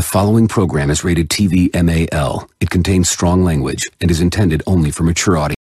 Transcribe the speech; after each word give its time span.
The 0.00 0.06
following 0.06 0.48
program 0.48 0.88
is 0.88 1.04
rated 1.04 1.28
TV 1.28 1.68
MAL. 1.74 2.48
It 2.58 2.70
contains 2.70 3.10
strong 3.10 3.44
language 3.44 3.86
and 4.00 4.10
is 4.10 4.22
intended 4.22 4.62
only 4.66 4.90
for 4.90 5.02
mature 5.02 5.36
audience. 5.36 5.60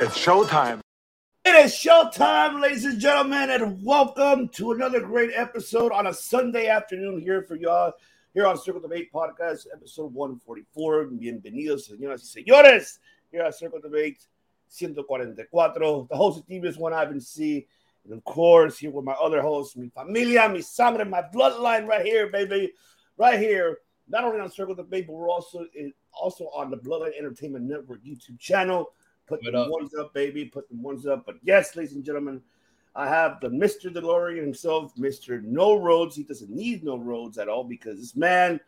It's 0.00 0.18
showtime. 0.18 0.80
It 1.44 1.54
is 1.64 1.72
showtime, 1.72 2.60
ladies 2.60 2.86
and 2.86 2.98
gentlemen, 2.98 3.50
and 3.50 3.84
welcome 3.84 4.48
to 4.54 4.72
another 4.72 4.98
great 4.98 5.30
episode 5.32 5.92
on 5.92 6.08
a 6.08 6.12
Sunday 6.12 6.66
afternoon 6.66 7.20
here 7.20 7.42
for 7.42 7.54
y'all 7.54 7.92
here 8.34 8.48
on 8.48 8.58
Circle 8.58 8.80
Debate 8.80 9.12
Podcast, 9.12 9.68
episode 9.72 10.12
144. 10.12 11.04
Bienvenidos, 11.04 11.88
señoras 11.88 12.20
y 12.22 12.42
señores, 12.42 12.98
here 13.30 13.42
at 13.42 13.54
Circle 13.54 13.80
Debate 13.80 14.18
144. 14.80 16.08
The 16.10 16.16
host 16.16 16.40
of 16.40 16.46
TV 16.48 16.64
is 16.64 16.76
one 16.76 16.92
Ivan 16.92 17.20
C. 17.20 17.68
And 18.06 18.18
of 18.18 18.24
course, 18.24 18.78
here 18.78 18.90
with 18.90 19.04
my 19.04 19.12
other 19.12 19.42
hosts, 19.42 19.76
mi 19.76 19.88
familia, 19.88 20.48
mi 20.48 20.62
sangre, 20.62 21.04
my 21.04 21.22
bloodline 21.34 21.86
right 21.86 22.04
here, 22.04 22.28
baby. 22.28 22.72
Right 23.16 23.38
here. 23.38 23.78
Not 24.08 24.24
only 24.24 24.40
on 24.40 24.50
Circle 24.50 24.76
Debate, 24.76 25.06
but 25.08 25.14
we're 25.14 25.28
also 25.28 25.66
also 26.12 26.44
on 26.54 26.70
the 26.70 26.76
Bloodline 26.76 27.18
Entertainment 27.18 27.64
Network 27.64 28.04
YouTube 28.04 28.38
channel. 28.38 28.92
Put 29.26 29.42
the 29.42 29.66
ones 29.68 29.94
up, 29.98 30.14
baby. 30.14 30.44
Put 30.44 30.68
the 30.68 30.76
ones 30.76 31.06
up. 31.06 31.26
But 31.26 31.36
yes, 31.42 31.74
ladies 31.74 31.94
and 31.94 32.04
gentlemen, 32.04 32.40
I 32.94 33.08
have 33.08 33.40
the 33.40 33.48
Mr. 33.48 33.92
DeLorean 33.92 34.40
himself, 34.40 34.94
Mr. 34.94 35.42
No 35.42 35.74
Roads. 35.74 36.14
He 36.14 36.22
doesn't 36.22 36.50
need 36.50 36.84
no 36.84 36.96
roads 36.96 37.36
at 37.36 37.48
all 37.48 37.64
because 37.64 37.98
this 37.98 38.14
man, 38.14 38.60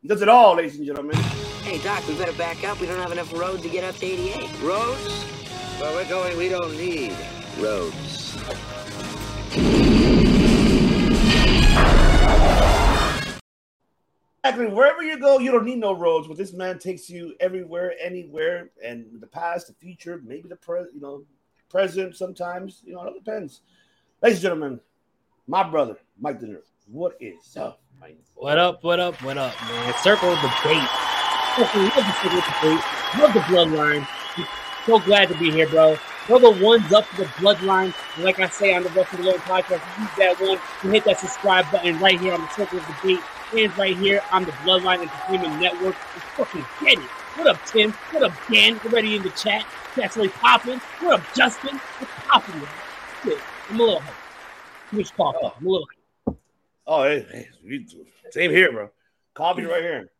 he 0.00 0.08
does 0.08 0.22
it 0.22 0.28
all, 0.28 0.54
ladies 0.54 0.76
and 0.76 0.86
gentlemen. 0.86 1.16
Hey, 1.64 1.78
Doc, 1.82 2.06
we 2.06 2.16
better 2.16 2.32
back 2.34 2.62
up. 2.62 2.80
We 2.80 2.86
don't 2.86 3.00
have 3.00 3.10
enough 3.10 3.32
road 3.32 3.62
to 3.62 3.68
get 3.68 3.82
up 3.82 3.96
to 3.96 4.06
88. 4.06 4.62
Roads? 4.62 5.22
Where 5.80 5.92
we're 5.94 6.08
going, 6.08 6.38
we 6.38 6.48
don't 6.48 6.76
need 6.76 7.12
roads. 7.58 8.36
Exactly. 14.44 14.66
Wherever 14.66 15.02
you 15.02 15.18
go, 15.18 15.38
you 15.38 15.50
don't 15.50 15.64
need 15.64 15.78
no 15.78 15.92
roads. 15.92 16.28
But 16.28 16.36
this 16.36 16.52
man 16.52 16.78
takes 16.78 17.10
you 17.10 17.34
everywhere, 17.40 17.94
anywhere, 18.00 18.70
and 18.84 19.06
the 19.20 19.26
past, 19.26 19.66
the 19.66 19.74
future, 19.74 20.20
maybe 20.24 20.48
the 20.48 20.56
pre, 20.56 20.80
you 20.94 21.00
know, 21.00 21.24
present. 21.68 22.16
Sometimes, 22.16 22.82
you 22.84 22.94
know, 22.94 23.02
it 23.02 23.06
all 23.08 23.14
depends. 23.14 23.62
Ladies 24.22 24.38
and 24.38 24.42
gentlemen, 24.42 24.80
my 25.46 25.62
brother 25.68 25.98
Mike 26.20 26.40
Dinner. 26.40 26.60
What 26.86 27.16
is 27.20 27.56
up, 27.56 27.80
Mike? 28.00 28.18
What 28.34 28.58
up? 28.58 28.84
What 28.84 29.00
up? 29.00 29.20
What 29.22 29.36
up, 29.36 29.54
man? 29.68 29.94
Circle 30.02 30.30
of 30.30 30.40
the 30.40 30.52
bait. 30.62 30.88
Love 33.18 33.32
the 33.32 33.40
bloodline. 33.40 34.06
So 34.86 35.00
glad 35.00 35.28
to 35.28 35.34
be 35.38 35.50
here, 35.50 35.68
bro. 35.68 35.98
Throw 36.26 36.38
the 36.38 36.64
ones 36.64 36.92
up 36.92 37.08
to 37.10 37.16
the 37.18 37.24
bloodline. 37.24 37.94
And 38.16 38.24
like 38.24 38.40
I 38.40 38.48
say 38.48 38.74
on 38.74 38.82
the 38.82 38.88
Rest 38.90 39.12
of 39.12 39.18
the 39.20 39.24
Lord 39.26 39.40
podcast, 39.42 39.80
use 40.00 40.10
that 40.18 40.36
one 40.40 40.58
to 40.82 40.88
hit 40.88 41.04
that 41.04 41.18
subscribe 41.18 41.70
button 41.70 41.98
right 42.00 42.18
here 42.18 42.32
on 42.34 42.40
the 42.40 42.48
Circle 42.48 42.78
of 42.80 42.86
Debate. 42.86 43.20
And 43.56 43.78
right 43.78 43.96
here 43.96 44.20
on 44.32 44.44
the 44.44 44.50
Bloodline 44.50 45.02
Entertainment 45.02 45.60
Network. 45.60 45.94
Let's 46.14 46.26
fucking 46.36 46.64
get 46.80 46.98
it. 46.98 47.04
What 47.36 47.46
up, 47.46 47.64
Tim? 47.64 47.92
What 48.10 48.24
up, 48.24 48.32
Dan? 48.50 48.80
Already 48.84 49.14
in 49.14 49.22
the 49.22 49.30
chat. 49.30 49.64
Chat's 49.94 50.16
really 50.16 50.30
popping. 50.30 50.80
What 51.00 51.20
up, 51.20 51.26
Justin? 51.36 51.76
What's 51.76 52.12
popping? 52.26 52.58
man? 52.60 52.68
I'm 53.70 53.80
a 53.80 53.82
little 53.84 54.00
hyped. 54.00 54.90
Too 54.90 54.96
much 54.96 55.16
coffee. 55.16 55.38
I'm 55.60 55.66
a 55.66 55.70
little 55.70 55.86
hyped. 56.26 56.36
Oh, 56.88 57.02
hey, 57.04 57.26
hey, 57.30 57.48
we- 57.64 57.86
same 58.30 58.50
here, 58.50 58.72
bro. 58.72 58.90
Coffee 59.34 59.64
right 59.64 59.82
here. 59.82 60.10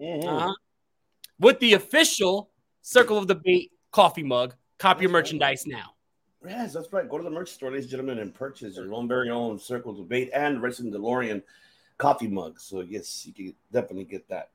Mhm. 0.00 0.24
Uh-huh. 0.24 0.54
With 1.40 1.58
the 1.58 1.72
official 1.74 2.50
Circle 2.82 3.18
of 3.18 3.26
Debate 3.26 3.72
coffee 3.90 4.22
mug. 4.22 4.54
Cop 4.78 5.00
your 5.00 5.10
merchandise 5.10 5.66
now. 5.66 5.94
Yes, 6.46 6.74
that's 6.74 6.92
right. 6.92 7.08
Go 7.08 7.18
to 7.18 7.24
the 7.24 7.30
merch 7.30 7.50
store, 7.50 7.70
ladies 7.70 7.84
and 7.84 7.90
gentlemen, 7.92 8.18
and 8.18 8.34
purchase 8.34 8.76
your 8.76 8.92
own 8.92 9.08
very 9.08 9.30
own 9.30 9.58
Circle 9.58 9.94
Debate 9.94 10.30
and 10.34 10.62
Racing 10.62 10.92
DeLorean 10.92 11.42
coffee 11.98 12.28
mug. 12.28 12.60
So 12.60 12.82
yes, 12.82 13.26
you 13.26 13.32
can 13.32 13.54
definitely 13.72 14.04
get 14.04 14.28
that. 14.28 14.50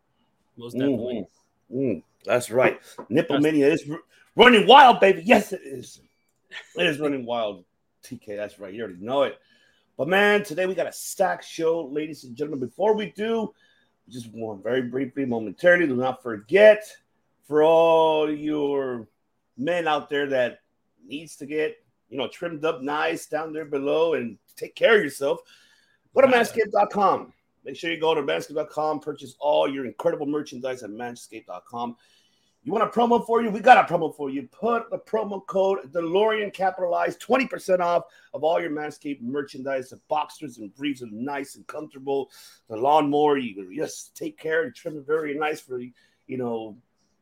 Most 0.57 0.73
definitely. 0.73 1.25
Mhm. 1.71 1.75
Mm, 1.75 2.03
that's 2.23 2.51
right. 2.51 2.79
Nipple 3.09 3.39
Mania 3.39 3.69
is 3.69 3.89
running 4.35 4.67
wild, 4.67 4.99
baby. 4.99 5.23
Yes, 5.25 5.53
it 5.53 5.61
is. 5.63 6.01
It 6.77 6.85
is 6.85 6.99
running 6.99 7.25
wild. 7.25 7.65
TK, 8.03 8.35
that's 8.35 8.59
right. 8.59 8.73
You 8.73 8.83
already 8.83 8.99
know 8.99 9.23
it. 9.23 9.39
But 9.97 10.07
man, 10.07 10.43
today 10.43 10.65
we 10.65 10.75
got 10.75 10.87
a 10.87 10.91
stack 10.91 11.41
show, 11.43 11.85
ladies 11.85 12.23
and 12.23 12.35
gentlemen. 12.35 12.59
Before 12.67 12.93
we 12.93 13.11
do, 13.11 13.53
just 14.09 14.31
one 14.33 14.61
very 14.61 14.81
briefly, 14.81 15.25
momentarily, 15.25 15.87
do 15.87 15.95
not 15.95 16.21
forget 16.21 16.85
for 17.43 17.63
all 17.63 18.29
your 18.29 19.07
men 19.57 19.87
out 19.87 20.09
there 20.09 20.27
that 20.27 20.59
needs 21.05 21.35
to 21.37 21.45
get 21.45 21.77
you 22.09 22.17
know 22.17 22.27
trimmed 22.27 22.65
up 22.65 22.81
nice 22.81 23.25
down 23.27 23.53
there 23.53 23.65
below 23.65 24.13
and 24.13 24.37
take 24.55 24.75
care 24.75 24.97
of 24.97 25.03
yourself, 25.03 25.39
go 26.13 26.21
to 26.21 26.27
manscaped.com. 26.27 27.33
Make 27.63 27.75
sure 27.75 27.91
you 27.91 27.99
go 27.99 28.15
to 28.15 28.21
manscaped.com, 28.21 28.99
purchase 29.01 29.35
all 29.39 29.71
your 29.71 29.85
incredible 29.85 30.25
merchandise 30.25 30.83
at 30.83 30.89
manscaped.com. 30.89 31.95
You 32.63 32.71
want 32.71 32.83
a 32.83 32.87
promo 32.87 33.25
for 33.25 33.41
you? 33.41 33.49
We 33.49 33.59
got 33.59 33.89
a 33.89 33.91
promo 33.91 34.15
for 34.15 34.29
you. 34.29 34.47
Put 34.51 34.91
the 34.91 34.99
promo 34.99 35.43
code 35.47 35.91
DeLorean 35.93 36.53
capitalized 36.53 37.19
20% 37.19 37.79
off 37.79 38.03
of 38.35 38.43
all 38.43 38.61
your 38.61 38.69
Manscaped 38.69 39.21
merchandise. 39.21 39.89
The 39.89 39.99
boxers 40.07 40.59
and 40.59 40.73
briefs 40.75 41.01
are 41.01 41.07
nice 41.11 41.55
and 41.55 41.65
comfortable. 41.65 42.29
The 42.69 42.77
lawnmower, 42.77 43.39
you 43.39 43.55
can 43.55 43.75
just 43.75 44.15
take 44.15 44.37
care 44.37 44.63
and 44.63 44.75
trim 44.75 44.95
it 44.97 45.07
very 45.07 45.33
nice 45.33 45.59
for 45.59 45.79
you 45.79 46.37
know, 46.37 46.77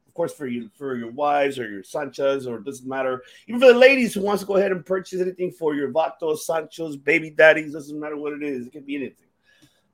of 0.10 0.16
course, 0.16 0.34
for 0.34 0.48
you 0.48 0.72
for 0.76 0.98
your 0.98 1.12
wives 1.12 1.60
or 1.60 1.70
your 1.70 1.84
Sanchas, 1.84 2.48
or 2.48 2.58
it 2.58 2.66
doesn't 2.66 2.90
matter. 2.90 3.22
Even 3.48 3.62
for 3.62 3.68
the 3.68 3.78
ladies 3.78 4.16
who 4.16 4.22
wants 4.22 4.42
to 4.42 4.48
go 4.48 4.56
ahead 4.56 4.72
and 4.72 4.84
purchase 4.84 5.22
anything 5.22 5.52
for 5.52 5.76
your 5.76 5.92
Vatos, 5.92 6.40
Sanchos, 6.50 7.02
baby 7.04 7.30
daddies, 7.30 7.74
doesn't 7.74 8.00
matter 8.00 8.18
what 8.18 8.34
it 8.34 8.42
is. 8.42 8.66
It 8.66 8.72
can 8.72 8.84
be 8.84 8.96
anything. 8.96 9.28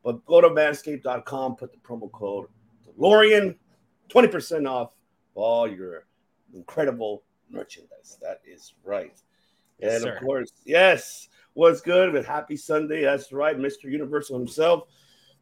But 0.06 0.25
go 0.25 0.39
to 0.39 0.47
manscaped.com, 0.47 1.57
put 1.57 1.73
the 1.73 1.79
promo 1.79 2.09
code 2.13 2.47
DeLorean, 2.97 3.56
20% 4.09 4.69
off 4.69 4.94
all 5.33 5.69
your 5.69 6.06
incredible 6.53 7.23
merchandise. 7.50 8.17
That 8.21 8.39
is 8.47 8.73
right. 8.85 9.19
And 9.81 10.06
of 10.06 10.21
course, 10.21 10.53
yes, 10.63 11.27
what's 11.56 11.81
good 11.81 12.13
with 12.13 12.25
Happy 12.25 12.56
Sunday? 12.56 13.01
That's 13.03 13.33
right, 13.33 13.57
Mr. 13.57 13.83
Universal 13.83 14.38
himself. 14.38 14.88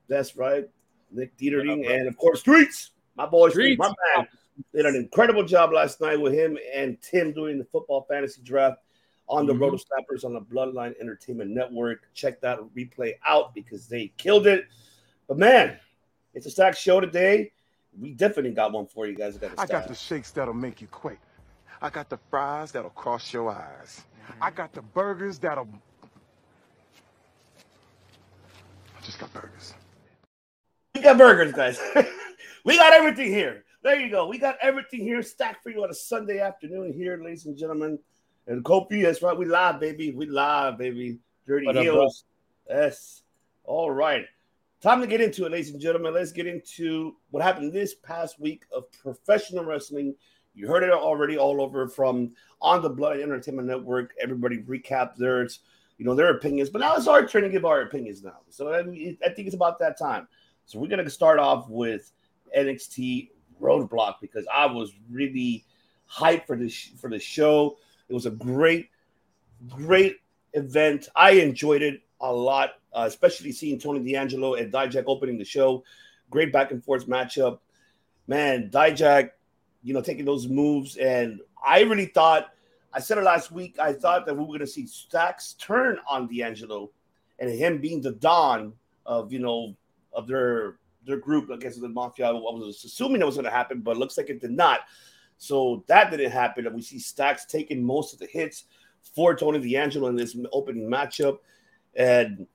That's 0.08 0.36
right, 0.36 0.66
Nick 1.12 1.38
Dietering, 1.38 1.86
and 1.86 2.08
of 2.08 2.18
course, 2.18 2.40
Streets, 2.40 2.92
my 3.16 3.28
boy, 3.28 3.50
Streets. 3.50 3.78
my 3.78 3.94
man, 4.16 4.28
did 4.74 4.86
an 4.86 4.96
incredible 4.96 5.44
job 5.44 5.72
last 5.74 6.00
night 6.02 6.20
with 6.20 6.34
him 6.34 6.58
and 6.74 7.02
Tim 7.02 7.34
doing 7.34 7.58
the 7.58 7.66
football 7.66 8.06
fantasy 8.10 8.42
draft 8.44 8.80
on 9.28 9.46
the 9.46 9.54
Mhm. 9.54 9.62
Roto 9.62 9.78
Snappers 9.78 10.24
on 10.24 10.34
the 10.34 10.42
Bloodline 10.42 10.94
Entertainment 11.00 11.50
Network. 11.52 12.08
Check 12.14 12.42
that 12.42 12.60
replay 12.76 13.14
out 13.26 13.54
because 13.54 13.88
they 13.88 14.10
killed 14.18 14.48
it. 14.48 14.66
But 15.28 15.38
man, 15.38 15.80
it's 16.34 16.46
a 16.46 16.52
stack 16.52 16.76
show 16.76 17.00
today. 17.00 17.52
We 18.00 18.12
definitely 18.14 18.52
got 18.52 18.72
one 18.72 18.88
for 18.88 19.06
you 19.08 19.16
guys. 19.16 19.38
Got 19.38 19.52
I 19.58 19.66
got 19.66 19.88
the 19.88 19.96
shakes 19.96 20.32
that'll 20.32 20.54
make 20.54 20.82
you 20.82 20.88
quake. 20.88 21.20
I 21.82 21.90
got 21.90 22.10
the 22.10 22.18
fries 22.30 22.72
that'll 22.72 22.90
cross 22.92 23.32
your 23.34 23.52
eyes. 23.52 24.04
I 24.42 24.52
got 24.52 24.74
the 24.74 24.82
burgers 24.82 25.38
that'll. 25.40 25.68
I 28.98 29.02
just 29.02 29.20
got 29.20 29.34
burgers. 29.34 29.74
We 30.96 31.02
got 31.02 31.18
burgers, 31.18 31.54
guys. 31.54 31.80
we 32.64 32.78
got 32.78 32.94
everything 32.94 33.28
here. 33.28 33.64
There 33.84 34.00
you 34.00 34.10
go. 34.10 34.28
We 34.28 34.38
got 34.38 34.58
everything 34.62 35.02
here 35.02 35.22
stacked 35.22 35.62
for 35.62 35.70
you 35.70 35.84
on 35.84 35.90
a 35.90 35.94
Sunday 35.94 36.40
afternoon 36.40 36.94
here, 36.94 37.22
ladies 37.22 37.48
and 37.48 37.58
gentlemen. 37.58 38.00
And 38.48 38.64
Kofi, 38.64 39.04
that's 39.04 39.22
right. 39.22 39.38
We 39.38 39.44
live, 39.44 39.82
baby. 39.82 40.12
We 40.12 40.26
live, 40.26 40.78
baby. 40.78 41.20
Dirty 41.46 41.66
What 41.66 41.76
up, 41.76 41.84
Heels. 41.84 42.24
Yes. 42.70 43.24
All 43.66 43.92
right. 43.92 44.26
Time 44.82 45.02
to 45.02 45.08
get 45.08 45.20
into 45.20 45.46
it, 45.46 45.52
ladies 45.52 45.72
and 45.72 45.82
gentlemen. 45.82 46.14
Let's 46.14 46.32
get 46.32 46.48
into 46.48 47.18
what 47.32 47.44
happened 47.44 47.74
this 47.74 47.94
past 47.94 48.40
week 48.40 48.64
of 48.74 48.90
professional 48.94 49.66
wrestling 49.66 50.16
You 50.54 50.68
heard 50.68 50.84
it 50.84 50.92
already 50.92 51.38
all 51.38 51.62
over 51.62 51.90
from 51.90 52.32
on 52.62 52.82
the 52.82 52.90
Blood 52.90 53.20
Entertainment 53.20 53.68
Network. 53.68 54.14
Everybody 54.22 54.60
recapped 54.60 55.18
theirs, 55.18 55.60
you 55.98 56.06
know, 56.06 56.16
their 56.16 56.30
opinions. 56.30 56.70
But 56.70 56.80
now 56.80 56.96
it's 56.96 57.08
our 57.08 57.28
turn 57.28 57.44
to 57.44 57.50
give 57.50 57.66
our 57.66 57.82
opinions 57.82 58.24
now. 58.24 58.40
So 58.50 58.74
I, 58.74 58.84
mean, 58.84 59.18
I 59.26 59.30
think 59.30 59.48
it's 59.48 59.56
about 59.56 59.78
that 59.80 60.00
time. 60.00 60.30
So 60.68 60.80
we're 60.80 60.88
gonna 60.88 61.10
start 61.10 61.38
off 61.38 61.70
with 61.70 62.14
NXT 62.58 63.30
Roadblock 63.62 64.16
because 64.22 64.46
I 64.54 64.66
was 64.66 64.94
really 65.12 65.66
hyped 66.10 66.46
for 66.46 66.56
this 66.56 66.92
for 66.98 67.10
the 67.10 67.20
show. 67.20 67.78
It 68.10 68.14
was 68.14 68.26
a 68.26 68.32
great, 68.32 68.90
great 69.70 70.18
event. 70.54 71.10
I 71.16 71.32
enjoyed 71.32 71.82
it 71.82 72.02
a 72.22 72.32
lot, 72.32 72.72
uh, 72.94 73.06
especially 73.08 73.52
seeing 73.52 73.80
Tony 73.80 74.12
D'Angelo 74.12 74.56
and 74.56 74.72
Dijak 74.72 75.06
opening 75.08 75.38
the 75.38 75.46
show. 75.46 75.84
Great 76.30 76.54
back 76.54 76.72
and 76.72 76.84
forth 76.84 77.08
matchup. 77.08 77.60
Man, 78.28 78.70
Dijak, 78.70 79.32
you 79.84 79.94
know, 79.94 80.02
taking 80.02 80.26
those 80.26 80.48
moves. 80.48 80.98
And 80.98 81.42
I 81.66 81.82
really 81.82 82.06
thought, 82.06 82.52
I 82.94 83.00
said 83.00 83.18
it 83.18 83.24
last 83.24 83.52
week, 83.52 83.78
I 83.80 83.94
thought 83.94 84.26
that 84.26 84.34
we 84.34 84.42
were 84.42 84.48
going 84.48 84.60
to 84.60 84.68
see 84.68 84.88
Stacks 84.88 85.54
turn 85.54 86.00
on 86.10 86.28
D'Angelo 86.28 86.92
and 87.40 87.50
him 87.50 87.80
being 87.80 88.02
the 88.02 88.12
Don 88.12 88.74
of, 89.06 89.34
you 89.34 89.40
know, 89.40 89.76
of 90.14 90.28
their 90.28 90.78
their 91.06 91.18
group, 91.18 91.50
guess 91.60 91.78
the 91.78 91.90
Mafia. 91.90 92.28
I 92.28 92.32
was 92.32 92.84
assuming 92.86 93.22
it 93.22 93.26
was 93.26 93.36
going 93.36 93.46
to 93.46 93.52
happen, 93.52 93.82
but 93.82 93.98
looks 93.98 94.18
like 94.18 94.30
it 94.30 94.42
did 94.42 94.52
not. 94.52 94.82
So 95.38 95.84
that 95.88 96.12
didn't 96.12 96.32
happen. 96.32 96.66
And 96.66 96.76
we 96.76 96.82
see 96.82 97.00
Stacks 97.00 97.46
taking 97.46 97.84
most 97.84 98.14
of 98.14 98.20
the 98.20 98.28
hits 98.28 98.66
for 99.02 99.36
Tony 99.36 99.60
D'Angelo 99.60 100.08
in 100.08 100.16
this 100.16 100.36
opening 100.52 100.90
matchup. 100.90 101.40
And 101.96 102.48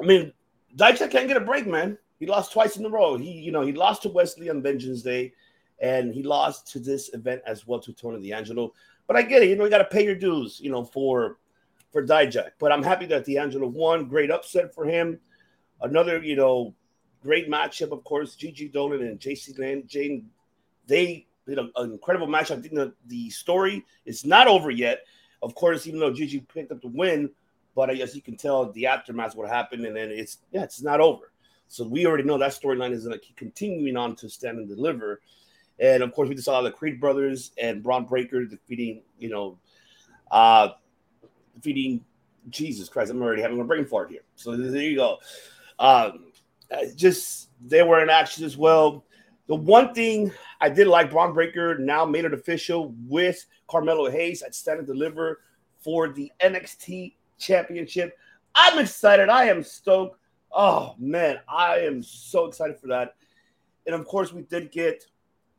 I 0.00 0.04
mean, 0.04 0.32
Dijak 0.76 1.10
can't 1.10 1.28
get 1.28 1.36
a 1.36 1.40
break, 1.40 1.66
man. 1.66 1.98
He 2.18 2.26
lost 2.26 2.52
twice 2.52 2.76
in 2.76 2.86
a 2.86 2.88
row. 2.88 3.16
He, 3.16 3.32
you 3.32 3.52
know, 3.52 3.62
he 3.62 3.72
lost 3.72 4.02
to 4.02 4.08
Wes 4.08 4.38
Lee 4.38 4.48
on 4.48 4.62
Vengeance 4.62 5.02
Day, 5.02 5.32
and 5.80 6.14
he 6.14 6.22
lost 6.22 6.70
to 6.72 6.78
this 6.78 7.12
event 7.12 7.42
as 7.46 7.66
well 7.66 7.80
to 7.80 7.92
Tony 7.92 8.28
D'Angelo. 8.28 8.72
But 9.06 9.16
I 9.16 9.22
get 9.22 9.42
it, 9.42 9.48
you 9.48 9.56
know, 9.56 9.64
you 9.64 9.70
got 9.70 9.78
to 9.78 9.84
pay 9.84 10.04
your 10.04 10.14
dues, 10.14 10.60
you 10.60 10.70
know, 10.70 10.84
for 10.84 11.38
for 11.92 12.04
Dijak. 12.04 12.50
But 12.58 12.72
I'm 12.72 12.82
happy 12.82 13.06
that 13.06 13.26
D'Angelo 13.26 13.68
won. 13.68 14.08
Great 14.08 14.30
upset 14.30 14.74
for 14.74 14.84
him. 14.84 15.20
Another, 15.80 16.22
you 16.22 16.36
know, 16.36 16.74
great 17.24 17.50
matchup, 17.50 17.90
of 17.90 18.04
course. 18.04 18.36
Gigi 18.36 18.68
Dolan 18.68 19.02
and 19.02 19.18
JC 19.18 19.58
Land 19.58 19.88
Jane, 19.88 20.30
they 20.86 21.26
did 21.48 21.58
an 21.58 21.70
incredible 21.76 22.26
match. 22.26 22.50
I 22.50 22.56
think 22.56 22.74
the, 22.74 22.92
the 23.06 23.30
story 23.30 23.84
is 24.04 24.24
not 24.24 24.46
over 24.46 24.70
yet. 24.70 25.04
Of 25.42 25.54
course, 25.54 25.86
even 25.86 26.00
though 26.00 26.12
Gigi 26.12 26.40
picked 26.40 26.70
up 26.70 26.80
the 26.80 26.88
win, 26.88 27.30
but 27.74 27.90
as 27.90 28.14
you 28.14 28.22
can 28.22 28.36
tell, 28.36 28.70
the 28.70 28.86
aftermath 28.86 29.34
what 29.34 29.48
happened, 29.48 29.84
and 29.84 29.96
then 29.96 30.10
it's 30.10 30.38
yeah, 30.52 30.62
it's 30.62 30.82
not 30.82 31.00
over. 31.00 31.32
So 31.68 31.84
we 31.84 32.06
already 32.06 32.22
know 32.24 32.38
that 32.38 32.52
storyline 32.52 32.92
is 32.92 33.04
going 33.04 33.18
to 33.18 33.24
keep 33.24 33.36
continuing 33.36 33.96
on 33.96 34.14
to 34.16 34.28
stand 34.28 34.58
and 34.58 34.68
deliver. 34.68 35.20
And 35.80 36.02
of 36.02 36.12
course, 36.12 36.28
we 36.28 36.34
just 36.36 36.44
saw 36.44 36.62
the 36.62 36.70
Creed 36.70 37.00
brothers 37.00 37.50
and 37.58 37.82
Bron 37.82 38.04
Breakker 38.04 38.44
defeating, 38.44 39.02
you 39.18 39.28
know, 39.28 39.58
uh, 40.30 40.68
defeating 41.56 42.04
Jesus 42.50 42.88
Christ. 42.88 43.10
I'm 43.10 43.20
already 43.20 43.42
having 43.42 43.60
a 43.60 43.64
brain 43.64 43.86
fart 43.86 44.10
here. 44.10 44.22
So 44.36 44.56
there 44.56 44.82
you 44.82 44.96
go. 44.96 45.18
Um, 45.78 46.26
Uh, 46.74 46.86
just 46.96 47.50
they 47.64 47.82
were 47.82 48.02
in 48.02 48.10
action 48.10 48.44
as 48.44 48.56
well. 48.56 49.04
The 49.46 49.54
one 49.54 49.94
thing 49.94 50.32
I 50.60 50.68
did 50.68 50.86
like 50.86 51.10
Bron 51.10 51.34
Breakker 51.34 51.78
now 51.78 52.04
made 52.04 52.24
it 52.24 52.32
official 52.32 52.94
with 53.06 53.44
Carmelo 53.68 54.10
Hayes 54.10 54.42
at 54.42 54.54
Stand 54.54 54.78
and 54.78 54.86
Deliver 54.86 55.40
for 55.78 56.08
the 56.08 56.32
NXT 56.42 57.14
Championship. 57.38 58.16
I'm 58.54 58.78
excited. 58.78 59.28
I 59.28 59.44
am 59.46 59.62
stoked. 59.62 60.18
Oh 60.52 60.94
man, 60.98 61.38
I 61.48 61.80
am 61.80 62.02
so 62.02 62.46
excited 62.46 62.78
for 62.78 62.86
that. 62.88 63.16
And 63.86 63.94
of 63.94 64.06
course, 64.06 64.32
we 64.32 64.42
did 64.42 64.72
get 64.72 65.04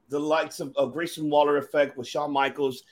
the 0.10 0.19
likes 0.19 0.60
of, 0.60 0.75
of 0.77 0.93
Grayson 0.93 1.29
Waller 1.29 1.57
effect 1.57 1.98
with 1.98 2.07
Shawn 2.07 2.31
Michaels. 2.31 2.84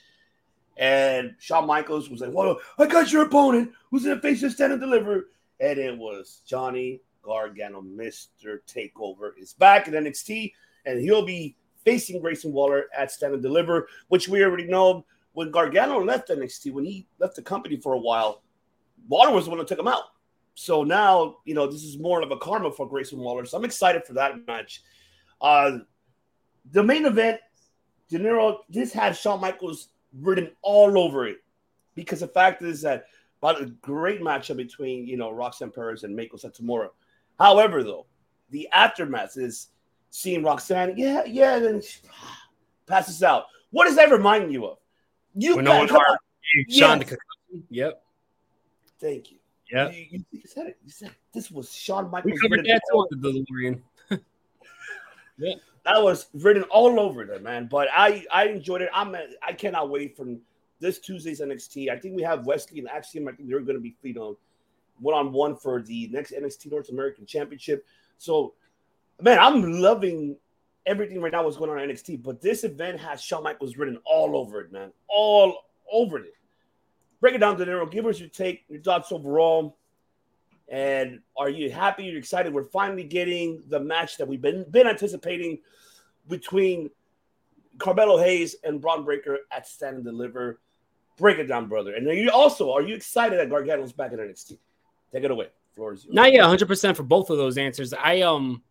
And 0.76 1.34
Shawn 1.38 1.66
Michaels 1.66 2.10
was 2.10 2.20
like, 2.20 2.32
Well, 2.32 2.60
I 2.78 2.86
got 2.86 3.12
your 3.12 3.22
opponent 3.22 3.72
who's 3.90 4.04
in 4.04 4.10
the 4.10 4.20
face 4.20 4.42
of 4.42 4.52
stand 4.52 4.72
and 4.72 4.80
deliver. 4.80 5.30
And 5.60 5.78
it 5.78 5.96
was 5.96 6.42
Johnny 6.46 7.00
Gargano, 7.24 7.82
Mr. 7.82 8.58
Takeover, 8.66 9.30
is 9.38 9.52
back 9.52 9.88
in 9.88 9.94
NXT, 9.94 10.52
and 10.86 11.00
he'll 11.00 11.24
be 11.24 11.56
facing 11.84 12.20
Grayson 12.20 12.52
Waller 12.52 12.86
at 12.96 13.10
Stand 13.10 13.34
and 13.34 13.42
Deliver, 13.42 13.88
which 14.08 14.28
we 14.28 14.42
already 14.42 14.66
know 14.66 15.04
when 15.32 15.50
Gargano 15.50 16.02
left 16.02 16.30
NXT, 16.30 16.72
when 16.72 16.84
he 16.84 17.06
left 17.18 17.36
the 17.36 17.42
company 17.42 17.76
for 17.76 17.92
a 17.92 17.98
while, 17.98 18.42
Waller 19.08 19.32
was 19.32 19.44
the 19.44 19.50
one 19.50 19.58
that 19.58 19.68
took 19.68 19.78
him 19.78 19.88
out. 19.88 20.04
So 20.54 20.84
now, 20.84 21.38
you 21.44 21.54
know, 21.54 21.66
this 21.66 21.82
is 21.82 21.98
more 21.98 22.22
of 22.22 22.30
a 22.30 22.36
karma 22.36 22.70
for 22.70 22.88
Grayson 22.88 23.18
Waller. 23.18 23.44
So 23.44 23.58
I'm 23.58 23.64
excited 23.64 24.04
for 24.04 24.14
that 24.14 24.46
match. 24.46 24.82
Uh, 25.40 25.78
the 26.70 26.82
main 26.82 27.04
event, 27.04 27.40
De 28.08 28.18
Niro, 28.18 28.58
this 28.68 28.92
had 28.92 29.16
Shawn 29.16 29.40
Michaels 29.40 29.88
written 30.20 30.52
all 30.62 30.96
over 30.96 31.26
it 31.26 31.38
because 31.96 32.20
the 32.20 32.28
fact 32.28 32.62
is 32.62 32.82
that 32.82 33.06
about 33.42 33.60
a 33.60 33.66
great 33.66 34.20
matchup 34.20 34.56
between, 34.56 35.06
you 35.06 35.16
know, 35.16 35.30
Roxanne 35.30 35.70
Perez 35.70 36.04
and 36.04 36.16
Meiko 36.16 36.42
Satomura. 36.42 36.88
However, 37.38 37.82
though, 37.82 38.06
the 38.50 38.68
aftermath 38.72 39.36
is 39.36 39.68
seeing 40.10 40.42
Roxanne, 40.42 40.94
yeah, 40.96 41.24
yeah, 41.24 41.58
then 41.58 41.82
passes 42.86 43.22
out. 43.22 43.44
What 43.70 43.86
does 43.86 43.96
that 43.96 44.10
remind 44.10 44.52
you 44.52 44.66
of? 44.66 44.78
You 45.34 45.56
when 45.56 45.64
got, 45.64 45.72
no 45.72 45.78
one 45.80 45.88
come 45.88 45.96
on. 45.96 46.16
Sean 46.70 47.00
Yes. 47.00 47.16
Yep. 47.70 48.02
Thank 49.00 49.32
you. 49.32 49.38
Yeah. 49.70 49.90
You, 49.90 50.06
you- 50.10 50.24
you 50.30 50.40
said 50.46 50.66
it. 50.66 50.78
You 50.84 50.90
said 50.90 51.08
it. 51.08 51.14
This 51.32 51.50
was 51.50 51.72
Shawn 51.72 52.04
We 52.06 52.10
Michaels. 52.12 52.40
covered 52.40 52.58
written 52.58 52.72
that 52.72 52.82
too 52.90 52.96
on 52.98 53.06
the 53.10 53.44
DeLorean. 53.50 53.80
yeah. 55.38 55.54
that 55.84 56.02
was 56.02 56.26
written 56.34 56.62
all 56.64 57.00
over 57.00 57.24
there, 57.24 57.40
man. 57.40 57.66
But 57.70 57.88
I 57.92 58.24
I 58.32 58.46
enjoyed 58.46 58.82
it. 58.82 58.90
I'm 58.94 59.16
I 59.42 59.52
cannot 59.52 59.90
wait 59.90 60.16
for 60.16 60.26
this 60.80 60.98
Tuesday's 61.00 61.40
NXT. 61.40 61.90
I 61.90 61.98
think 61.98 62.14
we 62.14 62.22
have 62.22 62.46
Wes 62.46 62.70
Lee 62.70 62.80
and 62.80 62.88
Axiom. 62.88 63.26
I 63.28 63.32
think 63.32 63.48
they're 63.48 63.60
going 63.60 63.76
to 63.76 63.80
be 63.80 63.96
you 64.02 64.14
know 64.14 64.38
one 65.00 65.14
on 65.14 65.32
one 65.32 65.56
for 65.56 65.82
the 65.82 66.08
next 66.08 66.32
NXT 66.32 66.70
North 66.70 66.88
American 66.88 67.26
Championship. 67.26 67.86
So, 68.18 68.54
man, 69.20 69.38
I'm 69.38 69.80
loving 69.80 70.36
everything 70.86 71.20
right 71.20 71.32
now. 71.32 71.44
What's 71.44 71.56
going 71.56 71.70
on 71.70 71.78
NXT? 71.78 72.22
But 72.22 72.40
this 72.40 72.64
event 72.64 73.00
has 73.00 73.20
Shawn 73.20 73.42
Michaels 73.42 73.76
written 73.76 73.98
all 74.04 74.36
over 74.36 74.60
it, 74.60 74.72
man, 74.72 74.92
all 75.08 75.64
over 75.90 76.18
it. 76.18 76.34
Break 77.20 77.34
it 77.34 77.38
down, 77.38 77.56
De 77.56 77.64
Niro. 77.64 77.90
Give 77.90 78.06
us 78.06 78.20
your 78.20 78.28
take, 78.28 78.64
your 78.68 78.80
thoughts 78.82 79.10
overall. 79.10 79.78
And 80.68 81.20
are 81.36 81.50
you 81.50 81.70
happy? 81.70 82.04
You're 82.04 82.18
excited? 82.18 82.52
We're 82.52 82.64
finally 82.64 83.04
getting 83.04 83.62
the 83.68 83.80
match 83.80 84.16
that 84.18 84.26
we've 84.26 84.40
been 84.40 84.64
been 84.70 84.86
anticipating 84.86 85.58
between 86.28 86.90
Carmelo 87.78 88.18
Hayes 88.18 88.56
and 88.64 88.80
Bron 88.80 89.04
Breakker 89.04 89.38
at 89.50 89.66
Stand 89.66 89.96
and 89.96 90.04
Deliver. 90.04 90.60
Break 91.16 91.38
it 91.38 91.46
down, 91.46 91.68
brother. 91.68 91.94
And 91.94 92.06
then 92.06 92.16
you 92.16 92.30
also 92.30 92.72
are 92.72 92.82
you 92.82 92.94
excited 92.94 93.38
that 93.38 93.50
Gargano's 93.50 93.92
back 93.92 94.12
in 94.12 94.18
NXT? 94.18 94.58
Take 95.14 95.24
it 95.24 95.30
away. 95.30 95.46
Floor 95.74 95.94
is 95.94 96.04
yours. 96.04 96.14
Not 96.14 96.32
yet, 96.32 96.40
100 96.40 96.66
percent 96.66 96.96
for 96.96 97.04
both 97.04 97.30
of 97.30 97.38
those 97.38 97.56
answers. 97.56 97.94
I 97.94 98.22
um, 98.22 98.62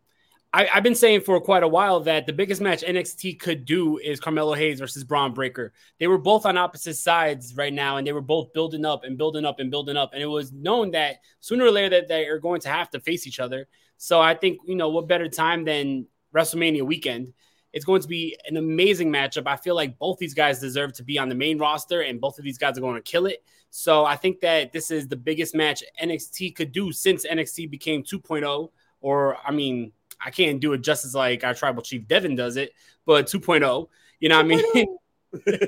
I, 0.51 0.67
I've 0.71 0.83
been 0.83 0.93
saying 0.93 1.21
for 1.21 1.39
quite 1.39 1.63
a 1.63 1.67
while 1.67 2.01
that 2.01 2.27
the 2.27 2.33
biggest 2.33 2.61
match 2.61 2.83
NXT 2.83 3.39
could 3.39 3.65
do 3.65 3.97
is 3.97 4.19
Carmelo 4.19 4.53
Hayes 4.53 4.79
versus 4.79 5.03
Bron 5.03 5.33
Breakker. 5.33 5.73
They 5.99 6.07
were 6.07 6.17
both 6.17 6.45
on 6.45 6.57
opposite 6.57 6.95
sides 6.95 7.55
right 7.55 7.73
now, 7.73 7.97
and 7.97 8.05
they 8.05 8.11
were 8.11 8.21
both 8.21 8.53
building 8.53 8.85
up 8.85 9.03
and 9.05 9.17
building 9.17 9.45
up 9.45 9.59
and 9.59 9.71
building 9.71 9.97
up. 9.97 10.11
And 10.13 10.21
it 10.21 10.27
was 10.27 10.51
known 10.51 10.91
that 10.91 11.17
sooner 11.39 11.65
or 11.65 11.71
later 11.71 11.89
that 11.91 12.07
they 12.07 12.25
are 12.25 12.39
going 12.39 12.61
to 12.61 12.69
have 12.69 12.89
to 12.91 12.99
face 12.99 13.25
each 13.25 13.39
other. 13.39 13.67
So 13.97 14.19
I 14.19 14.35
think 14.35 14.59
you 14.65 14.75
know 14.75 14.89
what 14.89 15.07
better 15.07 15.29
time 15.29 15.63
than 15.63 16.07
WrestleMania 16.35 16.83
weekend. 16.83 17.33
It's 17.73 17.85
going 17.85 18.01
to 18.01 18.07
be 18.07 18.37
an 18.47 18.57
amazing 18.57 19.11
matchup. 19.11 19.47
I 19.47 19.57
feel 19.57 19.75
like 19.75 19.97
both 19.97 20.19
these 20.19 20.33
guys 20.33 20.59
deserve 20.59 20.93
to 20.93 21.03
be 21.03 21.17
on 21.17 21.27
the 21.27 21.35
main 21.35 21.57
roster, 21.57 22.01
and 22.01 22.21
both 22.21 22.37
of 22.37 22.45
these 22.45 22.57
guys 22.57 22.77
are 22.77 22.81
going 22.81 22.95
to 22.95 23.01
kill 23.01 23.25
it. 23.25 23.43
So 23.71 24.05
I 24.05 24.15
think 24.15 24.39
that 24.41 24.71
this 24.71 24.91
is 24.91 25.07
the 25.07 25.15
biggest 25.15 25.55
match 25.55 25.83
NXT 26.01 26.55
could 26.55 26.71
do 26.71 26.91
since 26.91 27.25
NXT 27.25 27.71
became 27.71 28.03
2.0. 28.03 28.69
Or 29.01 29.37
I 29.43 29.51
mean, 29.51 29.91
I 30.23 30.29
can't 30.29 30.59
do 30.59 30.73
it 30.73 30.81
just 30.81 31.05
as 31.05 31.15
like 31.15 31.43
our 31.43 31.55
tribal 31.55 31.81
chief 31.81 32.07
Devin 32.07 32.35
does 32.35 32.55
it, 32.55 32.73
but 33.05 33.25
2.0. 33.25 33.87
You 34.19 34.29
know 34.29 34.37
what 34.37 34.45
I 34.45 34.47
mean? 34.47 34.63
Oh. 34.75 34.99
Go. 35.33 35.67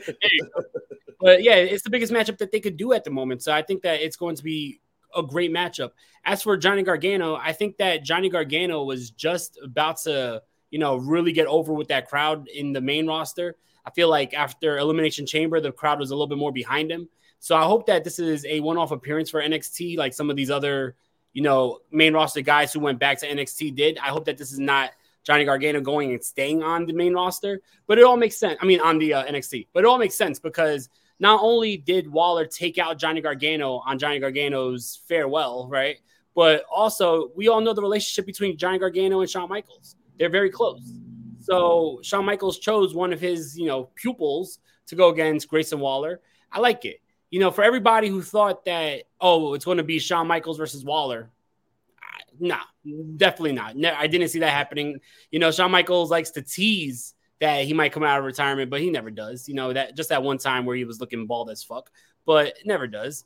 but 1.20 1.42
yeah, 1.42 1.56
it's 1.56 1.84
the 1.84 1.90
biggest 1.90 2.14
matchup 2.14 2.38
that 2.38 2.52
they 2.52 2.60
could 2.60 2.78
do 2.78 2.94
at 2.94 3.04
the 3.04 3.10
moment. 3.10 3.42
So 3.42 3.52
I 3.52 3.64
think 3.64 3.82
that 3.82 4.02
it's 4.02 4.16
going 4.16 4.36
to 4.36 4.44
be 4.44 4.80
a 5.16 5.24
great 5.24 5.52
matchup. 5.52 5.92
As 6.24 6.44
for 6.44 6.56
Johnny 6.58 6.84
Gargano, 6.84 7.36
I 7.36 7.54
think 7.54 7.78
that 7.78 8.04
Johnny 8.04 8.30
Gargano 8.30 8.84
was 8.84 9.10
just 9.10 9.58
about 9.64 9.98
to, 10.02 10.44
you 10.72 10.80
know, 10.80 10.96
really 10.96 11.32
get 11.32 11.48
over 11.48 11.74
with 11.74 11.88
that 11.90 12.08
crowd 12.08 12.48
in 12.48 12.74
the 12.74 12.82
main 12.82 13.08
roster. 13.08 13.56
I 13.86 13.92
feel 13.92 14.10
like 14.10 14.34
after 14.34 14.78
Elimination 14.78 15.26
Chamber, 15.26 15.60
the 15.60 15.72
crowd 15.72 16.00
was 16.00 16.12
a 16.12 16.14
little 16.14 16.28
bit 16.28 16.38
more 16.38 16.52
behind 16.52 16.92
him. 16.92 17.08
So 17.40 17.56
I 17.56 17.64
hope 17.64 17.86
that 17.86 18.04
this 18.04 18.18
is 18.18 18.46
a 18.46 18.60
one-off 18.60 18.92
appearance 18.92 19.30
for 19.30 19.42
NXT, 19.42 19.98
like 19.98 20.14
some 20.14 20.30
of 20.30 20.36
these 20.36 20.50
other, 20.50 20.96
you 21.34 21.44
know, 21.44 21.80
main 21.92 22.14
roster 22.14 22.42
guys 22.42 22.74
who 22.74 22.80
went 22.80 23.00
back 23.00 23.20
to 23.20 23.28
NXT 23.28 23.76
did. 23.76 23.98
I 24.00 24.08
hope 24.08 24.26
that 24.26 24.38
this 24.38 24.52
is 24.52 24.60
not 24.60 24.92
Johnny 25.24 25.46
Gargano 25.46 25.82
going 25.82 26.12
and 26.12 26.24
staying 26.24 26.64
on 26.64 26.86
the 26.86 26.94
main 26.94 27.14
roster, 27.14 27.62
but 27.88 27.98
it 27.98 28.04
all 28.04 28.18
makes 28.18 28.38
sense. 28.38 28.58
I 28.62 28.66
mean, 28.66 28.80
on 28.80 28.98
the 28.98 29.14
uh, 29.14 29.26
NXT, 29.26 29.68
but 29.74 29.84
it 29.84 29.88
all 29.88 29.98
makes 29.98 30.16
sense 30.16 30.40
because 30.40 30.90
not 31.20 31.40
only 31.42 31.78
did 31.78 32.12
Waller 32.12 32.46
take 32.46 32.78
out 32.78 32.98
Johnny 32.98 33.22
Gargano 33.22 33.82
on 33.86 33.98
Johnny 33.98 34.20
Gargano's 34.20 35.02
farewell, 35.08 35.68
right? 35.70 35.98
But 36.36 36.66
also, 36.70 37.32
we 37.36 37.48
all 37.48 37.62
know 37.62 37.74
the 37.74 37.82
relationship 37.82 38.26
between 38.26 38.58
Johnny 38.58 38.78
Gargano 38.78 39.22
and 39.22 39.30
Shawn 39.30 39.50
Michaels. 39.50 39.96
They're 40.18 40.30
very 40.30 40.50
close. 40.50 40.94
So 41.42 42.00
Shawn 42.02 42.26
Michaels 42.26 42.60
chose 42.60 42.96
one 42.96 43.14
of 43.14 43.22
his, 43.22 43.58
you 43.58 43.68
know, 43.68 43.90
pupils 43.96 44.60
to 44.88 44.96
go 44.96 45.10
against 45.10 45.48
Grayson 45.48 45.80
Waller. 45.80 46.22
I 46.52 46.60
like 46.60 46.86
it. 46.86 47.02
You 47.30 47.40
know, 47.40 47.52
for 47.52 47.64
everybody 47.64 48.08
who 48.08 48.22
thought 48.22 48.66
that, 48.66 49.04
oh, 49.20 49.54
it's 49.54 49.66
going 49.66 49.78
to 49.78 49.84
be 49.84 50.00
Shawn 50.00 50.28
Michaels 50.28 50.58
versus 50.58 50.84
Waller, 50.84 51.30
no, 52.40 52.58
definitely 53.18 53.54
not. 53.54 53.76
No, 53.76 53.94
I 53.96 54.08
didn't 54.08 54.30
see 54.30 54.40
that 54.40 54.52
happening. 54.52 55.00
You 55.32 55.40
know, 55.40 55.52
Shawn 55.52 55.72
Michaels 55.72 56.12
likes 56.12 56.32
to 56.32 56.42
tease 56.42 57.14
that 57.40 57.66
he 57.66 57.74
might 57.74 57.92
come 57.92 58.04
out 58.04 58.20
of 58.20 58.26
retirement, 58.26 58.70
but 58.70 58.82
he 58.82 58.90
never 58.90 59.12
does. 59.12 59.48
You 59.48 59.56
know, 59.56 59.74
that 59.74 59.96
just 59.96 60.10
that 60.10 60.24
one 60.24 60.38
time 60.38 60.66
where 60.66 60.76
he 60.76 60.86
was 60.86 61.00
looking 61.00 61.28
bald 61.28 61.50
as 61.50 61.64
fuck, 61.64 61.90
but 62.26 62.58
never 62.66 62.88
does. 62.88 63.26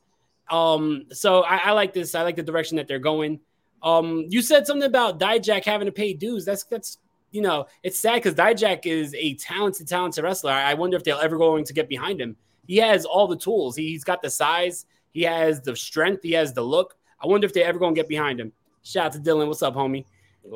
Um, 0.49 1.05
so 1.11 1.41
I, 1.41 1.57
I 1.57 1.71
like 1.71 1.93
this. 1.93 2.15
I 2.15 2.23
like 2.23 2.35
the 2.35 2.43
direction 2.43 2.77
that 2.77 2.87
they're 2.87 2.99
going. 2.99 3.39
Um, 3.81 4.25
you 4.29 4.41
said 4.41 4.67
something 4.67 4.87
about 4.87 5.19
Dijak 5.19 5.65
having 5.65 5.85
to 5.85 5.91
pay 5.91 6.13
dues. 6.13 6.45
That's 6.45 6.63
that's 6.63 6.97
you 7.31 7.41
know, 7.41 7.67
it's 7.83 7.99
sad 7.99 8.15
because 8.15 8.33
Dijak 8.33 8.85
is 8.85 9.13
a 9.13 9.35
talented, 9.35 9.87
talented 9.87 10.23
wrestler. 10.23 10.51
I 10.51 10.73
wonder 10.73 10.97
if 10.97 11.03
they're 11.03 11.21
ever 11.21 11.37
going 11.37 11.63
to 11.65 11.73
get 11.73 11.87
behind 11.87 12.19
him. 12.19 12.35
He 12.67 12.77
has 12.77 13.05
all 13.05 13.27
the 13.27 13.37
tools. 13.37 13.75
He's 13.75 14.03
got 14.03 14.21
the 14.21 14.29
size. 14.29 14.85
He 15.11 15.23
has 15.23 15.61
the 15.61 15.75
strength. 15.75 16.23
He 16.23 16.31
has 16.33 16.53
the 16.53 16.61
look. 16.61 16.95
I 17.21 17.27
wonder 17.27 17.45
if 17.45 17.53
they're 17.53 17.65
ever 17.65 17.79
going 17.79 17.93
to 17.93 17.99
get 17.99 18.07
behind 18.07 18.39
him. 18.39 18.51
Shout 18.83 19.07
out 19.07 19.11
to 19.13 19.19
Dylan. 19.19 19.47
What's 19.47 19.61
up, 19.61 19.75
homie? 19.75 20.05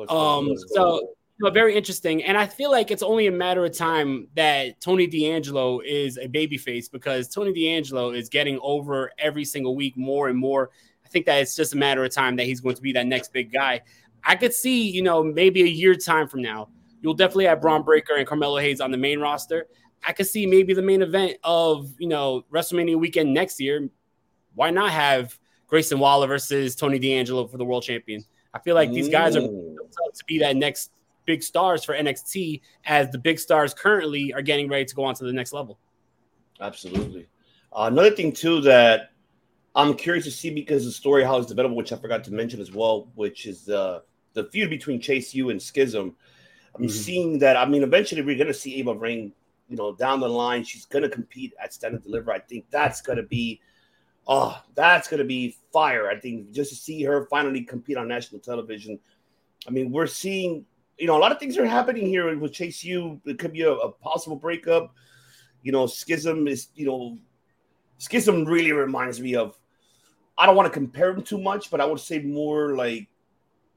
Um, 0.08 0.56
so 0.68 1.14
you 1.38 1.44
know, 1.44 1.50
very 1.50 1.76
interesting. 1.76 2.22
And 2.24 2.38
I 2.38 2.46
feel 2.46 2.70
like 2.70 2.90
it's 2.90 3.02
only 3.02 3.26
a 3.26 3.32
matter 3.32 3.64
of 3.64 3.76
time 3.76 4.28
that 4.36 4.80
Tony 4.80 5.06
D'Angelo 5.06 5.80
is 5.80 6.16
a 6.16 6.28
babyface 6.28 6.90
because 6.90 7.28
Tony 7.28 7.52
D'Angelo 7.52 8.10
is 8.10 8.28
getting 8.28 8.58
over 8.62 9.10
every 9.18 9.44
single 9.44 9.74
week 9.74 9.96
more 9.96 10.28
and 10.28 10.38
more. 10.38 10.70
I 11.14 11.16
think 11.16 11.26
that 11.26 11.42
it's 11.42 11.54
just 11.54 11.74
a 11.74 11.76
matter 11.76 12.02
of 12.02 12.10
time 12.10 12.34
that 12.36 12.46
he's 12.46 12.60
going 12.60 12.74
to 12.74 12.82
be 12.82 12.90
that 12.94 13.06
next 13.06 13.32
big 13.32 13.52
guy. 13.52 13.82
I 14.24 14.34
could 14.34 14.52
see, 14.52 14.90
you 14.90 15.00
know, 15.00 15.22
maybe 15.22 15.62
a 15.62 15.66
year 15.66 15.94
time 15.94 16.26
from 16.26 16.42
now, 16.42 16.70
you'll 17.02 17.14
definitely 17.14 17.44
have 17.44 17.60
Bron 17.60 17.84
Breakker 17.84 18.16
and 18.16 18.26
Carmelo 18.26 18.58
Hayes 18.58 18.80
on 18.80 18.90
the 18.90 18.96
main 18.96 19.20
roster. 19.20 19.68
I 20.04 20.12
could 20.12 20.26
see 20.26 20.44
maybe 20.44 20.74
the 20.74 20.82
main 20.82 21.02
event 21.02 21.36
of, 21.44 21.94
you 22.00 22.08
know, 22.08 22.44
WrestleMania 22.52 22.98
weekend 22.98 23.32
next 23.32 23.60
year. 23.60 23.88
Why 24.56 24.70
not 24.70 24.90
have 24.90 25.38
Grayson 25.68 26.00
Waller 26.00 26.26
versus 26.26 26.74
Tony 26.74 26.98
D'Angelo 26.98 27.46
for 27.46 27.58
the 27.58 27.64
world 27.64 27.84
champion? 27.84 28.24
I 28.52 28.58
feel 28.58 28.74
like 28.74 28.90
these 28.90 29.08
guys 29.08 29.36
are 29.36 29.42
to 29.42 30.24
be 30.26 30.40
that 30.40 30.56
next 30.56 30.90
big 31.26 31.44
stars 31.44 31.84
for 31.84 31.94
NXT 31.94 32.60
as 32.86 33.08
the 33.10 33.18
big 33.18 33.38
stars 33.38 33.72
currently 33.72 34.32
are 34.32 34.42
getting 34.42 34.68
ready 34.68 34.84
to 34.84 34.94
go 34.96 35.04
on 35.04 35.14
to 35.14 35.24
the 35.24 35.32
next 35.32 35.52
level. 35.52 35.78
Absolutely. 36.60 37.28
Uh, 37.72 37.88
another 37.92 38.10
thing 38.10 38.32
too 38.32 38.60
that 38.62 39.10
I'm 39.74 39.94
curious 39.94 40.24
to 40.24 40.30
see 40.30 40.50
because 40.50 40.84
the 40.84 40.92
story 40.92 41.24
how 41.24 41.38
it's 41.38 41.48
developed, 41.48 41.74
which 41.74 41.92
I 41.92 41.96
forgot 41.96 42.24
to 42.24 42.32
mention 42.32 42.60
as 42.60 42.72
well, 42.72 43.10
which 43.14 43.46
is 43.46 43.68
uh, 43.68 44.00
the 44.34 44.44
feud 44.44 44.70
between 44.70 45.00
Chase 45.00 45.34
U 45.34 45.50
and 45.50 45.60
Schism. 45.60 46.14
I'm 46.74 46.82
mm-hmm. 46.82 46.88
seeing 46.88 47.38
that. 47.40 47.56
I 47.56 47.66
mean, 47.66 47.82
eventually 47.82 48.22
we're 48.22 48.36
going 48.36 48.48
to 48.48 48.54
see 48.54 48.76
Ava 48.76 48.94
Raine, 48.94 49.32
you 49.68 49.76
know, 49.76 49.94
down 49.94 50.20
the 50.20 50.28
line. 50.28 50.64
She's 50.64 50.84
going 50.84 51.02
to 51.02 51.08
compete 51.08 51.54
at 51.62 51.74
Stand 51.74 51.94
and 51.94 52.02
Deliver. 52.02 52.32
I 52.32 52.38
think 52.38 52.66
that's 52.70 53.00
going 53.00 53.16
to 53.16 53.24
be, 53.24 53.60
oh, 54.26 54.60
that's 54.74 55.08
going 55.08 55.18
to 55.18 55.24
be 55.24 55.56
fire. 55.72 56.08
I 56.08 56.18
think 56.18 56.52
just 56.52 56.70
to 56.70 56.76
see 56.76 57.02
her 57.04 57.26
finally 57.26 57.62
compete 57.62 57.96
on 57.96 58.08
national 58.08 58.40
television. 58.40 58.98
I 59.66 59.70
mean, 59.70 59.90
we're 59.90 60.06
seeing 60.06 60.66
you 60.98 61.06
know, 61.06 61.16
a 61.16 61.20
lot 61.20 61.32
of 61.32 61.38
things 61.38 61.58
are 61.58 61.66
happening 61.66 62.06
here 62.06 62.36
with 62.38 62.52
Chase 62.52 62.84
U. 62.84 63.20
It 63.24 63.38
could 63.38 63.52
be 63.52 63.62
a, 63.62 63.72
a, 63.72 63.90
possible 63.90 64.36
breakup. 64.36 64.94
You 65.62 65.72
know, 65.72 65.86
Schism 65.86 66.46
is, 66.46 66.68
you 66.74 66.86
know, 66.86 67.18
Schism 67.98 68.44
really 68.44 68.72
reminds 68.72 69.20
me 69.20 69.34
of. 69.34 69.58
I 70.36 70.46
don't 70.46 70.56
want 70.56 70.66
to 70.66 70.72
compare 70.72 71.12
them 71.12 71.22
too 71.22 71.38
much, 71.38 71.70
but 71.70 71.80
I 71.80 71.84
would 71.84 72.00
say 72.00 72.18
more 72.18 72.76
like, 72.76 73.08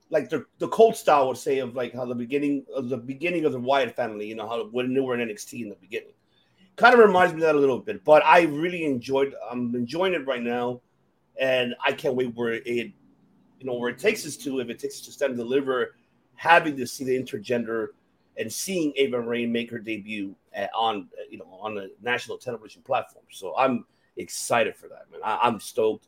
like 0.09 0.29
the 0.29 0.45
the 0.59 0.69
Cold 0.69 0.95
style 0.95 1.27
would 1.27 1.37
say 1.37 1.59
of 1.59 1.75
like 1.75 1.93
how 1.93 2.05
the 2.05 2.15
beginning 2.15 2.65
of 2.73 2.89
the 2.89 2.97
beginning 2.97 3.45
of 3.45 3.51
the 3.51 3.59
Wyatt 3.59 3.95
family. 3.95 4.27
You 4.27 4.35
know 4.35 4.47
how 4.47 4.65
when 4.67 4.93
they 4.93 4.99
were 5.01 5.19
in 5.19 5.27
NXT 5.27 5.63
in 5.63 5.69
the 5.69 5.75
beginning, 5.75 6.13
kind 6.77 6.93
of 6.93 6.99
reminds 6.99 7.33
me 7.33 7.41
of 7.41 7.47
that 7.47 7.55
a 7.55 7.59
little 7.59 7.79
bit. 7.79 8.03
But 8.05 8.23
I 8.25 8.43
really 8.43 8.85
enjoyed. 8.85 9.35
I'm 9.51 9.75
enjoying 9.75 10.13
it 10.13 10.25
right 10.25 10.41
now, 10.41 10.81
and 11.39 11.75
I 11.85 11.91
can't 11.91 12.15
wait 12.15 12.33
where 12.35 12.53
it, 12.53 12.65
you 12.65 12.93
know, 13.63 13.73
where 13.73 13.89
it 13.89 13.99
takes 13.99 14.25
us 14.25 14.37
to. 14.37 14.59
If 14.59 14.69
it 14.69 14.79
takes 14.79 14.95
us 14.95 15.01
to 15.07 15.11
stand 15.11 15.31
and 15.31 15.39
deliver 15.39 15.95
having 16.35 16.77
to 16.77 16.87
see 16.87 17.03
the 17.03 17.21
intergender 17.21 17.87
and 18.37 18.51
seeing 18.51 18.93
Ava 18.95 19.19
Raine 19.19 19.51
make 19.51 19.69
her 19.71 19.79
debut 19.79 20.35
at, 20.53 20.69
on 20.73 21.09
you 21.29 21.37
know 21.37 21.59
on 21.61 21.77
a 21.77 21.87
national 22.01 22.37
television 22.37 22.81
platform. 22.81 23.25
So 23.31 23.55
I'm 23.57 23.85
excited 24.15 24.75
for 24.75 24.87
that, 24.87 25.11
man. 25.11 25.19
I, 25.23 25.47
am 25.47 25.59
stoked. 25.59 26.07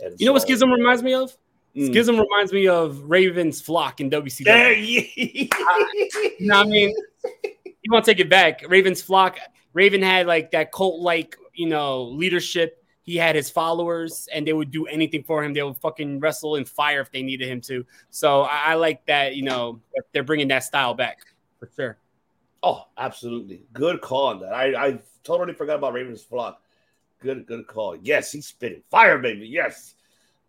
And 0.00 0.12
you 0.12 0.18
so, 0.18 0.24
know 0.26 0.32
what 0.32 0.42
Schism 0.42 0.70
reminds 0.70 1.02
me 1.02 1.14
of? 1.14 1.36
Mm. 1.74 1.92
Schism 1.92 2.18
reminds 2.18 2.52
me 2.52 2.68
of 2.68 3.02
Raven's 3.02 3.60
flock 3.60 4.00
in 4.00 4.10
WCW. 4.10 4.44
There 4.44 4.72
you, 4.72 5.48
know 6.40 6.58
what 6.58 6.66
I 6.66 6.70
mean? 6.70 6.94
You 7.82 7.92
want 7.92 8.04
to 8.04 8.10
take 8.10 8.20
it 8.20 8.30
back? 8.30 8.62
Raven's 8.68 9.02
flock. 9.02 9.38
Raven 9.72 10.02
had 10.02 10.26
like 10.26 10.50
that 10.52 10.72
cult 10.72 11.00
like 11.00 11.36
you 11.54 11.66
know 11.66 12.04
leadership 12.04 12.82
he 13.06 13.16
had 13.16 13.36
his 13.36 13.48
followers 13.48 14.28
and 14.32 14.46
they 14.46 14.52
would 14.52 14.72
do 14.72 14.86
anything 14.86 15.22
for 15.22 15.42
him. 15.42 15.54
They 15.54 15.62
would 15.62 15.76
fucking 15.76 16.18
wrestle 16.18 16.56
in 16.56 16.64
fire 16.64 17.00
if 17.00 17.12
they 17.12 17.22
needed 17.22 17.48
him 17.48 17.60
to. 17.62 17.86
So 18.10 18.42
I, 18.42 18.72
I 18.72 18.74
like 18.74 19.06
that, 19.06 19.36
you 19.36 19.44
know, 19.44 19.80
they're 20.12 20.24
bringing 20.24 20.48
that 20.48 20.64
style 20.64 20.92
back 20.92 21.18
for 21.60 21.70
sure. 21.76 21.98
Oh, 22.64 22.86
absolutely. 22.98 23.62
Good 23.72 24.00
call 24.00 24.26
on 24.26 24.40
that. 24.40 24.52
I, 24.52 24.86
I 24.86 24.98
totally 25.22 25.54
forgot 25.54 25.76
about 25.76 25.92
Raven's 25.92 26.24
flock. 26.24 26.60
Good, 27.20 27.46
good 27.46 27.66
call. 27.66 27.96
Yes, 27.96 28.32
he's 28.32 28.46
spitting 28.46 28.82
fire, 28.90 29.18
baby. 29.18 29.46
Yes. 29.46 29.94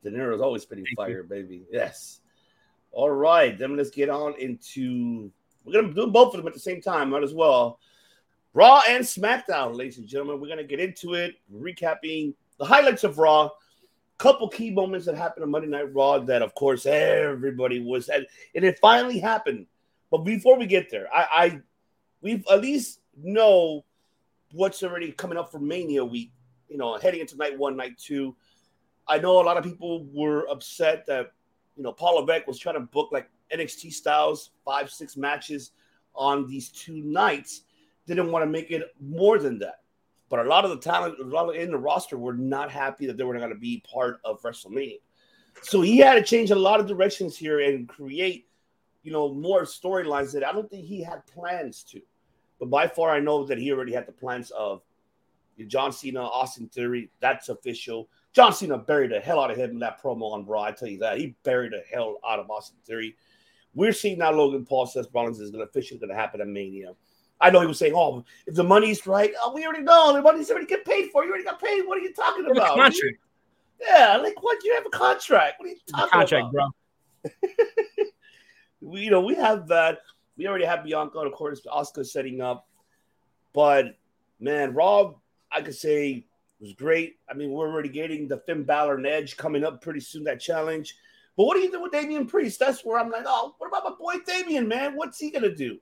De 0.03 0.11
Niro's 0.11 0.41
always 0.41 0.63
spitting 0.63 0.85
Thank 0.85 0.97
fire, 0.97 1.21
you. 1.21 1.23
baby. 1.23 1.63
Yes. 1.71 2.21
All 2.91 3.09
right. 3.09 3.57
Then 3.57 3.75
let's 3.77 3.89
get 3.89 4.09
on 4.09 4.35
into 4.39 5.31
we're 5.63 5.81
gonna 5.81 5.93
do 5.93 6.07
both 6.07 6.33
of 6.33 6.39
them 6.39 6.47
at 6.47 6.53
the 6.53 6.59
same 6.59 6.81
time, 6.81 7.09
might 7.09 7.23
as 7.23 7.33
well. 7.33 7.79
Raw 8.53 8.81
and 8.87 9.03
SmackDown, 9.03 9.75
ladies 9.75 9.97
and 9.97 10.07
gentlemen. 10.07 10.39
We're 10.39 10.47
gonna 10.47 10.63
get 10.63 10.79
into 10.79 11.13
it, 11.13 11.35
recapping 11.53 12.33
the 12.57 12.65
highlights 12.65 13.03
of 13.03 13.17
Raw, 13.17 13.49
couple 14.17 14.49
key 14.49 14.71
moments 14.71 15.05
that 15.05 15.15
happened 15.15 15.43
on 15.43 15.51
Monday 15.51 15.67
Night 15.67 15.93
Raw 15.93 16.19
that, 16.19 16.41
of 16.41 16.55
course, 16.55 16.85
everybody 16.85 17.79
was 17.79 18.09
at, 18.09 18.25
and 18.55 18.65
it 18.65 18.79
finally 18.79 19.19
happened. 19.19 19.67
But 20.09 20.19
before 20.19 20.57
we 20.57 20.65
get 20.65 20.89
there, 20.89 21.07
I, 21.13 21.27
I 21.31 21.61
we've 22.21 22.45
at 22.49 22.61
least 22.61 23.01
know 23.21 23.83
what's 24.53 24.81
already 24.83 25.11
coming 25.11 25.37
up 25.37 25.51
for 25.51 25.59
Mania 25.59 26.03
week. 26.03 26.31
You 26.69 26.77
know, 26.77 26.97
heading 26.97 27.21
into 27.21 27.37
night 27.37 27.57
one, 27.57 27.75
night 27.75 27.97
two. 27.97 28.35
I 29.07 29.19
know 29.19 29.41
a 29.41 29.43
lot 29.43 29.57
of 29.57 29.63
people 29.63 30.05
were 30.11 30.47
upset 30.49 31.05
that 31.07 31.31
you 31.75 31.83
know 31.83 31.93
Paul 31.93 32.19
Levesque 32.19 32.47
was 32.47 32.59
trying 32.59 32.75
to 32.75 32.81
book 32.81 33.09
like 33.11 33.29
NXT 33.53 33.93
styles, 33.93 34.51
five, 34.65 34.89
six 34.89 35.15
matches 35.15 35.71
on 36.15 36.47
these 36.47 36.69
two 36.69 37.01
nights. 37.01 37.61
Didn't 38.05 38.31
want 38.31 38.43
to 38.43 38.49
make 38.49 38.71
it 38.71 38.83
more 38.99 39.37
than 39.37 39.59
that. 39.59 39.81
But 40.29 40.39
a 40.39 40.49
lot 40.49 40.65
of 40.65 40.71
the 40.71 40.77
talent, 40.77 41.19
a 41.19 41.23
lot 41.23 41.55
in 41.55 41.71
the 41.71 41.77
roster 41.77 42.17
were 42.17 42.33
not 42.33 42.69
happy 42.69 43.05
that 43.07 43.17
they 43.17 43.23
weren't 43.23 43.39
going 43.39 43.53
to 43.53 43.59
be 43.59 43.83
part 43.89 44.19
of 44.25 44.41
WrestleMania. 44.41 44.99
So 45.61 45.81
he 45.81 45.97
had 45.97 46.15
to 46.15 46.23
change 46.23 46.51
a 46.51 46.55
lot 46.55 46.79
of 46.79 46.87
directions 46.87 47.37
here 47.37 47.61
and 47.61 47.87
create, 47.87 48.47
you 49.03 49.11
know, 49.11 49.33
more 49.33 49.63
storylines 49.63 50.33
that 50.33 50.45
I 50.45 50.51
don't 50.51 50.69
think 50.69 50.85
he 50.85 51.01
had 51.01 51.25
plans 51.27 51.83
to. 51.91 52.01
But 52.59 52.69
by 52.69 52.87
far, 52.87 53.11
I 53.11 53.19
know 53.19 53.45
that 53.45 53.57
he 53.57 53.71
already 53.71 53.93
had 53.93 54.07
the 54.07 54.11
plans 54.11 54.51
of 54.51 54.81
John 55.65 55.91
Cena, 55.91 56.21
Austin 56.21 56.67
Theory. 56.69 57.09
That's 57.19 57.49
official. 57.49 58.09
John 58.33 58.53
Cena 58.53 58.77
buried 58.77 59.11
the 59.11 59.19
hell 59.19 59.39
out 59.39 59.51
of 59.51 59.57
him 59.57 59.71
in 59.71 59.79
that 59.79 60.01
promo 60.01 60.31
on 60.31 60.45
Raw. 60.45 60.61
I 60.61 60.71
tell 60.71 60.87
you 60.87 60.99
that 60.99 61.17
he 61.17 61.35
buried 61.43 61.71
the 61.71 61.83
hell 61.91 62.17
out 62.27 62.39
of 62.39 62.49
Austin 62.49 62.77
Theory. 62.85 63.15
We're 63.73 63.93
seeing 63.93 64.19
now 64.19 64.31
Logan 64.31 64.65
Paul 64.65 64.85
says 64.85 65.07
Rollins 65.13 65.39
is 65.39 65.51
going 65.51 65.63
to 65.63 65.69
officially 65.69 65.99
going 65.99 66.09
to 66.09 66.15
happen 66.15 66.41
at 66.41 66.47
Mania. 66.47 66.93
I 67.39 67.49
know 67.51 67.61
he 67.61 67.67
was 67.67 67.77
saying, 67.77 67.93
"Oh, 67.95 68.25
if 68.47 68.55
the 68.55 68.63
money's 68.63 69.05
right, 69.05 69.31
oh, 69.43 69.53
we 69.53 69.65
already 69.65 69.83
know 69.83 70.13
the 70.13 70.21
money's 70.21 70.49
already 70.49 70.65
get 70.65 70.85
paid 70.85 71.11
for. 71.11 71.23
You 71.23 71.29
already 71.29 71.43
got 71.43 71.61
paid. 71.61 71.81
What 71.85 71.97
are 71.97 72.01
you 72.01 72.13
talking 72.13 72.49
about? 72.49 72.75
Contract. 72.75 73.17
Yeah, 73.79 74.17
like 74.17 74.41
what? 74.41 74.63
You 74.63 74.73
have 74.73 74.85
a 74.85 74.89
contract. 74.89 75.59
What 75.59 75.67
are 75.67 75.71
you 75.71 75.77
talking 75.91 76.09
contract, 76.09 76.47
about? 76.53 76.73
bro. 77.23 78.05
we, 78.81 79.01
you 79.01 79.11
know, 79.11 79.21
we 79.21 79.35
have 79.35 79.67
that. 79.67 79.99
We 80.35 80.47
already 80.47 80.65
have 80.65 80.83
Bianca, 80.83 81.19
of 81.19 81.31
course, 81.33 81.61
Asuka 81.65 82.05
setting 82.05 82.41
up. 82.41 82.67
But 83.53 83.97
man, 84.39 84.73
Rob, 84.73 85.17
I 85.51 85.61
could 85.61 85.75
say 85.75 86.11
it 86.11 86.23
was 86.59 86.73
great. 86.73 87.17
I 87.29 87.33
mean, 87.33 87.51
we're 87.51 87.67
already 87.67 87.89
getting 87.89 88.27
the 88.27 88.39
Finn 88.39 88.63
Balor 88.63 88.95
and 88.95 89.05
Edge 89.05 89.37
coming 89.37 89.63
up 89.63 89.81
pretty 89.81 89.99
soon. 89.99 90.23
That 90.23 90.39
challenge. 90.39 90.95
But 91.35 91.45
what 91.45 91.55
do 91.55 91.61
you 91.61 91.71
do 91.71 91.81
with 91.81 91.91
Damian 91.91 92.25
Priest? 92.25 92.59
That's 92.59 92.83
where 92.83 92.99
I'm 92.99 93.11
like, 93.11 93.25
oh, 93.25 93.55
what 93.59 93.67
about 93.67 93.83
my 93.83 93.91
boy 93.91 94.21
Damian, 94.25 94.67
man? 94.67 94.95
What's 94.95 95.19
he 95.19 95.29
gonna 95.29 95.53
do? 95.53 95.77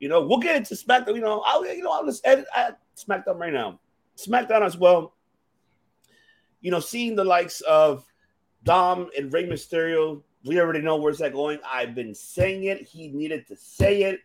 You 0.00 0.08
know, 0.08 0.26
we'll 0.26 0.38
get 0.38 0.56
into 0.56 0.74
SmackDown. 0.74 1.14
You 1.14 1.20
know, 1.20 1.42
I'll 1.46 1.64
you 1.64 1.84
know 1.84 1.92
I'll 1.92 2.04
just 2.04 2.26
edit 2.26 2.46
at 2.56 2.80
SmackDown 2.96 3.38
right 3.38 3.52
now. 3.52 3.78
SmackDown 4.16 4.62
as 4.62 4.76
well. 4.76 5.14
You 6.60 6.70
know, 6.70 6.80
seeing 6.80 7.14
the 7.14 7.24
likes 7.24 7.60
of 7.62 8.04
Dom 8.64 9.10
and 9.16 9.32
Rey 9.32 9.46
Mysterio, 9.46 10.22
we 10.44 10.60
already 10.60 10.80
know 10.80 10.96
where's 10.96 11.18
that 11.18 11.32
going. 11.32 11.58
I've 11.66 11.94
been 11.94 12.14
saying 12.14 12.64
it. 12.64 12.82
He 12.82 13.08
needed 13.08 13.46
to 13.48 13.56
say 13.56 14.02
it. 14.02 14.20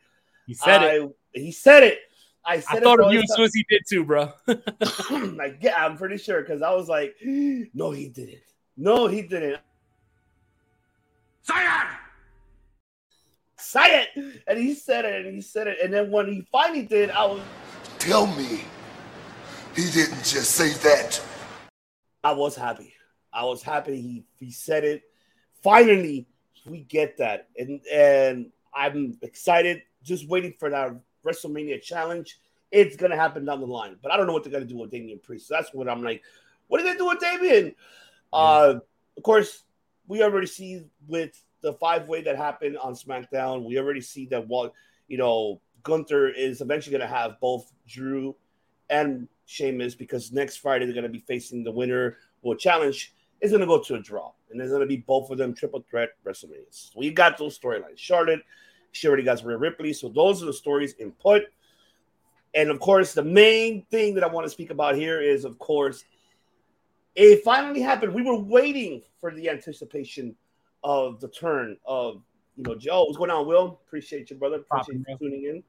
He 0.48 0.54
said 0.54 0.82
I, 0.82 0.96
it. 0.96 1.16
He 1.34 1.52
said 1.52 1.84
it. 1.84 2.00
I, 2.46 2.60
said 2.60 2.78
I 2.78 2.80
thought 2.82 3.00
of 3.00 3.12
you 3.12 3.20
as 3.20 3.34
soon 3.36 3.46
as 3.46 3.54
he 3.54 3.66
did 3.70 3.82
too, 3.90 4.04
bro. 4.04 4.32
like, 4.48 5.58
yeah, 5.62 5.84
I'm 5.84 5.98
pretty 5.98 6.18
sure 6.18 6.42
because 6.42 6.62
I 6.62 6.74
was 6.74 6.88
like, 6.88 7.16
no, 7.24 7.92
he 7.92 8.10
didn't. 8.10 8.42
No, 8.78 9.08
he 9.08 9.22
didn't. 9.24 9.60
Zion! 11.46 11.88
say 13.76 14.04
it. 14.16 14.44
And 14.48 14.58
he 14.58 14.74
said 14.74 15.06
it 15.06 15.26
and 15.26 15.36
he 15.36 15.42
said 15.42 15.68
it. 15.68 15.78
And 15.84 15.94
then 15.94 16.12
when 16.12 16.28
he 16.28 16.48
finally 16.52 16.84
did, 16.84 17.12
I 17.12 17.26
was 17.26 17.42
Tell 18.00 18.28
me 18.28 18.64
he 19.76 19.92
didn't 19.92 20.24
just 20.24 20.52
say 20.52 20.70
that. 20.70 21.22
I 22.24 22.32
was 22.34 22.56
happy. 22.56 22.94
I 23.34 23.44
was 23.44 23.62
happy 23.62 24.00
he 24.00 24.26
he 24.38 24.52
said 24.52 24.84
it. 24.84 25.04
Finally, 25.62 26.28
we 26.66 26.82
get 26.82 27.18
that. 27.18 27.50
And 27.58 27.82
and 27.92 28.52
I'm 28.74 29.18
excited, 29.22 29.82
just 30.04 30.28
waiting 30.30 30.54
for 30.60 30.70
that 30.70 30.96
WrestleMania 31.26 31.82
challenge. 31.82 32.40
It's 32.72 32.96
gonna 32.96 33.16
happen 33.16 33.46
down 33.46 33.60
the 33.60 33.68
line. 33.68 33.98
But 34.02 34.12
I 34.12 34.18
don't 34.18 34.28
know 34.28 34.34
what 34.34 34.44
they're 34.44 34.54
gonna 34.54 34.66
do 34.66 34.78
with 34.78 34.92
Damian 34.92 35.20
Priest. 35.20 35.48
So 35.48 35.56
that's 35.56 35.74
what 35.74 35.90
I'm 35.90 36.04
like, 36.04 36.22
what 36.68 36.80
are 36.80 36.84
they 36.84 36.90
gonna 36.90 37.00
do 37.00 37.08
with 37.08 37.20
Damian? 37.20 37.76
Uh 38.32 38.76
of 39.18 39.24
course, 39.24 39.64
we 40.08 40.22
already 40.22 40.48
see 40.48 40.86
with 41.08 41.42
the 41.62 41.74
five 41.74 42.08
way 42.08 42.22
that 42.22 42.36
happened 42.36 42.78
on 42.78 42.94
SmackDown, 42.94 43.64
we 43.64 43.80
already 43.80 44.02
see 44.02 44.26
that 44.28 44.48
what 44.48 44.74
you 45.08 45.18
know, 45.18 45.62
Gunther 45.84 46.30
is 46.30 46.62
eventually 46.62 46.98
going 46.98 47.08
to 47.08 47.16
have 47.16 47.40
both 47.40 47.72
Drew 47.88 48.36
and 48.90 49.28
Sheamus 49.46 49.96
because 49.96 50.32
next 50.32 50.58
Friday 50.58 50.86
they're 50.86 50.94
going 50.94 51.04
to 51.04 51.10
be 51.10 51.20
facing 51.20 51.64
the 51.64 51.72
winner. 51.72 52.18
Will 52.42 52.56
challenge 52.56 53.14
is 53.42 53.52
going 53.52 53.62
to 53.62 53.68
go 53.68 53.82
to 53.82 53.96
a 53.96 54.00
draw, 54.00 54.32
and 54.50 54.60
there's 54.60 54.72
going 54.72 54.82
to 54.82 54.88
be 54.88 54.98
both 54.98 55.30
of 55.30 55.38
them 55.38 55.54
triple 55.54 55.86
threat 55.90 56.10
WrestleManias. 56.26 56.96
We 56.96 57.12
got 57.12 57.38
those 57.38 57.58
storylines. 57.58 57.98
Charlotte, 57.98 58.42
she 58.96 59.08
already 59.08 59.24
got 59.24 59.44
Rhea 59.44 59.58
Ripley, 59.58 59.92
so 59.92 60.08
those 60.08 60.42
are 60.42 60.46
the 60.46 60.54
stories 60.54 60.96
input. 61.00 61.44
And 62.54 62.70
of 62.70 62.80
course, 62.80 63.14
the 63.14 63.24
main 63.24 63.86
thing 63.92 64.16
that 64.16 64.24
I 64.24 64.28
want 64.28 64.46
to 64.46 64.50
speak 64.50 64.70
about 64.70 64.96
here 64.96 65.22
is, 65.22 65.44
of 65.44 65.60
course, 65.60 66.06
it 67.14 67.44
finally 67.44 67.82
happened. 67.82 68.14
We 68.14 68.24
were 68.24 68.40
waiting 68.40 69.02
for 69.20 69.32
the 69.32 69.50
anticipation 69.50 70.34
of 70.82 71.20
the 71.20 71.28
turn 71.28 71.76
of 71.86 72.22
you 72.56 72.64
know 72.64 72.76
Joe. 72.76 73.04
What's 73.04 73.18
going 73.18 73.32
on, 73.32 73.46
Will? 73.46 73.82
Appreciate 73.86 74.30
you, 74.30 74.38
brother. 74.38 74.58
Appreciate 74.58 75.04
you 75.06 75.18
tuning 75.18 75.44
in. 75.44 75.64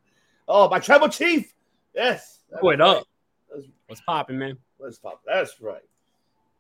Oh, 0.46 0.68
my 0.68 0.78
tribal 0.78 1.08
chief. 1.08 1.52
Yes. 1.94 2.44
What 2.60 2.78
right. 2.78 2.80
up? 2.80 3.04
What's 3.88 4.02
popping, 4.02 4.38
man? 4.38 4.56
Let's 4.78 4.98
pop. 4.98 5.20
That's 5.26 5.60
right. 5.60 5.82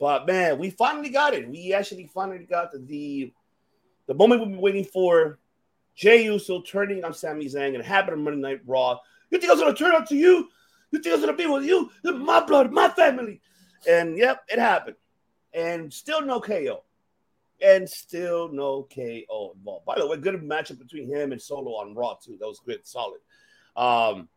But 0.00 0.26
man, 0.26 0.58
we 0.58 0.70
finally 0.70 1.10
got 1.10 1.32
it. 1.32 1.48
We 1.48 1.72
actually 1.72 2.10
finally 2.12 2.44
got 2.44 2.72
the, 2.72 3.32
the 4.06 4.14
moment 4.14 4.40
we've 4.40 4.50
been 4.50 4.60
waiting 4.60 4.84
for. 4.84 5.38
Jey 5.96 6.24
Uso 6.24 6.60
turning 6.60 7.04
on 7.04 7.14
Sami 7.14 7.46
Zayn 7.46 7.74
and 7.74 7.82
happened 7.82 8.18
on 8.18 8.24
Monday 8.24 8.40
Night 8.40 8.60
Raw. 8.66 8.98
You 9.30 9.38
think 9.38 9.50
I 9.50 9.54
was 9.54 9.62
gonna 9.62 9.74
turn 9.74 9.94
out 9.94 10.06
to 10.08 10.16
you? 10.16 10.48
You 10.90 11.00
think 11.00 11.12
I 11.12 11.16
was 11.16 11.24
gonna 11.24 11.36
be 11.36 11.46
with 11.46 11.64
you? 11.64 11.90
My 12.04 12.44
blood, 12.44 12.70
my 12.70 12.88
family. 12.90 13.40
And 13.88 14.16
yep, 14.16 14.44
it 14.48 14.58
happened. 14.58 14.96
And 15.54 15.92
still 15.92 16.20
no 16.20 16.40
KO. 16.40 16.84
And 17.62 17.88
still 17.88 18.48
no 18.52 18.86
KO 18.94 19.52
involved. 19.56 19.86
By 19.86 19.98
the 19.98 20.06
way, 20.06 20.18
good 20.18 20.34
matchup 20.42 20.78
between 20.78 21.08
him 21.08 21.32
and 21.32 21.40
Solo 21.40 21.72
on 21.72 21.94
Raw 21.94 22.14
too. 22.14 22.36
That 22.38 22.46
was 22.46 22.60
good, 22.60 22.86
solid. 22.86 23.20
Um, 23.74 24.28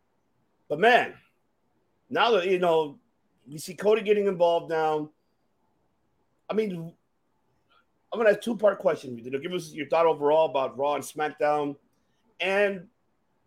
but 0.69 0.79
man, 0.79 1.13
now 2.09 2.31
that 2.31 2.47
you 2.47 2.59
know, 2.59 2.99
we 3.49 3.57
see 3.57 3.73
Cody 3.73 4.01
getting 4.01 4.27
involved 4.27 4.69
now. 4.69 5.09
I 6.49 6.53
mean, 6.53 6.93
I'm 8.11 8.19
gonna 8.19 8.31
have 8.31 8.41
two 8.41 8.55
part 8.55 8.79
question. 8.79 9.17
You 9.17 9.31
know, 9.31 9.39
give 9.39 9.53
us 9.53 9.71
your 9.71 9.87
thought 9.87 10.05
overall 10.05 10.49
about 10.49 10.77
Raw 10.77 10.95
and 10.95 11.03
SmackDown, 11.03 11.75
and 12.39 12.87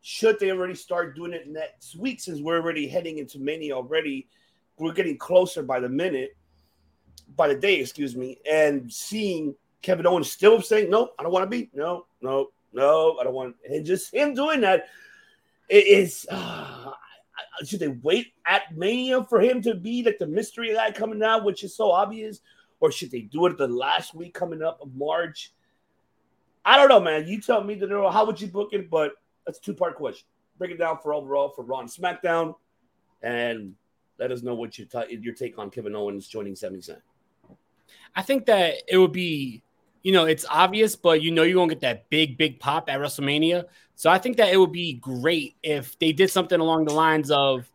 should 0.02 0.38
they 0.38 0.50
already 0.50 0.74
start 0.74 1.16
doing 1.16 1.32
it 1.32 1.48
next 1.48 1.96
week 1.96 2.20
since 2.20 2.40
we're 2.40 2.60
already 2.60 2.86
heading 2.86 3.18
into 3.18 3.38
Mania 3.38 3.74
already? 3.74 4.28
We're 4.78 4.92
getting 4.92 5.18
closer 5.18 5.62
by 5.62 5.80
the 5.80 5.88
minute, 5.88 6.36
by 7.36 7.48
the 7.48 7.54
day, 7.54 7.80
excuse 7.80 8.16
me, 8.16 8.38
and 8.50 8.92
seeing 8.92 9.54
Kevin 9.80 10.06
Owens 10.06 10.30
still 10.30 10.60
saying, 10.62 10.90
"No, 10.90 11.10
I 11.18 11.22
don't 11.22 11.32
want 11.32 11.44
to 11.44 11.50
be. 11.50 11.70
No, 11.74 12.06
no, 12.20 12.50
no, 12.72 13.16
I 13.20 13.24
don't 13.24 13.34
want." 13.34 13.56
And 13.68 13.84
just 13.84 14.14
him 14.14 14.34
doing 14.34 14.60
that 14.60 14.86
it 15.68 15.86
is. 15.86 16.26
Uh, 16.30 16.92
should 17.64 17.80
they 17.80 17.88
wait 17.88 18.32
at 18.46 18.76
Mania 18.76 19.24
for 19.24 19.40
him 19.40 19.62
to 19.62 19.74
be 19.74 20.02
like 20.02 20.18
the 20.18 20.26
mystery 20.26 20.74
guy 20.74 20.90
coming 20.90 21.22
out, 21.22 21.44
which 21.44 21.64
is 21.64 21.74
so 21.74 21.90
obvious, 21.90 22.40
or 22.82 22.90
should 22.90 23.12
they 23.12 23.20
do 23.20 23.46
it 23.46 23.56
the 23.56 23.68
last 23.68 24.12
week 24.12 24.34
coming 24.34 24.60
up 24.60 24.80
of 24.82 24.92
March? 24.94 25.52
I 26.64 26.76
don't 26.76 26.88
know, 26.88 27.00
man. 27.00 27.28
You 27.28 27.40
tell 27.40 27.62
me, 27.62 27.76
know 27.76 28.10
how 28.10 28.26
would 28.26 28.40
you 28.40 28.48
book 28.48 28.70
it? 28.72 28.90
But 28.90 29.12
that's 29.46 29.58
a 29.58 29.62
two 29.62 29.72
part 29.72 29.94
question. 29.94 30.26
Break 30.58 30.72
it 30.72 30.78
down 30.78 30.98
for 31.00 31.14
overall 31.14 31.48
for 31.48 31.62
Raw 31.62 31.80
and 31.80 31.88
SmackDown, 31.88 32.56
and 33.22 33.74
let 34.18 34.32
us 34.32 34.42
know 34.42 34.54
what 34.54 34.76
your 34.78 34.88
t- 34.88 35.16
your 35.20 35.32
take 35.32 35.58
on 35.58 35.70
Kevin 35.70 35.94
Owens 35.94 36.26
joining 36.26 36.56
Sami 36.56 36.80
Zayn. 36.80 37.00
I 38.16 38.22
think 38.22 38.46
that 38.46 38.74
it 38.88 38.98
would 38.98 39.12
be, 39.12 39.62
you 40.02 40.12
know, 40.12 40.24
it's 40.24 40.44
obvious, 40.50 40.96
but 40.96 41.22
you 41.22 41.30
know 41.30 41.44
you're 41.44 41.54
gonna 41.54 41.68
get 41.68 41.80
that 41.80 42.10
big, 42.10 42.36
big 42.36 42.58
pop 42.58 42.90
at 42.90 42.98
WrestleMania. 42.98 43.64
So 43.94 44.10
I 44.10 44.18
think 44.18 44.38
that 44.38 44.52
it 44.52 44.56
would 44.56 44.72
be 44.72 44.94
great 44.94 45.54
if 45.62 45.96
they 46.00 46.12
did 46.12 46.30
something 46.30 46.58
along 46.58 46.86
the 46.86 46.94
lines 46.94 47.30
of 47.30 47.71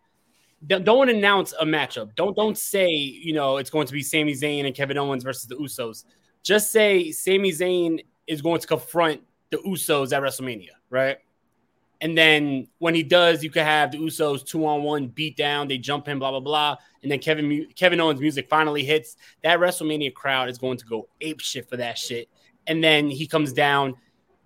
don't 0.65 1.09
announce 1.09 1.53
a 1.59 1.65
matchup. 1.65 2.15
Don't 2.15 2.35
don't 2.35 2.57
say, 2.57 2.89
you 2.89 3.33
know, 3.33 3.57
it's 3.57 3.69
going 3.69 3.87
to 3.87 3.93
be 3.93 4.01
Sami 4.01 4.33
Zayn 4.33 4.65
and 4.65 4.75
Kevin 4.75 4.97
Owens 4.97 5.23
versus 5.23 5.47
the 5.47 5.55
Usos. 5.55 6.05
Just 6.43 6.71
say 6.71 7.11
Sami 7.11 7.51
Zayn 7.51 8.03
is 8.25 8.41
going 8.41 8.59
to 8.59 8.67
confront 8.67 9.21
the 9.51 9.57
Usos 9.57 10.15
at 10.15 10.21
WrestleMania, 10.21 10.71
right? 10.89 11.17
And 12.01 12.17
then 12.17 12.67
when 12.79 12.93
he 12.93 13.03
does, 13.03 13.43
you 13.43 13.49
could 13.49 13.63
have 13.63 13.91
the 13.91 13.97
Usos 13.97 14.45
two 14.45 14.65
on 14.65 14.83
one 14.83 15.07
beat 15.07 15.35
down. 15.37 15.67
They 15.67 15.77
jump 15.77 16.07
him, 16.07 16.19
blah 16.19 16.31
blah 16.31 16.39
blah. 16.39 16.77
And 17.03 17.11
then 17.11 17.19
Kevin 17.19 17.67
Kevin 17.75 17.99
Owens' 17.99 18.19
music 18.19 18.49
finally 18.49 18.83
hits. 18.83 19.15
That 19.43 19.59
WrestleMania 19.59 20.13
crowd 20.13 20.49
is 20.49 20.57
going 20.57 20.77
to 20.77 20.85
go 20.85 21.07
ape 21.21 21.39
shit 21.39 21.69
for 21.69 21.77
that 21.77 21.97
shit. 21.97 22.29
And 22.65 22.83
then 22.83 23.09
he 23.09 23.27
comes 23.27 23.53
down. 23.53 23.95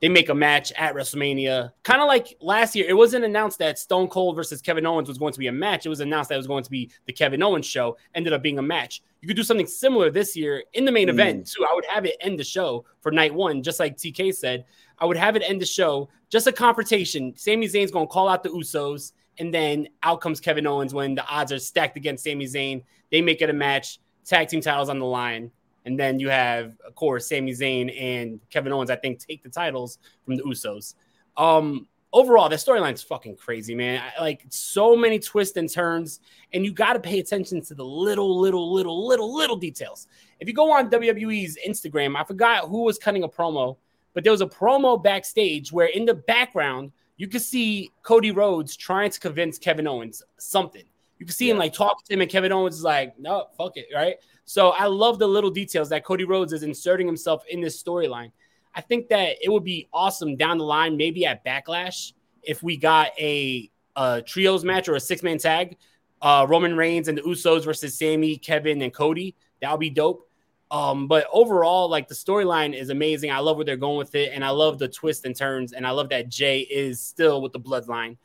They 0.01 0.09
make 0.09 0.29
a 0.29 0.35
match 0.35 0.71
at 0.73 0.95
WrestleMania, 0.95 1.71
kind 1.83 2.01
of 2.01 2.07
like 2.07 2.35
last 2.41 2.75
year. 2.75 2.87
It 2.89 2.97
wasn't 2.97 3.23
announced 3.23 3.59
that 3.59 3.77
Stone 3.77 4.07
Cold 4.07 4.35
versus 4.35 4.59
Kevin 4.59 4.85
Owens 4.87 5.07
was 5.07 5.19
going 5.19 5.33
to 5.33 5.39
be 5.39 5.45
a 5.45 5.51
match. 5.51 5.85
It 5.85 5.89
was 5.89 5.99
announced 5.99 6.29
that 6.29 6.35
it 6.35 6.39
was 6.39 6.47
going 6.47 6.63
to 6.63 6.71
be 6.71 6.89
the 7.05 7.13
Kevin 7.13 7.43
Owens 7.43 7.67
show. 7.67 7.97
Ended 8.15 8.33
up 8.33 8.41
being 8.41 8.57
a 8.57 8.63
match. 8.63 9.03
You 9.21 9.27
could 9.27 9.37
do 9.37 9.43
something 9.43 9.67
similar 9.67 10.09
this 10.09 10.35
year 10.35 10.63
in 10.73 10.85
the 10.85 10.91
main 10.91 11.07
mm. 11.07 11.11
event 11.11 11.51
too. 11.51 11.63
I 11.69 11.75
would 11.75 11.85
have 11.85 12.05
it 12.05 12.17
end 12.19 12.39
the 12.39 12.43
show 12.43 12.83
for 13.01 13.11
night 13.11 13.31
one, 13.31 13.61
just 13.61 13.79
like 13.79 13.95
TK 13.95 14.33
said. 14.33 14.65
I 14.97 15.05
would 15.05 15.17
have 15.17 15.35
it 15.35 15.43
end 15.45 15.61
the 15.61 15.67
show, 15.67 16.09
just 16.29 16.47
a 16.47 16.51
confrontation. 16.51 17.35
Sami 17.37 17.67
Zayn's 17.67 17.91
going 17.91 18.07
to 18.07 18.11
call 18.11 18.27
out 18.27 18.41
the 18.41 18.49
Usos, 18.49 19.13
and 19.37 19.53
then 19.53 19.87
out 20.01 20.21
comes 20.21 20.39
Kevin 20.39 20.65
Owens 20.65 20.95
when 20.95 21.13
the 21.13 21.25
odds 21.27 21.51
are 21.51 21.59
stacked 21.59 21.97
against 21.97 22.23
Sami 22.23 22.45
Zayn. 22.45 22.83
They 23.11 23.21
make 23.21 23.41
it 23.41 23.51
a 23.51 23.53
match, 23.53 23.99
tag 24.25 24.47
team 24.47 24.61
titles 24.61 24.89
on 24.89 24.97
the 24.97 25.05
line. 25.05 25.51
And 25.85 25.99
then 25.99 26.19
you 26.19 26.29
have, 26.29 26.77
of 26.85 26.95
course, 26.95 27.27
Sami 27.27 27.51
Zayn 27.51 27.95
and 27.99 28.39
Kevin 28.49 28.71
Owens, 28.71 28.91
I 28.91 28.95
think, 28.95 29.19
take 29.19 29.43
the 29.43 29.49
titles 29.49 29.97
from 30.23 30.35
the 30.35 30.43
Usos. 30.43 30.95
Um, 31.37 31.87
overall, 32.13 32.49
the 32.49 32.55
storyline's 32.55 33.01
fucking 33.01 33.37
crazy, 33.37 33.73
man. 33.73 34.01
I, 34.01 34.21
like 34.21 34.45
so 34.49 34.95
many 34.95 35.17
twists 35.17 35.57
and 35.57 35.69
turns, 35.69 36.19
and 36.53 36.63
you 36.63 36.71
got 36.71 36.93
to 36.93 36.99
pay 36.99 37.19
attention 37.19 37.61
to 37.63 37.73
the 37.73 37.85
little, 37.85 38.39
little, 38.39 38.71
little, 38.71 39.07
little, 39.07 39.35
little 39.35 39.55
details. 39.55 40.07
If 40.39 40.47
you 40.47 40.53
go 40.53 40.71
on 40.71 40.89
WWE's 40.89 41.57
Instagram, 41.67 42.15
I 42.15 42.23
forgot 42.23 42.69
who 42.69 42.83
was 42.83 42.97
cutting 42.97 43.23
a 43.23 43.29
promo 43.29 43.77
but 44.13 44.23
there 44.23 44.31
was 44.31 44.41
a 44.41 44.47
promo 44.47 45.01
backstage 45.01 45.71
where 45.71 45.87
in 45.87 46.05
the 46.05 46.13
background 46.13 46.91
you 47.17 47.27
could 47.27 47.41
see 47.41 47.91
Cody 48.03 48.31
Rhodes 48.31 48.75
trying 48.75 49.11
to 49.11 49.19
convince 49.19 49.57
Kevin 49.57 49.87
Owens 49.87 50.23
something. 50.37 50.83
You 51.19 51.25
can 51.25 51.35
see 51.35 51.47
yeah. 51.47 51.53
him 51.53 51.59
like 51.59 51.73
talk 51.73 52.03
to 52.05 52.13
him, 52.13 52.21
and 52.21 52.29
Kevin 52.29 52.51
Owens 52.51 52.77
is 52.77 52.83
like, 52.83 53.17
"No, 53.19 53.45
fuck 53.55 53.77
it," 53.77 53.87
right? 53.93 54.15
So 54.45 54.69
I 54.69 54.85
love 54.85 55.19
the 55.19 55.27
little 55.27 55.49
details 55.49 55.89
that 55.89 56.03
Cody 56.03 56.23
Rhodes 56.23 56.53
is 56.53 56.63
inserting 56.63 57.07
himself 57.07 57.43
in 57.49 57.61
this 57.61 57.81
storyline. 57.81 58.31
I 58.73 58.81
think 58.81 59.09
that 59.09 59.37
it 59.41 59.49
would 59.49 59.63
be 59.63 59.87
awesome 59.93 60.35
down 60.35 60.57
the 60.57 60.63
line, 60.63 60.97
maybe 60.97 61.25
at 61.25 61.43
Backlash, 61.45 62.13
if 62.43 62.63
we 62.63 62.77
got 62.77 63.09
a, 63.19 63.69
a 63.95 64.21
trios 64.21 64.63
match 64.63 64.87
or 64.87 64.95
a 64.95 64.99
six 64.99 65.23
man 65.23 65.37
tag, 65.37 65.77
uh, 66.21 66.45
Roman 66.49 66.75
Reigns 66.75 67.07
and 67.07 67.17
the 67.17 67.21
Usos 67.21 67.65
versus 67.65 67.97
Sami, 67.97 68.37
Kevin, 68.37 68.81
and 68.81 68.93
Cody. 68.93 69.35
That 69.61 69.71
would 69.71 69.79
be 69.79 69.89
dope. 69.89 70.27
Um, 70.71 71.07
but 71.07 71.27
overall, 71.33 71.89
like 71.89 72.07
the 72.07 72.15
storyline 72.15 72.73
is 72.73 72.89
amazing. 72.89 73.29
I 73.29 73.39
love 73.39 73.57
where 73.57 73.65
they're 73.65 73.75
going 73.75 73.97
with 73.97 74.15
it, 74.15 74.31
and 74.33 74.43
I 74.43 74.51
love 74.51 74.79
the 74.79 74.87
twists 74.87 75.25
and 75.25 75.35
turns, 75.35 75.73
and 75.73 75.85
I 75.85 75.91
love 75.91 76.09
that 76.09 76.29
Jey 76.29 76.61
is 76.61 77.01
still 77.01 77.41
with 77.41 77.51
the 77.51 77.59
bloodline. 77.59 78.17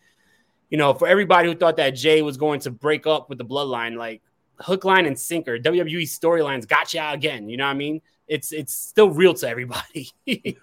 You 0.70 0.78
know, 0.78 0.94
for 0.94 1.08
everybody 1.08 1.48
who 1.48 1.56
thought 1.56 1.76
that 1.78 1.90
Jey 1.90 2.22
was 2.22 2.36
going 2.36 2.60
to 2.60 2.70
break 2.70 3.06
up 3.06 3.28
with 3.28 3.38
the 3.38 3.44
bloodline, 3.44 3.96
like 3.96 4.22
hook, 4.60 4.84
line, 4.84 5.06
and 5.06 5.18
sinker, 5.18 5.58
WWE 5.58 6.02
storylines 6.02 6.66
gotcha 6.66 7.10
again. 7.12 7.48
You 7.48 7.56
know 7.56 7.64
what 7.64 7.70
I 7.70 7.74
mean? 7.74 8.00
It's 8.28 8.52
it's 8.52 8.74
still 8.74 9.10
real 9.10 9.34
to 9.34 9.48
everybody. 9.48 10.12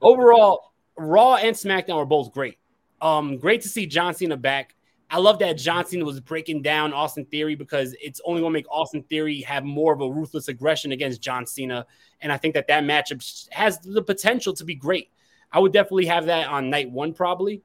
overall, 0.00 0.72
Raw 0.96 1.36
and 1.36 1.54
SmackDown 1.54 1.96
were 1.96 2.06
both 2.06 2.32
great. 2.32 2.58
Um, 3.00 3.38
great 3.38 3.62
to 3.62 3.68
see 3.68 3.86
John 3.86 4.14
Cena 4.14 4.36
back. 4.36 4.74
I 5.10 5.18
love 5.18 5.38
that 5.40 5.58
John 5.58 5.84
Cena 5.84 6.04
was 6.04 6.20
breaking 6.20 6.62
down 6.62 6.94
Austin 6.94 7.26
Theory 7.26 7.54
because 7.54 7.94
it's 8.00 8.20
only 8.24 8.40
going 8.40 8.52
to 8.52 8.58
make 8.58 8.70
Austin 8.70 9.02
Theory 9.02 9.42
have 9.42 9.62
more 9.62 9.92
of 9.92 10.00
a 10.00 10.10
ruthless 10.10 10.48
aggression 10.48 10.92
against 10.92 11.20
John 11.20 11.44
Cena. 11.44 11.86
And 12.22 12.32
I 12.32 12.38
think 12.38 12.54
that 12.54 12.66
that 12.68 12.82
matchup 12.82 13.48
has 13.52 13.78
the 13.80 14.02
potential 14.02 14.54
to 14.54 14.64
be 14.64 14.74
great. 14.74 15.10
I 15.52 15.58
would 15.58 15.72
definitely 15.72 16.06
have 16.06 16.26
that 16.26 16.48
on 16.48 16.70
night 16.70 16.90
one, 16.90 17.12
probably. 17.12 17.60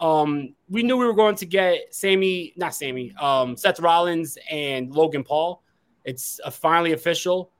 Um, 0.00 0.54
we 0.68 0.82
knew 0.82 0.96
we 0.96 1.04
were 1.04 1.14
going 1.14 1.36
to 1.36 1.46
get 1.46 1.94
Sami, 1.94 2.54
not 2.56 2.74
Sami, 2.74 3.14
um, 3.20 3.56
Seth 3.56 3.80
Rollins 3.80 4.38
and 4.50 4.90
Logan 4.90 5.22
Paul. 5.22 5.62
It's 6.04 6.40
finally 6.52 6.92
official. 6.92 7.52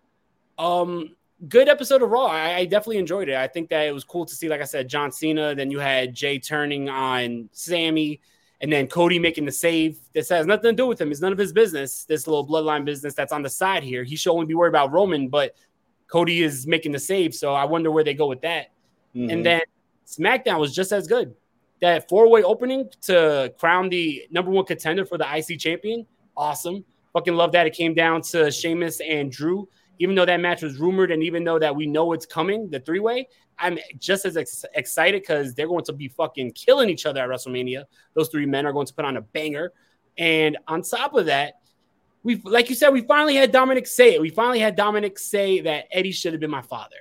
Um, 0.58 1.16
good 1.48 1.68
episode 1.68 2.02
of 2.02 2.10
Raw. 2.10 2.26
I, 2.26 2.56
I, 2.56 2.64
definitely 2.64 2.98
enjoyed 2.98 3.28
it. 3.28 3.34
I 3.34 3.46
think 3.46 3.68
that 3.70 3.86
it 3.86 3.92
was 3.92 4.04
cool 4.04 4.26
to 4.26 4.34
see, 4.34 4.48
like 4.48 4.60
I 4.60 4.64
said, 4.64 4.88
John 4.88 5.12
Cena. 5.12 5.54
Then 5.54 5.70
you 5.70 5.78
had 5.78 6.14
Jey 6.14 6.38
turning 6.38 6.88
on 6.88 7.48
Sami, 7.52 8.20
and 8.60 8.72
then 8.72 8.86
Cody 8.86 9.18
making 9.18 9.44
the 9.44 9.52
save. 9.52 9.98
This 10.12 10.28
has 10.30 10.46
nothing 10.46 10.70
to 10.70 10.72
do 10.72 10.86
with 10.86 11.00
him. 11.00 11.10
It's 11.10 11.20
none 11.20 11.32
of 11.32 11.38
his 11.38 11.52
business. 11.52 12.04
This 12.04 12.26
little 12.26 12.46
bloodline 12.46 12.84
business 12.84 13.14
that's 13.14 13.32
on 13.32 13.42
the 13.42 13.50
side 13.50 13.82
here. 13.82 14.04
He 14.04 14.16
should 14.16 14.32
only 14.32 14.46
be 14.46 14.54
worried 14.54 14.70
about 14.70 14.92
Roman, 14.92 15.28
but 15.28 15.54
Cody 16.08 16.42
is 16.42 16.66
making 16.66 16.92
the 16.92 16.98
save. 16.98 17.34
So 17.34 17.54
I 17.54 17.64
wonder 17.64 17.90
where 17.90 18.04
they 18.04 18.14
go 18.14 18.26
with 18.26 18.42
that. 18.42 18.72
Mm-hmm. 19.14 19.30
And 19.30 19.46
then 19.46 19.60
SmackDown 20.06 20.58
was 20.58 20.74
just 20.74 20.92
as 20.92 21.06
good. 21.06 21.34
That 21.80 22.08
four 22.08 22.28
way 22.28 22.42
opening 22.42 22.90
to 23.02 23.52
crown 23.58 23.88
the 23.88 24.26
number 24.30 24.50
one 24.50 24.64
contender 24.66 25.04
for 25.04 25.18
the 25.18 25.26
IC 25.26 25.58
champion. 25.58 26.06
Awesome. 26.36 26.84
Fucking 27.12 27.34
love 27.34 27.52
that. 27.52 27.66
It 27.66 27.74
came 27.74 27.94
down 27.94 28.22
to 28.22 28.50
Sheamus 28.50 29.00
and 29.00 29.32
Drew 29.32 29.68
even 30.00 30.14
though 30.14 30.24
that 30.24 30.40
match 30.40 30.62
was 30.62 30.78
rumored 30.78 31.12
and 31.12 31.22
even 31.22 31.44
though 31.44 31.58
that 31.58 31.76
we 31.76 31.86
know 31.86 32.14
it's 32.14 32.24
coming, 32.24 32.68
the 32.70 32.80
three 32.80 33.00
way, 33.00 33.28
I'm 33.58 33.78
just 33.98 34.24
as 34.24 34.38
ex- 34.38 34.64
excited 34.74 35.20
because 35.20 35.54
they're 35.54 35.68
going 35.68 35.84
to 35.84 35.92
be 35.92 36.08
fucking 36.08 36.52
killing 36.52 36.88
each 36.88 37.04
other 37.04 37.20
at 37.20 37.28
WrestleMania. 37.28 37.84
Those 38.14 38.30
three 38.30 38.46
men 38.46 38.64
are 38.64 38.72
going 38.72 38.86
to 38.86 38.94
put 38.94 39.04
on 39.04 39.18
a 39.18 39.20
banger. 39.20 39.72
And 40.16 40.56
on 40.66 40.80
top 40.80 41.14
of 41.14 41.26
that, 41.26 41.60
we 42.22 42.36
like 42.44 42.70
you 42.70 42.74
said, 42.74 42.90
we 42.90 43.02
finally 43.02 43.34
had 43.34 43.52
Dominic 43.52 43.86
say 43.86 44.14
it. 44.14 44.20
We 44.20 44.30
finally 44.30 44.58
had 44.58 44.74
Dominic 44.74 45.18
say 45.18 45.60
that 45.60 45.86
Eddie 45.92 46.12
should 46.12 46.32
have 46.32 46.40
been 46.40 46.50
my 46.50 46.62
father. 46.62 46.96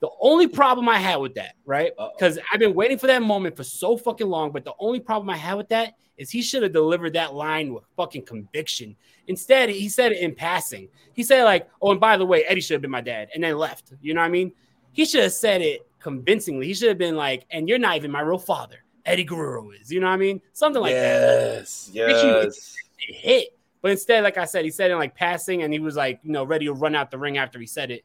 The 0.00 0.10
only 0.20 0.46
problem 0.46 0.88
I 0.88 0.98
had 0.98 1.16
with 1.16 1.34
that, 1.34 1.54
right? 1.64 1.92
Because 2.14 2.38
I've 2.52 2.60
been 2.60 2.74
waiting 2.74 2.98
for 2.98 3.06
that 3.06 3.22
moment 3.22 3.56
for 3.56 3.64
so 3.64 3.96
fucking 3.96 4.26
long, 4.26 4.52
but 4.52 4.64
the 4.64 4.74
only 4.78 5.00
problem 5.00 5.30
I 5.30 5.36
had 5.36 5.54
with 5.54 5.68
that 5.70 5.94
is 6.18 6.30
he 6.30 6.42
should 6.42 6.62
have 6.62 6.72
delivered 6.72 7.14
that 7.14 7.34
line 7.34 7.72
with 7.72 7.84
fucking 7.96 8.26
conviction. 8.26 8.94
Instead, 9.26 9.70
he 9.70 9.88
said 9.88 10.12
it 10.12 10.18
in 10.18 10.34
passing. 10.34 10.88
He 11.14 11.22
said, 11.22 11.44
like, 11.44 11.68
oh, 11.80 11.92
and 11.92 12.00
by 12.00 12.16
the 12.16 12.26
way, 12.26 12.44
Eddie 12.44 12.60
should 12.60 12.74
have 12.74 12.82
been 12.82 12.90
my 12.90 13.00
dad, 13.00 13.28
and 13.34 13.42
then 13.42 13.56
left. 13.56 13.92
You 14.02 14.14
know 14.14 14.20
what 14.20 14.26
I 14.26 14.30
mean? 14.30 14.52
He 14.92 15.04
should 15.04 15.22
have 15.22 15.32
said 15.32 15.62
it 15.62 15.86
convincingly. 15.98 16.66
He 16.66 16.74
should 16.74 16.88
have 16.88 16.98
been 16.98 17.16
like, 17.16 17.46
and 17.50 17.68
you're 17.68 17.78
not 17.78 17.96
even 17.96 18.10
my 18.10 18.20
real 18.20 18.38
father. 18.38 18.84
Eddie 19.04 19.24
Guerrero 19.24 19.70
is. 19.70 19.90
You 19.90 20.00
know 20.00 20.08
what 20.08 20.14
I 20.14 20.18
mean? 20.18 20.40
Something 20.52 20.82
like 20.82 20.92
yes, 20.92 21.86
that. 21.86 21.94
Yes, 21.94 22.24
yes. 22.24 22.76
Hit. 22.98 23.48
But 23.82 23.92
instead, 23.92 24.24
like 24.24 24.36
I 24.36 24.46
said, 24.46 24.64
he 24.64 24.70
said 24.70 24.90
it 24.90 24.94
in 24.94 24.98
like 24.98 25.14
passing, 25.14 25.62
and 25.62 25.72
he 25.72 25.78
was 25.78 25.96
like, 25.96 26.20
you 26.22 26.32
know, 26.32 26.44
ready 26.44 26.66
to 26.66 26.72
run 26.72 26.94
out 26.94 27.10
the 27.10 27.18
ring 27.18 27.38
after 27.38 27.58
he 27.58 27.66
said 27.66 27.90
it. 27.90 28.04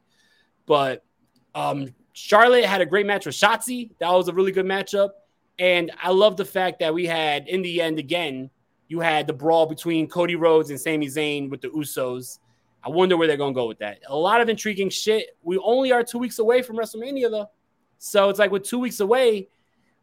But 0.66 1.04
um 1.54 1.94
Charlotte 2.12 2.64
had 2.64 2.80
a 2.80 2.86
great 2.86 3.06
match 3.06 3.26
with 3.26 3.34
Shotzi. 3.34 3.90
That 3.98 4.10
was 4.10 4.28
a 4.28 4.32
really 4.32 4.52
good 4.52 4.66
matchup. 4.66 5.10
And 5.58 5.90
I 6.02 6.10
love 6.10 6.36
the 6.36 6.44
fact 6.44 6.78
that 6.80 6.92
we 6.92 7.06
had, 7.06 7.48
in 7.48 7.62
the 7.62 7.80
end, 7.80 7.98
again, 7.98 8.50
you 8.88 9.00
had 9.00 9.26
the 9.26 9.32
brawl 9.32 9.66
between 9.66 10.08
Cody 10.08 10.36
Rhodes 10.36 10.70
and 10.70 10.80
Sami 10.80 11.06
Zayn 11.06 11.50
with 11.50 11.62
the 11.62 11.68
Usos. 11.68 12.38
I 12.84 12.90
wonder 12.90 13.16
where 13.16 13.28
they're 13.28 13.36
going 13.36 13.54
to 13.54 13.58
go 13.58 13.66
with 13.66 13.78
that. 13.78 14.00
A 14.08 14.16
lot 14.16 14.40
of 14.40 14.48
intriguing 14.48 14.90
shit. 14.90 15.36
We 15.42 15.56
only 15.58 15.92
are 15.92 16.02
two 16.02 16.18
weeks 16.18 16.38
away 16.38 16.62
from 16.62 16.76
WrestleMania, 16.76 17.30
though. 17.30 17.50
So 17.98 18.28
it's 18.28 18.38
like 18.38 18.50
with 18.50 18.64
two 18.64 18.78
weeks 18.78 19.00
away, 19.00 19.48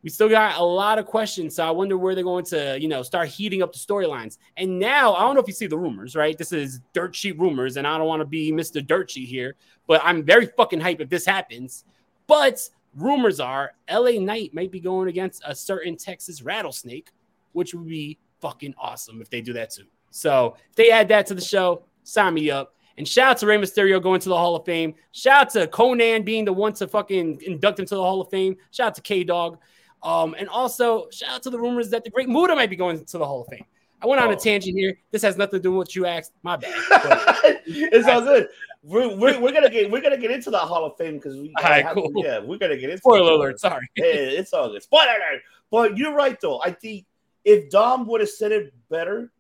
we 0.02 0.10
still 0.10 0.30
got 0.30 0.58
a 0.58 0.64
lot 0.64 0.98
of 0.98 1.06
questions. 1.06 1.56
So 1.56 1.68
I 1.68 1.72
wonder 1.72 1.98
where 1.98 2.16
they're 2.16 2.24
going 2.24 2.46
to, 2.46 2.80
you 2.80 2.88
know, 2.88 3.04
start 3.04 3.28
heating 3.28 3.62
up 3.62 3.74
the 3.74 3.80
storylines. 3.80 4.38
And 4.58 4.80
now 4.80 5.14
I 5.14 5.22
don't 5.22 5.36
know 5.36 5.42
if 5.42 5.48
you 5.48 5.54
see 5.54 5.68
the 5.68 5.78
rumors, 5.78 6.16
right? 6.16 6.38
This 6.38 6.52
is 6.52 6.80
dirt 6.94 7.16
sheet 7.16 7.38
rumors, 7.38 7.78
and 7.78 7.86
I 7.86 7.98
don't 7.98 8.08
want 8.08 8.22
to 8.22 8.26
be 8.26 8.52
Mr. 8.52 8.86
Dirt 8.86 9.12
Sheet 9.12 9.28
here, 9.28 9.56
but 9.88 10.02
I'm 10.04 10.24
very 10.24 10.46
fucking 10.46 10.80
hype 10.80 11.02
if 11.02 11.10
this 11.10 11.26
happens. 11.26 11.84
But 12.28 12.68
rumors 12.96 13.40
are 13.40 13.74
LA 13.92 14.20
Knight 14.20 14.54
might 14.54 14.72
be 14.72 14.80
going 14.80 15.10
against 15.10 15.42
a 15.46 15.54
certain 15.54 15.98
Texas 15.98 16.42
rattlesnake, 16.42 17.12
which 17.54 17.74
would 17.74 17.88
be 17.88 18.18
fucking 18.40 18.74
awesome 18.78 19.22
if 19.22 19.30
they 19.30 19.42
do 19.42 19.54
that 19.54 19.72
too. 19.72 19.86
So 20.12 20.56
if 20.70 20.76
they 20.76 20.92
add 20.92 21.08
that 21.10 21.26
to 21.28 21.34
the 21.34 21.42
show, 21.42 21.84
sign 22.04 22.34
me 22.34 22.50
up. 22.50 22.76
And 22.98 23.08
shout 23.08 23.32
out 23.32 23.38
to 23.38 23.48
Rey 23.48 23.58
Mysterio 23.58 24.02
going 24.04 24.20
to 24.20 24.30
the 24.30 24.38
Hall 24.38 24.58
of 24.58 24.66
Fame. 24.66 24.94
Shout 25.14 25.42
out 25.42 25.50
to 25.52 25.68
Konnan 25.68 26.26
being 26.26 26.44
the 26.44 26.52
one 26.52 26.74
to 26.74 26.88
fucking 26.88 27.42
induct 27.46 27.80
him 27.80 27.86
to 27.86 27.96
the 27.96 28.02
Hall 28.02 28.20
of 28.20 28.30
Fame. 28.30 28.58
Shout 28.72 28.88
out 28.88 28.96
to 28.96 29.02
K 29.02 29.24
Dog. 29.24 29.58
Um, 30.02 30.36
and 30.38 30.48
also 30.48 31.10
shout 31.10 31.30
out 31.30 31.44
to 31.44 31.50
the 31.50 31.60
rumors 31.60 31.90
that 31.90 32.04
the 32.04 32.10
Great 32.10 32.30
Muta 32.30 32.56
might 32.56 32.70
be 32.70 32.76
going 32.76 33.04
to 33.04 33.18
the 33.18 33.26
Hall 33.26 33.42
of 33.42 33.48
Fame. 33.48 33.66
I 34.02 34.08
went 34.08 34.22
on 34.22 34.30
a 34.30 34.34
oh. 34.34 34.36
tangent 34.36 34.78
here. 34.78 34.98
This 35.12 35.22
has 35.24 35.38
nothing 35.38 35.60
to 35.60 35.64
do 35.64 35.72
with 35.72 35.78
what 35.78 35.96
you 35.96 36.06
asked. 36.06 36.32
My 36.42 36.56
bad. 36.56 36.74
it's 37.66 38.08
all 38.08 38.22
good. 38.22 38.48
We're, 38.82 39.14
we're, 39.14 39.40
we're, 39.42 39.52
gonna 39.52 39.70
get 39.70 39.92
we're 39.92 40.02
gonna 40.02 40.18
get 40.18 40.32
into 40.32 40.50
the 40.50 40.58
Hall 40.58 40.86
of 40.86 40.96
Fame 40.98 41.16
because 41.16 41.36
we 41.36 41.54
right, 41.62 41.86
cool. 41.94 42.12
Yeah 42.16 42.40
we're 42.40 42.58
gonna 42.58 42.78
get 42.78 42.90
into 42.90 43.00
spoiler 43.00 43.34
alert. 43.34 43.60
Sorry, 43.60 43.90
yeah, 43.98 44.06
it's 44.06 44.54
all 44.54 44.70
good. 44.70 44.82
Spoiler 44.82 45.12
alert. 45.12 45.42
But 45.70 45.98
you're 45.98 46.16
right 46.16 46.40
though. 46.40 46.62
I 46.64 46.72
think 46.72 47.06
if 47.44 47.70
Dom 47.70 48.08
would 48.08 48.22
have 48.22 48.30
said 48.30 48.54
it 48.54 48.74
better, 48.90 49.32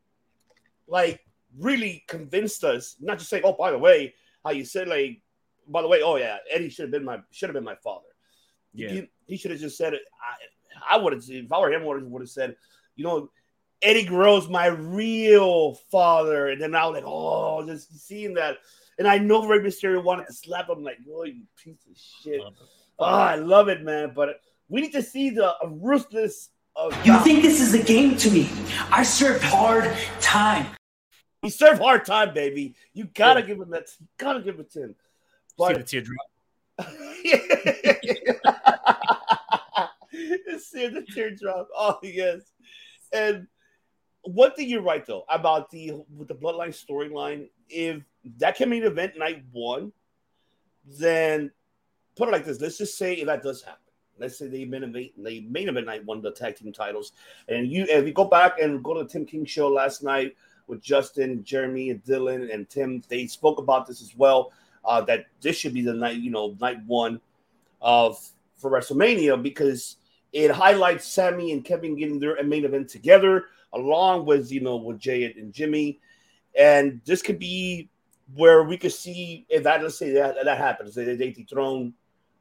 like 0.88 1.22
really 1.58 2.04
convinced 2.08 2.66
us, 2.66 2.98
not 3.00 3.18
just 3.18 3.30
saying, 3.30 3.44
"Oh, 3.46 3.54
by 3.54 3.72
the 3.72 3.78
way, 3.78 4.14
how 4.44 4.52
you 4.52 4.66
said 4.66 4.90
like, 4.90 5.22
by 5.70 5.82
the 5.82 5.88
way, 5.88 6.02
oh 6.04 6.18
yeah, 6.18 6.38
Eddie 6.52 6.70
should 6.70 6.84
have 6.84 6.92
been 6.92 7.06
my 7.06 7.20
should 7.32 7.48
have 7.48 7.56
been 7.56 7.64
my 7.64 7.76
father." 7.76 8.09
Yeah, 8.74 8.90
he, 8.90 9.10
he 9.28 9.38
should 9.38 9.52
have 9.52 9.60
just 9.60 9.78
said 9.78 9.94
it. 9.94 10.02
I, 10.22 10.96
I 10.96 10.98
would 10.98 11.14
have 11.14 11.24
if 11.28 11.52
I 11.52 11.60
were 11.60 11.72
him, 11.72 11.86
would 11.86 12.22
have 12.22 12.30
said, 12.30 12.56
you 12.96 13.04
know, 13.04 13.30
Eddie 13.82 14.06
Guerrero's 14.06 14.50
my 14.50 14.68
real 14.68 15.76
father. 15.92 16.50
And 16.50 16.62
then 16.62 16.76
I 16.76 16.86
was 16.86 16.96
like, 16.96 17.06
oh, 17.06 17.66
just 17.66 18.08
seeing 18.08 18.34
that. 18.36 18.58
And 18.98 19.08
I 19.08 19.18
know 19.18 19.46
Rey 19.48 19.60
Mysterio 19.60 20.04
wanted 20.04 20.28
to 20.28 20.34
slap 20.34 20.70
him, 20.70 20.84
like, 20.84 20.98
oh, 21.10 21.24
you 21.24 21.44
piece 21.64 21.86
of 21.90 21.98
shit. 21.98 22.42
Oh, 23.00 23.06
I 23.06 23.36
love 23.36 23.70
it, 23.70 23.82
man. 23.84 24.12
But 24.14 24.42
we 24.68 24.82
need 24.82 24.92
to 24.94 25.02
see 25.02 25.30
the 25.30 25.54
ruthless. 25.66 26.50
Of 26.76 26.94
you 27.06 27.18
think 27.20 27.42
this 27.42 27.60
is 27.60 27.74
a 27.74 27.84
game 27.84 28.16
to 28.18 28.32
me? 28.32 28.50
I 28.92 29.04
served 29.04 29.44
hard 29.44 29.92
time. 30.22 30.68
He 31.42 31.50
served 31.50 31.82
hard 31.82 32.06
time, 32.06 32.34
baby. 32.34 32.76
You 32.94 33.06
gotta 33.14 33.42
yeah. 33.42 33.46
give 33.48 33.60
him 33.60 33.70
that. 33.72 33.88
You 34.00 34.08
gotta 34.18 34.42
give 34.42 34.60
it 34.60 34.72
to 34.74 34.84
him. 34.84 34.96
But, 35.58 35.88
see 35.88 36.02
the 36.02 36.06
teardrop. 36.06 36.28
see 40.58 40.88
the 40.88 41.04
teardrop. 41.04 41.68
Oh 41.76 42.00
yes, 42.02 42.54
and 43.14 43.48
one 44.24 44.54
thing 44.54 44.70
you're 44.70 44.82
right 44.82 45.06
though 45.06 45.26
about 45.30 45.70
the 45.70 45.94
with 46.16 46.28
the 46.28 46.36
bloodline 46.36 46.70
storyline. 46.70 47.50
If 47.70 48.02
that 48.38 48.56
can 48.56 48.70
be 48.70 48.80
an 48.80 48.86
event 48.86 49.18
night 49.18 49.44
one, 49.52 49.92
then 50.86 51.52
put 52.16 52.28
it 52.28 52.32
like 52.32 52.46
this. 52.46 52.60
Let's 52.60 52.78
just 52.78 52.98
say 52.98 53.14
if 53.14 53.28
that 53.28 53.44
does 53.44 53.62
happen. 53.62 53.80
Let's 54.18 54.38
say 54.38 54.48
they 54.48 54.66
main 54.66 54.84
event, 54.84 55.12
they 55.18 55.40
main 55.42 55.70
event 55.70 55.86
night 55.86 56.06
won 56.06 56.22
the 56.22 56.32
tag 56.32 56.58
team 56.58 56.74
titles, 56.74 57.14
and 57.48 57.72
you 57.72 57.86
if 57.88 58.06
you 58.06 58.14
go 58.14 58.26
back 58.26 58.60
and 58.60 58.84
go 58.84 58.94
to 58.94 59.04
the 59.04 59.10
Tim 59.10 59.26
King 59.26 59.46
show 59.46 59.70
last 59.70 60.04
night 60.04 60.36
with 60.68 60.82
Justin, 60.82 61.44
Jeremy, 61.44 61.90
and 61.90 62.04
Dylan 62.04 62.54
and 62.54 62.70
Tim, 62.70 63.02
they 63.08 63.28
spoke 63.28 63.60
about 63.60 63.88
this 63.88 64.02
as 64.02 64.16
well. 64.16 64.52
Uh, 64.86 65.02
that 65.02 65.26
this 65.42 65.58
should 65.58 65.74
be 65.74 65.82
the 65.82 65.94
night, 65.94 66.18
you 66.18 66.32
know, 66.32 66.56
night 66.60 66.80
one 66.86 67.20
of 67.82 68.20
for 68.56 68.72
WrestleMania 68.72 69.42
because 69.42 69.98
it 70.32 70.52
highlights 70.52 71.08
Sami 71.08 71.52
and 71.52 71.64
Kevin 71.64 71.96
getting 71.96 72.20
their 72.20 72.42
main 72.44 72.66
event 72.66 72.90
together 72.90 73.46
along 73.74 74.26
with 74.26 74.52
you 74.52 74.62
know 74.62 74.78
with 74.78 75.00
Jey 75.00 75.26
and 75.26 75.54
Jimmy, 75.54 76.00
and 76.58 77.02
this 77.06 77.22
could 77.22 77.40
be 77.40 77.90
where 78.36 78.64
we 78.64 78.78
could 78.78 78.94
see 78.94 79.46
if 79.50 79.64
that 79.64 79.82
let's 79.82 79.98
say 79.98 80.12
that 80.12 80.36
that 80.44 80.58
happens, 80.58 80.94
they, 80.96 81.16
they 81.16 81.32
dethrone, 81.32 81.94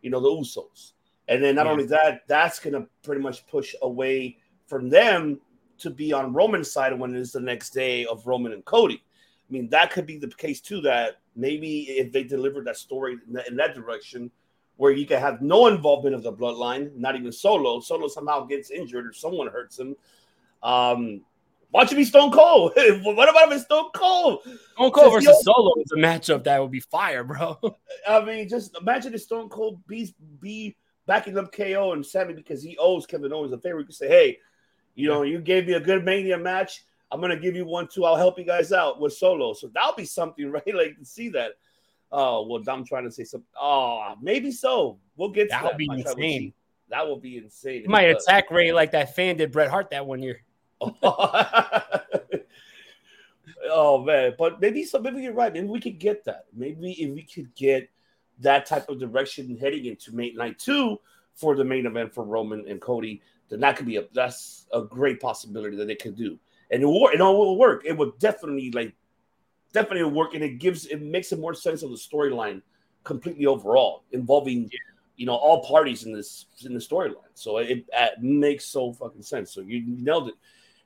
you 0.03 0.11
know, 0.11 0.21
the 0.21 0.29
Usos, 0.29 0.93
and 1.29 1.43
then 1.43 1.55
not 1.55 1.67
yeah. 1.67 1.73
only 1.73 1.87
that, 1.87 2.23
that's 2.27 2.61
gonna 2.61 2.87
pretty 3.03 3.23
much 3.23 3.47
push 3.47 3.75
away 3.83 4.39
from 4.67 4.89
them 4.89 5.41
to 5.79 5.91
be 5.91 6.13
on 6.13 6.33
Roman's 6.33 6.71
side 6.71 6.99
when 6.99 7.15
it's 7.15 7.33
the 7.33 7.41
next 7.41 7.71
day 7.71 8.05
of 8.05 8.27
Roman 8.27 8.53
and 8.53 8.65
Cody. 8.65 9.03
I 9.49 9.53
mean, 9.53 9.69
that 9.71 9.91
could 9.91 10.07
be 10.07 10.19
the 10.19 10.29
case 10.29 10.61
too. 10.61 10.81
That 10.83 11.21
maybe 11.37 11.83
if 11.83 12.13
they 12.13 12.25
deliver 12.25 12.63
that 12.63 12.77
story 12.77 13.17
in 13.27 13.33
that, 13.35 13.49
in 13.49 13.57
that 13.57 13.75
direction, 13.75 14.31
where 14.79 14.93
you 14.93 15.07
can 15.07 15.21
have 15.21 15.43
no 15.43 15.67
involvement 15.67 16.15
of 16.15 16.23
the 16.23 16.33
bloodline, 16.33 16.95
not 16.97 17.17
even 17.17 17.31
Solo. 17.31 17.81
Solo 17.81 18.09
somehow 18.09 18.45
gets 18.45 18.71
injured 18.71 19.07
or 19.07 19.13
someone 19.13 19.49
hurts 19.49 19.79
him, 19.79 19.95
um, 20.63 21.21
watch 21.73 21.93
it 21.93 21.97
be 21.97 22.05
Stone 22.05 22.31
Cold. 22.31 22.73
what 23.03 23.29
about 23.29 23.49
if 23.49 23.57
it's 23.57 23.65
Stone 23.65 23.91
Cold? 23.93 24.43
Stone 24.75 24.93
Cold 24.93 25.13
versus 25.13 25.45
Solo 25.45 25.73
is 25.83 25.93
a 25.93 25.97
matchup 25.97 26.45
that 26.45 26.63
would 26.63 26.71
be 26.71 26.81
fire, 26.81 27.25
bro. 27.25 27.59
I 28.09 28.25
mean, 28.25 28.49
just 28.49 28.77
imagine 28.81 29.15
if 29.15 29.23
Stone 29.23 29.49
Cold 29.49 29.85
be, 29.87 30.15
be 30.41 30.77
backing 31.07 31.37
up 31.37 31.53
KO 31.53 31.93
and 31.93 32.07
Sami 32.07 32.35
because 32.35 32.63
he 32.63 32.77
owes 32.79 33.05
Kevin 33.05 33.33
Owens 33.33 33.53
a 33.53 33.59
favor. 33.59 33.81
He 33.81 33.85
can 33.85 33.93
say, 33.93 34.09
hey, 34.09 34.39
you 34.95 35.09
know, 35.09 35.23
you 35.23 35.41
gave 35.41 35.67
me 35.67 35.75
a 35.75 35.81
good 35.81 36.05
Mania 36.05 36.39
match. 36.39 36.85
I'm 37.11 37.21
gonna 37.21 37.39
give 37.39 37.57
you 37.57 37.65
one 37.65 37.89
too. 37.89 38.05
I'll 38.05 38.17
help 38.17 38.39
you 38.39 38.45
guys 38.45 38.73
out 38.73 39.01
with 39.01 39.15
Solo. 39.15 39.55
So 39.55 39.69
that'll 39.69 39.95
be 39.95 40.05
something, 40.05 40.51
right? 40.53 40.75
Like 40.75 40.99
to 40.99 41.05
see 41.05 41.31
that. 41.31 41.53
Oh 42.11 42.47
well, 42.47 42.63
I'm 42.69 42.85
trying 42.85 43.05
to 43.05 43.11
say 43.11 43.25
something. 43.25 43.47
Oh, 43.61 44.15
maybe 44.21 44.51
so. 44.51 44.99
We'll 45.17 45.31
get 45.31 45.51
that'll 45.51 45.71
that. 45.71 45.79
be 45.79 45.89
insane. 45.91 46.53
That 46.91 47.07
will 47.07 47.19
be 47.19 47.37
insane. 47.37 47.83
He 47.83 47.89
might 47.89 48.09
attack 48.09 48.51
Rey 48.51 48.73
like 48.73 48.93
that 48.93 49.15
fan 49.15 49.37
did 49.37 49.53
Bret 49.53 49.69
Hart 49.69 49.91
that 49.91 50.07
one 50.07 50.23
year. 50.23 50.43
oh 53.71 54.03
man, 54.05 54.35
but 54.39 54.61
maybe 54.61 54.85
so. 54.85 54.99
Maybe 54.99 55.23
you're 55.23 55.33
right. 55.35 55.53
Maybe 55.53 55.67
we 55.67 55.81
could 55.81 55.99
get 55.99 56.25
that. 56.25 56.47
Maybe 56.55 56.93
if 56.93 57.15
we 57.15 57.23
could 57.23 57.55
get 57.55 57.91
that 58.41 58.65
type 58.65 58.89
of 58.89 58.99
direction 58.99 59.57
heading 59.57 59.87
into 59.87 60.15
main 60.15 60.37
night 60.37 60.59
two 60.59 60.99
for 61.35 61.57
the 61.57 61.65
main 61.65 61.85
event 61.87 62.15
for 62.15 62.25
Roman 62.25 62.67
and 62.69 62.81
Cody, 62.81 63.21
then 63.49 63.61
that 63.61 63.77
could 63.77 63.87
be 63.87 63.97
a 63.97 64.05
that's 64.15 64.67
a 64.73 64.81
great 64.83 65.21
possibility 65.21 65.77
that 65.77 65.87
they 65.87 65.95
could 65.95 66.17
do, 66.17 66.39
and 66.71 66.83
it 66.83 66.87
will, 66.87 67.09
it 67.09 67.21
all 67.21 67.37
will 67.37 67.59
work. 67.59 67.83
It 67.85 67.97
would 67.97 68.19
definitely 68.19 68.71
like 68.71 68.95
definitely 69.73 70.01
a 70.03 70.09
work, 70.09 70.35
and 70.35 70.43
it 70.43 70.59
gives 70.59 70.87
it 70.87 71.03
makes 71.03 71.33
it 71.33 71.39
more 71.39 71.55
sense 71.55 71.83
of 71.83 71.91
the 71.91 71.97
storyline 71.97 72.63
completely 73.05 73.47
overall, 73.47 74.05
involving 74.13 74.71
you 75.17 75.27
know 75.27 75.35
all 75.35 75.65
parties 75.65 76.05
in 76.05 76.13
this 76.13 76.47
in 76.65 76.75
the 76.75 76.81
storyline. 76.81 77.15
So 77.35 77.59
it, 77.59 77.85
it 77.93 78.23
makes 78.23 78.65
so 78.65 78.93
fucking 78.93 79.23
sense. 79.23 79.53
So 79.53 79.61
you 79.61 79.83
nailed 79.87 80.29
it. 80.29 80.35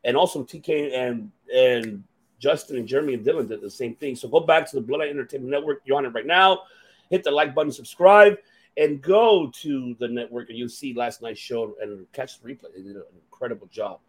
And 0.04 0.16
also 0.16 0.42
TK 0.42 0.92
and 0.94 1.30
and 1.54 2.02
Justin 2.38 2.76
and 2.76 2.88
Jeremy 2.88 3.14
and 3.14 3.24
Dylan 3.24 3.48
did 3.48 3.60
the 3.60 3.70
same 3.70 3.94
thing. 3.94 4.16
So 4.16 4.28
go 4.28 4.40
back 4.40 4.68
to 4.70 4.80
the 4.80 4.82
Bloodline 4.82 5.10
Entertainment 5.10 5.50
Network. 5.52 5.82
You're 5.84 5.96
on 5.96 6.06
it 6.06 6.08
right 6.08 6.26
now. 6.26 6.62
Hit 7.08 7.22
the 7.22 7.30
like 7.30 7.54
button, 7.54 7.70
subscribe, 7.70 8.36
and 8.76 9.00
go 9.00 9.50
to 9.60 9.94
the 10.00 10.08
network, 10.08 10.48
and 10.48 10.58
you'll 10.58 10.68
see 10.68 10.92
last 10.94 11.22
night's 11.22 11.38
show 11.38 11.74
and 11.80 12.10
catch 12.12 12.40
the 12.40 12.48
replay. 12.48 12.74
They 12.74 12.82
did 12.82 12.96
an 12.96 13.04
incredible 13.14 13.68
job. 13.68 14.00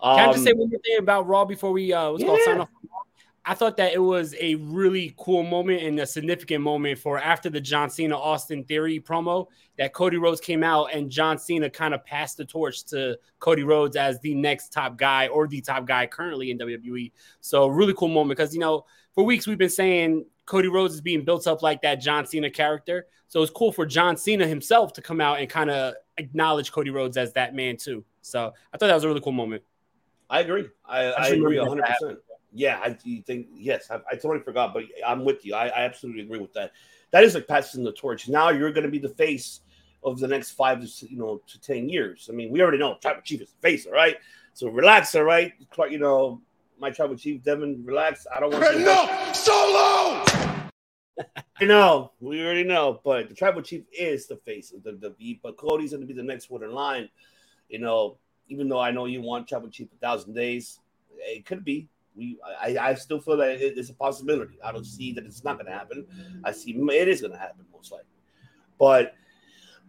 Can 0.00 0.28
I 0.28 0.32
just 0.32 0.44
say 0.44 0.52
Um, 0.52 0.58
one 0.58 0.70
more 0.70 0.78
thing 0.80 0.98
about 0.98 1.26
Raw 1.26 1.44
before 1.44 1.72
we 1.72 1.92
uh 1.92 2.10
what's 2.12 2.22
called 2.22 2.40
sign 2.44 2.60
off? 2.60 2.68
I 3.48 3.54
thought 3.54 3.76
that 3.76 3.92
it 3.92 4.00
was 4.00 4.34
a 4.40 4.56
really 4.56 5.14
cool 5.16 5.44
moment 5.44 5.80
and 5.84 6.00
a 6.00 6.06
significant 6.06 6.64
moment 6.64 6.98
for 6.98 7.20
after 7.20 7.48
the 7.48 7.60
John 7.60 7.88
Cena 7.88 8.18
Austin 8.18 8.64
Theory 8.64 8.98
promo 8.98 9.46
that 9.78 9.92
Cody 9.92 10.16
Rhodes 10.16 10.40
came 10.40 10.64
out 10.64 10.92
and 10.92 11.08
John 11.08 11.38
Cena 11.38 11.70
kind 11.70 11.94
of 11.94 12.04
passed 12.04 12.38
the 12.38 12.44
torch 12.44 12.84
to 12.86 13.16
Cody 13.38 13.62
Rhodes 13.62 13.94
as 13.94 14.18
the 14.18 14.34
next 14.34 14.72
top 14.72 14.98
guy 14.98 15.28
or 15.28 15.46
the 15.46 15.60
top 15.60 15.86
guy 15.86 16.08
currently 16.08 16.50
in 16.50 16.58
WWE. 16.58 17.12
So 17.40 17.68
really 17.68 17.94
cool 17.94 18.08
moment 18.08 18.36
because 18.36 18.52
you 18.52 18.58
know 18.58 18.84
for 19.14 19.22
weeks 19.22 19.46
we've 19.46 19.56
been 19.56 19.70
saying 19.70 20.24
Cody 20.44 20.66
Rhodes 20.66 20.94
is 20.94 21.00
being 21.00 21.24
built 21.24 21.46
up 21.46 21.62
like 21.62 21.82
that 21.82 22.00
John 22.00 22.26
Cena 22.26 22.50
character. 22.50 23.06
So 23.28 23.42
it's 23.42 23.52
cool 23.52 23.70
for 23.70 23.86
John 23.86 24.16
Cena 24.16 24.44
himself 24.44 24.92
to 24.94 25.02
come 25.02 25.20
out 25.20 25.38
and 25.38 25.48
kind 25.48 25.70
of 25.70 25.94
acknowledge 26.18 26.72
Cody 26.72 26.90
Rhodes 26.90 27.16
as 27.16 27.32
that 27.34 27.54
man 27.54 27.76
too. 27.76 28.04
So 28.22 28.52
I 28.72 28.76
thought 28.76 28.88
that 28.88 28.94
was 28.94 29.04
a 29.04 29.08
really 29.08 29.20
cool 29.20 29.30
moment. 29.30 29.62
I 30.28 30.40
agree. 30.40 30.68
I, 30.84 31.12
I 31.12 31.28
should 31.28 31.38
agree 31.38 31.58
remember 31.60 31.82
100. 31.82 31.84
that. 31.84 31.98
percent 32.00 32.18
Yeah, 32.56 32.80
I 32.82 32.90
think 32.94 33.48
yes. 33.54 33.90
I, 33.90 33.96
I 34.10 34.14
totally 34.14 34.40
forgot, 34.40 34.72
but 34.72 34.84
I'm 35.06 35.24
with 35.24 35.44
you. 35.44 35.54
I, 35.54 35.66
I 35.66 35.84
absolutely 35.84 36.22
agree 36.22 36.38
with 36.38 36.54
that. 36.54 36.72
That 37.10 37.22
is 37.22 37.34
like 37.34 37.46
passing 37.46 37.84
the 37.84 37.92
torch. 37.92 38.28
Now 38.28 38.48
you're 38.48 38.72
going 38.72 38.84
to 38.84 38.90
be 38.90 38.98
the 38.98 39.10
face 39.10 39.60
of 40.02 40.18
the 40.18 40.26
next 40.26 40.52
five 40.52 40.80
to 40.80 41.06
you 41.08 41.18
know 41.18 41.42
to 41.46 41.60
ten 41.60 41.88
years. 41.88 42.30
I 42.32 42.34
mean, 42.34 42.50
we 42.50 42.62
already 42.62 42.78
know 42.78 42.96
tribal 43.00 43.20
chief 43.22 43.42
is 43.42 43.50
the 43.50 43.68
face, 43.68 43.84
all 43.86 43.92
right. 43.92 44.16
So 44.54 44.68
relax, 44.68 45.14
all 45.14 45.24
right. 45.24 45.52
Clark, 45.70 45.90
You 45.90 45.98
know, 45.98 46.40
my 46.78 46.90
tribal 46.90 47.16
chief 47.16 47.42
Devin, 47.42 47.84
relax. 47.84 48.26
I 48.34 48.40
don't 48.40 48.52
want 48.52 48.64
to. 48.64 48.78
No, 48.80 49.32
solo. 49.32 50.24
I 51.60 51.64
know, 51.64 52.12
we 52.20 52.42
already 52.42 52.64
know, 52.64 53.00
but 53.04 53.28
the 53.28 53.34
tribal 53.34 53.62
chief 53.62 53.84
is 53.92 54.26
the 54.26 54.36
face 54.36 54.72
of 54.72 54.82
the, 54.82 54.92
the 54.92 55.10
beat, 55.10 55.40
but 55.42 55.56
Cody's 55.56 55.90
going 55.90 56.02
to 56.02 56.06
be 56.06 56.12
the 56.12 56.22
next 56.22 56.50
one 56.50 56.62
in 56.62 56.72
line. 56.72 57.08
You 57.68 57.78
know, 57.78 58.18
even 58.48 58.68
though 58.68 58.80
I 58.80 58.90
know 58.90 59.06
you 59.06 59.22
want 59.22 59.48
tribal 59.48 59.68
chief 59.68 59.88
a 59.92 59.96
thousand 59.96 60.34
days, 60.34 60.78
it 61.18 61.44
could 61.44 61.64
be. 61.64 61.88
We, 62.16 62.38
I, 62.60 62.76
I 62.78 62.94
still 62.94 63.20
feel 63.20 63.36
that 63.38 63.60
it, 63.60 63.76
it's 63.76 63.90
a 63.90 63.94
possibility. 63.94 64.58
I 64.64 64.72
don't 64.72 64.86
see 64.86 65.12
that 65.12 65.24
it's 65.24 65.44
not 65.44 65.54
going 65.54 65.66
to 65.66 65.72
happen. 65.72 66.06
I 66.44 66.52
see 66.52 66.72
it 66.72 67.08
is 67.08 67.20
going 67.20 67.32
to 67.32 67.38
happen 67.38 67.66
most 67.72 67.92
likely, 67.92 68.06
but 68.78 69.14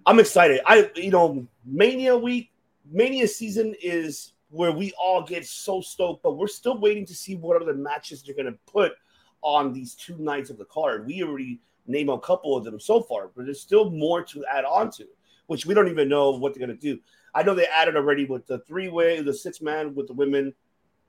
I'm 0.05 0.19
excited. 0.19 0.61
I, 0.65 0.91
you 0.95 1.11
know, 1.11 1.47
Mania 1.65 2.17
week, 2.17 2.51
Mania 2.89 3.27
season 3.27 3.75
is 3.81 4.33
where 4.49 4.71
we 4.71 4.93
all 5.01 5.23
get 5.23 5.45
so 5.45 5.81
stoked, 5.81 6.23
but 6.23 6.37
we're 6.37 6.47
still 6.47 6.79
waiting 6.79 7.05
to 7.05 7.13
see 7.13 7.35
what 7.35 7.61
other 7.61 7.73
matches 7.73 8.23
they're 8.23 8.35
going 8.35 8.45
to 8.45 8.57
put 8.65 8.93
on 9.41 9.73
these 9.73 9.95
two 9.95 10.17
nights 10.17 10.49
of 10.49 10.57
the 10.57 10.65
card. 10.65 11.05
We 11.05 11.23
already 11.23 11.59
name 11.85 12.09
a 12.09 12.19
couple 12.19 12.55
of 12.55 12.63
them 12.63 12.79
so 12.79 13.01
far, 13.01 13.29
but 13.35 13.45
there's 13.45 13.61
still 13.61 13.89
more 13.89 14.23
to 14.23 14.45
add 14.45 14.65
on 14.65 14.91
to, 14.91 15.05
which 15.47 15.65
we 15.65 15.73
don't 15.73 15.89
even 15.89 16.09
know 16.09 16.31
what 16.31 16.53
they're 16.53 16.65
going 16.65 16.77
to 16.77 16.81
do. 16.81 16.99
I 17.33 17.43
know 17.43 17.53
they 17.53 17.67
added 17.67 17.95
already 17.95 18.25
with 18.25 18.47
the 18.47 18.59
three 18.59 18.89
way, 18.89 19.21
the 19.21 19.33
six 19.33 19.61
man 19.61 19.93
with 19.93 20.07
the 20.07 20.13
women. 20.13 20.53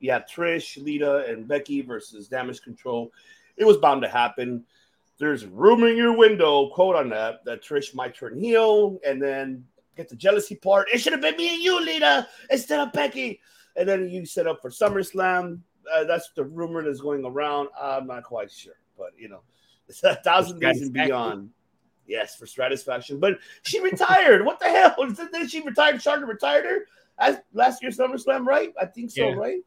You 0.00 0.12
have 0.12 0.26
Trish, 0.26 0.82
Lita, 0.82 1.24
and 1.26 1.46
Becky 1.48 1.80
versus 1.82 2.28
Damage 2.28 2.62
Control. 2.62 3.10
It 3.56 3.66
was 3.66 3.76
bound 3.78 4.02
to 4.02 4.08
happen. 4.08 4.64
There's 5.18 5.44
room 5.46 5.82
in 5.84 5.96
your 5.96 6.16
window, 6.16 6.68
quote 6.70 6.94
on 6.94 7.08
that, 7.10 7.44
that 7.44 7.62
Trish 7.62 7.94
might 7.94 8.14
turn 8.14 8.38
heel 8.38 8.98
and 9.04 9.20
then 9.20 9.64
get 9.96 10.08
the 10.08 10.14
jealousy 10.14 10.54
part. 10.54 10.88
It 10.94 10.98
should 10.98 11.12
have 11.12 11.22
been 11.22 11.36
me 11.36 11.54
and 11.54 11.62
you, 11.62 11.84
Lita, 11.84 12.28
instead 12.50 12.78
of 12.78 12.92
Becky. 12.92 13.40
And 13.76 13.88
then 13.88 14.08
you 14.08 14.24
set 14.24 14.46
up 14.46 14.62
for 14.62 14.70
SummerSlam. 14.70 15.60
Uh, 15.92 16.04
that's 16.04 16.30
the 16.36 16.44
rumor 16.44 16.84
that's 16.84 17.00
going 17.00 17.24
around. 17.24 17.68
I'm 17.80 18.06
not 18.06 18.22
quite 18.22 18.50
sure, 18.52 18.74
but 18.96 19.10
you 19.18 19.28
know, 19.28 19.40
it's 19.88 20.04
a 20.04 20.14
thousand 20.16 20.60
days 20.60 20.82
and 20.82 20.92
beyond. 20.92 21.50
Yes, 22.06 22.36
for 22.36 22.46
satisfaction. 22.46 23.18
But 23.18 23.38
she 23.62 23.80
retired. 23.80 24.44
what 24.44 24.60
the 24.60 24.66
hell? 24.66 24.94
Did 25.32 25.50
she 25.50 25.60
retired? 25.62 26.00
Charlotte 26.00 26.26
retired 26.26 26.64
her 26.64 26.86
as 27.18 27.38
last 27.52 27.82
year's 27.82 27.96
SummerSlam, 27.98 28.46
right? 28.46 28.72
I 28.80 28.86
think 28.86 29.10
so, 29.10 29.28
Yeah. 29.28 29.34
right? 29.34 29.60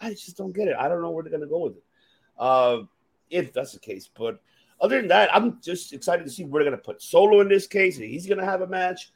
I 0.00 0.10
just 0.10 0.36
don't 0.36 0.52
get 0.52 0.68
it. 0.68 0.76
I 0.78 0.88
don't 0.88 1.02
know 1.02 1.10
where 1.10 1.22
they're 1.22 1.32
gonna 1.32 1.46
go 1.46 1.64
with 1.64 1.76
it. 1.76 1.84
Uh, 2.38 2.82
if 3.28 3.52
that's 3.52 3.72
the 3.72 3.78
case, 3.78 4.08
but 4.12 4.40
other 4.80 4.96
than 4.96 5.08
that, 5.08 5.34
I'm 5.34 5.60
just 5.60 5.92
excited 5.92 6.24
to 6.24 6.30
see 6.30 6.44
where 6.44 6.62
they're 6.62 6.70
gonna 6.72 6.82
put 6.82 7.02
Solo 7.02 7.40
in 7.40 7.48
this 7.48 7.66
case. 7.66 7.96
He's 7.96 8.26
gonna 8.26 8.44
have 8.44 8.62
a 8.62 8.66
match. 8.66 9.12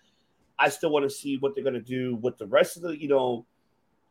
I 0.58 0.68
still 0.68 0.90
want 0.90 1.04
to 1.04 1.10
see 1.10 1.38
what 1.38 1.54
they're 1.54 1.64
gonna 1.64 1.80
do 1.80 2.16
with 2.16 2.36
the 2.38 2.46
rest 2.46 2.76
of 2.76 2.82
the, 2.82 3.00
you 3.00 3.08
know, 3.08 3.46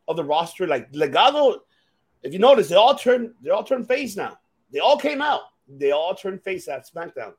of 0.08 0.16
the 0.16 0.24
roster. 0.24 0.66
Like 0.66 0.92
Legado, 0.92 1.60
if 2.22 2.32
you 2.32 2.38
notice, 2.38 2.68
they 2.68 2.76
all 2.76 2.94
turn 2.94 3.34
they 3.42 3.50
all 3.50 3.64
turn 3.64 3.84
face 3.84 4.16
now. 4.16 4.38
They 4.72 4.80
all 4.80 4.98
came 4.98 5.22
out. 5.22 5.42
They 5.68 5.92
all 5.92 6.14
turned 6.14 6.42
face 6.42 6.68
at 6.68 6.86
SmackDown. 6.86 7.34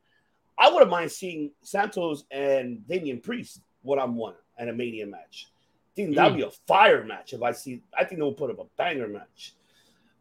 I 0.57 0.71
wouldn't 0.71 0.89
mind 0.89 1.11
seeing 1.11 1.51
Santos 1.61 2.23
and 2.31 2.87
Damian 2.87 3.19
Priest 3.19 3.61
one 3.81 3.99
on 3.99 4.15
one 4.15 4.35
at 4.57 4.69
a 4.69 4.73
Mania 4.73 5.05
match. 5.05 5.49
I 5.95 6.01
think 6.03 6.15
that 6.15 6.25
would 6.29 6.37
be 6.37 6.43
a 6.43 6.51
fire 6.67 7.05
match 7.05 7.31
if 7.33 7.41
I 7.41 7.53
see. 7.53 7.81
I 7.97 8.03
think 8.03 8.19
they'll 8.19 8.33
put 8.33 8.51
up 8.51 8.59
a 8.59 8.65
banger 8.77 9.07
match. 9.07 9.53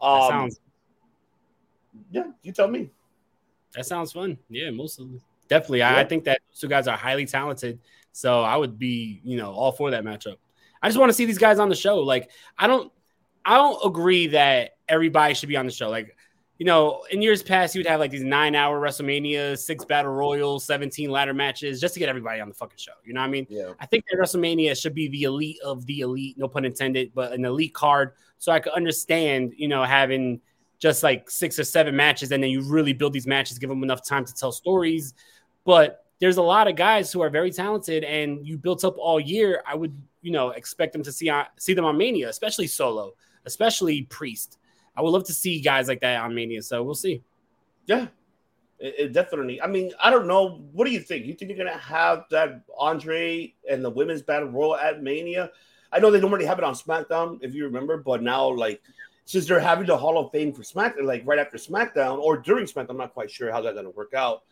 That 0.00 0.06
Um, 0.06 0.30
sounds 0.30 0.60
yeah, 2.10 2.24
you 2.42 2.52
tell 2.52 2.68
me. 2.68 2.90
that 3.74 3.86
sounds 3.86 4.12
fun. 4.12 4.38
Yeah, 4.48 4.70
most 4.70 5.00
of 5.00 5.08
definitely. 5.48 5.82
I, 5.82 6.00
I 6.00 6.04
think 6.04 6.24
that 6.24 6.40
those 6.50 6.60
two 6.60 6.68
guys 6.68 6.86
are 6.88 6.96
highly 6.96 7.26
talented. 7.26 7.80
So 8.12 8.42
I 8.42 8.56
would 8.56 8.78
be, 8.78 9.20
you 9.24 9.36
know, 9.36 9.52
all 9.52 9.72
for 9.72 9.90
that 9.90 10.04
matchup. 10.04 10.36
I 10.82 10.88
just 10.88 10.98
want 10.98 11.10
to 11.10 11.14
see 11.14 11.24
these 11.24 11.38
guys 11.38 11.58
on 11.58 11.68
the 11.68 11.74
show. 11.74 11.98
Like, 11.98 12.30
I 12.58 12.66
don't 12.66 12.92
I 13.44 13.56
don't 13.56 13.84
agree 13.84 14.28
that 14.28 14.76
everybody 14.88 15.34
should 15.34 15.48
be 15.48 15.56
on 15.56 15.66
the 15.66 15.72
show. 15.72 15.90
Like, 15.90 16.16
you 16.58 16.66
know, 16.66 17.02
in 17.10 17.20
years 17.20 17.42
past, 17.42 17.74
you 17.74 17.80
would 17.80 17.86
have 17.86 17.98
like 17.98 18.12
these 18.12 18.22
nine 18.22 18.54
hour 18.54 18.80
WrestleMania, 18.80 19.58
six 19.58 19.84
battle 19.84 20.12
royals, 20.12 20.64
17 20.64 21.10
ladder 21.10 21.34
matches 21.34 21.80
just 21.80 21.94
to 21.94 22.00
get 22.00 22.08
everybody 22.08 22.40
on 22.40 22.48
the 22.48 22.54
fucking 22.54 22.78
show. 22.78 22.92
You 23.04 23.12
know 23.12 23.20
what 23.20 23.26
I 23.26 23.30
mean? 23.30 23.46
Yeah. 23.50 23.72
I 23.80 23.86
think 23.86 24.04
that 24.10 24.18
WrestleMania 24.18 24.80
should 24.80 24.94
be 24.94 25.08
the 25.08 25.24
elite 25.24 25.58
of 25.64 25.84
the 25.86 26.00
elite, 26.00 26.38
no 26.38 26.46
pun 26.46 26.64
intended, 26.64 27.10
but 27.12 27.32
an 27.32 27.44
elite 27.44 27.74
card. 27.74 28.12
So 28.38 28.52
I 28.52 28.60
could 28.60 28.72
understand, 28.72 29.54
you 29.56 29.66
know, 29.66 29.82
having 29.82 30.40
just 30.78 31.02
like 31.02 31.28
six 31.28 31.58
or 31.58 31.64
seven 31.64 31.96
matches 31.96 32.30
and 32.30 32.42
then 32.42 32.50
you 32.50 32.62
really 32.62 32.92
build 32.92 33.12
these 33.12 33.26
matches, 33.26 33.58
give 33.58 33.70
them 33.70 33.82
enough 33.82 34.04
time 34.06 34.24
to 34.24 34.34
tell 34.34 34.52
stories. 34.52 35.14
But 35.64 36.04
there's 36.20 36.36
a 36.36 36.42
lot 36.42 36.68
of 36.68 36.76
guys 36.76 37.10
who 37.10 37.20
are 37.20 37.30
very 37.30 37.50
talented 37.50 38.04
and 38.04 38.46
you 38.46 38.58
built 38.58 38.84
up 38.84 38.96
all 38.98 39.18
year. 39.18 39.62
I 39.66 39.74
would, 39.74 39.96
you 40.22 40.30
know, 40.30 40.50
expect 40.50 40.92
them 40.92 41.02
to 41.02 41.10
see 41.10 41.28
on, 41.28 41.46
see 41.58 41.74
them 41.74 41.84
on 41.84 41.96
Mania, 41.96 42.28
especially 42.28 42.68
solo, 42.68 43.14
especially 43.44 44.02
Priest. 44.02 44.58
I 44.96 45.02
would 45.02 45.10
love 45.10 45.24
to 45.24 45.32
see 45.32 45.60
guys 45.60 45.88
like 45.88 46.00
that 46.00 46.20
on 46.20 46.34
Mania. 46.34 46.62
So 46.62 46.82
we'll 46.82 46.94
see. 46.94 47.22
Yeah, 47.86 48.06
it, 48.78 48.94
it 48.98 49.12
definitely. 49.12 49.60
I 49.60 49.66
mean, 49.66 49.92
I 50.02 50.10
don't 50.10 50.26
know. 50.26 50.62
What 50.72 50.86
do 50.86 50.92
you 50.92 51.00
think? 51.00 51.26
You 51.26 51.34
think 51.34 51.50
you're 51.50 51.64
gonna 51.64 51.78
have 51.78 52.24
that 52.30 52.62
Andre 52.78 53.54
and 53.68 53.84
the 53.84 53.90
women's 53.90 54.22
battle 54.22 54.48
royal 54.48 54.76
at 54.76 55.02
Mania? 55.02 55.50
I 55.92 55.98
know 56.00 56.10
they 56.10 56.20
normally 56.20 56.44
have 56.44 56.58
it 56.58 56.64
on 56.64 56.74
SmackDown, 56.74 57.38
if 57.40 57.54
you 57.54 57.64
remember, 57.64 57.96
but 57.96 58.22
now 58.22 58.48
like 58.48 58.80
since 59.26 59.46
they're 59.46 59.60
having 59.60 59.86
the 59.86 59.96
Hall 59.96 60.18
of 60.18 60.32
Fame 60.32 60.52
for 60.52 60.62
SmackDown, 60.62 61.04
like 61.04 61.22
right 61.24 61.38
after 61.38 61.56
SmackDown 61.56 62.18
or 62.18 62.36
during 62.36 62.66
SmackDown, 62.66 62.90
I'm 62.90 62.96
not 62.98 63.14
quite 63.14 63.30
sure 63.30 63.50
how 63.50 63.60
that's 63.60 63.76
gonna 63.76 63.90
work 63.90 64.14
out. 64.14 64.42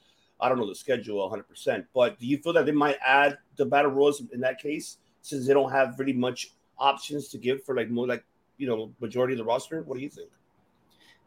I 0.41 0.49
don't 0.49 0.59
know 0.59 0.67
the 0.67 0.75
schedule 0.75 1.19
100, 1.19 1.45
percent 1.45 1.87
but 1.95 2.19
do 2.19 2.27
you 2.27 2.39
feel 2.39 2.53
that 2.55 2.67
they 2.67 2.73
might 2.73 2.99
add 3.05 3.39
the 3.57 3.65
battle 3.65 3.93
royals 3.93 4.23
in 4.33 4.41
that 4.41 4.59
case 4.59 4.99
since 5.21 5.47
they 5.47 5.55
don't 5.55 5.71
have 5.71 5.99
really 5.99 6.13
much 6.13 6.53
options 6.79 7.29
to 7.29 7.39
give 7.39 7.63
for 7.63 7.77
like 7.77 7.91
more 7.91 8.07
like 8.07 8.25
you 8.63 8.69
know 8.69 8.93
majority 9.01 9.35
of 9.35 9.39
the 9.39 9.45
roster? 9.45 9.83
What 9.83 9.97
do 9.97 10.03
you 10.03 10.09
think? 10.09 10.31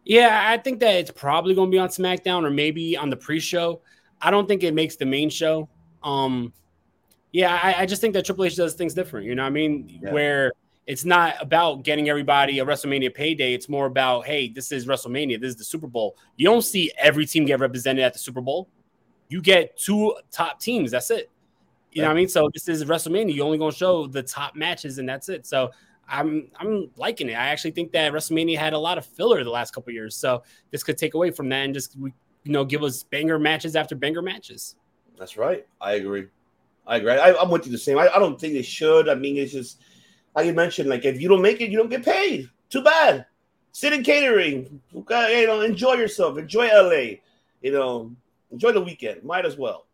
Yeah, 0.06 0.42
I 0.46 0.58
think 0.58 0.80
that 0.80 0.96
it's 0.96 1.12
probably 1.12 1.54
going 1.54 1.70
to 1.70 1.76
be 1.76 1.80
on 1.80 1.90
SmackDown 1.90 2.46
or 2.46 2.52
maybe 2.52 2.96
on 2.96 3.10
the 3.10 3.18
pre-show. 3.18 3.82
I 4.22 4.32
don't 4.32 4.48
think 4.48 4.64
it 4.64 4.74
makes 4.74 4.96
the 4.96 5.06
main 5.06 5.30
show. 5.30 5.68
Um, 6.04 6.54
yeah, 7.34 7.60
I, 7.62 7.82
I 7.82 7.86
just 7.86 8.02
think 8.02 8.14
that 8.14 8.26
Triple 8.26 8.46
H 8.46 8.56
does 8.56 8.76
things 8.76 8.94
different. 8.94 9.26
You 9.26 9.36
know 9.36 9.44
what 9.44 9.48
I 9.48 9.52
mean? 9.52 10.00
Yeah. 10.02 10.14
Where 10.14 10.54
it's 10.88 11.04
not 11.04 11.42
about 11.42 11.84
getting 11.84 12.08
everybody 12.08 12.60
a 12.60 12.66
WrestleMania 12.66 13.14
payday. 13.14 13.54
It's 13.54 13.68
more 13.68 13.88
about, 13.88 14.26
hey, 14.26 14.48
this 14.48 14.72
is 14.72 14.86
WrestleMania. 14.86 15.42
This 15.42 15.50
is 15.50 15.56
the 15.56 15.64
Super 15.64 15.88
Bowl. 15.88 16.16
You 16.38 16.46
don't 16.46 16.62
see 16.62 16.92
every 16.98 17.26
team 17.26 17.46
get 17.46 17.60
represented 17.60 18.04
at 18.04 18.14
the 18.14 18.20
Super 18.20 18.42
Bowl. 18.42 18.70
You 19.28 19.42
get 19.42 19.76
two 19.76 20.16
top 20.32 20.60
teams. 20.60 20.92
That's 20.92 21.10
it. 21.10 21.32
You 21.92 22.04
know 22.04 22.10
what 22.10 22.14
I 22.14 22.18
mean? 22.18 22.28
So 22.28 22.50
this 22.54 22.68
is 22.68 22.84
WrestleMania. 22.84 23.34
You're 23.34 23.46
only 23.46 23.58
going 23.58 23.72
to 23.72 23.78
show 23.78 24.06
the 24.06 24.22
top 24.22 24.56
matches, 24.56 25.00
and 25.00 25.10
that's 25.10 25.30
it. 25.30 25.48
So 25.48 25.72
I'm 26.08 26.50
I'm 26.60 26.90
liking 26.98 27.30
it. 27.30 27.34
I 27.34 27.48
actually 27.48 27.72
think 27.72 27.92
that 27.94 28.12
WrestleMania 28.12 28.58
had 28.58 28.74
a 28.74 28.78
lot 28.78 28.98
of 28.98 29.06
filler 29.06 29.44
the 29.44 29.50
last 29.50 29.74
couple 29.74 29.94
years. 29.94 30.16
So 30.16 30.44
this 30.72 30.84
could 30.84 30.98
take 30.98 31.14
away 31.14 31.32
from 31.32 31.50
that 31.50 31.66
and 31.66 31.74
just 31.74 31.96
you 31.96 32.12
know 32.46 32.66
give 32.66 32.84
us 32.84 33.04
banger 33.04 33.40
matches 33.40 33.76
after 33.76 33.96
banger 33.96 34.22
matches. 34.22 34.76
That's 35.18 35.38
right. 35.38 35.66
I 35.82 35.94
agree. 35.94 36.28
I 36.86 36.98
agree. 36.98 37.14
I, 37.14 37.34
I'm 37.36 37.50
with 37.50 37.66
you 37.66 37.72
the 37.72 37.78
same. 37.78 37.98
I, 37.98 38.10
I 38.10 38.20
don't 38.20 38.40
think 38.40 38.54
they 38.54 38.62
should. 38.62 39.10
I 39.10 39.16
mean, 39.16 39.38
it's 39.38 39.54
just 39.54 39.80
like 40.36 40.46
you 40.46 40.54
mentioned. 40.54 40.90
Like 40.90 41.06
if 41.06 41.20
you 41.20 41.28
don't 41.30 41.42
make 41.42 41.62
it, 41.62 41.72
you 41.72 41.78
don't 41.78 41.90
get 41.90 42.06
paid. 42.06 42.50
Too 42.70 42.84
bad. 42.84 43.26
Sit 43.72 43.94
in 43.94 44.04
catering. 44.04 44.82
Okay, 44.96 45.42
You 45.42 45.48
know, 45.48 45.62
enjoy 45.62 45.94
yourself. 45.94 46.38
Enjoy 46.38 46.68
LA. 46.68 47.18
You 47.62 47.72
know, 47.72 48.16
Enjoy 48.52 48.72
the 48.72 48.82
weekend. 48.82 49.24
Might 49.24 49.46
as 49.46 49.58
well. 49.58 49.86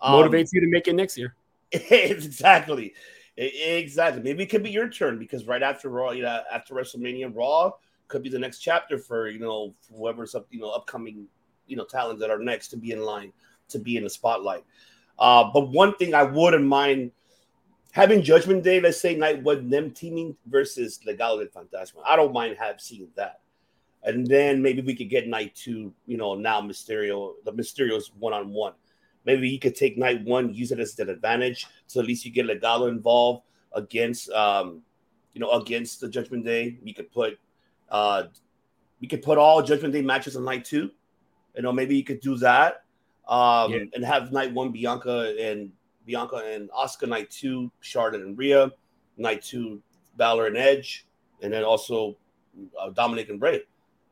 Um, 0.00 0.14
Motivates 0.14 0.50
you 0.52 0.60
to 0.60 0.68
make 0.68 0.88
it 0.88 0.94
next 0.94 1.18
year. 1.18 1.34
exactly. 1.72 2.94
Exactly. 3.36 4.22
Maybe 4.22 4.44
it 4.44 4.46
could 4.46 4.62
be 4.62 4.70
your 4.70 4.88
turn 4.88 5.18
because 5.18 5.46
right 5.46 5.62
after 5.62 5.90
Raw, 5.90 6.10
you 6.10 6.22
know, 6.22 6.42
after 6.50 6.74
WrestleMania, 6.74 7.34
Raw 7.34 7.72
could 8.08 8.22
be 8.22 8.30
the 8.30 8.38
next 8.38 8.60
chapter 8.60 8.98
for 8.98 9.28
you 9.28 9.38
know 9.38 9.74
whoever's 9.94 10.34
up, 10.34 10.46
you 10.50 10.60
know, 10.60 10.70
upcoming, 10.70 11.26
you 11.66 11.76
know, 11.76 11.84
talents 11.84 12.20
that 12.20 12.30
are 12.30 12.38
next 12.38 12.68
to 12.68 12.76
be 12.76 12.92
in 12.92 13.02
line 13.02 13.32
to 13.68 13.78
be 13.78 13.96
in 13.96 14.04
the 14.04 14.10
spotlight. 14.10 14.64
Uh, 15.18 15.50
but 15.52 15.68
one 15.70 15.94
thing 15.96 16.14
I 16.14 16.22
wouldn't 16.22 16.64
mind 16.64 17.10
having 17.90 18.22
Judgment 18.22 18.62
Day, 18.62 18.80
let's 18.80 19.00
say 19.00 19.16
night 19.16 19.42
one, 19.42 19.68
them 19.68 19.90
teaming 19.90 20.36
versus 20.46 21.00
Legado 21.06 21.38
del 21.38 21.62
Fantasma. 21.64 22.00
I 22.04 22.16
don't 22.16 22.32
mind 22.32 22.56
have 22.58 22.80
seen 22.80 23.08
that. 23.16 23.40
And 24.02 24.26
then 24.26 24.62
maybe 24.62 24.82
we 24.82 24.94
could 24.94 25.10
get 25.10 25.26
night 25.26 25.54
two, 25.54 25.92
you 26.06 26.16
know, 26.16 26.34
now 26.34 26.60
Mysterio, 26.60 27.34
the 27.44 27.52
Mysterio's 27.52 28.12
one 28.18 28.32
on 28.32 28.50
one. 28.50 28.74
Maybe 29.26 29.48
you 29.48 29.58
could 29.58 29.74
take 29.74 29.98
night 29.98 30.24
one, 30.24 30.54
use 30.54 30.72
it 30.72 30.78
as 30.78 30.98
an 30.98 31.10
advantage, 31.10 31.66
so 31.86 32.00
at 32.00 32.06
least 32.06 32.24
you 32.24 32.30
get 32.30 32.46
Legado 32.46 32.88
involved 32.88 33.42
against, 33.72 34.30
um, 34.30 34.80
you 35.34 35.40
know, 35.40 35.50
against 35.50 36.00
the 36.00 36.08
Judgment 36.08 36.44
Day. 36.44 36.78
You 36.82 36.94
could 36.94 37.10
put, 37.12 37.38
uh, 37.90 38.24
we 39.00 39.08
could 39.08 39.22
put 39.22 39.36
all 39.36 39.62
Judgment 39.62 39.92
Day 39.92 40.02
matches 40.02 40.36
on 40.36 40.44
night 40.44 40.64
two. 40.64 40.90
You 41.56 41.62
know, 41.62 41.72
maybe 41.72 41.96
you 41.96 42.04
could 42.04 42.20
do 42.20 42.36
that, 42.38 42.84
um, 43.28 43.72
Yeah. 43.72 43.84
and 43.94 44.04
have 44.04 44.30
night 44.32 44.52
one 44.54 44.70
Bianca 44.70 45.34
and 45.38 45.72
Bianca 46.06 46.36
and 46.36 46.70
Asuka, 46.70 47.08
night 47.08 47.28
two 47.30 47.70
Charlotte 47.80 48.22
and 48.22 48.38
Rhea, 48.38 48.70
night 49.16 49.42
two 49.42 49.82
Balor 50.16 50.46
and 50.46 50.56
Edge, 50.56 51.06
and 51.42 51.52
then 51.52 51.64
also 51.64 52.16
uh, 52.78 52.90
Dominic 52.90 53.28
and 53.28 53.40
Bray. 53.40 53.62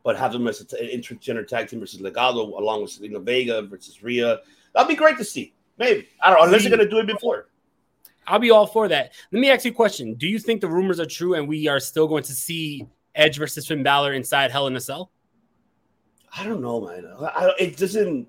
But 0.02 0.16
have 0.16 0.32
them 0.32 0.46
as 0.48 0.60
an 0.60 0.66
intergender 0.88 1.46
tag 1.46 1.68
team 1.68 1.80
versus 1.80 2.00
Legado, 2.00 2.58
along 2.58 2.82
with 2.82 2.90
Zelina 2.90 3.22
Vega 3.22 3.62
versus 3.62 4.02
Rhea. 4.02 4.40
That'd 4.74 4.88
be 4.88 4.96
great 4.96 5.18
to 5.18 5.24
see. 5.24 5.54
Maybe 5.78 6.08
I 6.20 6.30
don't 6.30 6.38
know 6.38 6.44
unless 6.44 6.62
they're 6.62 6.70
gonna 6.70 6.88
do 6.88 6.98
it 6.98 7.06
before. 7.06 7.48
I'll 8.26 8.38
be 8.38 8.50
all 8.50 8.66
for 8.66 8.88
that. 8.88 9.12
Let 9.32 9.40
me 9.40 9.50
ask 9.50 9.64
you 9.64 9.70
a 9.70 9.74
question. 9.74 10.14
Do 10.14 10.26
you 10.26 10.38
think 10.38 10.60
the 10.60 10.68
rumors 10.68 10.98
are 10.98 11.06
true 11.06 11.34
and 11.34 11.46
we 11.46 11.68
are 11.68 11.80
still 11.80 12.08
going 12.08 12.22
to 12.24 12.32
see 12.34 12.86
Edge 13.14 13.36
versus 13.38 13.66
Finn 13.66 13.82
Balor 13.82 14.14
inside 14.14 14.50
Hell 14.50 14.66
in 14.66 14.76
a 14.76 14.80
Cell? 14.80 15.10
I 16.36 16.44
don't 16.44 16.62
know, 16.62 16.80
man. 16.80 17.06
I, 17.20 17.52
it 17.58 17.76
doesn't. 17.76 18.28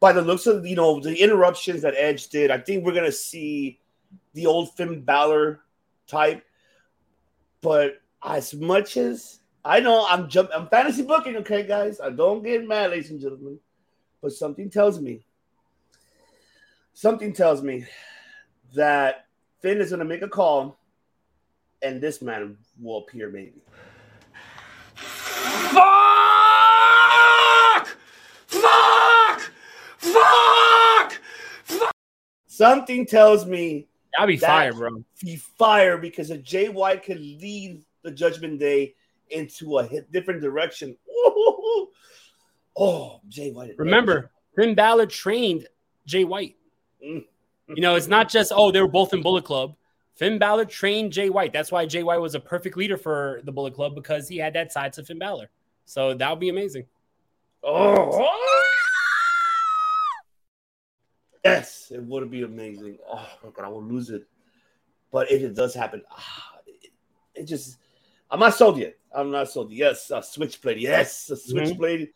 By 0.00 0.12
the 0.12 0.22
looks 0.22 0.46
of 0.46 0.66
you 0.66 0.76
know 0.76 1.00
the 1.00 1.14
interruptions 1.16 1.82
that 1.82 1.94
Edge 1.96 2.28
did, 2.28 2.50
I 2.50 2.58
think 2.58 2.84
we're 2.84 2.94
gonna 2.94 3.12
see 3.12 3.80
the 4.34 4.46
old 4.46 4.74
Finn 4.74 5.02
Balor 5.02 5.60
type. 6.06 6.44
But 7.60 8.00
as 8.22 8.54
much 8.54 8.96
as 8.96 9.40
I 9.64 9.80
know, 9.80 10.06
I'm 10.08 10.28
jump, 10.28 10.50
I'm 10.54 10.68
fantasy 10.68 11.02
booking, 11.02 11.36
okay, 11.36 11.66
guys. 11.66 12.00
I 12.00 12.10
don't 12.10 12.42
get 12.42 12.66
mad, 12.66 12.90
ladies 12.90 13.10
and 13.10 13.20
gentlemen. 13.20 13.58
But 14.20 14.32
something 14.32 14.70
tells 14.70 15.00
me, 15.00 15.24
something 16.94 17.32
tells 17.32 17.62
me 17.62 17.84
that 18.74 19.26
Finn 19.60 19.80
is 19.80 19.90
gonna 19.90 20.04
make 20.04 20.22
a 20.22 20.28
call, 20.28 20.78
and 21.82 22.00
this 22.00 22.22
man 22.22 22.56
will 22.80 22.98
appear 22.98 23.30
maybe. 23.30 23.62
Fuck! 24.94 25.82
Fuck! 28.46 29.40
Fuck! 29.98 31.12
Fuck! 31.64 31.92
Something 32.46 33.04
tells 33.06 33.44
me 33.46 33.88
That'd 34.16 34.28
be 34.28 34.36
That- 34.36 34.46
fire, 34.46 34.72
bro. 34.72 35.04
be 35.22 35.36
fire 35.36 35.98
because 35.98 36.30
if 36.30 36.42
Jay 36.44 36.68
White 36.68 37.02
could 37.02 37.18
lead 37.20 37.82
the 38.02 38.12
Judgment 38.12 38.60
Day 38.60 38.94
into 39.30 39.78
a 39.78 39.84
hit 39.86 40.10
different 40.12 40.40
direction. 40.40 40.96
Ooh, 41.10 41.88
oh, 42.76 43.20
Jay 43.28 43.50
White. 43.50 43.74
Remember, 43.76 44.30
Finn 44.54 44.74
Balor 44.76 45.06
trained 45.06 45.66
Jay 46.06 46.22
White. 46.24 46.56
You 47.04 47.80
know, 47.82 47.94
it's 47.94 48.08
not 48.08 48.28
just, 48.28 48.52
oh, 48.54 48.70
they 48.70 48.80
were 48.80 48.88
both 48.88 49.12
in 49.12 49.22
Bullet 49.22 49.44
Club. 49.44 49.74
Finn 50.14 50.38
Balor 50.38 50.66
trained 50.66 51.12
Jay 51.12 51.28
White. 51.28 51.52
That's 51.52 51.72
why 51.72 51.86
Jay 51.86 52.02
White 52.02 52.20
was 52.20 52.34
a 52.34 52.40
perfect 52.40 52.76
leader 52.76 52.96
for 52.96 53.40
the 53.44 53.52
Bullet 53.52 53.74
Club 53.74 53.94
because 53.94 54.28
he 54.28 54.36
had 54.38 54.54
that 54.54 54.72
side 54.72 54.92
to 54.94 55.04
Finn 55.04 55.18
Balor. 55.18 55.50
So 55.86 56.14
that 56.14 56.30
would 56.30 56.40
be 56.40 56.48
amazing. 56.48 56.86
Oh, 57.62 58.28
yes, 61.44 61.90
it 61.90 62.02
would 62.02 62.30
be 62.30 62.42
amazing. 62.42 62.98
Oh 63.08 63.26
my 63.42 63.50
god, 63.50 63.64
I 63.64 63.68
will 63.68 63.82
lose 63.82 64.10
it. 64.10 64.26
But 65.10 65.30
if 65.30 65.42
it 65.42 65.54
does 65.54 65.74
happen, 65.74 66.02
ah, 66.10 66.58
it, 66.66 66.90
it 67.34 67.44
just 67.44 67.78
I'm 68.30 68.40
not 68.40 68.54
sold 68.54 68.78
yet. 68.78 68.96
I'm 69.14 69.30
not 69.30 69.48
sold. 69.48 69.72
Yes, 69.72 70.10
a 70.10 70.22
switchblade. 70.22 70.78
Yes, 70.78 71.30
a 71.30 71.36
switchblade. 71.36 72.10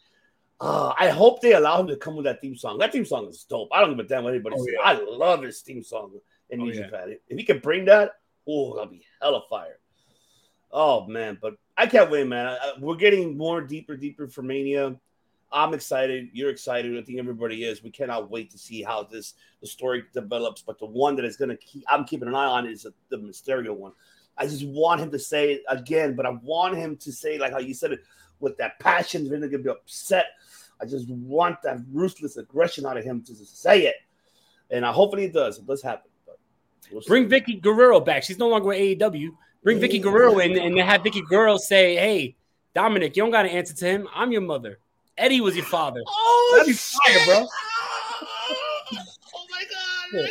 Uh, 0.60 0.92
I 0.98 1.08
hope 1.08 1.40
they 1.40 1.52
allow 1.54 1.78
him 1.80 1.86
to 1.86 1.96
come 1.96 2.16
with 2.16 2.24
that 2.24 2.40
theme 2.40 2.56
song. 2.56 2.78
That 2.78 2.92
theme 2.92 3.04
song 3.04 3.28
is 3.28 3.44
dope. 3.44 3.68
I 3.72 3.80
don't 3.80 3.90
give 3.96 4.04
a 4.04 4.08
damn 4.08 4.24
what 4.24 4.34
anybody 4.34 4.56
Oh, 4.58 4.64
says. 4.64 4.74
yeah. 4.76 4.82
I 4.82 4.94
love 4.94 5.42
his 5.42 5.60
theme 5.60 5.82
song 5.84 6.12
in 6.50 6.60
Oh, 6.60 6.64
Music 6.64 6.88
yeah. 6.92 7.14
If 7.28 7.38
he 7.38 7.44
can 7.44 7.60
bring 7.60 7.84
that, 7.84 8.12
oh, 8.48 8.74
that'll 8.74 8.90
be 8.90 9.04
hella 9.22 9.42
fire. 9.48 9.78
Oh 10.70 11.06
man, 11.06 11.38
but 11.40 11.54
I 11.76 11.86
can't 11.86 12.10
wait, 12.10 12.26
man. 12.26 12.46
I, 12.46 12.54
I- 12.56 12.72
we're 12.80 12.96
getting 12.96 13.36
more 13.38 13.60
deeper, 13.60 13.96
deeper 13.96 14.26
for 14.28 14.42
Mania. 14.42 14.96
I'm 15.50 15.72
excited. 15.72 16.28
You're 16.34 16.50
excited. 16.50 16.98
I 16.98 17.02
think 17.02 17.18
everybody 17.18 17.64
is. 17.64 17.82
We 17.82 17.90
cannot 17.90 18.30
wait 18.30 18.50
to 18.50 18.58
see 18.58 18.82
how 18.82 19.04
this 19.04 19.32
the 19.62 19.66
story 19.66 20.04
develops. 20.12 20.60
But 20.60 20.78
the 20.78 20.84
one 20.86 21.16
that 21.16 21.24
is 21.24 21.38
going 21.38 21.48
to 21.48 21.56
keep, 21.56 21.84
I'm 21.88 22.04
keeping 22.04 22.28
an 22.28 22.34
eye 22.34 22.44
on 22.44 22.66
is 22.66 22.82
the, 22.82 22.92
the 23.08 23.16
Mysterio 23.16 23.74
one. 23.74 23.92
I 24.36 24.46
just 24.46 24.66
want 24.66 25.00
him 25.00 25.10
to 25.10 25.18
say 25.18 25.52
it 25.54 25.62
again, 25.68 26.14
but 26.16 26.26
I 26.26 26.30
want 26.42 26.76
him 26.76 26.96
to 26.98 27.10
say 27.12 27.38
like 27.38 27.52
how 27.52 27.60
you 27.60 27.72
said 27.72 27.92
it 27.92 28.00
with 28.40 28.58
that 28.58 28.78
passion. 28.78 29.22
He's 29.22 29.30
going 29.30 29.40
to 29.40 29.58
be 29.58 29.70
upset. 29.70 30.26
I 30.80 30.86
just 30.86 31.08
want 31.08 31.60
that 31.62 31.78
ruthless 31.92 32.36
aggression 32.36 32.86
out 32.86 32.96
of 32.96 33.04
him 33.04 33.22
to 33.22 33.36
just 33.36 33.60
say 33.60 33.86
it, 33.86 33.96
and 34.70 34.84
I 34.86 34.92
hopefully 34.92 35.24
it 35.24 35.32
does. 35.32 35.58
It 35.58 35.66
does 35.66 35.82
happen. 35.82 36.10
But 36.26 36.38
we'll 36.92 37.02
see. 37.02 37.08
Bring 37.08 37.28
Vickie 37.28 37.60
Guerrero 37.60 38.00
back. 38.00 38.22
She's 38.22 38.38
no 38.38 38.48
longer 38.48 38.68
with 38.68 38.78
AEW. 38.78 39.30
Bring 39.64 39.78
Vickie 39.80 40.00
Guerrero 40.00 40.38
in 40.38 40.56
and 40.56 40.78
have 40.78 41.02
Vickie 41.02 41.26
Guerrero 41.28 41.56
say, 41.56 41.96
hey, 41.96 42.36
Dominic, 42.74 43.16
you 43.16 43.22
don't 43.24 43.32
got 43.32 43.42
to 43.42 43.50
answer 43.50 43.74
to 43.74 43.84
him. 43.86 44.08
I'm 44.14 44.30
your 44.30 44.40
mother. 44.40 44.78
Eddie 45.16 45.40
was 45.40 45.56
your 45.56 45.64
father. 45.66 46.00
Oh, 46.08 46.54
That'd 46.56 46.68
be 46.68 46.72
fire, 46.74 47.24
bro. 47.26 47.46
Oh 49.34 49.46
my 49.50 49.64
god. 50.14 50.28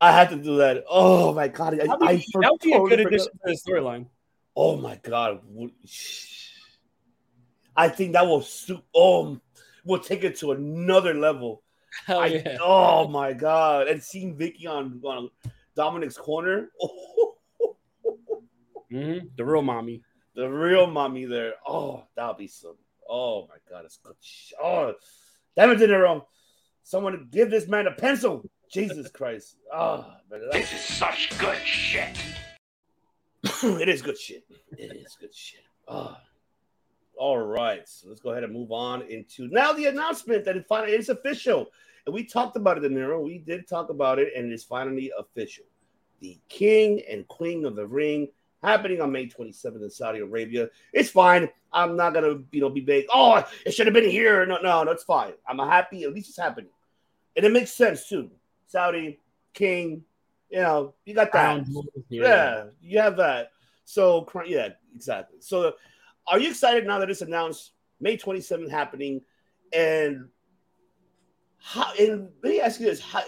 I 0.00 0.12
had 0.12 0.28
to 0.30 0.36
do 0.36 0.56
that. 0.58 0.84
Oh 0.90 1.32
my 1.32 1.48
god. 1.48 1.74
I, 1.74 1.86
That 1.86 1.98
I 2.02 2.12
would 2.12 2.18
be, 2.18 2.26
that 2.40 2.50
would 2.50 2.60
be 2.60 2.72
a 2.72 2.80
good 2.80 3.00
addition 3.00 3.28
to 3.32 3.38
the 3.44 3.52
storyline. 3.52 4.06
Oh 4.54 4.76
my 4.76 4.96
god. 5.02 5.40
Would- 7.76 7.84
I 7.84 7.88
think 7.88 8.12
that 8.12 8.26
will 8.26 8.42
suit 8.42 8.82
oh 8.94 9.26
um, 9.26 9.42
we'll 9.84 10.00
take 10.00 10.24
it 10.24 10.36
to 10.38 10.52
another 10.52 11.14
level. 11.14 11.62
Hell 12.06 12.20
I- 12.20 12.26
yeah. 12.26 12.58
oh 12.60 13.08
my 13.08 13.32
god. 13.32 13.88
And 13.88 14.02
seeing 14.02 14.36
Vickie 14.36 14.66
on, 14.68 15.00
on 15.04 15.30
Dominic's 15.76 16.16
corner. 16.16 16.70
Mhm. 18.92 19.30
The 19.36 19.44
real 19.44 19.62
mommy. 19.62 20.02
the 20.36 20.48
real 20.48 20.86
mommy 20.86 21.24
there. 21.24 21.54
Oh, 21.66 22.04
that'll 22.14 22.34
be 22.34 22.46
some. 22.46 22.76
Oh 23.08 23.48
my 23.48 23.56
god, 23.68 23.84
it's 23.84 23.96
good. 23.98 24.14
sh- 24.20 24.52
Oh, 24.62 24.94
damn 25.56 25.70
it, 25.70 25.76
De 25.76 25.88
Niro. 25.88 26.24
Someone 26.84 27.28
give 27.30 27.50
this 27.50 27.66
man 27.66 27.86
a 27.88 27.92
pencil. 27.92 28.44
Jesus 28.70 29.10
Christ. 29.10 29.56
Oh, 29.72 30.06
man, 30.30 30.42
This 30.52 30.72
is 30.72 30.80
such 30.80 31.36
good 31.38 31.58
shit. 31.64 32.16
it 33.62 33.88
is 33.88 34.00
good 34.02 34.18
shit. 34.18 34.44
It 34.78 34.92
is 34.96 35.16
good 35.20 35.34
shit. 35.34 35.60
Oh. 35.88 36.16
All 37.16 37.38
right, 37.38 37.88
so 37.88 38.08
let's 38.08 38.20
go 38.20 38.30
ahead 38.30 38.44
and 38.44 38.52
move 38.52 38.72
on 38.72 39.02
into 39.02 39.48
now 39.48 39.72
the 39.72 39.86
announcement 39.86 40.44
that 40.44 40.56
it 40.56 40.66
finally 40.68 40.94
is 40.94 41.08
official. 41.08 41.66
And 42.06 42.14
we 42.14 42.24
talked 42.24 42.56
about 42.56 42.76
it, 42.76 42.80
De 42.80 42.88
Niro. 42.88 43.22
We 43.22 43.38
did 43.38 43.66
talk 43.68 43.88
about 43.88 44.18
it, 44.18 44.32
and 44.36 44.50
it 44.50 44.54
is 44.54 44.64
finally 44.64 45.12
official. 45.18 45.64
The 46.20 46.38
King 46.48 47.02
and 47.08 47.26
Queen 47.28 47.64
of 47.64 47.76
the 47.76 47.86
Ring 47.86 48.28
happening 48.62 49.00
on 49.00 49.12
May 49.12 49.26
27th 49.26 49.82
in 49.82 49.90
Saudi 49.90 50.18
Arabia. 50.18 50.68
It's 50.92 51.10
fine. 51.10 51.48
I'm 51.72 51.96
not 51.96 52.14
gonna, 52.14 52.40
you 52.50 52.60
know, 52.60 52.70
be 52.70 52.80
big. 52.80 53.06
Oh, 53.12 53.42
it 53.64 53.72
should 53.72 53.86
have 53.86 53.94
been 53.94 54.10
here. 54.10 54.44
No, 54.46 54.58
no, 54.60 54.84
that's 54.84 55.04
fine. 55.04 55.32
I'm 55.48 55.58
happy. 55.58 56.04
At 56.04 56.12
least 56.12 56.28
it's 56.28 56.38
happening, 56.38 56.70
and 57.36 57.46
it 57.46 57.52
makes 57.52 57.72
sense 57.72 58.08
too. 58.08 58.30
Saudi 58.66 59.20
King, 59.52 60.04
you 60.50 60.60
know, 60.60 60.94
you 61.04 61.14
got 61.14 61.32
that. 61.32 61.64
Yeah, 62.08 62.64
you 62.82 62.98
have 62.98 63.16
that. 63.18 63.50
So, 63.84 64.26
yeah, 64.46 64.70
exactly. 64.94 65.38
So, 65.40 65.74
are 66.26 66.38
you 66.38 66.50
excited 66.50 66.86
now 66.86 66.98
that 66.98 67.10
it's 67.10 67.22
announced 67.22 67.72
May 68.00 68.16
27th 68.16 68.70
happening? 68.70 69.22
And 69.72 70.28
how? 71.58 71.92
And 71.98 72.28
let 72.42 72.50
me 72.50 72.60
ask 72.60 72.80
you 72.80 72.86
this: 72.86 73.00
how, 73.00 73.22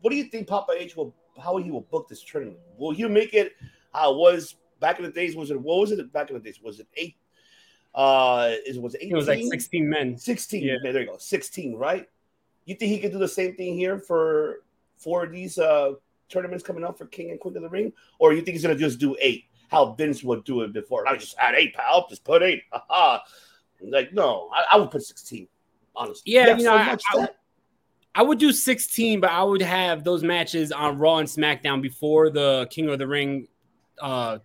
What 0.00 0.10
do 0.10 0.16
you 0.16 0.24
think 0.24 0.46
Papa 0.46 0.72
H 0.76 0.96
will? 0.96 1.14
How 1.42 1.56
he 1.56 1.70
will 1.70 1.82
book 1.82 2.08
this 2.08 2.22
tournament? 2.24 2.58
Will 2.76 2.90
he 2.90 3.06
make 3.06 3.32
it 3.32 3.52
how 3.92 4.12
it 4.12 4.16
was 4.16 4.56
back 4.80 4.98
in 4.98 5.04
the 5.04 5.10
days? 5.10 5.36
Was 5.36 5.50
it 5.50 5.60
what 5.60 5.78
was 5.78 5.92
it 5.92 6.12
back 6.12 6.30
in 6.30 6.34
the 6.34 6.42
days? 6.42 6.60
Was 6.60 6.80
it 6.80 6.88
eight? 6.96 7.16
Uh, 7.94 8.54
is 8.66 8.78
was 8.78 8.94
it 8.94 9.02
18? 9.02 9.12
It 9.12 9.16
was 9.16 9.26
like 9.28 9.42
16 9.42 9.88
men. 9.88 10.16
16. 10.16 10.62
Yeah. 10.62 10.76
There 10.82 11.00
you 11.00 11.06
go. 11.06 11.16
16, 11.16 11.74
right? 11.74 12.08
You 12.64 12.74
think 12.74 12.92
he 12.92 12.98
could 12.98 13.12
do 13.12 13.18
the 13.18 13.28
same 13.28 13.54
thing 13.56 13.74
here 13.74 13.98
for 13.98 14.62
for 14.96 15.26
these 15.26 15.58
uh 15.58 15.92
tournaments 16.28 16.62
coming 16.62 16.84
up 16.84 16.98
for 16.98 17.06
King 17.06 17.30
and 17.30 17.40
Queen 17.40 17.56
of 17.56 17.62
the 17.62 17.68
Ring? 17.68 17.92
Or 18.18 18.32
you 18.32 18.42
think 18.42 18.54
he's 18.54 18.62
gonna 18.62 18.76
just 18.76 18.98
do 18.98 19.16
eight? 19.20 19.44
How 19.68 19.92
Vince 19.92 20.24
would 20.24 20.44
do 20.44 20.62
it 20.62 20.72
before. 20.72 21.06
I 21.08 21.16
just 21.16 21.36
add 21.38 21.54
eight, 21.54 21.74
pal. 21.74 22.06
Just 22.08 22.24
put 22.24 22.42
eight. 22.42 22.62
Haha. 22.72 23.20
Like, 23.80 24.12
no, 24.12 24.50
I, 24.52 24.64
I 24.72 24.76
would 24.78 24.90
put 24.90 25.02
16, 25.02 25.46
honestly. 25.94 26.32
Yeah, 26.32 26.48
have 26.48 26.58
you 26.58 26.64
know, 26.64 26.72
so 26.72 26.76
I- 26.76 26.84
much 26.86 27.02
I- 27.14 27.20
that- 27.20 27.34
I 28.14 28.22
would 28.22 28.38
do 28.38 28.50
16, 28.50 29.20
but 29.20 29.30
I 29.30 29.44
would 29.44 29.62
have 29.62 30.02
those 30.02 30.24
matches 30.24 30.72
on 30.72 30.98
Raw 30.98 31.18
and 31.18 31.28
SmackDown 31.28 31.80
before 31.80 32.30
the 32.30 32.66
King 32.68 32.88
of 32.88 32.98
the 32.98 33.06
Ring 33.06 33.46
uh, 34.00 34.38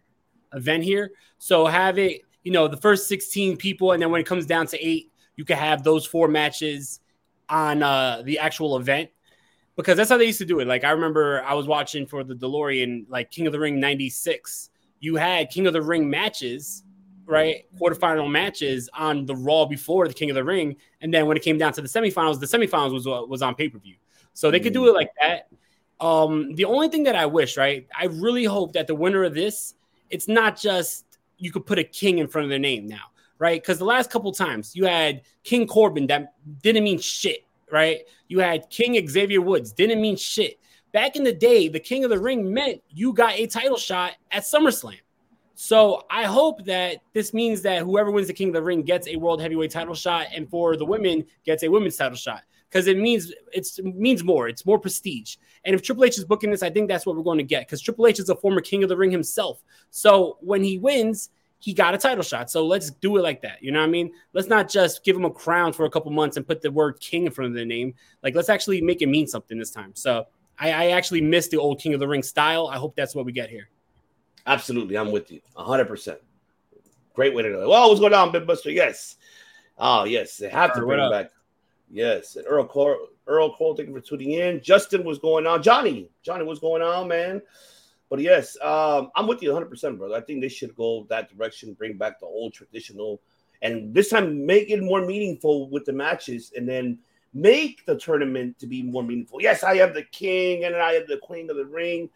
event 0.54 0.84
here. 0.84 1.12
So 1.40 1.66
have 1.66 1.98
it, 1.98 2.22
you 2.44 2.52
know, 2.52 2.68
the 2.68 2.78
first 2.78 3.08
16 3.08 3.58
people, 3.58 3.94
and 3.94 4.02
then 4.02 4.12
when 4.12 4.22
it 4.22 4.28
comes 4.28 4.46
down 4.46 4.68
to 4.68 4.86
eight, 4.86 5.12
you 5.38 5.46
can 5.46 5.58
have 5.58 5.84
those 5.84 6.06
four 6.06 6.28
matches 6.28 7.00
on 7.50 7.82
uh, 7.82 8.22
the 8.24 8.38
actual 8.38 8.78
event 8.78 9.10
because 9.76 9.98
that's 9.98 10.10
how 10.12 10.18
they 10.18 10.26
used 10.26 10.38
to 10.40 10.46
do 10.46 10.60
it. 10.60 10.68
Like 10.68 10.84
I 10.84 10.92
remember 10.92 11.42
I 11.44 11.56
was 11.56 11.66
watching 11.66 12.06
for 12.06 12.24
the 12.24 12.36
DeLorean, 12.36 13.06
like 13.10 13.32
King 13.32 13.48
of 13.48 13.54
the 13.54 13.60
Ring 13.60 13.80
96. 13.80 14.70
You 15.04 15.18
had 15.18 15.50
King 15.50 15.68
of 15.68 15.74
the 15.74 15.82
Ring 15.82 16.10
matches, 16.10 16.84
right? 17.26 17.66
Quarterfinal 17.78 18.32
matches 18.32 18.90
on 18.94 19.26
the 19.26 19.36
Raw 19.36 19.66
before 19.66 20.08
the 20.08 20.14
King 20.14 20.30
of 20.30 20.36
the 20.36 20.46
Ring. 20.46 20.78
And 21.02 21.14
then 21.14 21.28
when 21.28 21.36
it 21.36 21.44
came 21.44 21.58
down 21.58 21.74
to 21.74 21.82
the 21.82 21.90
semifinals, 21.90 22.40
the 22.40 22.46
semifinals 22.46 22.94
was 22.94 23.06
was 23.06 23.42
on 23.42 23.54
pay-per-view. 23.54 23.98
So 24.34 24.50
they 24.50 24.62
could 24.62 24.72
do 24.72 24.88
it 24.88 24.94
like 24.94 25.10
that. 25.20 25.50
Um, 26.00 26.56
the 26.56 26.64
only 26.64 26.88
thing 26.88 27.04
that 27.04 27.18
I 27.18 27.26
wish, 27.26 27.58
right? 27.58 27.86
I 28.00 28.06
really 28.06 28.46
hope 28.46 28.72
that 28.74 28.88
the 28.88 28.96
winner 28.96 29.26
of 29.26 29.34
this, 29.34 29.74
it's 30.10 30.30
not 30.30 30.58
just 30.58 31.06
you 31.38 31.52
could 31.52 31.66
put 31.66 31.80
a 31.80 31.84
king 31.84 32.20
in 32.20 32.30
front 32.30 32.46
of 32.46 32.50
their 32.50 32.58
name 32.58 32.88
now, 32.88 33.12
right? 33.40 33.62
Because 33.62 33.80
the 33.80 33.86
last 33.86 34.10
couple 34.10 34.32
times 34.32 34.74
you 34.74 34.86
had 34.86 35.24
King 35.44 35.68
Corbin 35.68 36.08
that 36.08 36.34
didn't 36.62 36.86
mean 36.86 37.00
shit, 37.00 37.46
right? 37.70 38.04
You 38.30 38.40
had 38.40 38.70
King 38.70 39.06
Xavier 39.06 39.42
Woods, 39.42 39.74
didn't 39.74 40.00
mean 40.00 40.16
shit. 40.16 40.60
Back 40.94 41.16
in 41.16 41.24
the 41.24 41.34
day, 41.34 41.68
the 41.68 41.80
King 41.80 42.04
of 42.04 42.12
the 42.12 42.20
Ring 42.20 42.54
meant 42.54 42.82
you 42.90 43.14
got 43.14 43.34
a 43.34 43.48
title 43.48 43.78
shot 43.78 44.14
at 44.32 44.44
SummerSlam. 44.44 45.00
So 45.56 46.04
I 46.10 46.24
hope 46.24 46.64
that 46.66 46.98
this 47.14 47.34
means 47.34 47.64
that 47.64 47.82
whoever 47.82 48.12
wins 48.12 48.28
the 48.28 48.34
King 48.34 48.50
of 48.50 48.54
the 48.54 48.62
Ring 48.62 48.84
gets 48.84 49.08
a 49.08 49.16
world 49.16 49.42
heavyweight 49.42 49.72
title 49.72 49.96
shot, 49.96 50.28
and 50.34 50.48
for 50.50 50.78
the 50.78 50.86
women 50.86 51.26
gets 51.46 51.64
a 51.64 51.68
women's 51.70 51.96
title 51.96 52.18
shot 52.18 52.44
because 52.70 52.88
it 52.88 52.98
means 52.98 53.34
it 53.54 53.68
means 53.84 54.24
more. 54.24 54.48
It's 54.48 54.66
more 54.66 54.80
prestige. 54.80 55.38
And 55.66 55.74
if 55.74 55.82
Triple 55.82 56.06
H 56.06 56.18
is 56.18 56.26
booking 56.26 56.52
this, 56.52 56.64
I 56.64 56.70
think 56.70 56.90
that's 56.90 57.06
what 57.06 57.16
we're 57.16 57.24
going 57.24 57.38
to 57.40 57.44
get 57.44 57.68
because 57.68 57.82
Triple 57.82 58.06
H 58.06 58.20
is 58.20 58.30
a 58.30 58.36
former 58.36 58.62
King 58.62 58.84
of 58.84 58.90
the 58.90 58.98
Ring 58.98 59.12
himself. 59.12 59.64
So 59.90 60.38
when 60.42 60.64
he 60.64 60.78
wins, 60.78 61.30
he 61.58 61.74
got 61.74 61.96
a 61.96 61.98
title 61.98 62.24
shot. 62.24 62.52
So 62.52 62.66
let's 62.66 62.92
do 62.92 63.18
it 63.18 63.22
like 63.22 63.42
that. 63.42 63.64
You 63.64 63.72
know 63.72 63.80
what 63.80 63.88
I 63.88 63.92
mean? 63.92 64.12
Let's 64.34 64.48
not 64.48 64.70
just 64.70 65.04
give 65.04 65.16
him 65.16 65.26
a 65.26 65.32
crown 65.32 65.72
for 65.74 65.86
a 65.86 65.90
couple 65.90 66.12
months 66.12 66.38
and 66.38 66.46
put 66.46 66.62
the 66.62 66.72
word 66.72 67.00
King 67.00 67.26
in 67.26 67.32
front 67.32 67.52
of 67.52 67.56
the 67.56 67.66
name. 67.66 67.94
Like 68.22 68.36
let's 68.36 68.50
actually 68.50 68.82
make 68.82 69.02
it 69.02 69.08
mean 69.08 69.28
something 69.28 69.58
this 69.58 69.72
time. 69.72 69.92
So 69.96 70.26
I, 70.64 70.72
I 70.72 70.88
actually 70.92 71.20
miss 71.20 71.50
the 71.50 71.58
old 71.58 71.80
King 71.80 71.94
of 71.94 72.00
the 72.00 72.08
Ring 72.08 72.24
style. 72.24 72.68
I 72.68 72.78
hope 72.78 72.96
that's 72.96 73.14
what 73.14 73.26
we 73.26 73.34
get 73.34 73.50
here. 73.50 73.68
Absolutely, 74.48 74.98
I'm 74.98 75.12
with 75.12 75.30
you, 75.30 75.42
hundred 75.56 75.86
percent. 75.86 76.20
Great 77.14 77.36
way 77.36 77.44
to 77.44 77.50
know. 77.50 77.70
Well, 77.70 77.90
what's 77.90 78.00
going 78.00 78.14
on, 78.14 78.32
Big 78.32 78.48
Buster? 78.48 78.72
Yes. 78.72 79.18
Oh, 79.78 80.06
yes. 80.06 80.38
They 80.38 80.50
have 80.50 80.74
to 80.74 80.82
bring 80.82 81.00
him 81.00 81.12
back. 81.12 81.30
Yes. 81.92 82.38
And 82.38 82.46
Earl 82.48 82.66
Cole, 82.66 82.98
Earl 83.28 83.56
Cole, 83.56 83.76
thank 83.76 83.90
you 83.90 83.94
for 83.94 84.02
tuning 84.02 84.32
in. 84.32 84.62
Justin, 84.64 85.04
what's 85.04 85.20
going 85.20 85.46
on? 85.46 85.62
Johnny, 85.62 86.10
Johnny, 86.24 86.44
what's 86.44 86.60
going 86.60 86.82
on, 86.82 87.08
man? 87.08 87.42
But 88.10 88.20
yes, 88.20 88.58
um, 88.62 89.12
I'm 89.16 89.28
with 89.28 89.44
you 89.44 89.50
100, 89.50 89.70
percent 89.70 90.00
brother. 90.00 90.16
I 90.16 90.22
think 90.22 90.42
they 90.42 90.50
should 90.50 90.76
go 90.76 91.06
that 91.10 91.36
direction, 91.36 91.74
bring 91.74 91.98
back 91.98 92.20
the 92.20 92.26
old 92.26 92.54
traditional, 92.54 93.22
and 93.62 93.94
this 93.94 94.10
time 94.10 94.46
make 94.46 94.72
it 94.72 94.82
more 94.82 95.06
meaningful 95.06 95.70
with 95.70 95.86
the 95.86 95.94
matches, 95.94 96.52
and 96.56 96.68
then 96.68 96.98
make 97.34 97.86
the 97.86 97.98
tournament 97.98 98.60
to 98.60 98.68
be 98.68 98.84
more 98.84 99.04
meaningful. 99.04 99.42
Yes, 99.42 99.64
I 99.64 99.78
have 99.78 99.94
the 99.94 100.04
king, 100.04 100.66
and 100.66 100.76
I 100.76 100.94
have 100.94 101.08
the 101.08 101.18
queen 101.18 101.50
of 101.50 101.58
the 101.58 101.66
ring. 101.66 102.10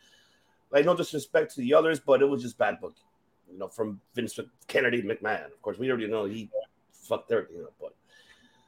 Like 0.72 0.86
no 0.86 0.96
disrespect 0.96 1.56
to 1.56 1.62
the 1.62 1.74
others, 1.74 2.00
but 2.00 2.22
it 2.22 2.26
was 2.26 2.42
just 2.42 2.58
bad 2.58 2.80
booking, 2.82 3.06
you 3.52 3.58
know, 3.58 3.70
from 3.70 4.02
Vince 4.14 4.38
Kennedy 4.68 5.02
McMahon. 5.02 5.46
Of 5.46 5.62
course, 5.62 5.78
we 5.78 5.90
already 5.90 6.08
know 6.08 6.26
he 6.26 6.50
fucked 6.92 7.32
everything 7.32 7.64
up, 7.64 7.74
but 7.80 7.96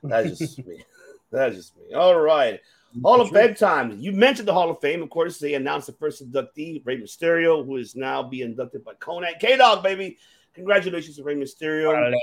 that's 0.03 0.39
just 0.39 0.57
me. 0.65 0.83
That's 1.31 1.55
just 1.55 1.77
me. 1.77 1.93
All 1.93 2.19
right. 2.19 2.59
Hall 3.03 3.21
of 3.21 3.29
Fame 3.29 3.53
time. 3.53 3.97
You 3.99 4.11
mentioned 4.11 4.47
the 4.47 4.53
Hall 4.53 4.69
of 4.69 4.79
Fame. 4.79 5.03
Of 5.03 5.09
course, 5.09 5.37
they 5.37 5.53
announced 5.53 5.87
the 5.87 5.93
first 5.93 6.27
inductee, 6.27 6.83
Rey 6.85 6.99
Mysterio, 6.99 7.63
who 7.63 7.77
is 7.77 7.95
now 7.95 8.23
being 8.23 8.49
inducted 8.49 8.83
by 8.83 8.93
Konnan. 8.95 9.39
K 9.39 9.57
Dog, 9.57 9.83
baby. 9.83 10.17
Congratulations 10.53 11.17
to 11.17 11.23
Rey 11.23 11.35
Mysterio. 11.35 12.13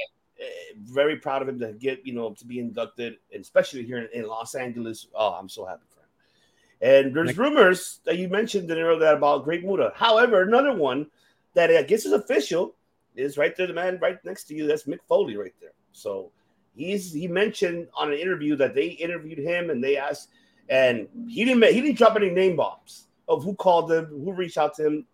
Eh, 0.41 0.75
Very 0.83 1.17
proud 1.17 1.43
of 1.43 1.49
him 1.49 1.59
to 1.61 1.73
get, 1.73 2.07
you 2.07 2.13
know, 2.13 2.33
to 2.35 2.45
be 2.45 2.59
inducted, 2.59 3.17
especially 3.35 3.85
here 3.85 3.99
in, 3.99 4.09
in 4.13 4.29
Los 4.29 4.55
Angeles. 4.55 5.09
Oh, 5.15 5.33
I'm 5.33 5.49
so 5.49 5.65
happy 5.65 5.85
for 5.89 6.01
him. 6.01 7.05
And 7.05 7.15
there's 7.15 7.39
rumors 7.39 8.01
that 8.05 8.19
you 8.19 8.29
mentioned 8.29 8.71
in 8.71 8.79
earlier 8.79 9.01
that 9.01 9.15
about 9.15 9.45
Great 9.45 9.65
Muta. 9.65 9.93
However, 9.95 10.43
another 10.43 10.75
one 10.75 11.07
that 11.55 11.71
I 11.71 11.83
guess 11.83 12.05
is 12.05 12.13
official 12.13 12.75
is 13.15 13.39
right 13.39 13.57
there, 13.57 13.67
the 13.67 13.73
man 13.73 13.99
right 14.01 14.23
next 14.25 14.45
to 14.45 14.55
you. 14.55 14.67
That's 14.67 14.85
Mick 14.85 14.99
Foley 15.09 15.37
right 15.37 15.55
there. 15.61 15.73
So 15.93 16.31
he's 16.75 17.13
he 17.13 17.27
mentioned 17.27 17.89
on 17.97 18.13
an 18.13 18.19
interview 18.19 18.57
that 18.57 18.75
they 18.75 18.89
interviewed 18.89 19.39
him 19.39 19.71
and 19.71 19.83
they 19.83 19.97
asked, 19.97 20.29
and 20.69 21.09
he 21.27 21.45
didn't 21.47 21.65
he 21.73 21.81
didn't 21.81 21.97
drop 21.97 22.17
any 22.17 22.31
name 22.31 22.57
bombs 22.57 23.09
of 23.27 23.43
who 23.43 23.55
called 23.55 23.91
him, 23.91 24.07
who 24.07 24.33
reached 24.33 24.59
out 24.59 24.75
to 24.75 24.87
him 24.87 25.07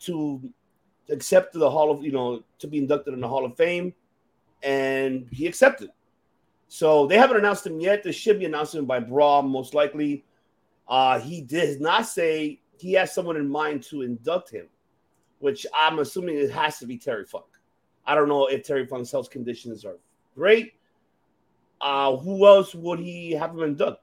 to 0.00 0.40
accept 1.08 1.54
the 1.54 1.70
Hall 1.70 1.90
of 1.90 2.04
you 2.04 2.12
know 2.12 2.42
to 2.58 2.66
be 2.66 2.78
inducted 2.78 3.14
in 3.14 3.20
the 3.20 3.28
Hall 3.28 3.46
of 3.46 3.56
Fame, 3.56 3.94
and 4.62 5.26
he 5.30 5.46
accepted. 5.46 5.90
So 6.68 7.06
they 7.06 7.16
haven't 7.16 7.38
announced 7.38 7.66
him 7.66 7.80
yet. 7.80 8.02
They 8.02 8.12
should 8.12 8.38
be 8.38 8.44
announcing 8.44 8.80
him 8.80 8.86
by 8.86 9.00
Brawl 9.00 9.42
most 9.42 9.74
likely. 9.74 10.24
Uh, 10.86 11.18
he 11.18 11.40
did 11.40 11.80
not 11.80 12.06
say 12.06 12.60
he 12.78 12.92
has 12.92 13.14
someone 13.14 13.36
in 13.36 13.48
mind 13.48 13.82
to 13.84 14.02
induct 14.02 14.50
him, 14.50 14.66
which 15.38 15.66
I'm 15.74 15.98
assuming 15.98 16.36
it 16.36 16.50
has 16.50 16.78
to 16.78 16.86
be 16.86 16.98
Terry 16.98 17.24
Funk. 17.24 17.46
I 18.06 18.14
don't 18.14 18.28
know 18.28 18.46
if 18.46 18.64
Terry 18.64 18.86
Funk's 18.86 19.10
health 19.10 19.30
conditions 19.30 19.84
are 19.84 19.98
great. 20.34 20.74
Uh, 21.80 22.16
who 22.16 22.46
else 22.46 22.74
would 22.74 22.98
he 22.98 23.32
have 23.32 23.50
him 23.50 23.62
induct? 23.62 24.02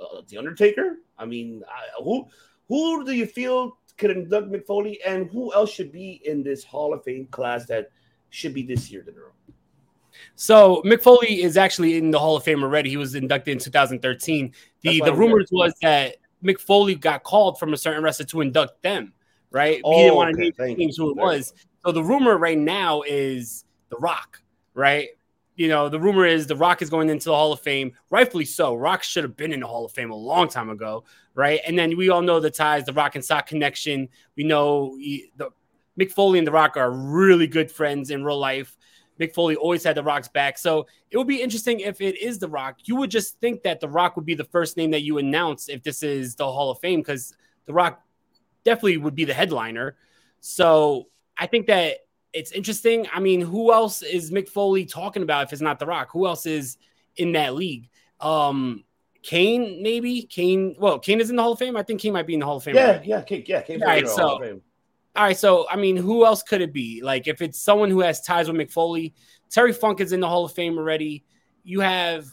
Uh, 0.00 0.22
the 0.28 0.38
Undertaker? 0.38 0.98
I 1.18 1.24
mean, 1.24 1.62
I, 1.68 2.02
who 2.02 2.26
who 2.68 3.04
do 3.04 3.12
you 3.12 3.26
feel 3.26 3.78
could 3.96 4.10
induct 4.10 4.50
Mick 4.50 4.66
Foley, 4.66 5.00
and 5.06 5.30
who 5.30 5.52
else 5.54 5.70
should 5.70 5.92
be 5.92 6.20
in 6.24 6.42
this 6.42 6.64
Hall 6.64 6.92
of 6.92 7.04
Fame 7.04 7.26
class 7.26 7.66
that 7.66 7.90
should 8.30 8.54
be 8.54 8.62
this 8.62 8.90
year, 8.90 9.02
De 9.02 9.12
Niro? 9.12 9.30
So 10.36 10.82
Mick 10.84 11.02
Foley 11.02 11.42
is 11.42 11.56
actually 11.56 11.96
in 11.96 12.10
the 12.10 12.18
Hall 12.18 12.36
of 12.36 12.42
Fame 12.44 12.62
already. 12.62 12.90
He 12.90 12.96
was 12.96 13.14
inducted 13.14 13.52
in 13.52 13.58
2013. 13.58 14.52
The 14.82 15.00
the 15.00 15.14
rumors 15.14 15.48
was 15.52 15.74
that 15.82 16.16
Mick 16.44 16.60
Foley 16.60 16.94
got 16.94 17.22
called 17.22 17.58
from 17.58 17.72
a 17.72 17.76
certain 17.76 18.02
wrestler 18.02 18.26
to 18.26 18.40
induct 18.40 18.82
them, 18.82 19.12
right? 19.50 19.80
we 19.84 19.96
didn't 19.96 20.12
Oh, 20.12 20.14
want 20.16 20.36
to 20.36 20.46
okay. 20.48 20.66
name 20.66 20.78
names 20.78 20.96
who 20.96 21.06
it 21.06 21.08
you. 21.10 21.14
There 21.14 21.24
you 21.24 21.38
was. 21.38 21.54
So 21.84 21.92
the 21.92 22.02
rumor 22.02 22.36
right 22.38 22.58
now 22.58 23.02
is 23.02 23.64
The 23.90 23.96
Rock, 23.96 24.40
right? 24.74 25.08
You 25.56 25.68
know, 25.68 25.88
the 25.88 26.00
rumor 26.00 26.26
is 26.26 26.46
The 26.46 26.56
Rock 26.56 26.82
is 26.82 26.90
going 26.90 27.08
into 27.10 27.26
the 27.26 27.34
Hall 27.34 27.52
of 27.52 27.60
Fame, 27.60 27.92
rightfully 28.10 28.44
so. 28.44 28.74
Rock 28.74 29.02
should 29.02 29.22
have 29.24 29.36
been 29.36 29.52
in 29.52 29.60
the 29.60 29.66
Hall 29.66 29.84
of 29.84 29.92
Fame 29.92 30.10
a 30.10 30.16
long 30.16 30.48
time 30.48 30.68
ago, 30.70 31.04
right? 31.34 31.60
And 31.66 31.78
then 31.78 31.96
we 31.96 32.08
all 32.08 32.22
know 32.22 32.40
the 32.40 32.50
ties, 32.50 32.84
the 32.84 32.92
Rock 32.92 33.14
and 33.14 33.24
Sock 33.24 33.46
connection. 33.46 34.08
We 34.36 34.44
know 34.44 34.96
he, 34.98 35.30
the 35.36 35.50
Mick 35.98 36.10
Foley 36.10 36.38
and 36.38 36.46
The 36.46 36.52
Rock 36.52 36.76
are 36.76 36.90
really 36.90 37.46
good 37.46 37.70
friends 37.70 38.10
in 38.10 38.24
real 38.24 38.38
life. 38.38 38.76
Mick 39.20 39.32
Foley 39.34 39.56
always 39.56 39.84
had 39.84 39.96
The 39.96 40.02
Rock's 40.02 40.28
back. 40.28 40.58
So 40.58 40.86
it 41.10 41.16
would 41.18 41.26
be 41.28 41.40
interesting 41.40 41.80
if 41.80 42.00
it 42.00 42.20
is 42.20 42.38
The 42.38 42.48
Rock. 42.48 42.78
You 42.84 42.96
would 42.96 43.10
just 43.10 43.38
think 43.40 43.62
that 43.62 43.80
The 43.80 43.88
Rock 43.88 44.16
would 44.16 44.26
be 44.26 44.34
the 44.34 44.44
first 44.44 44.76
name 44.76 44.90
that 44.90 45.02
you 45.02 45.18
announce 45.18 45.68
if 45.68 45.82
this 45.82 46.02
is 46.02 46.34
the 46.34 46.44
Hall 46.44 46.70
of 46.70 46.78
Fame 46.80 47.00
because 47.00 47.34
The 47.66 47.72
Rock 47.72 48.02
definitely 48.64 48.96
would 48.98 49.14
be 49.14 49.24
the 49.24 49.34
headliner. 49.34 49.96
So 50.40 51.08
I 51.38 51.46
think 51.46 51.66
that 51.68 51.98
it's 52.32 52.50
interesting. 52.52 53.06
I 53.12 53.20
mean, 53.20 53.40
who 53.40 53.72
else 53.72 54.02
is 54.02 54.30
Mick 54.32 54.48
Foley 54.48 54.84
talking 54.84 55.22
about 55.22 55.44
if 55.46 55.52
it's 55.52 55.62
not 55.62 55.78
The 55.78 55.86
Rock? 55.86 56.08
Who 56.12 56.26
else 56.26 56.46
is 56.46 56.76
in 57.16 57.32
that 57.32 57.54
league? 57.54 57.88
Um, 58.20 58.84
Kane, 59.22 59.82
maybe 59.82 60.22
Kane. 60.22 60.76
Well, 60.78 60.98
Kane 60.98 61.20
is 61.20 61.30
in 61.30 61.36
the 61.36 61.42
Hall 61.42 61.52
of 61.52 61.58
Fame. 61.58 61.76
I 61.76 61.82
think 61.82 62.00
he 62.00 62.10
might 62.10 62.26
be 62.26 62.34
in 62.34 62.40
the 62.40 62.46
Hall 62.46 62.56
of 62.56 62.64
Fame. 62.64 62.74
Yeah, 62.74 62.88
already. 62.88 63.08
yeah, 63.08 63.22
King, 63.22 63.44
yeah, 63.46 63.62
All 63.70 63.78
right, 63.86 64.08
so- 64.08 64.16
Hall 64.26 64.36
of 64.36 64.42
Fame. 64.42 64.62
All 65.16 65.22
right, 65.22 65.36
so 65.36 65.66
I 65.70 65.76
mean, 65.76 65.96
who 65.96 66.24
else 66.26 66.42
could 66.42 66.60
it 66.60 66.72
be? 66.72 67.00
Like, 67.02 67.28
if 67.28 67.40
it's 67.40 67.60
someone 67.60 67.90
who 67.90 68.00
has 68.00 68.20
ties 68.20 68.48
with 68.48 68.56
Mick 68.56 68.72
Foley, 68.72 69.14
Terry 69.48 69.72
Funk 69.72 70.00
is 70.00 70.12
in 70.12 70.20
the 70.20 70.28
Hall 70.28 70.44
of 70.44 70.52
Fame 70.52 70.76
already. 70.76 71.24
You 71.62 71.80
have, 71.80 72.26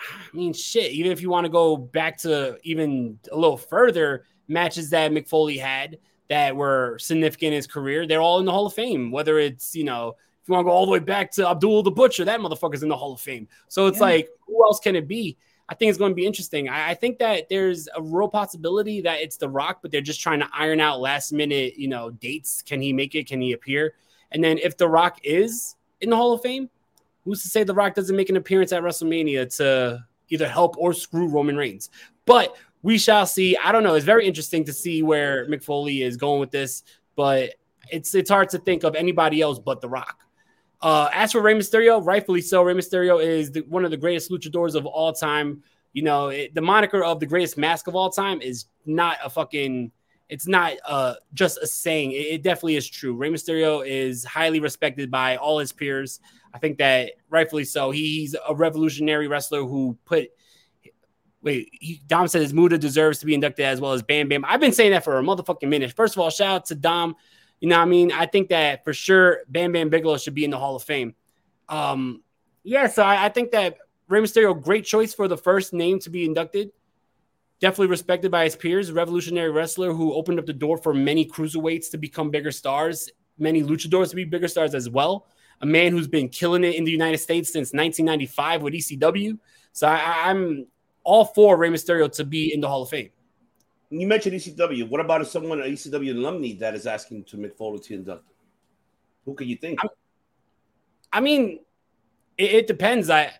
I 0.00 0.36
mean, 0.36 0.52
shit. 0.52 0.90
Even 0.92 1.12
if 1.12 1.22
you 1.22 1.30
want 1.30 1.44
to 1.44 1.50
go 1.50 1.76
back 1.76 2.18
to 2.18 2.58
even 2.64 3.18
a 3.30 3.36
little 3.36 3.56
further, 3.56 4.24
matches 4.48 4.90
that 4.90 5.12
Mick 5.12 5.28
Foley 5.28 5.58
had 5.58 5.98
that 6.28 6.56
were 6.56 6.98
significant 6.98 7.48
in 7.48 7.56
his 7.56 7.66
career, 7.66 8.06
they're 8.06 8.20
all 8.20 8.40
in 8.40 8.46
the 8.46 8.52
Hall 8.52 8.66
of 8.66 8.74
Fame. 8.74 9.12
Whether 9.12 9.38
it's 9.38 9.76
you 9.76 9.84
know, 9.84 10.16
if 10.42 10.48
you 10.48 10.54
want 10.54 10.64
to 10.64 10.70
go 10.70 10.74
all 10.74 10.86
the 10.86 10.92
way 10.92 10.98
back 10.98 11.30
to 11.32 11.48
Abdul 11.48 11.84
the 11.84 11.90
Butcher, 11.92 12.24
that 12.24 12.40
motherfucker's 12.40 12.82
in 12.82 12.88
the 12.88 12.96
Hall 12.96 13.12
of 13.12 13.20
Fame. 13.20 13.46
So 13.68 13.86
it's 13.86 13.98
Yeah. 13.98 14.04
like, 14.06 14.28
who 14.46 14.64
else 14.64 14.80
can 14.80 14.96
it 14.96 15.06
be? 15.06 15.36
I 15.68 15.74
think 15.74 15.90
it's 15.90 15.98
going 15.98 16.12
to 16.12 16.16
be 16.16 16.26
interesting. 16.26 16.68
I, 16.68 16.90
I 16.90 16.94
think 16.94 17.18
that 17.18 17.48
there's 17.48 17.88
a 17.94 18.00
real 18.00 18.28
possibility 18.28 19.02
that 19.02 19.20
it's 19.20 19.36
The 19.36 19.48
Rock, 19.48 19.80
but 19.82 19.90
they're 19.90 20.00
just 20.00 20.20
trying 20.20 20.40
to 20.40 20.48
iron 20.52 20.80
out 20.80 21.00
last 21.00 21.32
minute, 21.32 21.76
you 21.76 21.88
know, 21.88 22.10
dates. 22.10 22.62
Can 22.62 22.80
he 22.80 22.92
make 22.92 23.14
it? 23.14 23.26
Can 23.26 23.40
he 23.40 23.52
appear? 23.52 23.94
And 24.32 24.42
then 24.42 24.58
if 24.58 24.76
The 24.76 24.88
Rock 24.88 25.18
is 25.22 25.76
in 26.00 26.10
the 26.10 26.16
Hall 26.16 26.32
of 26.32 26.40
Fame, 26.40 26.70
who's 27.24 27.42
to 27.42 27.48
say 27.48 27.64
The 27.64 27.74
Rock 27.74 27.94
doesn't 27.94 28.16
make 28.16 28.30
an 28.30 28.36
appearance 28.36 28.72
at 28.72 28.82
WrestleMania 28.82 29.54
to 29.58 30.04
either 30.30 30.48
help 30.48 30.76
or 30.78 30.92
screw 30.92 31.28
Roman 31.28 31.56
Reigns? 31.56 31.90
But 32.24 32.56
we 32.82 32.96
shall 32.96 33.26
see. 33.26 33.56
I 33.56 33.72
don't 33.72 33.82
know. 33.82 33.94
It's 33.94 34.06
very 34.06 34.26
interesting 34.26 34.64
to 34.64 34.72
see 34.72 35.02
where 35.02 35.46
Mick 35.48 35.62
Foley 35.62 36.02
is 36.02 36.16
going 36.16 36.40
with 36.40 36.50
this, 36.50 36.84
but 37.16 37.54
it's 37.90 38.14
it's 38.14 38.30
hard 38.30 38.48
to 38.50 38.58
think 38.58 38.84
of 38.84 38.94
anybody 38.94 39.40
else 39.42 39.58
but 39.58 39.80
The 39.80 39.88
Rock. 39.88 40.24
Uh, 40.80 41.10
as 41.12 41.32
for 41.32 41.40
Rey 41.40 41.54
Mysterio, 41.54 42.04
rightfully 42.04 42.40
so. 42.40 42.62
Rey 42.62 42.74
Mysterio 42.74 43.24
is 43.24 43.50
the, 43.50 43.60
one 43.62 43.84
of 43.84 43.90
the 43.90 43.96
greatest 43.96 44.30
luchadors 44.30 44.74
of 44.74 44.86
all 44.86 45.12
time. 45.12 45.62
You 45.92 46.02
know, 46.02 46.28
it, 46.28 46.54
the 46.54 46.60
moniker 46.60 47.02
of 47.02 47.18
the 47.18 47.26
greatest 47.26 47.58
mask 47.58 47.88
of 47.88 47.96
all 47.96 48.10
time 48.10 48.40
is 48.40 48.66
not 48.86 49.18
a 49.24 49.30
fucking. 49.30 49.90
It's 50.28 50.46
not 50.46 50.74
uh, 50.86 51.14
just 51.32 51.58
a 51.58 51.66
saying. 51.66 52.12
It, 52.12 52.26
it 52.26 52.42
definitely 52.42 52.76
is 52.76 52.88
true. 52.88 53.16
Rey 53.16 53.30
Mysterio 53.30 53.84
is 53.84 54.24
highly 54.24 54.60
respected 54.60 55.10
by 55.10 55.36
all 55.36 55.58
his 55.58 55.72
peers. 55.72 56.20
I 56.52 56.58
think 56.58 56.78
that 56.78 57.12
rightfully 57.30 57.64
so. 57.64 57.90
He's 57.90 58.36
a 58.46 58.54
revolutionary 58.54 59.26
wrestler 59.26 59.64
who 59.64 59.98
put. 60.04 60.28
Wait, 61.40 61.70
he, 61.72 62.02
Dom 62.06 62.28
says 62.28 62.52
Muta 62.52 62.78
deserves 62.78 63.20
to 63.20 63.26
be 63.26 63.34
inducted 63.34 63.64
as 63.64 63.80
well 63.80 63.92
as 63.92 64.02
Bam 64.02 64.28
Bam. 64.28 64.44
I've 64.44 64.60
been 64.60 64.72
saying 64.72 64.90
that 64.90 65.04
for 65.04 65.18
a 65.18 65.22
motherfucking 65.22 65.68
minute. 65.68 65.92
First 65.92 66.14
of 66.14 66.20
all, 66.20 66.30
shout 66.30 66.48
out 66.48 66.64
to 66.66 66.74
Dom. 66.74 67.16
You 67.60 67.68
know 67.68 67.78
I 67.78 67.84
mean? 67.84 68.12
I 68.12 68.26
think 68.26 68.48
that 68.50 68.84
for 68.84 68.92
sure 68.92 69.40
Bam 69.48 69.72
Bam 69.72 69.88
Bigelow 69.88 70.18
should 70.18 70.34
be 70.34 70.44
in 70.44 70.50
the 70.50 70.58
Hall 70.58 70.76
of 70.76 70.82
Fame. 70.82 71.14
Um, 71.68 72.22
yeah, 72.62 72.86
so 72.86 73.02
I, 73.02 73.26
I 73.26 73.28
think 73.28 73.50
that 73.52 73.78
Rey 74.08 74.20
Mysterio, 74.20 74.60
great 74.60 74.84
choice 74.84 75.12
for 75.12 75.28
the 75.28 75.36
first 75.36 75.72
name 75.72 75.98
to 76.00 76.10
be 76.10 76.24
inducted. 76.24 76.70
Definitely 77.60 77.88
respected 77.88 78.30
by 78.30 78.44
his 78.44 78.56
peers. 78.56 78.92
Revolutionary 78.92 79.50
wrestler 79.50 79.92
who 79.92 80.14
opened 80.14 80.38
up 80.38 80.46
the 80.46 80.52
door 80.52 80.78
for 80.78 80.94
many 80.94 81.26
cruiserweights 81.26 81.90
to 81.90 81.98
become 81.98 82.30
bigger 82.30 82.52
stars, 82.52 83.10
many 83.38 83.62
luchadors 83.62 84.10
to 84.10 84.16
be 84.16 84.24
bigger 84.24 84.48
stars 84.48 84.74
as 84.74 84.88
well. 84.88 85.26
A 85.60 85.66
man 85.66 85.90
who's 85.90 86.06
been 86.06 86.28
killing 86.28 86.62
it 86.62 86.76
in 86.76 86.84
the 86.84 86.92
United 86.92 87.18
States 87.18 87.52
since 87.52 87.72
1995 87.72 88.62
with 88.62 88.74
ECW. 88.74 89.38
So 89.72 89.88
I, 89.88 90.30
I'm 90.30 90.66
all 91.02 91.24
for 91.24 91.56
Rey 91.56 91.68
Mysterio 91.68 92.10
to 92.12 92.24
be 92.24 92.54
in 92.54 92.60
the 92.60 92.68
Hall 92.68 92.82
of 92.82 92.90
Fame. 92.90 93.10
You 93.90 94.06
mentioned 94.06 94.34
ECW. 94.34 94.88
What 94.88 95.00
about 95.00 95.22
if 95.22 95.28
someone 95.28 95.60
an 95.62 95.70
ECW 95.70 96.14
alumni 96.14 96.54
that 96.58 96.74
is 96.74 96.86
asking 96.86 97.24
to 97.24 97.36
Mick 97.36 97.56
Foley 97.56 97.78
to 97.80 97.94
induct? 97.94 98.24
Who 99.24 99.34
can 99.34 99.48
you 99.48 99.56
think? 99.56 99.78
I, 99.82 99.88
I 101.12 101.20
mean, 101.20 101.60
it, 102.36 102.52
it, 102.52 102.66
depends. 102.66 103.08
I 103.08 103.32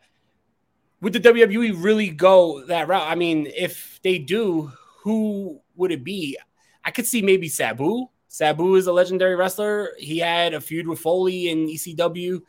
would 1.02 1.12
the 1.12 1.20
WWE 1.20 1.74
really 1.76 2.08
go 2.08 2.64
that 2.64 2.88
route? 2.88 3.06
I 3.06 3.14
mean, 3.14 3.46
if 3.54 4.00
they 4.02 4.18
do, 4.18 4.72
who 5.02 5.60
would 5.76 5.92
it 5.92 6.02
be? 6.02 6.38
I 6.84 6.90
could 6.90 7.06
see 7.06 7.20
maybe 7.20 7.48
Sabu. 7.48 8.08
Sabu 8.28 8.76
is 8.76 8.86
a 8.86 8.92
legendary 8.92 9.36
wrestler. 9.36 9.90
He 9.98 10.18
had 10.18 10.54
a 10.54 10.60
feud 10.60 10.86
with 10.86 11.00
Foley 11.00 11.48
in 11.48 11.66
ECW. 11.66 12.40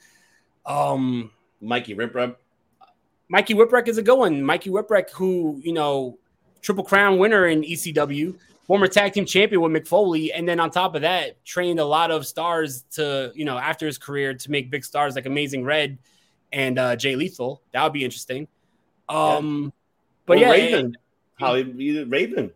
Um, 0.66 1.32
Mikey 1.62 1.96
Whipwreck. 1.96 2.36
Mikey 3.30 3.54
Whipwreck 3.54 3.88
is 3.88 3.98
a 3.98 4.04
good 4.04 4.18
one. 4.18 4.42
Mikey 4.42 4.70
Whipwreck, 4.70 5.12
who 5.12 5.60
you 5.64 5.74
know 5.74 6.18
Triple 6.62 6.84
Crown 6.84 7.18
winner 7.18 7.48
in 7.48 7.62
ECW, 7.62 8.36
former 8.64 8.88
tag 8.88 9.14
team 9.14 9.26
champion 9.26 9.62
with 9.62 9.72
Mick 9.72 9.88
Foley, 9.88 10.32
and 10.32 10.48
then 10.48 10.60
on 10.60 10.72
top 10.72 10.96
of 10.96 11.02
that, 11.02 11.44
trained 11.46 11.80
a 11.80 11.86
lot 11.86 12.12
of 12.12 12.26
stars 12.26 12.84
to, 12.92 13.32
you 13.36 13.46
know, 13.46 13.58
after 13.58 13.86
his 13.86 13.98
career 13.98 14.34
to 14.34 14.52
make 14.52 14.70
big 14.70 14.86
stars 14.86 15.16
like 15.16 15.26
Amazing 15.26 15.64
Red 15.64 15.98
and 16.52 16.78
uh, 16.78 16.96
Jay 16.96 17.16
Lethal. 17.16 17.62
That 17.72 17.84
would 17.84 17.94
be 17.94 18.04
interesting. 18.04 18.48
Um, 19.08 19.64
yeah. 19.64 19.70
but 20.26 20.38
or 20.38 20.42
yeah, 20.42 20.52
Raven. 20.52 20.98
He 21.78 22.04
Raven. 22.04 22.52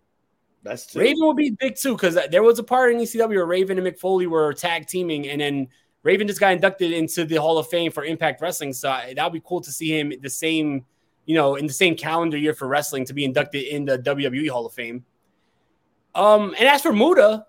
That's 0.64 0.88
too. 0.88 1.00
Raven 1.00 1.26
would 1.28 1.38
be 1.38 1.52
big 1.52 1.76
too 1.76 1.94
because 1.94 2.18
there 2.32 2.44
was 2.44 2.60
a 2.60 2.64
part 2.64 2.94
in 2.94 3.00
ECW 3.00 3.30
where 3.30 3.46
Raven 3.46 3.78
and 3.78 3.88
Mick 3.88 4.00
Foley 4.00 4.28
were 4.28 4.54
tag 4.54 4.88
teaming, 4.88 5.28
and 5.30 5.42
then 5.42 5.68
Raven 6.04 6.28
just 6.28 6.40
got 6.40 6.54
inducted 6.54 6.92
into 6.92 7.26
the 7.26 7.36
Hall 7.36 7.58
of 7.58 7.68
Fame 7.68 7.92
for 7.92 8.04
Impact 8.04 8.42
Wrestling. 8.42 8.74
So 8.74 8.88
that 9.16 9.24
would 9.24 9.34
be 9.34 9.42
cool 9.46 9.62
to 9.62 9.72
see 9.72 9.98
him 9.98 10.14
the 10.22 10.30
same 10.30 10.86
you 11.26 11.36
know, 11.36 11.56
in 11.56 11.68
the 11.68 11.74
same 11.74 11.96
calendar 11.96 12.38
year 12.38 12.54
for 12.54 12.68
wrestling 12.68 13.06
to 13.06 13.14
be 13.14 13.26
inducted 13.26 13.64
in 13.64 13.86
the 13.86 13.98
WWE 14.00 14.50
Hall 14.50 14.66
of 14.66 14.74
Fame. 14.74 15.06
Um, 16.16 16.54
and 16.58 16.68
as 16.68 16.82
for 16.82 16.94
Muta, 16.94 17.46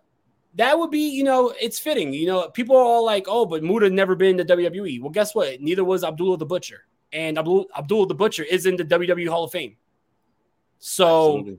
that 0.54 0.78
would 0.78 0.90
be, 0.90 1.10
you 1.10 1.24
know, 1.24 1.52
it's 1.60 1.78
fitting. 1.78 2.12
You 2.14 2.26
know, 2.26 2.48
people 2.48 2.76
are 2.76 2.84
all 2.84 3.04
like, 3.04 3.26
oh, 3.28 3.44
but 3.44 3.62
Muta 3.62 3.90
never 3.90 4.14
been 4.14 4.38
in 4.38 4.46
the 4.46 4.56
WWE. 4.56 5.00
Well, 5.00 5.10
guess 5.10 5.34
what? 5.34 5.60
Neither 5.60 5.84
was 5.84 6.04
Abdullah 6.04 6.38
the 6.38 6.46
Butcher. 6.46 6.86
And 7.12 7.38
Abdul 7.38 7.66
Abdullah 7.76 8.08
the 8.08 8.14
Butcher 8.14 8.42
is 8.42 8.66
in 8.66 8.76
the 8.76 8.84
WWE 8.84 9.28
Hall 9.28 9.44
of 9.44 9.52
Fame. 9.52 9.76
So 10.78 11.38
Absolutely. 11.38 11.58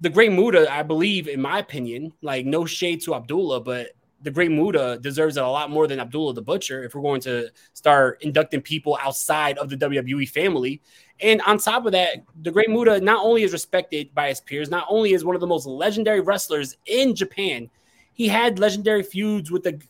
the 0.00 0.10
great 0.10 0.32
Muta, 0.32 0.70
I 0.72 0.82
believe, 0.82 1.28
in 1.28 1.40
my 1.40 1.58
opinion, 1.58 2.12
like 2.22 2.46
no 2.46 2.64
shade 2.64 3.02
to 3.02 3.14
Abdullah, 3.14 3.60
but 3.60 3.88
the 4.24 4.30
great 4.30 4.50
Muta 4.50 4.98
deserves 5.00 5.36
it 5.36 5.42
a 5.42 5.48
lot 5.48 5.70
more 5.70 5.86
than 5.86 6.00
Abdullah 6.00 6.32
the 6.32 6.42
Butcher 6.42 6.82
if 6.82 6.94
we're 6.94 7.02
going 7.02 7.20
to 7.22 7.48
start 7.74 8.22
inducting 8.22 8.62
people 8.62 8.98
outside 9.00 9.58
of 9.58 9.68
the 9.68 9.76
WWE 9.76 10.28
family. 10.28 10.80
And 11.20 11.42
on 11.42 11.58
top 11.58 11.84
of 11.84 11.92
that, 11.92 12.24
the 12.42 12.50
great 12.50 12.70
Muta 12.70 13.00
not 13.00 13.24
only 13.24 13.42
is 13.42 13.52
respected 13.52 14.12
by 14.14 14.28
his 14.28 14.40
peers, 14.40 14.70
not 14.70 14.86
only 14.88 15.12
is 15.12 15.24
one 15.24 15.36
of 15.36 15.40
the 15.40 15.46
most 15.46 15.66
legendary 15.66 16.20
wrestlers 16.20 16.76
in 16.86 17.14
Japan, 17.14 17.70
he 18.14 18.26
had 18.26 18.58
legendary 18.58 19.02
feuds 19.02 19.50
with 19.50 19.62
the 19.62 19.80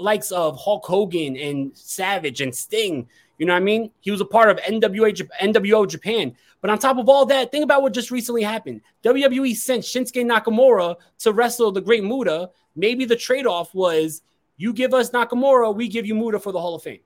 likes 0.00 0.32
of 0.32 0.58
Hulk 0.58 0.84
Hogan 0.86 1.36
and 1.36 1.76
Savage 1.76 2.40
and 2.40 2.54
Sting. 2.54 3.06
You 3.38 3.46
know 3.46 3.52
what 3.52 3.62
I 3.62 3.64
mean? 3.64 3.90
He 4.00 4.10
was 4.10 4.20
a 4.20 4.24
part 4.24 4.48
of 4.48 4.56
NWA, 4.58 5.12
NWO 5.42 5.88
Japan. 5.88 6.34
But 6.62 6.70
on 6.70 6.78
top 6.78 6.96
of 6.96 7.10
all 7.10 7.26
that, 7.26 7.50
think 7.50 7.64
about 7.64 7.82
what 7.82 7.92
just 7.92 8.10
recently 8.10 8.42
happened. 8.42 8.80
WWE 9.04 9.54
sent 9.54 9.82
Shinsuke 9.82 10.24
Nakamura 10.24 10.96
to 11.18 11.32
wrestle 11.32 11.70
the 11.70 11.82
Great 11.82 12.02
Muta. 12.02 12.50
Maybe 12.76 13.04
the 13.04 13.16
trade 13.16 13.46
off 13.46 13.74
was 13.74 14.22
you 14.56 14.72
give 14.72 14.94
us 14.94 15.10
Nakamura, 15.10 15.74
we 15.74 15.88
give 15.88 16.06
you 16.06 16.14
Muta 16.14 16.38
for 16.38 16.52
the 16.52 16.60
Hall 16.60 16.74
of 16.74 16.82
Fame. 16.82 17.00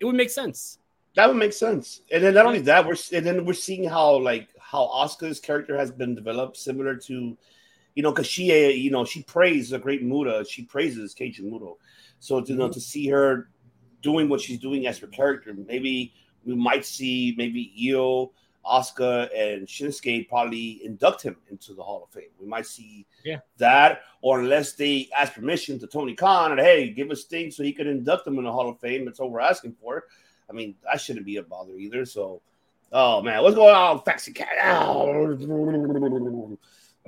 It 0.00 0.04
would 0.04 0.16
make 0.16 0.30
sense. 0.30 0.78
That 1.14 1.28
would 1.28 1.38
make 1.38 1.54
sense. 1.54 2.02
And 2.12 2.22
then 2.22 2.34
not 2.34 2.44
only 2.44 2.60
that, 2.60 2.86
we're 2.86 2.96
and 3.12 3.24
then 3.24 3.46
we're 3.46 3.54
seeing 3.54 3.88
how 3.88 4.18
like 4.18 4.48
how 4.58 4.86
Asuka's 4.88 5.40
character 5.40 5.76
has 5.76 5.90
been 5.90 6.14
developed, 6.14 6.58
similar 6.58 6.94
to, 6.94 7.36
you 7.94 8.02
know, 8.02 8.12
because 8.12 8.26
she, 8.26 8.52
uh, 8.52 8.68
you 8.68 8.90
know, 8.90 9.04
she 9.04 9.22
praises 9.22 9.72
a 9.72 9.78
great 9.78 10.02
Muta. 10.02 10.44
She 10.48 10.62
praises 10.62 11.14
Keiji 11.14 11.40
Muto. 11.40 11.76
So 12.18 12.40
to 12.42 12.52
you 12.52 12.58
know 12.58 12.68
to 12.68 12.80
see 12.80 13.08
her 13.08 13.48
doing 14.02 14.28
what 14.28 14.42
she's 14.42 14.58
doing 14.58 14.86
as 14.86 14.98
her 14.98 15.06
character, 15.06 15.54
maybe 15.54 16.12
we 16.44 16.54
might 16.54 16.84
see 16.84 17.34
maybe 17.38 17.72
Io, 17.90 18.32
Asuka, 18.66 19.28
and 19.34 19.66
Shinsuke 19.66 20.28
probably 20.28 20.84
induct 20.84 21.22
him 21.22 21.36
into 21.50 21.74
the 21.74 21.82
Hall 21.82 22.04
of 22.04 22.10
Fame. 22.10 22.30
We 22.40 22.46
might 22.46 22.66
see 22.66 23.06
yeah. 23.24 23.38
that, 23.58 24.02
or 24.20 24.40
unless 24.40 24.72
they 24.72 25.08
ask 25.16 25.34
permission 25.34 25.78
to 25.80 25.86
Tony 25.86 26.14
Khan 26.14 26.52
and 26.52 26.60
hey, 26.60 26.90
give 26.90 27.10
us 27.10 27.22
Sting 27.22 27.50
so 27.50 27.62
he 27.62 27.72
can 27.72 27.86
induct 27.86 28.26
him 28.26 28.38
in 28.38 28.44
the 28.44 28.52
Hall 28.52 28.68
of 28.68 28.78
Fame. 28.80 29.04
That's 29.04 29.20
all 29.20 29.30
we're 29.30 29.40
asking 29.40 29.76
for. 29.80 30.04
I 30.48 30.52
mean, 30.52 30.74
that 30.84 31.00
shouldn't 31.00 31.26
be 31.26 31.36
a 31.36 31.42
bother 31.42 31.76
either. 31.76 32.04
So, 32.04 32.42
oh 32.92 33.22
man, 33.22 33.42
what's 33.42 33.56
going 33.56 33.74
on, 33.74 34.00
Faxi 34.00 34.34
Cat? 34.34 34.48
Oh, 34.64 35.06
what 35.06 35.16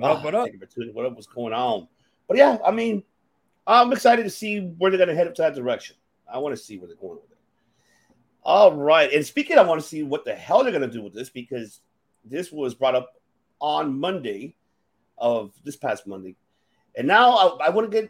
up? 0.03 0.23
What 0.23 0.35
ah, 0.35 0.43
up? 0.43 0.49
What 0.93 1.05
up? 1.05 1.15
What's 1.15 1.27
going 1.27 1.53
on? 1.53 1.87
But 2.27 2.37
yeah, 2.37 2.57
I 2.65 2.71
mean, 2.71 3.03
I'm 3.67 3.91
excited 3.91 4.23
to 4.23 4.29
see 4.29 4.61
where 4.77 4.89
they're 4.89 4.97
going 4.97 5.09
to 5.09 5.15
head 5.15 5.27
up 5.27 5.35
to 5.35 5.41
that 5.43 5.55
direction. 5.55 5.95
I 6.31 6.37
want 6.39 6.55
to 6.55 6.61
see 6.61 6.77
where 6.77 6.87
they're 6.87 6.95
going 6.95 7.15
with 7.15 7.28
it. 7.28 7.28
All 8.49 8.73
right, 8.73 9.13
and 9.13 9.23
speaking, 9.23 9.59
I 9.59 9.61
want 9.61 9.79
to 9.79 9.87
see 9.87 10.01
what 10.01 10.25
the 10.25 10.33
hell 10.33 10.63
they're 10.63 10.71
going 10.71 10.81
to 10.81 10.91
do 10.91 11.03
with 11.03 11.13
this 11.13 11.29
because 11.29 11.81
this 12.25 12.51
was 12.51 12.73
brought 12.73 12.95
up 12.95 13.13
on 13.59 13.99
Monday 13.99 14.55
of 15.19 15.53
this 15.63 15.75
past 15.75 16.07
Monday, 16.07 16.35
and 16.95 17.07
now 17.07 17.29
I, 17.29 17.67
I 17.67 17.69
want 17.69 17.91
to 17.91 17.95
get 17.95 18.09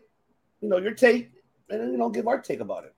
you 0.62 0.70
know 0.70 0.78
your 0.78 0.94
take 0.94 1.30
and 1.70 1.92
you 1.92 1.98
know 1.98 2.08
give 2.08 2.26
our 2.26 2.40
take 2.40 2.62
about 2.62 2.86
it. 2.86 2.96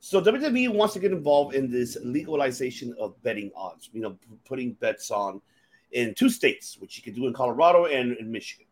So 0.00 0.18
WWE 0.18 0.72
wants 0.72 0.94
to 0.94 0.98
get 0.98 1.12
involved 1.12 1.54
in 1.54 1.70
this 1.70 1.98
legalization 2.02 2.94
of 2.98 3.22
betting 3.22 3.50
odds. 3.54 3.90
You 3.92 4.00
know, 4.00 4.16
putting 4.46 4.72
bets 4.72 5.10
on 5.10 5.42
in 5.92 6.14
two 6.14 6.30
states, 6.30 6.78
which 6.78 6.96
you 6.96 7.02
can 7.02 7.12
do 7.12 7.26
in 7.26 7.34
Colorado 7.34 7.84
and 7.84 8.16
in 8.16 8.32
Michigan, 8.32 8.64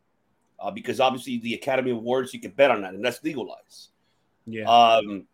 uh, 0.59 0.71
because 0.71 1.01
obviously 1.01 1.37
the 1.37 1.53
Academy 1.53 1.91
Awards 1.91 2.33
you 2.33 2.41
can 2.41 2.53
bet 2.53 2.71
on 2.71 2.81
that, 2.81 2.95
and 2.95 3.05
that's 3.05 3.23
legalized. 3.23 3.91
Yeah. 4.47 4.71
Um. 4.71 5.27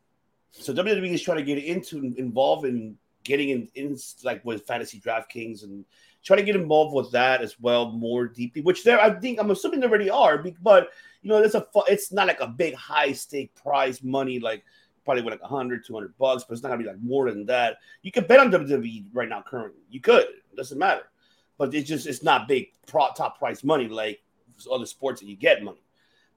So 0.53 0.72
WWE 0.72 1.12
is 1.12 1.22
trying 1.22 1.38
to 1.38 1.44
get 1.44 1.59
into 1.59 2.14
involved 2.16 2.66
in 2.66 2.96
getting 3.24 3.51
in, 3.51 3.68
in 3.74 3.98
like 4.24 4.44
with 4.44 4.66
fantasy 4.66 5.01
DraftKings 5.01 5.62
and 5.62 5.84
trying 6.24 6.38
to 6.38 6.44
get 6.44 6.57
involved 6.57 6.94
with 6.94 7.11
that 7.12 7.42
as 7.42 7.59
well 7.61 7.92
more 7.92 8.26
deeply. 8.26 8.62
Which 8.62 8.84
there, 8.84 9.01
I 9.01 9.11
think 9.11 9.38
I'm 9.38 9.51
assuming 9.51 9.80
they 9.80 9.86
already 9.86 10.11
are, 10.11 10.44
but 10.62 10.90
you 11.22 11.28
know, 11.28 11.38
it's 11.38 11.55
a 11.55 11.66
it's 11.88 12.12
not 12.12 12.26
like 12.26 12.40
a 12.40 12.46
big 12.46 12.74
high 12.74 13.12
stake 13.12 13.55
prize 13.55 14.03
money 14.03 14.38
like 14.38 14.64
probably 15.05 15.22
with 15.22 15.32
like 15.32 15.42
100, 15.42 15.84
200 15.84 16.16
bucks, 16.18 16.44
but 16.44 16.55
it's 16.55 16.62
not 16.62 16.70
gonna 16.70 16.82
be 16.82 16.88
like 16.88 17.01
more 17.01 17.30
than 17.30 17.46
that. 17.46 17.78
You 18.03 18.12
could 18.12 18.28
bet 18.28 18.40
on 18.40 18.51
WWE 18.51 19.07
right 19.12 19.28
now 19.28 19.42
currently. 19.46 19.82
You 19.90 20.01
could, 20.01 20.24
it 20.24 20.57
doesn't 20.57 20.78
matter, 20.78 21.11
but 21.59 21.74
it's 21.74 21.88
just 21.88 22.07
it's 22.07 22.22
not 22.22 22.48
big 22.48 22.68
pro, 22.86 23.09
top 23.16 23.38
price 23.38 23.64
money 23.64 23.88
like 23.88 24.22
other 24.70 24.86
sports 24.86 25.20
that 25.20 25.26
you 25.26 25.36
get 25.36 25.62
money. 25.62 25.82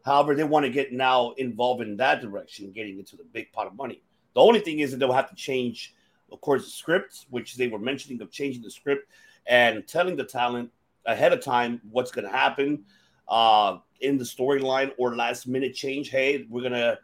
However, 0.03 0.35
they 0.35 0.43
want 0.43 0.65
to 0.65 0.71
get 0.71 0.91
now 0.91 1.31
involved 1.37 1.81
in 1.81 1.97
that 1.97 2.21
direction, 2.21 2.71
getting 2.71 2.99
into 2.99 3.15
the 3.15 3.23
big 3.23 3.51
pot 3.51 3.67
of 3.67 3.75
money. 3.75 4.01
The 4.33 4.41
only 4.41 4.59
thing 4.59 4.79
is 4.79 4.91
that 4.91 4.97
they'll 4.97 5.13
have 5.13 5.29
to 5.29 5.35
change, 5.35 5.95
of 6.31 6.41
course, 6.41 6.65
the 6.65 6.71
script, 6.71 7.25
which 7.29 7.55
they 7.55 7.67
were 7.67 7.79
mentioning 7.79 8.21
of 8.21 8.31
changing 8.31 8.63
the 8.63 8.71
script 8.71 9.09
and 9.45 9.87
telling 9.87 10.15
the 10.15 10.23
talent 10.23 10.71
ahead 11.05 11.33
of 11.33 11.41
time 11.41 11.81
what's 11.89 12.11
going 12.11 12.25
to 12.25 12.31
happen 12.31 12.83
uh, 13.29 13.77
in 14.01 14.17
the 14.17 14.23
storyline 14.23 14.91
or 14.97 15.15
last 15.15 15.47
minute 15.47 15.73
change. 15.73 16.09
Hey, 16.09 16.45
we're 16.49 16.63
gonna 16.63 16.97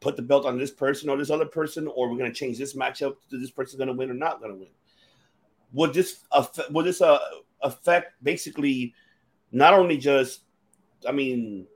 put 0.00 0.16
the 0.16 0.22
belt 0.22 0.46
on 0.46 0.58
this 0.58 0.70
person 0.70 1.08
or 1.08 1.16
this 1.16 1.30
other 1.30 1.46
person, 1.46 1.88
or 1.88 2.08
we're 2.08 2.18
going 2.18 2.32
to 2.32 2.38
change 2.38 2.58
this 2.58 2.74
matchup 2.74 3.16
to 3.30 3.38
this 3.38 3.50
person's 3.50 3.78
going 3.78 3.88
to 3.88 3.94
win 3.94 4.10
or 4.10 4.14
not 4.14 4.40
going 4.40 4.52
to 4.52 4.58
win. 4.58 4.68
Would 5.72 5.94
this 5.94 6.20
affect, 6.30 6.72
this 6.72 7.00
uh, 7.00 7.18
affect 7.62 8.22
basically 8.22 8.94
not 9.52 9.74
only 9.74 9.96
just, 9.96 10.42
I 11.08 11.12
mean, 11.12 11.66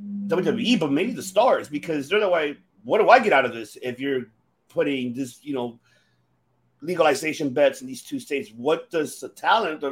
WWE, 0.00 0.78
but 0.80 0.92
maybe 0.92 1.12
the 1.12 1.22
stars 1.22 1.68
because 1.68 2.08
they're 2.08 2.20
the 2.20 2.28
way. 2.28 2.56
What 2.84 2.98
do 2.98 3.08
I 3.10 3.18
get 3.18 3.32
out 3.32 3.44
of 3.44 3.52
this 3.52 3.76
if 3.82 3.98
you're 3.98 4.26
putting 4.68 5.12
this, 5.14 5.42
you 5.42 5.54
know, 5.54 5.78
legalization 6.82 7.50
bets 7.50 7.80
in 7.80 7.86
these 7.86 8.02
two 8.02 8.20
states. 8.20 8.50
What 8.56 8.90
does 8.90 9.18
the 9.20 9.28
talent 9.30 9.82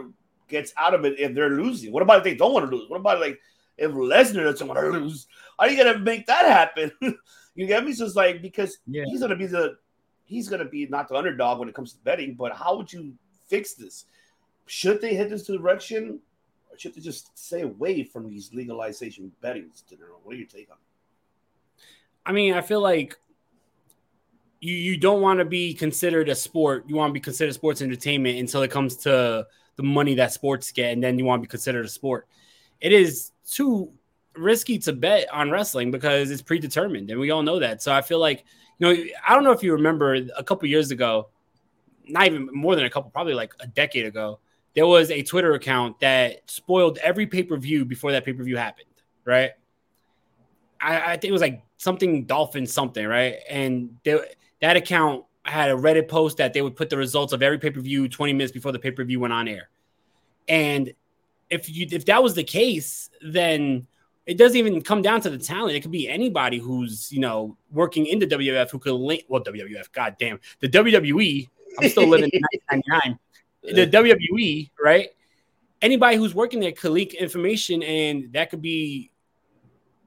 gets 0.48 0.72
out 0.76 0.94
of 0.94 1.04
it 1.04 1.18
if 1.18 1.34
they're 1.34 1.50
losing? 1.50 1.92
What 1.92 2.02
about 2.02 2.18
if 2.18 2.24
they 2.24 2.34
don't 2.34 2.52
want 2.52 2.70
to 2.70 2.76
lose? 2.76 2.88
What 2.88 3.00
about 3.00 3.20
like 3.20 3.38
if 3.78 3.90
Lesnar 3.90 4.44
doesn't 4.44 4.66
want 4.66 4.78
to 4.80 4.90
lose? 4.90 5.26
How 5.58 5.66
are 5.66 5.70
you 5.70 5.82
gonna 5.82 5.98
make 5.98 6.26
that 6.26 6.44
happen? 6.44 6.92
you 7.54 7.66
get 7.66 7.84
me? 7.84 7.92
So 7.92 8.04
it's 8.04 8.14
like 8.16 8.42
because 8.42 8.78
Yeah. 8.86 9.04
he's 9.06 9.20
gonna 9.20 9.36
be 9.36 9.46
the 9.46 9.76
he's 10.24 10.48
gonna 10.48 10.64
be 10.64 10.86
not 10.86 11.08
the 11.08 11.16
underdog 11.16 11.58
when 11.58 11.68
it 11.68 11.74
comes 11.74 11.92
to 11.94 11.98
betting, 12.04 12.34
but 12.34 12.52
how 12.52 12.76
would 12.76 12.92
you 12.92 13.14
fix 13.48 13.74
this? 13.74 14.04
Should 14.66 15.00
they 15.00 15.14
head 15.14 15.30
this 15.30 15.46
direction? 15.46 16.20
Or 16.74 16.78
should 16.78 16.94
they 16.94 17.00
just 17.00 17.36
stay 17.38 17.62
away 17.62 18.02
from 18.02 18.28
these 18.28 18.52
legalization 18.52 19.30
bettings? 19.40 19.84
What 20.22 20.34
are 20.34 20.38
your 20.38 20.46
take 20.46 20.68
on? 20.70 20.76
it? 20.76 21.82
I 22.26 22.32
mean, 22.32 22.54
I 22.54 22.62
feel 22.62 22.80
like 22.80 23.16
you 24.60 24.74
you 24.74 24.96
don't 24.96 25.20
want 25.20 25.38
to 25.38 25.44
be 25.44 25.72
considered 25.74 26.28
a 26.28 26.34
sport. 26.34 26.84
You 26.88 26.96
want 26.96 27.10
to 27.10 27.12
be 27.12 27.20
considered 27.20 27.54
sports 27.54 27.80
entertainment 27.80 28.38
until 28.38 28.62
it 28.62 28.70
comes 28.70 28.96
to 28.98 29.46
the 29.76 29.82
money 29.82 30.14
that 30.16 30.32
sports 30.32 30.72
get, 30.72 30.92
and 30.92 31.02
then 31.02 31.18
you 31.18 31.24
want 31.24 31.42
to 31.42 31.46
be 31.46 31.50
considered 31.50 31.84
a 31.84 31.88
sport. 31.88 32.26
It 32.80 32.92
is 32.92 33.30
too 33.48 33.92
risky 34.36 34.78
to 34.80 34.92
bet 34.92 35.32
on 35.32 35.50
wrestling 35.50 35.92
because 35.92 36.30
it's 36.30 36.42
predetermined, 36.42 37.10
and 37.10 37.20
we 37.20 37.30
all 37.30 37.42
know 37.42 37.60
that. 37.60 37.82
So 37.82 37.92
I 37.92 38.02
feel 38.02 38.18
like 38.18 38.44
you 38.78 38.86
know, 38.86 39.04
I 39.26 39.34
don't 39.34 39.44
know 39.44 39.52
if 39.52 39.62
you 39.62 39.72
remember 39.74 40.14
a 40.14 40.42
couple 40.42 40.68
years 40.68 40.90
ago, 40.90 41.28
not 42.08 42.26
even 42.26 42.48
more 42.52 42.74
than 42.74 42.84
a 42.84 42.90
couple, 42.90 43.10
probably 43.10 43.34
like 43.34 43.54
a 43.60 43.66
decade 43.68 44.06
ago, 44.06 44.40
there 44.74 44.86
was 44.86 45.10
a 45.10 45.22
Twitter 45.22 45.54
account 45.54 46.00
that 46.00 46.48
spoiled 46.50 46.98
every 46.98 47.26
pay 47.26 47.42
per 47.42 47.56
view 47.56 47.84
before 47.84 48.12
that 48.12 48.24
pay 48.24 48.32
per 48.32 48.42
view 48.42 48.56
happened, 48.56 48.88
right? 49.24 49.52
I, 50.80 51.12
I 51.12 51.16
think 51.16 51.24
it 51.24 51.32
was 51.32 51.42
like 51.42 51.62
something 51.78 52.24
Dolphin 52.24 52.66
something, 52.66 53.06
right? 53.06 53.36
And 53.48 53.96
they, 54.04 54.18
that 54.60 54.76
account 54.76 55.24
had 55.44 55.70
a 55.70 55.74
Reddit 55.74 56.08
post 56.08 56.38
that 56.38 56.52
they 56.52 56.62
would 56.62 56.76
put 56.76 56.90
the 56.90 56.96
results 56.96 57.32
of 57.32 57.42
every 57.42 57.58
pay 57.58 57.70
per 57.70 57.80
view 57.80 58.08
20 58.08 58.32
minutes 58.32 58.52
before 58.52 58.72
the 58.72 58.78
pay 58.78 58.90
per 58.90 59.04
view 59.04 59.20
went 59.20 59.32
on 59.32 59.48
air. 59.48 59.68
And 60.48 60.92
if 61.50 61.68
you 61.68 61.86
if 61.90 62.06
that 62.06 62.22
was 62.22 62.34
the 62.34 62.44
case, 62.44 63.10
then 63.22 63.86
it 64.26 64.38
doesn't 64.38 64.56
even 64.56 64.80
come 64.82 65.02
down 65.02 65.20
to 65.20 65.30
the 65.30 65.38
talent. 65.38 65.76
It 65.76 65.80
could 65.80 65.90
be 65.90 66.08
anybody 66.08 66.58
who's 66.58 67.12
you 67.12 67.20
know 67.20 67.56
working 67.70 68.06
in 68.06 68.18
the 68.18 68.26
WWF 68.26 68.70
who 68.70 68.78
could 68.78 68.94
link. 68.94 69.24
Well, 69.28 69.42
WWF, 69.42 69.92
goddamn, 69.92 70.40
the 70.60 70.68
WWE. 70.68 71.48
I'm 71.80 71.88
still 71.88 72.06
living 72.06 72.30
in 72.32 72.42
1999. 72.70 73.18
The 73.64 73.86
WWE, 73.86 74.70
right? 74.82 75.08
Anybody 75.80 76.16
who's 76.16 76.34
working 76.34 76.60
there 76.60 76.72
could 76.72 76.92
leak 76.92 77.14
information, 77.14 77.82
and 77.82 78.32
that 78.32 78.50
could 78.50 78.62
be, 78.62 79.10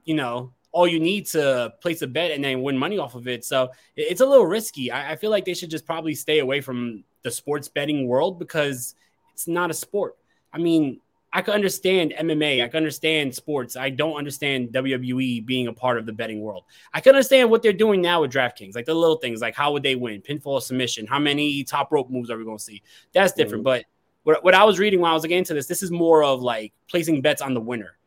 you 0.05 0.13
know, 0.13 0.53
all 0.71 0.87
you 0.87 0.99
need 0.99 1.25
to 1.25 1.73
place 1.81 2.01
a 2.03 2.07
bet 2.07 2.31
and 2.31 2.43
then 2.43 2.61
win 2.61 2.77
money 2.77 2.99
off 2.99 3.15
of 3.15 3.27
it. 3.27 3.43
So 3.43 3.69
it's 3.95 4.21
a 4.21 4.25
little 4.25 4.45
risky. 4.45 4.91
I, 4.91 5.13
I 5.13 5.15
feel 5.15 5.31
like 5.31 5.45
they 5.45 5.55
should 5.55 5.71
just 5.71 5.85
probably 5.85 6.13
stay 6.13 6.39
away 6.39 6.61
from 6.61 7.03
the 7.23 7.31
sports 7.31 7.67
betting 7.67 8.07
world 8.07 8.37
because 8.37 8.93
it's 9.33 9.47
not 9.47 9.71
a 9.71 9.73
sport. 9.73 10.15
I 10.53 10.59
mean, 10.59 10.99
I 11.37 11.41
can 11.41 11.53
understand 11.53 12.15
MMA. 12.19 12.63
I 12.63 12.67
can 12.67 12.77
understand 12.77 13.35
sports. 13.35 13.75
I 13.75 13.91
don't 13.91 14.17
understand 14.17 14.69
WWE 14.69 15.45
being 15.45 15.67
a 15.67 15.73
part 15.73 15.99
of 15.99 16.07
the 16.07 16.11
betting 16.11 16.41
world. 16.41 16.63
I 16.95 16.99
can 16.99 17.11
understand 17.11 17.51
what 17.51 17.61
they're 17.61 17.73
doing 17.73 18.01
now 18.01 18.21
with 18.21 18.31
DraftKings, 18.31 18.73
like 18.73 18.87
the 18.87 18.95
little 18.95 19.17
things, 19.17 19.39
like 19.39 19.53
how 19.53 19.71
would 19.71 19.83
they 19.83 19.93
win, 19.93 20.19
pinfall 20.23 20.59
submission, 20.59 21.05
how 21.05 21.19
many 21.19 21.63
top 21.63 21.91
rope 21.91 22.09
moves 22.09 22.31
are 22.31 22.39
we 22.39 22.43
going 22.43 22.57
to 22.57 22.63
see? 22.63 22.81
That's 23.13 23.33
mm-hmm. 23.33 23.41
different. 23.43 23.63
But 23.65 23.85
what, 24.23 24.43
what 24.43 24.55
I 24.55 24.63
was 24.63 24.79
reading 24.79 24.99
while 24.99 25.11
I 25.11 25.13
was 25.13 25.21
getting 25.21 25.37
into 25.37 25.53
this, 25.53 25.67
this 25.67 25.83
is 25.83 25.91
more 25.91 26.23
of 26.23 26.41
like 26.41 26.73
placing 26.89 27.21
bets 27.21 27.43
on 27.43 27.53
the 27.53 27.61
winner, 27.61 27.99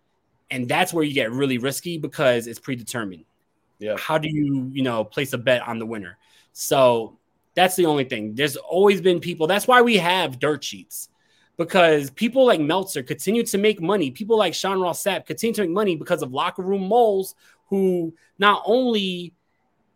and 0.50 0.68
that's 0.68 0.92
where 0.92 1.04
you 1.04 1.14
get 1.14 1.30
really 1.30 1.58
risky 1.58 1.98
because 1.98 2.48
it's 2.48 2.58
predetermined. 2.58 3.26
Yeah. 3.78 3.96
How 3.96 4.18
do 4.18 4.28
you, 4.28 4.68
you 4.72 4.82
know, 4.82 5.04
place 5.04 5.34
a 5.34 5.38
bet 5.38 5.62
on 5.68 5.78
the 5.78 5.86
winner? 5.86 6.18
So 6.52 7.16
that's 7.54 7.76
the 7.76 7.86
only 7.86 8.02
thing. 8.02 8.34
There's 8.34 8.56
always 8.56 9.00
been 9.00 9.20
people. 9.20 9.46
That's 9.46 9.68
why 9.68 9.82
we 9.82 9.98
have 9.98 10.40
dirt 10.40 10.64
sheets 10.64 11.10
because 11.60 12.08
people 12.08 12.46
like 12.46 12.58
Meltzer 12.58 13.02
continue 13.02 13.42
to 13.42 13.58
make 13.58 13.82
money. 13.82 14.10
People 14.10 14.38
like 14.38 14.54
Sean 14.54 14.80
Ross 14.80 15.02
continue 15.26 15.52
to 15.52 15.60
make 15.60 15.70
money 15.70 15.94
because 15.94 16.22
of 16.22 16.32
locker 16.32 16.62
room 16.62 16.88
moles 16.88 17.34
who 17.66 18.14
not 18.38 18.62
only 18.64 19.34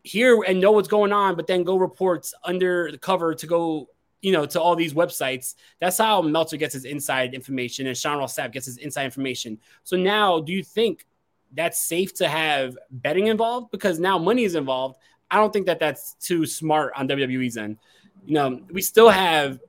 hear 0.02 0.42
and 0.42 0.60
know 0.60 0.72
what's 0.72 0.88
going 0.88 1.10
on, 1.10 1.36
but 1.36 1.46
then 1.46 1.64
go 1.64 1.76
reports 1.76 2.34
under 2.44 2.90
the 2.92 2.98
cover 2.98 3.34
to 3.34 3.46
go, 3.46 3.88
you 4.20 4.30
know, 4.30 4.44
to 4.44 4.60
all 4.60 4.76
these 4.76 4.92
websites. 4.92 5.54
That's 5.80 5.96
how 5.96 6.20
Meltzer 6.20 6.58
gets 6.58 6.74
his 6.74 6.84
inside 6.84 7.32
information 7.32 7.86
and 7.86 7.96
Sean 7.96 8.18
Ross 8.18 8.36
gets 8.36 8.66
his 8.66 8.76
inside 8.76 9.06
information. 9.06 9.58
So 9.84 9.96
now, 9.96 10.40
do 10.40 10.52
you 10.52 10.62
think 10.62 11.06
that's 11.54 11.80
safe 11.80 12.12
to 12.16 12.28
have 12.28 12.76
betting 12.90 13.28
involved? 13.28 13.70
Because 13.70 13.98
now 13.98 14.18
money 14.18 14.44
is 14.44 14.54
involved. 14.54 14.98
I 15.30 15.36
don't 15.36 15.50
think 15.50 15.64
that 15.64 15.80
that's 15.80 16.12
too 16.20 16.44
smart 16.44 16.92
on 16.94 17.08
WWE's 17.08 17.56
end. 17.56 17.78
You 18.26 18.34
know, 18.34 18.60
we 18.70 18.82
still 18.82 19.08
have 19.08 19.60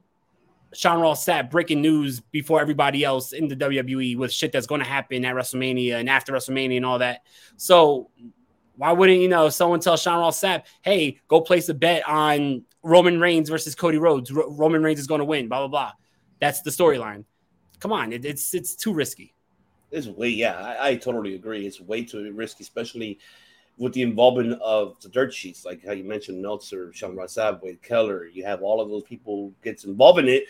Sean 0.76 1.00
Ross 1.00 1.26
Sapp 1.26 1.50
breaking 1.50 1.82
news 1.82 2.20
before 2.20 2.62
everybody 2.62 3.04
else 3.04 3.32
in 3.34 3.48
the 3.48 3.56
WWE 3.56 4.18
with 4.18 4.32
shit 4.32 4.52
that's 4.52 4.68
going 4.68 4.82
to 4.82 4.88
happen 4.88 5.24
at 5.26 5.36
WrestleMania 5.36 5.94
and 5.94 6.10
after 6.10 6.34
WrestleMania 6.34 6.78
and 6.78 6.86
all 6.86 7.00
that. 7.00 7.22
So 7.58 8.10
why 8.78 8.92
wouldn't 8.92 9.20
you 9.20 9.30
know 9.30 9.50
someone 9.50 9.80
tell 9.80 9.98
Sean 9.98 10.20
Ross 10.20 10.40
Sapp, 10.40 10.64
hey, 10.82 11.20
go 11.28 11.42
place 11.42 11.70
a 11.70 11.74
bet 11.74 12.08
on 12.08 12.64
Roman 12.84 13.20
Reigns 13.20 13.50
versus 13.50 13.76
Cody 13.76 13.98
Rhodes. 13.98 14.32
Ro- 14.32 14.52
Roman 14.52 14.84
Reigns 14.84 15.00
is 15.00 15.08
going 15.08 15.20
to 15.20 15.26
win. 15.26 15.48
Blah 15.48 15.60
blah 15.60 15.68
blah. 15.68 15.92
That's 16.40 16.62
the 16.62 16.70
storyline. 16.70 17.26
Come 17.80 17.92
on, 17.92 18.14
it, 18.14 18.26
it's 18.26 18.54
it's 18.54 18.76
too 18.76 18.94
risky. 18.94 19.34
It's 19.92 20.08
way, 20.08 20.30
yeah, 20.30 20.56
I, 20.58 20.90
I 20.90 20.96
totally 20.96 21.36
agree. 21.36 21.66
It's 21.66 21.80
way 21.80 22.04
too 22.04 22.32
risky, 22.34 22.64
especially 22.64 23.20
with 23.78 23.94
the 23.94 24.02
involvement 24.02 24.62
of 24.62 25.00
the 25.02 25.10
dirt 25.10 25.34
sheets, 25.34 25.66
like 25.66 25.86
how 25.86 25.92
you 25.92 26.04
mentioned 26.04 26.42
Meltzer, 26.42 26.94
Sean 26.94 27.16
Ross 27.16 27.36
Sapp, 27.36 27.62
Wade 27.62 27.82
Keller. 27.82 28.26
You 28.26 28.46
have 28.46 28.62
all 28.62 28.80
of 28.80 28.90
those 28.90 29.04
people 29.04 29.54
gets 29.64 29.84
involved 29.84 30.20
in 30.20 30.28
it. 30.28 30.46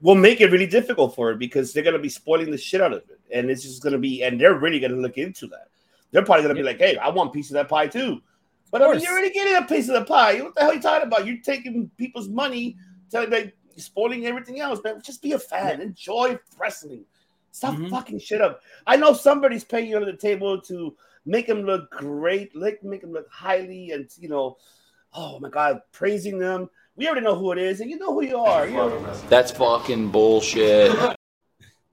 Will 0.00 0.14
make 0.14 0.40
it 0.40 0.50
really 0.50 0.66
difficult 0.66 1.14
for 1.14 1.30
it 1.30 1.38
because 1.38 1.72
they're 1.72 1.82
gonna 1.82 1.98
be 1.98 2.08
spoiling 2.08 2.50
the 2.50 2.58
shit 2.58 2.80
out 2.80 2.92
of 2.92 3.02
it, 3.10 3.20
and 3.32 3.50
it's 3.50 3.62
just 3.62 3.82
gonna 3.82 3.98
be, 3.98 4.22
and 4.22 4.40
they're 4.40 4.58
really 4.58 4.80
gonna 4.80 4.96
look 4.96 5.18
into 5.18 5.46
that. 5.48 5.68
They're 6.10 6.24
probably 6.24 6.42
gonna 6.42 6.54
be 6.54 6.62
like, 6.62 6.78
"Hey, 6.78 6.96
I 6.96 7.08
want 7.08 7.30
a 7.30 7.32
piece 7.32 7.50
of 7.50 7.54
that 7.54 7.68
pie 7.68 7.88
too." 7.88 8.20
But 8.70 8.82
I 8.82 8.92
mean, 8.92 9.00
you're 9.00 9.12
already 9.12 9.30
getting 9.30 9.56
a 9.56 9.62
piece 9.62 9.88
of 9.88 9.94
the 9.94 10.04
pie. 10.04 10.40
What 10.40 10.54
the 10.54 10.60
hell 10.60 10.70
are 10.70 10.74
you 10.74 10.80
talking 10.80 11.06
about? 11.06 11.26
You're 11.26 11.38
taking 11.38 11.90
people's 11.96 12.28
money, 12.28 12.76
telling 13.10 13.30
them 13.30 13.50
spoiling 13.76 14.26
everything 14.26 14.60
else, 14.60 14.80
man. 14.84 15.00
Just 15.02 15.22
be 15.22 15.32
a 15.32 15.38
fan. 15.38 15.80
Enjoy 15.80 16.38
wrestling. 16.58 17.04
Stop 17.50 17.74
Mhm. 17.74 17.90
fucking 17.90 18.18
shit 18.18 18.40
up. 18.40 18.62
I 18.86 18.96
know 18.96 19.14
somebody's 19.14 19.64
paying 19.64 19.90
you 19.90 19.96
under 19.96 20.12
the 20.12 20.18
table 20.18 20.60
to 20.62 20.96
make 21.28 21.46
him 21.46 21.62
look 21.62 21.90
great, 21.90 22.56
like 22.56 22.82
make 22.82 23.02
him 23.02 23.12
look 23.12 23.28
highly, 23.30 23.90
and 23.90 24.08
you 24.18 24.28
know, 24.28 24.56
oh 25.12 25.38
my 25.38 25.50
god, 25.50 25.80
praising 25.92 26.38
them. 26.38 26.68
We 26.96 27.06
already 27.06 27.20
know 27.20 27.36
who 27.36 27.52
it 27.52 27.58
is, 27.58 27.80
and 27.80 27.90
you 27.90 27.98
know 27.98 28.12
who 28.12 28.22
you 28.22 28.36
are. 28.38 28.66
You 28.66 28.74
know, 28.76 29.12
That's 29.28 29.52
fucking 29.52 30.08
bullshit. 30.10 30.90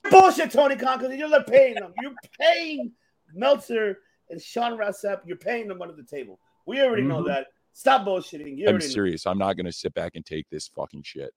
bullshit, 0.09 0.51
Tony 0.51 0.75
Khan, 0.77 0.97
because 0.99 1.15
you're 1.15 1.43
paying 1.43 1.79
them. 1.79 1.93
You're 1.97 2.15
paying 2.39 2.91
Meltzer 3.33 3.99
and 4.29 4.41
Sean 4.41 4.77
Ross 4.77 5.01
Sapp. 5.03 5.19
You're 5.25 5.38
paying 5.38 5.67
them 5.67 5.81
under 5.81 5.93
the 5.93 6.03
table. 6.03 6.39
We 6.65 6.81
already 6.81 7.03
know 7.03 7.21
Mhm. 7.21 7.27
that. 7.27 7.47
Stop 7.73 8.07
bullshitting. 8.07 8.57
You 8.57 8.67
I'm 8.67 8.71
already 8.71 8.86
know. 8.88 8.93
serious. 8.93 9.27
I'm 9.27 9.38
not 9.38 9.57
going 9.57 9.65
to 9.65 9.71
sit 9.71 9.93
back 9.93 10.15
and 10.15 10.25
take 10.25 10.49
this 10.49 10.67
fucking 10.69 11.03
shit. 11.03 11.31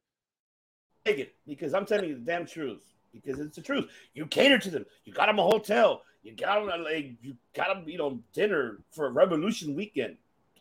take 1.05 1.18
it 1.20 1.34
because 1.46 1.72
I'm 1.72 1.86
telling 1.86 2.07
you 2.11 2.16
the 2.16 2.20
damn 2.20 2.44
truth. 2.44 2.84
Because 3.14 3.40
it's 3.40 3.57
the 3.57 3.62
truth. 3.62 3.90
You 4.12 4.26
cater 4.26 4.59
to 4.59 4.70
them. 4.70 4.84
You 5.05 5.12
got 5.14 5.26
them 5.26 5.38
a 5.38 5.42
hotel. 5.42 6.03
You 6.29 6.35
got 6.37 6.66
them 6.66 6.85
like 6.85 7.14
you 7.22 7.37
got 7.55 7.68
them, 7.68 7.89
you 7.89 7.97
know, 7.97 8.20
dinner 8.35 8.79
for 8.91 9.11
Revolution 9.11 9.74
weekend. 9.74 10.18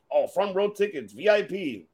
Oh, 0.10 0.26
front 0.28 0.56
row 0.56 0.70
tickets, 0.70 1.12
VIP. 1.12 1.88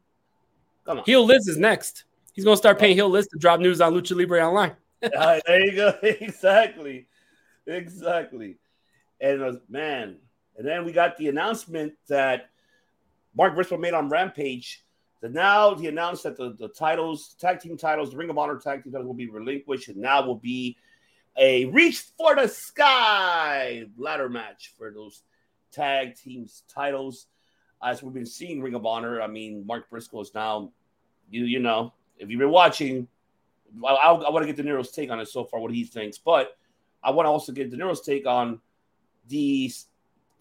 Come 0.86 1.00
on. 1.00 1.04
Heel 1.06 1.26
Liz 1.26 1.48
is 1.48 1.58
next. 1.58 2.04
He's 2.34 2.46
gonna 2.46 2.56
start 2.56 2.78
paying 2.78 2.96
Heel 2.96 3.10
Liz 3.10 3.28
to 3.28 3.40
drop 3.40 3.60
news 3.60 3.82
on 3.82 3.94
Lucha 3.94 4.16
Libre 4.16 4.46
Online. 4.46 4.76
There 5.02 5.66
you 5.66 5.76
go. 5.76 5.98
exactly. 6.04 7.08
Exactly. 7.66 8.58
And 9.20 9.42
uh, 9.42 9.54
man, 9.70 10.18
and 10.56 10.68
then 10.68 10.86
we 10.86 10.92
got 10.92 11.18
the 11.18 11.30
announcement 11.30 11.94
that 12.08 12.52
Mark 13.36 13.56
Briscoe 13.56 13.78
made 13.78 13.96
on 13.96 14.08
Rampage. 14.08 14.84
That 15.22 15.32
now 15.32 15.74
he 15.74 15.88
announced 15.88 16.24
that 16.24 16.38
the, 16.38 16.54
the 16.60 16.68
titles, 16.68 17.36
tag 17.40 17.60
team 17.60 17.76
titles, 17.76 18.12
the 18.12 18.18
Ring 18.18 18.30
of 18.30 18.38
Honor 18.38 18.60
tag 18.60 18.84
team 18.84 18.92
titles 18.92 19.08
will 19.08 19.16
be 19.16 19.30
relinquished, 19.30 19.88
and 19.88 19.98
now 19.98 20.24
will 20.24 20.36
be 20.36 20.78
a 21.36 21.66
reach 21.66 22.04
for 22.18 22.36
the 22.36 22.48
sky 22.48 23.86
ladder 23.98 24.30
match 24.30 24.74
for 24.78 24.92
those 24.92 25.24
tag 25.72 26.16
teams 26.16 26.64
titles. 26.68 27.28
As 27.82 28.02
we've 28.02 28.14
been 28.14 28.26
seeing 28.26 28.62
Ring 28.62 28.76
of 28.76 28.86
Honor, 28.86 29.22
I 29.22 29.28
mean, 29.28 29.66
Mark 29.66 29.90
Briscoe 29.90 30.22
is 30.22 30.34
now, 30.34 30.72
you 31.30 31.46
you 31.46 31.60
know, 31.60 31.94
if 32.18 32.30
you've 32.30 32.40
been 32.40 32.50
watching, 32.50 33.08
I, 33.86 33.90
I, 33.90 34.14
I 34.14 34.30
want 34.30 34.48
to 34.48 34.54
get 34.54 34.56
De 34.56 34.64
Niro's 34.64 34.92
take 34.92 35.10
on 35.10 35.20
it 35.20 35.28
so 35.28 35.44
far, 35.44 35.60
what 35.60 35.72
he 35.72 35.84
thinks, 35.84 36.18
but 36.18 36.56
I 37.04 37.12
want 37.12 37.26
to 37.26 37.32
also 37.32 37.52
get 37.52 37.72
De 37.72 37.78
Niro's 37.78 38.02
take 38.02 38.26
on 38.26 38.62
these, 39.28 39.88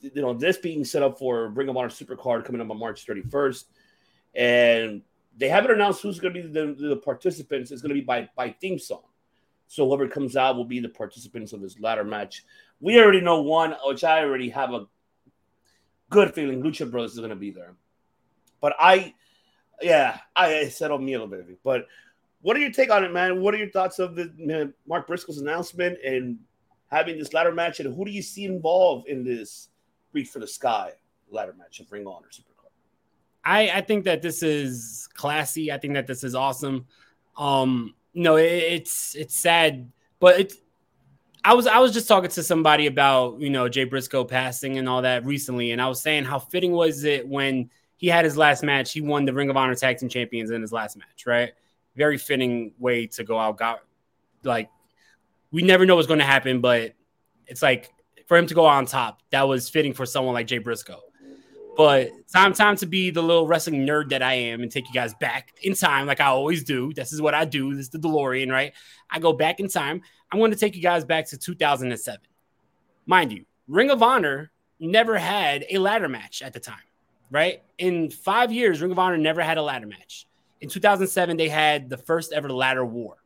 you 0.00 0.22
know, 0.22 0.34
this 0.34 0.56
being 0.56 0.84
set 0.84 1.02
up 1.02 1.18
for 1.18 1.48
Ring 1.48 1.68
of 1.68 1.76
Honor 1.76 1.88
Supercard 1.88 2.44
coming 2.44 2.60
up 2.60 2.70
on 2.70 2.78
March 2.78 3.06
31st, 3.06 3.64
and 4.34 5.02
they 5.36 5.48
haven't 5.48 5.72
announced 5.72 6.02
who's 6.02 6.20
going 6.20 6.34
to 6.34 6.42
be 6.42 6.46
the, 6.46 6.74
the 6.74 6.96
participants. 6.96 7.70
It's 7.70 7.82
going 7.82 7.90
to 7.90 7.94
be 7.94 8.04
by 8.04 8.28
by 8.36 8.50
theme 8.60 8.78
song. 8.78 9.02
So 9.72 9.86
whoever 9.86 10.06
comes 10.06 10.36
out 10.36 10.56
will 10.56 10.66
be 10.66 10.80
the 10.80 10.90
participants 10.90 11.54
of 11.54 11.62
this 11.62 11.80
ladder 11.80 12.04
match. 12.04 12.44
We 12.80 13.00
already 13.00 13.22
know 13.22 13.40
one, 13.40 13.74
which 13.86 14.04
I 14.04 14.20
already 14.20 14.50
have 14.50 14.74
a 14.74 14.84
good 16.10 16.34
feeling 16.34 16.62
Lucha 16.62 16.90
Bros 16.90 17.12
is 17.12 17.18
going 17.18 17.30
to 17.30 17.36
be 17.36 17.52
there. 17.52 17.74
But 18.60 18.74
I, 18.78 19.14
yeah, 19.80 20.18
I 20.36 20.68
settled 20.68 21.00
me 21.00 21.14
a 21.14 21.22
little 21.22 21.34
bit. 21.34 21.58
But 21.64 21.86
what 22.42 22.54
are 22.54 22.60
your 22.60 22.70
take 22.70 22.90
on 22.90 23.02
it, 23.02 23.14
man? 23.14 23.40
What 23.40 23.54
are 23.54 23.56
your 23.56 23.70
thoughts 23.70 23.98
of 23.98 24.14
the 24.14 24.30
man, 24.36 24.74
Mark 24.86 25.06
Briscoe's 25.06 25.38
announcement 25.38 25.96
and 26.04 26.36
having 26.88 27.18
this 27.18 27.32
ladder 27.32 27.52
match? 27.52 27.80
And 27.80 27.96
who 27.96 28.04
do 28.04 28.10
you 28.10 28.20
see 28.20 28.44
involved 28.44 29.08
in 29.08 29.24
this 29.24 29.70
reach 30.12 30.28
for 30.28 30.40
the 30.40 30.46
sky 30.46 30.92
ladder 31.30 31.54
match 31.56 31.80
of 31.80 31.90
Ring 31.90 32.06
Honor 32.06 32.28
Supercard? 32.30 32.68
I, 33.42 33.70
I 33.70 33.80
think 33.80 34.04
that 34.04 34.20
this 34.20 34.42
is 34.42 35.08
classy. 35.14 35.72
I 35.72 35.78
think 35.78 35.94
that 35.94 36.06
this 36.06 36.24
is 36.24 36.34
awesome. 36.34 36.84
Um, 37.38 37.94
no, 38.14 38.36
it, 38.36 38.44
it's 38.44 39.14
it's 39.14 39.36
sad, 39.36 39.90
but 40.20 40.40
it's 40.40 40.56
I 41.44 41.54
was 41.54 41.66
I 41.66 41.78
was 41.78 41.92
just 41.92 42.08
talking 42.08 42.30
to 42.30 42.42
somebody 42.42 42.86
about 42.86 43.40
you 43.40 43.50
know 43.50 43.68
Jay 43.68 43.84
Briscoe 43.84 44.24
passing 44.24 44.78
and 44.78 44.88
all 44.88 45.02
that 45.02 45.24
recently, 45.24 45.72
and 45.72 45.82
I 45.82 45.88
was 45.88 46.00
saying 46.00 46.24
how 46.24 46.38
fitting 46.38 46.72
was 46.72 47.04
it 47.04 47.26
when 47.26 47.70
he 47.96 48.08
had 48.08 48.24
his 48.24 48.36
last 48.36 48.62
match, 48.62 48.92
he 48.92 49.00
won 49.00 49.24
the 49.24 49.32
Ring 49.32 49.48
of 49.48 49.56
Honor 49.56 49.74
Tag 49.74 49.98
Team 49.98 50.08
Champions 50.08 50.50
in 50.50 50.60
his 50.60 50.72
last 50.72 50.96
match, 50.96 51.24
right? 51.26 51.52
Very 51.96 52.18
fitting 52.18 52.72
way 52.78 53.06
to 53.08 53.24
go 53.24 53.38
out. 53.38 53.56
Got 53.58 53.80
like 54.44 54.70
we 55.50 55.62
never 55.62 55.86
know 55.86 55.96
what's 55.96 56.08
going 56.08 56.20
to 56.20 56.24
happen, 56.24 56.60
but 56.60 56.94
it's 57.46 57.62
like 57.62 57.92
for 58.26 58.36
him 58.36 58.46
to 58.46 58.54
go 58.54 58.64
on 58.64 58.86
top, 58.86 59.20
that 59.30 59.42
was 59.42 59.68
fitting 59.68 59.92
for 59.92 60.06
someone 60.06 60.34
like 60.34 60.46
Jay 60.46 60.58
Briscoe. 60.58 61.00
But 61.76 62.10
time 62.32 62.52
time 62.52 62.76
to 62.76 62.86
be 62.86 63.10
the 63.10 63.22
little 63.22 63.46
wrestling 63.46 63.86
nerd 63.86 64.10
that 64.10 64.22
I 64.22 64.34
am 64.34 64.62
and 64.62 64.70
take 64.70 64.86
you 64.88 64.92
guys 64.94 65.14
back 65.14 65.54
in 65.62 65.74
time, 65.74 66.06
like 66.06 66.20
I 66.20 66.26
always 66.26 66.64
do. 66.64 66.92
This 66.92 67.12
is 67.12 67.22
what 67.22 67.34
I 67.34 67.44
do. 67.44 67.74
This 67.74 67.86
is 67.86 67.90
the 67.90 67.98
DeLorean, 67.98 68.50
right? 68.50 68.72
I 69.10 69.18
go 69.18 69.32
back 69.32 69.58
in 69.58 69.68
time. 69.68 70.02
I'm 70.30 70.38
going 70.38 70.50
to 70.50 70.56
take 70.56 70.76
you 70.76 70.82
guys 70.82 71.04
back 71.04 71.26
to 71.28 71.38
2007. 71.38 72.20
Mind 73.06 73.32
you, 73.32 73.44
Ring 73.68 73.90
of 73.90 74.02
Honor 74.02 74.50
never 74.80 75.16
had 75.16 75.64
a 75.70 75.78
ladder 75.78 76.08
match 76.08 76.42
at 76.42 76.52
the 76.52 76.60
time, 76.60 76.76
right? 77.30 77.62
In 77.78 78.10
five 78.10 78.52
years, 78.52 78.82
Ring 78.82 78.92
of 78.92 78.98
Honor 78.98 79.18
never 79.18 79.40
had 79.40 79.56
a 79.56 79.62
ladder 79.62 79.86
match. 79.86 80.26
In 80.60 80.68
2007, 80.68 81.36
they 81.36 81.48
had 81.48 81.88
the 81.88 81.96
first 81.96 82.32
ever 82.32 82.50
ladder 82.50 82.84
war. 82.84 83.16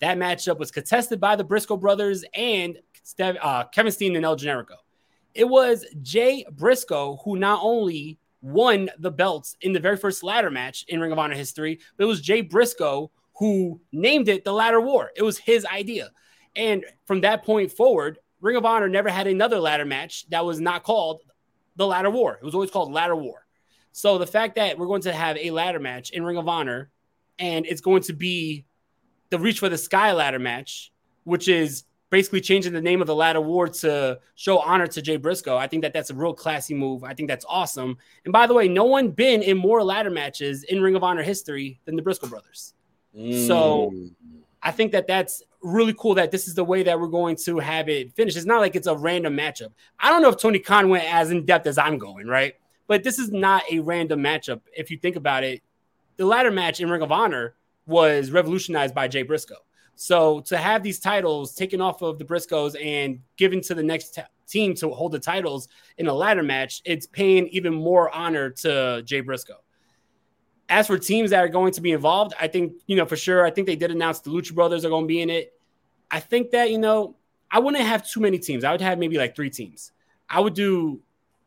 That 0.00 0.18
matchup 0.18 0.58
was 0.58 0.70
contested 0.70 1.20
by 1.20 1.36
the 1.36 1.44
Briscoe 1.44 1.76
brothers 1.76 2.24
and 2.34 2.78
uh, 3.18 3.64
Kevin 3.64 3.92
Steen 3.92 4.16
and 4.16 4.24
El 4.24 4.36
Generico. 4.36 4.76
It 5.36 5.48
was 5.48 5.84
Jay 6.02 6.46
Briscoe 6.50 7.18
who 7.24 7.36
not 7.36 7.60
only 7.62 8.18
won 8.40 8.90
the 8.98 9.10
belts 9.10 9.56
in 9.60 9.72
the 9.72 9.80
very 9.80 9.96
first 9.96 10.22
ladder 10.22 10.50
match 10.50 10.84
in 10.88 11.00
Ring 11.00 11.12
of 11.12 11.18
Honor 11.18 11.34
history, 11.34 11.78
but 11.96 12.04
it 12.04 12.08
was 12.08 12.20
Jay 12.20 12.40
Briscoe 12.40 13.10
who 13.34 13.80
named 13.92 14.28
it 14.28 14.44
the 14.44 14.52
Ladder 14.52 14.80
War. 14.80 15.10
It 15.14 15.22
was 15.22 15.36
his 15.36 15.66
idea. 15.66 16.10
And 16.54 16.84
from 17.06 17.20
that 17.20 17.44
point 17.44 17.70
forward, 17.70 18.18
Ring 18.40 18.56
of 18.56 18.64
Honor 18.64 18.88
never 18.88 19.10
had 19.10 19.26
another 19.26 19.60
ladder 19.60 19.84
match 19.84 20.26
that 20.30 20.44
was 20.44 20.58
not 20.58 20.84
called 20.84 21.20
the 21.76 21.86
Ladder 21.86 22.10
War. 22.10 22.38
It 22.40 22.44
was 22.44 22.54
always 22.54 22.70
called 22.70 22.92
Ladder 22.92 23.16
War. 23.16 23.46
So 23.92 24.16
the 24.18 24.26
fact 24.26 24.54
that 24.56 24.78
we're 24.78 24.86
going 24.86 25.02
to 25.02 25.12
have 25.12 25.36
a 25.36 25.50
ladder 25.50 25.80
match 25.80 26.10
in 26.10 26.24
Ring 26.24 26.38
of 26.38 26.48
Honor 26.48 26.90
and 27.38 27.66
it's 27.66 27.80
going 27.82 28.02
to 28.04 28.14
be 28.14 28.64
the 29.30 29.38
Reach 29.38 29.58
for 29.58 29.68
the 29.68 29.76
Sky 29.76 30.12
ladder 30.12 30.38
match, 30.38 30.92
which 31.24 31.48
is 31.48 31.84
basically 32.10 32.40
changing 32.40 32.72
the 32.72 32.80
name 32.80 33.00
of 33.00 33.06
the 33.06 33.14
Ladder 33.14 33.40
War 33.40 33.68
to 33.68 34.18
show 34.34 34.58
honor 34.58 34.86
to 34.86 35.02
Jay 35.02 35.16
Briscoe. 35.16 35.56
I 35.56 35.66
think 35.66 35.82
that 35.82 35.92
that's 35.92 36.10
a 36.10 36.14
real 36.14 36.34
classy 36.34 36.74
move. 36.74 37.04
I 37.04 37.14
think 37.14 37.28
that's 37.28 37.44
awesome. 37.48 37.98
And 38.24 38.32
by 38.32 38.46
the 38.46 38.54
way, 38.54 38.68
no 38.68 38.84
one 38.84 39.10
been 39.10 39.42
in 39.42 39.56
more 39.56 39.82
ladder 39.82 40.10
matches 40.10 40.62
in 40.64 40.80
Ring 40.80 40.94
of 40.94 41.02
Honor 41.02 41.22
history 41.22 41.80
than 41.84 41.96
the 41.96 42.02
Briscoe 42.02 42.28
brothers. 42.28 42.74
Mm. 43.16 43.46
So 43.46 43.92
I 44.62 44.70
think 44.70 44.92
that 44.92 45.06
that's 45.06 45.42
really 45.62 45.94
cool 45.94 46.14
that 46.14 46.30
this 46.30 46.46
is 46.46 46.54
the 46.54 46.64
way 46.64 46.82
that 46.84 46.98
we're 46.98 47.08
going 47.08 47.36
to 47.36 47.58
have 47.58 47.88
it 47.88 48.12
finish. 48.14 48.36
It's 48.36 48.46
not 48.46 48.60
like 48.60 48.76
it's 48.76 48.86
a 48.86 48.96
random 48.96 49.36
matchup. 49.36 49.72
I 49.98 50.10
don't 50.10 50.22
know 50.22 50.28
if 50.28 50.38
Tony 50.38 50.58
Khan 50.58 50.88
went 50.88 51.04
as 51.12 51.30
in 51.30 51.44
depth 51.44 51.66
as 51.66 51.78
I'm 51.78 51.98
going, 51.98 52.26
right? 52.26 52.54
But 52.86 53.02
this 53.02 53.18
is 53.18 53.32
not 53.32 53.64
a 53.70 53.80
random 53.80 54.20
matchup. 54.20 54.60
If 54.76 54.90
you 54.90 54.98
think 54.98 55.16
about 55.16 55.42
it, 55.42 55.62
the 56.16 56.24
ladder 56.24 56.52
match 56.52 56.80
in 56.80 56.88
Ring 56.88 57.02
of 57.02 57.10
Honor 57.10 57.54
was 57.86 58.30
revolutionized 58.30 58.94
by 58.94 59.08
Jay 59.08 59.22
Briscoe. 59.22 59.56
So 59.96 60.40
to 60.42 60.58
have 60.58 60.82
these 60.82 61.00
titles 61.00 61.54
taken 61.54 61.80
off 61.80 62.02
of 62.02 62.18
the 62.18 62.24
Briscoes 62.24 62.76
and 62.80 63.20
given 63.36 63.62
to 63.62 63.74
the 63.74 63.82
next 63.82 64.14
t- 64.14 64.22
team 64.46 64.74
to 64.74 64.90
hold 64.90 65.12
the 65.12 65.18
titles 65.18 65.68
in 65.96 66.06
a 66.06 66.12
ladder 66.12 66.42
match, 66.42 66.82
it's 66.84 67.06
paying 67.06 67.48
even 67.48 67.74
more 67.74 68.14
honor 68.14 68.50
to 68.50 69.02
Jay 69.04 69.20
Briscoe. 69.20 69.62
As 70.68 70.86
for 70.86 70.98
teams 70.98 71.30
that 71.30 71.38
are 71.38 71.48
going 71.48 71.72
to 71.72 71.80
be 71.80 71.92
involved, 71.92 72.34
I 72.38 72.46
think, 72.46 72.74
you 72.86 72.96
know, 72.96 73.06
for 73.06 73.16
sure, 73.16 73.46
I 73.46 73.50
think 73.50 73.66
they 73.66 73.76
did 73.76 73.90
announce 73.90 74.20
the 74.20 74.30
Lucha 74.30 74.54
Brothers 74.54 74.84
are 74.84 74.90
going 74.90 75.04
to 75.04 75.08
be 75.08 75.22
in 75.22 75.30
it. 75.30 75.54
I 76.10 76.20
think 76.20 76.50
that, 76.50 76.70
you 76.70 76.78
know, 76.78 77.16
I 77.50 77.58
wouldn't 77.58 77.82
have 77.82 78.08
too 78.08 78.20
many 78.20 78.38
teams. 78.38 78.64
I 78.64 78.72
would 78.72 78.80
have 78.82 78.98
maybe 78.98 79.16
like 79.16 79.34
three 79.34 79.50
teams. 79.50 79.92
I 80.28 80.40
would 80.40 80.54
do 80.54 81.00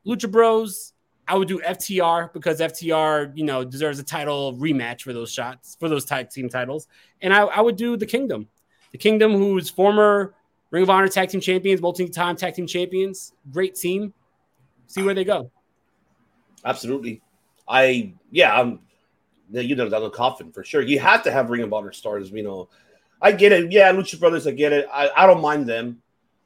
Lucha 0.07 0.31
Bros, 0.31 0.93
I 1.29 1.35
would 1.35 1.47
do 1.47 1.59
FTR 1.59 2.33
because 2.33 2.59
FTR, 2.59 3.37
you 3.37 3.45
know, 3.45 3.63
deserves 3.63 3.99
a 3.99 4.03
title 4.03 4.55
rematch 4.55 5.03
for 5.03 5.13
those 5.13 5.31
shots, 5.31 5.77
for 5.79 5.87
those 5.87 6.03
tag 6.03 6.31
team 6.31 6.49
titles. 6.49 6.87
And 7.21 7.31
I, 7.31 7.41
I 7.41 7.61
would 7.61 7.75
do 7.75 7.95
the 7.95 8.07
Kingdom. 8.07 8.47
The 8.91 8.97
Kingdom, 8.97 9.33
who's 9.33 9.69
former 9.69 10.33
Ring 10.71 10.81
of 10.81 10.89
Honor 10.89 11.07
tag 11.07 11.29
team 11.29 11.39
champions, 11.39 11.81
multi 11.81 12.09
time 12.09 12.35
tag 12.35 12.55
team 12.55 12.65
champions. 12.65 13.33
Great 13.51 13.75
team. 13.75 14.11
See 14.87 15.03
where 15.03 15.13
they 15.13 15.23
go. 15.23 15.51
Absolutely. 16.65 17.21
I, 17.67 18.13
yeah, 18.31 18.59
I'm, 18.59 18.79
you 19.51 19.75
know, 19.75 19.87
the 19.87 20.09
coffin 20.09 20.51
for 20.51 20.63
sure. 20.63 20.81
You 20.81 20.97
have 20.97 21.21
to 21.23 21.31
have 21.31 21.51
Ring 21.51 21.61
of 21.61 21.71
Honor 21.71 21.91
stars, 21.91 22.31
you 22.31 22.41
know. 22.41 22.69
I 23.21 23.33
get 23.33 23.51
it. 23.51 23.71
Yeah, 23.71 23.93
Lucha 23.93 24.19
Brothers, 24.19 24.47
I 24.47 24.51
get 24.51 24.73
it. 24.73 24.87
I, 24.91 25.11
I 25.15 25.27
don't 25.27 25.41
mind 25.41 25.67
them. 25.67 26.01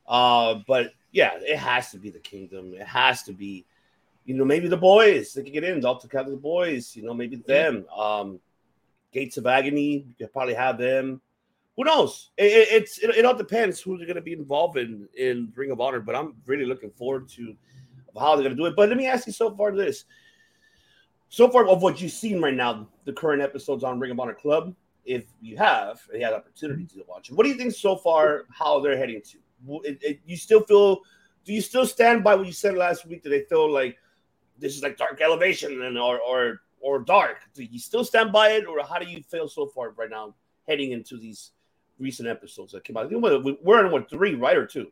Uh, 0.06 0.56
but 0.68 0.92
yeah, 1.14 1.32
it 1.40 1.58
has 1.58 1.92
to 1.92 1.98
be 1.98 2.10
the 2.10 2.20
Kingdom. 2.20 2.74
It 2.74 2.86
has 2.86 3.24
to 3.24 3.32
be 3.32 3.66
you 4.26 4.36
know, 4.36 4.46
maybe 4.46 4.68
the 4.68 4.78
boys 4.78 5.34
they 5.34 5.44
could 5.44 5.54
get 5.54 5.64
in. 5.64 5.80
Delta 5.80 6.08
Cat 6.08 6.28
the 6.28 6.38
boys, 6.38 6.96
you 6.96 7.04
know, 7.04 7.14
maybe 7.14 7.36
them. 7.36 7.86
Um, 7.90 8.40
Gates 9.12 9.38
of 9.38 9.46
Agony, 9.46 10.06
you 10.08 10.16
could 10.18 10.34
probably 10.34 10.54
have 10.54 10.78
them. 10.78 11.22
Who 11.76 11.84
knows? 11.84 12.32
It, 12.38 12.52
it 12.52 12.68
it's 12.72 12.98
it, 13.00 13.10
it, 13.12 13.26
all 13.26 13.36
depends 13.36 13.82
who's 13.82 14.02
going 14.02 14.16
to 14.16 14.22
be 14.22 14.34
involved 14.34 14.78
in 14.78 15.08
in 15.18 15.52
Ring 15.56 15.72
of 15.72 15.82
Honor. 15.82 16.00
But 16.00 16.16
I'm 16.16 16.36
really 16.46 16.66
looking 16.66 16.92
forward 16.92 17.30
to 17.30 17.56
how 18.18 18.36
they're 18.36 18.44
going 18.44 18.56
to 18.56 18.62
do 18.62 18.66
it. 18.66 18.76
But 18.76 18.90
let 18.90 18.98
me 18.98 19.08
ask 19.08 19.28
you 19.28 19.34
so 19.34 19.56
far 19.56 19.76
this. 19.76 20.06
So 21.30 21.50
far 21.50 21.68
of 21.68 21.82
what 21.82 22.00
you've 22.00 22.12
seen 22.12 22.40
right 22.42 22.54
now, 22.54 22.88
the 23.06 23.14
current 23.14 23.42
episodes 23.42 23.84
on 23.84 24.00
Ring 24.00 24.12
of 24.12 24.20
Honor 24.20 24.36
Club, 24.36 24.76
if 25.04 25.26
you 25.42 25.58
have, 25.58 26.00
if 26.10 26.20
you 26.20 26.26
had 26.26 26.34
opportunity 26.34 26.86
to 26.86 27.04
watch 27.08 27.30
it, 27.30 27.36
what 27.36 27.44
do 27.44 27.50
you 27.50 27.58
think 27.58 27.74
so 27.74 27.96
far? 27.96 28.46
How 28.52 28.80
they're 28.80 28.98
heading 28.98 29.22
to? 29.22 29.82
It, 29.84 30.20
you 30.26 30.38
still 30.38 30.62
feel? 30.62 31.02
Do 31.44 31.54
you 31.54 31.62
still 31.62 31.86
stand 31.86 32.24
by 32.24 32.36
what 32.36 32.46
you 32.46 32.54
said 32.54 32.76
last 32.76 33.06
week? 33.06 33.24
Do 33.24 33.30
they 33.30 33.42
feel 33.42 33.72
like 33.72 33.98
this 34.60 34.76
is 34.76 34.84
like 34.84 34.98
dark 34.98 35.22
elevation 35.22 35.82
and 35.84 35.98
or 35.98 36.20
or 36.20 36.62
or 36.82 37.00
dark. 37.00 37.38
Do 37.54 37.64
you 37.64 37.80
still 37.80 38.04
stand 38.04 38.32
by 38.32 38.50
it, 38.52 38.66
or 38.66 38.84
how 38.84 39.00
do 39.00 39.10
you 39.10 39.24
feel 39.24 39.48
so 39.48 39.68
far 39.68 39.92
right 39.92 40.10
now 40.10 40.36
heading 40.68 40.92
into 40.92 41.18
these 41.18 41.52
recent 41.98 42.28
episodes 42.28 42.74
that 42.74 42.84
came 42.84 42.98
out? 42.98 43.10
We're 43.12 43.86
in 43.86 43.92
what 43.92 44.10
three, 44.10 44.36
right, 44.36 44.58
or 44.58 44.66
two? 44.66 44.92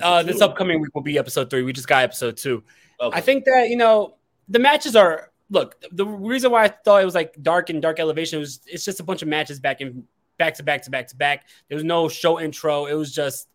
Uh, 0.00 0.22
this 0.22 0.40
upcoming 0.40 0.80
week 0.80 0.94
will 0.94 1.02
be 1.02 1.18
episode 1.18 1.50
three. 1.50 1.62
We 1.62 1.72
just 1.72 1.88
got 1.88 2.02
episode 2.02 2.36
two. 2.36 2.62
Okay. 3.00 3.16
I 3.16 3.20
think 3.20 3.44
that 3.44 3.68
you 3.68 3.76
know 3.76 4.16
the 4.48 4.58
matches 4.58 4.96
are. 4.96 5.30
Look, 5.50 5.76
the 5.92 6.06
reason 6.06 6.50
why 6.50 6.64
I 6.64 6.68
thought 6.68 7.02
it 7.02 7.04
was 7.04 7.14
like 7.14 7.36
dark 7.42 7.68
and 7.68 7.82
dark 7.82 8.00
elevation 8.00 8.40
was 8.40 8.60
it's 8.66 8.84
just 8.84 8.98
a 8.98 9.04
bunch 9.04 9.20
of 9.20 9.28
matches 9.28 9.60
back 9.60 9.82
in 9.82 10.04
back 10.38 10.54
to 10.54 10.62
back 10.62 10.82
to 10.82 10.90
back 10.90 11.08
to 11.08 11.16
back. 11.16 11.46
There 11.68 11.76
was 11.76 11.84
no 11.84 12.08
show 12.08 12.40
intro. 12.40 12.86
It 12.86 12.94
was 12.94 13.14
just 13.14 13.48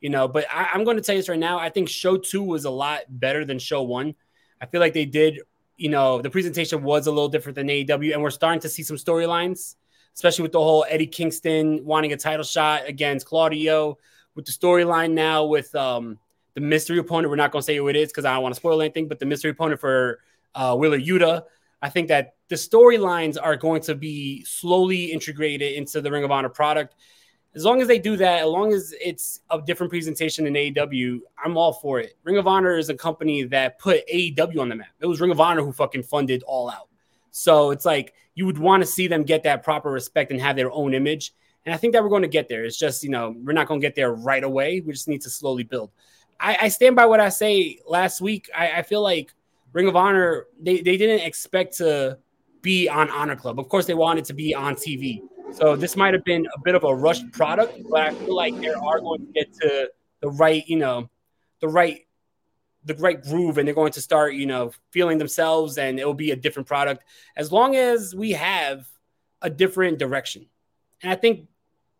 you 0.00 0.10
know. 0.10 0.26
But 0.26 0.46
I, 0.52 0.70
I'm 0.72 0.84
going 0.84 0.96
to 0.96 1.02
tell 1.02 1.14
you 1.14 1.20
this 1.20 1.28
right 1.28 1.38
now. 1.38 1.58
I 1.58 1.68
think 1.68 1.88
show 1.88 2.16
two 2.16 2.42
was 2.42 2.64
a 2.64 2.70
lot 2.70 3.02
better 3.08 3.44
than 3.44 3.58
show 3.58 3.82
one. 3.82 4.14
I 4.60 4.66
feel 4.66 4.80
like 4.80 4.92
they 4.92 5.04
did, 5.04 5.40
you 5.76 5.88
know, 5.88 6.22
the 6.22 6.30
presentation 6.30 6.82
was 6.82 7.06
a 7.06 7.10
little 7.10 7.28
different 7.28 7.56
than 7.56 7.68
AEW, 7.68 8.12
and 8.12 8.22
we're 8.22 8.30
starting 8.30 8.60
to 8.60 8.68
see 8.68 8.82
some 8.82 8.96
storylines, 8.96 9.76
especially 10.14 10.42
with 10.42 10.52
the 10.52 10.60
whole 10.60 10.86
Eddie 10.88 11.06
Kingston 11.06 11.84
wanting 11.84 12.12
a 12.12 12.16
title 12.16 12.44
shot 12.44 12.82
against 12.86 13.26
Claudio, 13.26 13.98
with 14.34 14.46
the 14.46 14.52
storyline 14.52 15.12
now 15.12 15.44
with 15.44 15.74
um, 15.74 16.18
the 16.54 16.60
mystery 16.60 16.98
opponent. 16.98 17.30
We're 17.30 17.36
not 17.36 17.52
going 17.52 17.60
to 17.60 17.66
say 17.66 17.76
who 17.76 17.88
it 17.88 17.96
is 17.96 18.08
because 18.08 18.24
I 18.24 18.34
don't 18.34 18.42
want 18.42 18.54
to 18.54 18.60
spoil 18.60 18.80
anything, 18.80 19.08
but 19.08 19.18
the 19.18 19.26
mystery 19.26 19.50
opponent 19.50 19.80
for 19.80 20.20
uh, 20.54 20.76
Wheeler 20.76 20.98
Yuta. 20.98 21.42
I 21.82 21.90
think 21.90 22.08
that 22.08 22.34
the 22.48 22.54
storylines 22.54 23.36
are 23.40 23.56
going 23.56 23.82
to 23.82 23.94
be 23.94 24.44
slowly 24.44 25.12
integrated 25.12 25.74
into 25.74 26.00
the 26.00 26.10
Ring 26.10 26.24
of 26.24 26.30
Honor 26.30 26.48
product 26.48 26.94
as 27.54 27.64
long 27.64 27.80
as 27.80 27.88
they 27.88 27.98
do 27.98 28.16
that, 28.16 28.40
as 28.40 28.46
long 28.46 28.72
as 28.72 28.94
it's 29.00 29.40
a 29.50 29.60
different 29.60 29.90
presentation 29.90 30.44
than 30.44 30.54
AEW, 30.54 31.20
I'm 31.42 31.56
all 31.56 31.72
for 31.72 32.00
it. 32.00 32.16
Ring 32.24 32.36
of 32.36 32.46
Honor 32.46 32.76
is 32.76 32.88
a 32.88 32.94
company 32.94 33.44
that 33.44 33.78
put 33.78 34.06
AEW 34.08 34.58
on 34.60 34.68
the 34.68 34.74
map. 34.76 34.88
It 35.00 35.06
was 35.06 35.20
Ring 35.20 35.30
of 35.30 35.40
Honor 35.40 35.62
who 35.62 35.72
fucking 35.72 36.02
funded 36.02 36.42
All 36.44 36.68
Out. 36.68 36.88
So 37.30 37.70
it's 37.70 37.84
like 37.84 38.14
you 38.34 38.46
would 38.46 38.58
want 38.58 38.82
to 38.82 38.86
see 38.86 39.06
them 39.06 39.22
get 39.22 39.44
that 39.44 39.62
proper 39.62 39.90
respect 39.90 40.32
and 40.32 40.40
have 40.40 40.56
their 40.56 40.72
own 40.72 40.94
image. 40.94 41.32
And 41.64 41.72
I 41.72 41.78
think 41.78 41.92
that 41.92 42.02
we're 42.02 42.10
going 42.10 42.22
to 42.22 42.28
get 42.28 42.48
there. 42.48 42.64
It's 42.64 42.76
just, 42.76 43.04
you 43.04 43.10
know, 43.10 43.34
we're 43.42 43.52
not 43.52 43.68
going 43.68 43.80
to 43.80 43.86
get 43.86 43.94
there 43.94 44.12
right 44.12 44.42
away. 44.42 44.80
We 44.80 44.92
just 44.92 45.08
need 45.08 45.22
to 45.22 45.30
slowly 45.30 45.62
build. 45.62 45.90
I, 46.40 46.58
I 46.62 46.68
stand 46.68 46.96
by 46.96 47.06
what 47.06 47.20
I 47.20 47.28
say 47.28 47.78
last 47.86 48.20
week. 48.20 48.50
I, 48.54 48.72
I 48.72 48.82
feel 48.82 49.02
like 49.02 49.32
Ring 49.72 49.86
of 49.86 49.96
Honor, 49.96 50.46
they, 50.60 50.80
they 50.80 50.96
didn't 50.96 51.20
expect 51.20 51.76
to 51.78 52.18
be 52.62 52.88
on 52.88 53.10
Honor 53.10 53.36
Club. 53.36 53.60
Of 53.60 53.68
course, 53.68 53.86
they 53.86 53.94
wanted 53.94 54.24
to 54.26 54.34
be 54.34 54.54
on 54.54 54.74
TV. 54.74 55.22
So 55.54 55.76
this 55.76 55.94
might 55.94 56.14
have 56.14 56.24
been 56.24 56.46
a 56.46 56.60
bit 56.64 56.74
of 56.74 56.82
a 56.82 56.92
rushed 56.92 57.30
product, 57.30 57.78
but 57.88 58.00
I 58.00 58.14
feel 58.14 58.34
like 58.34 58.58
they 58.60 58.70
are 58.70 58.98
going 58.98 59.24
to 59.24 59.32
get 59.32 59.54
to 59.60 59.88
the 60.20 60.28
right, 60.30 60.66
you 60.66 60.76
know, 60.76 61.08
the 61.60 61.68
right 61.68 62.00
the 62.86 62.94
right 62.96 63.22
groove 63.22 63.56
and 63.56 63.66
they're 63.66 63.74
going 63.74 63.92
to 63.92 64.00
start, 64.00 64.34
you 64.34 64.46
know, 64.46 64.70
feeling 64.90 65.16
themselves 65.16 65.78
and 65.78 65.98
it 65.98 66.04
will 66.04 66.12
be 66.12 66.32
a 66.32 66.36
different 66.36 66.68
product 66.68 67.02
as 67.36 67.50
long 67.50 67.76
as 67.76 68.14
we 68.14 68.32
have 68.32 68.86
a 69.40 69.48
different 69.48 69.98
direction. 69.98 70.44
And 71.02 71.10
I 71.10 71.14
think 71.14 71.48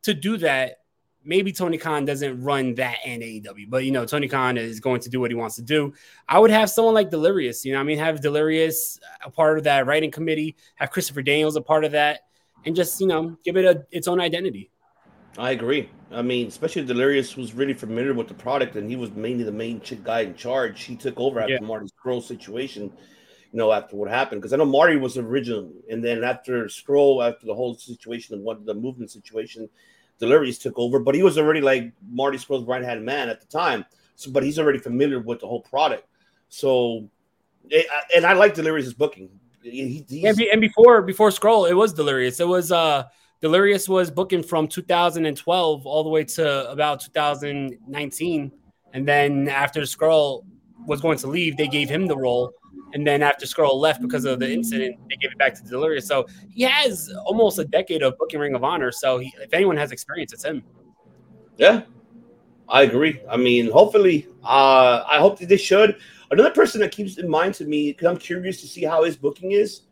to 0.03 0.13
do 0.13 0.37
that, 0.39 0.81
maybe 1.25 1.53
Tony 1.53 1.79
Khan 1.79 2.05
doesn't 2.05 2.43
run 2.43 2.75
that 2.75 2.99
and 3.07 3.23
AEW, 3.23 3.71
but 3.71 3.85
you 3.85 3.93
know, 3.93 4.05
Tony 4.05 4.29
Khan 4.29 4.59
is 4.59 4.79
going 4.81 5.01
to 5.01 5.09
do 5.09 5.21
what 5.21 5.31
he 5.31 5.35
wants 5.35 5.57
to 5.57 5.63
do. 5.63 5.95
I 6.29 6.39
would 6.39 6.51
have 6.51 6.69
someone 6.69 6.93
like 6.93 7.09
Delirious, 7.09 7.65
you 7.65 7.73
know, 7.73 7.81
I 7.81 7.83
mean, 7.83 7.99
have 7.99 8.21
Delirious 8.21 8.99
a 9.25 9.31
part 9.31 9.57
of 9.57 9.65
that 9.65 9.87
writing 9.87 10.11
committee, 10.11 10.57
have 10.75 10.91
Christopher 10.91 11.23
Daniels 11.23 11.57
a 11.57 11.63
part 11.63 11.85
of 11.85 11.93
that, 11.93 12.25
and 12.67 12.75
just 12.75 13.01
you 13.01 13.07
know, 13.07 13.37
give 13.45 13.57
it 13.57 13.65
a 13.65 13.85
its 13.91 14.09
own 14.09 14.21
identity. 14.21 14.71
I 15.37 15.51
agree. 15.51 15.91
I 16.13 16.23
mean, 16.23 16.47
especially 16.47 16.85
Delirious 16.85 17.37
was 17.37 17.55
really 17.55 17.75
familiar 17.75 18.15
with 18.15 18.29
the 18.29 18.35
product, 18.35 18.77
and 18.77 18.89
he 18.89 18.97
was 18.97 19.11
mainly 19.13 19.43
the 19.43 19.53
main 19.53 19.81
chick 19.81 20.05
guy 20.05 20.21
in 20.21 20.37
charge. 20.37 20.85
He 20.85 20.95
took 20.95 21.19
over 21.19 21.41
after 21.41 21.55
Yeah. 21.55 21.61
Marty 21.61 21.89
Scurll 21.89 22.23
situation, 22.23 22.85
you 23.53 23.59
know, 23.59 23.73
after 23.73 23.97
what 23.97 24.09
happened. 24.09 24.41
Because 24.41 24.53
I 24.53 24.57
know 24.57 24.65
Marty 24.65 24.97
was 24.97 25.19
original, 25.19 25.73
and 25.91 26.05
then 26.05 26.23
after 26.23 26.67
Scurll, 26.67 27.27
after 27.27 27.47
the 27.47 27.55
whole 27.55 27.75
situation 27.75 28.37
and 28.37 28.45
what 28.45 28.65
the 28.65 28.75
movement 28.75 29.11
situation, 29.11 29.69
Delirious 30.21 30.59
took 30.59 30.79
over. 30.79 31.01
But 31.01 31.17
he 31.17 31.25
was 31.25 31.37
already 31.37 31.61
like 31.61 31.93
Marty 32.09 32.39
Scurll's 32.39 32.65
right 32.65 32.85
hand 32.85 33.05
man 33.05 33.29
at 33.29 33.41
the 33.41 33.47
time. 33.49 33.85
So, 34.15 34.31
but 34.31 34.45
he's 34.45 34.61
already 34.61 34.79
familiar 34.79 35.19
with 35.19 35.41
the 35.41 35.49
whole 35.49 35.63
product. 35.63 36.07
So, 36.49 37.11
eh, 37.73 37.83
and 38.15 38.25
I 38.25 38.35
like 38.35 38.55
Delirious's 38.55 38.95
booking. 38.95 39.29
He, 39.65 40.25
And, 40.25 40.37
be, 40.37 40.51
and 40.51 40.61
before 40.61 41.01
before 41.03 41.31
Scurll, 41.31 41.69
it 41.69 41.75
was 41.75 41.93
Delirious. 41.93 42.39
It 42.39 42.49
was 42.49 42.71
uh 42.71 43.05
Delirious 43.41 43.89
was 43.89 44.11
booking 44.11 44.43
from 44.43 44.69
2012 44.69 45.87
all 45.87 46.05
the 46.05 46.11
way 46.11 46.25
to 46.25 46.71
about 46.71 47.01
2019, 47.01 48.53
and 48.93 49.09
then 49.09 49.49
after 49.49 49.81
Scurll 49.83 50.45
was 50.87 51.01
going 51.01 51.19
to 51.19 51.27
leave, 51.27 51.57
they 51.57 51.69
gave 51.69 51.89
him 51.89 52.07
the 52.07 52.17
role. 52.17 52.53
And 52.93 53.07
then 53.07 53.23
after 53.23 53.45
Scurll 53.45 53.75
left 53.75 54.03
because 54.03 54.25
of 54.25 54.39
the 54.39 54.51
incident, 54.51 54.97
they 55.09 55.17
gave 55.17 55.33
it 55.33 55.39
back 55.39 55.55
to 55.55 55.65
Delirious. 55.65 56.07
So 56.07 56.27
he 56.51 56.63
has 56.63 57.13
almost 57.25 57.59
a 57.59 57.65
decade 57.65 58.03
of 58.03 58.17
booking 58.19 58.39
Ring 58.39 58.55
of 58.55 58.63
Honor. 58.63 58.93
So 58.93 59.19
he, 59.19 59.35
if 59.41 59.53
anyone 59.53 59.77
has 59.77 59.91
experience, 59.91 60.33
it's 60.33 60.45
him. 60.45 60.63
Yeah, 61.57 61.83
I 62.69 62.83
agree. 62.83 63.21
I 63.29 63.37
mean, 63.37 63.71
hopefully, 63.71 64.29
uh, 64.45 65.05
I 65.09 65.19
hope 65.19 65.39
that 65.41 65.49
they 65.49 65.57
should. 65.57 65.97
Another 66.31 66.51
person 66.51 66.81
that 66.81 66.93
keeps 66.93 67.19
in 67.19 67.29
mind 67.29 67.55
to 67.55 67.65
me 67.65 67.93
because 67.93 68.09
I'm 68.09 68.17
curious 68.17 68.61
to 68.63 68.67
see 68.67 68.85
how 68.85 69.05
his 69.05 69.17
booking 69.17 69.53
is 69.53 69.83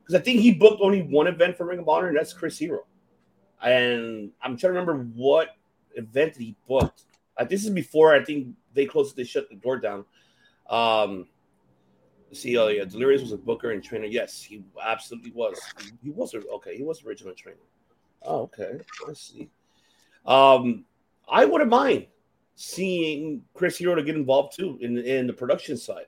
because 0.00 0.14
I 0.14 0.22
think 0.22 0.40
he 0.40 0.52
booked 0.52 0.80
only 0.80 1.02
one 1.02 1.26
event 1.26 1.56
for 1.56 1.66
Ring 1.66 1.78
of 1.78 1.88
Honor, 1.88 2.08
and 2.08 2.16
that's 2.16 2.32
Chris 2.32 2.58
Hero. 2.58 2.84
And 3.62 4.32
I'm 4.42 4.56
trying 4.56 4.74
to 4.74 4.80
remember 4.80 5.04
what 5.14 5.56
event 5.94 6.36
he 6.36 6.56
booked. 6.66 7.04
Uh, 7.36 7.44
this 7.44 7.64
is 7.64 7.70
before 7.70 8.14
I 8.14 8.24
think 8.24 8.48
they 8.74 8.86
closed. 8.86 9.16
They 9.16 9.24
shut 9.24 9.48
the 9.48 9.56
door 9.56 9.78
down. 9.78 10.04
Um, 10.68 11.28
see, 12.32 12.56
oh 12.58 12.68
yeah, 12.68 12.84
Delirious 12.84 13.22
was 13.22 13.32
a 13.32 13.38
booker 13.38 13.70
and 13.70 13.82
trainer. 13.82 14.06
Yes, 14.06 14.42
he 14.42 14.64
absolutely 14.82 15.30
was. 15.32 15.60
He 16.02 16.10
was 16.10 16.34
okay. 16.34 16.76
He 16.76 16.82
was 16.82 17.04
original 17.04 17.34
trainer. 17.34 17.58
Oh, 18.22 18.42
okay. 18.42 18.80
I 19.08 19.12
see. 19.12 19.50
Um, 20.26 20.84
I 21.28 21.44
wouldn't 21.44 21.70
mind 21.70 22.06
seeing 22.54 23.42
Chris 23.54 23.76
Hero 23.78 23.94
to 23.94 24.02
get 24.02 24.16
involved 24.16 24.56
too 24.56 24.78
in 24.80 24.98
in 24.98 25.26
the 25.26 25.32
production 25.32 25.76
side. 25.76 26.06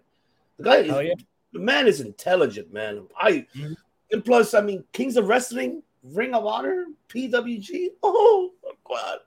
The 0.58 0.64
guy, 0.64 0.76
is, 0.78 0.88
yeah. 1.08 1.14
the 1.52 1.58
man 1.58 1.86
is 1.86 2.00
intelligent, 2.00 2.72
man. 2.72 3.06
I 3.18 3.46
Mhm. 3.56 3.76
and 4.12 4.24
plus, 4.24 4.54
I 4.54 4.60
mean, 4.60 4.84
Kings 4.92 5.16
of 5.16 5.28
Wrestling, 5.28 5.82
Ring 6.02 6.34
of 6.34 6.46
Honor, 6.46 6.86
PWG. 7.08 7.88
Oh 8.02 8.50
god, 8.84 9.18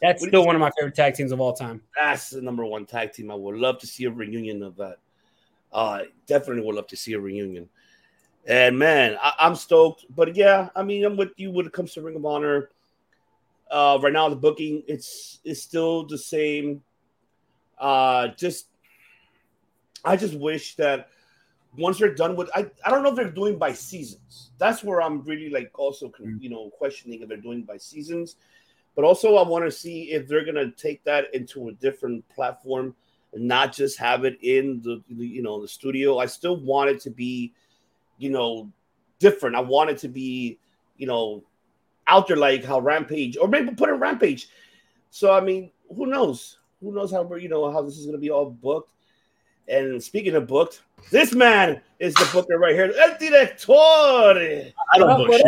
That's 0.00 0.22
What 0.22 0.28
still 0.28 0.46
one 0.46 0.56
of 0.56 0.60
my 0.60 0.70
favorite 0.78 0.94
tag 0.94 1.14
teams 1.14 1.30
of 1.32 1.40
all 1.40 1.52
time. 1.52 1.82
that's 1.94 2.30
the 2.30 2.40
number 2.40 2.64
one 2.64 2.86
tag 2.86 3.12
team. 3.12 3.30
I 3.30 3.34
would 3.34 3.56
love 3.56 3.78
to 3.80 3.86
see 3.86 4.04
a 4.04 4.10
reunion 4.10 4.62
of 4.62 4.76
that. 4.76 4.98
Uh, 5.72 6.04
definitely 6.26 6.64
would 6.64 6.76
love 6.76 6.86
to 6.88 6.96
see 6.96 7.12
a 7.12 7.20
reunion. 7.20 7.68
And 8.46 8.78
man, 8.78 9.18
I, 9.20 9.34
I'm 9.40 9.54
stoked. 9.54 10.06
But 10.14 10.34
yeah, 10.34 10.70
I 10.74 10.82
mean, 10.82 11.04
I'm 11.04 11.16
with 11.18 11.32
you 11.36 11.50
when 11.50 11.66
it 11.66 11.72
comes 11.72 11.92
to 11.94 12.00
Ring 12.02 12.16
of 12.16 12.24
Honor. 12.24 12.70
Uh, 13.70 13.98
right 14.02 14.12
now, 14.12 14.28
the 14.28 14.36
booking 14.36 14.82
it's 14.86 15.40
it's 15.44 15.62
still 15.62 16.06
the 16.06 16.18
same. 16.18 16.82
Uh, 17.78 18.28
just 18.28 18.68
I 20.04 20.16
just 20.16 20.34
wish 20.34 20.74
that 20.76 21.08
once 21.76 21.98
they're 21.98 22.14
done 22.14 22.34
with, 22.34 22.50
I, 22.54 22.70
I 22.84 22.90
don't 22.90 23.02
know 23.02 23.10
if 23.10 23.16
they're 23.16 23.30
doing 23.30 23.58
by 23.58 23.72
seasons. 23.72 24.50
That's 24.58 24.82
where 24.82 25.02
I'm 25.02 25.22
really 25.22 25.50
like 25.50 25.78
also 25.78 26.12
you 26.40 26.48
know 26.48 26.70
questioning 26.70 27.22
if 27.22 27.28
they're 27.28 27.36
doing 27.36 27.62
by 27.62 27.76
seasons. 27.76 28.36
But 28.96 29.04
also, 29.04 29.36
I 29.36 29.46
want 29.46 29.64
to 29.64 29.70
see 29.70 30.10
if 30.10 30.26
they're 30.26 30.44
gonna 30.44 30.70
take 30.72 31.04
that 31.04 31.32
into 31.34 31.68
a 31.68 31.72
different 31.72 32.28
platform 32.30 32.96
and 33.32 33.46
not 33.46 33.72
just 33.72 33.98
have 33.98 34.24
it 34.24 34.38
in 34.42 34.80
the, 34.82 35.02
the 35.10 35.26
you 35.26 35.42
know 35.42 35.60
the 35.60 35.68
studio. 35.68 36.18
I 36.18 36.26
still 36.26 36.56
want 36.56 36.90
it 36.90 37.00
to 37.02 37.10
be, 37.10 37.52
you 38.16 38.30
know, 38.30 38.70
different. 39.18 39.56
I 39.56 39.60
want 39.60 39.90
it 39.90 39.98
to 39.98 40.08
be, 40.08 40.58
you 40.96 41.06
know, 41.06 41.44
out 42.08 42.26
there 42.26 42.36
like 42.36 42.64
how 42.64 42.80
Rampage 42.80 43.36
or 43.36 43.46
maybe 43.46 43.74
put 43.74 43.90
in 43.90 44.00
Rampage. 44.00 44.48
So 45.10 45.32
I 45.32 45.40
mean, 45.40 45.70
who 45.94 46.06
knows? 46.06 46.58
Who 46.80 46.92
knows 46.92 47.10
how 47.10 47.32
you 47.34 47.48
know 47.48 47.70
how 47.70 47.82
this 47.82 47.98
is 47.98 48.06
gonna 48.06 48.18
be 48.18 48.30
all 48.30 48.50
booked? 48.50 48.92
And 49.68 50.02
speaking 50.02 50.34
of 50.34 50.46
booked, 50.46 50.82
this 51.10 51.34
man 51.34 51.80
is 51.98 52.14
the 52.14 52.28
booker 52.32 52.58
right 52.58 52.74
here, 52.74 52.92
El 52.96 53.18
Director. 53.18 53.72
I 53.72 54.98
don't 54.98 55.08
What 55.08 55.26
book 55.26 55.32
shit. 55.32 55.44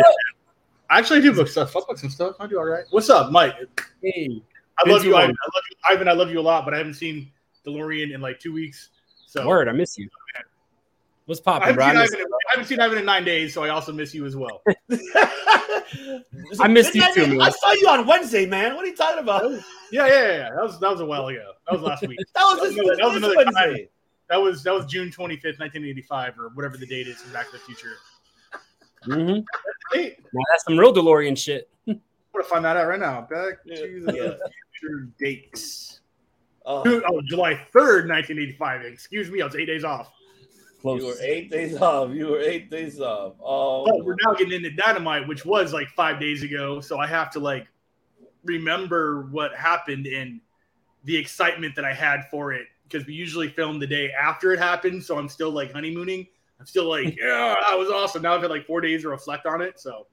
I 0.89 0.99
actually 0.99 1.21
do 1.21 1.33
book 1.33 1.47
stuff. 1.47 1.75
I 1.75 1.79
book 1.79 1.97
some 1.97 2.09
stuff. 2.09 2.35
I 2.39 2.47
do 2.47 2.59
all 2.59 2.65
right. 2.65 2.83
What's 2.91 3.09
up, 3.09 3.31
Mike? 3.31 3.55
Hey, 4.03 4.41
I 4.77 4.89
love 4.89 5.03
you. 5.05 5.15
Ivan. 5.15 5.35
I 5.41 5.49
love 5.55 5.63
you, 5.69 5.77
Ivan. 5.89 6.07
I 6.07 6.11
love 6.11 6.31
you 6.31 6.39
a 6.39 6.41
lot, 6.41 6.65
but 6.65 6.73
I 6.73 6.77
haven't 6.77 6.95
seen 6.95 7.31
DeLorean 7.65 8.13
in 8.13 8.21
like 8.21 8.39
two 8.39 8.53
weeks. 8.53 8.89
So 9.25 9.47
word, 9.47 9.69
I 9.69 9.71
miss 9.71 9.97
you. 9.97 10.09
Oh, 10.13 10.41
What's 11.31 11.39
I 11.47 11.59
popping, 11.59 11.79
haven't, 11.79 12.07
seen 12.09 12.19
I 12.19 12.23
Ivan, 12.23 12.33
I 12.33 12.51
haven't 12.51 12.67
seen 12.67 12.79
Ivan 12.81 12.97
in 12.97 13.05
nine 13.05 13.23
days, 13.23 13.53
so 13.53 13.63
I 13.63 13.69
also 13.69 13.93
miss 13.93 14.13
you 14.13 14.25
as 14.25 14.35
well. 14.35 14.61
I 16.59 16.67
missed 16.69 16.93
you 16.93 17.03
too, 17.13 17.27
man. 17.27 17.39
I 17.41 17.49
saw 17.51 17.71
you 17.71 17.87
on 17.87 18.05
Wednesday, 18.05 18.45
man. 18.45 18.75
What 18.75 18.83
are 18.83 18.87
you 18.89 18.95
talking 18.97 19.19
about? 19.23 19.49
Yeah, 19.49 19.61
yeah, 19.93 20.07
yeah, 20.07 20.27
yeah. 20.27 20.49
That 20.53 20.61
was 20.61 20.77
that 20.81 20.91
was 20.91 20.99
a 20.99 21.05
while 21.05 21.27
ago. 21.27 21.53
That 21.67 21.73
was 21.73 21.81
last 21.83 22.05
week. 22.05 22.19
That 22.35 22.43
was, 22.43 22.75
That 22.75 22.83
was- 22.83 22.97
that 22.97 23.05
was 23.07 23.15
another 23.15 23.35
Wednesday. 23.37 23.87
That 24.29 24.41
was 24.41 24.61
that 24.63 24.73
was 24.73 24.85
June 24.87 25.09
twenty 25.09 25.37
fifth, 25.37 25.57
nineteen 25.57 25.85
eighty 25.85 26.01
five, 26.01 26.37
or 26.37 26.49
whatever 26.49 26.75
the 26.75 26.85
date 26.85 27.07
is 27.07 27.21
from 27.21 27.31
Back 27.31 27.45
to 27.45 27.53
the 27.53 27.59
Future. 27.59 27.93
Mm-hmm. 29.07 29.39
Hey, 29.93 30.17
Now 30.33 30.43
that's 30.51 30.65
some 30.65 30.77
real 30.77 30.93
DeLorean 30.93 31.37
shit. 31.37 31.69
I'm 31.87 32.01
gonna 32.33 32.43
find 32.43 32.65
that 32.65 32.75
out 32.75 32.87
right 32.89 32.99
now. 32.99 33.21
Back 33.21 33.59
Yeah, 33.63 33.75
to 33.77 34.03
the 34.05 34.13
yeah. 34.13 34.47
future 34.77 35.07
dates. 35.17 36.01
Oh, 36.65 36.83
Dude, 36.83 37.03
Oh, 37.07 37.21
July 37.21 37.55
third, 37.71 38.09
nineteen 38.09 38.37
eighty 38.37 38.51
five. 38.51 38.81
Excuse 38.81 39.31
me, 39.31 39.41
I 39.41 39.45
was 39.45 39.55
eight 39.55 39.65
days 39.67 39.85
off. 39.85 40.11
You 40.83 41.05
were 41.05 41.15
eight 41.21 41.51
days 41.51 41.77
off. 41.77 42.11
You 42.11 42.27
were 42.27 42.41
eight 42.41 42.69
days 42.69 42.99
off. 42.99 43.33
Oh, 43.43 43.85
But 43.85 44.05
we're 44.05 44.15
now 44.23 44.33
getting 44.33 44.53
into 44.53 44.71
Dynamite, 44.71 45.27
which 45.27 45.45
was 45.45 45.73
like 45.73 45.89
five 45.89 46.19
days 46.19 46.43
ago. 46.43 46.81
So 46.81 46.99
I 46.99 47.07
have 47.07 47.29
to 47.31 47.39
like 47.39 47.67
remember 48.43 49.27
what 49.31 49.55
happened 49.55 50.07
and 50.07 50.41
the 51.03 51.15
excitement 51.15 51.75
that 51.75 51.85
I 51.85 51.93
had 51.93 52.29
for 52.29 52.53
it 52.53 52.67
because 52.83 53.05
we 53.07 53.13
usually 53.13 53.49
film 53.49 53.79
the 53.79 53.87
day 53.87 54.11
after 54.11 54.51
it 54.51 54.59
happened. 54.59 55.03
So 55.03 55.17
I'm 55.17 55.29
still 55.29 55.51
like 55.51 55.71
honeymooning. 55.71 56.27
I'm 56.59 56.65
still 56.65 56.89
like, 56.89 57.17
yeah, 57.21 57.55
that 57.67 57.77
was 57.77 57.89
awesome. 57.89 58.21
Now 58.23 58.35
I've 58.35 58.41
had 58.41 58.51
like 58.51 58.65
four 58.65 58.81
days 58.81 59.03
to 59.03 59.09
reflect 59.09 59.45
on 59.45 59.61
it. 59.61 59.79
So 59.79 60.07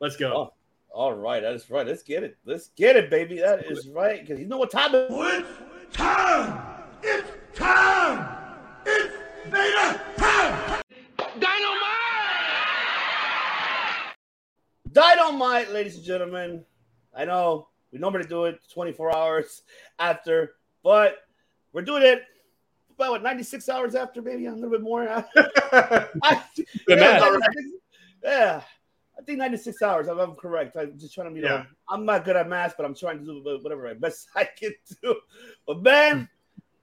let's 0.00 0.16
go. 0.16 0.32
Oh. 0.34 0.52
all 0.90 1.14
right. 1.14 1.40
That 1.40 1.54
is 1.54 1.70
right. 1.70 1.86
Let's 1.86 2.02
get 2.02 2.22
it. 2.22 2.36
Let's 2.44 2.68
get 2.76 2.96
it, 2.96 3.10
baby. 3.10 3.38
That 3.38 3.66
is 3.66 3.88
right. 3.88 4.20
Because 4.20 4.40
you 4.40 4.46
know 4.46 4.58
what 4.58 4.70
time 4.70 4.94
it 4.94 5.08
It's 5.10 5.96
time! 5.96 6.62
It's 7.02 7.30
time! 7.54 8.36
It's 8.84 9.25
Vader 9.50 10.00
time! 10.16 10.82
Dynamite, 14.92 15.72
ladies 15.72 15.96
and 15.96 16.04
gentlemen. 16.04 16.64
I 17.14 17.26
know 17.26 17.68
we 17.92 17.98
normally 17.98 18.26
do 18.26 18.46
it 18.46 18.58
24 18.72 19.14
hours 19.14 19.62
after, 19.98 20.54
but 20.82 21.18
we're 21.72 21.82
doing 21.82 22.02
it 22.02 22.22
about 22.94 23.10
what 23.10 23.22
96 23.22 23.68
hours 23.68 23.94
after, 23.94 24.22
maybe 24.22 24.46
a 24.46 24.52
little 24.52 24.70
bit 24.70 24.82
more. 24.82 25.06
I. 25.36 26.42
96 26.88 27.72
yeah, 28.24 28.62
I 29.18 29.22
think 29.22 29.38
96 29.38 29.82
hours. 29.82 30.08
I'm, 30.08 30.18
I'm 30.18 30.34
correct. 30.34 30.76
I'm 30.76 30.98
just 30.98 31.14
trying 31.14 31.30
to, 31.30 31.36
you 31.36 31.42
know, 31.42 31.56
Yeah. 31.56 31.64
I'm 31.88 32.04
not 32.04 32.24
good 32.24 32.36
at 32.36 32.48
math, 32.48 32.76
but 32.76 32.86
I'm 32.86 32.94
trying 32.94 33.18
to 33.18 33.24
do 33.24 33.60
whatever 33.62 33.86
I 33.86 33.94
best 33.94 34.28
I 34.34 34.44
can 34.44 34.72
do. 35.02 35.14
But 35.66 35.82
man, 35.82 36.28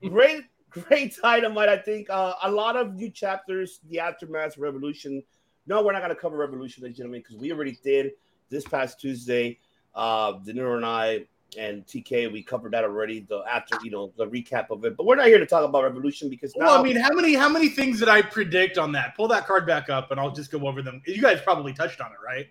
hmm. 0.00 0.08
great, 0.08 0.44
great 0.74 1.16
dynamite. 1.22 1.68
I 1.68 1.78
think 1.78 2.08
uh, 2.10 2.34
a 2.42 2.50
lot 2.50 2.76
of 2.76 2.94
new 2.94 3.10
chapters, 3.10 3.80
the 3.88 4.00
aftermath, 4.00 4.58
revolution. 4.58 5.22
No, 5.66 5.82
we're 5.82 5.92
not 5.92 6.00
going 6.02 6.14
to 6.14 6.20
cover 6.20 6.36
revolution, 6.36 6.82
ladies 6.82 6.98
and 6.98 7.04
gentlemen, 7.04 7.22
because 7.22 7.36
we 7.36 7.52
already 7.52 7.78
did 7.82 8.12
this 8.50 8.64
past 8.64 9.00
Tuesday. 9.00 9.58
Uh, 9.94 10.34
Deniro 10.34 10.76
and 10.76 10.84
I 10.84 11.26
and 11.56 11.86
TK, 11.86 12.32
we 12.32 12.42
covered 12.42 12.72
that 12.72 12.84
already. 12.84 13.20
The 13.20 13.42
after, 13.50 13.78
you 13.82 13.90
know, 13.90 14.12
the 14.16 14.26
recap 14.26 14.70
of 14.70 14.84
it. 14.84 14.96
But 14.96 15.06
we're 15.06 15.16
not 15.16 15.26
here 15.26 15.38
to 15.38 15.46
talk 15.46 15.64
about 15.64 15.84
revolution 15.84 16.28
because 16.28 16.54
now, 16.56 16.66
Well, 16.66 16.80
I 16.80 16.82
mean, 16.82 16.96
how 16.96 17.12
many 17.12 17.34
how 17.34 17.48
many 17.48 17.68
things 17.68 18.00
did 18.00 18.08
I 18.08 18.22
predict 18.22 18.76
on 18.76 18.92
that? 18.92 19.16
Pull 19.16 19.28
that 19.28 19.46
card 19.46 19.66
back 19.66 19.88
up, 19.88 20.10
and 20.10 20.20
I'll 20.20 20.32
just 20.32 20.50
go 20.50 20.66
over 20.66 20.82
them. 20.82 21.00
You 21.06 21.22
guys 21.22 21.40
probably 21.40 21.72
touched 21.72 22.00
on 22.00 22.10
it, 22.10 22.18
right? 22.24 22.48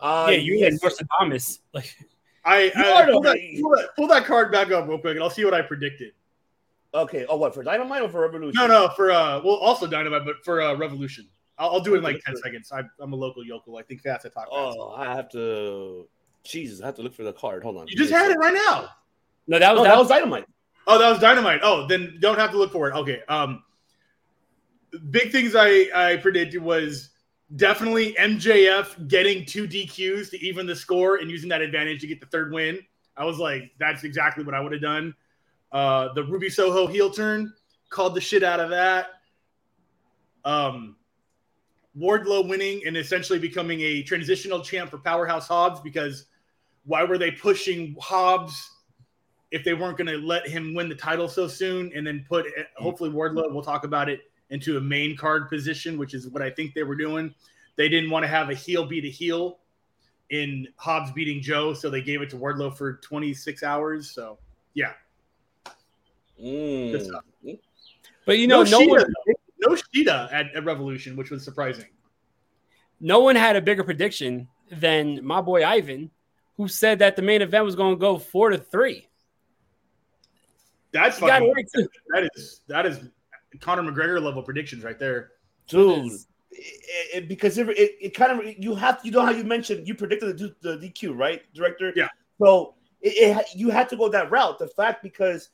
uh, 0.00 0.28
yeah, 0.30 0.36
you 0.36 0.54
yes. 0.54 0.72
and 0.72 0.80
Marcia 0.82 1.06
Thomas. 1.18 1.60
Like, 1.72 1.96
I, 2.44 2.72
I 2.74 3.06
pull, 3.10 3.20
that, 3.22 3.36
pull, 3.60 3.70
that, 3.70 3.88
pull 3.96 4.06
that 4.08 4.24
card 4.24 4.52
back 4.52 4.70
up 4.70 4.88
real 4.88 4.98
quick, 4.98 5.16
and 5.16 5.22
I'll 5.22 5.30
see 5.30 5.44
what 5.44 5.54
I 5.54 5.62
predicted. 5.62 6.12
Okay. 6.94 7.26
Oh, 7.28 7.36
what 7.36 7.54
for 7.54 7.62
Dynamite 7.62 8.02
or 8.02 8.08
for 8.08 8.22
Revolution? 8.22 8.60
No, 8.60 8.66
no, 8.66 8.88
for 8.96 9.10
uh, 9.10 9.40
well, 9.42 9.56
also 9.56 9.86
Dynamite, 9.86 10.24
but 10.24 10.36
for 10.44 10.60
uh, 10.60 10.74
Revolution. 10.74 11.28
I'll, 11.58 11.70
I'll 11.70 11.80
do 11.80 11.94
it 11.94 11.98
in 11.98 12.04
like 12.04 12.22
ten 12.24 12.36
seconds. 12.36 12.70
I, 12.72 12.82
I'm 13.00 13.12
a 13.12 13.16
local 13.16 13.44
yokel. 13.44 13.76
I 13.76 13.82
think 13.82 14.02
fast. 14.02 14.24
I 14.24 14.28
talk 14.28 14.44
fast. 14.44 14.50
Oh, 14.52 14.92
I 14.96 15.14
have 15.14 15.28
to. 15.30 16.08
Jesus, 16.44 16.80
I 16.80 16.86
have 16.86 16.94
to 16.96 17.02
look 17.02 17.14
for 17.14 17.24
the 17.24 17.32
card. 17.32 17.62
Hold 17.62 17.76
on. 17.76 17.88
You 17.88 17.96
just 17.96 18.12
had 18.12 18.30
it 18.30 18.38
right 18.38 18.54
now. 18.54 18.88
No, 19.46 19.58
that 19.58 19.72
was 19.72 19.78
No, 19.78 19.84
that, 19.84 19.90
that 19.90 19.98
was 19.98 20.08
was 20.08 20.08
Dynamite. 20.08 20.46
Oh, 20.86 20.98
that 20.98 21.10
was 21.10 21.18
Dynamite. 21.18 21.60
Oh, 21.62 21.86
then 21.86 22.16
don't 22.20 22.38
have 22.38 22.50
to 22.52 22.56
look 22.56 22.72
for 22.72 22.88
it. 22.88 22.94
Okay. 22.94 23.20
Um, 23.28 23.62
big 25.10 25.30
things 25.32 25.54
I 25.54 25.88
I 25.94 26.16
predicted 26.16 26.62
was 26.62 27.10
definitely 27.56 28.14
MJF 28.14 29.08
getting 29.08 29.44
two 29.44 29.66
DQs 29.66 30.30
to 30.30 30.38
even 30.44 30.66
the 30.66 30.76
score 30.76 31.16
and 31.16 31.30
using 31.30 31.48
that 31.48 31.60
advantage 31.60 32.00
to 32.02 32.06
get 32.06 32.20
the 32.20 32.26
third 32.26 32.52
win. 32.52 32.78
I 33.16 33.24
was 33.24 33.38
like, 33.38 33.72
that's 33.78 34.04
exactly 34.04 34.44
what 34.44 34.54
I 34.54 34.60
would 34.60 34.72
have 34.72 34.80
done. 34.82 35.14
Uh, 35.72 36.12
the 36.14 36.24
Ruby 36.24 36.48
Soho 36.48 36.86
heel 36.86 37.10
turn 37.10 37.52
called 37.90 38.14
the 38.14 38.20
shit 38.20 38.42
out 38.42 38.60
of 38.60 38.70
that. 38.70 39.08
Um, 40.44 40.96
Wardlow 41.98 42.48
winning 42.48 42.82
and 42.86 42.96
essentially 42.96 43.38
becoming 43.38 43.80
a 43.80 44.02
transitional 44.02 44.60
champ 44.60 44.90
for 44.90 44.98
Powerhouse 44.98 45.48
Hobbs 45.48 45.80
because 45.80 46.26
why 46.84 47.02
were 47.02 47.18
they 47.18 47.30
pushing 47.30 47.96
Hobbs 48.00 48.70
if 49.50 49.64
they 49.64 49.74
weren't 49.74 49.96
going 49.96 50.06
to 50.06 50.18
let 50.18 50.46
him 50.46 50.74
win 50.74 50.88
the 50.88 50.94
title 50.94 51.28
so 51.28 51.48
soon 51.48 51.90
and 51.94 52.06
then 52.06 52.24
put 52.28 52.46
hopefully 52.76 53.10
Wardlow 53.10 53.52
we'll 53.52 53.62
talk 53.62 53.84
about 53.84 54.08
it 54.08 54.20
into 54.50 54.76
a 54.76 54.80
main 54.80 55.16
card 55.16 55.48
position 55.48 55.98
which 55.98 56.14
is 56.14 56.28
what 56.28 56.42
I 56.42 56.50
think 56.50 56.74
they 56.74 56.84
were 56.84 56.96
doing 56.96 57.34
they 57.76 57.88
didn't 57.88 58.10
want 58.10 58.24
to 58.24 58.28
have 58.28 58.50
a 58.50 58.54
heel 58.54 58.84
beat 58.84 59.04
a 59.04 59.08
heel 59.08 59.58
in 60.30 60.68
Hobbs 60.76 61.10
beating 61.12 61.42
Joe 61.42 61.74
so 61.74 61.90
they 61.90 62.02
gave 62.02 62.22
it 62.22 62.30
to 62.30 62.36
Wardlow 62.36 62.76
for 62.76 62.94
26 62.98 63.62
hours 63.62 64.10
so 64.10 64.38
yeah 64.74 64.92
Mm. 66.42 66.92
Good 66.92 67.06
stuff. 67.06 67.24
but 68.26 68.38
you 68.38 68.46
know, 68.46 68.62
no, 68.62 68.80
Shida, 68.80 68.88
one, 68.88 69.12
no 69.60 69.76
Shida 69.94 70.32
at, 70.32 70.54
at 70.54 70.64
Revolution 70.64 71.16
which 71.16 71.30
was 71.30 71.44
surprising 71.44 71.86
no 73.00 73.20
one 73.20 73.36
had 73.36 73.56
a 73.56 73.60
bigger 73.60 73.84
prediction 73.84 74.48
than 74.70 75.24
my 75.24 75.40
boy 75.40 75.64
Ivan, 75.64 76.10
who 76.56 76.68
said 76.68 76.98
that 76.98 77.16
the 77.16 77.22
main 77.22 77.42
event 77.42 77.64
was 77.64 77.76
going 77.76 77.94
to 77.94 77.98
go 77.98 78.18
four 78.18 78.50
to 78.50 78.58
three. 78.58 79.08
that's 80.92 81.20
You 81.20 81.28
fucking, 81.28 81.52
right, 81.54 81.66
that 82.12 82.30
is 82.34 82.60
that 82.68 82.86
is 82.86 83.00
Conor 83.60 83.82
McGregor 83.90 84.22
level 84.22 84.42
predictions 84.42 84.84
right 84.84 84.98
there 84.98 85.32
dude. 85.68 86.12
It, 86.50 87.14
it- 87.14 87.28
because 87.28 87.58
it, 87.58 87.68
it, 87.70 87.92
it 88.00 88.14
kind 88.14 88.32
of 88.40 88.54
you 88.58 88.74
have 88.74 89.00
you 89.04 89.10
know 89.10 89.22
how 89.24 89.30
you 89.30 89.44
mentioned 89.44 89.86
you 89.86 89.94
predicted 89.94 90.38
the, 90.38 90.54
the 90.60 90.88
DQ 90.88 91.16
right 91.16 91.42
director 91.54 91.92
Yeah. 91.94 92.08
so 92.42 92.74
it, 93.00 93.36
it 93.36 93.46
you 93.54 93.70
had 93.70 93.88
to 93.90 93.96
go 93.96 94.08
that 94.08 94.30
route 94.30 94.58
the 94.58 94.66
fact 94.68 95.02
because 95.02 95.50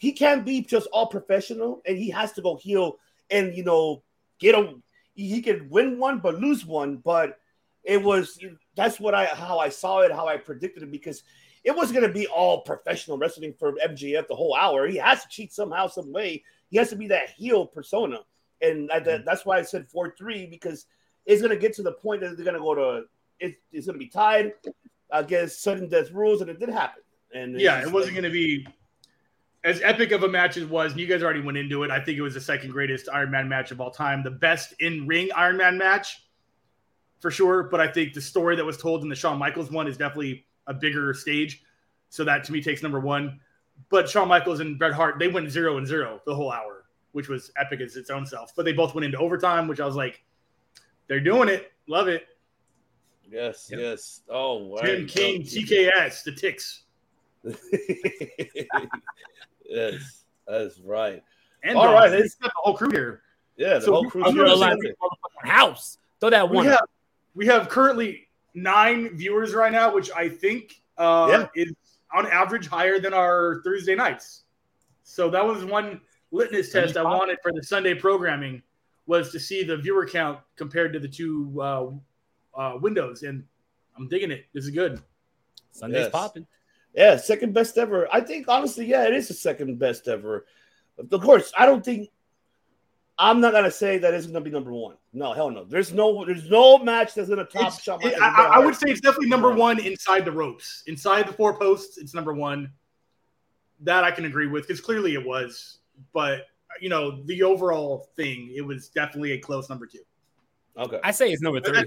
he 0.00 0.12
can't 0.12 0.46
be 0.46 0.62
just 0.62 0.88
all 0.92 1.06
professional 1.06 1.82
and 1.86 1.98
he 1.98 2.08
has 2.08 2.32
to 2.32 2.42
go 2.42 2.56
heel 2.56 2.98
and 3.30 3.54
you 3.54 3.62
know 3.62 4.02
get 4.40 4.54
a 4.54 4.74
he 5.14 5.42
can 5.42 5.68
win 5.68 5.98
one 5.98 6.18
but 6.18 6.40
lose 6.40 6.64
one 6.64 6.96
but 6.96 7.38
it 7.84 8.02
was 8.02 8.38
that's 8.74 8.98
what 8.98 9.14
I 9.14 9.26
how 9.26 9.58
I 9.58 9.68
saw 9.68 10.00
it 10.00 10.10
how 10.10 10.26
I 10.26 10.38
predicted 10.38 10.82
it 10.82 10.90
because 10.90 11.22
it 11.62 11.76
was 11.76 11.92
going 11.92 12.06
to 12.06 12.12
be 12.12 12.26
all 12.26 12.62
professional 12.62 13.18
wrestling 13.18 13.52
for 13.58 13.72
MJF 13.72 14.26
the 14.28 14.34
whole 14.34 14.56
hour. 14.56 14.86
He 14.86 14.96
has 14.96 15.22
to 15.22 15.28
cheat 15.28 15.52
somehow 15.52 15.88
some 15.88 16.10
way. 16.10 16.42
He 16.70 16.78
has 16.78 16.88
to 16.88 16.96
be 16.96 17.06
that 17.08 17.28
heel 17.36 17.66
persona. 17.66 18.20
And 18.62 18.90
I, 18.90 19.00
that, 19.00 19.06
mm-hmm. 19.06 19.24
that's 19.26 19.44
why 19.44 19.58
I 19.58 19.62
said 19.62 19.86
four 19.90 20.14
three 20.16 20.46
because 20.46 20.86
it's 21.26 21.42
gonna 21.42 21.56
get 21.56 21.74
to 21.74 21.82
the 21.82 21.92
point 21.92 22.22
that 22.22 22.36
they're 22.36 22.46
gonna 22.46 22.58
go 22.58 22.74
to 22.74 23.04
it, 23.40 23.56
it's 23.72 23.86
gonna 23.86 23.98
be 23.98 24.08
tied 24.08 24.54
against 25.10 25.62
sudden 25.62 25.88
death 25.88 26.10
rules, 26.10 26.40
and 26.40 26.50
it 26.50 26.58
did 26.58 26.70
happen. 26.70 27.02
And 27.34 27.60
yeah, 27.60 27.80
it 27.80 27.90
wasn't 27.90 28.14
like- 28.14 28.22
going 28.22 28.24
to 28.24 28.30
be 28.30 28.66
as 29.64 29.80
epic 29.82 30.12
of 30.12 30.22
a 30.22 30.28
match 30.28 30.56
as 30.56 30.64
it 30.64 30.70
was. 30.70 30.92
And 30.92 31.00
you 31.00 31.06
guys 31.06 31.22
already 31.22 31.40
went 31.40 31.58
into 31.58 31.82
it. 31.82 31.90
I 31.90 32.00
think 32.00 32.18
it 32.18 32.22
was 32.22 32.34
the 32.34 32.40
second 32.40 32.70
greatest 32.70 33.08
Iron 33.12 33.30
Man 33.30 33.48
match 33.48 33.70
of 33.70 33.80
all 33.80 33.90
time, 33.90 34.22
the 34.22 34.30
best 34.30 34.74
in 34.80 35.06
ring 35.06 35.30
Iron 35.36 35.56
Man 35.56 35.78
match 35.78 36.24
for 37.20 37.30
sure. 37.30 37.64
But 37.64 37.80
I 37.80 37.88
think 37.88 38.14
the 38.14 38.20
story 38.20 38.56
that 38.56 38.64
was 38.64 38.76
told 38.76 39.02
in 39.02 39.08
the 39.08 39.14
Shawn 39.14 39.38
Michaels 39.38 39.70
one 39.70 39.86
is 39.86 39.96
definitely 39.96 40.44
a 40.66 40.74
bigger 40.74 41.12
stage. 41.14 41.62
So 42.08 42.24
that 42.24 42.44
to 42.44 42.52
me 42.52 42.62
takes 42.62 42.82
number 42.82 43.00
one. 43.00 43.40
But 43.88 44.08
Shawn 44.08 44.28
Michaels 44.28 44.60
and 44.60 44.78
Bret 44.78 44.92
Hart, 44.92 45.18
they 45.18 45.28
went 45.28 45.50
zero 45.50 45.78
and 45.78 45.86
zero 45.86 46.20
the 46.26 46.34
whole 46.34 46.52
hour, 46.52 46.84
which 47.12 47.28
was 47.28 47.50
epic 47.56 47.80
as 47.80 47.96
its 47.96 48.10
own 48.10 48.26
self. 48.26 48.54
But 48.54 48.64
they 48.64 48.72
both 48.72 48.94
went 48.94 49.04
into 49.04 49.18
overtime, 49.18 49.68
which 49.68 49.80
I 49.80 49.86
was 49.86 49.96
like, 49.96 50.22
they're 51.06 51.20
doing 51.20 51.48
it. 51.48 51.72
Love 51.88 52.08
it. 52.08 52.26
Yes, 53.30 53.70
yes. 53.72 54.22
Oh, 54.28 54.58
wow. 54.58 54.80
Tim 54.80 55.06
King, 55.06 55.42
TKS, 55.42 56.24
the 56.24 56.32
ticks. 56.32 56.82
yes, 59.70 60.24
that's 60.46 60.78
right. 60.80 61.22
And 61.62 61.76
All 61.78 61.92
right, 61.92 62.10
We 62.10 62.16
it's- 62.18 62.34
got 62.34 62.48
the 62.48 62.52
whole 62.56 62.76
crew 62.76 62.90
here. 62.90 63.22
Yeah, 63.56 63.74
the 63.74 63.80
So 63.82 63.92
whole 63.92 64.10
crew. 64.10 64.22
Gonna 64.22 64.56
that 64.56 64.94
house. 65.42 65.98
Throw 66.20 66.30
that 66.30 66.48
we 66.48 66.56
one. 66.56 66.66
have 66.66 66.84
we 67.34 67.46
have 67.46 67.68
currently 67.68 68.28
nine 68.54 69.16
viewers 69.16 69.54
right 69.54 69.70
now, 69.72 69.94
which 69.94 70.10
I 70.16 70.28
think 70.28 70.80
uh, 70.98 71.46
is 71.54 71.72
on 72.12 72.26
average 72.26 72.66
higher 72.66 72.98
than 72.98 73.14
our 73.14 73.60
Thursday 73.64 73.94
nights. 73.94 74.44
So 75.04 75.30
that 75.30 75.44
was 75.44 75.64
one 75.64 76.00
litmus 76.32 76.72
test 76.72 76.96
I 76.96 77.02
wanted 77.02 77.38
for 77.42 77.52
the 77.52 77.62
Sunday 77.62 77.94
programming 77.94 78.62
was 79.06 79.30
to 79.32 79.40
see 79.40 79.62
the 79.64 79.76
viewer 79.76 80.06
count 80.06 80.40
compared 80.56 80.92
to 80.92 80.98
the 81.00 81.08
two 81.08 81.56
uh, 81.60 81.90
uh, 82.54 82.78
windows, 82.80 83.22
and 83.22 83.44
I'm 83.96 84.08
digging 84.08 84.30
it. 84.30 84.46
This 84.52 84.64
is 84.64 84.70
good. 84.70 85.02
Sunday's 85.72 86.02
Yes. 86.04 86.10
popping. 86.12 86.46
Yeah, 86.94 87.16
second 87.16 87.54
best 87.54 87.78
ever. 87.78 88.08
I 88.12 88.20
think 88.20 88.46
honestly, 88.48 88.86
yeah, 88.86 89.04
it 89.06 89.14
is 89.14 89.28
the 89.28 89.34
second 89.34 89.78
best 89.78 90.08
ever. 90.08 90.46
Of 90.98 91.20
course, 91.22 91.52
I 91.56 91.64
don't 91.66 91.84
think 91.84 92.08
I'm 93.18 93.40
not 93.40 93.52
gonna 93.52 93.70
say 93.70 93.98
that 93.98 94.14
it's 94.14 94.26
gonna 94.26 94.40
be 94.40 94.50
number 94.50 94.72
one. 94.72 94.96
No, 95.12 95.32
hell 95.32 95.50
no. 95.50 95.64
There's 95.64 95.92
no 95.92 96.24
there's 96.24 96.48
no 96.50 96.78
match 96.78 97.14
that's 97.14 97.28
gonna 97.28 97.44
top 97.44 97.62
It's- 97.68 97.82
Shawn 97.82 98.00
it- 98.02 98.20
I, 98.20 98.28
I- 98.28 98.56
I 98.56 98.58
would 98.58 98.74
say 98.74 98.90
it's 98.90 99.00
definitely 99.00 99.28
number 99.28 99.52
one 99.52 99.78
inside 99.78 100.24
the 100.24 100.32
ropes, 100.32 100.82
inside 100.86 101.28
the 101.28 101.32
four 101.32 101.58
posts. 101.58 101.98
It's 101.98 102.14
number 102.14 102.32
one. 102.32 102.72
That 103.82 104.04
I 104.04 104.10
can 104.10 104.26
agree 104.26 104.46
with 104.46 104.66
because 104.66 104.80
clearly 104.80 105.14
it 105.14 105.24
was, 105.24 105.78
but 106.12 106.46
you 106.80 106.88
know 106.90 107.22
the 107.24 107.42
overall 107.42 108.10
thing, 108.16 108.52
it 108.54 108.60
was 108.60 108.88
definitely 108.88 109.32
a 109.32 109.38
close 109.38 109.68
number 109.70 109.86
two. 109.86 110.00
Okay. 110.76 111.00
I 111.02 111.10
say 111.12 111.30
it's 111.30 111.40
number 111.42 111.60
But 111.60 111.74
three. 111.74 111.84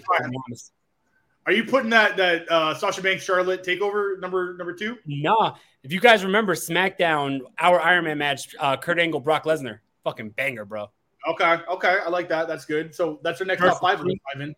Are 1.45 1.51
you 1.51 1.65
putting 1.65 1.89
that 1.89 2.15
that 2.17 2.49
uh, 2.49 2.73
Sasha 2.73 3.01
Banks 3.01 3.23
Charlotte 3.23 3.63
takeover 3.63 4.19
number 4.19 4.55
number 4.57 4.73
two? 4.73 4.97
Nah. 5.05 5.55
If 5.83 5.91
you 5.91 5.99
guys 5.99 6.23
remember 6.23 6.55
SmackDown, 6.55 7.41
our 7.59 7.81
Iron 7.81 8.05
Man 8.05 8.17
match, 8.17 8.55
uh, 8.59 8.77
Kurt 8.77 8.99
Angle, 8.99 9.19
Brock 9.19 9.43
Lesnar, 9.43 9.79
fucking 10.05 10.29
banger, 10.29 10.63
bro. 10.63 10.89
Okay, 11.27 11.57
okay, 11.69 11.97
I 12.05 12.09
like 12.09 12.29
that. 12.29 12.47
That's 12.47 12.63
good. 12.65 12.95
So 12.95 13.19
that's 13.23 13.41
our 13.41 13.47
next 13.47 13.61
Versus 13.61 13.79
top 13.79 13.81
five, 13.81 13.99
three. 13.99 14.17
Ivan. 14.33 14.55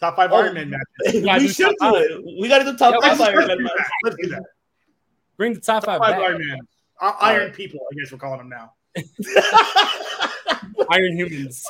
Top 0.00 0.16
five 0.16 0.30
Oh. 0.32 0.36
Iron 0.36 0.54
Man 0.54 0.70
matches. 0.70 1.22
Yeah, 1.22 1.38
we 1.38 1.48
should 1.48 1.74
do 1.80 1.94
it. 1.96 2.24
We 2.40 2.48
gotta 2.48 2.64
do 2.70 2.76
top 2.76 2.94
Yeah, 3.02 3.14
five 3.14 3.20
Iron 3.34 3.46
Man 3.48 3.58
do 3.58 3.68
Let's 4.04 4.16
do 4.22 4.28
that. 4.28 4.42
Bring 5.38 5.54
the 5.54 5.60
top 5.60 5.84
Top 5.84 5.98
five 5.98 6.00
five 6.00 6.20
back. 6.20 6.30
Iron 6.30 6.46
Man. 6.46 6.58
Uh, 7.00 7.12
Iron 7.20 7.52
people, 7.52 7.80
I 7.90 7.94
guess 7.98 8.12
we're 8.12 8.18
calling 8.18 8.38
them 8.38 8.48
now. 8.50 8.72
Iron 10.90 11.16
humans. 11.16 11.64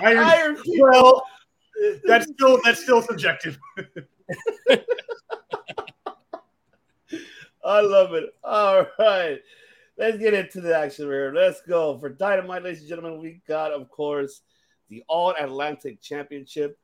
Iron. 0.00 0.18
Iron 0.18 0.56
people. 0.56 0.88
Well, 0.88 1.26
that's 2.04 2.28
still 2.28 2.60
that's 2.64 2.82
still 2.82 3.02
subjective. 3.02 3.58
I 7.64 7.80
love 7.80 8.12
it. 8.14 8.34
All 8.42 8.86
right. 8.98 9.38
Let's 9.96 10.18
get 10.18 10.34
into 10.34 10.60
the 10.60 10.76
action 10.76 11.06
here. 11.06 11.32
Let's 11.34 11.62
go. 11.62 11.98
For 11.98 12.08
Dynamite, 12.08 12.64
ladies 12.64 12.80
and 12.80 12.88
gentlemen, 12.88 13.20
we 13.20 13.40
got, 13.46 13.72
of 13.72 13.88
course, 13.90 14.42
the 14.88 15.04
All 15.08 15.34
Atlantic 15.38 16.02
Championship. 16.02 16.78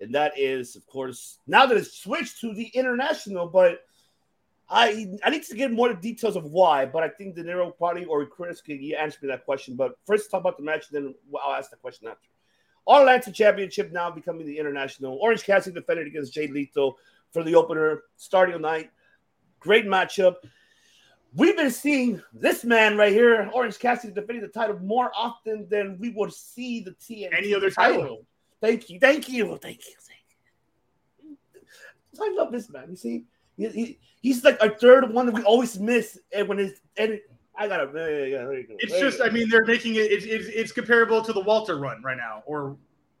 And 0.00 0.14
that 0.14 0.32
is, 0.36 0.74
of 0.76 0.86
course, 0.86 1.38
now 1.46 1.66
that 1.66 1.76
it's 1.76 2.00
switched 2.00 2.40
to 2.40 2.54
the 2.54 2.68
international, 2.68 3.48
but 3.48 3.80
I 4.70 5.16
I 5.24 5.30
need 5.30 5.42
to 5.44 5.56
get 5.56 5.72
more 5.72 5.92
details 5.92 6.36
of 6.36 6.44
why, 6.44 6.84
but 6.84 7.02
I 7.02 7.08
think 7.08 7.34
De 7.34 7.42
Niro 7.42 7.76
probably 7.76 8.04
or 8.04 8.24
Chris 8.26 8.60
can 8.60 8.78
answer 8.98 9.18
me 9.22 9.28
that 9.28 9.44
question. 9.44 9.76
But 9.76 9.94
first, 10.06 10.30
talk 10.30 10.40
about 10.40 10.56
the 10.56 10.62
match, 10.62 10.88
then 10.90 11.14
I'll 11.42 11.54
ask 11.54 11.70
the 11.70 11.76
question 11.76 12.08
after. 12.08 12.28
All 12.88 13.00
Atlantic 13.00 13.34
Championship 13.34 13.92
now 13.92 14.10
becoming 14.10 14.46
the 14.46 14.58
international. 14.58 15.18
Orange 15.20 15.42
Cassidy 15.44 15.74
defended 15.74 16.06
against 16.06 16.32
Jay 16.32 16.46
Lethal 16.46 16.96
for 17.30 17.44
the 17.44 17.54
opener, 17.54 18.04
starting 18.16 18.58
night. 18.62 18.90
Great 19.60 19.84
matchup. 19.84 20.36
We've 21.34 21.54
been 21.54 21.70
seeing 21.70 22.22
this 22.32 22.64
man 22.64 22.96
right 22.96 23.12
here, 23.12 23.50
Orange 23.52 23.78
Cassidy, 23.78 24.14
defending 24.14 24.40
the 24.40 24.48
title 24.48 24.78
more 24.78 25.12
often 25.14 25.68
than 25.68 25.98
we 25.98 26.08
would 26.08 26.32
see 26.32 26.80
the 26.80 26.92
TNT 26.92 27.28
Any 27.36 27.54
other 27.54 27.70
title. 27.70 28.24
Thank 28.62 28.88
you, 28.88 28.98
thank 28.98 29.28
you, 29.28 29.58
thank 29.58 29.86
you, 29.86 29.94
thank 30.00 30.24
you. 31.22 31.36
I 32.20 32.34
love 32.34 32.50
this 32.50 32.70
man. 32.70 32.86
You 32.88 32.96
see, 32.96 33.24
he, 33.58 33.68
he- 33.68 33.98
he's 34.22 34.42
like 34.42 34.56
our 34.62 34.70
third 34.70 35.12
one 35.12 35.26
that 35.26 35.34
we 35.34 35.42
always 35.42 35.78
miss, 35.78 36.18
and 36.34 36.48
when 36.48 36.58
it's 36.58 36.80
and 36.96 37.12
it, 37.12 37.30
I 37.58 37.66
gotta, 37.66 37.90
yeah, 37.92 38.06
yeah, 38.06 38.24
yeah, 38.24 38.44
there 38.44 38.54
you 38.54 38.66
go. 38.68 38.76
It's 38.78 38.92
There 38.92 39.00
just, 39.02 39.18
go. 39.18 39.24
I 39.24 39.30
mean, 39.30 39.48
they're 39.48 39.64
making 39.64 39.96
it. 39.96 40.12
It's, 40.12 40.24
it's, 40.24 40.46
it's 40.48 40.72
comparable 40.72 41.20
to 41.22 41.32
the 41.32 41.40
Walter 41.40 41.76
run 41.78 42.00
right 42.02 42.16
now, 42.16 42.42
or 42.46 42.76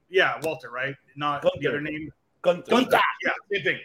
yeah, 0.08 0.38
Walter, 0.44 0.70
right? 0.70 0.94
Not 1.16 1.42
the 1.42 1.68
other 1.68 1.80
name. 1.80 2.12
Gunther. 2.42 2.70
Gunther. 2.70 3.00
Yeah, 3.24 3.32
same 3.52 3.64
thing. 3.64 3.78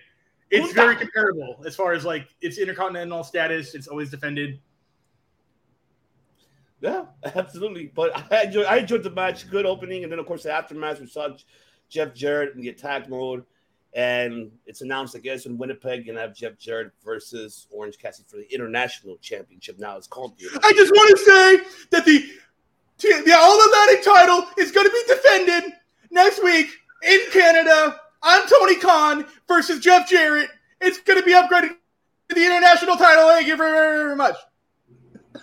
It's 0.51 0.67
Gunther. 0.67 0.81
very 0.81 0.95
comparable 0.95 1.63
as 1.65 1.75
far 1.75 1.93
as 1.93 2.05
like 2.05 2.27
its 2.41 2.59
intercontinental 2.59 3.23
status. 3.23 3.73
It's 3.73 3.87
always 3.87 4.11
defended. 4.11 4.59
Yeah, 6.81 7.05
absolutely. 7.23 7.91
But 7.95 8.31
I 8.31 8.43
enjoyed, 8.43 8.65
I 8.67 8.77
enjoyed 8.77 9.03
the 9.03 9.09
match. 9.09 9.49
Good 9.49 9.65
opening, 9.65 10.03
and 10.03 10.11
then 10.11 10.19
of 10.19 10.27
course 10.27 10.43
the 10.43 10.51
aftermath 10.51 10.99
we 10.99 11.07
saw 11.07 11.29
Jeff 11.89 12.13
Jarrett 12.13 12.53
in 12.53 12.61
the 12.61 12.69
attack 12.69 13.09
mode, 13.09 13.43
and 13.95 14.51
it's 14.65 14.81
announced 14.81 15.15
I 15.15 15.19
guess 15.19 15.45
in 15.45 15.57
Winnipeg 15.57 16.07
gonna 16.07 16.19
have 16.19 16.35
Jeff 16.35 16.57
Jarrett 16.57 16.91
versus 17.03 17.67
Orange 17.71 17.97
Cassidy 17.97 18.27
for 18.29 18.37
the 18.37 18.53
international 18.53 19.17
championship. 19.17 19.79
Now 19.79 19.97
it's 19.97 20.07
called 20.07 20.37
the. 20.37 20.45
I 20.63 20.71
just 20.73 20.91
want 20.91 21.09
to 21.09 21.17
say 21.17 21.87
that 21.91 22.05
the 22.05 22.29
the 22.99 23.35
All 23.37 23.59
Atlantic 23.67 24.03
title 24.03 24.47
is 24.57 24.71
going 24.71 24.87
to 24.87 24.91
be 24.91 25.13
defended 25.13 25.73
next 26.11 26.43
week 26.43 26.67
in 27.03 27.19
Canada. 27.31 27.99
I'm 28.21 28.47
Tony 28.47 28.77
Khan 28.77 29.25
versus 29.47 29.79
Jeff 29.79 30.07
Jarrett. 30.07 30.49
It's 30.79 30.99
going 31.01 31.19
to 31.19 31.25
be 31.25 31.33
upgraded 31.33 31.75
to 32.29 32.35
the 32.35 32.45
international 32.45 32.95
title. 32.95 33.27
Thank 33.29 33.47
you 33.47 33.57
very, 33.57 33.71
very, 33.71 33.97
very 33.97 34.15
much. 34.15 34.35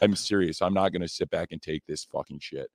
I'm 0.02 0.16
serious. 0.16 0.62
I'm 0.62 0.74
not 0.74 0.92
gonna 0.92 1.08
sit 1.08 1.30
back 1.30 1.52
and 1.52 1.60
take 1.60 1.84
this 1.86 2.04
fucking 2.04 2.38
shit. 2.38 2.70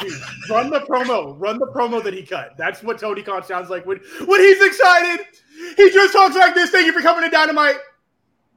Dude, 0.00 0.12
run 0.50 0.70
the 0.70 0.80
promo. 0.80 1.34
Run 1.38 1.58
the 1.58 1.66
promo 1.66 2.02
that 2.04 2.12
he 2.14 2.22
cut. 2.22 2.56
That's 2.58 2.82
what 2.82 2.98
Tony 2.98 3.22
Khan 3.22 3.42
sounds 3.44 3.70
like 3.70 3.86
when 3.86 3.98
when 4.26 4.40
he's 4.40 4.62
excited. 4.62 5.26
He 5.76 5.90
just 5.90 6.12
talks 6.12 6.34
like 6.36 6.54
this. 6.54 6.70
Thank 6.70 6.86
you 6.86 6.92
for 6.92 7.00
coming 7.00 7.24
to 7.24 7.30
Dynamite. 7.30 7.76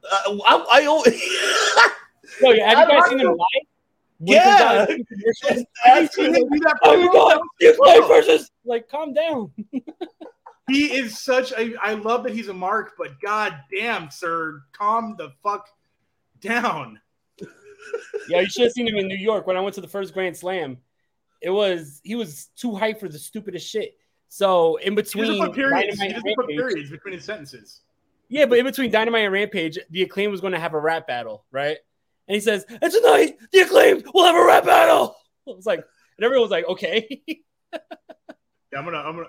Uh, 0.03 0.37
I, 0.45 0.81
I 0.81 0.85
always. 0.85 1.13
Yo, 2.41 2.51
yeah, 2.51 2.69
have 2.77 2.89
you 2.89 2.99
guys 2.99 3.09
seen 3.09 3.19
him 3.19 3.27
live? 3.27 3.37
Yeah. 4.19 4.85
Have 5.83 6.01
you 6.01 6.07
seen 6.07 6.35
him 6.35 6.49
do 6.49 6.59
that 6.59 6.77
Oh 6.83 6.97
my 6.97 7.07
promo? 7.07 7.13
god, 7.13 7.39
you 7.61 7.73
Promo. 7.79 8.07
versus 8.07 8.51
like 8.65 8.89
calm 8.89 9.13
down. 9.13 9.51
He 10.67 10.85
is 10.97 11.19
such 11.19 11.51
a. 11.51 11.75
I 11.79 11.93
love 11.93 12.23
that 12.23 12.33
he's 12.33 12.47
a 12.47 12.53
mark, 12.53 12.93
but 12.97 13.21
god 13.21 13.55
damn, 13.71 14.09
sir, 14.09 14.63
calm 14.71 15.15
the 15.15 15.31
fuck 15.43 15.69
down. 16.41 16.99
Yeah, 18.27 18.39
you 18.39 18.47
should 18.49 18.63
have 18.63 18.71
seen 18.71 18.87
him 18.87 18.95
in 18.95 19.07
New 19.07 19.15
York 19.17 19.45
when 19.45 19.57
I 19.57 19.59
went 19.59 19.75
to 19.75 19.81
the 19.81 19.87
first 19.87 20.11
Grand 20.15 20.35
Slam. 20.35 20.77
It 21.45 21.51
was 21.51 22.01
he 22.03 22.15
was 22.15 22.47
too 22.55 22.71
hyped 22.71 22.99
for 22.99 23.07
the 23.07 23.19
stupidest 23.19 23.69
shit. 23.69 23.95
So 24.29 24.77
in 24.77 24.93
He 24.93 24.95
doesn't 24.95 25.21
between 25.21 25.45
put 25.45 25.53
periods. 25.53 26.01
He 26.01 26.07
Dynamite 26.07 26.15
doesn't 26.15 26.35
put 26.35 26.47
Rampage, 26.47 26.57
periods 26.57 26.89
between 26.89 27.13
his 27.13 27.23
sentences. 27.23 27.81
yeah, 28.29 28.47
but 28.47 28.57
in 28.57 28.65
between 28.65 28.89
Dynamite 28.89 29.25
and 29.25 29.31
Rampage, 29.31 29.77
the 29.91 30.01
acclaim 30.01 30.31
was 30.31 30.41
going 30.41 30.53
to 30.53 30.59
have 30.59 30.73
a 30.73 30.79
rap 30.79 31.05
battle, 31.05 31.45
right? 31.51 31.77
And 32.27 32.33
he 32.33 32.41
says, 32.41 32.65
"And 32.67 32.91
tonight, 32.91 33.37
the 33.51 33.59
acclaim 33.59 34.01
will 34.11 34.25
have 34.25 34.35
a 34.35 34.43
rap 34.43 34.65
battle." 34.65 35.15
I 35.47 35.51
was 35.51 35.67
like, 35.67 35.85
and 36.17 36.25
everyone 36.25 36.41
was 36.41 36.49
like, 36.51 36.65
"Okay, 36.67 37.21
Yeah, 37.27 37.79
I'm 38.79 38.85
gonna. 38.85 38.97
I'm 38.97 39.15
gonna. 39.15 39.27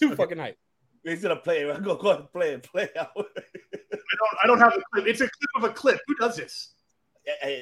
too 0.00 0.16
fucking 0.16 0.38
hype." 0.38 0.56
He's 1.04 1.20
gonna 1.20 1.36
play 1.36 1.60
it. 1.60 1.82
Go 1.82 1.96
go 1.96 2.08
ahead 2.08 2.20
and 2.20 2.32
play 2.32 2.52
it. 2.54 2.62
Play 2.62 2.88
out. 2.98 3.10
I 3.14 3.20
don't. 3.20 4.38
I 4.42 4.46
don't 4.46 4.58
have 4.58 4.72
a 4.72 4.80
clip. 4.94 5.06
It's 5.06 5.20
a 5.20 5.28
clip 5.28 5.50
of 5.56 5.64
a 5.64 5.72
clip. 5.74 6.00
Who 6.06 6.14
does 6.16 6.36
this? 6.36 6.72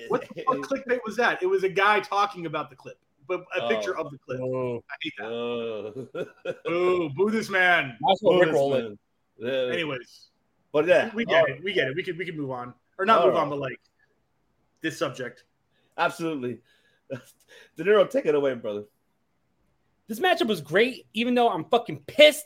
What 0.07 0.21
the 0.37 0.45
fuck 0.45 0.59
clickbait 0.59 1.01
was 1.05 1.17
that? 1.17 1.43
It 1.43 1.47
was 1.47 1.65
a 1.65 1.69
guy 1.69 1.99
talking 1.99 2.47
about 2.47 2.71
the 2.71 2.77
clip, 2.77 2.99
but 3.29 3.45
a 3.57 3.69
picture 3.69 3.99
Oh. 3.99 4.05
of 4.05 4.11
the 4.13 4.19
clip. 4.19 4.41
Oh, 4.41 4.77
I 4.91 4.95
hate 5.03 5.13
that. 5.19 6.25
Uh, 6.45 6.53
Boo, 6.65 7.11
boo 7.11 7.31
this 7.31 7.49
man. 7.51 7.97
that's 8.07 8.23
what 8.23 8.33
Bonus, 8.33 8.47
Rick 8.47 8.55
roll 8.55 8.71
man. 8.73 8.99
Yeah. 9.39 9.73
Anyways, 9.73 10.29
but 10.73 10.87
yeah, 10.87 11.11
we 11.15 11.25
get 11.25 11.41
all 11.41 11.45
it. 11.47 11.63
We 11.65 11.73
get 11.73 11.89
it. 11.89 11.97
We 11.97 12.03
can 12.03 12.17
we 12.17 12.25
can 12.25 12.37
move 12.37 12.51
on, 12.51 12.73
or 12.99 13.05
not 13.05 13.21
All 13.21 13.27
move 13.27 13.35
right. 13.35 13.41
on, 13.43 13.51
but 13.51 13.59
like 13.59 13.81
this 14.83 14.99
subject. 14.99 15.45
Absolutely. 15.99 16.59
De 17.77 17.85
Niro, 17.85 18.09
take 18.09 18.27
it 18.27 18.35
away, 18.35 18.55
brother. 18.55 18.85
This 20.09 20.21
matchup 20.21 20.47
was 20.49 20.61
great, 20.61 21.07
even 21.15 21.35
though 21.35 21.49
I'm 21.49 21.65
fucking 21.65 22.01
pissed. 22.07 22.45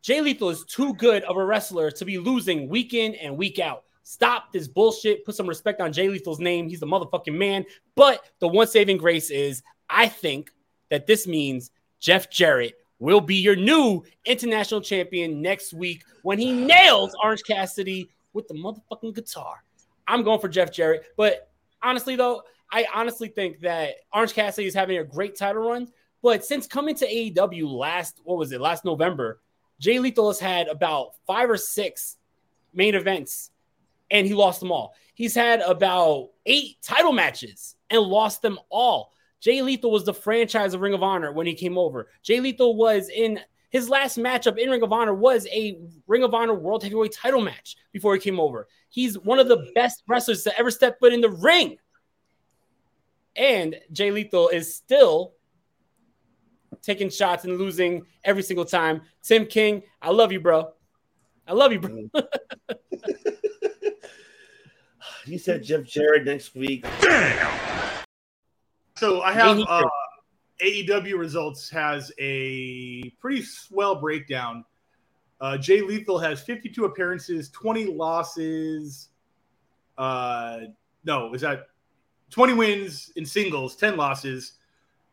Jay 0.00 0.20
Lethal 0.20 0.50
is 0.50 0.64
too 0.64 0.94
good 0.94 1.22
of 1.24 1.36
a 1.36 1.44
wrestler 1.44 1.90
to 1.90 2.04
be 2.04 2.18
losing 2.18 2.68
week 2.68 2.94
in 2.94 3.14
and 3.16 3.36
week 3.36 3.58
out. 3.58 3.84
Stop 4.04 4.52
this 4.52 4.68
bullshit. 4.68 5.24
Put 5.26 5.34
some 5.34 5.46
respect 5.48 5.80
on 5.82 5.92
Jay 5.92 6.08
Lethal's 6.08 6.38
name. 6.38 6.66
He's 6.68 6.80
the 6.80 6.86
motherfucking 6.86 7.34
man. 7.36 7.66
But 7.94 8.20
the 8.38 8.48
one 8.48 8.66
saving 8.66 8.96
grace 8.96 9.30
is 9.30 9.62
I 9.88 10.08
think 10.08 10.50
that 10.90 11.06
this 11.06 11.26
means 11.26 11.70
Jeff 12.00 12.30
Jarrett 12.30 12.74
will 12.98 13.20
be 13.20 13.36
your 13.36 13.56
new 13.56 14.02
international 14.24 14.80
champion 14.80 15.40
next 15.40 15.72
week 15.72 16.04
when 16.22 16.38
he 16.38 16.52
nails 16.52 17.14
Orange 17.22 17.42
Cassidy 17.44 18.10
with 18.32 18.48
the 18.48 18.54
motherfucking 18.54 19.14
guitar. 19.14 19.62
I'm 20.06 20.22
going 20.22 20.40
for 20.40 20.48
Jeff 20.48 20.72
Jarrett. 20.72 21.04
But 21.16 21.50
honestly, 21.82 22.16
though, 22.16 22.42
I 22.72 22.86
honestly 22.94 23.28
think 23.28 23.60
that 23.60 23.94
Orange 24.12 24.34
Cassidy 24.34 24.66
is 24.66 24.74
having 24.74 24.98
a 24.98 25.04
great 25.04 25.36
title 25.36 25.68
run. 25.68 25.88
But 26.22 26.44
since 26.44 26.66
coming 26.66 26.94
to 26.96 27.06
AEW 27.06 27.70
last, 27.70 28.20
what 28.24 28.38
was 28.38 28.52
it, 28.52 28.60
last 28.60 28.84
November, 28.84 29.40
Jay 29.78 29.98
Lethal 29.98 30.28
has 30.28 30.40
had 30.40 30.66
about 30.66 31.12
five 31.26 31.48
or 31.48 31.56
six 31.56 32.16
main 32.74 32.94
events 32.94 33.50
and 34.10 34.26
he 34.26 34.34
lost 34.34 34.60
them 34.60 34.72
all. 34.72 34.94
He's 35.14 35.34
had 35.34 35.60
about 35.60 36.30
eight 36.46 36.78
title 36.82 37.12
matches 37.12 37.76
and 37.90 38.00
lost 38.02 38.42
them 38.42 38.58
all. 38.70 39.12
Jay 39.40 39.62
Lethal 39.62 39.90
was 39.90 40.04
the 40.04 40.14
franchise 40.14 40.74
of 40.74 40.80
Ring 40.80 40.94
of 40.94 41.02
Honor 41.02 41.32
when 41.32 41.46
he 41.46 41.54
came 41.54 41.78
over. 41.78 42.08
Jay 42.22 42.40
Lethal 42.40 42.76
was 42.76 43.08
in 43.08 43.40
his 43.70 43.88
last 43.88 44.18
matchup 44.18 44.58
in 44.58 44.70
Ring 44.70 44.82
of 44.82 44.92
Honor 44.92 45.14
was 45.14 45.46
a 45.48 45.78
Ring 46.06 46.22
of 46.22 46.34
Honor 46.34 46.54
World 46.54 46.82
Heavyweight 46.82 47.12
title 47.12 47.40
match 47.40 47.76
before 47.92 48.14
he 48.14 48.20
came 48.20 48.40
over. 48.40 48.66
He's 48.88 49.18
one 49.18 49.38
of 49.38 49.48
the 49.48 49.70
best 49.74 50.02
wrestlers 50.08 50.42
to 50.44 50.58
ever 50.58 50.70
step 50.70 50.98
foot 50.98 51.12
in 51.12 51.20
the 51.20 51.28
ring. 51.30 51.76
And 53.36 53.76
Jay 53.92 54.10
Lethal 54.10 54.48
is 54.48 54.74
still 54.74 55.34
taking 56.82 57.10
shots 57.10 57.44
and 57.44 57.58
losing 57.58 58.06
every 58.24 58.42
single 58.42 58.64
time. 58.64 59.02
Tim 59.22 59.46
King, 59.46 59.82
I 60.00 60.10
love 60.10 60.32
you, 60.32 60.40
bro. 60.40 60.72
I 61.46 61.52
love 61.52 61.72
you, 61.72 61.80
bro. 61.80 62.08
you 65.26 65.38
said 65.38 65.62
Jeff 65.62 65.84
Jarrett 65.84 66.24
next 66.24 66.54
week. 66.54 66.84
So 68.98 69.22
I 69.22 69.32
have 69.32 69.58
uh. 69.60 69.84
AEW 70.62 71.16
results 71.16 71.70
has 71.70 72.10
a 72.18 73.10
pretty 73.20 73.42
swell 73.42 73.94
breakdown. 73.94 74.64
Uh, 75.40 75.56
Jay 75.56 75.80
Lethal 75.80 76.18
has 76.18 76.42
52 76.42 76.84
appearances, 76.84 77.48
20 77.50 77.86
losses. 77.86 79.10
Uh, 79.96 80.60
no, 81.04 81.32
is 81.32 81.42
that 81.42 81.68
20 82.30 82.54
wins 82.54 83.12
in 83.14 83.24
singles, 83.24 83.76
10 83.76 83.96
losses, 83.96 84.54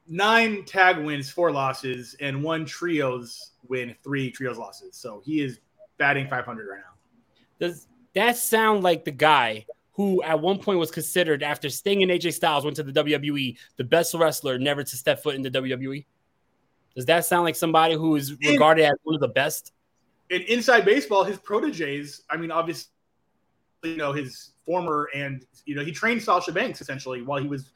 nine 0.07 0.65
tag 0.65 0.97
wins, 0.97 1.29
four 1.29 1.51
losses, 1.51 2.15
and 2.19 2.41
one 2.41 2.65
trios 2.65 3.51
win, 3.67 3.95
three 4.03 4.31
trios 4.31 4.57
losses. 4.57 4.95
So 4.97 5.21
he 5.23 5.41
is 5.41 5.59
batting 5.97 6.27
500 6.27 6.67
right 6.67 6.79
now. 6.79 7.67
Does 7.67 7.87
that 8.13 8.37
sound 8.37 8.83
like 8.83 9.05
the 9.05 9.11
guy 9.11 9.65
who 9.95 10.21
at 10.23 10.39
one 10.39 10.59
point 10.59 10.79
was 10.79 10.91
considered 10.91 11.41
after 11.41 11.69
Sting 11.69 12.03
and 12.03 12.11
AJ 12.11 12.33
Styles 12.33 12.63
went 12.65 12.75
to 12.77 12.83
the 12.83 12.91
WWE, 12.91 13.57
the 13.77 13.83
best 13.83 14.13
wrestler 14.13 14.59
never 14.59 14.83
to 14.83 14.95
step 14.95 15.23
foot 15.23 15.35
in 15.35 15.41
the 15.41 15.51
WWE? 15.51 16.05
Does 16.95 17.05
that 17.05 17.25
sound 17.25 17.43
like 17.43 17.55
somebody 17.55 17.95
who 17.95 18.15
is 18.15 18.37
regarded 18.39 18.85
as 18.85 18.93
one 19.03 19.15
of 19.15 19.21
the 19.21 19.27
best? 19.27 19.73
in 20.29 20.41
inside 20.43 20.85
baseball, 20.85 21.23
his 21.23 21.37
proteges, 21.37 22.23
I 22.29 22.37
mean, 22.37 22.51
obviously, 22.51 22.89
you 23.83 23.97
know, 23.97 24.11
his 24.11 24.51
former 24.65 25.09
and 25.13 25.45
you 25.65 25.75
know, 25.75 25.83
he 25.83 25.91
trained 25.91 26.21
Sasha 26.21 26.51
Banks 26.51 26.81
essentially 26.81 27.21
while 27.21 27.41
he 27.41 27.47
was 27.47 27.71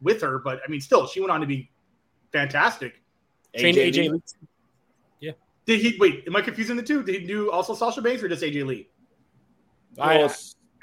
with 0.00 0.20
her, 0.22 0.38
but 0.38 0.60
I 0.66 0.70
mean, 0.70 0.80
still, 0.80 1.06
she 1.06 1.20
went 1.20 1.30
on 1.30 1.40
to 1.40 1.46
be 1.46 1.70
fantastic. 2.32 3.02
Trained 3.56 3.76
AJ 3.76 3.94
AJ, 3.94 3.96
Lee. 3.96 4.10
Lee. 4.10 5.34
Did 5.66 5.80
he 5.80 5.96
wait? 6.00 6.24
Am 6.26 6.34
I 6.34 6.40
confusing 6.40 6.76
the 6.76 6.82
two? 6.82 7.02
Did 7.02 7.20
he 7.20 7.26
do 7.26 7.50
also 7.50 7.74
Sasha 7.74 8.00
Banks 8.00 8.22
or 8.22 8.28
just 8.28 8.42
AJ 8.42 8.66
Lee? 8.66 8.88
I, 9.98 10.14
I 10.14 10.18
Well, 10.18 10.34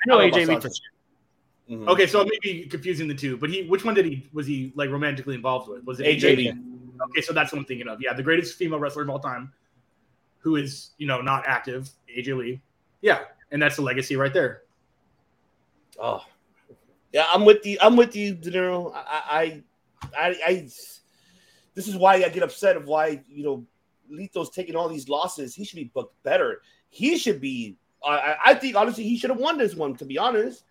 know 0.05 0.19
I 0.19 0.29
don't 0.29 0.31
know 0.31 0.37
AJ 0.37 0.47
Lee 0.47 0.55
for 0.55 0.61
sure. 0.61 1.77
Mhm. 1.77 1.87
Okay, 1.87 2.05
so 2.05 2.21
I 2.21 2.25
may 2.25 2.37
be 2.41 2.67
confusing 2.67 3.07
the 3.07 3.15
two, 3.15 3.37
but 3.37 3.49
he 3.49 3.63
which 3.63 3.83
one 3.83 3.95
did 3.95 4.05
he 4.05 4.29
was 4.33 4.45
he 4.45 4.71
like 4.75 4.89
romantically 4.89 5.35
involved 5.35 5.67
with? 5.67 5.83
Was 5.83 5.99
it 5.99 6.05
AJ 6.05 6.37
Lee. 6.37 6.53
Okay, 7.09 7.21
so 7.21 7.33
that's 7.33 7.51
what 7.51 7.59
I'm 7.59 7.65
thinking 7.65 7.87
of. 7.87 8.01
Yeah, 8.01 8.13
the 8.13 8.23
greatest 8.23 8.57
female 8.57 8.79
wrestler 8.79 9.03
of 9.03 9.09
all 9.09 9.19
time, 9.19 9.51
who 10.39 10.55
is 10.57 10.91
you 10.97 11.07
know 11.07 11.21
not 11.21 11.43
active, 11.47 11.89
AJ 12.15 12.37
Lee. 12.37 12.61
Yeah, 13.01 13.21
and 13.51 13.61
that's 13.61 13.75
the 13.77 13.81
legacy 13.81 14.15
right 14.15 14.33
there. 14.33 14.61
Oh, 15.99 16.23
yeah, 17.11 17.25
I'm 17.31 17.45
with 17.45 17.65
you. 17.65 17.77
I'm 17.81 17.95
with 17.95 18.15
you, 18.15 18.35
De 18.35 18.51
Niro. 18.51 18.93
I, 18.93 19.63
I, 20.13 20.17
I, 20.17 20.35
I, 20.45 20.53
this 21.73 21.87
is 21.87 21.95
why 21.95 22.15
I 22.15 22.29
get 22.29 22.43
upset 22.43 22.75
of 22.75 22.85
why 22.85 23.23
you 23.27 23.43
know 23.43 23.65
Leto's 24.09 24.49
taking 24.49 24.75
all 24.75 24.87
these 24.87 25.09
losses. 25.09 25.55
He 25.55 25.63
should 25.63 25.77
be 25.77 25.85
booked 25.85 26.21
better. 26.23 26.61
He 26.89 27.17
should 27.17 27.41
be. 27.41 27.77
I, 28.05 28.35
I- 28.45 28.53
think 28.55 28.75
honestly 28.75 29.03
he 29.03 29.17
should 29.17 29.29
have 29.29 29.39
won 29.39 29.57
this 29.57 29.75
one. 29.75 29.95
To 29.97 30.05
be 30.05 30.17
honest, 30.17 30.63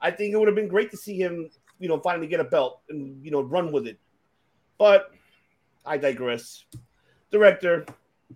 I 0.00 0.10
think 0.10 0.32
it 0.32 0.36
would 0.36 0.48
have 0.48 0.54
been 0.56 0.68
great 0.68 0.90
to 0.92 0.96
see 0.96 1.16
him, 1.18 1.50
you 1.78 1.88
know, 1.88 1.98
finally 2.00 2.26
get 2.26 2.40
a 2.40 2.44
belt 2.44 2.80
and 2.88 3.24
you 3.24 3.30
know 3.30 3.42
run 3.42 3.72
with 3.72 3.86
it. 3.86 3.98
But 4.78 5.10
I 5.84 5.96
digress. 5.96 6.64
Director, 7.30 7.84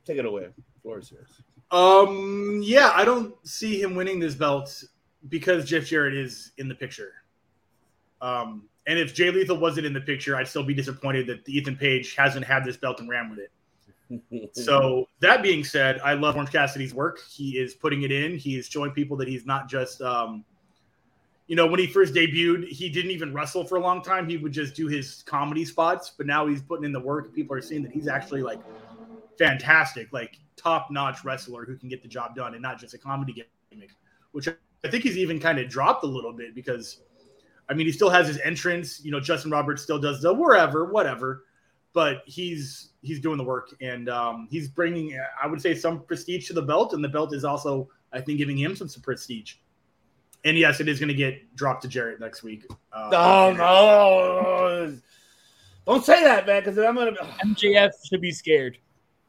take 0.05 0.19
it 0.19 0.27
away. 0.27 0.49
Floor 0.83 0.99
is 0.99 1.11
yours. 1.11 1.31
Um, 1.71 2.61
yeah, 2.63 2.93
I 2.95 3.05
don't 3.05 3.35
see 3.47 3.81
him 3.81 3.95
winning 3.95 4.21
this 4.21 4.35
belt 4.35 4.85
because 5.29 5.65
Jeff 5.65 5.87
Jarrett 5.87 6.15
is 6.15 6.53
in 6.59 6.69
the 6.69 6.75
picture. 6.75 7.13
Um, 8.21 8.65
and 8.87 8.99
if 8.99 9.15
Jay 9.15 9.31
Lethal 9.31 9.59
wasn't 9.59 9.87
in 9.87 9.93
the 9.93 10.01
picture, 10.01 10.37
I'd 10.37 10.47
still 10.47 10.63
be 10.63 10.75
disappointed 10.75 11.27
that 11.27 11.49
Ethan 11.49 11.77
Page 11.77 12.15
hasn't 12.15 12.45
had 12.45 12.65
this 12.65 12.77
belt 12.77 13.01
and 13.01 13.09
ran 13.09 13.31
with 13.31 13.39
it. 13.39 13.51
So 14.53 15.09
that 15.21 15.43
being 15.43 15.65
said, 15.65 16.01
I 16.05 16.15
love 16.15 16.37
Orange 16.37 16.53
Cassidy's 16.53 16.95
work. 16.95 17.21
He 17.29 17.59
is 17.59 17.75
putting 17.75 18.03
it 18.03 18.13
in. 18.13 18.37
He 18.37 18.57
is 18.57 18.67
showing 18.67 18.93
people 18.93 19.17
that 19.17 19.29
he's 19.29 19.47
not 19.47 19.69
just, 19.69 20.01
um, 20.03 20.45
you 21.47 21.57
know, 21.57 21.67
when 21.67 21.81
he 21.81 21.87
first 21.87 22.15
debuted, 22.15 22.69
he 22.69 22.89
didn't 22.89 23.11
even 23.11 23.35
wrestle 23.35 23.65
for 23.65 23.77
a 23.77 23.81
long 23.81 24.03
time. 24.03 24.29
He 24.29 24.37
would 24.37 24.53
just 24.53 24.75
do 24.75 24.87
his 24.87 25.23
comedy 25.27 25.65
spots, 25.65 26.13
but 26.17 26.27
now 26.27 26.47
he's 26.47 26.63
putting 26.63 26.85
in 26.85 26.93
the 26.93 27.01
work. 27.01 27.35
People 27.35 27.57
are 27.57 27.61
seeing 27.61 27.83
that 27.83 27.93
he's 27.93 28.09
actually 28.09 28.43
like 28.43 28.61
fantastic, 29.39 30.13
like 30.13 30.39
top 30.57 30.91
notch 30.91 31.25
wrestler 31.25 31.65
who 31.65 31.77
can 31.77 31.89
get 31.89 32.03
the 32.03 32.09
job 32.09 32.35
done 32.35 32.55
and 32.55 32.63
not 32.63 32.79
just 32.79 32.95
a 32.95 32.99
comedy 32.99 33.45
gimmick, 33.71 33.91
which 34.33 34.49
I 34.49 34.89
think 34.89 35.03
he's 35.03 35.19
even 35.19 35.41
kind 35.41 35.59
of 35.59 35.69
dropped 35.69 36.05
a 36.05 36.07
little 36.07 36.33
bit 36.33 36.55
because, 36.55 37.01
I 37.69 37.75
mean, 37.75 37.87
he 37.87 37.93
still 37.93 38.11
has 38.11 38.27
his 38.27 38.39
entrance. 38.41 39.05
You 39.05 39.11
know, 39.11 39.21
Justin 39.21 39.51
Roberts 39.51 39.83
still 39.83 39.99
does 39.99 40.23
the 40.23 40.33
wherever, 40.33 40.85
whatever, 40.87 41.45
but 41.95 42.23
he's 42.27 42.91
he's 43.01 43.21
doing 43.21 43.39
the 43.39 43.45
work 43.45 43.75
and 43.81 44.11
um, 44.11 44.49
he's 44.51 44.69
bringing, 44.69 45.19
I 45.43 45.47
would 45.47 45.63
say, 45.63 45.75
some 45.75 46.03
prestige 46.03 46.47
to 46.49 46.53
the 46.53 46.63
belt, 46.63 46.93
and 46.93 47.03
the 47.03 47.09
belt 47.09 47.33
is 47.33 47.45
also, 47.45 47.89
I 48.13 48.21
think, 48.21 48.39
giving 48.39 48.59
him 48.59 48.77
some, 48.77 48.89
some 48.89 49.01
prestige. 49.01 49.55
And 50.45 50.59
yes, 50.59 50.81
it 50.81 50.89
is 50.89 50.99
going 50.99 51.09
to 51.09 51.15
get 51.15 51.57
dropped 51.57 51.83
to 51.83 51.89
Jarrett 51.89 52.21
next 52.21 52.43
week. 52.43 52.67
Uh, 52.93 53.11
Oh 53.13 53.55
no! 53.57 54.99
Don't 55.87 56.05
say 56.05 56.23
that, 56.23 56.47
man, 56.47 56.63
because 56.63 56.77
I'm 56.77 56.97
gonna. 56.97 57.13
MJF 57.45 57.93
should 58.07 58.21
be 58.21 58.33
scared 58.33 58.79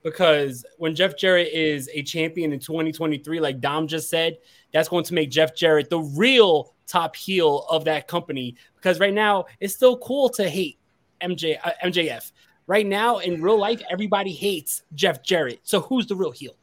because 0.04 0.66
when 0.78 0.96
Jeff 0.96 1.18
Jarrett 1.18 1.52
is 1.54 1.90
a 1.94 2.02
champion 2.04 2.52
in 2.52 2.60
2023, 2.60 3.40
like 3.40 3.60
Dom 3.60 3.88
just 3.88 4.10
said, 4.10 4.38
that's 4.74 4.90
going 4.90 5.04
to 5.06 5.14
make 5.14 5.32
Jeff 5.32 5.56
Jarrett 5.56 5.90
the 5.90 6.00
real 6.00 6.74
top 6.88 7.16
heel 7.16 7.66
of 7.70 7.86
that 7.86 8.08
company. 8.08 8.56
Because 8.76 9.00
right 9.00 9.14
now, 9.14 9.46
it's 9.60 9.74
still 9.74 9.98
cool 10.00 10.30
to 10.30 10.50
hate 10.50 10.80
MJ 11.22 11.58
uh, 11.64 11.72
MJF. 11.84 12.32
Right 12.68 12.86
now, 12.86 13.20
in 13.20 13.42
real 13.42 13.60
life, 13.60 13.82
everybody 13.92 14.32
hates 14.32 14.84
Jeff 14.94 15.22
Jarrett. 15.24 15.60
So 15.64 15.82
who's 15.82 16.08
the 16.08 16.16
real 16.16 16.32
heel? 16.32 16.56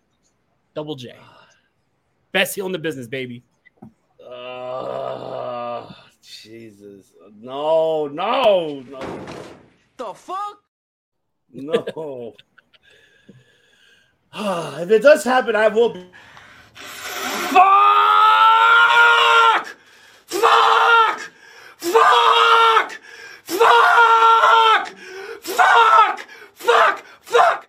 Double 0.75 0.97
J. 0.97 1.15
Best 2.33 2.55
heel 2.55 2.67
in 2.67 2.73
the 2.73 2.79
business, 2.79 3.07
baby. 3.07 3.43
Uh, 4.27 5.93
Jesus, 6.23 7.13
no, 7.41 8.07
no, 8.09 8.81
no, 8.89 9.27
The 9.97 10.15
fuck? 10.15 10.63
no. 11.53 12.35
if 14.81 14.91
it 14.91 15.03
does 15.03 15.23
happen, 15.25 15.55
I 15.55 15.69
will 15.69 15.91
be. 15.91 16.07
Fuck! 16.75 17.63
Fuck! 20.27 21.21
Fuck! 21.77 22.93
Fuck! 23.45 24.95
Fuck! 25.43 26.21
Fuck! 26.55 27.05
Fuck! 27.21 27.69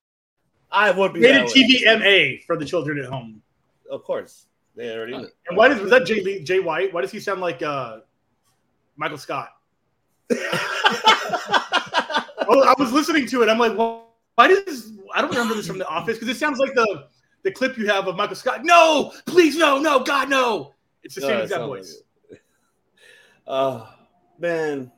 I 0.74 0.92
would 0.92 1.14
be. 1.14 1.22
Rated. 1.22 1.48
TVMA 1.48 2.44
for 2.46 2.58
the 2.58 2.66
children 2.66 2.98
at 2.98 3.06
home. 3.06 3.42
Of 3.90 4.04
course, 4.04 4.48
they 4.76 4.92
already. 4.94 5.14
And 5.14 5.30
why 5.56 5.68
does 5.70 5.80
was 5.80 5.92
that 5.92 6.06
Jay 6.06 6.22
Lee- 6.22 6.44
Jay 6.44 6.60
White? 6.60 6.92
Why 6.94 7.02
does 7.02 7.12
he 7.12 7.20
sound 7.20 7.40
like 7.42 7.62
uh, 7.62 8.00
Michael 8.98 9.20
Scott? 9.20 9.50
oh, 10.32 10.36
I 12.50 12.74
was 12.78 12.92
listening 12.92 13.28
to 13.28 13.44
it. 13.44 13.50
I'm 13.50 13.60
like, 13.60 13.78
well, 13.78 14.08
why 14.36 14.48
does 14.48 14.94
I 15.14 15.22
don't 15.22 15.30
remember 15.30 15.54
this 15.54 15.68
from 15.68 15.78
The 15.78 15.88
Office 15.88 16.18
because 16.18 16.36
it 16.36 16.40
sounds 16.40 16.58
like 16.58 16.74
the 16.74 17.08
the 17.44 17.52
clip 17.52 17.78
you 17.78 17.86
have 17.88 18.08
of 18.08 18.16
Michael 18.16 18.36
Scott. 18.36 18.62
No, 18.64 19.14
please, 19.28 19.56
no, 19.56 19.78
no, 19.78 20.04
God, 20.04 20.30
no. 20.30 20.74
It's 21.04 21.16
the 21.16 21.22
No, 21.22 21.28
same 21.28 21.42
exact 21.42 21.64
voice. 21.64 22.02
like 22.32 22.42
Uh, 23.46 23.86
man, 24.40 24.92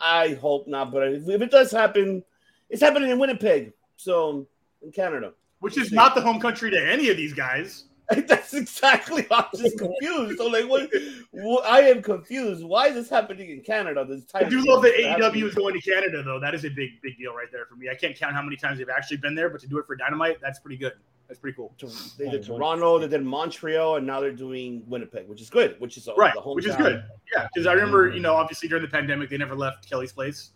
I 0.00 0.30
hope 0.40 0.66
not. 0.66 0.90
But 0.90 1.12
if 1.12 1.28
it 1.28 1.50
does 1.50 1.70
happen, 1.70 2.24
it's 2.68 2.80
happening 2.82 3.10
in 3.10 3.18
Winnipeg, 3.18 3.74
so 3.96 4.46
in 4.82 4.92
Canada. 4.92 5.32
Which 5.60 5.76
is 5.76 5.92
not 5.92 6.14
the 6.14 6.20
home 6.22 6.40
country 6.40 6.70
to 6.70 6.90
any 6.90 7.10
of 7.10 7.16
these 7.16 7.34
guys. 7.34 7.84
That's 8.26 8.54
exactly. 8.54 9.24
I'm 9.30 9.44
just 9.56 9.78
confused. 9.78 10.38
So 10.38 10.46
like, 10.48 10.68
what, 10.68 10.90
what? 11.30 11.64
I 11.64 11.82
am 11.82 12.02
confused. 12.02 12.64
Why 12.64 12.88
is 12.88 12.94
this 12.94 13.08
happening 13.08 13.50
in 13.50 13.60
Canada? 13.60 14.04
This 14.04 14.24
I 14.34 14.42
do 14.44 14.64
love 14.64 14.82
that 14.82 14.94
AEW 14.94 15.44
is 15.44 15.54
going 15.54 15.74
to 15.74 15.80
Canada, 15.80 16.22
though. 16.24 16.40
That 16.40 16.54
is 16.54 16.64
a 16.64 16.70
big, 16.70 17.00
big 17.02 17.18
deal 17.18 17.34
right 17.34 17.46
there 17.52 17.66
for 17.66 17.76
me. 17.76 17.88
I 17.88 17.94
can't 17.94 18.16
count 18.16 18.34
how 18.34 18.42
many 18.42 18.56
times 18.56 18.78
they've 18.78 18.88
actually 18.88 19.18
been 19.18 19.36
there, 19.36 19.48
but 19.48 19.60
to 19.60 19.68
do 19.68 19.78
it 19.78 19.86
for 19.86 19.94
Dynamite, 19.94 20.38
that's 20.40 20.58
pretty 20.58 20.76
good. 20.76 20.94
That's 21.28 21.38
pretty 21.38 21.54
cool. 21.54 21.72
They 22.18 22.28
did 22.28 22.44
Toronto, 22.44 22.98
they 22.98 23.06
did 23.06 23.24
Montreal, 23.24 23.96
and 23.96 24.04
now 24.04 24.18
they're 24.18 24.32
doing 24.32 24.82
Winnipeg, 24.88 25.28
which 25.28 25.40
is 25.40 25.48
good. 25.48 25.76
Which 25.78 25.96
is 25.96 26.08
uh, 26.08 26.14
right, 26.16 26.34
the 26.34 26.40
which 26.40 26.66
is 26.66 26.74
good. 26.74 27.04
Yeah, 27.32 27.46
because 27.54 27.68
I 27.68 27.74
remember, 27.74 28.08
you 28.10 28.18
know, 28.18 28.34
obviously 28.34 28.68
during 28.68 28.82
the 28.82 28.90
pandemic, 28.90 29.30
they 29.30 29.38
never 29.38 29.54
left 29.54 29.88
Kelly's 29.88 30.12
place. 30.12 30.50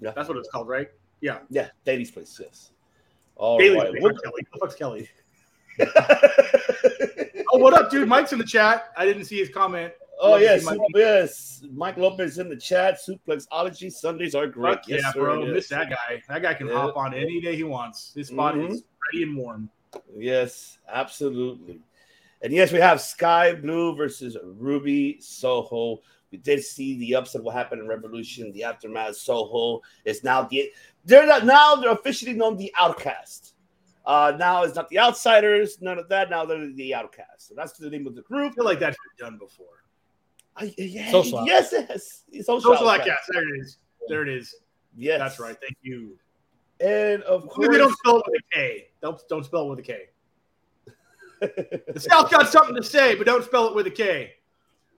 Yeah, 0.00 0.12
that's 0.12 0.28
what 0.28 0.38
it's 0.38 0.48
called, 0.48 0.68
right? 0.68 0.90
Yeah, 1.20 1.40
Yeah, 1.50 1.68
Daily's 1.84 2.10
place. 2.10 2.38
Yes. 2.42 2.70
All 3.36 3.58
Daily's 3.58 3.82
right. 3.92 4.02
What- 4.02 4.22
Kelly. 4.22 4.46
Who 4.52 4.58
the 4.58 4.66
fuck's 4.66 4.74
Kelly? 4.74 5.08
oh, 7.52 7.58
what 7.58 7.74
up, 7.74 7.90
dude? 7.90 8.08
Mike's 8.08 8.32
in 8.32 8.38
the 8.38 8.44
chat. 8.44 8.86
I 8.96 9.04
didn't 9.04 9.24
see 9.24 9.38
his 9.38 9.48
comment. 9.50 9.92
Oh 10.18 10.30
Love 10.32 10.40
yes, 10.40 10.64
Mike. 10.64 10.78
yes. 10.94 11.62
Mike 11.74 11.98
Lopez 11.98 12.38
in 12.38 12.48
the 12.48 12.56
chat. 12.56 12.98
Suplexology 13.06 13.92
Sundays 13.92 14.34
are 14.34 14.46
great. 14.46 14.76
Fuck 14.76 14.88
yes, 14.88 15.02
yeah, 15.04 15.12
sir, 15.12 15.20
bro. 15.20 15.44
yes. 15.44 15.54
Miss 15.54 15.68
that 15.68 15.90
guy. 15.90 16.22
That 16.28 16.40
guy 16.40 16.54
can 16.54 16.68
Yeah. 16.68 16.74
hop 16.74 16.96
on 16.96 17.12
any 17.12 17.40
day 17.42 17.54
he 17.54 17.64
wants. 17.64 18.14
His 18.16 18.28
spot 18.28 18.54
Mhm. 18.54 18.70
is 18.70 18.84
ready 19.12 19.24
and 19.24 19.36
warm. 19.36 19.68
Yes, 20.16 20.78
absolutely. 20.88 21.80
And 22.40 22.52
yes, 22.52 22.72
we 22.72 22.78
have 22.78 23.00
Skye 23.02 23.54
Blue 23.54 23.94
versus 23.94 24.36
Ruby 24.42 25.18
Soho. 25.20 26.00
We 26.32 26.38
did 26.38 26.64
see 26.64 26.98
the 26.98 27.14
upset 27.16 27.42
what 27.42 27.54
happened 27.54 27.82
in 27.82 27.86
Revolution, 27.88 28.52
the 28.52 28.64
aftermath. 28.64 29.16
Soho 29.16 29.82
is 30.06 30.24
now 30.24 30.42
the 30.44 30.70
they're 31.06 31.26
not 31.26 31.46
now 31.46 31.76
they're 31.76 31.92
officially 31.92 32.34
known 32.34 32.56
the 32.56 32.72
outcast. 32.78 33.54
Uh 34.04 34.32
now 34.38 34.62
it's 34.62 34.74
not 34.74 34.88
the 34.90 34.98
outsiders, 34.98 35.80
none 35.80 35.98
of 35.98 36.08
that. 36.10 36.28
Now 36.28 36.44
they're 36.44 36.70
the 36.72 36.94
outcast. 36.94 37.48
So 37.48 37.54
that's 37.56 37.72
the 37.72 37.88
name 37.88 38.06
of 38.06 38.14
the 38.14 38.22
group. 38.22 38.52
I 38.52 38.54
feel 38.56 38.64
like 38.64 38.78
that's 38.80 38.98
been 39.16 39.26
done 39.26 39.38
before. 39.38 39.66
I, 40.56 40.74
yeah, 40.76 41.10
Social 41.10 41.46
yes, 41.46 41.68
yes. 41.72 42.24
Social, 42.44 42.60
Social 42.60 42.88
outcast. 42.88 43.08
outcast. 43.08 43.30
There 43.32 43.54
it 43.54 43.60
is. 43.60 43.78
There 44.08 44.22
it 44.22 44.28
is. 44.28 44.54
Yes, 44.96 45.18
That's 45.18 45.38
right. 45.38 45.56
Thank 45.60 45.76
you. 45.82 46.18
And 46.80 47.22
of 47.24 47.42
Hopefully 47.42 47.66
course, 47.66 47.76
they 47.76 47.78
don't 47.78 47.96
spell 47.98 48.16
it 48.18 48.24
with 48.26 48.40
a 48.40 48.54
K. 48.54 48.88
Don't 49.02 49.20
don't 49.28 49.44
spell 49.44 49.66
it 49.66 49.70
with 49.70 49.78
a 49.78 49.82
K. 49.82 50.08
the 51.40 52.00
South 52.00 52.30
got 52.30 52.48
something 52.48 52.74
to 52.76 52.82
say, 52.82 53.14
but 53.14 53.26
don't 53.26 53.44
spell 53.44 53.68
it 53.68 53.74
with 53.74 53.86
a 53.86 53.90
K. 53.90 54.34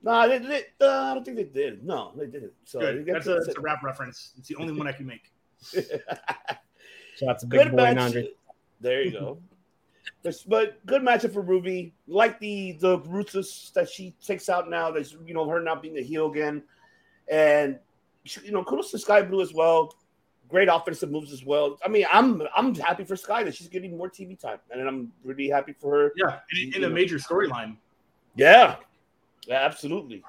no, 0.03 0.29
they, 0.29 0.39
they, 0.39 0.63
uh, 0.81 1.11
I 1.11 1.15
don't 1.15 1.25
think 1.25 1.37
they 1.37 1.45
did. 1.45 1.85
No, 1.85 2.13
they 2.17 2.27
didn't. 2.27 2.53
So 2.65 2.79
Good. 2.79 3.07
That's 3.07 3.27
a, 3.27 3.41
that's 3.45 3.57
a 3.57 3.61
rap 3.61 3.83
reference. 3.83 4.35
It's 4.39 4.49
the 4.49 4.57
only 4.57 4.73
one 4.73 4.87
I 4.87 4.93
can 4.93 5.07
make. 5.07 5.33
Shout 5.63 7.29
out 7.29 7.41
Big 7.41 7.51
good 7.51 7.71
Boy 7.73 7.77
match. 7.77 7.97
900. 7.97 8.29
There 8.81 9.03
you 9.03 9.13
go. 9.13 9.39
but, 10.23 10.35
but 10.47 10.87
good 10.87 11.03
matchup 11.03 11.33
for 11.33 11.43
Ruby. 11.43 11.93
Like 12.07 12.39
the 12.39 12.73
the 12.81 12.99
ruthless 13.01 13.71
that 13.75 13.89
she 13.89 14.15
takes 14.25 14.49
out 14.49 14.71
now. 14.71 14.91
That's 14.91 15.17
you 15.27 15.35
know 15.35 15.49
her 15.49 15.61
not 15.61 15.83
being 15.83 15.99
a 15.99 16.03
heel 16.03 16.31
again, 16.31 16.63
and 17.31 17.79
she- 18.25 18.43
you 18.47 18.53
know 18.53 18.63
kudos 18.65 18.91
to 18.93 18.99
Skye 18.99 19.23
Blue 19.23 19.41
as 19.41 19.53
well. 19.53 19.95
Great 20.49 20.69
offensive 20.69 21.11
moves 21.11 21.31
as 21.33 21.45
well. 21.45 21.79
I 21.85 21.89
mean, 21.89 22.07
I'm 22.11 22.43
I'm 22.57 22.75
happy 22.75 23.05
for 23.05 23.17
Skye 23.17 23.43
that 23.45 23.55
she's 23.55 23.69
getting 23.69 23.97
more 23.99 24.09
TV 24.09 24.39
time, 24.39 24.59
and 24.71 24.81
I'm 24.89 25.13
really 25.23 25.49
happy 25.49 25.75
for 25.79 25.99
her. 25.99 26.13
Yeah, 26.17 26.39
in, 26.57 26.75
in 26.77 26.85
a 26.85 26.89
major 26.89 27.17
storyline. 27.19 27.77
Yeah, 28.35 28.77
yeah, 29.47 29.57
absolutely. 29.57 30.23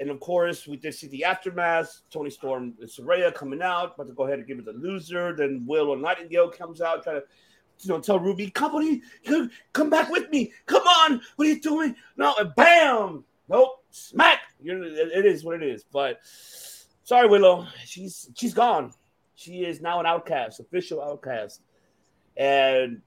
And 0.00 0.10
of 0.10 0.18
course, 0.18 0.66
we 0.66 0.78
did 0.78 0.94
see 0.94 1.08
the 1.08 1.24
aftermath. 1.24 2.00
Toni 2.10 2.30
Storm 2.30 2.74
and 2.80 2.88
Saraya 2.88 3.32
coming 3.34 3.60
out, 3.60 3.94
about 3.94 4.08
to 4.08 4.14
go 4.14 4.24
ahead 4.24 4.38
and 4.38 4.48
give 4.48 4.58
it 4.58 4.64
to 4.64 4.72
the 4.72 4.78
loser. 4.78 5.36
Then 5.36 5.64
Willow 5.66 5.94
Nightingale 5.94 6.50
comes 6.50 6.80
out, 6.80 7.04
trying 7.04 7.20
to 7.20 7.26
you 7.82 7.88
know 7.90 8.00
tell 8.00 8.18
Ruby, 8.18 8.50
come 8.50 8.74
on, 8.74 9.50
come, 9.74 9.90
back 9.90 10.10
with 10.10 10.30
me. 10.30 10.52
Come 10.64 10.82
on, 10.82 11.20
what 11.36 11.46
are 11.46 11.50
you 11.50 11.60
doing? 11.60 11.94
No, 12.16 12.34
and 12.38 12.54
bam, 12.54 13.24
nope, 13.48 13.84
smack. 13.90 14.40
You're, 14.62 14.82
it 14.82 15.26
is 15.26 15.44
what 15.44 15.62
it 15.62 15.62
is. 15.62 15.84
But 15.84 16.20
sorry, 16.24 17.28
Willow, 17.28 17.66
she's 17.84 18.30
she's 18.34 18.54
gone. 18.54 18.92
She 19.34 19.64
is 19.64 19.82
now 19.82 20.00
an 20.00 20.06
outcast, 20.06 20.60
official 20.60 21.02
outcast, 21.02 21.60
and 22.38 23.02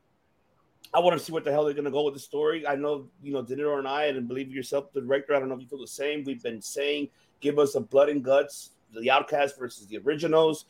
I 0.94 1.00
want 1.00 1.18
to 1.18 1.24
see 1.24 1.32
what 1.32 1.44
the 1.44 1.52
hell 1.52 1.66
they're 1.66 1.74
going 1.74 1.86
to 1.86 1.92
go 1.92 2.04
with 2.04 2.14
the 2.14 2.20
story. 2.20 2.68
I 2.68 2.76
know, 2.76 3.08
you 3.24 3.34
know, 3.34 3.42
De 3.42 3.56
Niro 3.56 3.80
and 3.80 3.88
I, 3.88 4.06
and 4.06 4.28
believe 4.28 4.52
yourself, 4.52 4.94
the 4.94 5.02
director. 5.02 5.36
I 5.36 5.40
don't 5.40 5.50
know 5.50 5.56
if 5.56 5.62
you 5.62 5.68
feel 5.68 5.82
the 5.82 5.88
same. 5.88 6.24
We've 6.24 6.44
been 6.44 6.62
saying, 6.62 7.10
give 7.40 7.58
us 7.58 7.76
a 7.76 7.80
blood 7.80 8.10
and 8.10 8.24
guts, 8.24 8.72
the 8.94 9.10
Outcast 9.10 9.58
versus 9.58 9.88
the 9.88 9.98
Originals. 9.98 10.66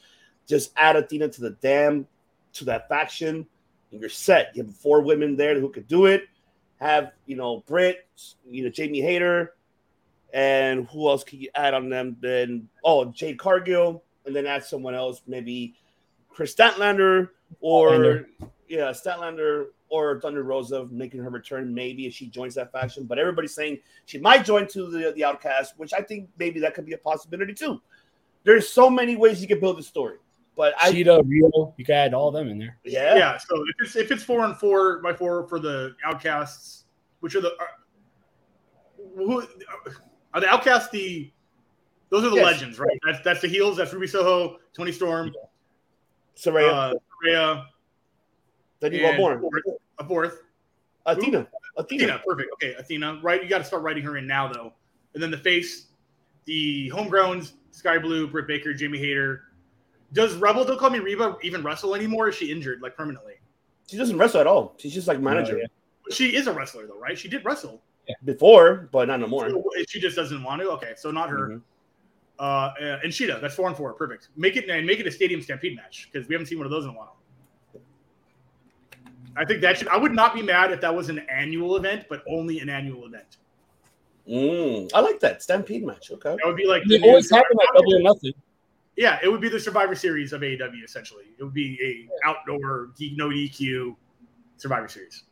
Just 0.47 0.71
add 0.77 0.95
Athena 0.95 1.29
to 1.29 1.41
the 1.41 1.51
dam, 1.51 2.07
to 2.53 2.65
that 2.65 2.87
faction, 2.87 3.45
and 3.91 4.01
you're 4.01 4.09
set. 4.09 4.55
You 4.55 4.63
have 4.63 4.75
four 4.75 5.01
women 5.01 5.35
there 5.35 5.59
who 5.59 5.69
could 5.69 5.87
do 5.87 6.05
it. 6.05 6.23
Have 6.79 7.11
you 7.25 7.35
know 7.35 7.63
Britt, 7.67 8.07
you 8.49 8.63
know 8.63 8.69
Jamie 8.69 9.01
Hayter, 9.01 9.53
and 10.33 10.87
who 10.87 11.07
else 11.09 11.23
can 11.23 11.39
you 11.39 11.49
add 11.55 11.73
on 11.73 11.89
them? 11.89 12.17
Then 12.19 12.67
oh 12.83 13.05
Jade 13.05 13.39
Cargill, 13.39 14.03
and 14.25 14.35
then 14.35 14.45
add 14.45 14.63
someone 14.63 14.95
else, 14.95 15.21
maybe 15.27 15.75
Kris 16.29 16.53
Statlander 16.53 17.29
or 17.61 17.91
Statlander. 17.91 18.25
yeah, 18.67 18.91
Statlander 18.91 19.67
or 19.93 20.19
Thunder 20.19 20.41
Rosa 20.41 20.87
making 20.89 21.21
her 21.21 21.29
return, 21.29 21.71
maybe 21.71 22.07
if 22.07 22.15
she 22.15 22.25
joins 22.25 22.55
that 22.55 22.71
faction. 22.71 23.05
But 23.05 23.19
everybody's 23.19 23.53
saying 23.53 23.77
she 24.05 24.17
might 24.17 24.43
join 24.43 24.67
to 24.69 24.89
the, 24.89 25.13
the 25.15 25.23
Outcast, 25.23 25.77
which 25.77 25.93
I 25.93 26.01
think 26.01 26.29
maybe 26.39 26.59
that 26.61 26.73
could 26.73 26.87
be 26.87 26.93
a 26.93 26.97
possibility 26.97 27.53
too. 27.53 27.79
There's 28.43 28.67
so 28.67 28.89
many 28.89 29.15
ways 29.15 29.39
you 29.39 29.47
can 29.47 29.59
build 29.59 29.77
a 29.77 29.83
story, 29.83 30.17
but 30.57 30.73
I 30.81 30.91
Shida, 30.91 31.21
Riho, 31.21 31.73
you 31.77 31.85
can 31.85 31.93
add 31.93 32.13
all 32.15 32.31
them 32.31 32.49
in 32.49 32.57
there. 32.57 32.79
yeah, 32.83 33.15
Yeah. 33.15 33.37
So 33.37 33.55
if 33.55 33.85
it's 33.85 33.95
if 33.95 34.11
it's 34.11 34.23
four 34.23 34.43
and 34.45 34.57
four 34.57 34.99
by 35.03 35.13
four 35.13 35.47
for 35.47 35.59
the 35.59 35.95
outcasts, 36.03 36.85
which 37.19 37.35
are 37.35 37.41
the 37.41 37.51
uh, 37.51 37.65
who, 39.15 39.43
Are 40.33 40.41
the 40.41 40.47
Outcasts 40.49 40.89
the? 40.89 41.31
Those 42.09 42.23
are 42.23 42.29
the 42.31 42.37
Yes. 42.37 42.45
legends, 42.45 42.79
right? 42.79 42.99
That's 43.05 43.21
that's 43.23 43.41
the 43.41 43.47
heels. 43.47 43.77
That's 43.77 43.93
Ruby 43.93 44.07
Soho, 44.07 44.57
Toni 44.75 44.91
Storm, 44.91 45.31
Saraya, 46.35 46.93
uh, 46.93 46.93
Rhea, 47.23 47.67
then 48.83 48.91
you 48.93 49.03
want 49.03 49.33
and 49.33 49.41
more. 49.41 49.51
Fourth- 49.97 50.05
A 50.05 50.07
fourth. 50.07 50.39
Athena. 51.05 51.47
Athena. 51.77 52.05
Athena, 52.05 52.21
perfect. 52.25 52.49
Okay, 52.53 52.73
Athena. 52.75 53.19
Right, 53.23 53.41
you 53.43 53.49
got 53.49 53.57
to 53.59 53.63
start 53.63 53.83
writing 53.83 54.03
her 54.03 54.17
in 54.17 54.27
now, 54.27 54.47
though. 54.51 54.73
And 55.13 55.21
then 55.21 55.31
the 55.31 55.37
face, 55.37 55.87
the 56.45 56.89
homegrowns, 56.93 57.53
Skye 57.71 57.97
Blue, 57.97 58.27
Britt 58.27 58.47
Baker, 58.47 58.73
Jamie 58.73 58.99
Hayter. 58.99 59.43
Does 60.13 60.35
Rebel 60.35 60.63
Don't 60.63 60.79
Call 60.79 60.91
Me 60.91 60.99
Reba 60.99 61.37
even 61.41 61.63
wrestle 61.63 61.95
anymore? 61.95 62.25
Or 62.25 62.29
is 62.29 62.35
she 62.35 62.51
injured, 62.51 62.81
like 62.81 62.95
permanently? 62.95 63.33
She 63.89 63.97
doesn't 63.97 64.17
wrestle 64.17 64.39
at 64.41 64.47
all. 64.47 64.75
She's 64.77 64.93
just 64.93 65.07
like 65.07 65.19
manager 65.19 65.57
yeah. 65.57 65.65
She 66.11 66.35
is 66.35 66.47
a 66.47 66.53
wrestler, 66.53 66.85
though, 66.87 66.99
right? 66.99 67.17
She 67.17 67.27
did 67.27 67.43
wrestle. 67.45 67.81
before, 68.25 68.89
but 68.91 69.07
not 69.07 69.19
no 69.21 69.27
more. 69.27 69.49
So 69.49 69.63
she 69.87 69.99
just 69.99 70.15
doesn't 70.15 70.43
want 70.43 70.61
to. 70.61 70.69
Okay, 70.71 70.93
so 70.97 71.09
not 71.11 71.29
her. 71.29 71.49
Mhm. 71.49 71.61
Uh, 72.39 72.73
and 73.03 73.11
Shida, 73.13 73.39
that's 73.39 73.55
four 73.55 73.67
and 73.67 73.77
four, 73.77 73.93
perfect. 73.93 74.27
Make 74.35 74.57
it 74.57 74.67
and 74.69 74.85
make 74.85 74.99
it 74.99 75.07
a 75.07 75.11
stadium 75.11 75.41
stampede 75.41 75.75
match 75.77 76.09
because 76.11 76.27
we 76.27 76.33
haven't 76.35 76.47
seen 76.47 76.57
one 76.57 76.65
of 76.65 76.71
those 76.71 76.83
in 76.83 76.89
a 76.89 76.93
while. 76.93 77.17
I 79.35 79.45
think 79.45 79.61
that 79.61 79.77
should. 79.77 79.87
I 79.87 79.97
would 79.97 80.13
not 80.13 80.33
be 80.35 80.41
mad 80.41 80.71
if 80.71 80.81
that 80.81 80.93
was 80.93 81.09
an 81.09 81.19
annual 81.29 81.75
event, 81.75 82.05
but 82.09 82.23
only 82.27 82.59
an 82.59 82.69
annual 82.69 83.05
event. 83.05 83.37
Mm, 84.29 84.89
I 84.93 84.99
like 85.01 85.19
that 85.19 85.41
stampede 85.43 85.85
match. 85.85 86.11
Okay. 86.11 86.29
That 86.35 86.45
would 86.45 86.55
be 86.55 86.65
like 86.65 86.83
They 86.87 86.97
the 86.97 87.03
always 87.07 87.29
new- 87.31 87.37
happen 87.37 87.57
like 87.57 87.67
double 87.73 87.95
or 87.95 88.01
nothing. 88.01 88.33
Yeah, 88.95 89.19
it 89.23 89.27
would 89.27 89.41
be 89.41 89.49
the 89.49 89.59
Survivor 89.59 89.95
Series 89.95 90.33
of 90.33 90.41
AEW 90.41 90.83
essentially. 90.83 91.25
It 91.37 91.43
would 91.43 91.53
be 91.53 92.07
a 92.23 92.27
outdoor 92.27 92.91
D- 92.97 93.15
no 93.17 93.29
DQ 93.29 93.95
Survivor 94.57 94.87
Series. 94.87 95.23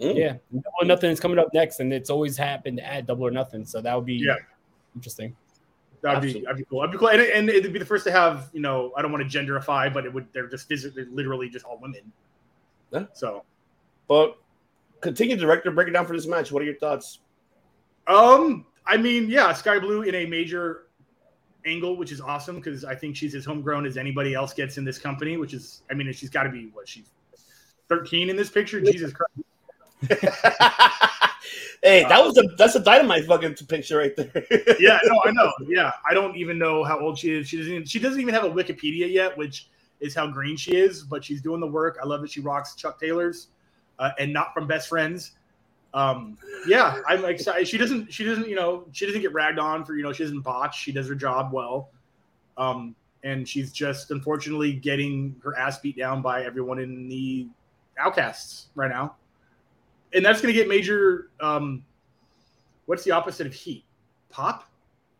Mm. 0.00 0.14
Yeah, 0.16 0.36
double 0.52 0.64
or 0.82 0.84
nothing 0.84 1.10
is 1.10 1.20
coming 1.20 1.38
up 1.38 1.48
next, 1.54 1.80
and 1.80 1.92
it's 1.92 2.10
always 2.10 2.36
happened 2.36 2.80
at 2.80 3.06
double 3.06 3.26
or 3.26 3.30
nothing. 3.30 3.64
So 3.64 3.80
that 3.80 3.94
would 3.94 4.04
be 4.04 4.14
Yeah. 4.16 4.34
interesting. 4.94 5.34
That'd 6.02 6.22
be 6.22 6.40
that'd 6.42 6.58
be 6.58 6.64
cool. 6.64 6.80
That'd 6.80 6.92
be 6.92 6.98
cool, 6.98 7.08
and, 7.08 7.22
and 7.22 7.48
it'd 7.48 7.72
be 7.72 7.78
the 7.78 7.84
first 7.86 8.04
to 8.04 8.12
have 8.12 8.50
you 8.52 8.60
know 8.60 8.92
I 8.96 9.00
don't 9.00 9.10
want 9.12 9.28
to 9.30 9.38
genderify, 9.38 9.92
but 9.94 10.04
it 10.04 10.12
would 10.12 10.26
they're 10.34 10.48
just 10.48 10.68
physically 10.68 11.06
literally 11.06 11.48
just 11.48 11.64
all 11.64 11.78
women. 11.80 12.12
Yeah. 12.92 13.06
So 13.12 13.44
But 14.08 14.38
continue, 15.00 15.36
director. 15.36 15.70
Break 15.70 15.88
it 15.88 15.92
down 15.92 16.06
for 16.06 16.14
this 16.14 16.26
match. 16.26 16.52
What 16.52 16.62
are 16.62 16.66
your 16.66 16.76
thoughts? 16.76 17.20
Um, 18.06 18.66
I 18.86 18.96
mean, 18.96 19.28
yeah, 19.28 19.52
Skye 19.52 19.78
Blue 19.78 20.02
in 20.02 20.14
a 20.14 20.26
major 20.26 20.86
angle, 21.66 21.96
which 21.96 22.12
is 22.12 22.20
awesome 22.20 22.56
because 22.56 22.84
I 22.84 22.94
think 22.94 23.16
she's 23.16 23.34
as 23.34 23.44
homegrown 23.44 23.86
as 23.86 23.96
anybody 23.96 24.34
else 24.34 24.54
gets 24.54 24.78
in 24.78 24.84
this 24.84 24.98
company. 24.98 25.36
Which 25.36 25.54
is, 25.54 25.82
I 25.90 25.94
mean, 25.94 26.12
she's 26.12 26.30
got 26.30 26.44
to 26.44 26.50
be 26.50 26.66
what 26.72 26.88
she's 26.88 27.10
thirteen 27.88 28.30
in 28.30 28.36
this 28.36 28.50
picture. 28.50 28.80
Jesus 28.80 29.12
Christ! 29.12 29.32
hey, 31.82 32.04
that 32.04 32.22
was 32.22 32.38
a 32.38 32.42
that's 32.56 32.76
a 32.76 32.80
dynamite 32.80 33.26
fucking 33.26 33.54
picture 33.54 33.98
right 33.98 34.14
there. 34.14 34.46
Yeah, 34.78 34.98
no, 35.04 35.20
I 35.24 35.30
know. 35.32 35.52
Yeah, 35.66 35.92
I 36.08 36.14
don't 36.14 36.36
even 36.36 36.58
know 36.58 36.84
how 36.84 37.00
old 37.00 37.18
she 37.18 37.32
is. 37.32 37.48
She 37.48 37.56
doesn't. 37.56 37.72
Even, 37.72 37.84
she 37.86 37.98
doesn't 37.98 38.20
even 38.20 38.34
have 38.34 38.44
a 38.44 38.50
Wikipedia 38.50 39.10
yet, 39.10 39.36
which 39.36 39.68
is 40.00 40.14
how 40.14 40.26
green 40.26 40.56
she 40.56 40.76
is. 40.76 41.02
But 41.02 41.24
she's 41.24 41.40
doing 41.40 41.60
the 41.60 41.66
work. 41.66 41.98
I 42.02 42.06
love 42.06 42.20
that 42.22 42.30
she 42.30 42.40
rocks 42.40 42.74
Chuck 42.74 43.00
Taylors, 43.00 43.48
uh, 43.98 44.10
and 44.18 44.32
not 44.32 44.54
from 44.54 44.66
Best 44.66 44.88
Friends. 44.88 45.32
Um, 45.94 46.36
yeah, 46.66 47.00
I'm 47.08 47.24
excited. 47.24 47.66
She 47.66 47.78
doesn't. 47.78 48.12
She 48.12 48.24
doesn't. 48.24 48.48
You 48.48 48.56
know, 48.56 48.86
she 48.92 49.06
doesn't 49.06 49.22
get 49.22 49.32
ragged 49.32 49.58
on 49.58 49.84
for. 49.84 49.94
You 49.94 50.02
know, 50.02 50.12
she 50.12 50.24
doesn't 50.24 50.40
botch. 50.40 50.78
She 50.78 50.92
does 50.92 51.08
her 51.08 51.14
job 51.14 51.52
well. 51.52 51.90
Um, 52.56 52.94
and 53.24 53.48
she's 53.48 53.72
just 53.72 54.10
unfortunately 54.10 54.72
getting 54.72 55.34
her 55.42 55.56
ass 55.58 55.80
beat 55.80 55.96
down 55.96 56.22
by 56.22 56.44
everyone 56.44 56.78
in 56.78 57.08
the 57.08 57.48
outcasts 57.98 58.68
right 58.74 58.90
now. 58.90 59.16
And 60.14 60.24
that's 60.24 60.40
going 60.40 60.54
to 60.54 60.58
get 60.58 60.68
major. 60.68 61.30
Um, 61.40 61.84
what's 62.86 63.02
the 63.02 63.10
opposite 63.10 63.46
of 63.46 63.52
heat? 63.52 63.84
Pop. 64.30 64.64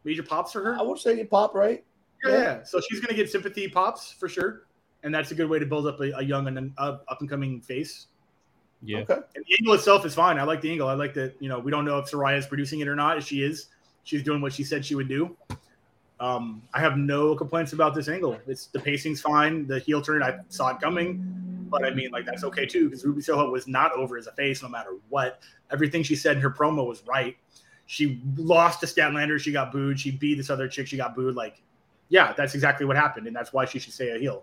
Major 0.04 0.22
pops 0.22 0.52
for 0.52 0.62
her. 0.62 0.78
I 0.78 0.82
would 0.82 0.98
say 0.98 1.24
pop, 1.24 1.54
right? 1.54 1.84
Yeah, 2.24 2.32
yeah. 2.32 2.62
So 2.62 2.80
she's 2.80 3.00
going 3.00 3.08
to 3.08 3.14
get 3.14 3.30
sympathy 3.30 3.68
pops 3.68 4.12
for 4.12 4.28
sure, 4.28 4.65
and 5.06 5.14
that's 5.14 5.30
a 5.30 5.36
good 5.36 5.48
way 5.48 5.60
to 5.60 5.64
build 5.64 5.86
up 5.86 6.00
a, 6.00 6.10
a 6.16 6.22
young 6.22 6.48
and 6.48 6.58
an 6.58 6.74
up, 6.76 7.04
up 7.06 7.20
and 7.20 7.30
coming 7.30 7.60
face. 7.60 8.08
Yeah. 8.82 8.98
Okay. 8.98 9.14
And 9.14 9.44
the 9.46 9.56
angle 9.60 9.74
itself 9.74 10.04
is 10.04 10.14
fine. 10.14 10.36
I 10.36 10.42
like 10.42 10.60
the 10.60 10.70
angle. 10.70 10.88
I 10.88 10.94
like 10.94 11.14
that. 11.14 11.36
You 11.38 11.48
know, 11.48 11.60
we 11.60 11.70
don't 11.70 11.84
know 11.84 11.98
if 11.98 12.10
Saraya 12.10 12.36
is 12.36 12.44
producing 12.44 12.80
it 12.80 12.88
or 12.88 12.96
not. 12.96 13.16
If 13.16 13.24
she 13.24 13.42
is, 13.42 13.68
she's 14.02 14.24
doing 14.24 14.40
what 14.40 14.52
she 14.52 14.64
said 14.64 14.84
she 14.84 14.96
would 14.96 15.08
do. 15.08 15.36
Um, 16.18 16.60
I 16.74 16.80
have 16.80 16.98
no 16.98 17.36
complaints 17.36 17.72
about 17.72 17.94
this 17.94 18.08
angle. 18.08 18.36
It's 18.48 18.66
the 18.66 18.80
pacing's 18.80 19.20
fine. 19.20 19.68
The 19.68 19.78
heel 19.78 20.02
turn, 20.02 20.24
I 20.24 20.38
saw 20.48 20.70
it 20.70 20.80
coming, 20.80 21.66
but 21.70 21.84
I 21.84 21.90
mean, 21.90 22.10
like 22.10 22.26
that's 22.26 22.42
okay 22.42 22.66
too 22.66 22.86
because 22.86 23.04
Ruby 23.04 23.22
Soho 23.22 23.48
was 23.48 23.68
not 23.68 23.92
over 23.92 24.18
as 24.18 24.26
a 24.26 24.32
face, 24.32 24.60
no 24.60 24.68
matter 24.68 24.90
what. 25.08 25.40
Everything 25.70 26.02
she 26.02 26.16
said 26.16 26.36
in 26.36 26.42
her 26.42 26.50
promo 26.50 26.84
was 26.84 27.04
right. 27.06 27.36
She 27.86 28.20
lost 28.36 28.80
to 28.80 28.86
Statlander. 28.86 29.38
She 29.38 29.52
got 29.52 29.70
booed. 29.70 30.00
She 30.00 30.10
beat 30.10 30.34
this 30.34 30.50
other 30.50 30.66
chick. 30.66 30.88
She 30.88 30.96
got 30.96 31.14
booed. 31.14 31.36
Like, 31.36 31.62
yeah, 32.08 32.32
that's 32.32 32.54
exactly 32.56 32.86
what 32.86 32.96
happened, 32.96 33.28
and 33.28 33.36
that's 33.36 33.52
why 33.52 33.66
she 33.66 33.78
should 33.78 33.92
stay 33.92 34.10
a 34.10 34.18
heel. 34.18 34.42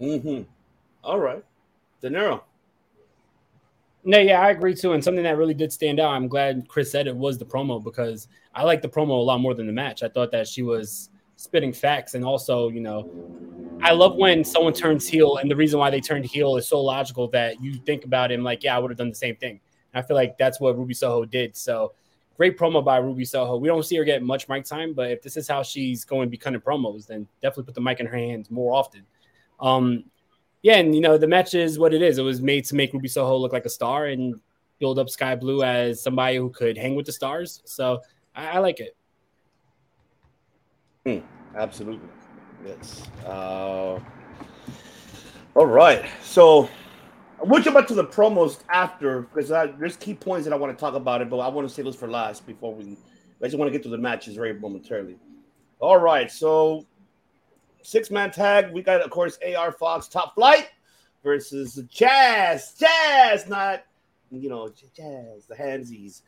Mm-hmm. 0.00 0.42
All 1.04 1.18
right. 1.18 1.44
De 2.00 2.08
Niro. 2.08 2.42
No, 4.02 4.18
yeah, 4.18 4.40
I 4.40 4.50
agree 4.50 4.74
too. 4.74 4.92
And 4.94 5.04
something 5.04 5.24
that 5.24 5.36
really 5.36 5.54
did 5.54 5.72
stand 5.72 6.00
out, 6.00 6.12
I'm 6.12 6.26
glad 6.26 6.66
Chris 6.68 6.90
said 6.90 7.06
it 7.06 7.14
was 7.14 7.36
the 7.36 7.44
promo 7.44 7.82
because 7.82 8.28
I 8.54 8.64
like 8.64 8.80
the 8.80 8.88
promo 8.88 9.10
a 9.10 9.22
lot 9.22 9.40
more 9.40 9.52
than 9.52 9.66
the 9.66 9.72
match. 9.72 10.02
I 10.02 10.08
thought 10.08 10.32
that 10.32 10.48
she 10.48 10.62
was 10.62 11.10
spitting 11.36 11.72
facts 11.72 12.14
and 12.14 12.24
also, 12.24 12.70
you 12.70 12.80
know, 12.80 13.10
I 13.82 13.92
love 13.92 14.16
when 14.16 14.42
someone 14.42 14.72
turns 14.72 15.06
heel 15.06 15.36
and 15.36 15.50
the 15.50 15.56
reason 15.56 15.78
why 15.78 15.90
they 15.90 16.00
turned 16.00 16.24
heel 16.24 16.56
is 16.56 16.66
so 16.66 16.80
logical 16.80 17.28
that 17.28 17.62
you 17.62 17.74
think 17.74 18.04
about 18.04 18.32
and 18.32 18.42
like, 18.42 18.64
yeah, 18.64 18.74
I 18.74 18.78
would 18.78 18.90
have 18.90 18.98
done 18.98 19.10
the 19.10 19.14
same 19.14 19.36
thing. 19.36 19.60
And 19.92 20.02
I 20.02 20.06
feel 20.06 20.16
like 20.16 20.38
that's 20.38 20.60
what 20.60 20.78
Ruby 20.78 20.94
Soho 20.94 21.26
did. 21.26 21.54
So 21.54 21.92
great 22.36 22.58
promo 22.58 22.82
by 22.82 22.98
Ruby 22.98 23.26
Soho. 23.26 23.58
We 23.58 23.68
don't 23.68 23.84
see 23.84 23.96
her 23.96 24.04
get 24.04 24.22
much 24.22 24.48
mic 24.48 24.64
time, 24.64 24.94
but 24.94 25.10
if 25.10 25.22
this 25.22 25.36
is 25.36 25.46
how 25.46 25.62
she's 25.62 26.04
going 26.06 26.26
to 26.26 26.30
be 26.30 26.38
cutting 26.38 26.60
promos, 26.60 27.06
then 27.06 27.26
definitely 27.42 27.64
put 27.64 27.74
the 27.74 27.82
mic 27.82 28.00
in 28.00 28.06
her 28.06 28.16
hands 28.16 28.50
more 28.50 28.74
often. 28.74 29.04
Um, 29.60 30.04
yeah, 30.62 30.76
and 30.76 30.94
you 30.94 31.00
know 31.00 31.16
the 31.16 31.26
match 31.26 31.54
is 31.54 31.78
what 31.78 31.94
it 31.94 32.02
is. 32.02 32.18
It 32.18 32.22
was 32.22 32.40
made 32.40 32.64
to 32.66 32.74
make 32.74 32.92
Ruby 32.92 33.08
Soho 33.08 33.36
look 33.36 33.52
like 33.52 33.64
a 33.64 33.70
star 33.70 34.06
and 34.06 34.40
build 34.78 34.98
up 34.98 35.08
Skye 35.08 35.36
Blue 35.36 35.62
as 35.62 36.02
somebody 36.02 36.36
who 36.36 36.50
could 36.50 36.76
hang 36.76 36.94
with 36.94 37.06
the 37.06 37.12
stars. 37.12 37.62
So 37.64 38.00
I, 38.34 38.48
I 38.48 38.58
like 38.58 38.80
it. 38.80 38.96
Absolutely. 41.56 42.08
Yes. 42.66 43.08
Uh, 43.24 43.98
all 45.54 45.66
right. 45.66 46.04
So 46.22 46.68
we'll 47.42 47.62
jump 47.62 47.76
back 47.76 47.86
to 47.88 47.94
the 47.94 48.04
promos 48.04 48.60
after 48.70 49.22
because 49.22 49.48
there's 49.48 49.96
key 49.96 50.14
points 50.14 50.44
that 50.44 50.52
I 50.52 50.56
want 50.56 50.76
to 50.76 50.80
talk 50.80 50.94
about 50.94 51.22
it, 51.22 51.30
but 51.30 51.38
I 51.38 51.48
want 51.48 51.68
to 51.68 51.74
save 51.74 51.86
those 51.86 51.96
for 51.96 52.08
last 52.08 52.46
before 52.46 52.74
we. 52.74 52.96
I 53.42 53.46
just 53.46 53.56
want 53.56 53.68
to 53.68 53.72
get 53.72 53.82
to 53.84 53.88
the 53.88 53.98
matches 53.98 54.34
very 54.34 54.52
momentarily. 54.52 55.16
All 55.78 55.98
right. 55.98 56.30
So 56.30 56.86
six 57.82 58.10
man 58.10 58.30
tag. 58.30 58.72
We 58.72 58.82
got, 58.82 59.00
of 59.00 59.10
course, 59.10 59.38
AR 59.56 59.72
Fox 59.72 60.08
Top 60.08 60.34
Flight 60.34 60.70
versus 61.22 61.82
Jazz. 61.88 62.74
Jazz, 62.78 63.48
not 63.48 63.84
you 64.30 64.48
know 64.48 64.68
Jazz, 64.96 65.46
the 65.46 65.54
handsies. 65.54 66.22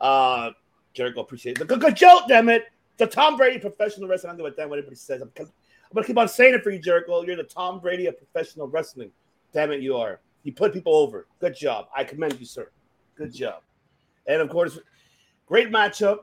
Uh, 0.00 0.50
Jericho, 0.94 1.20
appreciate 1.20 1.60
it. 1.60 1.66
Good, 1.66 1.80
good 1.80 1.96
joke, 1.96 2.24
damn 2.28 2.48
it. 2.48 2.66
The 2.98 3.06
Tom 3.06 3.36
Brady 3.36 3.58
professional 3.58 4.08
wrestling. 4.08 4.32
I 4.32 4.36
don't 4.36 4.56
give 4.56 4.68
what 4.68 4.78
anybody 4.78 4.96
says. 4.96 5.22
I'm, 5.22 5.30
I'm 5.38 5.46
gonna 5.94 6.06
keep 6.06 6.18
on 6.18 6.28
saying 6.28 6.54
it 6.54 6.62
for 6.62 6.70
you, 6.70 6.78
Jericho. 6.78 7.22
You're 7.22 7.36
the 7.36 7.44
Tom 7.44 7.80
Brady 7.80 8.06
of 8.06 8.16
professional 8.16 8.68
wrestling. 8.68 9.10
Damn 9.52 9.72
it, 9.72 9.80
you 9.80 9.96
are. 9.96 10.20
You 10.42 10.52
put 10.52 10.72
people 10.72 10.94
over. 10.94 11.26
Good 11.38 11.56
job. 11.56 11.86
I 11.94 12.04
commend 12.04 12.38
you, 12.38 12.46
sir. 12.46 12.70
Good 13.14 13.32
job. 13.32 13.62
And 14.26 14.40
of 14.40 14.48
course, 14.48 14.78
great 15.46 15.70
matchup. 15.70 16.18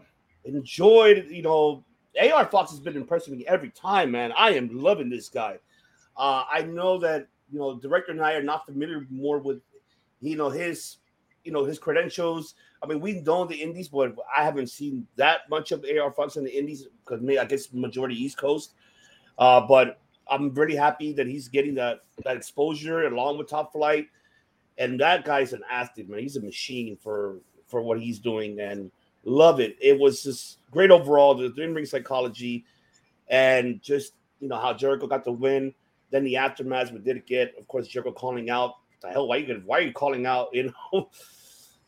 Enjoyed, 0.46 1.28
you 1.30 1.42
know, 1.42 1.84
AR 2.34 2.46
Fox 2.46 2.72
has 2.72 2.80
been 2.80 2.96
impressing 2.96 3.38
me 3.38 3.46
every 3.48 3.70
time, 3.70 4.12
man. 4.12 4.34
I 4.38 4.52
am 4.52 4.70
loving 4.82 5.10
this 5.10 5.30
guy. 5.30 5.58
Uh, 6.18 6.44
I 6.52 6.64
know 6.64 6.98
that 7.00 7.28
you 7.52 7.60
know, 7.60 7.76
director 7.76 8.12
and 8.12 8.22
I 8.22 8.34
are 8.34 8.44
not 8.44 8.66
familiar 8.66 9.06
more 9.10 9.40
with, 9.40 9.62
you 10.22 10.36
know, 10.36 10.50
his, 10.50 10.98
you 11.44 11.52
know, 11.52 11.64
his 11.64 11.80
credentials. 11.80 12.56
I 12.84 12.88
mean, 12.88 13.00
we 13.00 13.22
know 13.22 13.46
the 13.46 13.56
Indies, 13.56 13.88
but 13.88 14.16
I 14.36 14.44
haven't 14.44 14.70
seen 14.70 15.08
that 15.16 15.50
much 15.50 15.72
of 15.72 15.84
AR 15.84 16.12
Fox 16.12 16.38
in 16.38 16.44
the 16.44 16.56
Indies 16.56 16.88
because 17.04 17.22
I 17.38 17.46
guess 17.46 17.74
majority 17.74 18.16
East 18.16 18.38
Coast. 18.38 18.74
Uh, 19.38 19.62
but 19.62 20.00
I'm 20.30 20.54
really 20.54 20.76
happy 20.76 21.12
that 21.14 21.28
he's 21.28 21.48
getting 21.48 21.76
that 21.76 22.02
that 22.24 22.38
exposure 22.38 23.08
along 23.08 23.38
with 23.38 23.48
Top 23.48 23.72
Flight. 23.72 24.08
And 24.78 25.00
that 25.00 25.26
guy's 25.26 25.54
an 25.54 25.64
athlete, 25.70 26.10
man. 26.10 26.20
He's 26.20 26.38
a 26.38 26.42
machine 26.42 26.98
for 27.02 27.38
for 27.68 27.82
what 27.82 28.00
he's 28.00 28.20
doing, 28.20 28.60
and 28.60 28.92
love 29.24 29.60
it. 29.60 29.78
It 29.82 30.00
was 30.00 30.24
just 30.24 30.59
great 30.72 30.92
overall. 30.92 31.36
The 31.36 31.54
in 31.62 31.74
ring 31.74 31.86
psychology, 31.86 32.66
and 33.28 33.82
just 33.82 34.14
you 34.40 34.48
know 34.48 34.58
how 34.58 34.74
Jericho 34.74 35.08
got 35.08 35.26
the 35.26 35.32
win. 35.32 35.74
Then 36.12 36.24
the 36.24 36.38
aftermath, 36.38 36.92
we 36.92 37.00
did 37.00 37.26
get, 37.26 37.54
of 37.58 37.68
course, 37.68 37.88
Jericho 37.88 38.12
calling 38.12 38.50
out. 38.50 38.76
The 39.02 39.10
hell, 39.10 39.28
why 39.28 39.38
you 39.38 39.48
gonna, 39.48 39.62
why 39.66 39.80
are 39.80 39.82
you 39.82 39.94
calling 39.94 40.26
out? 40.26 40.50
You 40.54 40.74
know, 40.92 41.10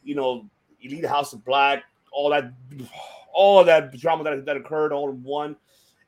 you 0.03 0.15
know, 0.15 0.49
Elite 0.81 1.05
House 1.05 1.33
of 1.33 1.43
Black, 1.45 1.83
all 2.11 2.29
that, 2.29 2.51
all 3.33 3.63
that 3.63 3.97
drama 3.97 4.23
that, 4.23 4.45
that 4.45 4.57
occurred 4.57 4.93
all 4.93 5.09
in 5.09 5.23
one. 5.23 5.55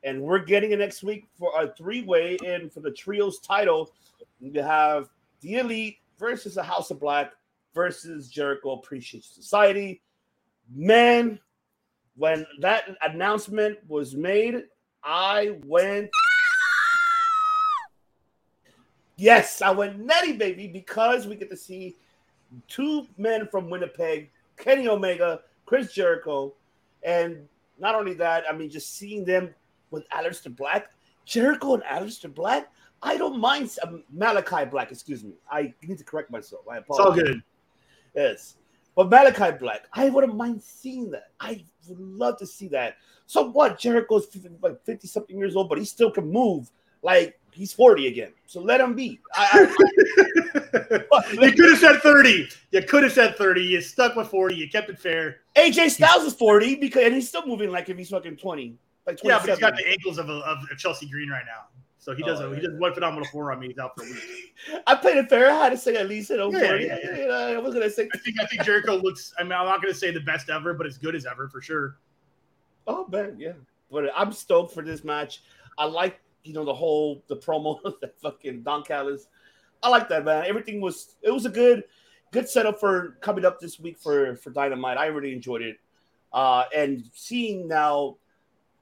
And 0.02 0.20
we're 0.20 0.40
getting 0.40 0.72
it 0.72 0.78
next 0.78 1.02
week 1.02 1.24
for 1.38 1.50
a 1.60 1.72
three-way 1.74 2.38
in 2.42 2.68
for 2.70 2.80
the 2.80 2.90
trios 2.90 3.38
title. 3.40 3.92
You 4.40 4.62
have 4.62 5.08
the 5.40 5.56
Elite 5.56 5.98
versus 6.18 6.56
the 6.56 6.62
House 6.62 6.90
of 6.90 7.00
Black 7.00 7.32
versus 7.74 8.28
Jericho 8.28 8.72
Appreciation 8.72 9.22
Society. 9.22 10.02
Man, 10.74 11.38
when 12.16 12.46
that 12.60 12.84
announcement 13.02 13.78
was 13.88 14.14
made, 14.14 14.64
I 15.02 15.58
went. 15.66 16.10
Yes, 19.16 19.62
I 19.62 19.70
went 19.70 20.00
nutty, 20.00 20.32
baby, 20.32 20.66
because 20.66 21.26
we 21.26 21.36
get 21.36 21.50
to 21.50 21.56
see 21.56 21.96
two 22.68 23.06
men 23.16 23.46
from 23.48 23.70
Winnipeg, 23.70 24.30
Kenny 24.56 24.88
Omega, 24.88 25.40
Chris 25.66 25.92
Jericho, 25.92 26.52
and 27.02 27.48
not 27.78 27.94
only 27.94 28.14
that, 28.14 28.44
I 28.48 28.56
mean, 28.56 28.70
just 28.70 28.96
seeing 28.96 29.24
them 29.24 29.54
with 29.90 30.08
Aleister 30.10 30.54
Black, 30.54 30.90
Jericho 31.24 31.74
and 31.74 31.82
Aleister 31.84 32.32
Black. 32.32 32.70
I 33.02 33.16
don't 33.16 33.38
mind 33.38 33.70
um, 33.82 34.02
Malachi 34.12 34.64
Black. 34.64 34.90
Excuse 34.90 35.22
me, 35.22 35.34
I 35.50 35.74
need 35.82 35.98
to 35.98 36.04
correct 36.04 36.30
myself. 36.30 36.62
I 36.70 36.78
apologize. 36.78 37.18
It's 37.18 37.28
all 37.28 37.34
good. 37.34 37.42
Yes. 38.14 38.56
But 38.94 39.10
Malachi 39.10 39.56
Black, 39.58 39.86
I 39.92 40.08
wouldn't 40.08 40.36
mind 40.36 40.62
seeing 40.62 41.10
that. 41.10 41.30
I 41.40 41.64
would 41.88 41.98
love 41.98 42.38
to 42.38 42.46
see 42.46 42.68
that. 42.68 42.96
So 43.26 43.50
what? 43.50 43.78
Jericho's 43.78 44.26
50, 44.26 44.50
like 44.62 44.84
50 44.84 45.08
something 45.08 45.36
years 45.36 45.56
old, 45.56 45.68
but 45.68 45.78
he 45.78 45.84
still 45.84 46.10
can 46.10 46.30
move 46.30 46.70
like 47.02 47.38
he's 47.52 47.72
40 47.72 48.06
again. 48.06 48.32
So 48.46 48.60
let 48.60 48.80
him 48.80 48.94
be. 48.94 49.20
I, 49.34 49.74
You 51.32 51.52
could 51.52 51.70
have 51.70 51.78
said 51.78 52.00
30. 52.00 52.48
You 52.70 52.82
could 52.82 53.02
have 53.04 53.12
said 53.12 53.36
30. 53.36 53.62
You 53.62 53.80
stuck 53.80 54.16
with 54.16 54.28
40. 54.28 54.54
You 54.54 54.68
kept 54.68 54.90
it 54.90 54.98
fair. 54.98 55.38
AJ 55.56 55.90
Styles 55.90 56.24
is 56.24 56.34
40 56.34 56.76
because 56.76 57.04
and 57.04 57.14
he's 57.14 57.28
still 57.28 57.46
moving 57.46 57.70
like 57.70 57.88
if 57.88 57.96
he's 57.96 58.10
fucking 58.10 58.36
20. 58.36 58.76
Like 59.06 59.18
Yeah, 59.22 59.38
but 59.38 59.50
he's 59.50 59.58
got 59.58 59.76
the 59.76 59.86
ankles 59.88 60.18
of, 60.18 60.28
a, 60.28 60.32
of 60.32 60.58
Chelsea 60.78 61.06
Green 61.06 61.28
right 61.28 61.44
now. 61.46 61.66
So 62.04 62.14
he 62.14 62.22
does 62.22 62.38
Oh, 62.42 62.52
a, 62.52 62.54
he 62.54 62.60
does 62.60 62.74
one 62.78 62.92
phenomenal 62.92 63.26
four 63.32 63.50
on 63.50 63.60
me. 63.60 63.68
He's 63.68 63.78
out 63.78 63.96
for 63.96 64.04
a 64.04 64.06
week. 64.06 64.82
I 64.86 64.94
played 64.94 65.16
it 65.16 65.30
fair. 65.30 65.50
I 65.50 65.54
had 65.54 65.70
to 65.70 65.78
say 65.78 65.96
at 65.96 66.06
least 66.06 66.28
you 66.28 66.36
know, 66.36 66.52
Yeah, 66.52 66.68
40. 66.68 66.84
yeah, 66.84 66.98
yeah. 67.02 67.16
You 67.16 67.28
know, 67.28 67.34
I 67.34 67.56
was 67.58 67.72
gonna 67.72 67.88
say 67.88 68.06
I 68.12 68.18
think 68.18 68.38
I 68.38 68.44
think 68.44 68.62
Jericho 68.62 68.96
looks. 68.96 69.32
I 69.38 69.42
mean, 69.42 69.52
I'm 69.52 69.64
not 69.64 69.80
going 69.80 69.92
to 69.94 69.98
say 69.98 70.10
the 70.10 70.20
best 70.20 70.50
ever, 70.50 70.74
but 70.74 70.86
as 70.86 70.98
good 70.98 71.14
as 71.14 71.24
ever 71.24 71.48
for 71.48 71.62
sure. 71.62 71.96
Oh 72.86 73.06
man, 73.08 73.36
yeah. 73.38 73.52
But 73.90 74.10
I'm 74.14 74.32
stoked 74.32 74.74
for 74.74 74.82
this 74.82 75.02
match. 75.02 75.42
I 75.78 75.86
like 75.86 76.20
you 76.42 76.52
know 76.52 76.64
the 76.66 76.74
whole 76.74 77.22
the 77.28 77.36
promo 77.36 77.78
of 77.86 77.94
that 78.02 78.20
fucking 78.20 78.64
Don 78.64 78.82
Callis. 78.82 79.28
I 79.82 79.88
like 79.88 80.06
that 80.10 80.26
man. 80.26 80.44
Everything 80.46 80.82
was 80.82 81.16
it 81.22 81.30
was 81.30 81.46
a 81.46 81.50
good 81.50 81.84
good 82.32 82.48
setup 82.50 82.78
for 82.78 83.16
coming 83.22 83.46
up 83.46 83.60
this 83.60 83.80
week 83.80 83.96
for 83.98 84.36
for 84.36 84.50
Dynamite. 84.50 84.98
I 84.98 85.06
really 85.06 85.32
enjoyed 85.32 85.62
it. 85.62 85.78
Uh 86.34 86.64
and 86.76 87.02
seeing 87.14 87.66
now, 87.66 88.16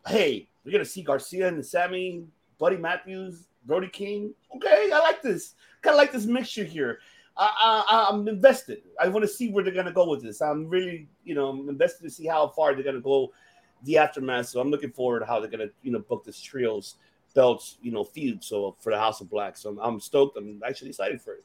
hey, 0.08 0.48
we're 0.64 0.72
gonna 0.72 0.84
see 0.84 1.02
Garcia 1.02 1.46
and 1.46 1.64
Sammy, 1.64 2.24
Buddy 2.62 2.76
Matthews, 2.76 3.48
Brody 3.66 3.88
King. 3.88 4.32
Okay, 4.54 4.88
I 4.94 5.00
like 5.00 5.20
this. 5.20 5.54
Kind 5.80 5.94
of 5.94 5.98
like 5.98 6.12
this 6.12 6.26
mixture 6.26 6.62
here. 6.62 7.00
I, 7.36 7.82
I, 7.90 8.06
I'm 8.08 8.28
invested. 8.28 8.82
I 9.00 9.08
want 9.08 9.24
to 9.24 9.28
see 9.28 9.50
where 9.50 9.64
they're 9.64 9.74
gonna 9.74 9.92
go 9.92 10.08
with 10.08 10.22
this. 10.22 10.40
I'm 10.40 10.68
really, 10.68 11.08
you 11.24 11.34
know, 11.34 11.48
I'm 11.48 11.68
invested 11.68 12.04
to 12.04 12.10
see 12.10 12.24
how 12.24 12.46
far 12.46 12.72
they're 12.72 12.84
gonna 12.84 13.00
go 13.00 13.32
the 13.82 13.98
aftermath. 13.98 14.46
So 14.46 14.60
I'm 14.60 14.70
looking 14.70 14.92
forward 14.92 15.20
to 15.20 15.26
how 15.26 15.40
they're 15.40 15.50
gonna, 15.50 15.70
you 15.82 15.90
know, 15.90 15.98
book 15.98 16.24
this 16.24 16.40
trios 16.40 16.94
belts, 17.34 17.78
you 17.82 17.90
know, 17.90 18.04
feud. 18.04 18.44
So 18.44 18.76
for 18.78 18.92
the 18.92 18.98
House 18.98 19.20
of 19.20 19.28
Black. 19.28 19.56
So 19.56 19.70
I'm, 19.70 19.78
I'm 19.80 19.98
stoked. 19.98 20.38
I'm 20.38 20.62
actually 20.64 20.90
excited 20.90 21.20
for 21.20 21.34
it. 21.34 21.44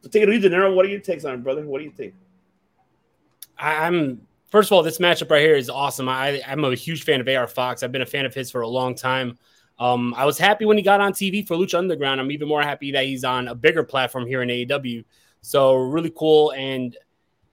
So 0.00 0.08
take 0.08 0.24
it 0.24 0.28
easy, 0.28 0.48
De 0.48 0.56
Niro. 0.56 0.74
What 0.74 0.84
are 0.84 0.88
your 0.88 0.98
takes 0.98 1.24
on 1.24 1.34
it, 1.34 1.44
brother? 1.44 1.64
What 1.64 1.78
do 1.78 1.84
you 1.84 1.92
think? 1.92 2.14
I'm 3.58 4.26
first 4.50 4.72
of 4.72 4.72
all, 4.72 4.82
this 4.82 4.98
matchup 4.98 5.30
right 5.30 5.40
here 5.40 5.54
is 5.54 5.70
awesome. 5.70 6.08
I, 6.08 6.42
I'm 6.48 6.64
a 6.64 6.74
huge 6.74 7.04
fan 7.04 7.20
of 7.20 7.28
AR 7.28 7.46
Fox. 7.46 7.84
I've 7.84 7.92
been 7.92 8.02
a 8.02 8.06
fan 8.06 8.26
of 8.26 8.34
his 8.34 8.50
for 8.50 8.62
a 8.62 8.68
long 8.68 8.96
time. 8.96 9.38
Um, 9.78 10.14
I 10.14 10.24
was 10.24 10.38
happy 10.38 10.64
when 10.64 10.76
he 10.76 10.82
got 10.82 11.00
on 11.00 11.12
TV 11.12 11.46
for 11.46 11.56
Lucha 11.56 11.78
Underground. 11.78 12.20
I'm 12.20 12.30
even 12.30 12.48
more 12.48 12.62
happy 12.62 12.92
that 12.92 13.04
he's 13.04 13.24
on 13.24 13.48
a 13.48 13.54
bigger 13.54 13.82
platform 13.82 14.26
here 14.26 14.42
in 14.42 14.48
AEW. 14.48 15.04
So 15.40 15.74
really 15.74 16.12
cool. 16.14 16.52
And 16.52 16.96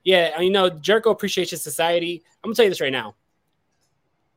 yeah, 0.03 0.39
you 0.39 0.51
know, 0.51 0.69
Jericho 0.69 1.09
Appreciation 1.09 1.57
Society. 1.57 2.23
I'm 2.43 2.49
gonna 2.49 2.55
tell 2.55 2.65
you 2.65 2.71
this 2.71 2.81
right 2.81 2.91
now. 2.91 3.15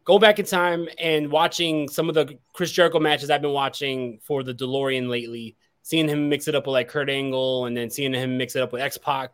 Go 0.04 0.18
back 0.18 0.38
in 0.38 0.46
time 0.46 0.88
and 0.98 1.30
watching 1.30 1.88
some 1.88 2.08
of 2.08 2.14
the 2.14 2.38
Chris 2.52 2.72
Jericho 2.72 2.98
matches 2.98 3.30
I've 3.30 3.42
been 3.42 3.52
watching 3.52 4.18
for 4.22 4.42
the 4.42 4.52
DeLorean 4.52 5.08
lately, 5.08 5.56
seeing 5.82 6.08
him 6.08 6.28
mix 6.28 6.48
it 6.48 6.54
up 6.56 6.66
with 6.66 6.72
like 6.72 6.88
Kurt 6.88 7.08
Angle 7.08 7.66
and 7.66 7.76
then 7.76 7.88
seeing 7.88 8.12
him 8.12 8.36
mix 8.36 8.56
it 8.56 8.62
up 8.62 8.72
with 8.72 8.82
X 8.82 8.98
Pac. 8.98 9.30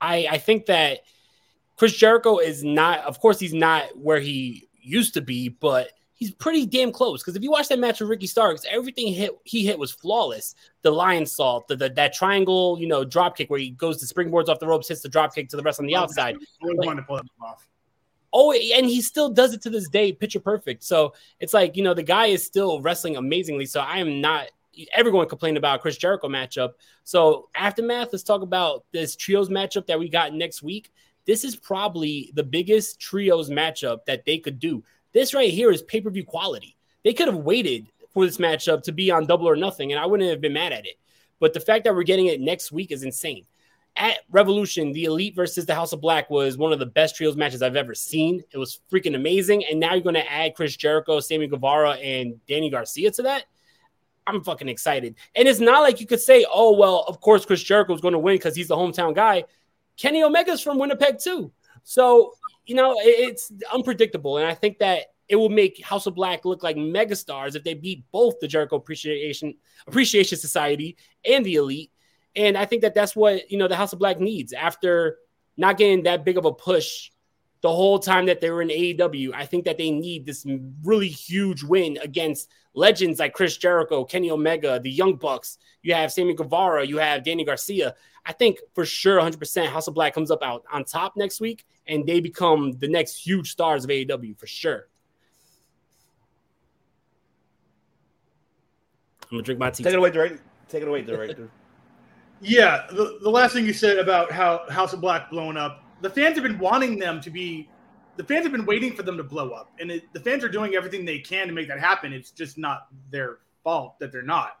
I, 0.00 0.26
I 0.30 0.38
think 0.38 0.66
that 0.66 1.00
Chris 1.76 1.94
Jericho 1.94 2.38
is 2.38 2.64
not, 2.64 3.00
of 3.00 3.20
course, 3.20 3.38
he's 3.38 3.54
not 3.54 3.96
where 3.96 4.20
he 4.20 4.68
used 4.80 5.14
to 5.14 5.20
be, 5.20 5.48
but 5.48 5.90
he's 6.24 6.34
pretty 6.34 6.64
damn 6.64 6.90
close. 6.90 7.22
Because 7.22 7.36
if 7.36 7.42
you 7.42 7.50
watch 7.50 7.68
that 7.68 7.78
match 7.78 8.00
with 8.00 8.08
Ricky 8.08 8.26
Starks, 8.26 8.64
everything 8.70 9.12
hit 9.12 9.32
he 9.44 9.66
hit 9.66 9.78
was 9.78 9.90
flawless. 9.90 10.54
The 10.80 10.90
Lionsault, 10.90 11.66
the, 11.66 11.76
the 11.76 11.90
that 11.90 12.14
triangle, 12.14 12.78
you 12.80 12.88
know, 12.88 13.04
drop 13.04 13.36
kick 13.36 13.50
where 13.50 13.60
he 13.60 13.70
goes 13.70 13.98
to 13.98 14.14
springboards 14.14 14.48
off 14.48 14.58
the 14.58 14.66
ropes, 14.66 14.88
hits 14.88 15.02
the 15.02 15.08
drop 15.10 15.34
kick 15.34 15.50
to 15.50 15.56
the 15.56 15.62
rest 15.62 15.80
on 15.80 15.86
the 15.86 15.96
oh, 15.96 16.00
outside. 16.00 16.36
Always 16.62 16.78
wanted 16.78 17.02
to 17.02 17.06
pull 17.06 17.16
that 17.16 17.26
off. 17.42 17.68
Oh, 18.32 18.52
and 18.52 18.86
he 18.86 19.02
still 19.02 19.28
does 19.28 19.52
it 19.52 19.62
to 19.62 19.70
this 19.70 19.88
day, 19.88 20.12
picture 20.12 20.40
perfect. 20.40 20.82
So 20.82 21.12
it's 21.40 21.52
like, 21.52 21.76
you 21.76 21.84
know, 21.84 21.94
the 21.94 22.02
guy 22.02 22.26
is 22.26 22.42
still 22.42 22.80
wrestling 22.80 23.16
amazingly. 23.16 23.66
So 23.66 23.80
I 23.80 23.98
am 23.98 24.20
not 24.20 24.48
everyone 24.92 25.28
complained 25.28 25.56
about 25.56 25.82
Chris 25.82 25.96
Jericho 25.98 26.28
matchup. 26.28 26.72
So 27.04 27.48
aftermath, 27.54 28.08
let's 28.12 28.24
talk 28.24 28.42
about 28.42 28.84
this 28.92 29.14
trios 29.14 29.50
matchup 29.50 29.86
that 29.86 29.98
we 29.98 30.08
got 30.08 30.32
next 30.32 30.62
week. 30.62 30.90
This 31.26 31.44
is 31.44 31.54
probably 31.54 32.32
the 32.34 32.42
biggest 32.42 32.98
trios 32.98 33.50
matchup 33.50 34.04
that 34.06 34.24
they 34.24 34.38
could 34.38 34.58
do. 34.58 34.82
This 35.14 35.32
right 35.32 35.50
here 35.50 35.70
is 35.70 35.80
pay-per-view 35.80 36.24
quality. 36.24 36.76
They 37.04 37.14
could 37.14 37.28
have 37.28 37.38
waited 37.38 37.86
for 38.12 38.26
this 38.26 38.36
matchup 38.36 38.82
to 38.82 38.92
be 38.92 39.10
on 39.10 39.24
double 39.24 39.48
or 39.48 39.56
nothing, 39.56 39.92
and 39.92 40.00
I 40.00 40.04
wouldn't 40.04 40.28
have 40.28 40.42
been 40.42 40.52
mad 40.52 40.72
at 40.72 40.84
it. 40.84 40.98
But 41.40 41.54
the 41.54 41.60
fact 41.60 41.84
that 41.84 41.94
we're 41.94 42.02
getting 42.02 42.26
it 42.26 42.40
next 42.40 42.70
week 42.70 42.92
is 42.92 43.02
insane 43.02 43.46
at 43.96 44.20
Revolution, 44.30 44.92
the 44.92 45.04
Elite 45.04 45.36
versus 45.36 45.66
the 45.66 45.74
House 45.74 45.92
of 45.92 46.00
Black 46.00 46.28
was 46.28 46.56
one 46.56 46.72
of 46.72 46.78
the 46.78 46.86
best 46.86 47.16
trios 47.16 47.36
matches 47.36 47.62
I've 47.62 47.76
ever 47.76 47.94
seen. 47.94 48.42
It 48.50 48.58
was 48.58 48.80
freaking 48.92 49.14
amazing. 49.14 49.64
And 49.66 49.78
now 49.78 49.94
you're 49.94 50.02
going 50.02 50.14
to 50.16 50.32
add 50.32 50.54
Chris 50.54 50.76
Jericho, 50.76 51.20
Sammy 51.20 51.46
Guevara, 51.46 51.92
and 51.92 52.44
Danny 52.46 52.70
Garcia 52.70 53.10
to 53.12 53.22
that. 53.22 53.44
I'm 54.26 54.42
fucking 54.42 54.68
excited. 54.68 55.14
And 55.36 55.46
it's 55.46 55.60
not 55.60 55.82
like 55.82 56.00
you 56.00 56.06
could 56.06 56.20
say, 56.20 56.44
oh, 56.52 56.72
well, 56.76 57.04
of 57.06 57.20
course, 57.20 57.44
Chris 57.44 57.62
Jericho 57.62 57.94
is 57.94 58.00
going 58.00 58.12
to 58.12 58.18
win 58.18 58.36
because 58.36 58.56
he's 58.56 58.68
the 58.68 58.76
hometown 58.76 59.14
guy. 59.14 59.44
Kenny 59.96 60.22
Omega's 60.22 60.60
from 60.60 60.78
Winnipeg, 60.78 61.18
too. 61.18 61.52
So, 61.84 62.34
you 62.66 62.74
know, 62.74 62.98
it- 62.98 63.28
it's 63.28 63.52
unpredictable. 63.72 64.38
And 64.38 64.46
I 64.46 64.54
think 64.54 64.78
that 64.78 65.12
it 65.28 65.36
will 65.36 65.48
make 65.48 65.82
House 65.82 66.06
of 66.06 66.14
Black 66.14 66.44
look 66.44 66.62
like 66.62 66.76
megastars 66.76 67.54
if 67.54 67.64
they 67.64 67.74
beat 67.74 68.04
both 68.10 68.40
the 68.40 68.48
Jericho 68.48 68.76
Appreciation 68.76 69.54
Appreciation 69.86 70.38
Society 70.38 70.96
and 71.24 71.44
the 71.44 71.54
Elite. 71.54 71.90
And 72.36 72.58
I 72.58 72.64
think 72.64 72.82
that 72.82 72.94
that's 72.94 73.14
what 73.14 73.50
you 73.50 73.58
know 73.58 73.68
the 73.68 73.76
House 73.76 73.92
of 73.92 73.98
Black 73.98 74.18
needs 74.20 74.52
after 74.52 75.18
not 75.56 75.78
getting 75.78 76.02
that 76.02 76.24
big 76.24 76.36
of 76.36 76.44
a 76.44 76.52
push 76.52 77.10
the 77.60 77.72
whole 77.72 77.98
time 77.98 78.26
that 78.26 78.42
they 78.42 78.50
were 78.50 78.60
in 78.60 78.68
AEW. 78.70 79.32
I 79.32 79.46
think 79.46 79.64
that 79.64 79.78
they 79.78 79.90
need 79.90 80.26
this 80.26 80.44
really 80.82 81.08
huge 81.08 81.62
win 81.62 81.96
against 82.02 82.50
legends 82.74 83.18
like 83.20 83.32
Chris 83.32 83.56
Jericho, 83.56 84.04
Kenny 84.04 84.30
Omega, 84.30 84.78
the 84.80 84.90
Young 84.90 85.14
Bucks. 85.16 85.56
You 85.80 85.94
have 85.94 86.12
Sammy 86.12 86.34
Guevara, 86.34 86.86
you 86.86 86.98
have 86.98 87.24
Danny 87.24 87.44
Garcia. 87.44 87.94
I 88.26 88.32
think 88.32 88.58
for 88.74 88.86
sure 88.86 89.20
100% 89.20 89.66
House 89.66 89.86
of 89.86 89.94
Black 89.94 90.14
comes 90.14 90.30
up 90.30 90.42
out 90.42 90.64
on 90.72 90.84
top 90.84 91.16
next 91.16 91.40
week 91.40 91.64
and 91.86 92.06
they 92.06 92.20
become 92.20 92.72
the 92.72 92.88
next 92.88 93.16
huge 93.16 93.50
stars 93.50 93.84
of 93.84 93.90
AEW 93.90 94.38
for 94.38 94.46
sure. 94.46 94.88
I'm 99.22 99.38
gonna 99.38 99.42
drink 99.42 99.60
my 99.60 99.70
tea. 99.70 99.84
Take 99.84 99.94
it 99.94 99.98
away, 99.98 100.10
director. 100.10 100.40
Take 100.68 100.82
it 100.82 100.88
away, 100.88 101.02
director. 101.02 101.50
Yeah, 102.40 102.86
the, 102.90 103.20
the 103.22 103.30
last 103.30 103.54
thing 103.54 103.64
you 103.64 103.72
said 103.72 103.96
about 103.96 104.30
how 104.30 104.68
House 104.68 104.92
of 104.92 105.00
Black 105.00 105.30
blowing 105.30 105.56
up, 105.56 105.82
the 106.02 106.10
fans 106.10 106.34
have 106.34 106.42
been 106.42 106.58
wanting 106.58 106.98
them 106.98 107.20
to 107.22 107.30
be, 107.30 107.70
the 108.16 108.24
fans 108.24 108.42
have 108.42 108.52
been 108.52 108.66
waiting 108.66 108.92
for 108.94 109.02
them 109.02 109.16
to 109.16 109.24
blow 109.24 109.50
up, 109.50 109.70
and 109.80 109.90
it, 109.90 110.12
the 110.12 110.20
fans 110.20 110.44
are 110.44 110.48
doing 110.50 110.74
everything 110.74 111.06
they 111.06 111.20
can 111.20 111.46
to 111.46 111.54
make 111.54 111.68
that 111.68 111.80
happen. 111.80 112.12
It's 112.12 112.32
just 112.32 112.58
not 112.58 112.88
their 113.10 113.38
fault 113.62 113.98
that 114.00 114.12
they're 114.12 114.20
not. 114.20 114.58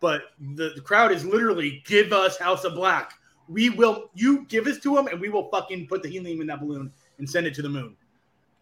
But 0.00 0.22
the, 0.54 0.72
the 0.74 0.80
crowd 0.80 1.12
is 1.12 1.24
literally 1.24 1.82
give 1.86 2.12
us 2.12 2.38
House 2.38 2.64
of 2.64 2.74
Black. 2.74 3.12
We 3.48 3.70
will, 3.70 4.10
you 4.14 4.44
give 4.46 4.66
us 4.66 4.78
to 4.80 4.94
them, 4.94 5.06
and 5.06 5.20
we 5.20 5.28
will 5.28 5.48
fucking 5.50 5.86
put 5.86 6.02
the 6.02 6.08
helium 6.08 6.40
in 6.40 6.46
that 6.48 6.60
balloon 6.60 6.92
and 7.18 7.28
send 7.28 7.46
it 7.46 7.54
to 7.54 7.62
the 7.62 7.68
moon. 7.68 7.96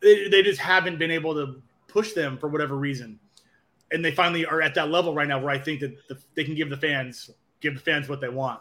They, 0.01 0.29
they 0.29 0.43
just 0.43 0.61
haven't 0.61 0.99
been 0.99 1.11
able 1.11 1.35
to 1.35 1.63
push 1.89 2.13
them 2.13 2.37
for 2.39 2.49
whatever 2.49 2.77
reason, 2.77 3.19
and 3.93 4.05
they 4.05 4.11
finally 4.11 4.45
are 4.47 4.61
at 4.61 4.75
that 4.75 4.91
level 4.91 5.15
right 5.15 5.29
now 5.29 5.41
where 5.41 5.51
I 5.51 5.59
think 5.59 5.81
that 5.81 5.97
the, 6.09 6.19
they 6.35 6.45
can 6.45 6.55
give 6.55 6.71
the 6.71 6.77
fans 6.77 7.31
give 7.61 7.75
the 7.75 7.81
fans 7.81 8.09
what 8.09 8.21
they 8.21 8.29
want. 8.29 8.61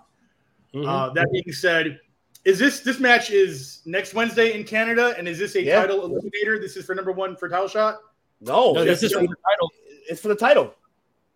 Mm-hmm. 0.73 0.87
Uh, 0.87 1.09
that 1.09 1.27
being 1.31 1.51
said, 1.51 1.99
is 2.45 2.57
this 2.57 2.79
this 2.79 2.99
match 2.99 3.31
is 3.31 3.81
next 3.85 4.13
Wednesday 4.13 4.57
in 4.57 4.63
Canada, 4.63 5.13
and 5.17 5.27
is 5.27 5.37
this 5.37 5.55
a 5.55 5.63
Yeah. 5.63 5.81
title 5.81 6.07
eliminator? 6.07 6.61
This 6.61 6.77
is 6.77 6.85
for 6.85 6.95
number 6.95 7.11
one 7.11 7.35
for 7.35 7.49
title 7.49 7.67
shot. 7.67 7.99
No, 8.39 8.73
No, 8.73 8.85
this 8.85 9.03
is 9.03 9.13
for 9.13 9.21
the 9.21 9.27
title. 9.27 9.71
It's 10.09 10.21
for 10.21 10.29
the 10.29 10.35
title. 10.35 10.73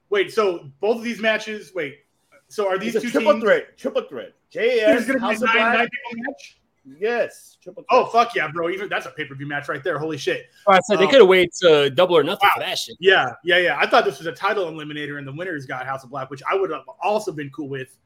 Wait, 0.10 0.32
so 0.32 0.70
both 0.80 0.98
of 0.98 1.04
these 1.04 1.20
matches. 1.20 1.74
Wait, 1.74 2.00
so 2.48 2.68
are 2.70 2.78
these 2.78 2.96
It's 2.96 3.04
a 3.06 3.08
two 3.08 3.12
triple 3.12 3.34
teams? 3.34 3.44
threat. 3.44 3.78
Triple 3.78 4.04
threat. 4.04 4.34
There's 4.54 5.06
JS 5.06 5.20
gonna 5.20 5.30
be 5.30 5.36
a 5.36 5.40
nine, 5.48 5.78
nine 5.78 5.90
match. 6.14 6.60
Yes, 7.00 7.58
triple 7.62 7.84
threat. 7.84 8.00
Oh 8.02 8.06
fuck 8.06 8.36
yeah, 8.36 8.48
bro! 8.54 8.70
Even 8.70 8.88
that's 8.90 9.08
a 9.08 9.12
pay 9.12 9.26
per 9.26 9.34
view 9.36 9.48
match 9.48 9.68
right 9.68 9.84
there. 9.84 9.98
Holy 9.98 10.18
shit! 10.18 10.46
I 10.68 10.80
said 10.82 11.00
they 11.00 11.06
Um, 11.06 11.10
could 11.12 11.20
have 11.22 11.28
waited 11.28 11.52
to 11.62 11.90
double 11.90 12.16
or 12.16 12.24
nothing 12.24 12.48
for 12.54 12.60
that 12.60 12.78
shit. 12.78 12.96
Yeah, 13.00 13.34
yeah, 13.44 13.58
yeah. 13.58 13.78
I 13.80 13.88
thought 13.88 14.06
this 14.06 14.20
was 14.20 14.28
a 14.28 14.32
title 14.32 14.72
eliminator, 14.72 15.18
and 15.18 15.28
the 15.28 15.34
winners 15.34 15.66
got 15.66 15.86
House 15.88 16.04
of 16.04 16.12
Black, 16.12 16.30
which 16.30 16.44
I 16.50 16.56
would 16.56 16.70
have 16.70 16.84
also 17.02 17.32
been 17.32 17.50
cool 17.50 17.70
with. 17.70 17.98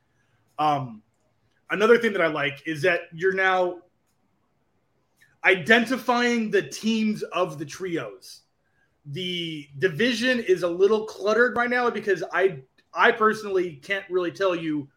Um, 0.58 1.02
another 1.72 1.98
thing 1.98 2.14
that 2.14 2.22
I 2.22 2.28
like 2.28 2.64
is 2.66 2.82
that 2.84 3.02
you're 3.14 3.34
now 3.34 3.80
identifying 5.46 6.52
the 6.52 6.62
teams 6.62 7.24
of 7.24 7.60
the 7.60 7.66
trios. 7.66 8.42
The 9.12 9.68
division 9.80 10.40
is 10.40 10.64
a 10.64 10.68
little 10.68 11.06
cluttered 11.06 11.56
right 11.56 11.70
now 11.70 11.90
because 11.90 12.24
I 12.32 12.60
I 12.94 13.12
personally 13.12 13.80
can't 13.84 14.06
really 14.10 14.32
tell 14.32 14.56
you 14.56 14.88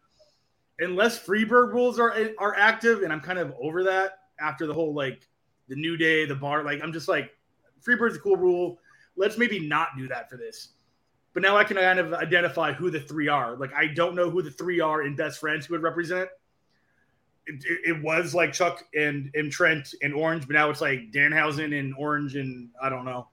unless 0.79 1.19
Freebird 1.19 1.73
rules 1.73 1.99
are 1.99 2.15
are 2.37 2.55
active, 2.55 3.03
and 3.03 3.11
I'm 3.11 3.21
kind 3.21 3.39
of 3.39 3.53
over 3.61 3.83
that 3.83 4.19
after 4.39 4.67
the 4.67 4.73
whole 4.73 4.93
like 4.93 5.27
the 5.67 5.75
new 5.75 5.97
day, 5.97 6.25
the 6.25 6.35
bar. 6.35 6.63
Like 6.63 6.81
I'm 6.83 6.93
just 6.93 7.07
like 7.07 7.31
Freebird's 7.81 8.15
a 8.15 8.19
cool 8.19 8.37
rule. 8.37 8.79
Let's 9.15 9.37
maybe 9.37 9.59
not 9.59 9.89
do 9.97 10.07
that 10.07 10.29
for 10.29 10.37
this. 10.37 10.69
But 11.33 11.41
now 11.41 11.57
I 11.57 11.63
can 11.63 11.77
kind 11.77 11.99
of 11.99 12.13
identify 12.13 12.73
who 12.73 12.91
the 12.91 12.99
three 12.99 13.27
are. 13.27 13.55
Like 13.55 13.73
I 13.73 13.87
don't 13.87 14.15
know 14.15 14.29
who 14.29 14.41
the 14.41 14.51
three 14.51 14.79
are 14.79 15.03
in 15.03 15.15
Best 15.15 15.39
Friends 15.39 15.65
who 15.65 15.73
would 15.73 15.83
represent. 15.83 16.29
It, 17.45 17.63
it, 17.65 17.95
it 17.95 18.03
was 18.03 18.33
like 18.33 18.53
Chuck 18.53 18.83
and, 18.95 19.29
and 19.33 19.51
Trent 19.51 19.93
and 20.01 20.13
Orange, 20.13 20.47
but 20.47 20.53
now 20.53 20.69
it's 20.69 20.79
like 20.79 21.11
Danhausen 21.11 21.77
and 21.77 21.93
Orange 21.97 22.35
and 22.35 22.69
I 22.81 22.89
don't 22.89 23.05
know. 23.05 23.27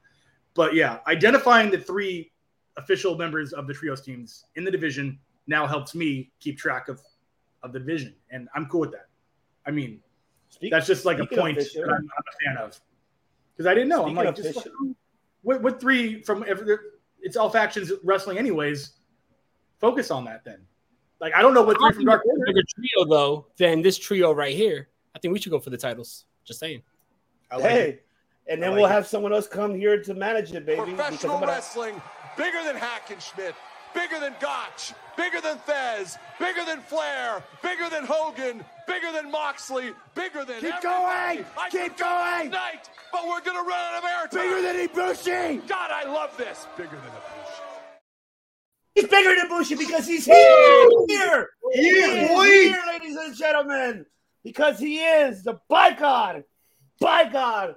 But 0.61 0.75
yeah, 0.75 0.99
identifying 1.07 1.71
the 1.71 1.79
three 1.79 2.33
official 2.77 3.17
members 3.17 3.55
of 3.55 3.67
the 3.67 3.73
trios 3.73 4.03
teams 4.03 4.45
in 4.57 4.65
the 4.65 4.71
division 4.71 5.19
now 5.47 5.67
helps 5.67 5.95
me 5.95 6.33
keep 6.39 6.59
track 6.59 6.89
of 6.89 7.01
of 7.63 7.73
the 7.73 7.79
division, 7.79 8.15
and 8.31 8.47
I'm 8.55 8.67
cool 8.67 8.81
with 8.81 8.93
that. 8.93 9.07
I 9.65 9.71
mean, 9.71 10.03
Speak- 10.51 10.71
that's 10.71 10.87
just 10.87 11.07
like 11.07 11.19
a 11.19 11.25
point 11.25 11.57
official- 11.57 11.85
that 11.87 11.93
I'm, 11.93 11.97
I'm 11.97 12.05
a 12.05 12.45
fan 12.45 12.63
of 12.63 12.79
because 13.55 13.67
I 13.67 13.73
didn't 13.73 13.89
know. 13.89 14.05
I'm 14.05 14.15
like, 14.15 14.37
just 14.37 14.51
official- 14.51 14.95
what, 15.41 15.63
what 15.63 15.81
three 15.81 16.23
from 16.25 16.45
every, 16.47 16.77
it's 17.23 17.39
all 17.39 17.49
factions 17.49 17.91
wrestling, 18.05 18.37
anyways. 18.37 18.97
Focus 19.79 20.11
on 20.11 20.27
that 20.27 20.45
then. 20.45 20.61
Like 21.23 21.35
I 21.35 21.41
don't 21.41 21.55
know 21.55 21.63
what 21.63 21.79
three 21.79 21.93
from 21.93 22.05
Dark 22.05 22.27
Order. 22.27 22.45
bigger 22.45 22.63
trio 22.75 23.09
though 23.09 23.47
than 23.57 23.81
this 23.81 23.97
trio 23.97 24.31
right 24.33 24.55
here. 24.55 24.91
I 25.17 25.21
think 25.21 25.33
we 25.33 25.41
should 25.41 25.53
go 25.53 25.59
for 25.59 25.71
the 25.71 25.79
titles. 25.79 26.27
Just 26.45 26.61
saying. 26.61 26.83
I 27.51 27.57
like 27.57 27.71
hey, 27.71 27.89
it. 27.89 28.07
And 28.51 28.61
then 28.63 28.73
I 28.73 28.77
we'll 28.77 28.87
it. 28.87 28.91
have 28.91 29.07
someone 29.07 29.33
else 29.33 29.47
come 29.47 29.75
here 29.75 30.03
to 30.03 30.13
manage 30.15 30.53
it, 30.53 30.67
baby. 30.67 30.83
Professional 30.93 31.35
I'm 31.35 31.41
gonna- 31.41 31.53
wrestling, 31.53 32.03
bigger 32.37 32.63
than 32.65 32.77
Hackenschmidt, 32.77 33.55
bigger 33.95 34.19
than 34.19 34.35
Gotch, 34.41 34.93
bigger 35.17 35.41
than 35.41 35.57
Thesz, 35.61 36.19
bigger 36.41 36.65
than 36.65 36.81
Flair, 36.81 37.45
bigger 37.63 37.89
than 37.89 38.05
Hogan, 38.05 38.65
bigger 38.89 39.13
than 39.13 39.31
Moxley, 39.31 39.95
bigger 40.17 40.45
than 40.45 40.61
Keep 40.61 40.75
everybody. 40.75 40.83
going! 41.37 41.47
I 41.57 41.71
Keep 41.71 41.81
could 41.83 41.97
go 41.99 42.07
all 42.07 42.39
going! 42.39 42.51
Night, 42.51 42.91
but 43.13 43.27
we're 43.29 43.41
gonna 43.41 43.63
run 43.63 43.95
out 43.95 44.03
of 44.03 44.11
airtime. 44.11 44.43
Bigger 44.43 44.63
than 44.63 44.89
Ibushi! 44.89 45.69
God, 45.69 45.91
I 45.93 46.05
love 46.13 46.37
this. 46.37 46.67
Bigger 46.77 46.91
than 46.91 46.99
Ibushi. 46.99 47.61
He's 48.97 49.07
bigger 49.09 49.35
than 49.37 49.49
Bushi 49.49 49.77
because 49.77 50.07
he's 50.09 50.25
here. 50.25 50.89
Here. 51.09 51.51
He 51.73 51.81
is, 51.89 52.29
boy. 52.29 52.45
here, 52.45 52.83
ladies 52.89 53.17
and 53.17 53.37
gentlemen. 53.37 54.07
Because 54.43 54.79
he 54.81 54.99
is 55.01 55.45
the 55.45 55.61
by 55.69 55.93
God, 55.93 56.43
by 56.99 57.29
God, 57.29 57.77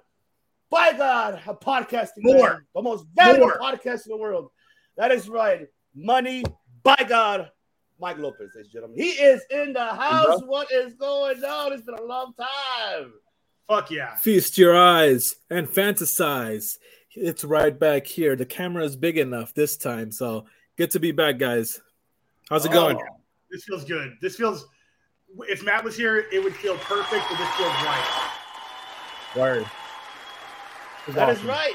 by 0.73 0.91
God, 0.93 1.39
a 1.45 1.53
podcasting 1.53 2.23
More. 2.23 2.49
man, 2.49 2.65
the 2.73 2.81
most 2.81 3.05
valuable 3.13 3.47
More. 3.47 3.59
podcast 3.59 4.05
in 4.05 4.09
the 4.09 4.17
world. 4.17 4.49
That 4.97 5.11
is 5.11 5.29
right. 5.29 5.67
Money, 5.93 6.43
by 6.81 7.05
God, 7.07 7.51
Mike 7.99 8.17
Lopez, 8.17 8.49
ladies 8.55 8.65
and 8.65 8.73
gentlemen. 8.73 8.99
He 8.99 9.09
is 9.09 9.43
in 9.51 9.73
the 9.73 9.85
house. 9.85 10.41
What 10.45 10.71
is 10.71 10.95
going 10.95 11.43
on? 11.43 11.73
It's 11.73 11.83
been 11.83 11.95
a 11.95 12.03
long 12.03 12.33
time. 12.33 13.13
Fuck 13.67 13.91
yeah. 13.91 14.15
Feast 14.15 14.57
your 14.57 14.75
eyes 14.75 15.35
and 15.51 15.67
fantasize. 15.67 16.79
It's 17.15 17.43
right 17.43 17.77
back 17.77 18.07
here. 18.07 18.35
The 18.35 18.45
camera 18.45 18.83
is 18.83 18.95
big 18.95 19.19
enough 19.19 19.53
this 19.53 19.77
time, 19.77 20.11
so 20.11 20.45
good 20.75 20.89
to 20.91 20.99
be 20.99 21.11
back, 21.11 21.37
guys. 21.37 21.79
How's 22.49 22.65
it 22.65 22.71
oh, 22.71 22.73
going? 22.73 22.97
Oh, 22.97 23.19
This 23.51 23.63
feels 23.63 23.85
good. 23.85 24.15
This 24.21 24.35
feels. 24.35 24.65
If 25.47 25.63
Matt 25.63 25.83
was 25.83 25.95
here, 25.95 26.25
it 26.31 26.43
would 26.43 26.55
feel 26.55 26.77
perfect, 26.77 27.23
but 27.29 27.37
this 27.37 27.49
feels 27.55 27.69
right. 27.69 28.31
Word. 29.35 29.65
That 31.09 31.29
is 31.29 31.43
right. 31.43 31.73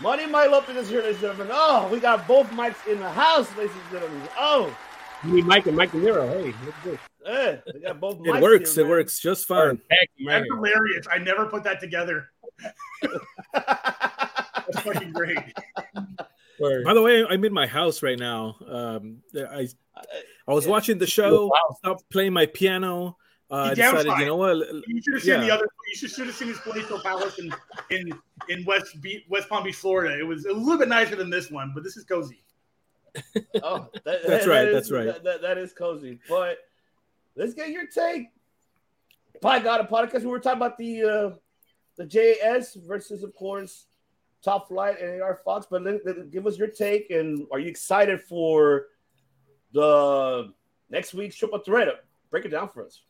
Money 0.00 0.26
Mike 0.26 0.50
Lopez 0.50 0.76
is 0.76 0.88
here, 0.88 1.00
ladies 1.00 1.16
and 1.16 1.22
gentlemen. 1.22 1.48
Oh, 1.52 1.88
we 1.90 1.98
got 2.00 2.28
both 2.28 2.48
mics 2.50 2.86
in 2.86 3.00
the 3.00 3.10
house, 3.10 3.48
ladies 3.56 3.74
and 3.74 3.90
gentlemen. 4.00 4.28
Oh, 4.38 4.76
You 5.24 5.32
need 5.34 5.46
Mike 5.46 5.66
and 5.66 5.76
Mike 5.76 5.90
De 5.92 5.98
Niro. 5.98 6.28
Hey, 6.28 6.54
look 6.64 6.74
good. 6.84 6.98
eh, 7.26 7.56
we 7.74 7.80
got 7.80 7.98
both 7.98 8.18
mics 8.18 8.36
It 8.36 8.42
works. 8.42 8.74
here, 8.74 8.84
It 8.84 8.88
man. 8.88 8.90
works 8.98 9.18
just 9.18 9.46
fine. 9.48 9.80
Heck, 9.90 10.08
man. 10.20 10.42
That's 10.42 10.54
hilarious. 10.54 11.06
I 11.10 11.18
never 11.18 11.46
put 11.46 11.64
that 11.64 11.80
together. 11.80 12.28
That's 13.54 14.80
fucking 14.80 15.12
great. 15.12 15.38
Word. 16.58 16.84
By 16.84 16.94
the 16.94 17.02
way, 17.02 17.24
I'm 17.24 17.44
in 17.44 17.52
my 17.52 17.66
house 17.66 18.02
right 18.02 18.18
now. 18.18 18.56
Um, 18.68 19.18
I 19.34 19.68
I 20.48 20.52
was 20.52 20.66
watching 20.66 20.98
the 20.98 21.06
show. 21.06 21.46
Wow. 21.46 21.76
Stopped 21.78 22.04
playing 22.10 22.32
my 22.32 22.46
piano. 22.46 23.16
Uh, 23.50 23.54
I 23.54 23.68
He 23.68 23.74
decided, 23.76 24.12
you 24.18 24.26
know 24.26 24.36
what? 24.36 24.56
You 24.88 25.00
should 25.02 25.14
have 25.14 25.22
seen 25.22 25.40
the 25.40 25.50
other. 25.52 25.68
You 25.88 25.94
should, 25.96 26.10
should 26.10 26.26
have 26.26 26.34
seen 26.34 26.48
his 26.48 26.58
Palatial 26.58 27.00
Palace 27.00 27.38
in 27.38 27.54
in 27.90 28.10
in 28.48 28.64
West 28.64 29.00
Be- 29.00 29.24
West 29.28 29.48
Palm 29.48 29.62
Beach, 29.62 29.76
Florida. 29.76 30.18
It 30.18 30.24
was 30.26 30.46
a 30.46 30.52
little 30.52 30.78
bit 30.78 30.88
nicer 30.88 31.14
than 31.14 31.30
this 31.30 31.48
one, 31.50 31.70
but 31.74 31.84
this 31.84 31.96
is 31.96 32.04
cozy. 32.04 32.42
Oh, 33.62 33.88
that- 34.04 34.22
That's 34.26 34.44
that- 34.44 34.46
right, 34.46 34.64
that 34.64 34.68
is- 34.68 34.74
that's 34.74 34.90
right. 34.90 35.06
That, 35.06 35.24
that- 35.24 35.42
that 35.42 35.58
is 35.58 35.72
cozy. 35.72 36.18
But 36.28 36.58
let's 37.36 37.54
get 37.54 37.70
your 37.70 37.86
take. 37.86 38.26
By 39.40 39.60
God, 39.60 39.80
a 39.80 39.84
podcast. 39.84 40.20
We 40.22 40.26
were 40.26 40.40
talking 40.40 40.58
about 40.58 40.76
the 40.76 41.02
uh, 41.04 41.30
the 41.96 42.04
JS 42.04 42.84
versus, 42.84 43.22
of 43.22 43.32
course, 43.36 43.86
Top 44.42 44.66
Flight 44.68 45.00
and 45.00 45.22
AR 45.22 45.36
Fox. 45.44 45.66
But 45.70 45.82
let, 45.84 46.04
let- 46.04 46.30
give 46.32 46.46
us 46.48 46.58
your 46.58 46.68
take. 46.68 47.10
And 47.10 47.46
are 47.52 47.60
you 47.60 47.68
excited 47.68 48.20
for 48.22 48.86
the 49.72 50.52
next 50.90 51.14
week's 51.14 51.36
triple 51.36 51.60
threat? 51.60 51.88
Break 52.30 52.44
it 52.44 52.48
down 52.48 52.68
for 52.70 52.84
us. 52.84 53.02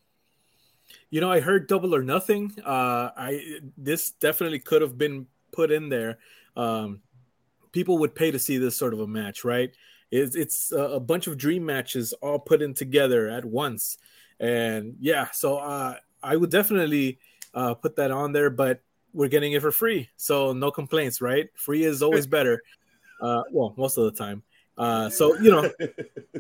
You 1.11 1.21
know, 1.21 1.31
I 1.31 1.41
heard 1.41 1.67
double 1.67 1.95
or 1.95 2.03
nothing. 2.03 2.53
Uh, 2.65 3.11
I 3.17 3.61
this 3.77 4.11
definitely 4.11 4.59
could 4.59 4.83
have 4.83 4.99
been 4.99 5.27
put 5.53 5.71
in 5.71 5.89
there. 5.89 6.19
Um, 6.57 7.01
people 7.73 7.99
would 7.99 8.15
pay 8.15 8.31
to 8.31 8.39
see 8.39 8.59
this 8.59 8.77
sort 8.77 8.95
of 8.95 9.01
a 9.01 9.07
match, 9.07 9.45
right? 9.45 9.71
It's 10.11 10.37
it's 10.37 10.73
a, 10.73 11.01
bunch 11.01 11.27
of 11.27 11.37
dream 11.37 11.67
matches 11.67 12.13
all 12.23 12.39
put 12.39 12.63
in 12.63 12.75
together 12.75 13.29
at 13.29 13.45
once, 13.45 13.99
and 14.39 14.95
yeah, 15.01 15.31
so 15.33 15.57
uh, 15.59 15.97
I 16.23 16.37
would 16.37 16.51
definitely 16.51 17.19
uh, 17.55 17.75
put 17.75 17.97
that 17.97 18.11
on 18.11 18.33
there. 18.33 18.51
But 18.51 18.81
we're 19.13 19.29
getting 19.29 19.53
it 19.53 19.63
for 19.63 19.73
free, 19.73 20.09
so 20.17 20.53
no 20.53 20.71
complaints, 20.71 21.21
right? 21.21 21.49
Free 21.57 21.85
is 21.85 22.03
always 22.03 22.27
better. 22.39 22.63
Uh, 23.21 23.43
well, 23.51 23.75
most 23.77 23.99
of 23.99 24.05
the 24.05 24.13
time. 24.13 24.43
Uh, 24.79 25.11
so 25.11 25.37
you 25.39 25.51
know, 25.51 25.71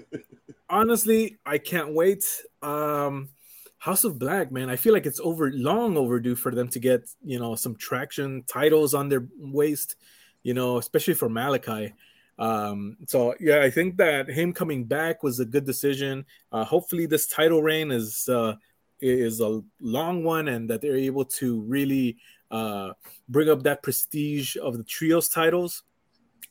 honestly, 0.70 1.38
I 1.44 1.58
can't 1.58 1.92
wait. 1.92 2.24
Um, 2.62 3.30
House 3.78 4.04
of 4.04 4.18
Black, 4.18 4.50
man, 4.50 4.70
I 4.70 4.76
feel 4.76 4.92
like 4.92 5.06
it's 5.06 5.20
over 5.20 5.52
long 5.52 5.96
overdue 5.96 6.34
for 6.34 6.54
them 6.54 6.68
to 6.68 6.78
get 6.78 7.08
you 7.24 7.38
know 7.38 7.54
some 7.54 7.76
traction, 7.76 8.42
titles 8.46 8.94
on 8.94 9.08
their 9.08 9.26
waist, 9.38 9.96
you 10.42 10.54
know, 10.54 10.78
especially 10.78 11.14
for 11.14 11.28
Malachi. 11.28 11.94
Um, 12.38 12.96
so 13.06 13.34
yeah, 13.40 13.60
I 13.62 13.70
think 13.70 13.96
that 13.98 14.28
him 14.28 14.52
coming 14.52 14.84
back 14.84 15.22
was 15.22 15.40
a 15.40 15.44
good 15.44 15.64
decision. 15.64 16.24
Uh, 16.52 16.64
hopefully, 16.64 17.06
this 17.06 17.26
title 17.26 17.62
reign 17.62 17.90
is 17.90 18.28
uh, 18.28 18.54
is 19.00 19.40
a 19.40 19.62
long 19.80 20.24
one, 20.24 20.48
and 20.48 20.68
that 20.70 20.80
they're 20.80 20.96
able 20.96 21.24
to 21.24 21.60
really 21.62 22.16
uh, 22.50 22.92
bring 23.28 23.48
up 23.48 23.62
that 23.64 23.82
prestige 23.82 24.56
of 24.56 24.76
the 24.76 24.84
trios 24.84 25.28
titles. 25.28 25.82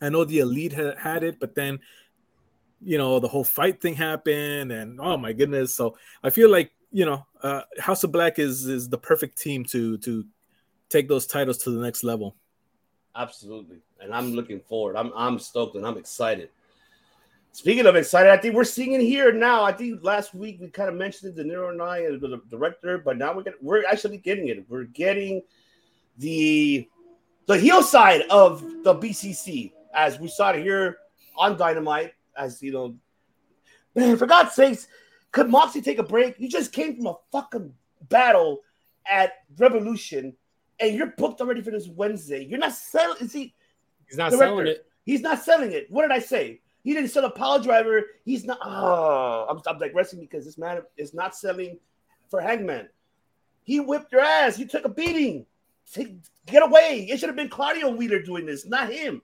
I 0.02 0.10
know 0.10 0.26
the 0.26 0.40
elite 0.40 0.74
ha- 0.74 0.96
had 0.98 1.24
it, 1.24 1.40
but 1.40 1.56
then 1.56 1.80
you 2.82 2.98
know 2.98 3.20
the 3.20 3.28
whole 3.28 3.44
fight 3.44 3.82
thing 3.82 3.96
happened, 3.96 4.72
and 4.72 5.00
oh 5.00 5.18
my 5.18 5.34
goodness! 5.34 5.76
So 5.76 5.98
I 6.24 6.30
feel 6.30 6.50
like 6.50 6.72
you 6.96 7.06
know 7.06 7.26
uh, 7.44 7.62
House 7.78 8.06
of 8.06 8.14
Black 8.14 8.40
is 8.40 8.66
is 8.68 8.88
the 8.88 8.98
perfect 8.98 9.38
team 9.38 9.66
to 9.66 9.98
to 9.98 10.26
take 10.88 11.10
those 11.10 11.28
titles 11.28 11.58
to 11.60 11.70
the 11.70 11.82
next 11.82 12.06
level. 12.06 12.38
Absolutely. 13.14 13.80
And 14.00 14.14
I'm 14.14 14.34
looking 14.34 14.62
forward. 14.62 14.96
I'm 14.96 15.12
I'm 15.14 15.38
stoked 15.38 15.76
and 15.76 15.86
I'm 15.86 15.98
excited. 15.98 16.50
Speaking 17.52 17.86
of 17.86 17.98
excited, 17.98 18.32
I 18.32 18.38
think 18.38 18.56
we're 18.56 18.64
seeing 18.64 18.94
it 18.94 19.02
here 19.02 19.34
now. 19.34 19.64
I 19.64 19.74
think 19.74 20.04
last 20.04 20.34
week 20.34 20.60
we 20.62 20.70
kind 20.70 20.88
of 20.88 20.96
mentioned 20.96 21.38
it, 21.38 21.42
De 21.42 21.44
Niro 21.44 21.70
and 21.70 21.82
I, 21.82 22.00
and 22.00 22.22
the 22.22 22.42
director, 22.50 22.98
but 22.98 23.18
now 23.18 23.34
we're 23.34 23.44
getting, 23.44 23.60
we're 23.62 23.86
actually 23.86 24.18
getting 24.18 24.48
it. 24.48 24.66
We're 24.70 24.86
getting 24.86 25.42
the 26.18 26.88
the 27.46 27.58
heel 27.58 27.84
side 27.84 28.22
of 28.30 28.62
the 28.84 28.96
BCC 28.96 29.74
as 29.94 30.18
we 30.18 30.30
saw 30.30 30.52
it 30.52 30.64
here 30.64 30.98
on 31.36 31.58
Dynamite. 31.58 32.14
As 32.38 32.64
you 32.64 32.72
know, 32.72 32.96
man, 33.96 34.16
for 34.16 34.28
God's 34.28 34.54
sakes, 34.54 34.88
could 35.36 35.50
Moxie 35.50 35.82
take 35.82 36.00
a 36.00 36.04
break? 36.04 36.40
You 36.40 36.48
just 36.48 36.72
came 36.72 36.96
from 36.96 37.08
a 37.08 37.16
fucking 37.34 37.74
battle 38.08 38.62
at 39.06 39.34
Revolution, 39.58 40.34
and 40.80 40.96
you're 40.96 41.14
booked 41.18 41.42
already 41.42 41.62
for 41.62 41.72
this 41.72 41.90
Wednesday. 41.90 42.46
You're 42.46 42.58
not 42.58 42.72
selling. 42.72 43.18
Is 43.20 43.34
he? 43.34 43.54
He's 44.08 44.18
not 44.18 44.32
Director. 44.32 44.46
selling 44.46 44.68
it. 44.68 44.86
He's 45.04 45.20
not 45.20 45.44
selling 45.44 45.74
it. 45.74 45.92
What 45.92 46.04
did 46.04 46.12
I 46.12 46.20
say? 46.20 46.62
He 46.86 46.94
didn't 46.94 47.10
sell 47.10 47.26
a 47.26 47.30
power 47.30 47.60
driver. 47.60 48.04
He's 48.24 48.46
not. 48.46 48.60
Oh, 48.64 49.46
I'm, 49.50 49.62
I'm 49.68 49.78
digressing 49.78 50.22
because 50.22 50.46
this 50.46 50.58
man 50.58 50.82
is 50.96 51.14
not 51.14 51.36
selling 51.36 51.80
for 52.30 52.40
Hangman. 52.40 52.88
He 53.64 53.82
whipped 53.82 54.14
your 54.14 54.22
ass. 54.22 54.58
You 54.58 54.66
took 54.66 54.86
a 54.86 54.90
beating. 54.90 55.46
Take, 55.92 56.16
get 56.46 56.64
away. 56.64 57.10
It 57.12 57.20
should 57.20 57.28
have 57.28 57.36
been 57.36 57.50
Claudio 57.50 57.90
Wheeler 57.90 58.22
doing 58.22 58.46
this, 58.46 58.66
not 58.66 58.90
him. 58.90 59.22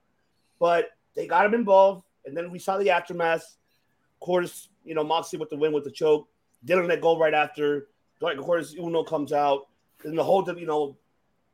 But 0.60 0.90
they 1.16 1.26
got 1.26 1.46
him 1.46 1.54
involved, 1.54 2.04
and 2.26 2.36
then 2.36 2.52
we 2.52 2.60
saw 2.60 2.78
the 2.78 2.90
aftermath. 2.90 3.44
Of 3.44 4.20
course, 4.20 4.68
you 4.84 4.96
know 4.96 5.04
Moxley 5.04 5.40
with 5.40 5.50
the 5.50 5.58
win 5.58 5.72
with 5.72 5.84
the 5.84 5.92
choke. 5.92 6.28
Didn't 6.66 6.88
let 6.88 7.02
go 7.02 7.18
right 7.18 7.34
after. 7.34 7.88
Of 8.22 8.38
course, 8.38 8.76
Uno 8.78 9.04
comes 9.04 9.34
out. 9.34 9.68
and 10.04 10.18
the 10.18 10.24
whole 10.24 10.48
you 10.58 10.66
know 10.66 10.96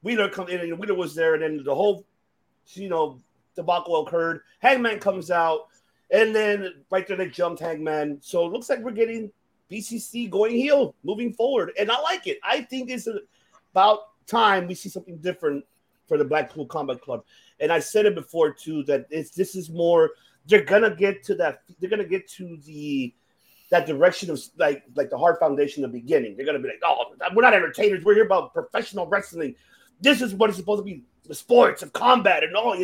Wheeler 0.03 0.29
come 0.29 0.49
in 0.49 0.59
and 0.59 0.77
Wheeler 0.77 0.95
was 0.95 1.15
there, 1.15 1.33
and 1.33 1.43
then 1.43 1.63
the 1.63 1.75
whole 1.75 2.05
you 2.73 2.89
know 2.89 3.21
debacle 3.55 4.05
occurred. 4.05 4.41
Hangman 4.59 4.99
comes 4.99 5.31
out, 5.31 5.67
and 6.11 6.35
then 6.35 6.73
right 6.91 7.07
there 7.07 7.17
they 7.17 7.27
jumped 7.27 7.61
Hangman. 7.61 8.19
So 8.21 8.45
it 8.45 8.51
looks 8.51 8.69
like 8.69 8.79
we're 8.79 8.91
getting 8.91 9.31
BCC 9.71 10.29
going 10.29 10.55
heel 10.55 10.95
moving 11.03 11.33
forward, 11.33 11.71
and 11.79 11.91
I 11.91 11.99
like 12.01 12.27
it. 12.27 12.39
I 12.43 12.61
think 12.61 12.89
it's 12.89 13.07
about 13.71 13.99
time 14.27 14.67
we 14.67 14.75
see 14.75 14.89
something 14.89 15.17
different 15.17 15.63
for 16.07 16.17
the 16.17 16.25
Blackpool 16.25 16.65
Combat 16.65 17.01
Club. 17.01 17.23
And 17.59 17.71
I 17.71 17.79
said 17.79 18.05
it 18.05 18.15
before 18.15 18.51
too 18.53 18.83
that 18.83 19.07
it's 19.09 19.31
this 19.31 19.55
is 19.55 19.69
more 19.69 20.11
they're 20.47 20.63
gonna 20.63 20.95
get 20.95 21.23
to 21.23 21.35
that 21.35 21.63
they're 21.79 21.89
gonna 21.89 22.03
get 22.03 22.27
to 22.29 22.57
the 22.65 23.13
that 23.69 23.85
direction 23.85 24.29
of 24.29 24.41
like 24.57 24.83
like 24.95 25.09
the 25.09 25.17
hard 25.17 25.37
foundation 25.39 25.81
the 25.81 25.87
beginning. 25.87 26.35
They're 26.35 26.45
gonna 26.45 26.59
be 26.59 26.69
like, 26.69 26.81
oh, 26.83 27.13
we're 27.35 27.41
not 27.41 27.53
entertainers. 27.53 28.03
We're 28.03 28.15
here 28.15 28.25
about 28.25 28.53
professional 28.53 29.07
wrestling. 29.07 29.55
This 29.99 30.21
is 30.21 30.33
what 30.33 30.49
it's 30.49 30.57
supposed 30.57 30.79
to 30.79 30.85
be 30.85 31.03
the 31.27 31.35
sports 31.35 31.83
of 31.83 31.91
combat 31.91 32.43
and 32.43 32.55
all. 32.55 32.77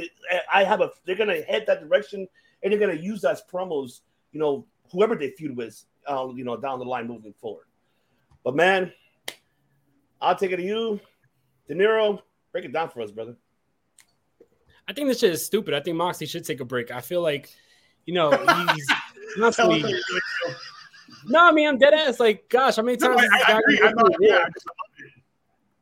I 0.53 0.64
have 0.64 0.81
a. 0.81 0.91
They're 1.06 1.15
gonna 1.15 1.41
head 1.41 1.65
that 1.68 1.81
direction 1.81 2.27
and 2.61 2.72
they're 2.72 2.80
gonna 2.80 2.94
use 2.94 3.22
that 3.22 3.31
as 3.31 3.44
promos. 3.52 4.02
You 4.31 4.40
know, 4.40 4.65
whoever 4.91 5.15
they 5.15 5.30
feud 5.31 5.56
with, 5.56 5.84
uh, 6.07 6.27
you 6.35 6.44
know, 6.44 6.57
down 6.57 6.80
the 6.80 6.85
line 6.85 7.07
moving 7.07 7.34
forward. 7.34 7.65
But 8.44 8.56
man, 8.56 8.91
I'll 10.22 10.35
take 10.35 10.52
it 10.52 10.57
to 10.57 10.64
you, 10.64 10.99
De 11.68 11.76
Niro. 11.76 12.22
Break 12.52 12.65
it 12.65 12.73
down 12.73 12.90
for 12.90 13.02
us, 13.02 13.11
brother. 13.11 13.35
I 14.88 14.93
think 14.93 15.07
this 15.07 15.19
shit 15.19 15.31
is 15.31 15.45
stupid. 15.45 15.73
I 15.73 15.80
think 15.80 15.97
Moxley 15.97 16.27
should 16.27 16.45
take 16.45 16.60
a 16.60 16.65
break. 16.65 16.91
I 16.91 17.01
feel 17.01 17.22
like, 17.22 17.49
you 18.05 18.14
know, 18.14 18.31
he's 18.73 18.88
constantly. 19.35 19.95
no, 21.26 21.47
I 21.47 21.51
mean 21.51 21.68
I'm 21.68 21.77
dead 21.77 21.93
ass. 21.93 22.19
Like, 22.19 22.49
gosh, 22.49 22.76
how 22.76 22.84
many 22.84 22.97
times? 22.97 23.22
No, 23.22 23.27
I, 23.31 23.53
I 23.53 23.60
agree. 23.60 23.80
Yeah, 24.19 24.45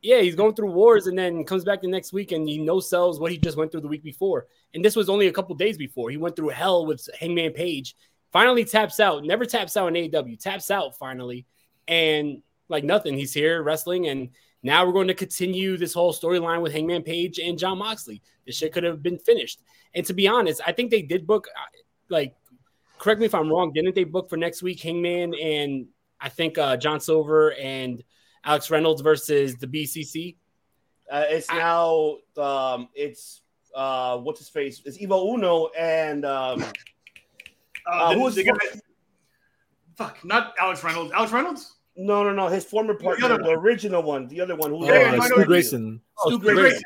yeah, 0.02 0.20
he's 0.20 0.34
going 0.34 0.54
through 0.54 0.72
wars 0.72 1.06
and 1.06 1.16
then 1.16 1.44
comes 1.44 1.64
back 1.64 1.80
the 1.80 1.88
next 1.88 2.12
week 2.12 2.32
and 2.32 2.48
he 2.48 2.58
no 2.58 2.80
sells 2.80 3.20
what 3.20 3.30
he 3.30 3.38
just 3.38 3.56
went 3.56 3.70
through 3.70 3.82
the 3.82 3.88
week 3.88 4.02
before. 4.02 4.46
And 4.74 4.84
this 4.84 4.96
was 4.96 5.08
only 5.08 5.28
a 5.28 5.32
couple 5.32 5.54
days 5.54 5.78
before. 5.78 6.10
He 6.10 6.16
went 6.16 6.34
through 6.34 6.48
hell 6.48 6.86
with 6.86 7.08
Hangman 7.18 7.52
Page. 7.52 7.94
Finally 8.32 8.64
taps 8.64 8.98
out. 8.98 9.24
Never 9.24 9.44
taps 9.44 9.76
out 9.76 9.88
in 9.88 9.94
AEW. 9.94 10.40
Taps 10.40 10.72
out 10.72 10.98
finally. 10.98 11.46
And 11.86 12.42
like 12.68 12.82
nothing. 12.82 13.16
He's 13.16 13.32
here 13.32 13.62
wrestling 13.62 14.08
and 14.08 14.30
now 14.62 14.86
we're 14.86 14.92
going 14.92 15.08
to 15.08 15.14
continue 15.14 15.76
this 15.76 15.92
whole 15.92 16.12
storyline 16.12 16.62
with 16.62 16.72
Hangman 16.72 17.02
Page 17.02 17.38
and 17.38 17.58
Jon 17.58 17.78
Moxley. 17.78 18.22
This 18.46 18.56
shit 18.56 18.72
could 18.72 18.84
have 18.84 19.02
been 19.02 19.18
finished. 19.18 19.60
And 19.94 20.06
to 20.06 20.14
be 20.14 20.28
honest, 20.28 20.60
I 20.66 20.72
think 20.72 20.90
they 20.90 21.02
did 21.02 21.26
book, 21.26 21.48
uh, 21.56 21.78
like, 22.08 22.34
correct 22.98 23.20
me 23.20 23.26
if 23.26 23.34
I'm 23.34 23.50
wrong, 23.50 23.72
didn't 23.72 23.94
they 23.94 24.04
book 24.04 24.30
for 24.30 24.36
next 24.36 24.62
week 24.62 24.80
Hangman 24.80 25.34
and 25.34 25.86
I 26.20 26.28
think 26.28 26.58
uh, 26.58 26.76
John 26.76 27.00
Silver 27.00 27.52
and 27.54 28.02
Alex 28.44 28.70
Reynolds 28.70 29.02
versus 29.02 29.56
the 29.56 29.66
BCC? 29.66 30.36
Uh, 31.10 31.24
it's 31.28 31.50
I, 31.50 31.58
now, 31.58 32.16
um, 32.38 32.88
it's, 32.94 33.42
uh, 33.74 34.18
what's 34.18 34.38
his 34.38 34.48
face? 34.48 34.82
It's 34.84 35.00
Evil 35.00 35.34
Uno 35.34 35.68
and, 35.76 36.24
um, 36.24 36.62
uh, 36.62 37.90
uh, 37.90 38.14
who 38.14 38.20
was 38.20 38.36
the 38.36 38.44
guy? 38.44 38.54
Fuck, 39.96 40.24
not 40.24 40.54
Alex 40.58 40.84
Reynolds. 40.84 41.12
Alex 41.12 41.32
Reynolds? 41.32 41.76
No, 41.96 42.24
no, 42.24 42.32
no. 42.32 42.48
His 42.48 42.64
former 42.64 42.94
partner, 42.94 43.28
the, 43.28 43.38
the 43.38 43.50
original 43.50 44.02
one, 44.02 44.26
the 44.28 44.40
other 44.40 44.56
one, 44.56 44.70
who 44.70 44.88
uh, 44.88 45.20
Stu 45.20 45.44
Grayson. 45.44 46.00
Oh, 46.18 46.30
Stu 46.30 46.38
Grayson. 46.38 46.62
Grayson. 46.62 46.82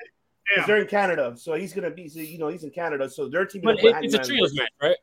Yeah. 0.57 0.67
They're 0.67 0.79
in 0.79 0.87
Canada, 0.87 1.35
so 1.37 1.55
he's 1.55 1.73
gonna 1.73 1.91
be. 1.91 2.03
You 2.03 2.39
know, 2.39 2.49
he's 2.49 2.65
in 2.65 2.71
Canada, 2.71 3.09
so 3.09 3.29
their 3.29 3.47
team. 3.47 3.63
teaming. 3.63 3.79
But 3.83 4.03
it, 4.03 4.05
it's 4.05 4.15
a 4.15 4.19
trios 4.19 4.55
match, 4.55 4.71
right? 4.83 4.97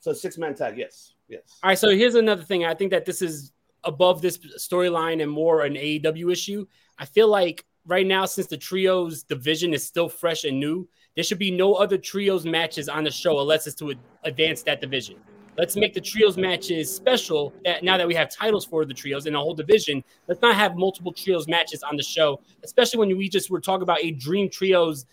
So 0.00 0.12
six 0.12 0.38
man 0.38 0.54
tag, 0.54 0.78
yes, 0.78 1.14
yes. 1.28 1.58
All 1.62 1.68
right, 1.68 1.78
so 1.78 1.90
here's 1.90 2.14
another 2.14 2.42
thing. 2.42 2.64
I 2.64 2.74
think 2.74 2.90
that 2.92 3.04
this 3.04 3.20
is 3.20 3.52
above 3.84 4.22
this 4.22 4.38
storyline 4.58 5.22
and 5.22 5.30
more 5.30 5.62
an 5.62 5.74
AEW 5.74 6.32
issue. 6.32 6.66
I 6.98 7.04
feel 7.04 7.28
like 7.28 7.64
right 7.86 8.06
now, 8.06 8.24
since 8.24 8.46
the 8.46 8.56
trios 8.56 9.22
division 9.22 9.74
is 9.74 9.84
still 9.84 10.08
fresh 10.08 10.44
and 10.44 10.60
new, 10.60 10.88
there 11.14 11.24
should 11.24 11.38
be 11.38 11.50
no 11.50 11.74
other 11.74 11.98
trios 11.98 12.44
matches 12.44 12.88
on 12.88 13.04
the 13.04 13.10
show 13.10 13.40
unless 13.40 13.66
it's 13.66 13.76
to 13.76 13.94
advance 14.22 14.62
that 14.62 14.80
division. 14.80 15.16
Let's 15.58 15.74
make 15.74 15.92
the 15.92 16.00
trios 16.00 16.36
matches 16.36 16.94
special. 16.94 17.52
That 17.64 17.82
now 17.82 17.96
that 17.96 18.06
we 18.06 18.14
have 18.14 18.30
titles 18.30 18.64
for 18.64 18.84
the 18.84 18.94
trios 18.94 19.26
in 19.26 19.34
a 19.34 19.38
whole 19.38 19.54
division, 19.54 20.04
let's 20.28 20.40
not 20.40 20.54
have 20.54 20.76
multiple 20.76 21.12
trios 21.12 21.48
matches 21.48 21.82
on 21.82 21.96
the 21.96 22.02
show, 22.02 22.40
especially 22.62 23.00
when 23.00 23.18
we 23.18 23.28
just 23.28 23.50
were 23.50 23.60
talking 23.60 23.82
about 23.82 23.98
a 24.00 24.12
dream 24.12 24.48
trios 24.48 25.04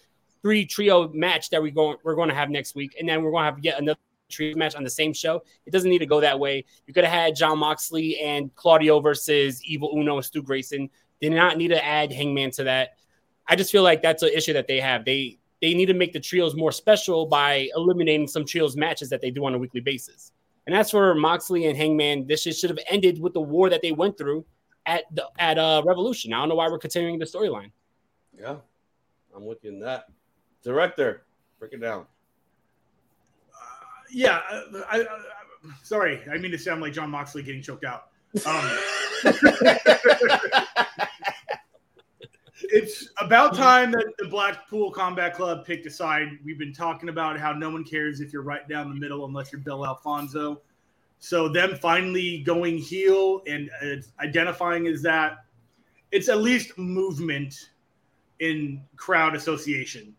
three 0.43 0.63
trio 0.63 1.07
match 1.13 1.49
that 1.49 1.59
we're 1.59 1.71
going 1.71 1.97
we're 2.03 2.13
going 2.13 2.29
to 2.29 2.35
have 2.35 2.51
next 2.51 2.75
week, 2.75 2.95
and 2.99 3.09
then 3.09 3.23
we're 3.23 3.31
going 3.31 3.41
to 3.41 3.45
have 3.45 3.59
yet 3.63 3.79
another 3.79 3.97
trio 4.29 4.55
match 4.55 4.75
on 4.75 4.83
the 4.83 4.89
same 4.89 5.13
show. 5.13 5.41
It 5.65 5.71
doesn't 5.71 5.89
need 5.89 5.97
to 5.97 6.05
go 6.05 6.21
that 6.21 6.39
way. 6.39 6.63
You 6.85 6.93
could 6.93 7.05
have 7.05 7.13
had 7.13 7.35
Jon 7.35 7.57
Moxley 7.57 8.19
and 8.19 8.53
Claudio 8.53 8.99
versus 8.99 9.63
Evil 9.65 9.97
Uno 9.97 10.17
and 10.17 10.25
Stu 10.25 10.43
Grayson. 10.43 10.91
Did 11.21 11.31
not 11.31 11.57
need 11.57 11.69
to 11.69 11.83
add 11.83 12.11
Hangman 12.11 12.51
to 12.51 12.65
that. 12.65 12.97
I 13.47 13.55
just 13.55 13.71
feel 13.71 13.81
like 13.81 14.03
that's 14.03 14.21
an 14.21 14.29
issue 14.29 14.53
that 14.53 14.67
they 14.67 14.79
have. 14.79 15.05
They 15.05 15.39
they 15.59 15.73
need 15.73 15.87
to 15.87 15.95
make 15.95 16.13
the 16.13 16.19
trios 16.19 16.53
more 16.53 16.71
special 16.71 17.25
by 17.25 17.69
eliminating 17.75 18.27
some 18.27 18.45
trios 18.45 18.77
matches 18.77 19.09
that 19.09 19.21
they 19.21 19.31
do 19.31 19.43
on 19.43 19.55
a 19.55 19.57
weekly 19.57 19.81
basis. 19.81 20.33
And 20.65 20.75
that's 20.75 20.91
for 20.91 21.13
Moxley 21.13 21.67
and 21.67 21.77
Hangman. 21.77 22.25
This 22.27 22.41
should 22.41 22.69
have 22.69 22.79
ended 22.89 23.21
with 23.21 23.33
the 23.33 23.41
war 23.41 23.69
that 23.69 23.81
they 23.81 23.91
went 23.91 24.17
through 24.17 24.45
at 24.85 25.03
the 25.13 25.27
at 25.37 25.57
uh, 25.57 25.83
Revolution. 25.85 26.33
I 26.33 26.39
don't 26.39 26.49
know 26.49 26.55
why 26.55 26.67
we're 26.69 26.79
continuing 26.79 27.19
the 27.19 27.25
storyline. 27.25 27.71
Yeah, 28.37 28.57
I'm 29.35 29.45
with 29.45 29.63
you 29.63 29.71
in 29.71 29.79
that. 29.79 30.05
Director, 30.63 31.23
break 31.59 31.73
it 31.73 31.81
down. 31.81 32.05
Uh, 33.53 33.65
yeah, 34.11 34.41
uh, 34.49 34.61
I, 34.89 34.99
I, 34.99 35.01
I, 35.01 35.07
sorry, 35.83 36.21
I 36.31 36.37
mean 36.37 36.51
to 36.51 36.57
sound 36.57 36.81
like 36.81 36.93
Jon 36.93 37.11
Moxley 37.11 37.43
getting 37.43 37.61
choked 37.61 37.85
out. 37.85 38.07
Um, 38.45 38.69
it's 42.71 43.09
about 43.19 43.55
time 43.55 43.91
that 43.91 44.13
the 44.17 44.27
Blackpool 44.27 44.91
Combat 44.91 45.33
Club 45.33 45.65
picked 45.65 45.85
a 45.85 45.89
side. 45.89 46.29
We've 46.43 46.59
been 46.59 46.73
talking 46.73 47.09
about 47.09 47.39
how 47.39 47.53
no 47.53 47.69
one 47.69 47.83
cares 47.83 48.19
if 48.19 48.33
you're 48.33 48.43
right 48.43 48.67
down 48.67 48.89
the 48.89 48.95
middle 48.95 49.25
unless 49.25 49.51
you're 49.51 49.61
Bill 49.61 49.85
Alfonso. 49.85 50.61
So 51.19 51.47
them 51.47 51.75
finally 51.75 52.39
going 52.43 52.77
heel 52.77 53.41
and 53.47 53.69
uh, 53.81 53.95
identifying 54.19 54.87
as 54.87 55.01
that, 55.03 55.45
it's 56.11 56.29
at 56.29 56.39
least 56.39 56.77
movement 56.77 57.71
in 58.39 58.81
crowd 58.95 59.35
association 59.35 60.13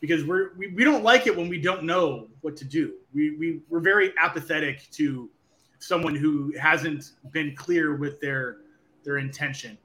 because 0.00 0.24
we're 0.24 0.54
we, 0.56 0.68
we 0.68 0.84
don't 0.84 1.02
like 1.02 1.26
it 1.26 1.36
when 1.36 1.48
we 1.48 1.60
don't 1.60 1.82
know 1.84 2.28
what 2.42 2.56
to 2.58 2.64
do. 2.64 2.94
We, 3.14 3.36
we 3.36 3.60
we're 3.68 3.80
very 3.80 4.12
apathetic 4.22 4.88
to 4.92 5.30
someone 5.78 6.14
who 6.14 6.54
hasn't 6.58 7.12
been 7.32 7.56
clear 7.56 7.96
with 7.96 8.20
their 8.20 8.58
their 9.02 9.18
intention 9.18 9.78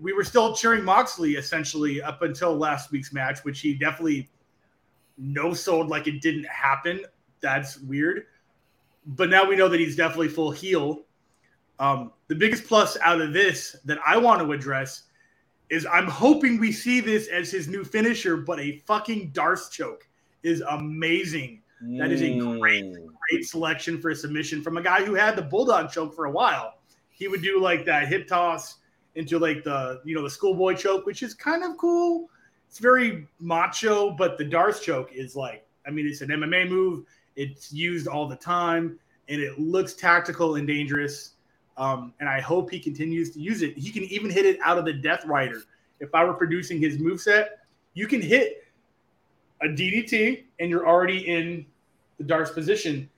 we 0.00 0.12
were 0.12 0.24
still 0.24 0.54
cheering 0.54 0.84
Moxley 0.84 1.36
essentially 1.36 2.00
up 2.00 2.22
until 2.22 2.56
last 2.56 2.90
week's 2.90 3.12
match, 3.12 3.40
which 3.44 3.60
he 3.60 3.74
definitely 3.74 4.28
no 5.16 5.52
sold 5.52 5.88
like 5.88 6.06
it 6.06 6.20
didn't 6.20 6.46
happen. 6.46 7.04
That's 7.40 7.78
weird. 7.80 8.26
But 9.06 9.30
now 9.30 9.48
we 9.48 9.56
know 9.56 9.68
that 9.68 9.80
he's 9.80 9.96
definitely 9.96 10.28
full 10.28 10.50
heel. 10.50 11.02
Um, 11.78 12.12
the 12.28 12.34
biggest 12.34 12.66
plus 12.66 12.96
out 13.02 13.20
of 13.20 13.32
this 13.32 13.76
that 13.84 13.98
I 14.06 14.16
want 14.16 14.40
to 14.42 14.52
address 14.52 15.04
is 15.70 15.86
I'm 15.86 16.06
hoping 16.06 16.58
we 16.58 16.72
see 16.72 17.00
this 17.00 17.28
as 17.28 17.50
his 17.50 17.68
new 17.68 17.84
finisher, 17.84 18.36
but 18.36 18.58
a 18.60 18.78
fucking 18.86 19.32
Darce 19.32 19.70
choke 19.70 20.08
is 20.42 20.60
amazing. 20.62 21.62
Mm. 21.82 21.98
That 21.98 22.10
is 22.10 22.22
a 22.22 22.38
great, 22.38 22.84
mm. 22.84 23.06
great 23.30 23.44
selection 23.44 24.00
for 24.00 24.10
a 24.10 24.16
submission 24.16 24.62
from 24.62 24.76
a 24.76 24.82
guy 24.82 25.04
who 25.04 25.14
had 25.14 25.36
the 25.36 25.42
Bulldog 25.42 25.90
choke 25.90 26.14
for 26.14 26.26
a 26.26 26.30
while. 26.30 26.74
He 27.10 27.28
would 27.28 27.42
do 27.42 27.60
like 27.60 27.84
that 27.84 28.08
hip 28.08 28.28
toss 28.28 28.76
into 29.14 29.38
like 29.38 29.64
the 29.64 30.00
you 30.04 30.14
know 30.14 30.22
the 30.22 30.30
schoolboy 30.30 30.74
choke, 30.74 31.06
which 31.06 31.22
is 31.22 31.34
kind 31.34 31.64
of 31.64 31.76
cool. 31.76 32.28
It's 32.68 32.78
very 32.78 33.26
macho, 33.40 34.10
but 34.10 34.38
the 34.38 34.44
Darce 34.44 34.82
choke 34.82 35.10
is 35.12 35.34
like 35.36 35.66
I 35.86 35.90
mean 35.90 36.06
it's 36.06 36.20
an 36.20 36.28
MMA 36.28 36.68
move. 36.68 37.04
It's 37.36 37.72
used 37.72 38.08
all 38.08 38.26
the 38.26 38.36
time, 38.36 38.98
and 39.28 39.40
it 39.40 39.58
looks 39.58 39.94
tactical 39.94 40.56
and 40.56 40.66
dangerous. 40.66 41.32
Um, 41.76 42.12
and 42.18 42.28
I 42.28 42.40
hope 42.40 42.70
he 42.70 42.80
continues 42.80 43.30
to 43.30 43.40
use 43.40 43.62
it. 43.62 43.78
He 43.78 43.90
can 43.90 44.02
even 44.04 44.30
hit 44.30 44.44
it 44.44 44.58
out 44.64 44.78
of 44.78 44.84
the 44.84 44.92
Death 44.92 45.24
Rider. 45.24 45.62
If 46.00 46.12
I 46.12 46.24
were 46.24 46.34
producing 46.34 46.80
his 46.80 46.98
move 46.98 47.20
set, 47.20 47.60
you 47.94 48.08
can 48.08 48.20
hit 48.20 48.64
a 49.62 49.66
DDT 49.66 50.44
and 50.58 50.70
you're 50.70 50.88
already 50.88 51.28
in 51.28 51.64
the 52.18 52.24
Darce 52.24 52.52
position. 52.52 53.08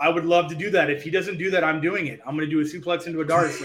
I 0.00 0.08
would 0.08 0.24
love 0.24 0.48
to 0.48 0.56
do 0.56 0.70
that. 0.70 0.90
If 0.90 1.04
he 1.04 1.10
doesn't 1.10 1.38
do 1.38 1.50
that, 1.50 1.62
I'm 1.62 1.80
doing 1.80 2.06
it. 2.06 2.20
I'm 2.26 2.36
going 2.36 2.48
to 2.48 2.50
do 2.50 2.60
a 2.60 2.64
suplex 2.64 3.06
into 3.06 3.20
a 3.20 3.24
Darce. 3.24 3.60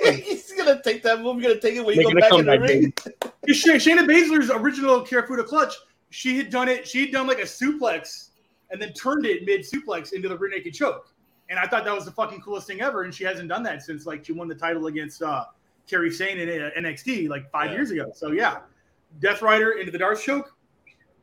gonna 0.68 0.82
take 0.82 1.02
that 1.02 1.20
move. 1.20 1.40
You're 1.40 1.52
gonna 1.52 1.60
take 1.60 1.74
it 1.74 1.84
when 1.84 1.96
you 1.96 2.14
go 2.14 2.20
back 2.20 2.32
in 2.32 2.46
the 2.46 2.60
ring. 2.60 2.92
Shayna 3.48 4.06
Baszler's 4.06 4.50
original 4.50 5.00
Kirifuda 5.02 5.46
clutch. 5.46 5.74
She 6.10 6.36
had 6.36 6.50
done 6.50 6.68
it. 6.68 6.86
She 6.86 7.02
had 7.02 7.12
done 7.12 7.26
like 7.26 7.38
a 7.38 7.42
suplex 7.42 8.30
and 8.70 8.80
then 8.80 8.92
turned 8.92 9.26
it 9.26 9.44
mid 9.44 9.62
suplex 9.62 10.12
into 10.12 10.28
the 10.28 10.36
rear 10.36 10.50
naked 10.50 10.74
choke. 10.74 11.12
And 11.50 11.58
I 11.58 11.66
thought 11.66 11.84
that 11.84 11.94
was 11.94 12.04
the 12.04 12.10
fucking 12.10 12.40
coolest 12.42 12.66
thing 12.66 12.80
ever. 12.80 13.02
And 13.02 13.14
she 13.14 13.24
hasn't 13.24 13.48
done 13.48 13.62
that 13.62 13.82
since 13.82 14.06
like 14.06 14.24
she 14.24 14.32
won 14.32 14.48
the 14.48 14.54
title 14.54 14.86
against 14.86 15.22
uh 15.22 15.44
Kairi 15.88 16.12
Sane 16.12 16.38
in 16.38 16.62
uh, 16.62 16.70
NXT 16.78 17.28
like 17.28 17.50
five 17.50 17.70
yeah. 17.70 17.76
years 17.76 17.90
ago. 17.90 18.10
So 18.14 18.32
yeah, 18.32 18.58
Death 19.20 19.42
Rider 19.42 19.72
into 19.72 19.90
the 19.90 19.98
Darce 19.98 20.22
choke. 20.22 20.54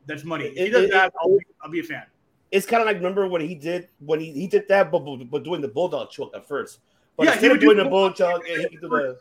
That's 0.07 0.23
money. 0.23 0.45
If 0.45 0.57
he 0.57 0.69
does 0.69 0.83
it, 0.85 0.91
that, 0.91 1.13
I'll, 1.21 1.37
I'll 1.61 1.69
be 1.69 1.79
a 1.79 1.83
fan. 1.83 2.03
It's 2.51 2.65
kind 2.65 2.81
of 2.81 2.87
like 2.87 2.97
remember 2.97 3.27
when 3.27 3.41
he 3.41 3.55
did 3.55 3.89
when 3.99 4.19
he, 4.19 4.31
he 4.31 4.47
did 4.47 4.67
that, 4.69 4.91
but, 4.91 4.99
but 4.99 5.43
doing 5.43 5.61
the 5.61 5.67
bulldog 5.67 6.11
choke 6.11 6.35
at 6.35 6.47
first. 6.47 6.79
But 7.17 7.25
yeah, 7.25 7.33
instead 7.33 7.51
of 7.51 7.59
doing 7.59 7.77
the 7.77 7.85
bulldog, 7.85 8.43
he 8.45 8.55
could 8.55 8.71
do 8.71 8.79
the 8.89 9.17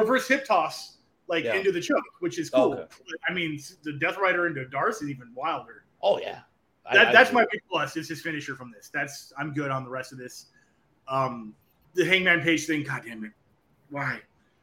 reverse 0.00 0.28
hip 0.28 0.44
toss 0.46 0.98
like 1.28 1.44
Yeah. 1.44 1.54
into 1.56 1.72
the 1.72 1.80
choke, 1.80 2.02
which 2.20 2.38
is 2.38 2.48
cool. 2.50 2.74
Okay. 2.74 2.86
I 3.28 3.32
mean, 3.32 3.60
the 3.82 3.92
Death 3.94 4.16
Rider 4.18 4.46
into 4.46 4.64
Darce 4.66 5.02
is 5.02 5.10
even 5.10 5.32
wilder. 5.34 5.84
Oh 6.02 6.18
yeah. 6.18 6.40
I- 6.86 6.94
That, 6.94 7.08
I 7.08 7.12
that's 7.12 7.30
agree. 7.30 7.42
my 7.42 7.46
big 7.52 7.60
plus. 7.70 7.96
Is 7.96 8.08
his 8.08 8.22
finisher 8.22 8.54
from 8.56 8.70
this. 8.70 8.90
That's 8.92 9.32
I'm 9.38 9.52
good 9.52 9.70
on 9.70 9.84
the 9.84 9.90
rest 9.90 10.12
of 10.12 10.18
this. 10.18 10.46
Um, 11.06 11.54
the 11.94 12.04
Hangman 12.04 12.40
Page 12.42 12.66
thing. 12.66 12.82
God 12.82 13.02
damn 13.04 13.24
it! 13.24 13.32
Why? 13.90 14.20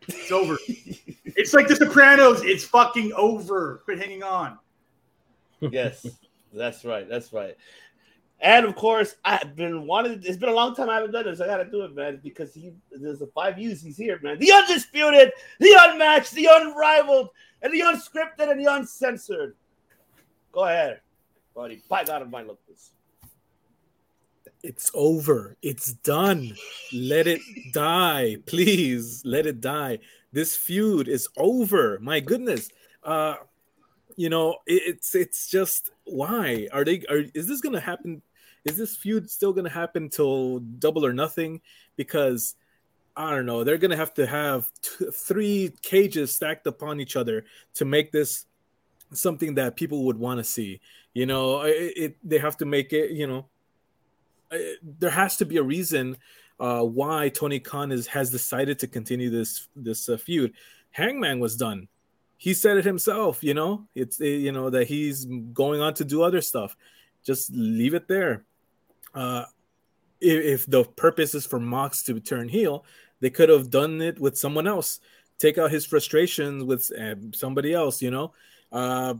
It's 0.08 0.32
over. 0.32 0.58
it's 0.68 1.54
like 1.54 1.68
The 1.68 1.76
Sopranos. 1.76 2.44
It's 2.44 2.64
fucking 2.64 3.12
over. 3.14 3.82
Quit 3.86 4.00
hanging 4.00 4.24
on. 4.24 4.58
yes, 5.60 6.06
that's 6.54 6.86
right. 6.86 7.08
That's 7.10 7.32
right. 7.34 7.56
And 8.42 8.66
of 8.66 8.76
course, 8.76 9.16
I've 9.24 9.56
been 9.56 9.88
wanting. 9.88 10.22
It's 10.24 10.38
been 10.38 10.50
a 10.50 10.54
long 10.54 10.76
time 10.76 10.90
I 10.90 10.96
haven't 10.96 11.12
done 11.12 11.26
this. 11.26 11.40
I 11.40 11.48
got 11.48 11.58
to 11.58 11.66
do 11.66 11.84
it, 11.84 11.96
man, 11.96 12.20
because 12.22 12.54
he 12.54 12.74
there's 12.92 13.22
a 13.22 13.28
five 13.28 13.58
U's. 13.58 13.82
He's 13.82 13.98
here, 13.98 14.20
man. 14.22 14.40
The 14.40 14.52
undisputed, 14.52 15.32
the 15.60 15.78
unmatched, 15.80 16.32
the 16.34 16.50
unrivaled, 16.52 17.30
and 17.62 17.74
the 17.74 17.80
unscripted 17.80 18.52
and 18.52 18.60
the 18.60 18.72
uncensored. 18.72 19.56
Go 20.52 20.66
ahead, 20.66 21.00
buddy. 21.56 21.82
By 21.90 22.04
God 22.04 22.22
of 22.22 22.30
my 22.30 22.42
Lucas. 22.42 22.92
It's 24.64 24.92
over. 24.94 25.56
It's 25.62 25.94
done. 25.94 26.56
Let 26.92 27.28
it 27.28 27.42
die. 27.72 28.38
Please 28.46 29.22
let 29.24 29.46
it 29.46 29.62
die. 29.62 30.00
This 30.34 30.58
feud 30.58 31.08
is 31.08 31.30
over. 31.38 32.00
My 32.00 32.20
goodness. 32.20 32.70
Uh 33.04 33.36
you 34.16 34.30
know, 34.30 34.58
it's 34.66 35.16
it's 35.16 35.50
just 35.50 35.92
why 36.06 36.68
are 36.72 36.84
they 36.84 37.04
are 37.10 37.24
is 37.34 37.48
this 37.48 37.62
to 37.74 37.80
happen? 37.80 38.22
Is 38.64 38.78
this 38.78 38.96
feud 38.96 39.30
still 39.30 39.54
to 39.66 39.72
happen 39.72 40.10
till 40.10 40.60
double 40.60 41.06
or 41.06 41.14
nothing 41.14 41.62
because 41.96 42.56
I 43.16 43.32
don't 43.32 43.46
know. 43.46 43.64
They're 43.64 43.78
to 43.92 43.98
have 43.98 44.14
to 44.16 44.26
have 44.26 44.70
t- 44.82 45.06
three 45.14 45.74
cages 45.82 46.34
stacked 46.34 46.68
upon 46.68 47.00
each 47.00 47.16
other 47.16 47.46
to 47.76 47.86
make 47.86 48.12
this 48.12 48.46
something 49.14 49.56
that 49.56 49.76
people 49.76 50.04
would 50.06 50.18
want 50.18 50.40
to 50.40 50.44
see. 50.44 50.82
You 51.14 51.26
know, 51.26 51.62
it, 51.62 51.94
it 51.96 52.18
they 52.24 52.40
have 52.40 52.58
to 52.58 52.66
make 52.66 52.92
it, 52.92 53.12
you 53.12 53.28
know, 53.28 53.46
uh, 54.52 54.58
there 55.00 55.12
has 55.12 55.38
to 55.38 55.46
be 55.46 55.58
a 55.58 55.64
reason 55.64 56.18
uh, 56.60 56.82
why 56.82 57.30
Tony 57.30 57.60
Khan 57.60 57.92
is, 57.92 58.08
has 58.08 58.32
decided 58.32 58.80
to 58.80 58.88
continue 58.88 59.30
this 59.30 59.68
this 59.76 60.10
uh, 60.10 60.18
feud. 60.18 60.54
Hangman 60.92 61.40
was 61.40 61.56
done. 61.56 61.88
He 62.38 62.54
said 62.54 62.78
it 62.78 62.86
himself. 62.86 63.44
You 63.44 63.54
know, 63.54 63.88
it's 63.96 64.20
uh, 64.20 64.26
you 64.26 64.52
know 64.52 64.70
that 64.70 64.88
he's 64.88 65.26
going 65.26 65.82
on 65.82 65.94
to 65.96 66.06
do 66.06 66.24
other 66.24 66.42
stuff. 66.42 66.76
Just 67.24 67.52
leave 67.54 67.94
it 67.94 68.08
there. 68.08 68.44
Uh, 69.14 69.46
if, 70.22 70.62
if 70.62 70.66
the 70.66 70.84
purpose 70.84 71.34
is 71.34 71.46
for 71.46 71.60
Mox 71.60 72.04
to 72.04 72.20
turn 72.20 72.50
heel, 72.50 72.86
they 73.20 73.30
could 73.30 73.50
have 73.50 73.70
done 73.70 74.02
it 74.02 74.20
with 74.20 74.38
someone 74.38 74.68
else. 74.68 75.00
Take 75.40 75.58
out 75.58 75.72
his 75.72 75.86
frustrations 75.86 76.64
with 76.64 76.92
uh, 76.98 77.16
somebody 77.34 77.74
else. 77.74 78.02
You 78.02 78.12
know, 78.12 78.34
uh, 78.72 79.16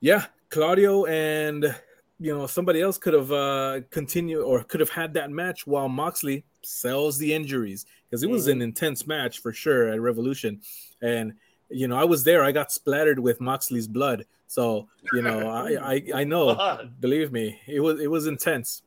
yeah, 0.00 0.26
Claudio 0.50 1.04
and 1.06 1.74
you 2.20 2.36
know 2.36 2.46
somebody 2.46 2.80
else 2.80 2.96
could 2.96 3.14
have 3.14 3.32
uh 3.32 3.80
continued 3.90 4.42
or 4.42 4.62
could 4.62 4.80
have 4.80 4.90
had 4.90 5.14
that 5.14 5.30
match 5.30 5.66
while 5.66 5.88
Moxley 5.88 6.44
sells 6.62 7.18
the 7.18 7.34
injuries 7.34 7.86
because 8.08 8.22
it 8.22 8.30
was 8.30 8.46
an 8.46 8.62
intense 8.62 9.06
match 9.06 9.40
for 9.40 9.52
sure 9.52 9.88
at 9.88 10.00
Revolution, 10.00 10.60
and 11.02 11.34
you 11.70 11.88
know 11.88 11.96
I 11.96 12.04
was 12.04 12.24
there. 12.24 12.44
I 12.44 12.52
got 12.52 12.72
splattered 12.72 13.18
with 13.18 13.40
Moxley's 13.40 13.88
blood, 13.88 14.26
so 14.46 14.88
you 15.12 15.22
know 15.22 15.48
I 15.48 15.94
I, 16.14 16.20
I 16.20 16.24
know. 16.24 16.88
Believe 17.00 17.32
me, 17.32 17.60
it 17.66 17.80
was 17.80 18.00
it 18.00 18.10
was 18.10 18.26
intense. 18.26 18.82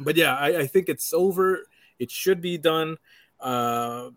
But 0.00 0.16
yeah, 0.16 0.36
I, 0.36 0.60
I 0.60 0.66
think 0.66 0.88
it's 0.88 1.12
over. 1.12 1.66
It 1.98 2.10
should 2.10 2.40
be 2.40 2.56
done. 2.58 2.98
Uh, 3.40 4.10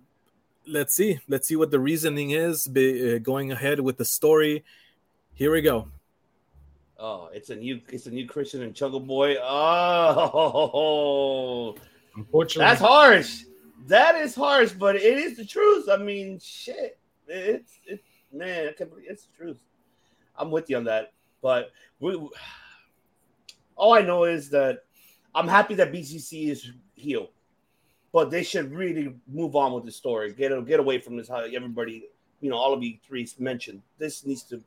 let's 0.68 0.96
see. 0.96 1.20
Let's 1.28 1.48
see 1.48 1.56
what 1.56 1.72
the 1.72 1.80
reasoning 1.80 2.30
is 2.32 2.68
be, 2.68 3.16
uh, 3.16 3.20
going 3.20 3.52
ahead 3.52 3.80
with 3.80 3.98
the 3.98 4.06
story. 4.06 4.64
Here 5.34 5.52
we 5.52 5.62
go. 5.62 5.88
Oh, 7.00 7.30
it's 7.34 7.50
a 7.50 7.56
new, 7.56 7.82
it's 7.90 8.06
a 8.06 8.12
new 8.12 8.28
Christian 8.28 8.62
and 8.62 8.76
Jungle 8.76 9.00
Boy. 9.00 9.38
Oh, 9.42 10.66
unfortunately, 12.16 12.70
that's 12.70 12.80
harsh. 12.82 13.46
That 13.88 14.14
is 14.16 14.36
harsh, 14.36 14.74
but 14.74 14.96
it 14.96 15.18
is 15.18 15.36
the 15.36 15.46
truth. 15.46 15.90
I 15.90 15.98
mean, 15.98 16.40
shit, 16.40 17.00
it's 17.32 17.80
it, 17.86 18.04
man, 18.32 18.68
I 18.68 18.72
can't 18.74 18.90
believe 18.90 19.08
it's 19.10 19.26
the 19.26 19.38
truth. 19.38 19.60
I'm 20.38 20.52
with 20.52 20.70
you 20.70 20.78
on 20.78 20.84
that, 20.86 21.14
but 21.42 21.72
we, 22.00 22.16
all 23.76 23.94
I 23.94 24.02
know 24.02 24.24
is 24.26 24.50
that 24.50 24.84
I'm 25.34 25.48
happy 25.48 25.76
that 25.76 25.92
BCC 25.92 26.50
is 26.50 26.72
healed, 26.96 27.30
but 28.12 28.30
they 28.30 28.44
should 28.44 28.72
really 28.74 29.16
move 29.28 29.56
on 29.56 29.74
with 29.74 29.86
the 29.86 29.92
story. 29.92 30.34
Get 30.34 30.66
get 30.66 30.80
away 30.80 31.00
from 31.00 31.18
this. 31.18 31.28
How 31.28 31.40
everybody, 31.40 32.06
you 32.42 32.50
know, 32.50 32.58
all 32.58 32.74
of 32.74 32.84
you 32.84 32.98
three 33.06 33.28
mentioned 33.40 33.82
this 33.98 34.26
needs 34.26 34.44
to 34.44 34.62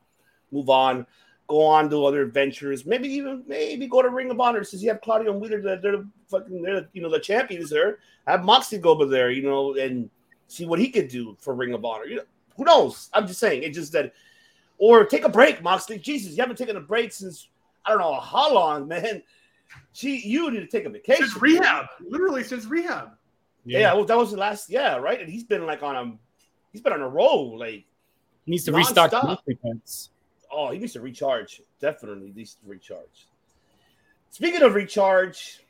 move 0.50 0.70
on, 0.70 1.06
go 1.48 1.64
on 1.64 1.90
to 1.90 2.06
other 2.06 2.22
adventures. 2.22 2.86
Maybe 2.86 3.08
even 3.08 3.44
maybe 3.46 3.86
go 3.86 4.02
to 4.02 4.08
Ring 4.08 4.30
of 4.30 4.40
Honor 4.40 4.64
since 4.64 4.82
you 4.82 4.88
have 4.90 5.00
Claudio 5.00 5.32
and 5.32 5.40
Wheeler. 5.40 5.60
They're 5.60 5.78
the 5.78 6.08
fucking 6.28 6.62
they're 6.62 6.88
you 6.92 7.02
know 7.02 7.10
the 7.10 7.20
champions 7.20 7.70
there. 7.70 7.98
Have 8.26 8.44
Moxie 8.44 8.78
go 8.78 8.90
over 8.90 9.06
there, 9.06 9.30
you 9.30 9.42
know, 9.42 9.74
and 9.74 10.08
see 10.48 10.64
what 10.64 10.78
he 10.78 10.90
could 10.90 11.08
do 11.08 11.36
for 11.38 11.54
Ring 11.54 11.74
of 11.74 11.84
Honor. 11.84 12.06
You 12.06 12.16
know, 12.16 12.22
who 12.56 12.64
knows? 12.64 13.10
I'm 13.12 13.26
just 13.26 13.40
saying. 13.40 13.62
It 13.62 13.70
just 13.70 13.92
that, 13.92 14.12
or 14.78 15.04
take 15.04 15.24
a 15.24 15.28
break, 15.28 15.62
Moxley. 15.62 15.98
Jesus, 15.98 16.36
you 16.36 16.42
haven't 16.42 16.56
taken 16.56 16.76
a 16.76 16.80
break 16.80 17.12
since 17.12 17.48
I 17.84 17.90
don't 17.90 18.00
know 18.00 18.20
how 18.20 18.52
long, 18.52 18.88
man. 18.88 19.22
Gee, 19.92 20.20
you 20.24 20.50
need 20.50 20.60
to 20.60 20.66
take 20.66 20.84
a 20.84 20.90
vacation. 20.90 21.26
Since 21.26 21.40
rehab, 21.42 21.86
literally 22.00 22.44
since 22.44 22.64
rehab. 22.66 23.10
Yeah, 23.64 23.94
well, 23.94 24.04
that 24.04 24.16
was 24.16 24.30
the 24.30 24.36
last. 24.36 24.70
Yeah, 24.70 24.96
right. 24.96 25.20
And 25.20 25.28
he's 25.28 25.44
been 25.44 25.66
like 25.66 25.82
on 25.82 25.96
a, 25.96 26.12
he's 26.72 26.80
been 26.80 26.92
on 26.92 27.00
a 27.00 27.08
roll. 27.08 27.58
Like 27.58 27.84
He 28.44 28.50
needs 28.50 28.64
to 28.64 28.72
restock 28.72 29.10
the 29.10 29.16
nonstop. 29.18 29.26
monthly. 29.26 29.58
Oh, 30.52 30.70
he 30.70 30.78
needs 30.78 30.92
to 30.92 31.00
recharge. 31.00 31.60
Definitely 31.80 32.32
needs 32.34 32.54
to 32.54 32.68
recharge. 32.68 33.26
Speaking 34.30 34.62
of 34.62 34.74
recharge, 34.74 35.60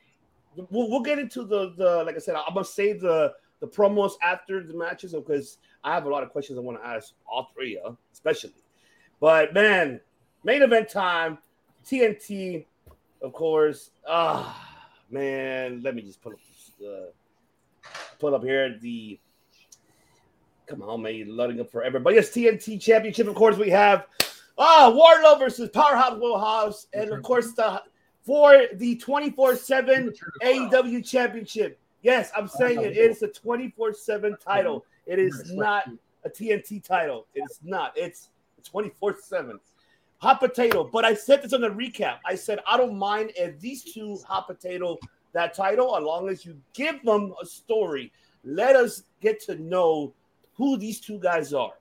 we'll, 0.57 0.91
we'll 0.91 1.01
get 1.03 1.19
into 1.19 1.45
the 1.45 1.73
the 1.77 2.03
like 2.05 2.17
I 2.17 2.19
said. 2.19 2.35
I'm 2.35 2.53
gonna 2.55 2.65
save 2.65 3.01
the 3.01 3.33
the 3.61 3.67
promos 3.67 4.13
after 4.23 4.63
the 4.63 4.77
matches 4.77 5.13
because 5.13 5.59
I 5.85 5.95
have 5.95 6.07
a 6.07 6.09
lot 6.09 6.23
of 6.23 6.31
questions 6.31 6.59
I 6.59 6.63
want 6.63 6.81
to 6.83 6.87
ask 6.87 7.13
all 7.31 7.51
three 7.55 7.79
of, 7.79 7.97
especially. 8.13 8.55
But 9.21 9.55
man, 9.55 10.01
main 10.43 10.63
event 10.63 10.89
time, 10.89 11.39
TNT, 11.87 12.65
of 13.23 13.33
course. 13.33 13.91
Ah, 14.09 14.83
man, 15.11 15.83
let 15.83 15.95
me 15.95 16.03
just 16.03 16.21
pull 16.23 16.33
up 16.33 16.39
uh, 16.85 17.91
pull 18.19 18.35
up 18.35 18.43
here 18.43 18.77
the. 18.81 19.21
Come 20.67 20.81
on, 20.83 21.03
man, 21.03 21.15
you're 21.15 21.29
loading 21.29 21.61
up 21.61 21.71
forever. 21.71 22.01
But 22.01 22.15
yes, 22.15 22.31
TNT 22.31 22.81
Championship, 22.81 23.29
of 23.29 23.35
course, 23.35 23.59
we 23.59 23.69
have 23.69 24.07
Ah, 24.57 24.93
Wardlow 24.93 25.39
versus 25.39 25.69
Powerhouse 25.71 26.21
House, 26.21 26.87
and 26.93 27.11
of 27.11 27.23
course 27.23 27.53
the 27.53 27.83
for 28.23 28.67
the 28.75 28.97
24-7 28.97 30.17
AEW 30.43 31.05
Championship. 31.05 31.79
Yes, 32.03 32.31
I'm 32.37 32.49
saying 32.49 32.81
it. 32.81 32.97
It 32.97 33.11
is 33.11 33.23
a 33.23 33.29
24-7 33.29 34.41
title. 34.41 34.87
It 35.07 35.19
is 35.19 35.53
not 35.53 35.85
a 36.25 36.31
TNT 36.31 36.83
title. 36.83 37.27
It's 37.35 37.61
not. 37.63 37.93
It's 37.97 38.31
24-7. 38.73 39.59
Hot 40.19 40.41
potato. 40.41 40.85
But 40.85 41.05
I 41.05 41.15
said 41.15 41.43
this 41.43 41.53
on 41.53 41.61
the 41.61 41.69
recap. 41.69 42.19
I 42.25 42.35
said 42.35 42.61
I 42.67 42.77
don't 42.77 42.97
mind 42.97 43.33
if 43.37 43.61
these 43.61 43.85
two 43.85 44.19
hot 44.27 44.47
potato 44.47 44.99
that 45.33 45.53
title, 45.53 45.97
as 45.97 46.03
long 46.03 46.29
as 46.29 46.45
you 46.47 46.57
give 46.73 47.03
them 47.05 47.35
a 47.43 47.45
story. 47.45 48.13
Let 48.45 48.77
us 48.77 49.03
get 49.21 49.41
to 49.45 49.57
know 49.57 50.15
who 50.55 50.77
these 50.77 51.01
two 51.01 51.19
guys 51.19 51.53
are. 51.53 51.73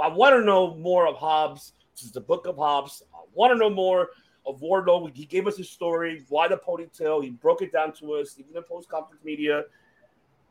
I 0.00 0.08
want 0.08 0.34
to 0.34 0.44
know 0.44 0.74
more 0.76 1.06
of 1.06 1.16
Hobbs. 1.16 1.72
This 1.94 2.04
is 2.04 2.12
the 2.12 2.20
book 2.20 2.46
of 2.46 2.56
Hobbs. 2.56 3.02
I 3.14 3.18
want 3.34 3.52
to 3.52 3.58
know 3.58 3.70
more 3.70 4.10
of 4.46 4.60
Wardlow. 4.60 5.14
He 5.14 5.26
gave 5.26 5.46
us 5.46 5.56
his 5.56 5.70
story, 5.70 6.24
why 6.28 6.48
the 6.48 6.56
ponytail. 6.56 7.22
He 7.22 7.30
broke 7.30 7.62
it 7.62 7.72
down 7.72 7.92
to 7.94 8.14
us, 8.14 8.36
even 8.38 8.56
in 8.56 8.62
post 8.62 8.88
conference 8.88 9.22
media. 9.24 9.64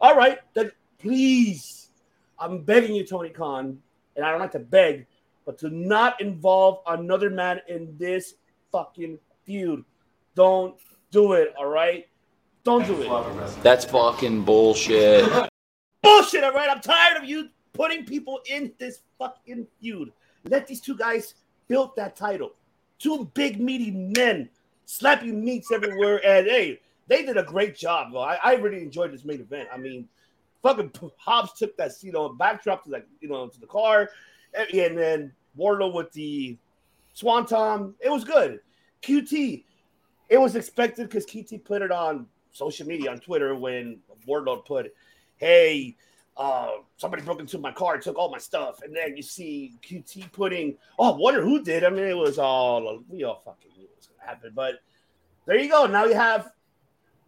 All 0.01 0.15
right, 0.15 0.39
then 0.53 0.71
please, 0.99 1.84
I'm 2.39 2.61
begging 2.61 2.95
you, 2.95 3.05
Tony 3.05 3.29
Khan, 3.29 3.79
and 4.15 4.25
I 4.25 4.31
don't 4.31 4.39
like 4.39 4.51
to 4.51 4.59
beg, 4.59 5.07
but 5.45 5.57
to 5.59 5.69
not 5.69 6.19
involve 6.21 6.79
another 6.87 7.29
man 7.29 7.61
in 7.67 7.95
this 7.97 8.35
fucking 8.71 9.19
feud. 9.45 9.83
Don't 10.35 10.75
do 11.11 11.33
it, 11.33 11.53
all 11.57 11.67
right? 11.67 12.07
Don't 12.63 12.85
do 12.85 13.01
it. 13.01 13.63
That's 13.63 13.85
fucking 13.85 14.43
bullshit. 14.43 15.29
Bullshit, 16.01 16.43
all 16.43 16.51
right? 16.51 16.69
I'm 16.69 16.81
tired 16.81 17.17
of 17.17 17.27
you 17.27 17.49
putting 17.73 18.05
people 18.05 18.39
in 18.47 18.71
this 18.77 19.01
fucking 19.17 19.65
feud. 19.81 20.11
Let 20.43 20.67
these 20.67 20.79
two 20.79 20.95
guys 20.95 21.33
build 21.67 21.95
that 21.95 22.15
title. 22.15 22.53
Two 22.99 23.29
big, 23.33 23.59
meaty 23.59 23.91
men 23.91 24.49
slapping 24.85 25.43
meats 25.43 25.71
everywhere. 25.71 26.25
And 26.25 26.47
hey, 26.47 26.79
they 27.07 27.23
did 27.25 27.37
a 27.37 27.43
great 27.43 27.75
job. 27.75 28.11
Bro. 28.11 28.21
I, 28.21 28.39
I 28.43 28.53
really 28.55 28.81
enjoyed 28.81 29.11
this 29.11 29.25
main 29.25 29.41
event. 29.41 29.69
I 29.73 29.77
mean, 29.77 30.07
fucking 30.65 30.91
Hobbs 31.17 31.53
took 31.53 31.77
that 31.77 31.93
seat 31.93 32.15
on 32.15 32.37
backdrop 32.37 32.83
to 32.85 32.89
like, 32.89 33.07
you 33.21 33.29
know, 33.29 33.47
to 33.47 33.59
the 33.59 33.67
car. 33.67 34.09
And, 34.57 34.69
and 34.73 34.97
then 34.97 35.31
Wardlow 35.57 35.93
with 35.93 36.11
the 36.11 36.57
Swanton. 37.13 37.93
It 37.99 38.09
was 38.09 38.23
good. 38.23 38.59
QT, 39.03 39.63
it 40.29 40.37
was 40.37 40.55
expected 40.55 41.07
because 41.07 41.25
QT 41.25 41.63
put 41.63 41.83
it 41.83 41.91
on 41.91 42.25
social 42.51 42.87
media 42.87 43.11
on 43.11 43.19
Twitter 43.19 43.55
when 43.55 43.99
Wardlow 44.27 44.65
put, 44.65 44.91
hey, 45.37 45.95
uh, 46.35 46.71
somebody 46.97 47.21
broke 47.21 47.39
into 47.39 47.57
my 47.59 47.71
car 47.71 47.97
took 47.99 48.17
all 48.17 48.31
my 48.31 48.39
stuff. 48.39 48.81
And 48.81 48.95
then 48.95 49.15
you 49.15 49.21
see 49.21 49.73
QT 49.87 50.31
putting, 50.31 50.77
oh, 50.97 51.13
I 51.13 51.17
wonder 51.17 51.43
who 51.43 51.63
did. 51.63 51.83
I 51.83 51.89
mean, 51.91 52.05
it 52.05 52.17
was 52.17 52.39
all, 52.39 53.03
we 53.07 53.23
all 53.23 53.41
fucking 53.45 53.71
knew 53.77 53.83
it 53.83 53.91
was 53.95 54.07
to 54.07 54.25
happen. 54.25 54.51
But 54.55 54.79
there 55.45 55.59
you 55.59 55.69
go. 55.69 55.85
Now 55.85 56.05
you 56.05 56.15
have 56.15 56.49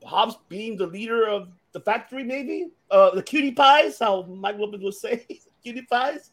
Hobbs 0.04 0.38
being 0.50 0.76
the 0.76 0.88
leader 0.88 1.28
of 1.28 1.50
the 1.78 1.84
factory, 1.84 2.24
maybe. 2.24 2.70
Uh, 2.90 3.14
the 3.14 3.22
cutie 3.22 3.52
pies, 3.52 4.00
how 4.00 4.24
Mike 4.24 4.58
Lopez 4.58 4.82
would 4.82 4.94
say, 4.96 5.26
cutie 5.64 5.84
pies. 5.84 6.32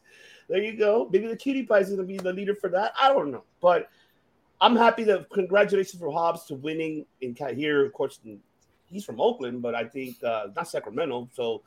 There 0.49 0.61
you 0.61 0.75
go. 0.75 1.07
Maybe 1.11 1.27
the 1.27 1.35
cutie 1.35 1.63
pies 1.63 1.89
is 1.89 1.95
going 1.95 2.07
to 2.07 2.13
be 2.13 2.17
the 2.17 2.33
leader 2.33 2.55
for 2.55 2.69
that. 2.69 2.93
I 2.99 3.09
don't 3.09 3.31
know. 3.31 3.43
But 3.61 3.89
I'm 4.59 4.75
happy 4.75 5.03
that 5.05 5.29
congratulations 5.29 5.99
for 5.99 6.11
Hobbs 6.11 6.45
to 6.45 6.55
winning 6.55 7.05
in 7.21 7.35
here. 7.55 7.85
Of 7.85 7.93
course, 7.93 8.19
he's 8.87 9.05
from 9.05 9.21
Oakland, 9.21 9.61
but 9.61 9.75
I 9.75 9.83
think 9.83 10.15
uh, 10.23 10.47
not 10.55 10.67
Sacramento. 10.67 11.29
So, 11.33 11.61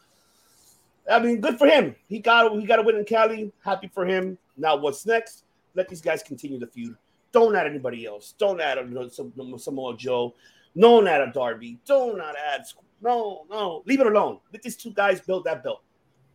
I 1.10 1.20
mean, 1.20 1.40
good 1.40 1.58
for 1.58 1.66
him. 1.66 1.94
He 2.08 2.18
got 2.18 2.52
he 2.52 2.66
got 2.66 2.80
a 2.80 2.82
win 2.82 2.96
in 2.96 3.04
Cali. 3.04 3.52
Happy 3.64 3.88
for 3.88 4.06
him. 4.06 4.38
Now, 4.56 4.76
what's 4.76 5.06
next? 5.06 5.44
Let 5.74 5.88
these 5.88 6.00
guys 6.00 6.22
continue 6.22 6.58
the 6.58 6.66
feud. 6.66 6.96
Don't 7.30 7.54
add 7.54 7.66
anybody 7.66 8.06
else. 8.06 8.34
Don't 8.38 8.60
add 8.60 8.90
know, 8.90 9.08
some 9.08 9.32
Samoa 9.58 9.96
Joe. 9.96 10.34
Don't 10.76 11.06
add 11.06 11.20
a 11.20 11.32
Darby. 11.32 11.78
Don't 11.84 12.20
add. 12.20 12.64
No, 13.00 13.44
no. 13.50 13.82
Leave 13.86 14.00
it 14.00 14.06
alone. 14.06 14.40
Let 14.52 14.62
these 14.62 14.76
two 14.76 14.92
guys 14.92 15.20
build 15.20 15.44
that 15.44 15.62
belt. 15.62 15.82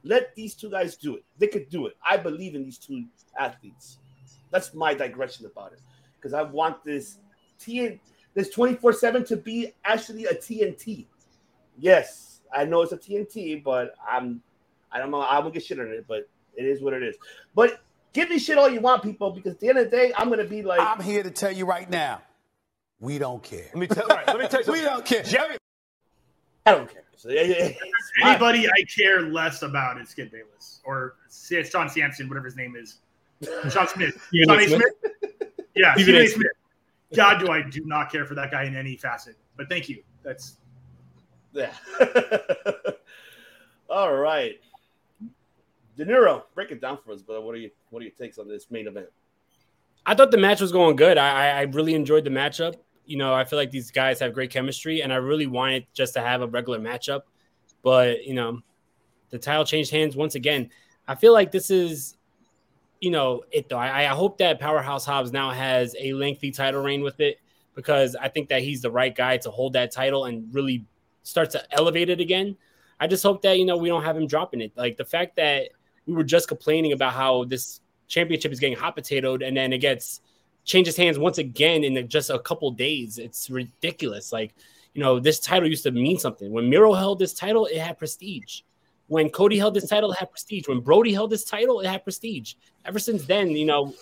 Let 0.04 0.36
these 0.36 0.54
two 0.54 0.70
guys 0.70 0.96
do 0.96 1.16
it. 1.16 1.24
They 1.38 1.48
could 1.48 1.70
do 1.70 1.88
it. 1.88 1.96
I 2.06 2.18
believe 2.18 2.56
in 2.56 2.64
these 2.64 2.78
two 2.78 3.06
athletes. 3.38 4.00
That's 4.52 4.74
my 4.74 4.94
digression 4.94 5.46
about 5.46 5.74
it 5.74 5.80
because 6.16 6.34
I 6.34 6.44
want 6.44 6.84
this 6.84 7.18
TN 7.60 8.00
this 8.34 8.54
24/7 8.54 9.26
to 9.28 9.38
be 9.38 9.74
actually 9.84 10.26
a 10.26 10.34
TNT. 10.34 11.08
Yes, 11.78 12.42
I 12.54 12.66
know 12.66 12.82
it's 12.82 12.92
a 12.92 12.98
TNT, 12.98 13.64
but 13.64 13.96
I'm 14.08 14.42
I 14.92 15.00
don't 15.00 15.12
know 15.12 15.22
I 15.22 15.40
won't 15.40 15.54
get 15.54 15.64
shit 15.64 15.80
on 15.80 15.88
it, 15.88 16.06
but 16.08 16.30
it 16.56 16.66
is 16.66 16.82
what 16.82 16.94
it 16.94 17.04
is. 17.04 17.16
But 17.56 17.82
give 18.14 18.30
me 18.30 18.40
shit 18.40 18.58
all 18.58 18.70
you 18.70 18.80
want, 18.80 19.04
people, 19.04 19.32
because 19.32 19.54
at 19.54 19.60
the 19.60 19.70
end 19.70 19.80
of 19.80 19.90
the 19.90 19.98
day, 19.98 20.14
I'm 20.18 20.30
gonna 20.30 20.44
be 20.44 20.62
like 20.62 20.80
I'm 20.80 21.02
here 21.02 21.24
to 21.24 21.32
tell 21.32 21.52
you 21.52 21.66
right 21.66 21.90
now, 21.90 22.22
we 23.00 23.18
don't 23.18 23.42
care. 23.42 23.66
Let 23.74 23.76
me 23.76 23.88
tell, 23.88 24.08
right, 24.08 24.28
let 24.28 24.40
me 24.40 24.48
tell 24.48 24.64
you 24.64 24.72
we 24.72 24.82
don't 24.82 25.06
care. 25.06 25.24
Jerry, 25.24 25.58
I 26.66 26.72
don't 26.72 26.92
care. 26.92 27.04
So, 27.16 27.30
yeah, 27.30 27.42
yeah, 27.42 27.70
yeah. 27.70 28.28
Anybody 28.30 28.68
I 28.68 28.84
care 28.84 29.22
less 29.22 29.62
about 29.62 30.00
is 30.00 30.10
Skip 30.10 30.32
Bayless 30.32 30.82
or 30.86 31.16
Sean 31.30 31.90
Sampson, 31.90 32.28
whatever 32.28 32.46
his 32.46 32.56
name 32.56 32.76
is. 32.76 33.00
Sean 33.70 33.88
Smith. 33.88 34.30
Sean 34.46 34.68
Smith. 34.68 34.82
Yeah, 35.76 35.94
Stephen 35.96 36.16
A. 36.16 36.28
Smith. 36.28 36.48
God, 37.16 37.40
do 37.40 37.52
I 37.52 37.62
do 37.62 37.86
not 37.86 38.12
care 38.12 38.26
for 38.26 38.36
that 38.36 38.52
guy 38.52 38.64
in 38.64 38.76
any 38.76 38.98
facet. 38.98 39.36
But 39.56 39.70
thank 39.70 39.90
you. 39.90 40.04
That's 40.24 40.58
yeah. 41.52 41.72
All 43.90 44.14
right. 44.16 44.60
De 45.96 46.06
Niro, 46.06 46.44
break 46.56 46.72
it 46.72 46.82
down 46.82 46.98
for 47.06 47.12
us, 47.12 47.22
brother. 47.22 47.42
What 47.42 47.54
are 47.54 47.60
you 47.60 47.70
what 47.92 48.00
are 48.00 48.04
your 48.04 48.14
takes 48.14 48.40
on 48.40 48.48
this 48.48 48.72
main 48.72 48.88
event? 48.88 49.08
I 50.06 50.16
thought 50.16 50.32
the 50.32 50.38
match 50.38 50.60
was 50.60 50.72
going 50.72 50.96
good. 50.96 51.18
I, 51.18 51.60
I 51.60 51.62
really 51.62 51.94
enjoyed 51.94 52.26
the 52.26 52.30
matchup. 52.30 52.76
You 53.06 53.18
know, 53.18 53.34
I 53.34 53.44
feel 53.44 53.60
like 53.60 53.72
these 53.72 53.92
guys 53.92 54.20
have 54.20 54.34
great 54.34 54.52
chemistry, 54.52 55.02
and 55.02 55.12
I 55.12 55.18
really 55.18 55.48
wanted 55.48 55.86
just 55.94 56.14
to 56.14 56.22
have 56.22 56.42
a 56.42 56.48
regular 56.48 56.80
matchup. 56.80 57.22
But 57.82 58.26
you 58.26 58.34
know, 58.34 58.62
the 59.30 59.40
title 59.40 59.66
changed 59.66 59.92
hands 59.92 60.16
once 60.16 60.36
again. 60.36 60.70
I 61.08 61.16
feel 61.16 61.34
like 61.34 61.52
this 61.52 61.70
is 61.70 62.16
you 63.04 63.12
know, 63.12 63.44
it 63.52 63.68
though. 63.68 63.78
I, 63.78 64.04
I 64.04 64.16
hope 64.16 64.38
that 64.38 64.62
Powerhouse 64.62 65.06
Hobbs 65.06 65.34
now 65.34 65.52
has 65.52 65.94
a 66.00 66.14
lengthy 66.14 66.52
title 66.52 66.82
reign 66.82 67.02
with 67.02 67.20
it 67.20 67.38
because 67.76 68.16
I 68.16 68.30
think 68.30 68.48
that 68.48 68.62
he's 68.62 68.82
the 68.82 68.92
right 68.92 69.14
guy 69.14 69.36
to 69.38 69.52
hold 69.52 69.74
that 69.74 69.92
title 69.92 70.24
and 70.24 70.48
really 70.54 70.86
start 71.24 71.50
to 71.50 71.62
elevate 71.74 72.10
it 72.10 72.22
again. 72.22 72.56
I 73.02 73.08
just 73.08 73.22
hope 73.22 73.42
that, 73.42 73.60
you 73.60 73.66
know, 73.66 73.76
we 73.76 73.90
don't 73.90 74.04
have 74.04 74.16
him 74.16 74.26
dropping 74.26 74.62
it. 74.62 74.72
Like 74.78 74.96
the 74.96 75.04
fact 75.04 75.36
that 75.36 75.72
we 76.06 76.14
were 76.14 76.24
just 76.24 76.48
complaining 76.48 76.94
about 76.94 77.12
how 77.12 77.44
this 77.44 77.82
championship 78.08 78.54
is 78.54 78.60
getting 78.62 78.78
hot 78.78 78.96
potatoed 78.96 79.46
and 79.46 79.58
then 79.58 79.74
it 79.74 79.80
gets 79.80 80.22
changes 80.66 80.96
hands 80.96 81.20
once 81.20 81.38
again 81.38 81.84
in 81.84 82.08
just 82.08 82.30
a 82.30 82.40
couple 82.40 82.72
days. 82.72 83.18
It's 83.18 83.50
ridiculous. 83.50 84.32
Like, 84.32 84.56
you 84.94 85.02
know, 85.02 85.20
this 85.20 85.40
title 85.40 85.68
used 85.68 85.84
to 85.84 85.92
mean 85.92 86.18
something. 86.18 86.52
When 86.52 86.70
Miro 86.70 86.94
held 86.94 87.20
this 87.20 87.34
title, 87.34 87.66
it 87.66 87.78
had 87.78 87.98
prestige. 87.98 88.62
When 89.08 89.30
Cody 89.30 89.58
held 89.58 89.74
this 89.74 89.90
title, 89.90 90.12
it 90.12 90.20
had 90.20 90.32
prestige. 90.32 90.68
When 90.68 90.80
Brodie 90.80 91.14
held 91.14 91.30
this 91.30 91.44
title, 91.44 91.82
it 91.82 91.88
had 91.88 92.04
prestige. 92.04 92.54
Ever 92.86 93.00
since 93.00 93.26
then, 93.26 93.50
you 93.50 93.66
know, 93.66 93.94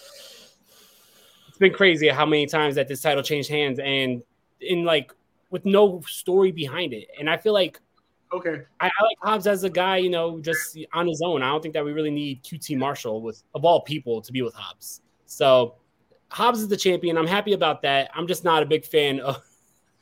it's 1.48 1.58
been 1.58 1.74
crazy 1.74 2.08
how 2.08 2.26
many 2.26 2.46
times 2.46 2.76
that 2.76 2.88
this 2.88 3.02
title 3.02 3.24
changed 3.24 3.50
hands 3.50 3.80
and 3.80 4.22
in 4.62 4.86
like 4.86 5.14
with 5.50 5.66
no 5.66 6.02
story 6.08 6.52
behind 6.52 6.94
it. 6.94 7.08
And 7.20 7.30
I 7.30 7.38
feel 7.38 7.54
like 7.54 7.80
okay, 8.34 8.62
I, 8.80 8.88
I 8.88 9.04
like 9.04 9.18
Hobbs 9.22 9.48
as 9.48 9.64
a 9.64 9.70
guy, 9.70 9.98
you 9.98 10.10
know, 10.10 10.40
just 10.40 10.78
on 10.94 11.08
his 11.08 11.22
own. 11.22 11.44
I 11.44 11.50
don't 11.50 11.62
think 11.62 11.74
that 11.74 11.84
we 11.84 11.92
really 11.92 12.12
need 12.12 12.44
QT 12.44 12.78
Marshall 12.78 13.22
with 13.22 13.44
of 13.56 13.66
all 13.66 13.82
people 13.82 14.22
to 14.22 14.32
be 14.32 14.42
with 14.42 14.54
Hobbs. 14.54 15.02
So 15.26 15.76
Hobbs 16.32 16.62
is 16.62 16.70
the 16.70 16.78
champion. 16.78 17.18
I'm 17.18 17.28
happy 17.28 17.52
about 17.52 17.82
that. 17.82 18.10
I'm 18.16 18.26
just 18.26 18.46
not 18.46 18.64
a 18.64 18.66
big 18.66 18.86
fan 18.86 19.20
of. 19.20 19.44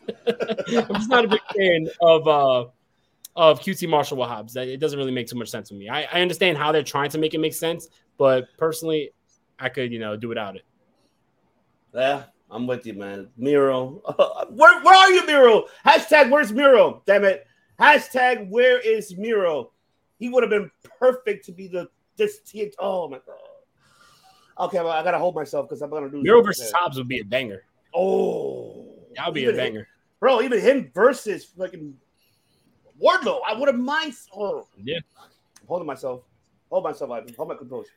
I'm 0.28 0.94
just 0.94 1.10
not 1.10 1.26
a 1.26 1.28
big 1.28 1.42
fan 1.56 1.90
of 2.02 2.28
uh 2.28 2.66
of 3.36 3.60
QT 3.60 3.90
Marshall 3.90 4.18
with 4.18 4.30
Hobbs. 4.30 4.56
It 4.56 4.80
doesn't 4.80 4.98
really 4.98 5.12
make 5.12 5.28
too 5.28 5.38
much 5.38 5.50
sense 5.50 5.70
to 5.70 5.76
me. 5.76 5.90
I, 5.90 6.04
I 6.04 6.22
understand 6.22 6.58
how 6.58 6.72
they're 6.72 6.84
trying 6.84 7.10
to 7.12 7.18
make 7.18 7.34
it 7.34 7.40
make 7.40 7.54
sense, 7.54 7.88
but 8.18 8.48
personally, 8.58 9.12
I 9.58 9.70
could, 9.70 9.92
you 9.92 10.00
know, 10.00 10.16
do 10.16 10.28
without 10.28 10.56
it. 10.56 10.64
Yeah, 11.96 12.24
I'm 12.52 12.68
with 12.68 12.86
you, 12.86 12.94
man. 12.94 13.30
Miro. 13.38 14.02
where, 14.50 14.84
where 14.84 14.96
are 14.96 15.12
you, 15.12 15.26
Miro? 15.26 15.66
Hashtag 15.86 16.30
where's 16.30 16.52
Miro? 16.52 17.02
Damn 17.08 17.24
it. 17.24 17.48
Hashtag 17.80 18.50
where 18.50 18.80
is 18.80 19.18
Miro? 19.18 19.72
He 20.20 20.30
would 20.30 20.44
have 20.44 20.52
been 20.52 20.70
perfect 21.00 21.46
to 21.46 21.52
be 21.52 21.68
the 21.68 21.90
this 22.18 22.40
team. 22.42 22.70
Oh 22.78 23.08
my 23.08 23.18
god. 23.18 23.49
Okay, 24.60 24.80
well, 24.80 24.90
I 24.90 25.04
gotta 25.04 25.18
hold 25.18 25.36
myself 25.36 25.70
because 25.70 25.82
I'm 25.82 25.90
gonna 25.90 26.10
do 26.10 26.22
Miro 26.22 26.42
versus 26.42 26.72
Hobbs 26.72 26.98
would 26.98 27.08
be 27.08 27.20
a 27.20 27.26
banger. 27.26 27.64
Oh, 27.96 28.86
that 29.16 29.26
would 29.26 29.34
be 29.34 29.46
a 29.46 29.54
banger, 29.54 29.82
him, 29.82 29.88
bro. 30.20 30.42
Even 30.42 30.60
him 30.60 30.92
versus 30.94 31.46
fucking 31.46 31.96
Wardlow. 33.02 33.40
I 33.48 33.54
would 33.54 33.68
have 33.68 33.80
mind. 33.80 34.14
Oh. 34.36 34.68
Yeah. 34.84 35.00
I'm 35.18 35.68
holding 35.68 35.88
myself. 35.88 36.24
Hold 36.70 36.84
myself, 36.84 37.12
Ivan. 37.12 37.34
Hold 37.36 37.50
my 37.50 37.56
composure. 37.56 37.90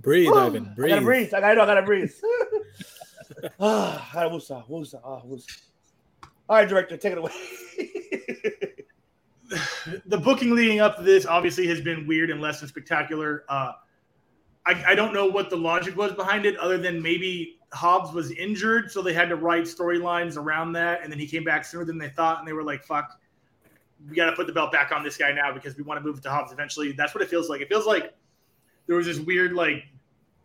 Breathe, 0.00 0.30
Woo! 0.30 0.38
Ivan. 0.38 0.72
Breathe. 0.74 0.92
I 0.92 0.94
gotta 0.94 1.04
breathe. 1.04 1.34
I 1.34 1.40
gotta, 1.40 1.82
breathe. 1.82 2.12
I 2.22 2.26
gotta 2.54 3.42
breathe. 3.42 3.52
ah, 3.60 4.28
wusa, 4.30 4.68
wusa, 4.68 5.00
ah, 5.04 5.20
wusa. 5.20 5.46
All 6.48 6.56
right, 6.56 6.68
director, 6.68 6.96
take 6.96 7.12
it 7.12 7.18
away. 7.18 7.30
the 10.06 10.18
booking 10.18 10.54
leading 10.54 10.80
up 10.80 10.96
to 10.96 11.02
this 11.02 11.26
obviously 11.26 11.66
has 11.68 11.80
been 11.80 12.06
weird 12.06 12.30
and 12.30 12.40
less 12.40 12.60
than 12.60 12.68
spectacular. 12.68 13.44
Uh, 13.48 13.72
I, 14.64 14.84
I 14.88 14.94
don't 14.94 15.12
know 15.12 15.26
what 15.26 15.50
the 15.50 15.56
logic 15.56 15.96
was 15.96 16.12
behind 16.12 16.46
it, 16.46 16.56
other 16.58 16.78
than 16.78 17.02
maybe 17.02 17.58
Hobbs 17.72 18.12
was 18.12 18.30
injured, 18.32 18.90
so 18.90 19.02
they 19.02 19.12
had 19.12 19.28
to 19.28 19.36
write 19.36 19.64
storylines 19.64 20.36
around 20.36 20.72
that, 20.72 21.02
and 21.02 21.10
then 21.10 21.18
he 21.18 21.26
came 21.26 21.44
back 21.44 21.64
sooner 21.64 21.84
than 21.84 21.98
they 21.98 22.10
thought, 22.10 22.38
and 22.38 22.46
they 22.46 22.52
were 22.52 22.62
like, 22.62 22.84
"Fuck, 22.84 23.18
we 24.08 24.16
got 24.16 24.30
to 24.30 24.36
put 24.36 24.46
the 24.46 24.52
belt 24.52 24.72
back 24.72 24.92
on 24.92 25.02
this 25.02 25.16
guy 25.16 25.32
now 25.32 25.52
because 25.52 25.76
we 25.76 25.82
want 25.82 26.00
to 26.00 26.04
move 26.04 26.18
it 26.18 26.22
to 26.22 26.30
Hobbs 26.30 26.52
eventually. 26.52 26.92
That's 26.92 27.14
what 27.14 27.22
it 27.22 27.28
feels 27.28 27.48
like. 27.48 27.60
It 27.60 27.68
feels 27.68 27.86
like 27.86 28.14
there 28.86 28.96
was 28.96 29.06
this 29.06 29.18
weird, 29.18 29.52
like, 29.52 29.84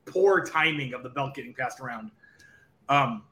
poor 0.05 0.45
timing 0.45 0.93
of 0.93 1.03
the 1.03 1.09
belt 1.09 1.35
getting 1.35 1.53
passed 1.53 1.79
around. 1.79 2.11
Um, 2.89 3.23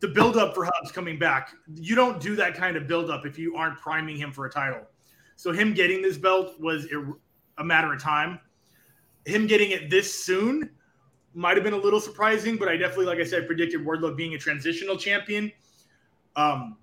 the 0.00 0.08
buildup 0.08 0.54
for 0.54 0.64
Hobbs 0.64 0.90
coming 0.92 1.18
back, 1.18 1.54
you 1.76 1.94
don't 1.94 2.20
do 2.20 2.36
that 2.36 2.54
kind 2.54 2.76
of 2.76 2.86
buildup 2.86 3.26
if 3.26 3.38
you 3.38 3.56
aren't 3.56 3.78
priming 3.78 4.16
him 4.16 4.32
for 4.32 4.46
a 4.46 4.50
title. 4.50 4.82
So 5.36 5.52
him 5.52 5.72
getting 5.74 6.02
this 6.02 6.16
belt 6.16 6.58
was 6.60 6.86
a 7.58 7.64
matter 7.64 7.92
of 7.92 8.02
time. 8.02 8.40
Him 9.26 9.46
getting 9.46 9.70
it 9.70 9.90
this 9.90 10.24
soon 10.24 10.70
might 11.34 11.56
have 11.56 11.64
been 11.64 11.74
a 11.74 11.78
little 11.78 12.00
surprising, 12.00 12.56
but 12.56 12.68
I 12.68 12.76
definitely, 12.76 13.06
like 13.06 13.18
I 13.18 13.24
said, 13.24 13.46
predicted 13.46 13.84
Wardlow 13.84 14.16
being 14.16 14.34
a 14.34 14.38
transitional 14.38 14.96
champion. 14.96 15.50
Um, 16.36 16.76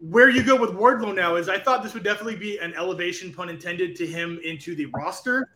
where 0.00 0.28
you 0.28 0.42
go 0.42 0.56
with 0.56 0.70
Wardlow 0.70 1.14
now 1.14 1.36
is 1.36 1.48
I 1.48 1.58
thought 1.58 1.82
this 1.82 1.94
would 1.94 2.04
definitely 2.04 2.36
be 2.36 2.58
an 2.58 2.74
elevation, 2.74 3.32
pun 3.32 3.48
intended, 3.48 3.96
to 3.96 4.06
him 4.06 4.40
into 4.44 4.76
the 4.76 4.86
roster, 4.86 5.50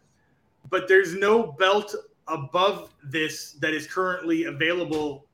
but 0.68 0.88
there's 0.88 1.14
no 1.14 1.52
belt 1.52 1.94
above 2.26 2.92
this 3.04 3.52
that 3.54 3.72
is 3.72 3.86
currently 3.86 4.44
available 4.44 5.26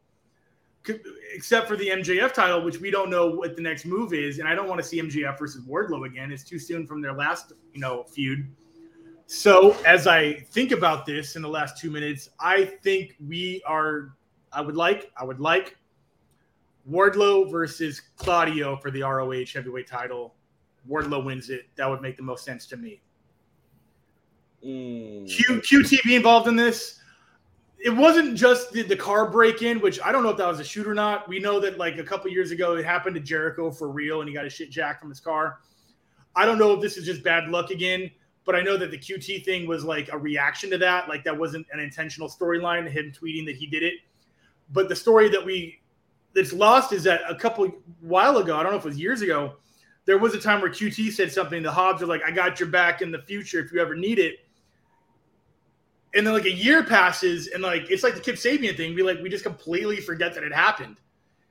except 1.35 1.69
for 1.69 1.77
the 1.77 1.89
MJF 1.89 2.33
title, 2.33 2.63
which 2.63 2.81
we 2.81 2.91
don't 2.91 3.11
know 3.11 3.29
what 3.29 3.57
the 3.57 3.63
next 3.63 3.85
move 3.85 4.15
is. 4.15 4.39
And 4.39 4.49
I 4.49 4.55
don't 4.55 4.69
want 4.69 4.81
to 4.81 4.87
see 4.87 5.01
MJF 5.01 5.39
versus 5.39 5.65
Wardlow 5.67 6.07
again. 6.07 6.33
It's 6.33 6.45
too 6.45 6.59
soon 6.59 6.87
from 6.87 7.03
their 7.03 7.13
last, 7.13 7.53
you 7.73 7.81
know, 7.81 8.05
feud. 8.05 8.51
So 9.31 9.77
as 9.85 10.07
I 10.07 10.33
think 10.33 10.73
about 10.73 11.05
this 11.05 11.37
in 11.37 11.43
the 11.43 11.49
last 11.49 11.77
two 11.77 11.91
minutes, 11.91 12.31
I 12.41 12.65
think 12.65 13.15
we 13.29 13.63
are. 13.67 14.15
I 14.51 14.63
would 14.63 14.75
like. 14.75 15.13
I 15.19 15.25
would 15.25 15.39
like 15.39 15.77
Wardlow 16.91 17.51
versus 17.51 18.01
Claudio 18.17 18.77
for 18.79 18.91
the 18.91 19.03
ROH 19.03 19.45
heavyweight 19.53 19.87
title. 19.87 20.35
Wardlow 20.89 21.23
wins 21.23 21.51
it. 21.51 21.69
That 21.77 21.91
would 21.91 22.01
make 22.01 22.17
the 22.17 22.23
most 22.23 22.43
sense 22.43 22.65
to 22.69 22.79
me. 22.79 23.03
Mm. 24.65 25.29
Q, 25.29 25.61
QTV 25.61 26.17
involved 26.17 26.49
in 26.49 26.57
this. 26.57 26.99
It 27.79 27.91
wasn't 27.91 28.35
just 28.35 28.73
the, 28.73 28.81
the 28.83 28.97
car 28.97 29.31
break 29.31 29.61
in, 29.61 29.79
which 29.83 30.01
I 30.03 30.11
don't 30.11 30.23
know 30.23 30.31
if 30.31 30.39
that 30.39 30.49
was 30.49 30.59
a 30.59 30.65
shoot 30.65 30.87
or 30.87 30.95
not. 30.95 31.29
We 31.29 31.39
know 31.39 31.61
that 31.61 31.77
like 31.77 31.99
a 31.99 32.03
couple 32.03 32.31
years 32.31 32.51
ago, 32.51 32.77
it 32.77 32.85
happened 32.87 33.15
to 33.17 33.21
Jericho 33.21 33.71
for 33.71 33.91
real, 33.91 34.23
and 34.23 34.29
he 34.29 34.35
got 34.35 34.47
a 34.47 34.51
shit 34.51 34.71
jack 34.71 35.01
from 35.01 35.11
his 35.11 35.21
car. 35.21 35.59
I 36.35 36.47
don't 36.47 36.59
know 36.59 36.73
if 36.73 36.81
this 36.81 36.97
is 36.97 37.05
just 37.05 37.23
bad 37.23 37.51
luck 37.51 37.71
again, 37.71 38.11
but 38.49 38.57
I 38.57 38.63
know 38.63 38.79
that 38.79 38.91
the 38.91 38.97
QT 38.97 39.45
thing 39.45 39.67
was 39.67 39.85
like 39.85 40.09
a 40.11 40.17
reaction 40.17 40.71
to 40.71 40.79
that. 40.79 41.07
Like 41.07 41.23
that 41.25 41.37
wasn't 41.37 41.67
an 41.71 41.81
intentional 41.81 42.31
storyline, 42.31 42.89
him 42.89 43.13
tweeting 43.13 43.45
that 43.45 43.57
he 43.57 43.67
did 43.67 43.83
it. 43.83 43.97
But 44.73 44.89
the 44.89 44.97
story 44.97 45.29
that 45.29 45.45
we 45.45 45.83
that's 46.35 46.55
lost 46.55 46.95
is 46.95 47.05
that 47.05 47.21
a 47.29 47.35
couple 47.35 47.71
while 48.01 48.39
ago, 48.39 48.57
I 48.57 48.63
don't 48.63 48.73
know 48.73 48.79
if 48.79 48.87
it 48.87 48.89
was 48.89 48.99
years 48.99 49.21
ago, 49.21 49.57
there 50.07 50.17
was 50.17 50.33
a 50.33 50.41
time 50.41 50.63
where 50.63 50.71
QT 50.71 51.13
said 51.13 51.31
something. 51.31 51.63
The 51.63 51.71
Hobbs 51.71 52.01
are 52.01 52.07
like, 52.07 52.23
"I 52.25 52.31
got 52.31 52.59
your 52.59 52.71
back 52.71 53.03
in 53.03 53.11
the 53.11 53.19
future 53.19 53.61
if 53.61 53.71
you 53.71 53.83
ever 53.83 53.95
need 53.95 54.19
it." 54.19 54.37
And 56.15 56.27
then 56.27 56.33
like 56.33 56.47
a 56.47 56.51
year 56.51 56.83
passes, 56.83 57.49
and 57.49 57.63
like 57.63 57.91
it's 57.91 58.03
like 58.03 58.15
the 58.15 58.21
Kip 58.21 58.37
Sabian 58.37 58.75
thing. 58.79 58.95
We 58.95 59.03
like 59.03 59.19
we 59.23 59.29
just 59.29 59.45
completely 59.45 59.97
forget 59.97 60.33
that 60.33 60.43
it 60.43 60.55
happened, 60.55 60.97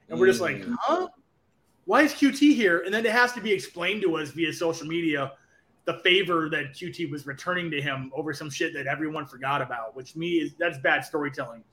and 0.09 0.19
we're 0.19 0.25
just 0.25 0.41
like, 0.41 0.63
Mm. 0.63 0.75
"Huh? 0.79 1.09
Why 1.85 2.01
is 2.01 2.13
QT 2.13 2.55
here?" 2.55 2.79
And 2.79 2.91
then 2.91 3.05
it 3.05 3.11
has 3.11 3.33
to 3.33 3.39
be 3.39 3.51
explained 3.51 4.01
to 4.01 4.17
us 4.17 4.31
via 4.31 4.51
social 4.51 4.87
media 4.87 5.33
the 5.87 5.93
favor 6.03 6.49
that 6.49 6.73
QT 6.73 7.09
was 7.09 7.25
returning 7.25 7.71
to 7.71 7.81
him 7.81 8.11
over 8.13 8.33
some 8.33 8.49
shit 8.49 8.73
that 8.73 8.87
everyone 8.87 9.25
forgot 9.25 9.61
about, 9.61 9.95
which 9.95 10.17
me 10.17 10.33
is 10.33 10.53
that's 10.59 10.77
bad 10.77 11.05
storytelling. 11.05 11.63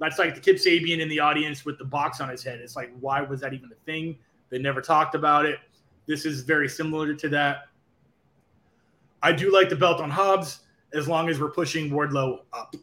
That's 0.00 0.18
like 0.18 0.34
the 0.34 0.40
Kip 0.40 0.56
Sabian 0.56 0.98
in 0.98 1.08
the 1.08 1.20
audience 1.20 1.64
with 1.64 1.78
the 1.78 1.84
box 1.84 2.20
on 2.20 2.28
his 2.28 2.42
head. 2.42 2.58
It's 2.58 2.74
like, 2.74 2.90
why 2.98 3.22
was 3.22 3.40
that 3.42 3.54
even 3.54 3.70
a 3.70 3.84
thing? 3.86 4.18
They 4.48 4.58
never 4.58 4.80
talked 4.80 5.14
about 5.14 5.46
it. 5.46 5.60
This 6.06 6.26
is 6.26 6.40
very 6.40 6.68
similar 6.68 7.14
to 7.14 7.28
that. 7.28 7.68
I 9.22 9.30
do 9.30 9.52
like 9.52 9.68
the 9.68 9.76
belt 9.76 10.00
on 10.00 10.10
Hobbs 10.10 10.62
as 10.92 11.06
long 11.06 11.28
as 11.28 11.38
we're 11.38 11.50
pushing 11.50 11.90
Wardlow 11.90 12.40
up. 12.52 12.74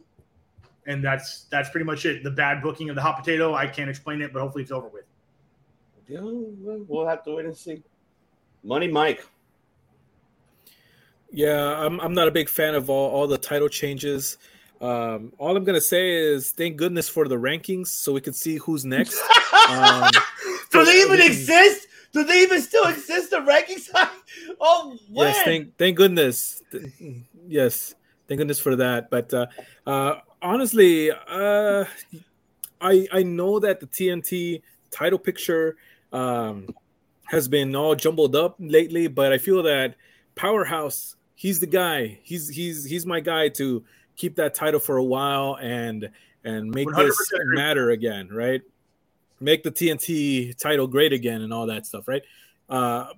And 0.86 1.04
that's 1.04 1.44
that's 1.50 1.68
pretty 1.68 1.84
much 1.84 2.06
it. 2.06 2.24
The 2.24 2.30
bad 2.30 2.62
booking 2.62 2.88
of 2.88 2.96
the 2.96 3.02
hot 3.02 3.18
potato, 3.18 3.54
I 3.54 3.66
can't 3.66 3.90
explain 3.90 4.22
it, 4.22 4.32
but 4.32 4.40
hopefully 4.40 4.62
it's 4.62 4.72
over 4.72 4.88
with. 4.88 5.04
We'll 6.08 7.06
have 7.06 7.24
to 7.24 7.32
wait 7.32 7.44
and 7.44 7.54
see. 7.54 7.82
Money, 8.64 8.88
Mike. 8.88 9.26
Yeah, 11.30 11.84
I'm 11.84 12.00
I'm 12.00 12.14
not 12.14 12.28
a 12.28 12.30
big 12.30 12.48
fan 12.48 12.74
of 12.74 12.88
all, 12.90 13.10
all 13.10 13.26
the 13.26 13.38
title 13.38 13.68
changes. 13.68 14.38
Um, 14.80 15.32
all 15.38 15.56
I'm 15.56 15.64
gonna 15.64 15.80
say 15.80 16.14
is 16.14 16.52
thank 16.52 16.76
goodness 16.76 17.08
for 17.08 17.26
the 17.28 17.36
rankings 17.36 17.88
so 17.88 18.12
we 18.12 18.20
can 18.20 18.32
see 18.32 18.56
who's 18.56 18.84
next. 18.84 19.20
Um, 19.70 20.08
Do 20.70 20.82
they 20.84 21.02
even 21.02 21.18
can- 21.18 21.26
exist? 21.26 21.88
Do 22.12 22.24
they 22.24 22.42
even 22.42 22.62
still 22.62 22.84
exist? 22.86 23.30
The 23.30 23.38
rankings? 23.38 23.88
oh, 24.60 24.96
when? 25.10 25.26
Yes, 25.26 25.42
thank 25.44 25.76
thank 25.76 25.96
goodness. 25.96 26.62
Yes, 27.46 27.94
thank 28.28 28.38
goodness 28.38 28.58
for 28.60 28.76
that. 28.76 29.10
But 29.10 29.34
uh, 29.34 29.46
uh, 29.86 30.20
honestly, 30.40 31.10
uh, 31.10 31.84
I 32.80 33.08
I 33.12 33.22
know 33.24 33.58
that 33.60 33.80
the 33.80 33.86
TNT 33.86 34.62
title 34.90 35.18
picture 35.18 35.76
um, 36.14 36.74
has 37.26 37.46
been 37.48 37.76
all 37.76 37.94
jumbled 37.94 38.34
up 38.34 38.56
lately, 38.58 39.06
but 39.08 39.32
I 39.34 39.38
feel 39.38 39.62
that 39.64 39.96
Powerhouse, 40.34 41.16
he's 41.38 41.60
the 41.60 41.66
guy. 41.66 42.18
He's 42.24 42.48
he's 42.48 42.84
he's 42.84 43.06
my 43.06 43.20
guy 43.20 43.48
to 43.50 43.84
keep 44.16 44.34
that 44.36 44.54
title 44.54 44.80
for 44.80 44.96
a 44.96 45.04
while 45.04 45.56
and 45.60 46.10
and 46.42 46.70
make 46.70 46.88
100% 46.88 47.06
this 47.06 47.32
matter 47.44 47.90
again, 47.90 48.28
right? 48.28 48.60
Make 49.40 49.62
the 49.62 49.70
TNT 49.70 50.56
title 50.58 50.88
great 50.88 51.12
again 51.12 51.42
and 51.42 51.52
all 51.52 51.66
that 51.66 51.86
stuff, 51.86 52.08
right? 52.08 52.22
Uh, 52.68 53.12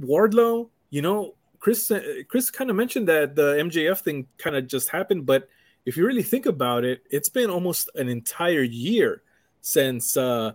Wardlow, 0.00 0.70
you 0.88 1.02
know, 1.02 1.34
Chris 1.58 1.92
Chris 2.28 2.50
kind 2.50 2.70
of 2.70 2.76
mentioned 2.76 3.06
that 3.08 3.36
the 3.36 3.56
MJF 3.56 4.00
thing 4.00 4.26
kind 4.38 4.56
of 4.56 4.66
just 4.66 4.88
happened, 4.88 5.26
but 5.26 5.46
if 5.84 5.96
you 5.96 6.06
really 6.06 6.22
think 6.22 6.46
about 6.46 6.84
it, 6.84 7.02
it's 7.10 7.28
been 7.28 7.50
almost 7.50 7.90
an 7.94 8.08
entire 8.08 8.62
year 8.62 9.22
since 9.60 10.16
uh, 10.16 10.52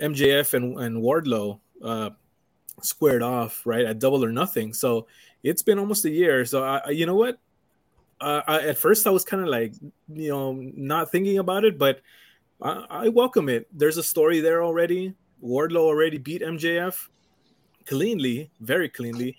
MJF 0.00 0.54
and, 0.54 0.78
and 0.78 1.02
Wardlow 1.02 1.58
uh, 1.82 2.10
squared 2.80 3.22
off, 3.22 3.62
right, 3.64 3.84
at 3.84 3.98
Double 3.98 4.24
or 4.24 4.30
Nothing. 4.30 4.72
So 4.72 5.06
it's 5.44 5.62
been 5.62 5.78
almost 5.78 6.04
a 6.04 6.10
year. 6.10 6.44
So 6.44 6.64
I, 6.64 6.80
I- 6.86 6.90
you 6.90 7.06
know 7.06 7.14
what? 7.14 7.38
Uh, 8.20 8.40
I, 8.46 8.60
at 8.68 8.78
first, 8.78 9.06
I 9.06 9.10
was 9.10 9.24
kind 9.24 9.42
of 9.42 9.48
like, 9.48 9.74
you 10.08 10.30
know, 10.30 10.52
not 10.52 11.12
thinking 11.12 11.38
about 11.38 11.64
it, 11.64 11.78
but 11.78 12.00
I, 12.62 12.84
I 12.88 13.08
welcome 13.10 13.48
it. 13.48 13.68
There's 13.72 13.98
a 13.98 14.02
story 14.02 14.40
there 14.40 14.62
already. 14.64 15.14
Wardlow 15.42 15.80
already 15.80 16.18
beat 16.18 16.40
MJF 16.42 17.08
cleanly, 17.86 18.50
very 18.60 18.88
cleanly. 18.88 19.36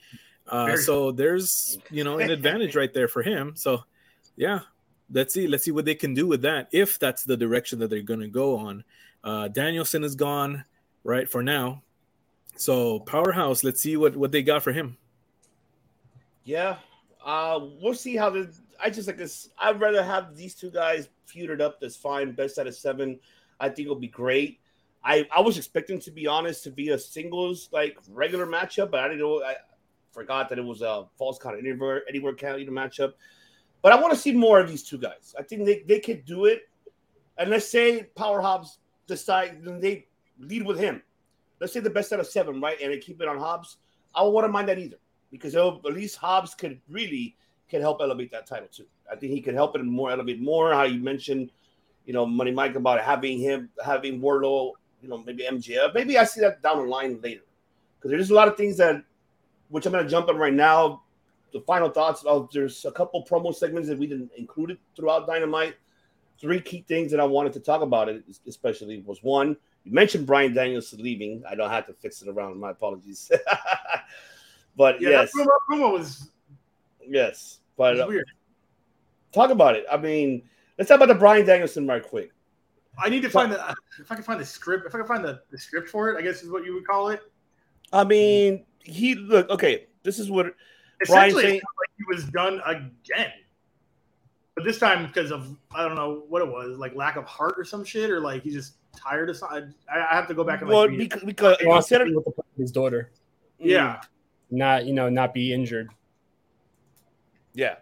Uh, 0.47 0.65
Very. 0.67 0.77
so 0.77 1.11
there's 1.11 1.79
you 1.89 2.03
know 2.03 2.19
an 2.19 2.29
advantage 2.29 2.75
right 2.75 2.93
there 2.93 3.07
for 3.07 3.23
him. 3.23 3.53
So 3.55 3.83
yeah, 4.35 4.59
let's 5.11 5.33
see, 5.33 5.47
let's 5.47 5.63
see 5.65 5.71
what 5.71 5.85
they 5.85 5.95
can 5.95 6.13
do 6.13 6.27
with 6.27 6.43
that 6.43 6.67
if 6.71 6.99
that's 6.99 7.23
the 7.23 7.35
direction 7.35 7.79
that 7.79 7.89
they're 7.89 8.03
going 8.03 8.19
to 8.19 8.27
go 8.27 8.57
on. 8.57 8.83
Uh, 9.23 9.47
Danielson 9.47 10.03
is 10.03 10.13
gone 10.13 10.63
right 11.03 11.27
for 11.27 11.41
now, 11.41 11.81
so 12.57 12.99
powerhouse. 12.99 13.63
Let's 13.63 13.81
see 13.81 13.97
what 13.97 14.15
what 14.15 14.31
they 14.31 14.43
got 14.43 14.61
for 14.61 14.71
him. 14.71 14.97
Yeah, 16.45 16.77
uh, 17.25 17.59
we'll 17.81 17.95
see 17.95 18.15
how 18.15 18.29
the. 18.29 18.53
I 18.79 18.91
just 18.91 19.07
like 19.07 19.17
this. 19.17 19.49
I'd 19.57 19.81
rather 19.81 20.03
have 20.03 20.35
these 20.35 20.53
two 20.53 20.69
guys 20.69 21.09
feuded 21.27 21.59
up. 21.59 21.81
That's 21.81 21.95
fine. 21.95 22.33
Best 22.33 22.59
out 22.59 22.67
of 22.67 22.75
seven. 22.75 23.19
I 23.59 23.67
think 23.67 23.87
it'll 23.87 23.95
be 23.95 24.07
great. 24.07 24.59
I 25.03 25.27
I 25.35 25.41
was 25.41 25.57
expecting 25.57 25.99
to 26.01 26.11
be 26.11 26.27
honest 26.27 26.63
to 26.65 26.71
be 26.71 26.89
a 26.89 26.99
singles 26.99 27.67
like 27.71 27.97
regular 28.09 28.45
matchup, 28.45 28.91
but 28.91 28.99
I 28.99 29.07
didn't 29.07 29.21
know. 29.21 29.43
I 29.43 29.55
forgot 30.11 30.47
that 30.49 30.59
it 30.59 30.63
was 30.63 30.81
a 30.81 31.05
false 31.17 31.39
count 31.39 31.57
anywhere 31.57 32.03
anywhere 32.07 32.35
count 32.35 32.59
either 32.59 32.71
matchup. 32.71 33.13
But 33.81 33.91
I 33.91 33.99
want 33.99 34.13
to 34.13 34.19
see 34.19 34.31
more 34.31 34.59
of 34.59 34.69
these 34.69 34.83
two 34.83 34.99
guys. 34.99 35.33
I 35.37 35.43
think 35.43 35.65
they, 35.65 35.83
they 35.87 35.99
could 35.99 36.25
do 36.25 36.45
it. 36.45 36.69
And 37.37 37.49
let's 37.49 37.67
say 37.67 38.03
Power 38.15 38.41
Hobbs 38.41 38.79
decide 39.07 39.63
they 39.63 40.07
lead 40.39 40.65
with 40.65 40.79
him. 40.79 41.01
Let's 41.59 41.73
say 41.73 41.79
the 41.79 41.89
best 41.89 42.13
out 42.13 42.19
of 42.19 42.27
seven, 42.27 42.61
right? 42.61 42.77
And 42.81 42.91
they 42.91 42.97
keep 42.97 43.21
it 43.21 43.27
on 43.27 43.37
Hobbs. 43.37 43.77
I 44.13 44.23
wouldn't 44.23 44.53
mind 44.53 44.69
that 44.69 44.79
either 44.79 44.97
because 45.31 45.55
at 45.55 45.83
least 45.85 46.17
Hobbs 46.17 46.53
could 46.53 46.79
really 46.89 47.35
can 47.69 47.81
help 47.81 48.01
elevate 48.01 48.31
that 48.31 48.45
title 48.45 48.67
too. 48.71 48.85
I 49.11 49.15
think 49.15 49.33
he 49.33 49.41
could 49.41 49.53
help 49.53 49.75
it 49.75 49.83
more 49.83 50.11
elevate 50.11 50.41
more. 50.41 50.73
How 50.73 50.83
you 50.83 50.99
mentioned, 50.99 51.51
you 52.05 52.13
know, 52.13 52.25
Money 52.25 52.51
Mike 52.51 52.75
about 52.75 53.01
having 53.01 53.39
him 53.39 53.69
having 53.83 54.19
Wardlow, 54.21 54.73
you 55.01 55.09
know, 55.09 55.17
maybe 55.17 55.43
MJF. 55.43 55.93
Maybe 55.93 56.17
I 56.17 56.23
see 56.23 56.41
that 56.41 56.61
down 56.61 56.77
the 56.77 56.83
line 56.83 57.19
later 57.21 57.41
because 57.97 58.11
there's 58.11 58.29
a 58.29 58.35
lot 58.35 58.47
of 58.47 58.57
things 58.57 58.77
that 58.77 59.03
which 59.69 59.85
I'm 59.85 59.93
to 59.93 60.07
jump 60.07 60.29
on 60.29 60.37
right 60.37 60.53
now. 60.53 61.01
The 61.53 61.61
final 61.61 61.89
thoughts 61.89 62.23
of 62.25 62.49
there's 62.51 62.85
a 62.85 62.91
couple 62.91 63.25
promo 63.25 63.53
segments 63.55 63.87
that 63.89 63.97
we 63.97 64.07
didn't 64.07 64.31
include 64.37 64.71
it 64.71 64.79
throughout 64.95 65.27
Dynamite. 65.27 65.75
Three 66.39 66.59
key 66.59 66.83
things 66.87 67.11
that 67.11 67.19
I 67.19 67.23
wanted 67.23 67.53
to 67.53 67.61
talk 67.61 67.81
about 67.81 68.09
it, 68.09 68.23
especially 68.45 69.01
was 69.05 69.23
one, 69.23 69.55
you 69.85 69.93
mentioned 69.93 70.25
Bryan 70.25 70.53
Danielson 70.53 71.01
leaving. 71.01 71.43
I 71.49 71.55
don't 71.55 71.69
have 71.69 71.87
to 71.87 71.93
fix 71.93 72.21
it 72.21 72.27
around. 72.27 72.59
My 72.59 72.71
apologies. 72.71 73.31
but 74.75 75.01
Yeah, 75.01 75.09
yes, 75.09 75.31
that 75.33 75.47
promo, 75.69 75.79
promo 75.79 75.91
was, 75.93 76.29
yes. 77.07 77.59
But 77.77 78.07
was 78.07 78.17
uh, 78.17 78.21
talk 79.31 79.49
about 79.51 79.75
it. 79.75 79.85
I 79.91 79.97
mean, 79.97 80.43
let's 80.77 80.87
talk 80.87 80.97
about 80.97 81.07
the 81.07 81.15
Bryan 81.19 81.45
Danielson 81.45 81.87
right 81.87 82.03
quick. 82.03 82.31
I 82.97 83.09
need 83.09 83.21
to 83.23 83.29
find 83.29 83.51
the 83.51 83.75
if 83.99 84.11
I 84.11 84.15
can 84.15 84.23
find 84.23 84.39
the 84.39 84.45
script. 84.45 84.85
If 84.85 84.95
I 84.95 84.99
can 84.99 85.07
find 85.07 85.23
the, 85.23 85.41
the 85.51 85.57
script 85.57 85.89
for 85.89 86.09
it, 86.11 86.17
I 86.17 86.21
guess 86.21 86.43
is 86.43 86.49
what 86.49 86.63
you 86.65 86.73
would 86.73 86.87
call 86.87 87.09
it. 87.09 87.21
I 87.91 88.03
mean, 88.03 88.65
he 88.79 89.15
look 89.15 89.49
okay. 89.49 89.87
This 90.03 90.19
is 90.19 90.29
what 90.29 90.45
Bryan 90.45 90.55
Essentially, 91.01 91.43
saying. 91.43 91.55
it 91.55 91.59
sounds 91.59 91.77
like 91.79 91.89
he 91.97 92.03
was 92.15 92.23
done 92.31 92.61
again, 92.65 93.31
but 94.55 94.63
this 94.63 94.79
time 94.79 95.05
because 95.07 95.31
of 95.31 95.55
I 95.73 95.85
don't 95.85 95.95
know 95.95 96.23
what 96.29 96.41
it 96.41 96.47
was, 96.47 96.77
like 96.77 96.95
lack 96.95 97.17
of 97.17 97.25
heart 97.25 97.55
or 97.57 97.65
some 97.65 97.83
shit, 97.83 98.09
or 98.09 98.21
like 98.21 98.43
he 98.43 98.51
just 98.51 98.75
tired 98.95 99.29
of 99.29 99.37
something. 99.37 99.73
I, 99.93 99.99
I 99.99 100.15
have 100.15 100.27
to 100.29 100.33
go 100.33 100.43
back 100.45 100.61
and 100.61 100.69
like 100.69 100.75
Well, 100.75 100.87
read 100.87 100.95
it. 100.95 101.09
because, 101.09 101.23
because 101.23 101.57
He 101.59 101.67
wants 101.67 101.89
to 101.89 101.95
instead 101.95 102.15
of 102.15 102.25
with 102.25 102.35
his 102.57 102.71
daughter, 102.71 103.11
yeah, 103.59 103.99
not 104.51 104.85
you 104.85 104.93
know, 104.93 105.09
not 105.09 105.33
be 105.33 105.53
injured. 105.53 105.89
yeah, 107.53 107.75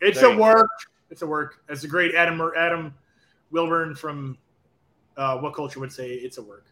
it's 0.00 0.20
There 0.20 0.30
a 0.30 0.32
you- 0.34 0.40
work. 0.40 0.68
It's 1.10 1.22
a 1.22 1.26
work. 1.26 1.62
It's 1.68 1.82
a 1.84 1.88
great 1.88 2.14
Adam 2.14 2.40
or 2.40 2.56
Adam 2.56 2.94
Wilburn 3.50 3.94
from 3.96 4.38
uh, 5.16 5.38
what 5.38 5.54
culture 5.54 5.80
would 5.80 5.92
say 5.92 6.10
it's 6.12 6.38
a 6.38 6.42
work. 6.42 6.66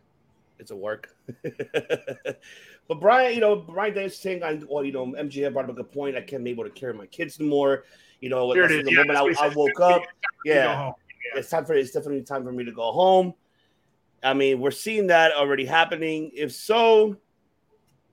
it's 0.61 0.71
a 0.71 0.77
work. 0.77 1.15
but 1.43 3.01
Bryan, 3.01 3.35
you 3.35 3.41
know, 3.41 3.57
Bryan 3.57 3.95
Danielson 3.95 4.21
saying, 4.21 4.43
I, 4.45 4.61
well, 4.69 4.85
you 4.85 4.93
know, 4.93 5.07
MJF 5.07 5.53
brought 5.53 5.65
up 5.65 5.71
a 5.73 5.75
good 5.75 5.91
point. 5.93 6.17
I 6.17 6.21
can't 6.21 6.45
be 6.45 6.51
able 6.51 6.65
to 6.65 6.71
carry 6.71 6.95
my 6.95 7.07
kids 7.07 7.41
anymore. 7.41 7.85
You 8.21 8.29
know, 8.29 8.53
Here 8.53 8.65
is. 8.65 8.85
the 8.85 8.93
Yeah, 8.93 9.03
moment 9.05 9.39
I, 9.41 9.47
I 9.47 9.49
woke 9.55 9.81
up. 9.81 10.03
Go 10.03 10.09
Yeah, 10.45 10.93
it's 11.35 11.51
time 11.51 11.65
for 11.65 11.75
it's 11.75 11.91
definitely 11.91 12.23
time 12.23 12.45
for 12.45 12.53
me 12.53 12.65
to 12.65 12.73
go 12.73 12.93
home. 12.93 13.35
I 14.23 14.35
mean, 14.35 14.61
we're 14.61 14.71
seeing 14.71 15.09
that 15.09 15.33
already 15.33 15.65
happening. 15.65 16.31
If 16.35 16.53
so, 16.53 17.17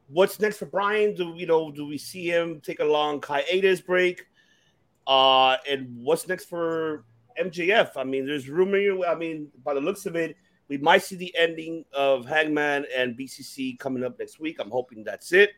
what's 0.07 0.39
next 0.39 0.57
for 0.57 0.65
Bryan? 0.65 1.15
Do 1.15 1.33
you 1.35 1.47
know? 1.47 1.71
Do 1.71 1.85
we 1.85 1.97
see 1.97 2.27
him 2.27 2.61
take 2.61 2.79
a 2.79 2.85
long 2.85 3.21
hiatus 3.21 3.81
break? 3.81 4.25
Uh, 5.07 5.57
and 5.69 5.87
what's 5.97 6.27
next 6.27 6.45
for 6.45 7.05
MJF? 7.39 7.91
I 7.95 8.03
mean, 8.03 8.25
there's 8.25 8.49
rumor. 8.49 9.05
I 9.05 9.15
mean, 9.15 9.49
by 9.63 9.73
the 9.73 9.81
looks 9.81 10.05
of 10.05 10.15
it, 10.15 10.35
we 10.67 10.77
might 10.77 11.03
see 11.03 11.15
the 11.15 11.35
ending 11.37 11.85
of 11.93 12.25
Hangman 12.25 12.85
and 12.95 13.17
BCC 13.17 13.77
coming 13.77 14.03
up 14.03 14.17
next 14.17 14.39
week. 14.39 14.57
I'm 14.59 14.71
hoping 14.71 15.03
that's 15.03 15.31
it. 15.31 15.51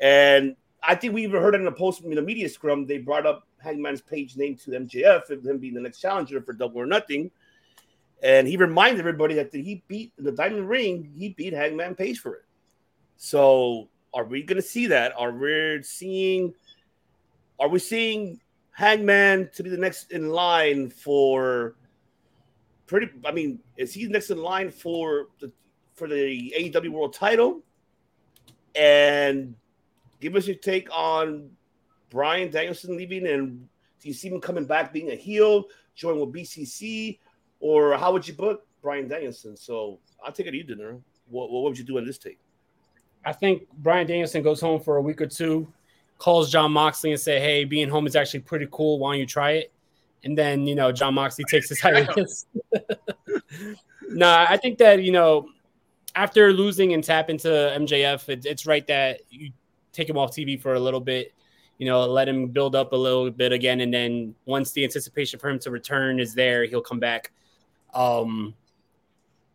And 0.00 0.56
I 0.82 0.94
think 0.94 1.14
we 1.14 1.22
even 1.22 1.40
heard 1.40 1.54
in 1.54 1.64
the 1.64 1.72
post 1.72 2.02
in 2.02 2.14
the 2.14 2.22
media 2.22 2.48
scrum. 2.48 2.86
They 2.86 2.98
brought 2.98 3.26
up 3.26 3.46
Hangman's 3.58 4.00
page 4.00 4.36
name 4.36 4.56
to 4.56 4.70
MJF 4.70 5.30
and 5.30 5.46
him 5.46 5.58
being 5.58 5.74
the 5.74 5.80
next 5.80 6.00
challenger 6.00 6.40
for 6.40 6.54
Double 6.54 6.80
or 6.80 6.86
Nothing. 6.86 7.30
And 8.22 8.48
he 8.48 8.56
reminded 8.56 9.00
everybody 9.00 9.34
that 9.34 9.52
he 9.52 9.82
beat 9.86 10.12
the 10.16 10.32
Diamond 10.32 10.68
Ring. 10.68 11.12
He 11.16 11.30
beat 11.30 11.52
Hangman 11.52 11.94
Page 11.94 12.20
for 12.20 12.36
it. 12.36 12.44
So 13.24 13.88
are 14.12 14.24
we 14.24 14.42
going 14.42 14.60
to 14.60 14.66
see 14.66 14.88
that? 14.88 15.12
Are 15.16 15.30
we 15.30 15.80
seeing? 15.84 16.54
Are 17.60 17.68
we 17.68 17.78
seeing 17.78 18.40
Hangman 18.72 19.48
to 19.54 19.62
be 19.62 19.70
the 19.70 19.76
next 19.76 20.10
in 20.10 20.30
line 20.30 20.90
for? 20.90 21.76
Pretty. 22.88 23.10
I 23.24 23.30
mean, 23.30 23.60
is 23.76 23.94
he 23.94 24.08
next 24.08 24.30
in 24.30 24.38
line 24.38 24.72
for 24.72 25.28
the 25.38 25.52
for 25.94 26.08
the 26.08 26.52
AEW 26.58 26.88
World 26.88 27.14
Title? 27.14 27.62
And 28.74 29.54
give 30.18 30.34
us 30.34 30.48
your 30.48 30.56
take 30.56 30.88
on 30.90 31.48
Bryan 32.10 32.50
Danielson 32.50 32.96
leaving, 32.96 33.28
and 33.28 33.68
do 34.00 34.08
you 34.08 34.14
see 34.14 34.30
him 34.30 34.40
coming 34.40 34.64
back 34.64 34.92
being 34.92 35.12
a 35.12 35.14
heel, 35.14 35.66
join 35.94 36.18
with 36.18 36.34
BCC, 36.34 37.20
or 37.60 37.96
how 37.96 38.12
would 38.12 38.26
you 38.26 38.34
book 38.34 38.66
Bryan 38.82 39.06
Danielson? 39.06 39.56
So 39.56 40.00
I'll 40.24 40.32
take 40.32 40.48
it 40.48 40.50
to 40.50 40.56
you 40.56 40.64
De 40.64 40.74
Niro. 40.74 41.00
What, 41.28 41.52
what 41.52 41.62
would 41.62 41.78
you 41.78 41.84
do 41.84 41.98
in 41.98 42.04
this 42.04 42.18
take? 42.18 42.41
I 43.24 43.32
think 43.32 43.68
Bryan 43.78 44.06
Danielson 44.06 44.42
goes 44.42 44.60
home 44.60 44.80
for 44.80 44.96
a 44.96 45.02
week 45.02 45.20
or 45.20 45.26
two, 45.26 45.66
calls 46.18 46.50
Jon 46.50 46.72
Moxley 46.72 47.12
and 47.12 47.20
say, 47.20 47.40
"Hey, 47.40 47.64
being 47.64 47.88
home 47.88 48.06
is 48.06 48.16
actually 48.16 48.40
pretty 48.40 48.68
cool. 48.70 48.98
Why 48.98 49.12
don't 49.12 49.20
you 49.20 49.26
try 49.26 49.52
it?" 49.52 49.72
And 50.24 50.36
then 50.36 50.66
you 50.66 50.74
know 50.74 50.92
Jon 50.92 51.14
Moxley 51.14 51.44
takes 51.48 51.68
his 51.68 51.80
hiatus. 51.82 52.46
nah, 54.08 54.46
I 54.48 54.56
think 54.56 54.78
that 54.78 55.02
you 55.02 55.12
know 55.12 55.48
after 56.14 56.52
losing 56.52 56.92
and 56.92 57.02
tap 57.02 57.30
into 57.30 57.48
MJF, 57.48 58.28
it, 58.28 58.46
it's 58.46 58.66
right 58.66 58.86
that 58.86 59.20
you 59.30 59.50
take 59.92 60.08
him 60.08 60.18
off 60.18 60.30
TV 60.30 60.60
for 60.60 60.74
a 60.74 60.80
little 60.80 61.00
bit. 61.00 61.32
You 61.78 61.86
know, 61.86 62.06
let 62.06 62.28
him 62.28 62.48
build 62.48 62.76
up 62.76 62.92
a 62.92 62.96
little 62.96 63.30
bit 63.30 63.52
again, 63.52 63.80
and 63.80 63.92
then 63.92 64.34
once 64.44 64.72
the 64.72 64.84
anticipation 64.84 65.40
for 65.40 65.48
him 65.48 65.58
to 65.60 65.70
return 65.70 66.20
is 66.20 66.34
there, 66.34 66.64
he'll 66.64 66.82
come 66.82 67.00
back. 67.00 67.32
Um, 67.94 68.54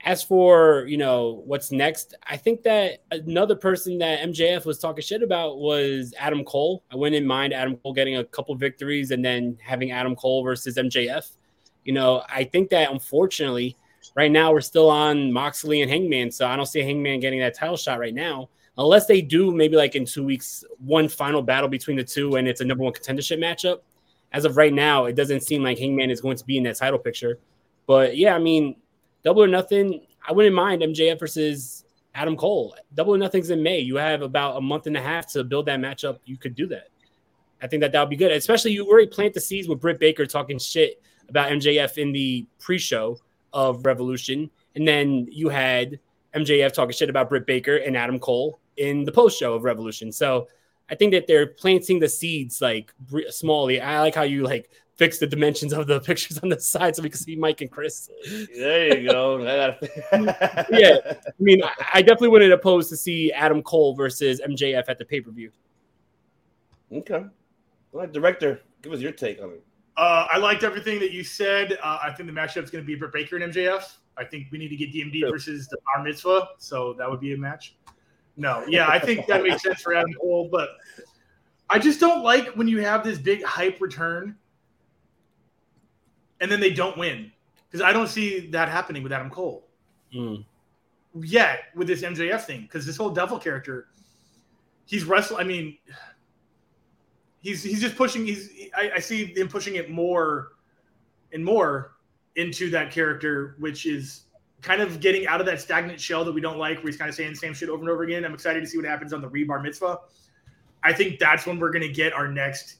as 0.01 0.23
for 0.23 0.85
you 0.87 0.97
know 0.97 1.41
what's 1.45 1.71
next, 1.71 2.15
I 2.27 2.37
think 2.37 2.63
that 2.63 3.03
another 3.11 3.55
person 3.55 3.97
that 3.99 4.19
MJF 4.21 4.65
was 4.65 4.79
talking 4.79 5.01
shit 5.01 5.23
about 5.23 5.57
was 5.57 6.13
Adam 6.19 6.43
Cole. 6.43 6.83
I 6.91 6.95
wouldn't 6.95 7.25
mind 7.25 7.53
Adam 7.53 7.77
Cole 7.77 7.93
getting 7.93 8.17
a 8.17 8.23
couple 8.23 8.55
victories 8.55 9.11
and 9.11 9.23
then 9.23 9.57
having 9.61 9.91
Adam 9.91 10.15
Cole 10.15 10.43
versus 10.43 10.75
MJF. 10.75 11.31
You 11.83 11.93
know, 11.93 12.23
I 12.29 12.43
think 12.43 12.69
that 12.69 12.91
unfortunately, 12.91 13.75
right 14.15 14.31
now 14.31 14.51
we're 14.51 14.61
still 14.61 14.89
on 14.89 15.31
Moxley 15.31 15.81
and 15.81 15.89
Hangman, 15.89 16.31
so 16.31 16.47
I 16.47 16.55
don't 16.55 16.65
see 16.65 16.81
Hangman 16.81 17.19
getting 17.19 17.39
that 17.39 17.55
title 17.55 17.77
shot 17.77 17.99
right 17.99 18.13
now, 18.13 18.49
unless 18.77 19.07
they 19.07 19.21
do 19.21 19.51
maybe 19.51 19.77
like 19.77 19.95
in 19.95 20.05
two 20.05 20.23
weeks 20.23 20.63
one 20.77 21.07
final 21.09 21.41
battle 21.41 21.69
between 21.69 21.97
the 21.97 22.03
two 22.03 22.35
and 22.35 22.47
it's 22.47 22.61
a 22.61 22.65
number 22.65 22.83
one 22.83 22.93
contendership 22.93 23.39
matchup. 23.39 23.79
As 24.33 24.45
of 24.45 24.57
right 24.57 24.73
now, 24.73 25.05
it 25.05 25.15
doesn't 25.15 25.41
seem 25.41 25.63
like 25.63 25.79
Hangman 25.79 26.11
is 26.11 26.21
going 26.21 26.37
to 26.37 26.45
be 26.45 26.57
in 26.57 26.63
that 26.63 26.75
title 26.75 26.99
picture. 26.99 27.39
But 27.87 28.17
yeah, 28.17 28.35
I 28.35 28.39
mean, 28.39 28.75
double 29.27 29.43
or 29.43 29.47
nothing, 29.47 30.05
I 30.25 30.31
wouldn't 30.31 30.55
mind 30.55 30.81
MJF 30.81 31.19
versus 31.19 31.83
Adam 32.15 32.37
Cole. 32.37 32.77
Double 32.93 33.13
or 33.13 33.17
nothing's 33.17 33.49
in 33.49 33.61
May. 33.61 33.79
You 33.79 33.97
have 33.97 34.21
about 34.21 34.55
a 34.55 34.61
month 34.61 34.87
and 34.87 34.95
a 34.95 35.01
half 35.01 35.27
to 35.33 35.43
build 35.43 35.65
that 35.65 35.81
matchup. 35.81 36.19
You 36.23 36.37
could 36.37 36.55
do 36.55 36.65
that. 36.67 36.87
I 37.61 37.67
think 37.67 37.81
that 37.81 37.91
that 37.91 37.99
would 37.99 38.09
be 38.09 38.15
good. 38.15 38.31
Especially 38.31 38.71
you 38.71 38.87
already 38.87 39.07
plant 39.07 39.33
the 39.33 39.41
seeds 39.41 39.67
with 39.67 39.81
Britt 39.81 39.99
Baker 39.99 40.25
talking 40.25 40.57
shit 40.57 41.01
about 41.27 41.51
MJF 41.51 41.97
in 41.97 42.13
the 42.13 42.45
pre-show 42.57 43.17
of 43.51 43.85
Revolution, 43.85 44.49
and 44.75 44.87
then 44.87 45.27
you 45.29 45.49
had 45.49 45.99
MJF 46.33 46.71
talking 46.71 46.93
shit 46.93 47.09
about 47.09 47.27
Britt 47.27 47.45
Baker 47.45 47.75
and 47.75 47.97
Adam 47.97 48.19
Cole 48.19 48.61
in 48.77 49.03
the 49.03 49.11
post-show 49.11 49.55
of 49.55 49.65
Revolution. 49.65 50.09
So 50.09 50.47
I 50.89 50.95
think 50.95 51.11
that 51.11 51.27
they're 51.27 51.47
planting 51.47 51.99
the 51.99 52.07
seeds 52.07 52.61
like 52.61 52.93
smallly. 53.11 53.81
I 53.81 53.99
like 53.99 54.15
how 54.15 54.21
you 54.21 54.43
like 54.43 54.69
fix 54.97 55.19
the 55.19 55.27
dimensions 55.27 55.73
of 55.73 55.87
the 55.87 55.99
pictures 56.05 56.39
on 56.39 56.49
the 56.49 56.59
side 56.59 56.95
so 56.95 57.03
we 57.03 57.09
can 57.09 57.19
see 57.19 57.35
Mike 57.35 57.61
and 57.61 57.71
Chris. 57.71 58.09
There 58.55 58.99
you 58.99 59.09
go. 59.09 59.37
yeah, 60.71 60.97
I 61.05 61.15
mean, 61.39 61.61
I 61.93 62.01
definitely 62.01 62.29
wouldn't 62.29 62.51
oppose 62.51 62.89
to 62.89 62.97
see 62.97 63.31
Adam 63.31 63.61
Cole 63.61 63.95
versus 63.95 64.41
MJF 64.41 64.85
at 64.87 64.97
the 64.97 65.05
pay 65.05 65.21
per 65.21 65.31
view. 65.31 65.51
Okay, 66.91 67.15
all 67.15 67.99
right, 67.99 68.11
director, 68.11 68.61
give 68.81 68.93
us 68.93 68.99
your 68.99 69.11
take 69.11 69.41
on 69.41 69.51
it. 69.51 69.63
Uh, 69.97 70.27
I 70.31 70.37
liked 70.37 70.63
everything 70.63 70.99
that 70.99 71.11
you 71.11 71.23
said. 71.23 71.77
Uh, 71.83 71.97
I 72.03 72.11
think 72.11 72.27
the 72.27 72.33
matchup 72.33 72.63
is 72.63 72.69
going 72.69 72.83
to 72.83 72.87
be 72.87 72.95
Britt 72.95 73.13
Baker 73.13 73.37
and 73.37 73.51
MJF. 73.51 73.97
I 74.15 74.23
think 74.23 74.47
we 74.51 74.57
need 74.57 74.69
to 74.69 74.75
get 74.75 74.93
DMD 74.93 75.29
versus 75.29 75.67
the 75.67 75.77
Bar 75.85 76.03
Mitzvah, 76.03 76.49
so 76.57 76.93
that 76.93 77.09
would 77.09 77.19
be 77.19 77.33
a 77.33 77.37
match. 77.37 77.75
No, 78.35 78.63
yeah, 78.67 78.87
I 78.87 78.99
think 78.99 79.25
that 79.27 79.43
makes 79.43 79.63
sense 79.63 79.81
for 79.81 79.95
Adam 79.95 80.13
Cole, 80.13 80.47
but 80.51 80.69
I 81.69 81.79
just 81.79 81.99
don't 81.99 82.23
like 82.23 82.47
when 82.49 82.67
you 82.67 82.79
have 82.81 83.03
this 83.03 83.17
big 83.17 83.43
hype 83.43 83.81
return 83.81 84.35
and 86.41 86.51
then 86.51 86.59
they 86.59 86.71
don't 86.71 86.97
win 86.97 87.31
because 87.67 87.81
I 87.81 87.91
don't 87.91 88.07
see 88.07 88.47
that 88.47 88.69
happening 88.69 89.03
with 89.03 89.11
Adam 89.11 89.29
Cole 89.29 89.67
mm. 90.13 90.43
yet 91.15 91.65
with 91.75 91.87
this 91.87 92.01
MJF 92.01 92.41
thing 92.41 92.61
because 92.61 92.85
this 92.85 92.97
whole 92.97 93.09
devil 93.09 93.39
character, 93.39 93.87
he's 94.85 95.03
wrestling. 95.03 95.39
I 95.39 95.43
mean, 95.43 95.77
he's 97.39 97.63
he's 97.63 97.81
just 97.81 97.95
pushing. 97.95 98.25
He's 98.25 98.69
I, 98.75 98.91
I 98.95 98.99
see 98.99 99.25
him 99.35 99.47
pushing 99.47 99.75
it 99.75 99.89
more 99.89 100.53
and 101.33 101.43
more 101.43 101.93
into 102.35 102.69
that 102.69 102.91
character, 102.91 103.55
which 103.59 103.85
is 103.85 104.23
kind 104.61 104.81
of 104.81 104.99
getting 104.99 105.27
out 105.27 105.39
of 105.39 105.45
that 105.45 105.61
stagnant 105.61 105.99
shell 105.99 106.23
that 106.25 106.31
we 106.31 106.41
don't 106.41 106.57
like, 106.57 106.77
where 106.77 106.87
he's 106.87 106.97
kind 106.97 107.09
of 107.09 107.15
saying 107.15 107.31
the 107.31 107.35
same 107.35 107.53
shit 107.53 107.69
over 107.69 107.81
and 107.81 107.89
over 107.89 108.03
again. 108.03 108.25
I'm 108.25 108.33
excited 108.33 108.61
to 108.61 108.67
see 108.67 108.77
what 108.77 108.85
happens 108.85 109.13
on 109.13 109.21
the 109.21 109.29
Rebar 109.29 109.61
Mitzvah. 109.61 109.99
I 110.83 110.93
think 110.93 111.19
that's 111.19 111.45
when 111.45 111.59
we're 111.59 111.71
going 111.71 111.85
to 111.87 111.91
get 111.91 112.13
our 112.13 112.27
next 112.27 112.77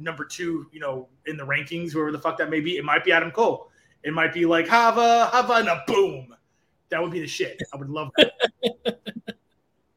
number 0.00 0.24
two, 0.24 0.66
you 0.72 0.80
know, 0.80 1.08
in 1.26 1.36
the 1.36 1.44
rankings, 1.44 1.92
whoever 1.92 2.12
the 2.12 2.18
fuck 2.18 2.38
that 2.38 2.50
may 2.50 2.60
be. 2.60 2.76
It 2.76 2.84
might 2.84 3.04
be 3.04 3.12
Adam 3.12 3.30
Cole. 3.30 3.70
It 4.02 4.12
might 4.14 4.32
be 4.32 4.46
like 4.46 4.66
Hava, 4.66 5.26
Hava, 5.32 5.54
and 5.54 5.68
a 5.68 5.82
boom. 5.86 6.34
That 6.88 7.02
would 7.02 7.10
be 7.12 7.20
the 7.20 7.26
shit. 7.26 7.60
I 7.72 7.76
would 7.76 7.90
love 7.90 8.10
that. 8.16 8.32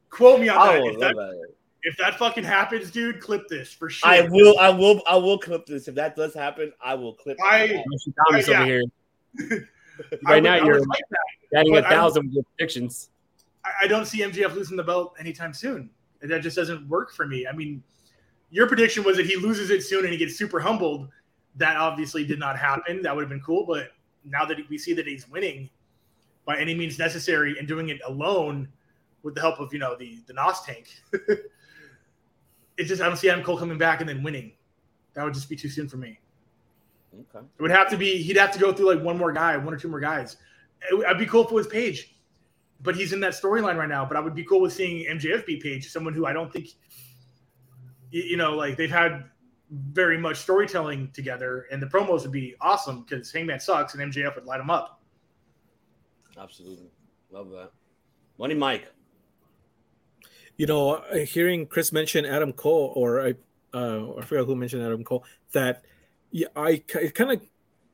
Quote 0.09 0.41
me 0.41 0.49
on 0.49 0.57
I 0.57 0.73
that. 0.73 0.85
If 0.85 0.99
that, 0.99 1.15
love 1.15 1.31
that. 1.31 1.47
if 1.83 1.97
that 1.97 2.19
fucking 2.19 2.43
happens, 2.43 2.91
dude, 2.91 3.19
clip 3.19 3.47
this 3.49 3.71
for 3.73 3.89
sure. 3.89 4.07
I 4.09 4.21
will, 4.29 4.59
I 4.59 4.69
will, 4.69 5.01
I 5.07 5.15
will 5.15 5.39
clip 5.39 5.65
this. 5.65 5.87
If 5.87 5.95
that 5.95 6.15
does 6.15 6.33
happen, 6.35 6.71
I 6.83 6.93
will 6.95 7.13
clip. 7.13 7.37
I- 7.43 7.63
it. 7.63 7.85
Thomas 8.29 8.47
yeah. 8.47 8.61
over 8.61 8.65
here. 8.65 9.69
Right 10.23 10.35
would- 10.41 10.43
now, 10.43 10.55
you're 10.55 10.79
like 10.79 11.03
that. 11.11 11.19
batting 11.51 11.77
a 11.77 11.81
But 11.81 11.85
I 11.85 11.89
thousand 11.95 12.33
predictions. 12.57 13.09
I- 13.63 13.83
I 13.83 13.87
don't 13.87 14.05
see 14.05 14.21
MJF 14.21 14.53
losing 14.55 14.75
the 14.75 14.83
belt 14.83 15.13
anytime 15.19 15.53
soon. 15.53 15.89
That 16.21 16.41
just 16.41 16.55
doesn't 16.55 16.87
work 16.87 17.13
for 17.13 17.27
me. 17.27 17.45
I 17.47 17.51
mean, 17.51 17.83
your 18.53 18.67
prediction 18.67 19.03
was 19.03 19.17
that 19.17 19.25
he 19.25 19.35
loses 19.35 19.71
it 19.71 19.81
soon 19.81 20.03
and 20.03 20.13
he 20.13 20.17
gets 20.17 20.37
super 20.37 20.59
humbled. 20.59 21.09
That 21.55 21.75
obviously 21.75 22.23
did 22.23 22.37
not 22.37 22.57
happen. 22.57 23.01
That 23.01 23.15
would 23.15 23.23
have 23.23 23.29
been 23.29 23.41
cool. 23.41 23.65
But 23.65 23.93
now 24.23 24.45
that 24.45 24.57
we 24.69 24.77
see 24.77 24.93
that 24.93 25.07
he's 25.07 25.27
winning 25.27 25.71
by 26.45 26.59
any 26.59 26.75
means 26.75 26.99
necessary 26.99 27.57
and 27.57 27.67
doing 27.67 27.89
it 27.89 27.99
alone 28.05 28.67
with 29.23 29.33
the 29.33 29.41
help 29.41 29.59
of, 29.59 29.73
you 29.73 29.79
know, 29.79 29.95
the, 29.97 30.19
the 30.27 30.33
NOS 30.33 30.63
tank, 30.65 30.87
it's 32.77 32.89
just, 32.89 33.01
I 33.01 33.07
don't 33.07 33.17
see 33.17 33.27
Adam 33.27 33.43
Cole 33.43 33.57
coming 33.57 33.79
back 33.79 34.01
and 34.01 34.09
then 34.09 34.21
winning. 34.21 34.51
That 35.15 35.23
would 35.23 35.33
just 35.33 35.49
be 35.49 35.55
too 35.55 35.69
soon 35.69 35.89
for 35.89 35.97
me. 35.97 36.19
Okay. 37.11 37.43
It 37.57 37.61
would 37.61 37.71
have 37.71 37.89
to 37.89 37.97
be, 37.97 38.21
he'd 38.21 38.37
have 38.37 38.51
to 38.51 38.59
go 38.59 38.71
through 38.71 38.93
like 38.93 39.03
one 39.03 39.17
more 39.17 39.31
guy, 39.31 39.57
one 39.57 39.73
or 39.73 39.77
two 39.77 39.89
more 39.89 39.99
guys. 39.99 40.37
It 40.91 41.05
I'd 41.07 41.17
be 41.17 41.25
cool 41.25 41.43
if 41.43 41.51
it 41.51 41.55
was 41.55 41.65
Page, 41.65 42.17
but 42.83 42.95
he's 42.95 43.13
in 43.13 43.19
that 43.21 43.33
storyline 43.33 43.77
right 43.77 43.89
now. 43.89 44.05
But 44.05 44.15
I 44.15 44.19
would 44.19 44.35
be 44.35 44.43
cool 44.43 44.61
with 44.61 44.73
seeing 44.73 45.07
MJF 45.07 45.47
beat 45.47 45.63
Page, 45.63 45.89
someone 45.89 46.13
who 46.13 46.27
I 46.27 46.33
don't 46.33 46.53
think, 46.53 46.69
you 48.13 48.37
know, 48.37 48.55
like 48.55 48.77
they've 48.77 48.91
had 48.91 49.25
very 49.71 50.17
much 50.17 50.37
storytelling 50.37 51.09
together, 51.13 51.65
and 51.71 51.81
the 51.81 51.87
promos 51.87 52.21
would 52.21 52.31
be 52.31 52.55
awesome 52.61 53.01
because 53.01 53.31
Hangman 53.31 53.59
sucks 53.59 53.95
and 53.95 54.13
MJF 54.13 54.35
would 54.35 54.45
light 54.45 54.59
him 54.59 54.69
up. 54.69 55.01
Absolutely, 56.39 56.91
love 57.31 57.49
that. 57.49 57.71
Money, 58.37 58.53
Mike. 58.53 58.87
You 60.57 60.67
know, 60.67 60.95
uh, 60.95 61.17
hearing 61.17 61.65
Chris 61.65 61.91
mention 61.91 62.25
Adam 62.25 62.53
Cole, 62.53 62.93
or 62.95 63.25
I, 63.25 63.33
uh, 63.73 64.13
I 64.19 64.21
forgot 64.21 64.45
who 64.45 64.55
mentioned 64.55 64.83
Adam 64.83 65.03
Cole, 65.03 65.25
that 65.53 65.83
yeah, 66.29 66.47
I 66.55 66.83
it 66.93 67.15
kind 67.15 67.31
of 67.31 67.41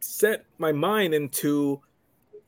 set 0.01 0.45
my 0.57 0.73
mind 0.73 1.13
into. 1.13 1.81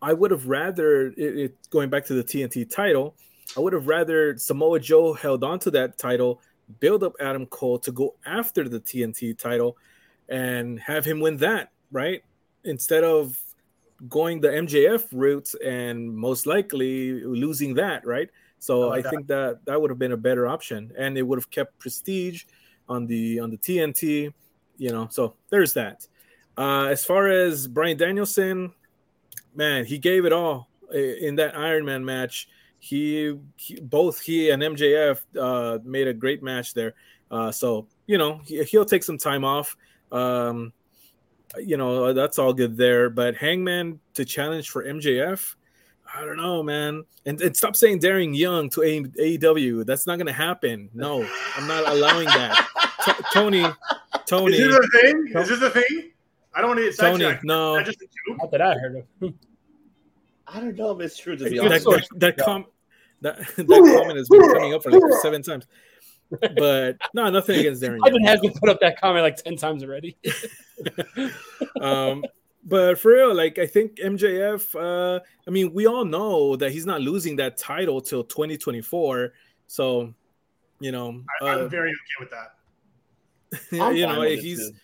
I 0.01 0.13
would 0.13 0.31
have 0.31 0.47
rather 0.47 1.07
it, 1.07 1.37
it 1.37 1.69
going 1.69 1.89
back 1.89 2.05
to 2.05 2.13
the 2.13 2.23
TNT 2.23 2.69
title. 2.69 3.15
I 3.55 3.59
would 3.59 3.73
have 3.73 3.87
rather 3.87 4.37
Samoa 4.37 4.79
Joe 4.79 5.13
held 5.13 5.43
on 5.43 5.59
to 5.59 5.71
that 5.71 5.97
title, 5.97 6.41
build 6.79 7.03
up 7.03 7.13
Adam 7.19 7.45
Cole 7.45 7.79
to 7.79 7.91
go 7.91 8.15
after 8.25 8.67
the 8.67 8.79
TNT 8.79 9.37
title, 9.37 9.77
and 10.29 10.79
have 10.79 11.05
him 11.05 11.19
win 11.19 11.37
that 11.37 11.71
right 11.91 12.23
instead 12.63 13.03
of 13.03 13.37
going 14.09 14.41
the 14.41 14.47
MJF 14.47 15.07
route 15.11 15.53
and 15.63 16.15
most 16.15 16.45
likely 16.45 17.23
losing 17.23 17.75
that 17.75 18.05
right. 18.05 18.29
So 18.59 18.83
I 18.83 18.97
like 18.97 19.05
I 19.05 19.09
think 19.09 19.27
that 19.27 19.59
that 19.65 19.79
would 19.79 19.89
have 19.89 19.99
been 19.99 20.11
a 20.11 20.17
better 20.17 20.47
option, 20.47 20.91
and 20.97 21.17
it 21.17 21.23
would 21.23 21.39
have 21.39 21.49
kept 21.49 21.77
prestige 21.79 22.43
on 22.87 23.07
the 23.07 23.39
on 23.39 23.49
the 23.49 23.57
TNT. 23.57 24.33
You 24.77 24.89
know, 24.89 25.07
so 25.11 25.35
there's 25.49 25.73
that. 25.73 26.07
Uh, 26.57 26.85
as 26.85 27.05
far 27.05 27.27
as 27.27 27.67
Bryan 27.67 27.97
Danielson, 27.97 28.73
man, 29.55 29.85
he 29.85 29.97
gave 29.97 30.25
it 30.25 30.33
all 30.33 30.69
in 30.93 31.35
that 31.35 31.57
Iron 31.57 31.85
Man 31.85 32.03
match. 32.05 32.47
He, 32.83 33.37
he 33.57 33.79
both 33.79 34.19
he 34.19 34.49
and 34.49 34.61
MJF 34.63 35.21
uh, 35.39 35.77
made 35.83 36.07
a 36.07 36.13
great 36.13 36.41
match 36.41 36.73
there. 36.73 36.95
Uh, 37.29 37.51
so 37.51 37.87
you 38.07 38.17
know 38.17 38.41
he, 38.43 38.63
he'll 38.63 38.85
take 38.85 39.03
some 39.03 39.19
time 39.19 39.45
off. 39.45 39.77
Um, 40.11 40.73
you 41.63 41.77
know 41.77 42.11
that's 42.11 42.39
all 42.39 42.53
good 42.53 42.75
there. 42.75 43.11
But 43.11 43.35
Hangman 43.35 43.99
to 44.15 44.25
challenge 44.25 44.71
for 44.71 44.83
MJF, 44.83 45.55
I 46.13 46.25
don't 46.25 46.37
know, 46.37 46.63
man. 46.63 47.03
And, 47.27 47.39
and 47.39 47.55
stop 47.55 47.75
saying 47.75 47.99
Darren 47.99 48.35
Young 48.35 48.67
to 48.71 48.81
AEW. 48.81 49.85
That's 49.85 50.07
not 50.07 50.17
gonna 50.17 50.33
happen. 50.33 50.89
No, 50.95 51.23
I'm 51.55 51.67
not 51.67 51.87
allowing 51.87 52.25
that. 52.25 52.67
T- 53.05 53.23
Tony, 53.31 53.65
Tony, 54.25 54.57
Is 54.57 54.67
this 54.67 54.75
a 54.75 55.01
thing? 55.01 55.31
Is 55.35 55.49
this 55.49 55.61
a 55.61 55.69
thing? 55.69 56.11
I 56.55 56.61
don't 56.61 56.71
want 56.71 56.79
to 56.79 56.91
Tony, 56.93 57.23
sidetracked. 57.23 57.43
no. 57.43 57.77
Is 57.77 57.85
that 57.85 57.91
just 57.91 58.01
a 58.01 58.05
joke? 58.05 58.37
Not 58.41 58.51
that 58.51 58.61
I 58.61 58.73
heard 58.73 59.05
of. 59.21 59.33
I 60.53 60.59
don't 60.59 60.75
know 60.75 60.91
if 60.91 60.99
it's 60.99 61.17
true 61.17 61.37
to 61.37 61.49
be 61.49 61.57
that, 61.57 61.65
honest. 61.65 61.85
that, 61.85 62.35
that, 62.35 62.37
com- 62.37 62.65
that, 63.21 63.37
that 63.55 63.67
comment 63.67 64.17
has 64.17 64.29
been 64.29 64.41
coming 64.53 64.73
up 64.73 64.83
for 64.83 64.91
like 64.91 65.01
seven 65.21 65.41
times. 65.41 65.65
But 66.29 66.97
no, 67.13 67.29
nothing 67.29 67.59
against 67.59 67.81
Daring 67.81 67.99
Ivan 68.05 68.23
Young. 68.23 68.31
has 68.31 68.39
been 68.39 68.53
put 68.53 68.69
up 68.69 68.79
that 68.79 68.99
comment 69.01 69.23
like 69.23 69.35
ten 69.35 69.57
times 69.57 69.83
already. 69.83 70.17
um, 71.81 72.23
but 72.63 72.97
for 72.99 73.11
real, 73.11 73.33
like 73.35 73.59
I 73.59 73.65
think 73.67 73.97
MJF. 73.97 74.75
Uh, 74.75 75.19
I 75.47 75.51
mean, 75.51 75.73
we 75.73 75.87
all 75.87 76.05
know 76.05 76.55
that 76.55 76.71
he's 76.71 76.85
not 76.85 77.01
losing 77.01 77.35
that 77.37 77.57
title 77.57 77.99
till 77.99 78.23
2024. 78.23 79.33
So, 79.67 80.13
you 80.79 80.91
know, 80.91 81.21
I, 81.41 81.45
uh, 81.45 81.57
I'm 81.63 81.69
very 81.69 81.89
okay 81.89 81.97
with 82.19 82.29
that. 82.31 83.81
I'm 83.83 83.95
you 83.95 84.07
know, 84.07 84.21
with 84.21 84.39
he's 84.39 84.69
too. 84.69 84.75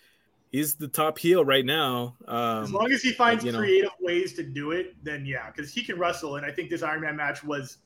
he's 0.52 0.76
the 0.76 0.88
top 0.90 1.18
heel 1.18 1.46
right 1.46 1.66
now. 1.66 2.18
As 2.28 2.68
Um, 2.68 2.74
long 2.74 2.92
as 2.92 3.02
he 3.02 3.14
finds 3.14 3.46
you 3.46 3.54
know. 3.54 3.60
creative 3.60 3.92
ways 4.02 4.34
to 4.34 4.44
do 4.44 4.72
it, 4.72 4.96
then 5.04 5.26
yeah, 5.26 5.50
because 5.50 5.72
he 5.74 5.82
can 5.84 5.98
wrestle, 5.98 6.36
and 6.36 6.46
I 6.46 6.52
think 6.52 6.70
this 6.70 6.84
Iron 6.84 7.02
Man 7.02 7.16
match 7.16 7.42
was. 7.44 7.78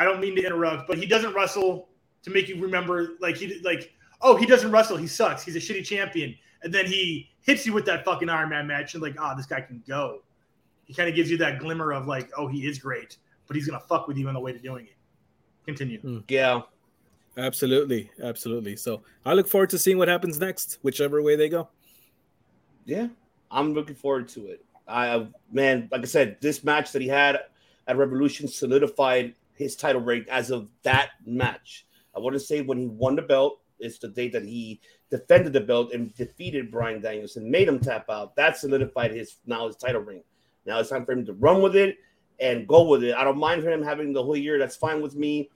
I 0.00 0.04
don't 0.04 0.18
mean 0.18 0.34
to 0.36 0.42
interrupt, 0.42 0.88
but 0.88 0.96
he 0.96 1.04
doesn't 1.04 1.34
wrestle 1.34 1.90
to 2.22 2.30
make 2.30 2.48
you 2.48 2.58
remember 2.58 3.10
like 3.20 3.36
he 3.36 3.60
like 3.62 3.92
oh 4.22 4.34
he 4.34 4.46
doesn't 4.46 4.70
wrestle 4.70 4.96
he 4.96 5.06
sucks 5.06 5.44
he's 5.44 5.56
a 5.56 5.58
shitty 5.58 5.84
champion 5.84 6.34
and 6.62 6.72
then 6.72 6.86
he 6.86 7.28
hits 7.42 7.66
you 7.66 7.74
with 7.74 7.84
that 7.84 8.02
fucking 8.02 8.30
Iron 8.30 8.48
Man 8.48 8.66
match 8.66 8.94
and 8.94 9.02
like 9.02 9.14
ah 9.18 9.34
this 9.34 9.44
guy 9.44 9.60
can 9.60 9.82
go. 9.86 10.22
He 10.86 10.94
kind 10.94 11.06
of 11.06 11.14
gives 11.14 11.30
you 11.30 11.36
that 11.36 11.58
glimmer 11.58 11.92
of 11.92 12.06
like 12.06 12.30
oh 12.38 12.46
he 12.46 12.66
is 12.66 12.78
great, 12.78 13.18
but 13.46 13.56
he's 13.56 13.66
gonna 13.66 13.82
fuck 13.90 14.08
with 14.08 14.16
you 14.16 14.26
on 14.26 14.32
the 14.32 14.40
way 14.40 14.52
to 14.52 14.58
doing 14.58 14.86
it. 14.86 14.96
Continue. 15.66 16.22
Yeah. 16.28 16.62
absolutely, 17.36 18.10
absolutely. 18.22 18.76
So 18.76 19.02
I 19.26 19.34
look 19.34 19.48
forward 19.48 19.68
to 19.70 19.78
seeing 19.78 19.98
what 19.98 20.08
happens 20.08 20.40
next, 20.40 20.78
whichever 20.80 21.20
way 21.20 21.36
they 21.36 21.50
go. 21.50 21.68
Yeah, 22.86 23.08
I'm 23.50 23.74
looking 23.74 23.96
forward 23.96 24.28
to 24.30 24.46
it. 24.46 24.64
I 24.88 25.26
man, 25.52 25.90
like 25.92 26.00
I 26.00 26.06
said, 26.06 26.38
this 26.40 26.64
match 26.64 26.92
that 26.92 27.02
he 27.02 27.08
had 27.08 27.40
at 27.86 27.98
Revolution 27.98 28.48
solidified 28.48 29.34
his 29.60 29.76
title 29.76 30.00
reign 30.00 30.24
as 30.30 30.50
of 30.50 30.68
that 30.82 31.10
match. 31.26 31.86
I 32.16 32.18
want 32.18 32.32
to 32.32 32.40
say 32.40 32.62
when 32.62 32.78
he 32.78 32.86
won 32.86 33.14
the 33.14 33.22
belt, 33.22 33.60
it's 33.78 33.98
the 33.98 34.08
day 34.08 34.28
that 34.28 34.42
he 34.42 34.80
defended 35.10 35.52
the 35.52 35.60
belt 35.60 35.92
and 35.92 36.14
defeated 36.14 36.70
Bryan 36.70 37.02
Danielson, 37.02 37.50
made 37.50 37.68
him 37.68 37.78
tap 37.78 38.08
out. 38.08 38.34
That 38.36 38.56
solidified 38.56 39.12
his 39.12 39.36
now 39.46 39.66
his 39.66 39.76
title 39.76 40.00
ring. 40.00 40.22
Now 40.64 40.80
it's 40.80 40.88
time 40.88 41.04
for 41.04 41.12
him 41.12 41.26
to 41.26 41.34
run 41.34 41.60
with 41.60 41.76
it 41.76 41.98
and 42.40 42.66
go 42.66 42.84
with 42.84 43.04
it. 43.04 43.14
I 43.14 43.22
don't 43.22 43.38
mind 43.38 43.62
for 43.62 43.70
him 43.70 43.82
having 43.82 44.14
the 44.14 44.22
whole 44.22 44.36
year. 44.36 44.58
That's 44.58 44.76
fine 44.76 45.02
with 45.02 45.14
me. 45.14 45.50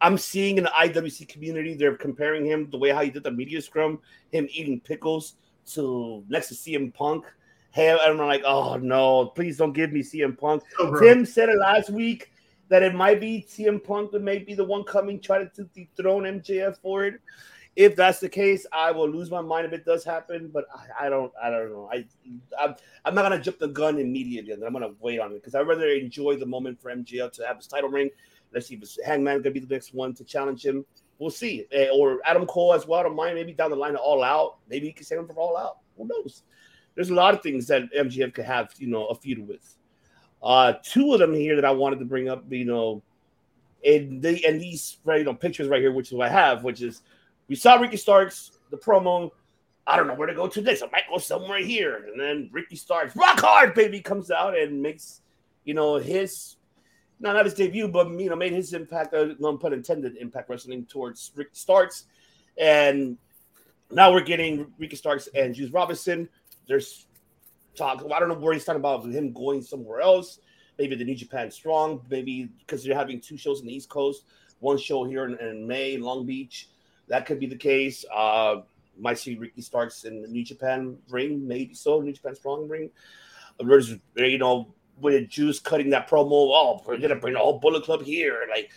I'm 0.00 0.16
seeing 0.16 0.56
in 0.56 0.64
the 0.64 0.70
IWC 0.70 1.28
community 1.28 1.74
they're 1.74 1.96
comparing 1.96 2.46
him 2.46 2.70
the 2.70 2.78
way 2.78 2.90
how 2.90 3.02
he 3.02 3.10
did 3.10 3.24
the 3.24 3.30
media 3.30 3.60
scrum, 3.60 3.98
him 4.32 4.48
eating 4.50 4.80
pickles 4.80 5.34
to 5.72 6.24
next 6.30 6.48
to 6.48 6.54
CM 6.54 6.94
Punk. 6.94 7.26
Hey, 7.72 7.94
I'm 7.94 8.16
like, 8.16 8.42
oh 8.46 8.76
no, 8.76 9.26
please 9.26 9.58
don't 9.58 9.74
give 9.74 9.92
me 9.92 10.00
CM 10.00 10.38
Punk. 10.38 10.62
Gross. 10.76 11.00
Tim 11.00 11.26
said 11.26 11.50
it 11.50 11.58
last 11.58 11.90
week 11.90 12.30
that 12.70 12.82
it 12.84 12.94
might 12.94 13.20
be 13.20 13.44
CM 13.48 13.82
Punk 13.82 14.12
that 14.12 14.22
may 14.22 14.38
be 14.38 14.54
the 14.54 14.64
one 14.64 14.84
coming 14.84 15.20
try 15.20 15.44
to 15.44 15.64
dethrone 15.74 16.22
MJF 16.22 16.78
for 16.78 17.04
it. 17.04 17.20
If 17.76 17.96
that's 17.96 18.20
the 18.20 18.28
case, 18.28 18.64
I 18.72 18.90
will 18.92 19.08
lose 19.08 19.30
my 19.30 19.40
mind 19.40 19.66
if 19.66 19.72
it 19.72 19.84
does 19.84 20.04
happen. 20.04 20.50
But 20.52 20.66
I, 20.74 21.06
I 21.06 21.08
don't, 21.08 21.32
I 21.42 21.50
don't 21.50 21.70
know. 21.70 21.90
I, 21.92 22.04
I'm, 22.58 22.74
I'm 23.04 23.14
not 23.14 23.22
gonna 23.22 23.40
jump 23.40 23.58
the 23.58 23.68
gun 23.68 23.98
immediately. 23.98 24.52
I'm 24.52 24.72
gonna 24.72 24.92
wait 25.00 25.18
on 25.20 25.32
it 25.32 25.34
because 25.34 25.54
I'd 25.54 25.66
rather 25.66 25.88
enjoy 25.88 26.36
the 26.36 26.46
moment 26.46 26.80
for 26.80 26.94
MJF 26.94 27.32
to 27.32 27.46
have 27.46 27.56
his 27.56 27.66
title 27.66 27.90
ring. 27.90 28.08
Let's 28.52 28.68
see 28.68 28.78
if 28.80 29.04
Hangman 29.04 29.38
gonna 29.42 29.50
be 29.50 29.60
the 29.60 29.72
next 29.72 29.92
one 29.92 30.14
to 30.14 30.24
challenge 30.24 30.64
him. 30.64 30.84
We'll 31.18 31.30
see. 31.30 31.66
Eh, 31.72 31.88
Or 31.92 32.20
Adam 32.24 32.46
Cole 32.46 32.72
as 32.72 32.86
well. 32.86 33.00
I 33.00 33.02
don't 33.02 33.16
mind. 33.16 33.34
Maybe 33.34 33.52
down 33.52 33.70
the 33.70 33.76
line 33.76 33.94
of 33.94 34.00
All 34.00 34.22
Out. 34.22 34.58
Maybe 34.68 34.86
he 34.86 34.92
can 34.92 35.04
save 35.04 35.18
him 35.18 35.26
for 35.26 35.34
All 35.34 35.56
Out. 35.56 35.78
Who 35.96 36.06
knows? 36.06 36.44
There's 36.94 37.10
a 37.10 37.14
lot 37.14 37.34
of 37.34 37.42
things 37.42 37.66
that 37.66 37.92
MJF 37.92 38.32
could 38.34 38.44
have, 38.44 38.72
you 38.78 38.86
know, 38.86 39.06
a 39.06 39.14
feud 39.14 39.46
with. 39.46 39.76
Uh, 40.42 40.74
two 40.82 41.12
of 41.12 41.20
them 41.20 41.34
here 41.34 41.56
that 41.56 41.64
I 41.64 41.70
wanted 41.70 41.98
to 41.98 42.04
bring 42.04 42.28
up, 42.28 42.44
you 42.50 42.64
know, 42.64 43.02
in 43.82 44.20
the 44.20 44.44
and 44.46 44.60
these 44.60 44.98
right, 45.04 45.18
you 45.18 45.24
know 45.24 45.34
pictures 45.34 45.68
right 45.68 45.80
here, 45.80 45.92
which 45.92 46.08
is 46.08 46.14
what 46.14 46.28
I 46.28 46.32
have, 46.32 46.64
which 46.64 46.82
is 46.82 47.02
we 47.48 47.56
saw 47.56 47.76
Ricky 47.76 47.96
Starks 47.96 48.52
the 48.70 48.76
promo. 48.76 49.30
I 49.86 49.96
don't 49.96 50.06
know 50.06 50.14
where 50.14 50.28
to 50.28 50.34
go 50.34 50.46
to 50.46 50.60
next. 50.60 50.82
I 50.82 50.88
might 50.92 51.08
go 51.10 51.18
somewhere 51.18 51.58
here, 51.58 52.06
and 52.06 52.20
then 52.20 52.48
Ricky 52.52 52.76
Starks, 52.76 53.16
rock 53.16 53.40
hard, 53.40 53.74
baby, 53.74 54.00
comes 54.00 54.30
out 54.30 54.56
and 54.56 54.80
makes, 54.80 55.22
you 55.64 55.74
know, 55.74 55.96
his 55.96 56.56
not 57.18 57.34
not 57.34 57.44
his 57.44 57.54
debut, 57.54 57.88
but 57.88 58.08
you 58.18 58.30
know, 58.30 58.36
made 58.36 58.52
his 58.52 58.72
impact, 58.72 59.14
uh, 59.14 59.34
no 59.38 59.56
pun 59.56 59.72
intended, 59.72 60.16
impact 60.16 60.48
wrestling 60.48 60.86
towards 60.86 61.32
Ricky 61.34 61.50
Starks, 61.54 62.04
and 62.56 63.16
now 63.90 64.12
we're 64.12 64.20
getting 64.22 64.72
Ricky 64.78 64.96
Starks 64.96 65.28
and 65.34 65.54
Juice 65.54 65.70
Robinson. 65.70 66.28
There's 66.68 67.06
talk. 67.80 68.04
I 68.14 68.20
don't 68.20 68.28
know 68.28 68.34
where 68.34 68.52
he's 68.52 68.64
talking 68.64 68.80
about 68.80 69.04
him 69.04 69.32
going 69.32 69.62
somewhere 69.62 70.00
else. 70.00 70.40
Maybe 70.78 70.96
the 70.96 71.04
New 71.04 71.14
Japan 71.14 71.50
Strong. 71.50 72.02
Maybe 72.08 72.48
because 72.58 72.84
they're 72.84 72.94
having 72.96 73.20
two 73.20 73.36
shows 73.36 73.60
in 73.60 73.66
the 73.66 73.74
East 73.74 73.88
Coast, 73.88 74.24
one 74.60 74.78
show 74.78 75.04
here 75.04 75.24
in, 75.24 75.38
in 75.38 75.66
May 75.66 75.94
in 75.94 76.02
Long 76.02 76.26
Beach. 76.26 76.68
That 77.08 77.26
could 77.26 77.40
be 77.40 77.46
the 77.46 77.56
case. 77.56 78.04
Uh, 78.14 78.62
might 78.98 79.18
see 79.18 79.34
Ricky 79.34 79.62
Starks 79.62 80.04
in 80.04 80.22
the 80.22 80.28
New 80.28 80.44
Japan 80.44 80.96
ring, 81.08 81.46
maybe 81.46 81.74
so. 81.74 82.00
New 82.00 82.12
Japan 82.12 82.34
Strong 82.34 82.68
ring. 82.68 82.90
There's 83.58 83.94
you 84.16 84.38
know 84.38 84.72
with 85.00 85.28
Juice 85.28 85.58
cutting 85.58 85.90
that 85.90 86.08
promo. 86.08 86.30
Oh, 86.30 86.82
we're 86.86 86.98
gonna 86.98 87.16
bring 87.16 87.34
the 87.34 87.40
whole 87.40 87.58
Bullet 87.58 87.84
Club 87.84 88.02
here. 88.02 88.46
Like 88.50 88.70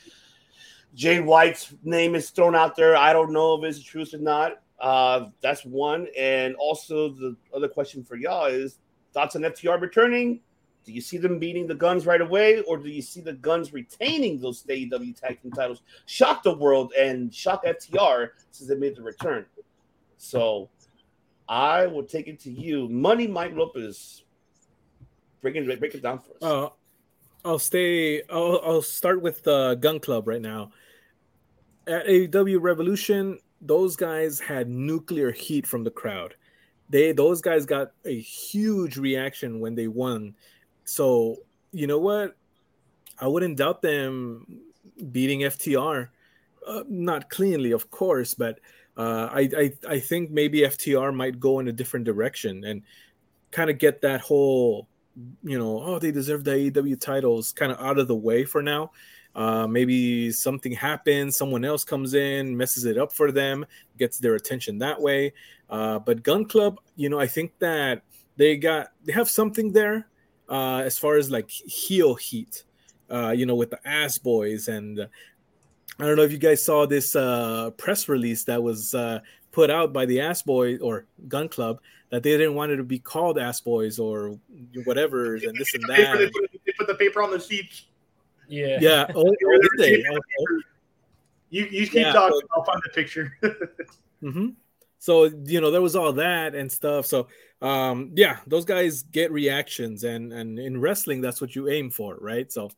Jay 0.96 1.20
White's 1.20 1.74
name 1.84 2.16
is 2.16 2.30
thrown 2.30 2.56
out 2.56 2.76
there. 2.76 2.96
I 2.96 3.14
don't 3.14 3.34
know 3.34 3.56
if 3.56 3.64
it's 3.64 3.84
truth 3.84 4.14
or 4.14 4.20
not. 4.20 4.62
Uh, 4.80 5.30
that's 5.42 5.64
one. 5.64 6.08
And 6.18 6.56
also 6.56 7.10
the 7.10 7.36
other 7.56 7.68
question 7.68 8.04
for 8.04 8.16
y'all 8.16 8.46
is 8.46 8.80
thoughts 9.14 9.36
on 9.36 9.42
FTR 9.44 9.80
returning? 9.80 10.42
Do 10.86 10.92
you 10.92 11.02
see 11.02 11.18
them 11.18 11.40
beating 11.40 11.66
the 11.66 11.76
guns 11.76 12.06
right 12.06 12.20
away, 12.20 12.62
or 12.62 12.78
do 12.78 12.90
you 12.90 13.02
see 13.02 13.22
the 13.22 13.34
guns 13.34 13.72
retaining 13.72 14.40
those 14.40 14.64
AEW 14.64 15.20
tag 15.20 15.42
team 15.42 15.52
titles? 15.52 15.82
Shock 16.06 16.44
the 16.44 16.54
world 16.54 16.92
and 16.98 17.34
shock 17.34 17.66
FTR 17.66 18.30
since 18.52 18.68
they 18.68 18.76
made 18.76 18.98
the 18.98 19.02
return. 19.02 19.46
So 20.18 20.70
I 21.48 21.86
will 21.86 22.04
take 22.04 22.28
it 22.28 22.40
to 22.42 22.52
you. 22.52 22.90
Money 22.90 23.28
Mike 23.28 23.54
Lopez. 23.56 24.24
Break 25.42 25.56
it, 25.56 25.80
break 25.80 25.96
it 25.96 26.02
down 26.02 26.20
for 26.20 26.32
us. 26.32 26.42
Uh, 26.42 26.70
I'll 27.46 27.60
stay. 27.60 28.22
I'll, 28.30 28.62
I'll 28.64 28.82
start 28.82 29.22
with 29.22 29.44
the 29.44 29.76
Gunn 29.76 30.00
Club 30.00 30.28
right 30.28 30.42
now. 30.42 30.72
At 31.86 32.08
AEW 32.08 32.62
Revolution, 32.62 33.40
those 33.60 33.96
guys 33.96 34.40
had 34.40 34.70
nuclear 34.70 35.32
heat 35.32 35.68
from 35.68 35.84
the 35.84 35.92
crowd. 35.92 36.36
They 36.90 37.12
those 37.12 37.42
guys 37.42 37.66
got 37.66 37.92
a 38.06 38.18
huge 38.20 38.98
reaction 38.98 39.60
when 39.60 39.76
they 39.76 39.88
won. 39.88 40.36
So 40.86 41.38
you 41.72 41.88
know 41.88 42.00
what? 42.00 42.36
I 43.20 43.28
wouldn't 43.28 43.58
doubt 43.58 43.82
them 43.82 44.62
beating 45.12 45.42
FTR. 45.42 46.10
Uh, 46.66 46.84
not 46.88 47.30
cleanly, 47.30 47.72
of 47.72 47.92
course, 47.92 48.34
but 48.34 48.60
uh, 48.98 49.30
I, 49.32 49.50
I 49.58 49.74
I 49.88 50.00
think 50.00 50.32
maybe 50.32 50.62
FTR 50.62 51.14
might 51.14 51.40
go 51.40 51.60
in 51.60 51.68
a 51.68 51.74
different 51.74 52.06
direction 52.06 52.64
and 52.64 52.84
kind 53.52 53.70
of 53.70 53.78
get 53.78 54.02
that 54.02 54.22
whole 54.22 54.88
you 55.44 55.58
know, 55.58 55.82
oh, 55.84 56.00
they 56.00 56.12
deserve 56.12 56.44
the 56.44 56.52
AEW 56.52 57.00
titles 57.00 57.52
kind 57.52 57.72
of 57.72 57.80
out 57.80 58.00
of 58.00 58.08
the 58.08 58.16
way 58.16 58.46
for 58.46 58.62
now. 58.62 58.92
Uh, 59.36 59.66
maybe 59.66 60.32
something 60.32 60.72
happens, 60.72 61.36
someone 61.36 61.66
else 61.66 61.84
comes 61.84 62.14
in, 62.14 62.56
messes 62.56 62.86
it 62.86 62.98
up 62.98 63.12
for 63.12 63.32
them, 63.32 63.66
gets 63.98 64.20
their 64.20 64.36
attention 64.36 64.78
that 64.78 65.02
way. 65.02 65.34
Uh, 65.70 66.00
but 66.00 66.22
Gunn 66.24 66.46
Club, 66.46 66.80
you 66.96 67.10
know, 67.10 67.20
I 67.20 67.28
think 67.28 67.58
that 67.60 68.04
they 68.38 68.58
got 68.58 68.92
they 69.04 69.14
have 69.14 69.30
something 69.30 69.72
there 69.72 70.08
uh, 70.50 70.78
as 70.78 70.98
far 70.98 71.16
as 71.16 71.32
like 71.32 71.50
heel 71.50 72.14
heat, 72.16 72.64
uh, 73.10 73.32
you 73.32 73.46
know, 73.46 73.56
with 73.56 73.72
the 73.72 73.88
Ass 73.88 74.18
Boys 74.18 74.68
and. 74.68 75.00
Uh, 75.00 75.08
I 76.00 76.06
don't 76.06 76.18
know 76.18 76.24
if 76.24 76.32
you 76.32 76.40
guys 76.40 76.66
saw 76.66 76.88
this 76.88 77.16
uh, 77.16 77.70
press 77.78 78.10
release 78.10 78.46
that 78.46 78.64
was 78.64 78.96
uh, 78.96 79.20
put 79.52 79.70
out 79.70 79.94
by 79.94 80.08
the 80.08 80.22
Ass 80.22 80.42
Boy 80.42 80.78
or 80.78 81.06
Gunn 81.28 81.50
Club 81.50 81.80
that 82.10 82.24
they 82.24 82.32
didn't 82.32 82.56
want 82.56 82.72
it 82.72 82.78
to 82.78 82.84
be 82.84 83.00
called 83.00 83.38
Ass 83.38 83.62
Boys 83.62 84.00
or 84.00 84.40
whatever 84.86 85.36
and 85.36 85.56
this 85.56 85.74
and 85.76 85.84
they, 85.88 86.04
that. 86.04 86.32
put, 86.34 86.52
they 86.66 86.72
put 86.78 86.88
the 86.88 86.96
paper 86.96 87.22
on 87.22 87.32
the 87.32 87.40
seats. 87.40 87.86
Yeah. 88.54 88.78
Yeah. 88.82 89.06
Oh, 89.16 89.24
oh, 89.24 89.60
did 89.62 89.70
they? 89.78 90.04
Oh, 90.12 90.16
oh. 90.18 90.62
You 91.50 91.66
you 91.66 91.86
keep 91.88 91.94
Yeah, 92.06 92.14
talking. 92.14 92.40
but- 92.50 92.58
I'll 92.58 92.64
find 92.66 92.82
the 92.84 92.90
picture. 92.92 93.38
hmm 94.22 94.50
So 95.00 95.26
you 95.46 95.60
know 95.62 95.72
there 95.72 95.82
was 95.82 95.96
all 95.96 96.14
that 96.14 96.54
and 96.56 96.72
stuff. 96.72 97.06
So 97.06 97.28
um, 97.62 98.12
yeah, 98.16 98.38
those 98.48 98.66
guys 98.66 99.04
get 99.04 99.32
reactions, 99.32 100.04
and 100.04 100.32
and 100.34 100.60
in 100.60 100.80
wrestling 100.80 101.22
that's 101.22 101.42
what 101.42 101.56
you 101.56 101.70
aim 101.70 101.90
for, 101.90 102.18
right? 102.22 102.52
So 102.52 102.70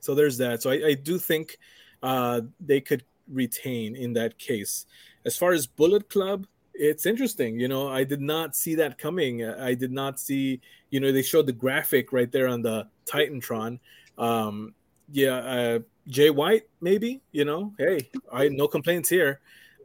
so 0.00 0.14
there's 0.14 0.38
that. 0.38 0.62
So 0.62 0.70
I, 0.70 0.88
I 0.88 0.94
do 0.94 1.18
think 1.18 1.58
uh, 2.02 2.42
they 2.60 2.80
could 2.80 3.02
retain 3.28 3.96
in 3.96 4.12
that 4.14 4.38
case. 4.38 4.86
As 5.24 5.36
far 5.36 5.52
as 5.52 5.66
Bullet 5.66 6.08
Club, 6.08 6.46
it's 6.74 7.06
interesting. 7.06 7.58
You 7.58 7.68
know, 7.68 7.88
I 7.88 8.04
did 8.04 8.20
not 8.20 8.54
see 8.54 8.74
that 8.76 8.98
coming. 8.98 9.44
I 9.44 9.74
did 9.74 9.90
not 9.90 10.20
see. 10.20 10.60
You 10.90 11.00
know, 11.00 11.10
they 11.10 11.22
showed 11.22 11.46
the 11.46 11.52
graphic 11.64 12.12
right 12.12 12.30
there 12.30 12.46
on 12.48 12.62
the 12.62 12.86
Titantron. 13.06 13.80
Um, 14.18 14.74
yeah, 15.10 15.36
uh, 15.36 15.78
Jay 16.08 16.30
White, 16.30 16.64
maybe. 16.80 17.20
You 17.32 17.44
know, 17.44 17.72
hey, 17.78 18.08
I 18.32 18.48
no 18.48 18.68
complaints 18.68 19.08
here. 19.08 19.40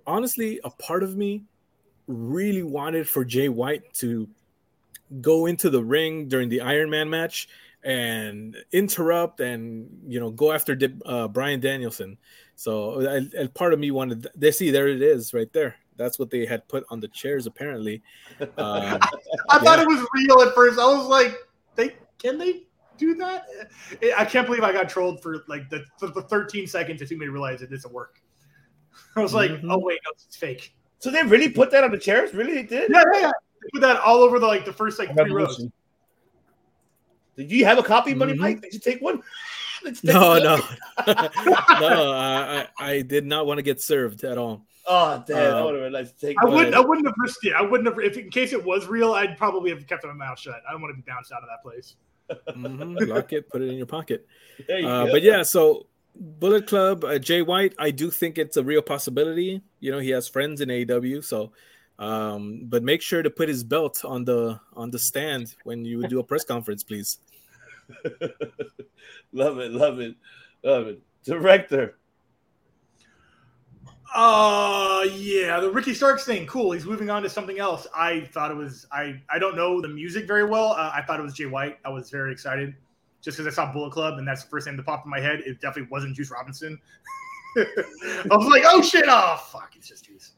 Honestly, 0.08 0.60
a 0.64 0.70
part 0.70 1.04
of 1.04 1.16
me 1.16 1.44
really 2.08 2.64
wanted 2.64 3.08
for 3.08 3.24
Jay 3.24 3.50
White 3.50 3.94
to 3.96 4.28
go 5.22 5.46
into 5.46 5.70
the 5.70 5.84
ring 5.84 6.28
during 6.28 6.50
the 6.50 6.62
Iron 6.62 6.90
Man 6.90 7.10
match 7.10 7.50
and 7.84 8.56
interrupt 8.72 9.40
and 9.40 9.90
you 10.08 10.20
know 10.20 10.30
go 10.32 10.52
after 10.52 10.78
uh, 11.06 11.28
Bryan 11.28 11.60
Danielson. 11.60 12.18
So 12.56 13.28
a 13.38 13.48
part 13.50 13.74
of 13.74 13.80
me 13.80 13.92
wanted. 13.92 14.28
They 14.36 14.52
see 14.52 14.70
there 14.70 14.88
it 14.88 15.02
is 15.02 15.34
right 15.34 15.52
there. 15.52 15.76
That's 15.98 16.18
what 16.18 16.30
they 16.30 16.46
had 16.46 16.68
put 16.68 16.86
on 16.90 17.00
the 17.00 17.08
chairs 17.08 17.48
apparently. 17.48 18.02
Um, 18.42 18.48
I 18.58 19.58
yeah. 19.58 19.60
thought 19.60 19.80
it 19.80 19.88
was 19.88 20.06
real 20.16 20.42
at 20.42 20.56
first. 20.56 20.80
I 20.80 20.86
was 20.86 21.08
like, 21.08 21.36
they 21.76 21.96
can 22.18 22.40
they 22.40 22.64
do 23.02 23.16
that? 23.16 23.46
I 24.18 24.24
can't 24.26 24.46
believe 24.46 24.64
I 24.64 24.72
got 24.72 24.88
trolled 24.88 25.22
for 25.22 25.44
like 25.48 25.70
the, 25.70 25.84
the 26.00 26.22
13 26.22 26.68
seconds 26.68 27.02
it 27.02 27.10
took 27.10 27.18
me 27.18 27.26
to 27.26 27.32
realize 27.32 27.62
it 27.62 27.72
doesn't 27.72 27.94
work. 27.94 28.22
I 29.16 29.22
was 29.22 29.34
like, 29.34 29.52
mm-hmm. 29.52 29.72
oh 29.72 29.80
wait, 29.80 30.00
no, 30.06 30.12
it's 30.14 30.36
fake. 30.36 30.74
So 31.00 31.10
they 31.10 31.24
really 31.24 31.50
put 31.50 31.72
that 31.72 31.84
on 31.84 31.92
the 31.92 31.98
chairs? 31.98 32.34
Really, 32.34 32.54
they 32.54 32.64
did? 32.64 32.92
Yeah, 32.92 33.04
yeah, 33.14 33.20
yeah. 33.20 33.32
They 33.62 33.70
put 33.74 33.82
that 33.82 34.00
all 34.02 34.18
over 34.18 34.40
the 34.40 34.48
like 34.48 34.66
the 34.66 34.74
first 34.74 35.00
like 35.00 35.14
three 35.16 35.32
rows. 35.32 35.68
Did 37.38 37.52
you 37.52 37.66
have 37.66 37.80
a 37.80 37.84
copy, 37.84 38.14
Money 38.14 38.34
mm-hmm. 38.34 38.42
Mike? 38.42 38.62
Did 38.62 38.74
you 38.74 38.80
take 38.80 39.02
one? 39.02 39.22
no, 40.04 40.38
no, 40.38 40.58
no. 41.08 42.12
I, 42.14 42.68
I 42.78 43.02
did 43.02 43.26
not 43.26 43.48
want 43.48 43.58
to 43.58 43.64
get 43.64 43.82
served 43.82 44.24
at 44.24 44.38
all. 44.38 44.66
Oh 44.88 45.24
damn! 45.28 45.56
Uh, 45.56 45.58
I 45.58 45.64
would 45.64 45.82
have 45.82 45.92
like 45.92 46.20
take. 46.20 46.38
I 46.42 46.46
wouldn't. 46.46 46.76
I 46.76 46.80
wouldn't 46.80 47.08
have 47.08 47.16
risked 47.18 47.46
it. 47.46 47.54
I 47.54 47.62
wouldn't 47.62 47.88
have. 47.88 48.00
If 48.04 48.18
in 48.18 48.30
case 48.30 48.54
it 48.54 48.64
was 48.64 48.88
real, 48.88 49.14
I'd 49.14 49.38
probably 49.38 49.72
have 49.72 49.86
kept 49.88 50.04
my 50.04 50.14
mouth 50.14 50.40
shut. 50.40 50.62
I 50.68 50.72
don't 50.72 50.82
want 50.82 50.96
to 50.96 51.02
be 51.02 51.04
bounced 51.08 51.32
out 51.32 51.42
of 51.42 51.50
that 51.50 51.64
place. 51.64 51.96
Mm-hmm. 52.50 52.96
Lock 53.10 53.34
it. 53.34 53.50
Put 53.50 53.62
it 53.62 53.70
in 53.70 53.78
your 53.78 53.86
pocket. 53.86 54.28
Uh, 54.70 55.08
but 55.08 55.22
yeah, 55.22 55.44
so 55.44 55.88
Bullet 56.16 56.68
Club, 56.68 57.04
uh, 57.04 57.20
Jay 57.20 57.42
White, 57.42 57.74
I 57.80 57.92
do 57.92 58.12
think 58.12 58.38
it's 58.38 58.58
a 58.58 58.64
real 58.64 58.82
possibility. 58.82 59.62
You 59.80 59.92
know, 59.92 60.00
he 60.00 60.10
has 60.12 60.28
friends 60.28 60.62
in 60.62 60.70
AEW, 60.70 61.24
so 61.24 61.52
um, 62.00 62.62
but 62.64 62.84
make 62.84 63.02
sure 63.02 63.22
to 63.22 63.30
put 63.30 63.48
his 63.48 63.64
belt 63.64 64.04
on 64.04 64.26
the 64.26 64.60
on 64.74 64.90
the 64.92 65.00
stand 65.00 65.56
when 65.64 65.86
you 65.86 66.08
do 66.08 66.20
a 66.20 66.24
press 66.24 66.44
conference, 66.44 66.84
please. 66.84 67.20
love 69.32 69.60
it, 69.60 69.72
love 69.72 70.00
it, 70.00 70.16
love 70.64 70.88
it. 70.88 71.02
Director. 71.24 71.98
Uh 74.14 75.06
yeah, 75.14 75.60
the 75.60 75.70
Ricky 75.72 75.94
Starks 75.94 76.26
thing, 76.26 76.46
cool. 76.46 76.72
He's 76.72 76.86
moving 76.86 77.10
on 77.10 77.24
to 77.24 77.30
something 77.30 77.60
else. 77.60 77.88
I 77.96 78.22
thought 78.34 78.52
it 78.52 78.58
was 78.58 78.86
I 78.92 79.22
I 79.30 79.40
don't 79.40 79.56
know 79.56 79.82
the 79.82 79.88
music 79.88 80.28
very 80.28 80.44
well. 80.44 80.72
Uh, 80.72 80.92
I 80.94 81.02
thought 81.02 81.20
it 81.20 81.24
was 81.24 81.34
Jay 81.34 81.46
White. 81.46 81.80
I 81.86 81.90
was 81.90 82.10
very 82.10 82.32
excited 82.32 82.76
just 83.22 83.38
because 83.38 83.52
I 83.52 83.56
saw 83.56 83.72
Bullet 83.72 83.92
Club 83.92 84.18
and 84.18 84.28
that's 84.28 84.44
the 84.44 84.50
first 84.50 84.68
name 84.68 84.76
that 84.78 84.86
popped 84.86 85.06
in 85.06 85.12
my 85.12 85.20
head. 85.20 85.42
It 85.46 85.62
definitely 85.62 85.90
wasn't 85.92 86.16
Juice 86.16 86.30
Robinson. 86.30 86.80
I 87.58 87.66
was 88.32 88.48
like, 88.48 88.64
oh 88.66 88.82
shit, 88.82 89.06
oh 89.08 89.42
fuck, 89.52 89.74
it's 89.76 89.88
just 89.88 90.06
Juice. 90.06 90.34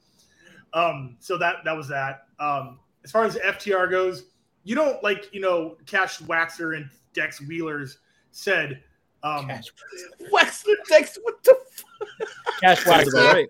Um, 0.73 1.15
so 1.19 1.37
that 1.37 1.57
that 1.65 1.75
was 1.75 1.87
that. 1.87 2.27
Um, 2.39 2.79
as 3.03 3.11
far 3.11 3.25
as 3.25 3.35
FTR 3.37 3.89
goes, 3.89 4.25
you 4.63 4.75
don't 4.75 5.01
like 5.03 5.33
you 5.33 5.41
know 5.41 5.77
Cash 5.85 6.19
Waxer 6.19 6.77
and 6.77 6.89
Dex 7.13 7.41
Wheelers 7.41 7.99
said. 8.31 8.83
Um, 9.23 9.47
Cash 9.47 9.71
Waxer, 10.33 10.75
Dex, 10.87 11.17
what 11.23 11.43
the 11.43 11.57
fuck? 11.71 12.29
Cash 12.59 12.83
Waxer, 12.83 13.33
right? 13.33 13.47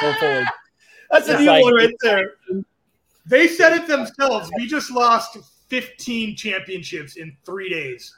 Go 0.00 0.14
forward. 0.14 0.46
That's 1.10 1.28
a 1.28 1.38
new 1.38 1.46
like, 1.46 1.62
one 1.62 1.74
right 1.74 1.94
there. 2.02 2.34
They 3.26 3.48
said 3.48 3.72
it 3.72 3.88
themselves. 3.88 4.50
We 4.56 4.66
just 4.66 4.90
lost 4.90 5.36
15 5.68 6.36
championships 6.36 7.16
in 7.16 7.36
three 7.44 7.68
days. 7.68 8.14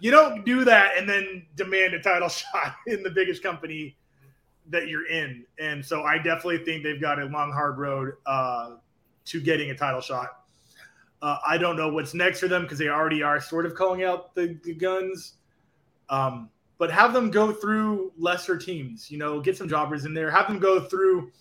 You 0.00 0.10
don't 0.10 0.44
do 0.44 0.64
that 0.64 0.96
and 0.96 1.08
then 1.08 1.44
demand 1.56 1.94
a 1.94 2.00
title 2.00 2.28
shot 2.28 2.76
in 2.86 3.02
the 3.02 3.10
biggest 3.10 3.42
company 3.42 3.96
that 4.70 4.88
you're 4.88 5.06
in. 5.08 5.44
And 5.58 5.84
so 5.84 6.02
I 6.02 6.16
definitely 6.16 6.58
think 6.58 6.82
they've 6.82 7.00
got 7.00 7.20
a 7.20 7.24
long, 7.26 7.52
hard 7.52 7.78
road 7.78 8.14
uh, 8.26 8.76
to 9.26 9.40
getting 9.40 9.70
a 9.70 9.76
title 9.76 10.00
shot. 10.00 10.44
Uh, 11.20 11.38
I 11.46 11.58
don't 11.58 11.76
know 11.76 11.88
what's 11.88 12.14
next 12.14 12.40
for 12.40 12.48
them 12.48 12.62
because 12.62 12.78
they 12.78 12.88
already 12.88 13.22
are 13.22 13.40
sort 13.40 13.66
of 13.66 13.74
calling 13.74 14.04
out 14.04 14.34
the, 14.34 14.58
the 14.62 14.74
guns. 14.74 15.34
Um, 16.10 16.50
but 16.78 16.90
have 16.90 17.12
them 17.12 17.30
go 17.30 17.52
through 17.52 18.12
lesser 18.16 18.56
teams, 18.56 19.10
you 19.10 19.18
know, 19.18 19.40
get 19.40 19.56
some 19.56 19.68
jobbers 19.68 20.04
in 20.04 20.14
there, 20.14 20.30
have 20.30 20.46
them 20.46 20.58
go 20.58 20.80
through 20.80 21.32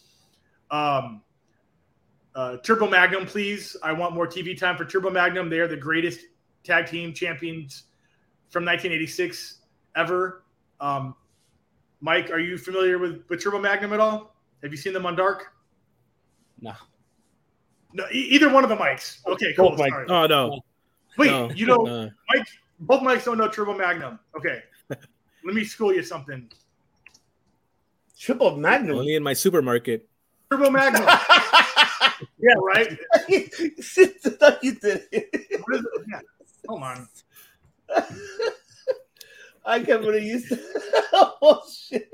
um, 0.71 1.21
uh, 2.35 2.57
Turbo 2.57 2.89
Magnum, 2.89 3.25
please. 3.25 3.77
I 3.83 3.91
want 3.93 4.13
more 4.13 4.27
TV 4.27 4.57
time 4.57 4.77
for 4.77 4.85
Turbo 4.85 5.09
Magnum. 5.09 5.49
They 5.49 5.59
are 5.59 5.67
the 5.67 5.77
greatest 5.77 6.21
tag 6.63 6.87
team 6.87 7.13
champions 7.13 7.83
from 8.49 8.65
1986 8.65 9.59
ever. 9.95 10.43
Um, 10.79 11.15
Mike, 12.01 12.29
are 12.29 12.39
you 12.39 12.57
familiar 12.57 12.99
with, 12.99 13.23
with 13.29 13.41
Turbo 13.41 13.59
Magnum 13.59 13.93
at 13.93 13.99
all? 13.99 14.35
Have 14.61 14.71
you 14.71 14.77
seen 14.77 14.93
them 14.93 15.05
on 15.05 15.15
Dark? 15.15 15.53
No. 16.61 16.73
No, 17.93 18.05
e- 18.11 18.27
either 18.31 18.49
one 18.49 18.63
of 18.63 18.69
the 18.69 18.75
mics. 18.75 19.25
Okay, 19.25 19.53
cool. 19.55 19.71
Both 19.71 19.79
Sorry. 19.79 20.05
Oh 20.09 20.25
no. 20.25 20.59
Wait, 21.17 21.31
no. 21.31 21.49
you 21.51 21.65
know, 21.65 21.77
no. 21.77 22.09
Mike. 22.33 22.47
Both 22.79 23.01
mics 23.01 23.25
don't 23.25 23.37
know 23.37 23.47
Turbo 23.47 23.75
Magnum. 23.75 24.19
Okay, 24.37 24.61
let 24.89 25.55
me 25.55 25.63
school 25.63 25.93
you 25.93 26.03
something. 26.03 26.49
Triple 28.17 28.57
Magnum. 28.57 28.97
Only 28.97 29.15
in 29.15 29.23
my 29.23 29.33
supermarket. 29.33 30.07
Turbo 30.51 30.69
Magnum. 30.69 31.03
yeah, 32.39 32.53
right. 32.61 32.97
you 33.29 33.47
did 34.75 35.03
it. 35.11 35.29
Yeah. 36.11 36.21
Hold 36.67 36.83
on. 36.83 37.07
I 39.65 39.81
can't 39.81 40.01
believe 40.01 40.23
you 40.23 40.39
said 40.39 40.59
Oh 41.13 41.61
shit. 41.69 42.09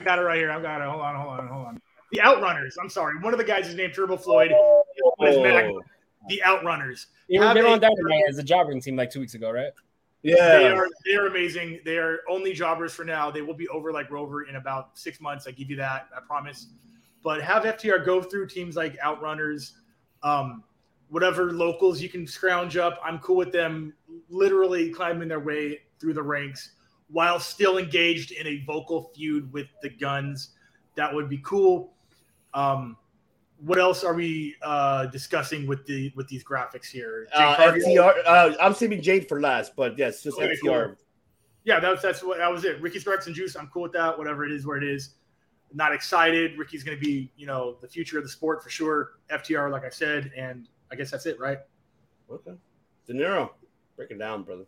I 0.00 0.04
got 0.04 0.18
it 0.18 0.22
right 0.22 0.38
here. 0.38 0.50
I've 0.50 0.62
got 0.62 0.80
it. 0.80 0.88
Hold 0.88 1.02
on, 1.02 1.16
hold 1.16 1.40
on, 1.40 1.48
hold 1.48 1.66
on. 1.66 1.80
The 2.12 2.20
Outrunners. 2.20 2.74
I'm 2.80 2.88
sorry. 2.88 3.18
One 3.20 3.32
of 3.32 3.38
the 3.38 3.44
guys 3.44 3.68
is 3.68 3.74
named 3.74 3.94
Turbo 3.94 4.16
Floyd. 4.16 4.52
Oh. 4.54 4.84
The 6.28 6.42
Outrunners. 6.44 7.06
They 7.28 7.38
were, 7.38 7.54
they 7.54 7.62
were 7.62 7.68
on 7.68 7.80
Dynamite 7.80 8.24
as 8.28 8.38
a 8.38 8.42
jobbing 8.42 8.80
team 8.80 8.96
like 8.96 9.10
two 9.10 9.20
weeks 9.20 9.34
ago, 9.34 9.50
right? 9.50 9.72
Yeah. 10.22 10.58
They 10.58 10.68
are 10.68 10.88
they 11.04 11.14
are 11.14 11.26
amazing. 11.26 11.80
They 11.84 11.98
are 11.98 12.20
only 12.28 12.52
jobbers 12.52 12.92
for 12.92 13.04
now. 13.04 13.30
They 13.30 13.42
will 13.42 13.54
be 13.54 13.68
over 13.68 13.92
like 13.92 14.10
Rover 14.10 14.42
in 14.44 14.56
about 14.56 14.98
six 14.98 15.20
months. 15.20 15.46
I 15.46 15.52
give 15.52 15.70
you 15.70 15.76
that. 15.76 16.08
I 16.16 16.20
promise. 16.26 16.68
But 17.22 17.42
have 17.42 17.64
FTR 17.64 18.04
go 18.04 18.22
through 18.22 18.48
teams 18.48 18.76
like 18.76 18.98
Outrunners, 18.98 19.72
um, 20.22 20.64
whatever 21.08 21.52
locals 21.52 22.00
you 22.00 22.08
can 22.08 22.26
scrounge 22.26 22.76
up. 22.76 23.00
I'm 23.04 23.18
cool 23.20 23.36
with 23.36 23.52
them 23.52 23.94
literally 24.28 24.90
climbing 24.90 25.28
their 25.28 25.40
way 25.40 25.80
through 26.00 26.14
the 26.14 26.22
ranks 26.22 26.72
while 27.08 27.38
still 27.38 27.78
engaged 27.78 28.32
in 28.32 28.46
a 28.46 28.64
vocal 28.64 29.12
feud 29.14 29.52
with 29.52 29.66
the 29.82 29.90
guns. 29.90 30.50
That 30.96 31.14
would 31.14 31.28
be 31.28 31.38
cool. 31.38 31.94
Um, 32.54 32.96
what 33.58 33.78
else 33.78 34.04
are 34.04 34.14
we 34.14 34.54
uh, 34.62 35.06
discussing 35.06 35.66
with 35.66 35.86
the 35.86 36.12
with 36.14 36.28
these 36.28 36.44
graphics 36.44 36.86
here? 36.86 37.28
Uh, 37.32 37.56
FTR. 37.56 38.14
Uh, 38.26 38.52
I'm 38.60 38.74
saving 38.74 39.02
Jade 39.02 39.28
for 39.28 39.40
last, 39.40 39.74
but 39.76 39.96
yes, 39.98 40.22
just 40.22 40.38
okay, 40.38 40.54
FTR. 40.62 40.86
Cool. 40.86 40.96
Yeah, 41.64 41.80
that's 41.80 42.02
that's 42.02 42.22
what 42.22 42.38
that 42.38 42.50
was 42.50 42.64
it. 42.64 42.80
Ricky 42.80 42.98
Starks 42.98 43.26
and 43.26 43.34
Juice. 43.34 43.56
I'm 43.56 43.68
cool 43.68 43.82
with 43.82 43.92
that. 43.92 44.16
Whatever 44.16 44.44
it 44.44 44.52
is, 44.52 44.66
where 44.66 44.76
it 44.76 44.84
is. 44.84 45.14
Not 45.74 45.92
excited. 45.92 46.56
Ricky's 46.56 46.84
going 46.84 46.96
to 46.96 47.04
be, 47.04 47.30
you 47.36 47.44
know, 47.44 47.76
the 47.82 47.88
future 47.88 48.18
of 48.18 48.24
the 48.24 48.30
sport 48.30 48.62
for 48.62 48.70
sure. 48.70 49.14
FTR, 49.30 49.70
like 49.70 49.84
I 49.84 49.88
said, 49.90 50.30
and 50.36 50.68
I 50.92 50.94
guess 50.94 51.10
that's 51.10 51.26
it, 51.26 51.40
right? 51.40 51.58
Okay. 52.30 52.52
De 53.06 53.12
Niro, 53.12 53.50
break 53.96 54.12
it 54.12 54.18
down, 54.18 54.44
brother 54.44 54.64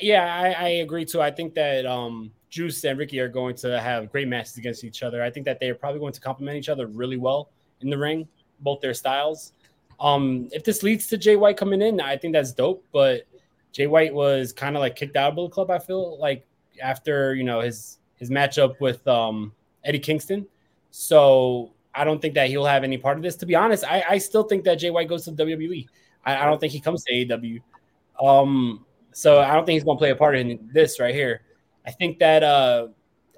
yeah, 0.00 0.34
I, 0.34 0.64
I, 0.64 0.68
agree 0.68 1.04
too. 1.04 1.20
I 1.20 1.30
think 1.30 1.54
that 1.54 1.86
um, 1.86 2.30
Juice 2.50 2.84
and 2.84 2.98
Ricky 2.98 3.18
are 3.20 3.28
going 3.28 3.54
to 3.56 3.80
have 3.80 4.10
great 4.10 4.28
matches 4.28 4.56
against 4.56 4.84
each 4.84 5.02
other. 5.02 5.22
I 5.22 5.30
think 5.30 5.46
that 5.46 5.60
they 5.60 5.70
are 5.70 5.74
probably 5.74 6.00
going 6.00 6.12
to 6.12 6.20
complement 6.20 6.56
each 6.56 6.68
other 6.68 6.86
really 6.86 7.16
well 7.16 7.50
in 7.84 7.90
the 7.90 7.98
ring, 7.98 8.26
both 8.60 8.80
their 8.80 8.94
styles. 8.94 9.52
Um, 10.00 10.48
if 10.52 10.64
this 10.64 10.82
leads 10.82 11.06
to 11.08 11.16
Jay 11.16 11.36
White 11.36 11.56
coming 11.56 11.80
in, 11.80 12.00
I 12.00 12.16
think 12.16 12.32
that's 12.32 12.52
dope. 12.52 12.84
But 12.92 13.22
Jay 13.72 13.86
White 13.86 14.12
was 14.12 14.52
kind 14.52 14.76
of 14.76 14.80
like 14.80 14.96
kicked 14.96 15.16
out 15.16 15.30
of 15.30 15.36
the 15.36 15.48
Club. 15.48 15.70
I 15.70 15.78
feel 15.78 16.18
like 16.18 16.46
after 16.82 17.34
you 17.34 17.44
know 17.44 17.60
his 17.60 17.98
his 18.16 18.30
matchup 18.30 18.80
with 18.80 19.06
um, 19.06 19.52
Eddie 19.84 19.98
Kingston. 19.98 20.46
So 20.90 21.72
I 21.94 22.04
don't 22.04 22.20
think 22.20 22.34
that 22.34 22.48
he'll 22.48 22.64
have 22.64 22.84
any 22.84 22.98
part 22.98 23.16
of 23.16 23.22
this. 23.22 23.36
To 23.36 23.46
be 23.46 23.54
honest, 23.54 23.84
I, 23.84 24.04
I 24.08 24.18
still 24.18 24.44
think 24.44 24.64
that 24.64 24.76
Jay 24.76 24.90
White 24.90 25.08
goes 25.08 25.24
to 25.24 25.32
WWE. 25.32 25.86
I, 26.24 26.36
I 26.36 26.44
don't 26.46 26.60
think 26.60 26.72
he 26.72 26.80
comes 26.80 27.04
to 27.04 27.12
AEW. 27.12 27.60
Um, 28.22 28.84
so 29.12 29.40
I 29.40 29.54
don't 29.54 29.64
think 29.66 29.74
he's 29.74 29.84
to 29.84 29.94
play 29.96 30.10
a 30.10 30.16
part 30.16 30.36
in 30.36 30.68
this 30.72 30.98
right 30.98 31.14
here. 31.14 31.42
I 31.86 31.90
think 31.90 32.18
that 32.18 32.42
uh, 32.42 32.88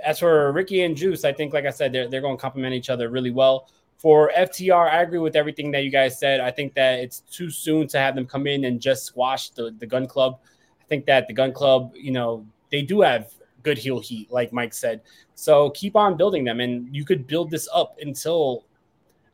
as 0.05 0.18
for 0.18 0.52
Ricky 0.52 0.82
and 0.82 0.97
Juice, 0.97 1.24
I 1.24 1.32
think, 1.32 1.52
like 1.52 1.66
I 1.66 1.70
said, 1.70 1.93
they're, 1.93 2.09
they're 2.09 2.20
to 2.20 2.36
complement 2.36 2.74
each 2.74 2.90
other 2.90 3.10
really 3.10 3.31
well. 3.31 3.68
For 3.98 4.31
FTR, 4.36 4.90
I 4.90 5.02
agree 5.02 5.18
with 5.18 5.36
everything 5.36 5.70
that 5.73 5.85
you 5.85 5.90
guys 5.90 6.18
said. 6.18 6.40
I 6.40 6.51
think 6.51 6.74
that 6.74 7.01
it's 7.01 7.20
too 7.20 7.51
soon 7.51 7.89
to 7.89 7.98
have 7.98 8.14
them 8.14 8.27
come 8.27 8.47
in 8.47 8.64
and 8.64 8.81
just 8.81 9.05
squash 9.05 9.51
the, 9.51 9.74
the 9.78 9.86
gun 9.86 10.06
club. 10.06 10.39
I 10.81 10.85
think 10.85 11.06
that 11.06 11.27
the 11.27 11.32
gun 11.32 11.52
club, 11.52 11.93
you 11.94 12.12
know, 12.12 12.47
they 12.70 12.82
do 12.82 13.01
have 13.01 13.32
good 13.62 13.78
heel 13.78 13.98
heat, 13.98 14.31
like 14.31 14.52
Mike 14.52 14.74
said. 14.74 15.01
So 15.35 15.70
keep 15.70 15.97
on 15.97 16.16
building 16.16 16.44
them, 16.44 16.60
and 16.60 16.94
you 16.94 17.05
could 17.05 17.27
build 17.27 17.51
this 17.51 17.68
up 17.74 17.98
until 18.01 18.66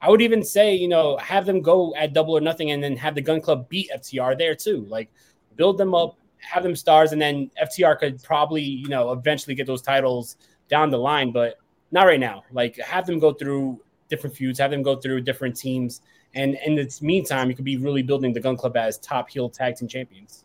I 0.03 0.11
would 0.11 0.21
even 0.21 0.43
say, 0.43 0.75
you 0.75 0.89
know, 0.89 1.17
have 1.19 1.47
them 1.47 1.61
go 1.63 1.95
at 1.95 2.13
double 2.13 2.37
or 2.37 2.41
nothing 2.41 2.73
and 2.73 2.83
then 2.83 2.97
have 2.97 3.15
the 3.15 3.21
Gunn 3.21 3.41
Club 3.41 3.69
beat 3.69 3.89
FTR 3.95 4.37
there 4.37 4.57
too. 4.57 4.85
Like 4.89 5.09
build 5.55 5.79
them 5.79 5.95
up, 5.95 6.19
have 6.39 6.65
them 6.65 6.75
stars, 6.75 7.13
and 7.13 7.23
then 7.23 7.53
FTR 7.63 8.01
could 8.01 8.21
probably, 8.21 8.63
you 8.63 8.89
know, 8.89 9.13
eventually 9.13 9.55
get 9.55 9.69
those 9.69 9.81
titles 9.81 10.37
down 10.69 10.91
the 10.91 10.99
line, 10.99 11.31
but 11.31 11.59
not 11.93 12.07
right 12.07 12.19
now. 12.19 12.43
Like 12.51 12.77
have 12.79 13.07
them 13.07 13.21
go 13.21 13.33
through 13.33 13.81
different 14.13 14.37
feuds, 14.37 14.59
have 14.59 14.71
them 14.71 14.83
go 14.83 14.97
through 14.97 15.23
different 15.23 15.57
teams. 15.57 16.03
And 16.35 16.59
in 16.67 16.75
the 16.77 16.99
meantime, 17.01 17.49
you 17.49 17.57
could 17.57 17.65
be 17.65 17.79
really 17.79 18.03
building 18.03 18.35
the 18.35 18.41
Gunn 18.41 18.59
Club 18.59 18.77
as 18.77 18.99
top 18.99 19.31
heel 19.31 19.49
tag 19.49 19.77
team 19.77 19.89
champions. 19.89 20.45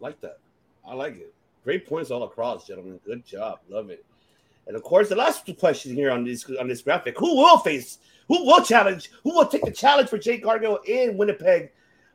Like 0.00 0.20
that. 0.20 0.38
I 0.86 0.94
like 0.94 1.16
it. 1.16 1.32
Great 1.62 1.86
points 1.86 2.10
all 2.10 2.24
across, 2.24 2.66
gentlemen. 2.66 2.98
Good 3.06 3.24
job. 3.24 3.60
Love 3.68 3.90
it. 3.90 4.04
And 4.66 4.76
of 4.76 4.82
course, 4.82 5.08
the 5.08 5.14
last 5.14 5.48
question 5.58 5.94
here 5.94 6.10
on 6.10 6.24
this 6.24 6.44
on 6.60 6.68
this 6.68 6.82
graphic: 6.82 7.16
Who 7.18 7.36
will 7.36 7.58
face? 7.58 7.98
Who 8.28 8.44
will 8.44 8.62
challenge? 8.62 9.10
Who 9.22 9.34
will 9.34 9.46
take 9.46 9.64
the 9.64 9.70
challenge 9.70 10.08
for 10.08 10.18
Jade 10.18 10.42
Cargill 10.42 10.78
in 10.86 11.16
Winnipeg? 11.16 11.70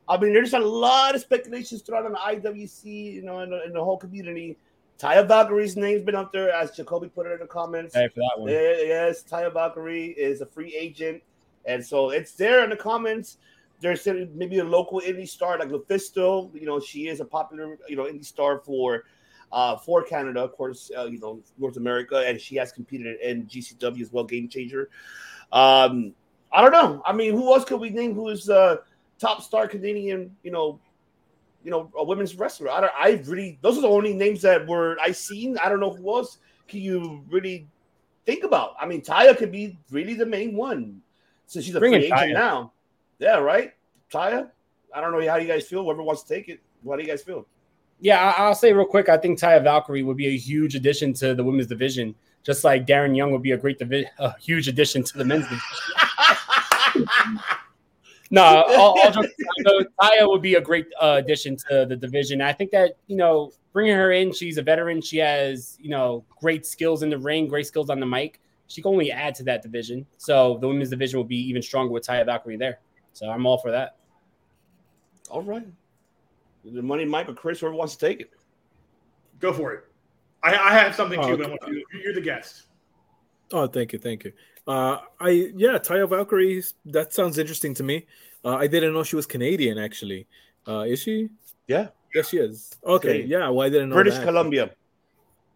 I 0.08 0.18
mean, 0.18 0.32
there's 0.32 0.54
a 0.54 0.58
lot 0.58 1.14
of 1.14 1.20
speculations 1.20 1.82
thrown 1.82 2.04
on 2.04 2.12
the 2.12 2.18
IWC, 2.18 2.84
you 2.84 3.22
know, 3.22 3.40
in 3.40 3.72
the 3.72 3.84
whole 3.84 3.96
community. 3.96 4.58
Taya 5.00 5.26
Valkyrie's 5.26 5.76
name's 5.76 6.02
been 6.02 6.14
up 6.14 6.30
there, 6.30 6.50
as 6.52 6.72
Jacoby 6.72 7.08
put 7.08 7.26
it 7.26 7.32
in 7.32 7.40
the 7.40 7.46
comments. 7.46 7.94
Hey, 7.94 8.08
for 8.08 8.20
that 8.20 8.32
one. 8.36 8.50
Yes, 8.50 9.22
Taya 9.22 9.50
Valkyrie 9.52 10.08
is 10.08 10.42
a 10.42 10.46
free 10.46 10.74
agent, 10.76 11.22
and 11.64 11.84
so 11.84 12.10
it's 12.10 12.32
there 12.32 12.62
in 12.64 12.70
the 12.70 12.76
comments. 12.76 13.38
There's 13.80 14.06
maybe 14.06 14.58
a 14.58 14.64
local 14.64 15.00
indie 15.00 15.26
star 15.26 15.58
like 15.58 15.70
Lufisto. 15.70 16.54
You 16.54 16.66
know, 16.66 16.78
she 16.78 17.08
is 17.08 17.20
a 17.20 17.24
popular, 17.24 17.78
you 17.88 17.96
know, 17.96 18.04
indie 18.04 18.26
star 18.26 18.58
for 18.58 19.04
uh, 19.52 19.78
for 19.78 20.02
Canada, 20.02 20.40
of 20.40 20.52
course, 20.52 20.90
uh, 20.96 21.06
you 21.06 21.18
know, 21.18 21.40
North 21.58 21.78
America, 21.78 22.22
and 22.26 22.38
she 22.38 22.56
has 22.56 22.70
competed 22.70 23.18
in 23.20 23.46
GCW 23.46 24.02
as 24.02 24.12
well, 24.12 24.24
Game 24.24 24.48
Changer. 24.48 24.90
Um, 25.50 26.12
I 26.52 26.60
don't 26.60 26.72
know. 26.72 27.02
I 27.06 27.14
mean, 27.14 27.32
who 27.32 27.54
else 27.54 27.64
could 27.64 27.80
we 27.80 27.88
name 27.88 28.14
who 28.14 28.28
is 28.28 28.50
uh 28.50 28.76
top 29.18 29.42
star 29.42 29.66
Canadian, 29.66 30.36
you 30.42 30.50
know, 30.50 30.78
you 31.64 31.70
know, 31.70 31.90
a 31.96 32.04
women's 32.04 32.34
wrestler? 32.34 32.70
I 32.70 32.80
don't 32.80 32.92
I 32.96 33.22
really 33.26 33.58
those 33.62 33.78
are 33.78 33.82
the 33.82 33.88
only 33.88 34.12
names 34.14 34.42
that 34.42 34.66
were 34.66 34.96
I 35.00 35.12
seen. 35.12 35.58
I 35.58 35.68
don't 35.68 35.80
know 35.80 35.92
who 35.92 36.08
else 36.16 36.38
can 36.68 36.80
you 36.80 37.24
really 37.30 37.66
think 38.26 38.44
about. 38.44 38.74
I 38.80 38.86
mean, 38.86 39.02
Taya 39.02 39.36
could 39.36 39.52
be 39.52 39.78
really 39.90 40.14
the 40.14 40.26
main 40.26 40.54
one. 40.56 41.00
So 41.46 41.60
she's 41.60 41.74
a 41.74 41.80
Bring 41.80 41.92
free 41.92 42.04
agent 42.06 42.20
Taya. 42.20 42.32
now. 42.34 42.72
Yeah, 43.18 43.36
right? 43.38 43.72
Taya. 44.12 44.50
I 44.94 45.00
don't 45.00 45.12
know 45.12 45.28
how 45.28 45.36
you 45.36 45.48
guys 45.48 45.66
feel. 45.66 45.84
Whoever 45.84 46.02
wants 46.02 46.22
to 46.22 46.34
take 46.34 46.48
it. 46.48 46.60
What 46.82 46.96
do 46.96 47.02
you 47.02 47.08
guys 47.08 47.22
feel? 47.22 47.46
Yeah, 48.00 48.32
I'll 48.36 48.54
say 48.54 48.72
real 48.72 48.86
quick. 48.86 49.08
I 49.08 49.16
think 49.18 49.38
Taya 49.38 49.62
Valkyrie 49.62 50.02
would 50.02 50.16
be 50.16 50.28
a 50.28 50.36
huge 50.36 50.74
addition 50.74 51.12
to 51.14 51.34
the 51.34 51.44
women's 51.44 51.66
division, 51.66 52.14
just 52.42 52.64
like 52.64 52.86
Darren 52.86 53.14
Young 53.14 53.30
would 53.32 53.42
be 53.42 53.52
a 53.52 53.58
great 53.58 53.78
divi- 53.78 54.08
a 54.18 54.38
huge 54.38 54.68
addition 54.68 55.02
to 55.04 55.18
the 55.18 55.24
men's 55.24 55.44
division. 55.44 57.08
no, 58.30 58.42
all, 58.42 58.98
all 59.00 59.10
jokes 59.10 59.28
aside, 59.28 59.64
though, 59.64 59.80
Taya 60.00 60.28
would 60.28 60.42
be 60.42 60.54
a 60.54 60.60
great 60.60 60.86
uh, 61.00 61.16
addition 61.18 61.56
to 61.68 61.86
the 61.86 61.96
division. 61.96 62.40
I 62.40 62.52
think 62.52 62.70
that 62.70 62.92
you 63.06 63.16
know, 63.16 63.52
bringing 63.72 63.94
her 63.96 64.12
in, 64.12 64.32
she's 64.32 64.56
a 64.58 64.62
veteran. 64.62 65.02
She 65.02 65.18
has 65.18 65.76
you 65.80 65.90
know 65.90 66.24
great 66.40 66.64
skills 66.64 67.02
in 67.02 67.10
the 67.10 67.18
ring, 67.18 67.48
great 67.48 67.66
skills 67.66 67.90
on 67.90 68.00
the 68.00 68.06
mic. 68.06 68.40
She 68.68 68.82
can 68.82 68.92
only 68.92 69.10
add 69.10 69.34
to 69.36 69.42
that 69.44 69.62
division. 69.62 70.06
So 70.16 70.58
the 70.60 70.68
women's 70.68 70.90
division 70.90 71.18
will 71.18 71.24
be 71.24 71.48
even 71.48 71.60
stronger 71.60 71.92
with 71.92 72.06
Taya 72.06 72.24
Valkyrie 72.24 72.56
there. 72.56 72.78
So 73.12 73.28
I'm 73.28 73.44
all 73.44 73.58
for 73.58 73.72
that. 73.72 73.96
All 75.28 75.42
right. 75.42 75.66
The 76.64 76.82
money, 76.82 77.04
Mike 77.04 77.28
or 77.28 77.34
Chris, 77.34 77.60
whoever 77.60 77.74
wants 77.74 77.96
to 77.96 78.06
take 78.06 78.20
it. 78.20 78.30
Go 79.40 79.52
for 79.52 79.72
it. 79.72 79.84
I, 80.42 80.56
I 80.56 80.72
have 80.72 80.94
something 80.94 81.18
Oh, 81.18 81.30
too, 81.30 81.36
but 81.36 81.46
I 81.46 81.48
want 81.48 81.60
you, 81.68 81.84
you're 82.04 82.14
the 82.14 82.20
guest. 82.20 82.66
Oh, 83.52 83.66
thank 83.66 83.92
you, 83.92 83.98
thank 83.98 84.24
you. 84.24 84.32
Uh, 84.66 84.98
I 85.20 85.52
yeah, 85.56 85.78
Taya 85.78 86.08
Valkyrie. 86.08 86.62
That 86.86 87.12
sounds 87.12 87.38
interesting 87.38 87.74
to 87.74 87.82
me. 87.82 88.06
Uh, 88.44 88.56
I 88.56 88.66
didn't 88.66 88.92
know 88.94 89.02
she 89.02 89.16
was 89.16 89.26
Canadian. 89.26 89.78
Actually, 89.78 90.26
uh, 90.68 90.80
is 90.86 91.00
she? 91.00 91.28
Yeah. 91.66 91.88
Yes, 92.14 92.28
she 92.30 92.38
is. 92.38 92.76
Okay, 92.84 93.08
Canadian. 93.22 93.30
yeah. 93.30 93.48
Well, 93.48 93.70
didn't 93.70 93.88
know 93.90 93.94
British 93.96 94.14
that. 94.14 94.24
Columbia. 94.24 94.70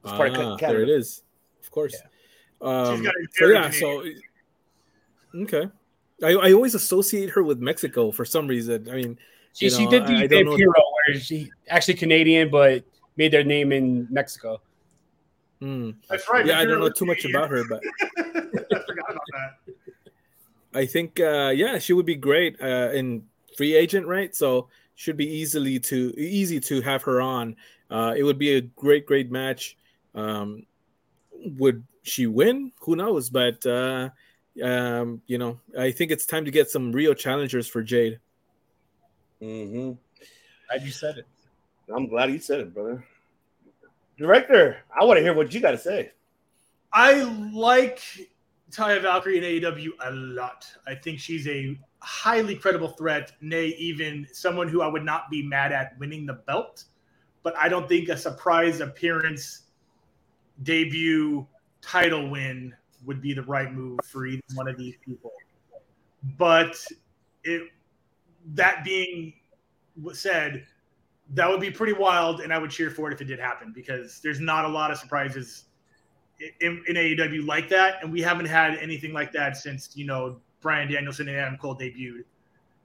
It's 0.05 0.13
part 0.13 0.31
of 0.31 0.37
Ah, 0.37 0.57
there 0.57 0.83
it 0.83 0.87
Canada. 0.87 0.97
is. 0.97 1.23
Of 1.63 1.71
course. 1.71 1.97
Um, 2.61 3.05
so 3.05 3.11
very 3.39 3.55
yeah, 3.55 3.71
so 3.71 4.05
okay. 5.43 5.69
I, 6.23 6.31
I 6.35 6.53
always 6.53 6.75
associate 6.75 7.31
her 7.31 7.43
with 7.43 7.59
Mexico 7.59 8.11
for 8.13 8.25
some 8.25 8.47
reason. 8.47 8.89
I 8.89 8.95
mean, 8.97 9.19
She, 9.55 9.67
you 9.67 9.71
she 9.71 9.85
know, 9.85 9.91
did 9.91 10.07
the 10.07 10.13
I 10.15 10.27
don't 10.27 10.29
Dave 10.29 10.47
know- 10.47 10.57
Hero 10.57 10.73
where 11.07 11.19
she 11.19 11.51
actually 11.69 11.95
Canadian, 11.95 12.51
but 12.51 12.85
made 13.17 13.33
their 13.33 13.45
name 13.45 13.73
in 13.73 14.07
Mexico. 14.11 14.61
Hmm. 15.61 15.91
That's 16.09 16.29
right. 16.29 16.45
Yeah, 16.47 16.59
I 16.61 16.65
don't 16.65 16.79
know 16.79 16.85
was 16.85 16.95
too 16.99 17.07
much 17.07 17.25
about 17.25 17.49
her, 17.51 17.65
but 17.69 17.81
I 18.19 18.23
forgot 18.23 19.11
about 19.11 19.29
that. 19.33 19.75
I 20.75 20.87
think 20.87 21.21
uh 21.21 21.53
yeah, 21.55 21.79
she 21.79 21.93
would 21.93 22.07
be 22.07 22.17
great 22.17 22.61
uh 22.61 22.91
in 22.93 23.25
free 23.57 23.75
agent, 23.75 24.07
right? 24.07 24.35
So 24.35 24.69
should 24.97 25.17
be 25.17 25.27
easily 25.27 25.79
to 25.81 26.13
easy 26.19 26.61
to 26.61 26.81
have 26.83 27.03
her 27.05 27.21
on. 27.21 27.57
Uh 27.91 28.15
it 28.17 28.25
would 28.25 28.39
be 28.39 28.57
a 28.57 28.61
great 28.61 29.07
great 29.07 29.31
match. 29.31 29.77
Um 30.15 30.67
would 31.33 31.85
she 32.03 32.27
win? 32.27 32.73
Who 32.81 32.97
knows, 32.97 33.31
but 33.31 33.65
uh 33.65 34.11
um 34.63 35.23
you 35.27 35.39
know, 35.39 35.61
I 35.79 35.93
think 35.93 36.11
it's 36.11 36.27
time 36.27 36.45
to 36.45 36.51
get 36.51 36.71
some 36.71 36.93
real 36.93 37.15
challengers 37.15 37.69
for 37.69 37.83
Jade. 37.83 38.19
Mm-hmm. 39.41 39.93
Glad 40.69 40.83
you 40.83 40.91
said 40.91 41.19
it. 41.19 41.27
I'm 41.95 42.09
glad 42.09 42.31
you 42.31 42.39
said 42.39 42.61
it, 42.61 42.75
brother. 42.75 43.05
Director, 44.17 44.79
I 44.99 45.05
want 45.05 45.19
to 45.19 45.23
hear 45.23 45.35
what 45.35 45.53
you 45.53 45.61
got 45.61 45.73
to 45.73 45.79
say. 45.79 46.13
I 46.93 47.23
like 47.53 48.01
Taya 48.75 49.01
Valkyrie 49.01 49.39
in 49.39 49.45
AEW 49.45 49.91
a 50.05 50.11
lot. 50.11 50.67
I 50.87 50.95
think 50.97 51.21
she's 51.21 51.47
a 51.47 51.79
highly 52.01 52.57
credible 52.57 52.89
threat, 52.89 53.33
nay, 53.41 53.69
even 53.79 54.27
someone 54.33 54.69
who 54.69 54.83
I 54.83 54.89
would 54.89 55.05
not 55.05 55.31
be 55.31 55.47
mad 55.47 55.71
at 55.71 55.97
winning 55.99 56.27
the 56.27 56.35
belt. 56.35 56.85
But 57.45 57.57
I 57.57 57.69
don't 57.69 57.89
think 57.89 58.09
a 58.09 58.17
surprise 58.17 58.81
appearance, 58.81 59.63
debut, 60.63 61.47
title 61.83 62.29
win 62.31 62.75
would 63.05 63.21
be 63.21 63.33
the 63.33 63.43
right 63.43 63.73
move 63.73 64.01
for 64.05 64.27
either 64.27 64.43
one 64.55 64.67
of 64.67 64.77
these 64.77 64.97
people. 65.05 65.31
But 66.37 66.75
it 67.45 67.63
that 68.55 68.85
being 68.85 69.35
said, 70.13 70.67
that 71.35 71.49
would 71.49 71.61
be 71.61 71.71
pretty 71.71 71.93
wild, 71.93 72.41
and 72.41 72.53
I 72.53 72.59
would 72.59 72.71
cheer 72.71 72.91
for 72.91 73.11
it 73.11 73.15
if 73.15 73.21
it 73.21 73.27
did 73.27 73.39
happen 73.39 73.73
because 73.75 74.21
there's 74.21 74.41
not 74.41 74.65
a 74.65 74.69
lot 74.69 74.91
of 74.91 74.99
surprises 74.99 75.67
in, 76.61 76.83
in 76.89 76.97
AEW 76.97 77.47
like 77.47 77.69
that, 77.69 78.03
and 78.03 78.13
we 78.13 78.21
haven't 78.21 78.47
had 78.47 78.77
anything 78.79 79.13
like 79.13 79.33
that 79.33 79.57
since 79.57 79.91
you 79.95 80.07
know 80.07 80.41
Bryan 80.61 80.91
Danielson 80.91 81.29
and 81.29 81.37
Adam 81.37 81.59
Cole 81.59 81.77
debuted 81.77 82.25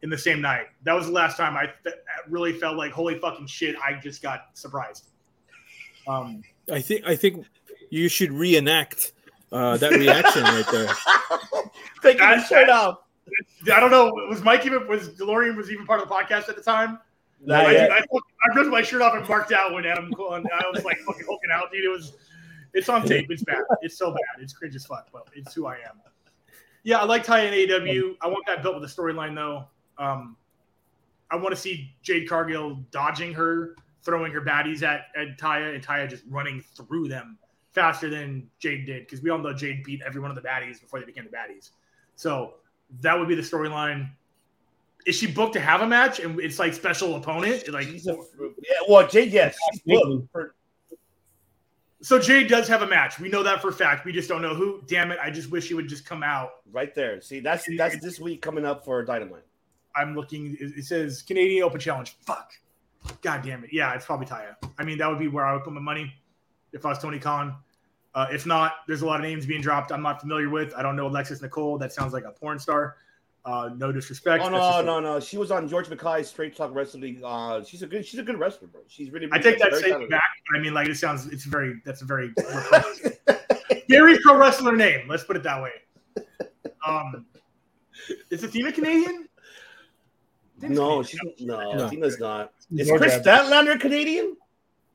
in 0.01 0.09
the 0.09 0.17
same 0.17 0.41
night. 0.41 0.67
That 0.83 0.93
was 0.93 1.07
the 1.07 1.11
last 1.11 1.37
time 1.37 1.57
I 1.57 1.67
fe- 1.83 1.97
really 2.29 2.53
felt 2.53 2.77
like 2.77 2.91
holy 2.91 3.17
fucking 3.19 3.47
shit, 3.47 3.75
I 3.83 3.99
just 3.99 4.21
got 4.21 4.47
surprised. 4.53 5.09
Um, 6.07 6.41
I 6.71 6.81
think 6.81 7.05
I 7.05 7.15
think 7.15 7.45
you 7.89 8.07
should 8.07 8.31
reenact 8.31 9.13
uh 9.51 9.77
that 9.77 9.91
reaction 9.91 10.43
right 10.43 10.65
there. 10.71 10.93
Taking 12.03 12.21
I- 12.21 12.37
the 12.37 12.43
shirt 12.45 12.69
off. 12.69 12.99
I 13.71 13.79
don't 13.79 13.91
know. 13.91 14.11
Was 14.27 14.41
Mike 14.41 14.65
even 14.65 14.87
was 14.87 15.09
DeLorean 15.09 15.55
was 15.55 15.69
even 15.71 15.85
part 15.85 16.01
of 16.01 16.07
the 16.09 16.13
podcast 16.15 16.49
at 16.49 16.55
the 16.55 16.63
time? 16.63 16.99
Not 17.41 17.65
I. 17.67 17.87
I, 17.87 17.97
I 17.99 18.55
ripped 18.55 18.69
my 18.69 18.81
shirt 18.81 19.01
off 19.01 19.13
and 19.15 19.27
marked 19.27 19.51
out 19.51 19.73
when 19.73 19.85
Adam 19.85 20.11
Cole 20.13 20.33
and 20.33 20.47
I 20.51 20.63
was 20.73 20.83
like 20.83 20.97
fucking 20.99 21.25
hulking 21.27 21.51
out, 21.53 21.71
dude. 21.71 21.85
It 21.85 21.89
was 21.89 22.13
it's 22.73 22.89
on 22.89 23.05
tape. 23.05 23.27
It's 23.29 23.43
bad. 23.43 23.63
It's 23.81 23.97
so 23.97 24.11
bad. 24.11 24.41
It's 24.41 24.53
cringe 24.53 24.75
as 24.75 24.85
fuck, 24.85 25.09
but 25.11 25.27
it's 25.33 25.53
who 25.53 25.65
I 25.65 25.75
am. 25.75 26.01
Yeah, 26.83 26.99
I 26.99 27.05
like 27.05 27.23
Ty 27.23 27.41
in 27.41 27.53
AEW. 27.53 28.15
I 28.21 28.27
want 28.27 28.45
that 28.47 28.61
built 28.61 28.79
with 28.79 28.89
a 28.89 28.93
storyline 28.93 29.35
though. 29.35 29.65
Um, 29.97 30.37
I 31.31 31.35
want 31.35 31.53
to 31.53 31.61
see 31.61 31.93
Jade 32.01 32.27
Cargill 32.27 32.75
dodging 32.91 33.33
her, 33.33 33.75
throwing 34.03 34.31
her 34.31 34.41
baddies 34.41 34.81
at, 34.81 35.07
at 35.15 35.37
Taya, 35.37 35.75
and 35.75 35.85
Taya 35.85 36.09
just 36.09 36.23
running 36.29 36.63
through 36.75 37.09
them 37.09 37.37
faster 37.71 38.09
than 38.09 38.49
Jade 38.59 38.85
did. 38.85 39.05
Because 39.05 39.21
we 39.21 39.29
all 39.29 39.37
know 39.37 39.53
Jade 39.53 39.83
beat 39.83 40.01
every 40.05 40.21
one 40.21 40.31
of 40.31 40.35
the 40.35 40.41
baddies 40.41 40.81
before 40.81 40.99
they 40.99 41.05
became 41.05 41.25
the 41.25 41.29
baddies. 41.29 41.71
So 42.15 42.55
that 43.01 43.17
would 43.17 43.27
be 43.27 43.35
the 43.35 43.41
storyline. 43.41 44.09
Is 45.05 45.15
she 45.15 45.27
booked 45.27 45.53
to 45.53 45.59
have 45.59 45.81
a 45.81 45.87
match 45.87 46.19
and 46.19 46.39
it's 46.39 46.59
like 46.59 46.73
special 46.73 47.15
opponent? 47.15 47.67
Like 47.71 47.87
Yeah, 47.87 48.75
well, 48.87 49.07
Jade, 49.07 49.31
yes, 49.31 49.57
she's 49.71 49.81
booked 49.81 50.31
for 50.31 50.55
So 52.01 52.17
Jade 52.17 52.47
does 52.47 52.67
have 52.69 52.81
a 52.81 52.87
match. 52.87 53.19
We 53.19 53.27
know 53.27 53.43
that 53.43 53.61
for 53.61 53.69
a 53.69 53.73
fact. 53.73 54.05
We 54.05 54.13
just 54.13 54.29
don't 54.29 54.41
know 54.41 54.55
who. 54.55 54.81
Damn 54.87 55.11
it! 55.11 55.19
I 55.21 55.29
just 55.29 55.51
wish 55.51 55.67
he 55.67 55.73
would 55.73 55.89
just 55.89 56.05
come 56.05 56.23
out. 56.23 56.51
right 56.71 56.95
there. 56.95 57.19
See, 57.21 57.39
that's 57.41 57.67
that's 57.77 57.99
this 57.99 58.19
week 58.19 58.41
coming 58.41 58.65
up 58.65 58.85
for 58.85 59.03
Dynamite. 59.03 59.43
I'm 59.95 60.15
looking. 60.15 60.55
It 60.59 60.77
it 60.77 60.85
says 60.85 61.21
Canadian 61.21 61.63
Open 61.63 61.79
Challenge. 61.79 62.15
Fuck. 62.21 62.53
God 63.21 63.41
damn 63.43 63.63
it. 63.63 63.71
Yeah, 63.73 63.93
it's 63.93 64.05
probably 64.05 64.25
Taya. 64.27 64.55
I 64.77 64.83
mean, 64.83 64.97
that 64.99 65.09
would 65.09 65.19
be 65.19 65.27
where 65.27 65.45
I 65.45 65.53
would 65.53 65.63
put 65.63 65.73
my 65.73 65.81
money 65.81 66.13
if 66.73 66.85
I 66.85 66.89
was 66.89 66.99
Tony 66.99 67.19
Khan. 67.19 67.55
Uh, 68.15 68.27
if 68.31 68.45
not, 68.45 68.75
there's 68.87 69.01
a 69.01 69.05
lot 69.05 69.19
of 69.19 69.23
names 69.23 69.45
being 69.45 69.61
dropped 69.61 69.91
I'm 69.91 70.01
not 70.01 70.19
familiar 70.19 70.49
with. 70.49 70.73
I 70.75 70.81
don't 70.81 70.95
know 70.95 71.07
Alexis 71.07 71.41
Nicole. 71.41 71.77
That 71.77 71.93
sounds 71.93 72.13
like 72.13 72.23
a 72.25 72.31
porn 72.31 72.59
star. 72.59 72.97
Uh, 73.45 73.69
no 73.77 73.91
disrespect. 73.91 74.43
Oh 74.43 74.51
That's 74.51 74.85
no, 74.85 74.99
no, 74.99 75.13
no. 75.13 75.19
She 75.19 75.37
was 75.37 75.49
on 75.49 75.67
George 75.67 75.87
McKay's 75.87 76.27
Straight 76.27 76.55
Talk 76.55 76.73
Wrestling. 76.73 77.21
Uh, 77.23 77.63
she's 77.63 77.81
a 77.81 77.87
good, 77.87 78.05
she's 78.05 78.19
a 78.19 78.23
good 78.23 78.37
wrestler, 78.37 78.67
bro. 78.67 78.81
She's 78.87 79.11
really. 79.11 79.27
I 79.31 79.39
take 79.39 79.59
that 79.59 79.71
very 79.71 79.83
statement 79.83 80.09
back. 80.11 80.21
but 80.51 80.59
I 80.59 80.61
mean, 80.61 80.73
like 80.73 80.87
it 80.89 80.97
sounds. 80.97 81.25
It's 81.27 81.45
very. 81.45 81.81
That's 81.85 82.01
a 82.01 82.05
very. 82.05 82.33
Gary 83.87 84.17
pro 84.23 84.37
wrestler 84.37 84.75
name. 84.75 85.07
Let's 85.07 85.23
put 85.23 85.35
it 85.35 85.43
that 85.43 85.61
way. 85.63 85.71
Um, 86.85 87.25
Is 88.29 88.43
Athena 88.43 88.71
Canadian? 88.71 89.27
No, 90.61 91.01
she's 91.03 91.19
no, 91.39 91.73
No. 91.73 91.85
Athena's 91.85 92.19
not. 92.19 92.51
Is 92.75 92.87
Georgia. 92.87 93.05
Kris 93.05 93.17
Statlander 93.25 93.79
Canadian? 93.79 94.35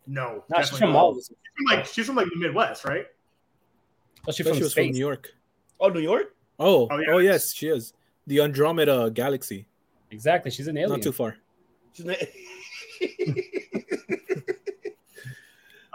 No, 0.07 0.45
No, 0.51 0.61
she's 0.61 0.79
from 0.79 0.93
not. 0.93 0.99
all. 0.99 1.15
She's 1.15 1.29
from 1.29 1.77
like 1.77 1.87
she's 1.87 2.07
from 2.07 2.17
like 2.17 2.29
the 2.29 2.37
Midwest, 2.37 2.85
right? 2.85 3.07
Oh, 4.29 4.33
she's 4.33 4.47
from 4.47 4.57
she 4.57 4.63
was 4.63 4.75
from. 4.75 4.91
New 4.91 4.99
York. 4.99 5.31
Oh, 5.81 5.89
New 5.89 6.01
York. 6.01 6.35
Oh, 6.59 6.87
Oh, 6.91 7.01
oh, 7.09 7.19
yes, 7.19 7.53
she 7.53 7.69
is. 7.69 7.95
The 8.27 8.41
Andromeda 8.41 9.11
Galaxy. 9.13 9.67
Exactly. 10.11 10.51
She's 10.51 10.69
an 10.69 10.77
alien. 10.77 10.99
Not 10.99 11.03
too 11.03 11.13
far. 11.13 11.37
She's 11.93 12.07
na- 12.07 12.15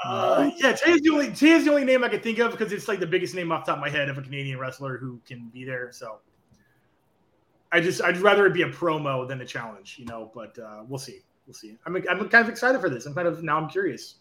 Uh, 0.01 0.49
yeah, 0.56 0.72
Tay 0.72 0.91
is 0.91 1.01
the 1.01 1.10
only 1.10 1.30
Tay 1.31 1.49
is 1.51 1.65
the 1.65 1.72
only 1.72 1.84
name 1.84 2.06
I 2.06 2.10
could 2.10 2.23
think 2.23 2.39
of 2.39 2.51
because 2.51 2.72
it's 2.72 2.88
like 2.88 3.01
the 3.01 3.06
biggest 3.06 3.35
name 3.35 3.51
off 3.51 3.65
the 3.65 3.73
top 3.73 3.80
of 3.80 3.81
my 3.81 3.89
head 3.89 4.07
of 4.07 4.18
a 4.18 4.22
Canadian 4.22 4.57
wrestler 4.57 4.97
who 4.97 5.19
can 5.27 5.49
be 5.49 5.65
there. 5.65 5.91
So 5.91 6.19
I 7.73 7.81
just 7.81 8.01
I'd 8.01 8.18
rather 8.18 8.45
it 8.45 8.53
be 8.53 8.61
a 8.61 8.69
promo 8.69 9.27
than 9.27 9.41
a 9.41 9.45
challenge, 9.45 9.97
you 9.99 10.06
know. 10.06 10.31
But 10.34 10.57
uh, 10.57 10.84
we'll 10.88 10.99
see, 10.99 11.19
we'll 11.45 11.53
see. 11.53 11.77
I'm 11.85 11.97
I'm 12.10 12.30
kind 12.30 12.35
of 12.35 12.47
excited 12.49 12.80
for 12.80 12.89
this. 12.89 13.06
I'm 13.07 13.14
kind 13.14 13.27
of 13.27 13.43
now 13.43 13.57
I'm 13.57 13.68
curious. 13.69 14.15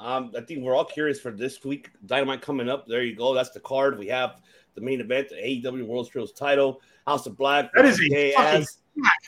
Um, 0.00 0.32
I 0.36 0.40
think 0.40 0.62
we're 0.62 0.74
all 0.74 0.84
curious 0.84 1.20
for 1.20 1.30
this 1.30 1.62
week. 1.64 1.90
Dynamite 2.06 2.42
coming 2.42 2.68
up. 2.68 2.86
There 2.86 3.02
you 3.02 3.14
go. 3.14 3.34
That's 3.34 3.50
the 3.50 3.60
card. 3.60 3.98
We 3.98 4.08
have 4.08 4.40
the 4.74 4.80
main 4.80 5.00
event, 5.00 5.28
the 5.28 5.36
AEW 5.36 5.86
World 5.86 6.10
Trios 6.10 6.32
title, 6.32 6.80
House 7.06 7.26
of 7.26 7.36
Black. 7.36 7.70
That 7.74 7.84
is 7.84 8.00
a 8.00 8.32
fucking 8.32 8.66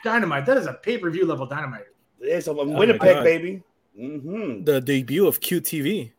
dynamite. 0.05 0.47
That 0.47 0.57
is 0.57 0.67
a 0.67 0.75
pay 0.75 0.99
per 0.99 1.11
view 1.11 1.27
level 1.27 1.47
dynamite. 1.47 1.85
It's 2.21 2.47
a 2.47 2.55
my 2.55 2.63
Winnipeg, 2.65 3.23
baby. 3.23 3.63
Mm-hmm. 3.99 4.65
The 4.65 4.81
debut 4.81 5.27
of 5.27 5.41
QTV. 5.41 6.13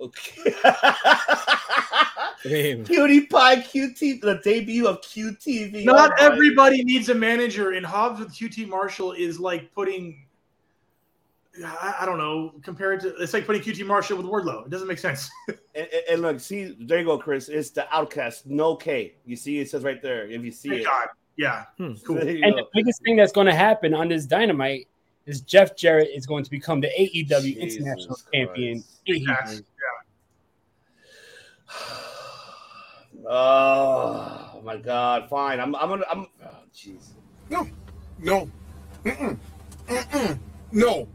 Okay. 0.00 0.54
I 2.44 2.48
mean, 2.48 2.84
Cutie 2.84 3.26
Pie 3.30 3.56
QT, 3.56 4.20
the 4.20 4.40
debut 4.42 4.86
of 4.86 5.00
QTV. 5.00 5.84
Not 5.84 6.12
Oh 6.18 6.26
everybody 6.26 6.82
needs 6.82 7.08
a 7.08 7.14
manager, 7.14 7.72
and 7.72 7.86
Hobbs 7.86 8.18
with 8.20 8.30
QT 8.30 8.68
Marshall 8.68 9.12
is 9.12 9.38
like 9.38 9.72
putting. 9.74 10.26
I, 11.64 11.96
I 12.00 12.06
don't 12.06 12.18
know. 12.18 12.54
Compared 12.62 13.00
to 13.00 13.14
it's 13.16 13.34
like 13.34 13.44
putting 13.46 13.60
QT 13.62 13.86
Marshall 13.86 14.16
with 14.16 14.26
Wardlow. 14.26 14.64
It 14.66 14.70
doesn't 14.70 14.88
make 14.88 14.98
sense. 14.98 15.30
And, 15.74 15.88
and- 15.90 16.02
and 16.10 16.22
look, 16.22 16.38
see, 16.38 16.76
there 16.80 16.98
you 16.98 17.06
go, 17.06 17.16
Chris. 17.18 17.48
It's 17.48 17.70
the 17.70 17.86
Outcast, 17.94 18.46
no 18.46 18.76
K. 18.76 19.14
You 19.24 19.36
see, 19.36 19.58
it 19.58 19.70
says 19.70 19.82
right 19.84 20.02
there. 20.02 20.28
If 20.30 20.42
you 20.44 20.50
see 20.50 20.68
Thank 20.68 20.80
it, 20.82 20.84
God. 20.84 21.08
Yeah. 21.38 21.64
Hmm. 21.78 21.92
Cool. 22.06 22.16
There 22.16 22.30
you 22.30 22.44
And 22.44 22.52
go. 22.52 22.58
the 22.58 22.66
biggest 22.74 23.02
thing 23.02 23.16
that's 23.16 23.32
going 23.32 23.46
to 23.46 23.54
happen 23.54 23.94
on 23.94 24.08
this 24.08 24.26
dynamite 24.26 24.86
is 25.24 25.40
Jeff 25.40 25.74
Jarrett 25.74 26.10
is 26.14 26.26
going 26.26 26.44
to 26.44 26.50
become 26.50 26.80
the 26.82 26.88
AEW 26.88 27.40
Jesus 27.40 27.76
International 27.76 28.18
Champion. 28.34 28.84
Christ. 29.06 29.26
Facts. 29.26 29.62
Oh 33.24 34.60
my 34.64 34.76
God! 34.76 35.28
Fine, 35.28 35.60
I'm. 35.60 35.74
I'm 35.76 35.88
gonna. 35.88 36.04
I'm. 36.10 36.26
Oh, 36.44 36.48
jeez. 36.74 37.10
No, 37.50 37.68
no, 38.18 38.50
mm-mm, 39.04 39.38
mm-mm, 39.86 40.38
no, 40.72 41.08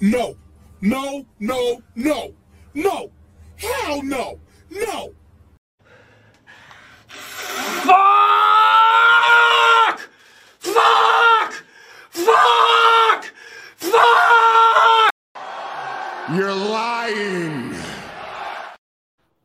no, 0.00 0.36
no, 0.80 1.24
no, 1.38 1.82
no, 1.94 2.34
no, 2.74 3.10
hell 3.56 4.02
no, 4.02 4.38
no. 4.70 5.12
Fuck! 7.08 7.94
Fuck! 10.58 11.64
Fuck! 12.10 13.24
Fuck! 13.76 15.10
You're 16.34 16.54
lying. 16.54 17.74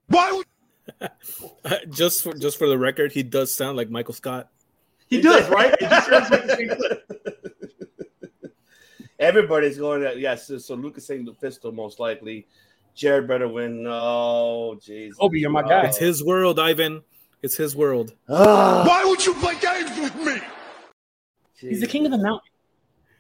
Why 0.08 0.32
would 0.32 0.46
uh, 1.66 1.76
just 1.90 2.24
for 2.24 2.34
just 2.34 2.58
for 2.58 2.68
the 2.68 2.78
record, 2.78 3.12
he 3.12 3.24
does 3.24 3.54
sound 3.54 3.78
like 3.78 3.90
Michael 3.90 4.14
Scott. 4.14 4.50
He 5.08 5.22
does, 5.22 5.48
right? 5.50 5.74
It 5.82 5.90
just 5.90 6.10
sounds 6.10 6.30
like 6.30 6.46
the 6.48 6.56
same 6.56 6.70
clip. 6.70 7.39
Everybody's 9.20 9.78
going 9.78 10.02
to 10.02 10.18
Yes. 10.18 10.48
so, 10.48 10.58
so 10.58 10.76
Lucas 10.76 11.06
saying 11.06 11.26
the 11.26 11.34
pistol 11.34 11.72
most 11.72 12.00
likely. 12.00 12.48
Jarrett 12.96 13.28
better 13.28 13.48
win. 13.48 13.86
Oh, 13.88 14.78
jeez. 14.82 15.12
Kobe, 15.20 15.38
you're 15.38 15.50
my 15.50 15.62
guy. 15.62 15.86
It's 15.88 15.98
his 15.98 16.24
world, 16.24 16.60
Ivan. 16.60 17.02
It's 17.42 17.56
his 17.56 17.76
world. 17.76 18.14
Ah, 18.28 18.84
why 18.86 19.06
would 19.06 19.26
you 19.26 19.34
play 19.36 19.54
games 19.60 19.98
with 20.00 20.16
me? 20.26 20.40
He's 21.58 21.82
the 21.82 21.88
king 21.88 22.06
of 22.06 22.12
the 22.12 22.18
mountain. 22.18 22.42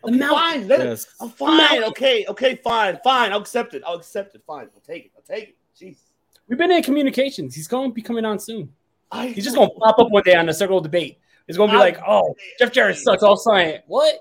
The 0.03 0.09
Okay, 0.09 0.17
mountain. 0.17 0.37
fine. 0.37 0.67
Let 0.67 0.79
it, 0.81 0.85
Yes. 0.85 1.05
I'm 1.19 1.29
fine. 1.29 1.83
Okay. 1.85 2.25
Okay. 2.27 2.55
Fine. 2.55 2.99
Fine. 3.03 3.31
I'll 3.33 3.39
accept 3.41 3.73
it. 3.73 3.83
I'll 3.85 3.95
accept 3.95 4.35
it. 4.35 4.41
Fine. 4.47 4.69
I'll 4.73 4.81
take 4.81 5.05
it. 5.05 5.11
I'll 5.15 5.23
take 5.35 5.49
it. 5.49 5.55
Jeez. 5.79 5.97
We've 6.47 6.57
been 6.57 6.71
in 6.71 6.81
communications. 6.83 7.53
He's 7.55 7.67
going 7.67 7.91
to 7.91 7.93
be 7.93 8.01
coming 8.01 8.25
on 8.25 8.39
soon. 8.39 8.73
I 9.11 9.27
He's 9.27 9.43
just 9.43 9.55
going 9.55 9.69
to 9.69 9.75
pop 9.75 9.99
up 9.99 10.09
one 10.09 10.23
day 10.23 10.35
on 10.35 10.45
the 10.45 10.53
circle 10.53 10.77
of 10.77 10.83
debate. 10.83 11.19
It's 11.47 11.57
going 11.57 11.69
to 11.69 11.73
be 11.75 11.77
I- 11.77 11.81
like, 11.81 11.99
oh, 12.07 12.33
Jeff 12.59 12.71
Jarrett 12.71 12.97
sucks. 12.97 13.23
All 13.23 13.37
sign. 13.37 13.79
What? 13.87 14.15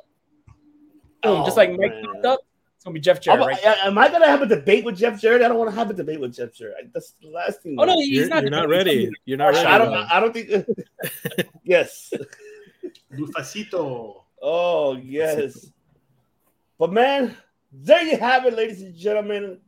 Boom. 1.22 1.40
Oh, 1.40 1.44
just 1.44 1.56
like 1.56 1.70
Mike 1.76 1.92
popped 2.02 2.24
up. 2.24 2.40
It's 2.76 2.84
going 2.84 2.94
to 2.94 3.00
be 3.00 3.02
Jeff 3.02 3.20
Jarrett, 3.20 3.42
Am, 3.42 3.48
right? 3.48 3.66
I, 3.66 3.86
am 3.88 3.98
I 3.98 4.08
gonna 4.08 4.28
have 4.28 4.40
a 4.40 4.46
debate 4.46 4.84
with 4.84 4.96
Jeff 4.96 5.20
Jarrett? 5.20 5.42
I 5.42 5.48
don't 5.48 5.58
want 5.58 5.68
to 5.68 5.76
have 5.76 5.90
a 5.90 5.94
debate 5.94 6.20
with 6.20 6.32
Jeff 6.36 6.52
Jarrett. 6.52 6.90
That's 6.94 7.10
the 7.20 7.28
last 7.28 7.62
thing. 7.62 7.74
Oh, 7.76 7.84
no, 7.84 7.98
he's 7.98 8.10
You're, 8.10 8.28
not, 8.28 8.42
you're 8.42 8.52
not 8.52 8.68
ready. 8.68 9.10
You're 9.24 9.36
not 9.36 9.54
ready. 9.54 9.66
I 9.66 9.78
don't. 9.78 9.92
Ivan. 9.92 10.08
I 10.12 10.20
don't 10.20 10.32
think. 10.32 11.48
yes. 11.64 12.12
Lufacito. 13.12 14.22
Oh 14.40 14.96
yes. 14.96 15.72
But 16.78 16.92
man, 16.92 17.36
there 17.72 18.02
you 18.02 18.16
have 18.16 18.46
it, 18.46 18.54
ladies 18.54 18.82
and 18.82 18.94
gentlemen. 18.94 19.58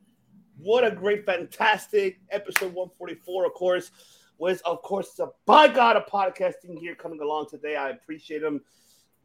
What 0.59 0.85
a 0.85 0.90
great, 0.90 1.24
fantastic 1.24 2.20
episode 2.31 2.74
144, 2.74 3.47
of 3.47 3.55
course, 3.55 3.91
was 4.39 4.60
of 4.60 4.83
course 4.83 5.15
the 5.15 5.33
by 5.47 5.68
God 5.68 5.97
of 5.97 6.07
podcasting 6.07 6.78
here 6.78 6.94
coming 6.94 7.20
along 7.20 7.47
today. 7.50 7.76
I 7.76 7.91
appreciate 7.91 8.42
him. 8.42 8.60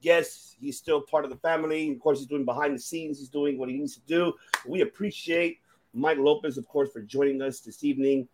Yes, 0.05 0.55
he's 0.59 0.77
still 0.77 1.01
part 1.01 1.25
of 1.25 1.31
the 1.31 1.37
family. 1.37 1.91
Of 1.91 1.99
course, 1.99 2.19
he's 2.19 2.27
doing 2.27 2.45
behind 2.45 2.75
the 2.75 2.79
scenes, 2.79 3.17
he's 3.17 3.27
doing 3.27 3.57
what 3.57 3.69
he 3.69 3.75
needs 3.75 3.95
to 3.95 4.01
do. 4.01 4.33
We 4.67 4.81
appreciate 4.81 5.61
Mike 5.95 6.19
Lopez, 6.19 6.59
of 6.59 6.67
course, 6.67 6.91
for 6.91 7.01
joining 7.01 7.41
us 7.41 7.61
this 7.61 7.83
evening. 7.83 8.27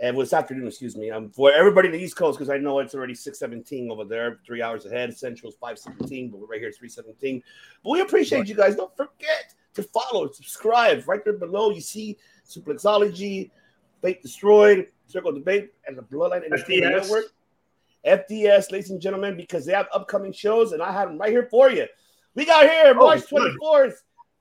And 0.00 0.16
well, 0.16 0.24
this 0.24 0.32
afternoon, 0.32 0.68
excuse 0.68 0.96
me. 0.96 1.10
Um, 1.10 1.28
for 1.30 1.50
everybody 1.50 1.88
in 1.88 1.92
the 1.92 1.98
East 1.98 2.14
Coast, 2.14 2.38
because 2.38 2.50
I 2.50 2.56
know 2.56 2.78
it's 2.78 2.94
already 2.94 3.16
617 3.16 3.90
over 3.90 4.04
there, 4.04 4.38
three 4.46 4.62
hours 4.62 4.86
ahead. 4.86 5.16
Central's 5.18 5.56
517, 5.56 6.30
but 6.30 6.38
we're 6.38 6.46
right 6.46 6.60
here 6.60 6.68
at 6.68 6.76
317. 6.76 7.42
But 7.82 7.90
we 7.90 8.00
appreciate 8.00 8.46
you 8.46 8.54
guys. 8.54 8.76
Don't 8.76 8.96
forget 8.96 9.54
to 9.74 9.82
follow, 9.82 10.30
subscribe. 10.30 11.02
Right 11.08 11.24
there 11.24 11.32
below, 11.32 11.70
you 11.70 11.80
see 11.80 12.16
Suplexology, 12.48 13.50
Fate 14.02 14.22
Destroyed, 14.22 14.86
Circle 15.08 15.32
Debate, 15.32 15.72
and 15.84 15.98
the 15.98 16.02
Bloodline 16.02 16.44
Entertainment. 16.44 16.94
Network. 16.94 17.24
FDS, 18.06 18.70
ladies 18.72 18.90
and 18.90 19.00
gentlemen, 19.00 19.36
because 19.36 19.64
they 19.64 19.72
have 19.72 19.86
upcoming 19.92 20.32
shows, 20.32 20.72
and 20.72 20.82
I 20.82 20.92
have 20.92 21.08
them 21.08 21.18
right 21.18 21.30
here 21.30 21.48
for 21.50 21.70
you. 21.70 21.86
We 22.34 22.44
got 22.44 22.68
here 22.68 22.94
Oh, 22.96 23.04
March 23.04 23.22
24th. 23.28 23.94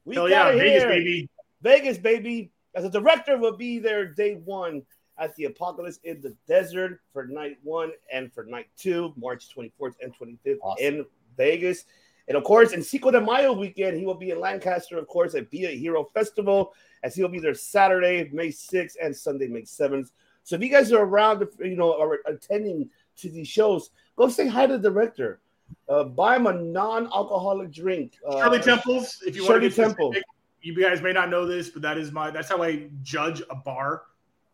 We 0.06 0.16
Hell 0.16 0.30
got 0.30 0.56
yeah, 0.56 0.60
Vegas, 0.62 0.84
here. 0.84 0.88
baby. 0.90 1.30
Vegas, 1.62 1.98
baby. 1.98 2.52
As 2.74 2.86
a 2.86 2.90
director, 2.90 3.38
will 3.38 3.58
be 3.58 3.80
there 3.80 4.06
day 4.06 4.36
one 4.46 4.82
at 5.20 5.36
the 5.36 5.46
Apocalypse 5.46 6.00
in 6.04 6.22
the 6.22 6.36
Desert 6.48 7.02
for 7.14 7.28
night 7.28 7.58
one 7.64 7.92
and 8.12 8.32
for 8.34 8.46
night 8.46 8.68
two, 8.78 9.14
March 9.18 9.50
24th 9.56 9.94
and 10.02 10.14
25th 10.18 10.58
Awesome. 10.64 10.84
in 10.86 11.06
Vegas. 11.38 11.86
And 12.28 12.38
of 12.38 12.44
course, 12.44 12.72
in 12.72 12.82
Cinco 12.82 13.12
de 13.12 13.20
Mayo 13.20 13.52
weekend, 13.52 13.98
he 13.98 14.06
will 14.06 14.16
be 14.16 14.32
in 14.32 14.40
Lancaster, 14.40 14.98
of 14.98 15.08
course, 15.08 15.36
at 15.36 15.50
Be 15.52 15.66
a 15.66 15.78
Hero 15.78 16.06
Festival, 16.14 16.74
as 17.04 17.14
he 17.14 17.22
will 17.22 17.30
be 17.30 17.40
there 17.40 17.54
Saturday, 17.54 18.30
May 18.32 18.50
6th, 18.50 18.94
and 19.02 19.14
Sunday, 19.16 19.48
May 19.48 19.64
7th. 19.64 20.12
So 20.44 20.56
if 20.56 20.62
you 20.62 20.70
guys 20.70 20.92
are 20.92 21.04
around, 21.04 21.46
you 21.60 21.76
know, 21.76 22.00
are 22.00 22.20
attending 22.26 22.90
to 23.22 23.30
these 23.30 23.48
shows, 23.48 23.92
go 24.16 24.30
say 24.30 24.48
hi 24.48 24.68
to 24.68 24.78
the 24.78 24.90
director. 24.90 25.42
Uh, 25.88 26.04
buy 26.04 26.36
him 26.36 26.48
a 26.48 26.54
non-alcoholic 26.54 27.72
drink. 27.72 28.18
Uh, 28.28 28.44
Shirley 28.44 28.60
Temples. 28.60 29.24
If 29.26 29.36
you 29.36 29.44
want 29.44 29.62
to 29.62 29.70
get 29.70 29.76
Temple. 29.76 30.12
specific, 30.12 30.28
you 30.62 30.80
guys 30.80 31.02
may 31.02 31.14
not 31.14 31.30
know 31.30 31.46
this, 31.46 31.70
but 31.70 31.82
that 31.82 31.98
is 31.98 32.12
my 32.12 32.30
that's 32.30 32.50
how 32.50 32.62
I 32.62 32.90
judge 33.02 33.42
a 33.50 33.56
bar 33.56 34.04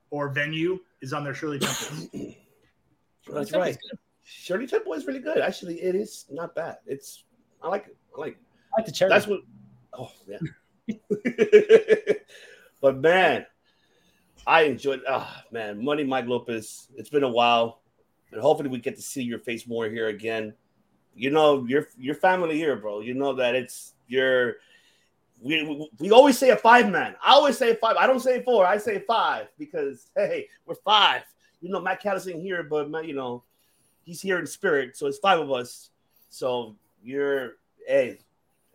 or 0.09 0.29
venue 0.29 0.79
is 1.01 1.13
on 1.13 1.23
their 1.23 1.33
Shirley 1.33 1.59
Temples. 1.59 2.07
That's 3.29 3.51
right. 3.51 3.77
Shirley 4.23 4.67
Temple 4.67 4.93
is 4.93 5.05
really 5.05 5.19
good. 5.19 5.39
Actually, 5.39 5.81
it 5.81 5.95
is 5.95 6.25
not 6.29 6.55
bad. 6.55 6.77
It's 6.85 7.25
I 7.61 7.67
like 7.67 7.87
it. 7.87 7.97
I 8.15 8.21
like 8.21 8.33
it. 8.33 8.41
I 8.73 8.81
like 8.81 8.85
the 8.85 8.91
cherry. 8.91 9.09
That's 9.09 9.27
what. 9.27 9.41
Oh 9.93 10.11
yeah. 10.27 10.37
but 12.81 12.97
man, 12.97 13.45
I 14.45 14.63
enjoyed. 14.63 15.01
Ah 15.07 15.43
man, 15.51 15.83
Money 15.83 16.03
Mike 16.03 16.27
Lopez. 16.27 16.87
It's 16.95 17.09
been 17.09 17.23
a 17.23 17.29
while, 17.29 17.81
and 18.31 18.41
hopefully 18.41 18.69
we 18.69 18.79
get 18.79 18.95
to 18.95 19.01
see 19.01 19.23
your 19.23 19.39
face 19.39 19.67
more 19.67 19.87
here 19.89 20.07
again. 20.07 20.53
You 21.15 21.31
know, 21.31 21.65
your 21.65 21.87
your 21.97 22.15
family 22.15 22.57
here, 22.57 22.75
bro. 22.75 23.01
You 23.01 23.13
know 23.13 23.33
that 23.33 23.55
it's 23.55 23.93
your. 24.07 24.55
We, 25.39 25.61
we, 25.63 25.89
we 25.99 26.11
always 26.11 26.35
say 26.37 26.49
a 26.49 26.55
five 26.55 26.89
man. 26.89 27.15
I 27.23 27.33
always 27.33 27.57
say 27.57 27.75
five. 27.75 27.95
I 27.97 28.07
don't 28.07 28.19
say 28.19 28.43
four. 28.43 28.65
I 28.65 28.77
say 28.77 29.03
five 29.07 29.47
because 29.59 30.09
hey, 30.15 30.47
we're 30.65 30.75
five. 30.75 31.23
You 31.61 31.69
know, 31.69 31.79
Matt 31.79 32.01
Callis 32.01 32.27
ain't 32.27 32.41
here, 32.41 32.63
but 32.63 32.89
Matt, 32.89 33.07
you 33.07 33.13
know, 33.13 33.43
he's 34.03 34.21
here 34.21 34.39
in 34.39 34.47
spirit. 34.47 34.97
So 34.97 35.07
it's 35.07 35.19
five 35.19 35.39
of 35.39 35.51
us. 35.51 35.89
So 36.29 36.75
you're 37.03 37.53
hey, 37.87 38.19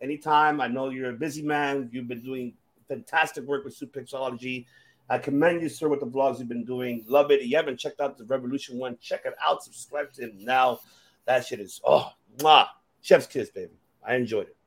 anytime. 0.01 0.61
I 0.61 0.67
know 0.67 0.89
you're 0.89 1.11
a 1.11 1.13
busy 1.13 1.41
man. 1.41 1.89
You've 1.91 2.07
been 2.07 2.21
doing 2.21 2.53
fantastic 2.87 3.45
work 3.45 3.65
with 3.65 3.79
Suplexology. 3.79 4.65
I 5.09 5.17
commend 5.17 5.61
you, 5.61 5.69
sir, 5.69 5.89
with 5.89 5.99
the 5.99 6.05
vlogs 6.05 6.39
you've 6.39 6.47
been 6.47 6.65
doing. 6.65 7.03
Love 7.07 7.31
it. 7.31 7.41
If 7.41 7.47
you 7.47 7.57
haven't 7.57 7.77
checked 7.77 7.99
out 7.99 8.17
the 8.17 8.23
Revolution 8.25 8.77
one, 8.77 8.97
check 9.01 9.21
it 9.25 9.33
out. 9.45 9.63
Subscribe 9.63 10.11
to 10.13 10.23
him 10.23 10.37
now. 10.39 10.79
That 11.25 11.45
shit 11.45 11.59
is 11.59 11.81
oh, 11.85 12.11
mwah, 12.37 12.67
chef's 13.01 13.27
kiss, 13.27 13.49
baby. 13.49 13.73
I 14.05 14.15
enjoyed 14.15 14.47
it, 14.47 14.57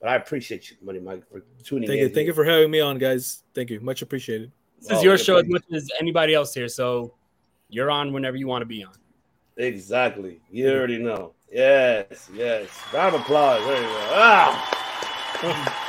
but 0.00 0.08
I 0.08 0.16
appreciate 0.16 0.70
you, 0.70 0.76
Money 0.82 1.00
Mike, 1.00 1.28
for 1.30 1.42
tuning 1.64 1.88
Thank 1.88 2.00
in. 2.00 2.08
you. 2.08 2.14
Thank 2.14 2.26
you 2.26 2.34
for 2.34 2.44
having 2.44 2.70
me 2.70 2.80
on, 2.80 2.98
guys. 2.98 3.42
Thank 3.54 3.70
you. 3.70 3.80
Much 3.80 4.02
appreciated. 4.02 4.52
This 4.80 4.98
is 4.98 5.02
your 5.02 5.18
show 5.18 5.36
as 5.36 5.48
much 5.48 5.64
as 5.72 5.88
anybody 6.00 6.34
else 6.34 6.54
here, 6.54 6.68
so 6.68 7.14
you're 7.68 7.90
on 7.90 8.12
whenever 8.12 8.36
you 8.36 8.46
want 8.46 8.62
to 8.62 8.66
be 8.66 8.84
on. 8.84 8.92
Exactly. 9.56 10.40
You 10.50 10.70
already 10.70 10.98
know. 10.98 11.32
Yes, 11.50 12.28
yes. 12.34 12.68
Round 12.92 13.14
of 13.14 13.22
applause. 13.22 13.64
There 13.66 13.76
you 13.76 13.88
go. 13.88 14.08
Ah. 14.10 14.82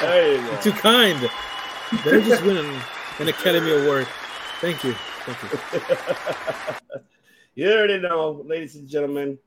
There 0.00 0.32
you 0.32 0.38
go. 0.38 0.50
You're 0.50 0.62
Too 0.62 0.72
kind. 0.72 1.30
They're 2.04 2.20
just 2.20 2.42
win 2.42 2.56
an, 3.18 3.22
an 3.22 3.28
Academy 3.28 3.72
Award? 3.72 4.06
Thank 4.60 4.84
you. 4.84 4.94
Thank 5.24 5.42
you. 5.42 6.76
you 7.54 7.72
already 7.72 7.98
know, 7.98 8.42
ladies 8.46 8.76
and 8.76 8.88
gentlemen. 8.88 9.38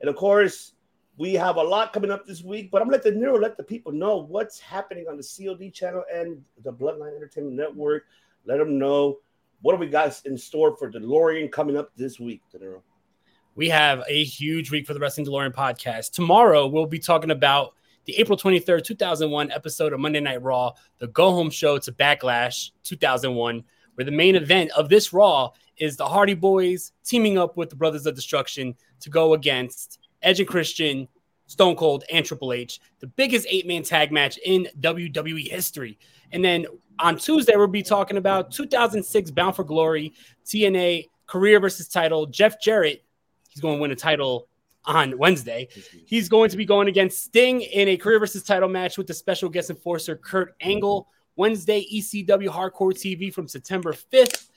And 0.00 0.08
of 0.08 0.16
course, 0.16 0.72
we 1.16 1.34
have 1.34 1.56
a 1.56 1.62
lot 1.62 1.92
coming 1.92 2.10
up 2.10 2.26
this 2.26 2.42
week, 2.42 2.70
but 2.70 2.80
I'm 2.80 2.88
gonna 2.88 3.02
let 3.02 3.04
De 3.04 3.12
Niro 3.12 3.40
let 3.40 3.56
the 3.56 3.64
people 3.64 3.90
know 3.92 4.18
what's 4.18 4.60
happening 4.60 5.06
on 5.08 5.16
the 5.16 5.22
COD 5.22 5.72
channel 5.72 6.04
and 6.12 6.42
the 6.62 6.72
Bloodline 6.72 7.16
Entertainment 7.16 7.56
Network. 7.56 8.04
Let 8.44 8.58
them 8.58 8.78
know 8.78 9.18
what 9.62 9.72
do 9.72 9.78
we 9.78 9.88
got 9.88 10.20
in 10.24 10.38
store 10.38 10.76
for 10.76 10.90
DeLorean 10.90 11.50
coming 11.50 11.76
up 11.76 11.90
this 11.96 12.20
week, 12.20 12.42
De 12.52 12.58
Niro. 12.58 12.82
We 13.56 13.68
have 13.70 14.04
a 14.08 14.22
huge 14.22 14.70
week 14.70 14.86
for 14.86 14.94
the 14.94 15.00
Wrestling 15.00 15.26
DeLorean 15.26 15.52
podcast. 15.52 16.12
Tomorrow, 16.12 16.68
we'll 16.68 16.86
be 16.86 17.00
talking 17.00 17.32
about 17.32 17.74
the 18.08 18.16
April 18.16 18.38
23rd, 18.38 18.82
2001 18.84 19.52
episode 19.52 19.92
of 19.92 20.00
Monday 20.00 20.18
Night 20.18 20.42
Raw, 20.42 20.72
the 20.96 21.08
go 21.08 21.30
home 21.30 21.50
show 21.50 21.76
to 21.76 21.92
Backlash 21.92 22.70
2001, 22.82 23.62
where 23.96 24.04
the 24.06 24.10
main 24.10 24.34
event 24.34 24.70
of 24.70 24.88
this 24.88 25.12
Raw 25.12 25.50
is 25.76 25.98
the 25.98 26.06
Hardy 26.08 26.32
Boys 26.32 26.92
teaming 27.04 27.36
up 27.36 27.58
with 27.58 27.68
the 27.68 27.76
Brothers 27.76 28.06
of 28.06 28.14
Destruction 28.14 28.74
to 29.00 29.10
go 29.10 29.34
against 29.34 29.98
Edge 30.22 30.40
and 30.40 30.48
Christian, 30.48 31.06
Stone 31.48 31.76
Cold, 31.76 32.04
and 32.10 32.24
Triple 32.24 32.54
H, 32.54 32.80
the 33.00 33.08
biggest 33.08 33.46
eight 33.50 33.66
man 33.66 33.82
tag 33.82 34.10
match 34.10 34.38
in 34.42 34.68
WWE 34.80 35.46
history. 35.46 35.98
And 36.32 36.42
then 36.42 36.64
on 37.00 37.18
Tuesday, 37.18 37.56
we'll 37.56 37.66
be 37.66 37.82
talking 37.82 38.16
about 38.16 38.50
2006 38.52 39.32
Bound 39.32 39.54
for 39.54 39.64
Glory, 39.64 40.14
TNA 40.46 41.10
career 41.26 41.60
versus 41.60 41.88
title. 41.88 42.24
Jeff 42.24 42.58
Jarrett, 42.58 43.04
he's 43.50 43.60
going 43.60 43.76
to 43.76 43.82
win 43.82 43.90
a 43.90 43.96
title 43.96 44.47
on 44.88 45.16
Wednesday. 45.16 45.68
He's 46.06 46.28
going 46.28 46.50
to 46.50 46.56
be 46.56 46.64
going 46.64 46.88
against 46.88 47.22
Sting 47.22 47.60
in 47.60 47.88
a 47.88 47.96
career 47.96 48.18
versus 48.18 48.42
title 48.42 48.68
match 48.68 48.98
with 48.98 49.06
the 49.06 49.14
special 49.14 49.48
guest 49.48 49.70
enforcer 49.70 50.16
Kurt 50.16 50.54
Angle. 50.60 51.06
Wednesday, 51.36 51.86
ECW 51.94 52.48
Hardcore 52.48 52.92
TV 52.92 53.32
from 53.32 53.46
September 53.46 53.92
5th. 53.92 54.48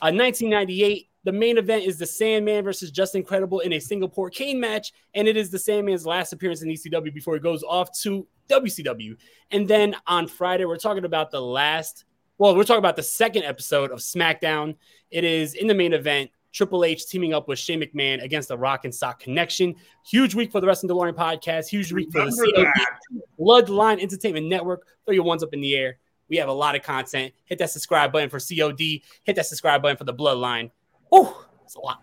Uh, 0.00 0.14
1998, 0.14 1.08
the 1.24 1.32
main 1.32 1.58
event 1.58 1.84
is 1.84 1.98
the 1.98 2.06
Sandman 2.06 2.62
versus 2.62 2.92
Justin 2.92 3.24
Credible 3.24 3.58
in 3.60 3.72
a 3.72 3.80
Singapore 3.80 4.30
cane 4.30 4.60
match, 4.60 4.92
and 5.14 5.26
it 5.26 5.36
is 5.36 5.50
the 5.50 5.58
Sandman's 5.58 6.06
last 6.06 6.32
appearance 6.32 6.62
in 6.62 6.68
ECW 6.68 7.12
before 7.12 7.34
he 7.34 7.40
goes 7.40 7.64
off 7.64 7.90
to 8.02 8.24
WCW. 8.48 9.16
And 9.50 9.66
then 9.66 9.96
on 10.06 10.28
Friday, 10.28 10.64
we're 10.64 10.76
talking 10.76 11.04
about 11.04 11.32
the 11.32 11.42
last, 11.42 12.04
well, 12.38 12.54
we're 12.54 12.62
talking 12.62 12.78
about 12.78 12.94
the 12.94 13.02
second 13.02 13.42
episode 13.42 13.90
of 13.90 13.98
SmackDown. 13.98 14.76
It 15.10 15.24
is 15.24 15.54
in 15.54 15.66
the 15.66 15.74
main 15.74 15.92
event. 15.92 16.30
Triple 16.52 16.84
H 16.84 17.06
teaming 17.06 17.34
up 17.34 17.48
with 17.48 17.58
Shane 17.58 17.80
McMahon 17.80 18.22
against 18.22 18.48
the 18.48 18.58
Rock 18.58 18.84
and 18.84 18.94
Sock 18.94 19.20
Connection. 19.20 19.74
Huge 20.06 20.34
week 20.34 20.50
for 20.50 20.60
the 20.60 20.66
Wrestling 20.66 20.90
DeLorean 20.90 21.14
podcast. 21.14 21.68
Huge 21.68 21.92
week 21.92 22.10
for 22.10 22.24
the 22.24 22.30
COD 22.30 23.20
Bloodline 23.38 24.00
Entertainment 24.00 24.46
Network. 24.46 24.86
Throw 25.04 25.14
your 25.14 25.24
ones 25.24 25.42
up 25.42 25.52
in 25.52 25.60
the 25.60 25.76
air. 25.76 25.98
We 26.28 26.36
have 26.36 26.48
a 26.48 26.52
lot 26.52 26.76
of 26.76 26.82
content. 26.82 27.32
Hit 27.44 27.58
that 27.58 27.70
subscribe 27.70 28.12
button 28.12 28.28
for 28.28 28.38
COD. 28.38 29.02
Hit 29.24 29.36
that 29.36 29.46
subscribe 29.46 29.82
button 29.82 29.96
for 29.96 30.04
the 30.04 30.14
Bloodline. 30.14 30.70
Oh, 31.10 31.46
it's 31.64 31.74
a 31.74 31.80
lot. 31.80 32.02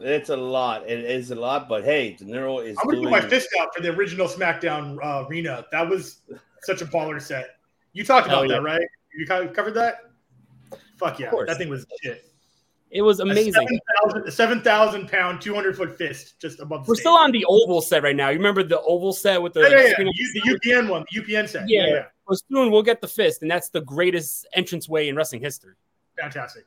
It's 0.00 0.30
a 0.30 0.36
lot. 0.36 0.88
It 0.88 1.00
is 1.00 1.30
a 1.30 1.34
lot, 1.34 1.68
but 1.68 1.84
hey, 1.84 2.12
De 2.12 2.24
Niro 2.24 2.64
is. 2.64 2.76
I'm 2.78 2.86
gonna 2.86 3.00
doing... 3.00 3.12
put 3.12 3.22
my 3.22 3.28
fist 3.28 3.48
out 3.60 3.74
for 3.74 3.82
the 3.82 3.90
original 3.90 4.28
SmackDown 4.28 4.98
uh, 5.02 5.26
arena. 5.28 5.66
That 5.72 5.88
was 5.88 6.20
such 6.62 6.82
a 6.82 6.86
baller 6.86 7.20
set. 7.20 7.56
You 7.92 8.04
talked 8.04 8.28
about 8.28 8.48
yeah. 8.48 8.56
that, 8.56 8.62
right? 8.62 8.86
You 9.14 9.26
covered 9.26 9.74
that. 9.74 10.10
Fuck 10.98 11.18
yeah, 11.18 11.30
course. 11.30 11.48
that 11.48 11.58
thing 11.58 11.68
was 11.68 11.86
shit. 12.02 12.30
It 12.90 13.02
was 13.02 13.20
amazing. 13.20 13.52
7,000 13.52 14.28
a 14.28 14.30
7,000 14.30 15.08
pound, 15.08 15.40
200 15.42 15.76
foot 15.76 15.96
fist 15.98 16.40
just 16.40 16.58
above 16.60 16.86
the 16.86 16.90
We're 16.90 16.94
stage. 16.94 17.02
still 17.02 17.16
on 17.16 17.32
the 17.32 17.44
oval 17.46 17.82
set 17.82 18.02
right 18.02 18.16
now. 18.16 18.30
You 18.30 18.38
remember 18.38 18.62
the 18.62 18.80
oval 18.80 19.12
set 19.12 19.42
with 19.42 19.52
the 19.52 19.60
Yeah, 19.60 19.68
yeah, 19.68 19.94
yeah. 19.98 20.04
U- 20.12 20.58
the 20.60 20.70
UPN 20.70 20.88
one, 20.88 21.04
the 21.12 21.20
UPN 21.20 21.48
set. 21.48 21.68
Yeah. 21.68 21.80
Yeah, 21.82 21.86
yeah. 21.94 22.04
Well, 22.26 22.38
soon 22.50 22.70
we'll 22.70 22.82
get 22.82 23.00
the 23.00 23.08
fist, 23.08 23.42
and 23.42 23.50
that's 23.50 23.68
the 23.68 23.80
greatest 23.82 24.46
entrance 24.54 24.88
way 24.88 25.08
in 25.08 25.16
wrestling 25.16 25.42
history. 25.42 25.74
Fantastic. 26.18 26.64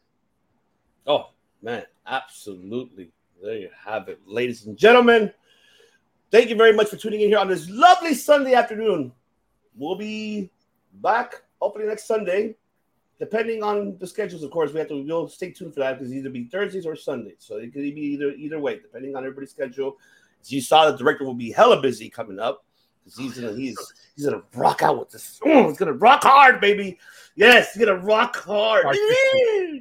Oh 1.08 1.30
man, 1.62 1.86
absolutely. 2.06 3.12
There 3.42 3.58
you 3.58 3.70
have 3.86 4.08
it, 4.08 4.20
ladies 4.28 4.68
and 4.68 4.78
gentlemen. 4.78 5.32
Thank 6.32 6.50
you 6.50 6.56
very 6.56 6.72
much 6.74 6.88
for 6.90 6.96
tuning 6.98 7.22
in 7.22 7.30
here 7.30 7.40
on 7.40 7.48
this 7.50 7.68
lovely 7.70 8.14
Sunday 8.14 8.54
afternoon. 8.54 9.12
We'll 9.76 9.96
be 9.98 10.50
back 11.02 11.42
hopefully 11.60 11.86
next 11.88 12.06
Sunday, 12.06 12.56
depending 13.22 13.62
on 13.62 13.96
the 14.00 14.08
schedules. 14.08 14.42
Of 14.44 14.50
course, 14.50 14.74
we 14.74 14.80
have 14.80 14.90
to 14.90 15.02
we'll 15.04 15.30
stay 15.30 15.52
tuned 15.52 15.76
for 15.76 15.80
that 15.80 15.94
because 15.94 16.12
it's 16.12 16.18
either 16.18 16.32
be 16.32 16.46
Thursdays 16.46 16.88
or 16.88 16.96
Sundays. 16.96 17.38
So 17.38 17.58
it 17.58 17.72
could 17.72 17.84
be 17.84 18.02
either 18.02 18.32
either 18.32 18.60
way, 18.60 18.80
depending 18.80 19.16
on 19.16 19.24
everybody's 19.24 19.52
schedule. 19.52 19.98
As 20.42 20.52
you 20.52 20.60
saw, 20.60 20.90
the 20.90 20.98
director 20.98 21.24
will 21.24 21.36
be 21.36 21.52
hella 21.52 21.80
busy 21.82 22.10
coming 22.10 22.40
up 22.40 22.66
because 23.06 23.18
he's 23.20 23.40
gonna 23.40 23.56
he's 23.56 23.78
he's 24.16 24.26
gonna 24.26 24.42
rock 24.56 24.82
out 24.82 25.00
with 25.00 25.12
this. 25.12 25.40
Oh, 25.46 25.70
he's 25.70 25.78
gonna 25.78 25.94
rock 25.94 26.24
hard, 26.24 26.60
baby. 26.60 26.98
Yes, 27.36 27.74
he's 27.74 27.86
gonna 27.86 28.02
rock 28.02 28.36
hard. 28.36 28.88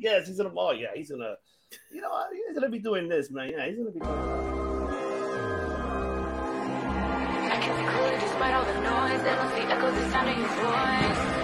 yes, 0.00 0.28
he's 0.28 0.36
gonna. 0.36 0.52
Oh 0.54 0.72
yeah, 0.72 0.88
he's 0.94 1.10
gonna. 1.10 1.36
You 1.90 2.02
know, 2.02 2.10
what? 2.10 2.28
he's 2.34 2.54
gonna 2.54 2.68
be 2.68 2.78
doing 2.78 3.08
this, 3.08 3.30
man. 3.30 3.50
Yeah, 3.50 3.66
he's 3.66 3.78
gonna 3.78 3.90
be. 3.90 4.00
Despite 8.20 8.54
all 8.54 8.64
the 8.64 8.80
noise, 8.80 9.22
they 9.22 9.34
must 9.36 9.54
be 9.54 9.60
echoes 9.62 9.94
the 9.94 10.10
sound 10.10 10.28
of 10.28 10.36
your 10.36 10.48
voice. 10.48 11.39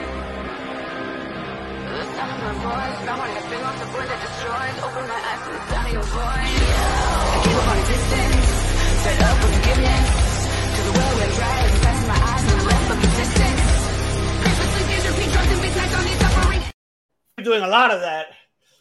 We're 17.36 17.44
doing 17.44 17.62
a 17.62 17.68
lot 17.68 17.90
of 17.90 18.00
that. 18.00 18.28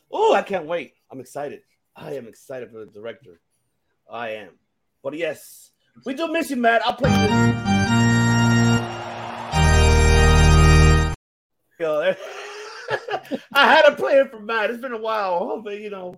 Oh, 0.09 0.33
I 0.33 0.41
can't 0.41 0.65
wait. 0.65 0.93
I'm 1.11 1.19
excited. 1.19 1.59
I 1.93 2.13
am 2.13 2.27
excited 2.27 2.71
for 2.71 2.85
the 2.85 2.85
director. 2.85 3.41
I 4.09 4.29
am. 4.29 4.51
But 5.03 5.17
yes, 5.17 5.71
we 6.05 6.13
do 6.13 6.31
miss 6.31 6.49
you, 6.51 6.55
Matt. 6.55 6.85
I'll 6.85 6.93
play 6.93 7.09
this. 7.09 7.55
Yo, 11.77 12.15
I 13.53 13.73
had 13.73 13.85
a 13.85 13.95
plan 13.95 14.29
for 14.29 14.39
Matt. 14.39 14.69
It's 14.69 14.81
been 14.81 14.93
a 14.93 14.97
while. 14.97 15.39
Oh, 15.41 15.47
Hopefully, 15.47 15.83
you 15.83 15.89
know, 15.89 16.15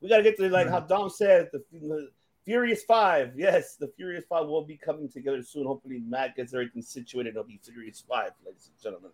we 0.00 0.08
got 0.08 0.18
to 0.18 0.22
get 0.22 0.36
to 0.38 0.48
like 0.48 0.68
how 0.68 0.80
Dom 0.80 1.10
said 1.10 1.48
the, 1.52 1.62
the 1.72 2.10
Furious 2.44 2.82
Five. 2.84 3.32
Yes, 3.36 3.76
the 3.76 3.88
Furious 3.96 4.24
Five 4.28 4.46
will 4.46 4.64
be 4.64 4.76
coming 4.76 5.08
together 5.08 5.42
soon. 5.42 5.66
Hopefully, 5.66 6.00
Matt 6.06 6.36
gets 6.36 6.54
everything 6.54 6.82
situated. 6.82 7.30
It'll 7.30 7.44
be 7.44 7.60
Furious 7.62 8.02
Five, 8.08 8.32
ladies 8.44 8.70
and 8.72 8.82
gentlemen. 8.82 9.10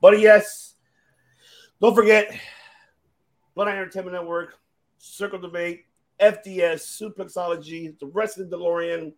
But 0.00 0.20
yes, 0.20 0.74
don't 1.80 1.94
forget 1.94 2.34
Blood 3.54 3.68
Entertainment 3.68 4.14
Network, 4.14 4.54
Circle 4.98 5.40
Debate, 5.40 5.84
FDS, 6.20 7.00
Suplexology, 7.00 7.98
the 7.98 8.06
rest 8.06 8.38
of 8.38 8.50
the 8.50 8.56
DeLorean, 8.56 9.12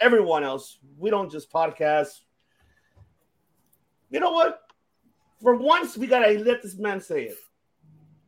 everyone 0.00 0.44
else. 0.44 0.78
We 0.98 1.10
don't 1.10 1.30
just 1.30 1.52
podcast. 1.52 2.20
You 4.10 4.20
know 4.20 4.32
what? 4.32 4.67
For 5.42 5.54
once, 5.56 5.96
we 5.96 6.06
gotta 6.06 6.32
let 6.38 6.62
this 6.62 6.76
man 6.76 7.00
say 7.00 7.24
it. 7.24 7.36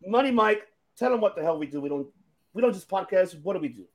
Money 0.07 0.31
Mike, 0.31 0.63
tell 0.97 1.13
him 1.13 1.21
what 1.21 1.37
the 1.37 1.43
hell 1.43 1.59
we 1.59 1.67
do. 1.67 1.81
We 1.81 1.89
don't 1.89 2.07
we 2.53 2.63
don't 2.63 2.73
just 2.73 2.89
podcast. 2.89 3.41
What 3.43 3.55
do 3.55 3.61
we 3.61 3.69
do? 3.69 3.87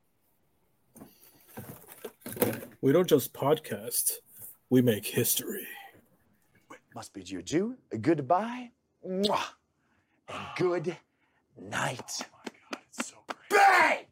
We 2.81 2.91
don't 2.91 3.07
just 3.07 3.33
podcast, 3.33 4.11
we 4.69 4.81
make 4.81 5.05
history. 5.07 5.67
Must 6.93 7.13
be 7.13 7.23
you 7.23 7.39
adieu, 7.39 7.75
a 7.91 7.97
goodbye, 7.97 8.69
mwah, 9.05 9.41
and 10.29 10.45
good 10.55 10.95
night. 11.59 12.21
Bang! 13.49 14.05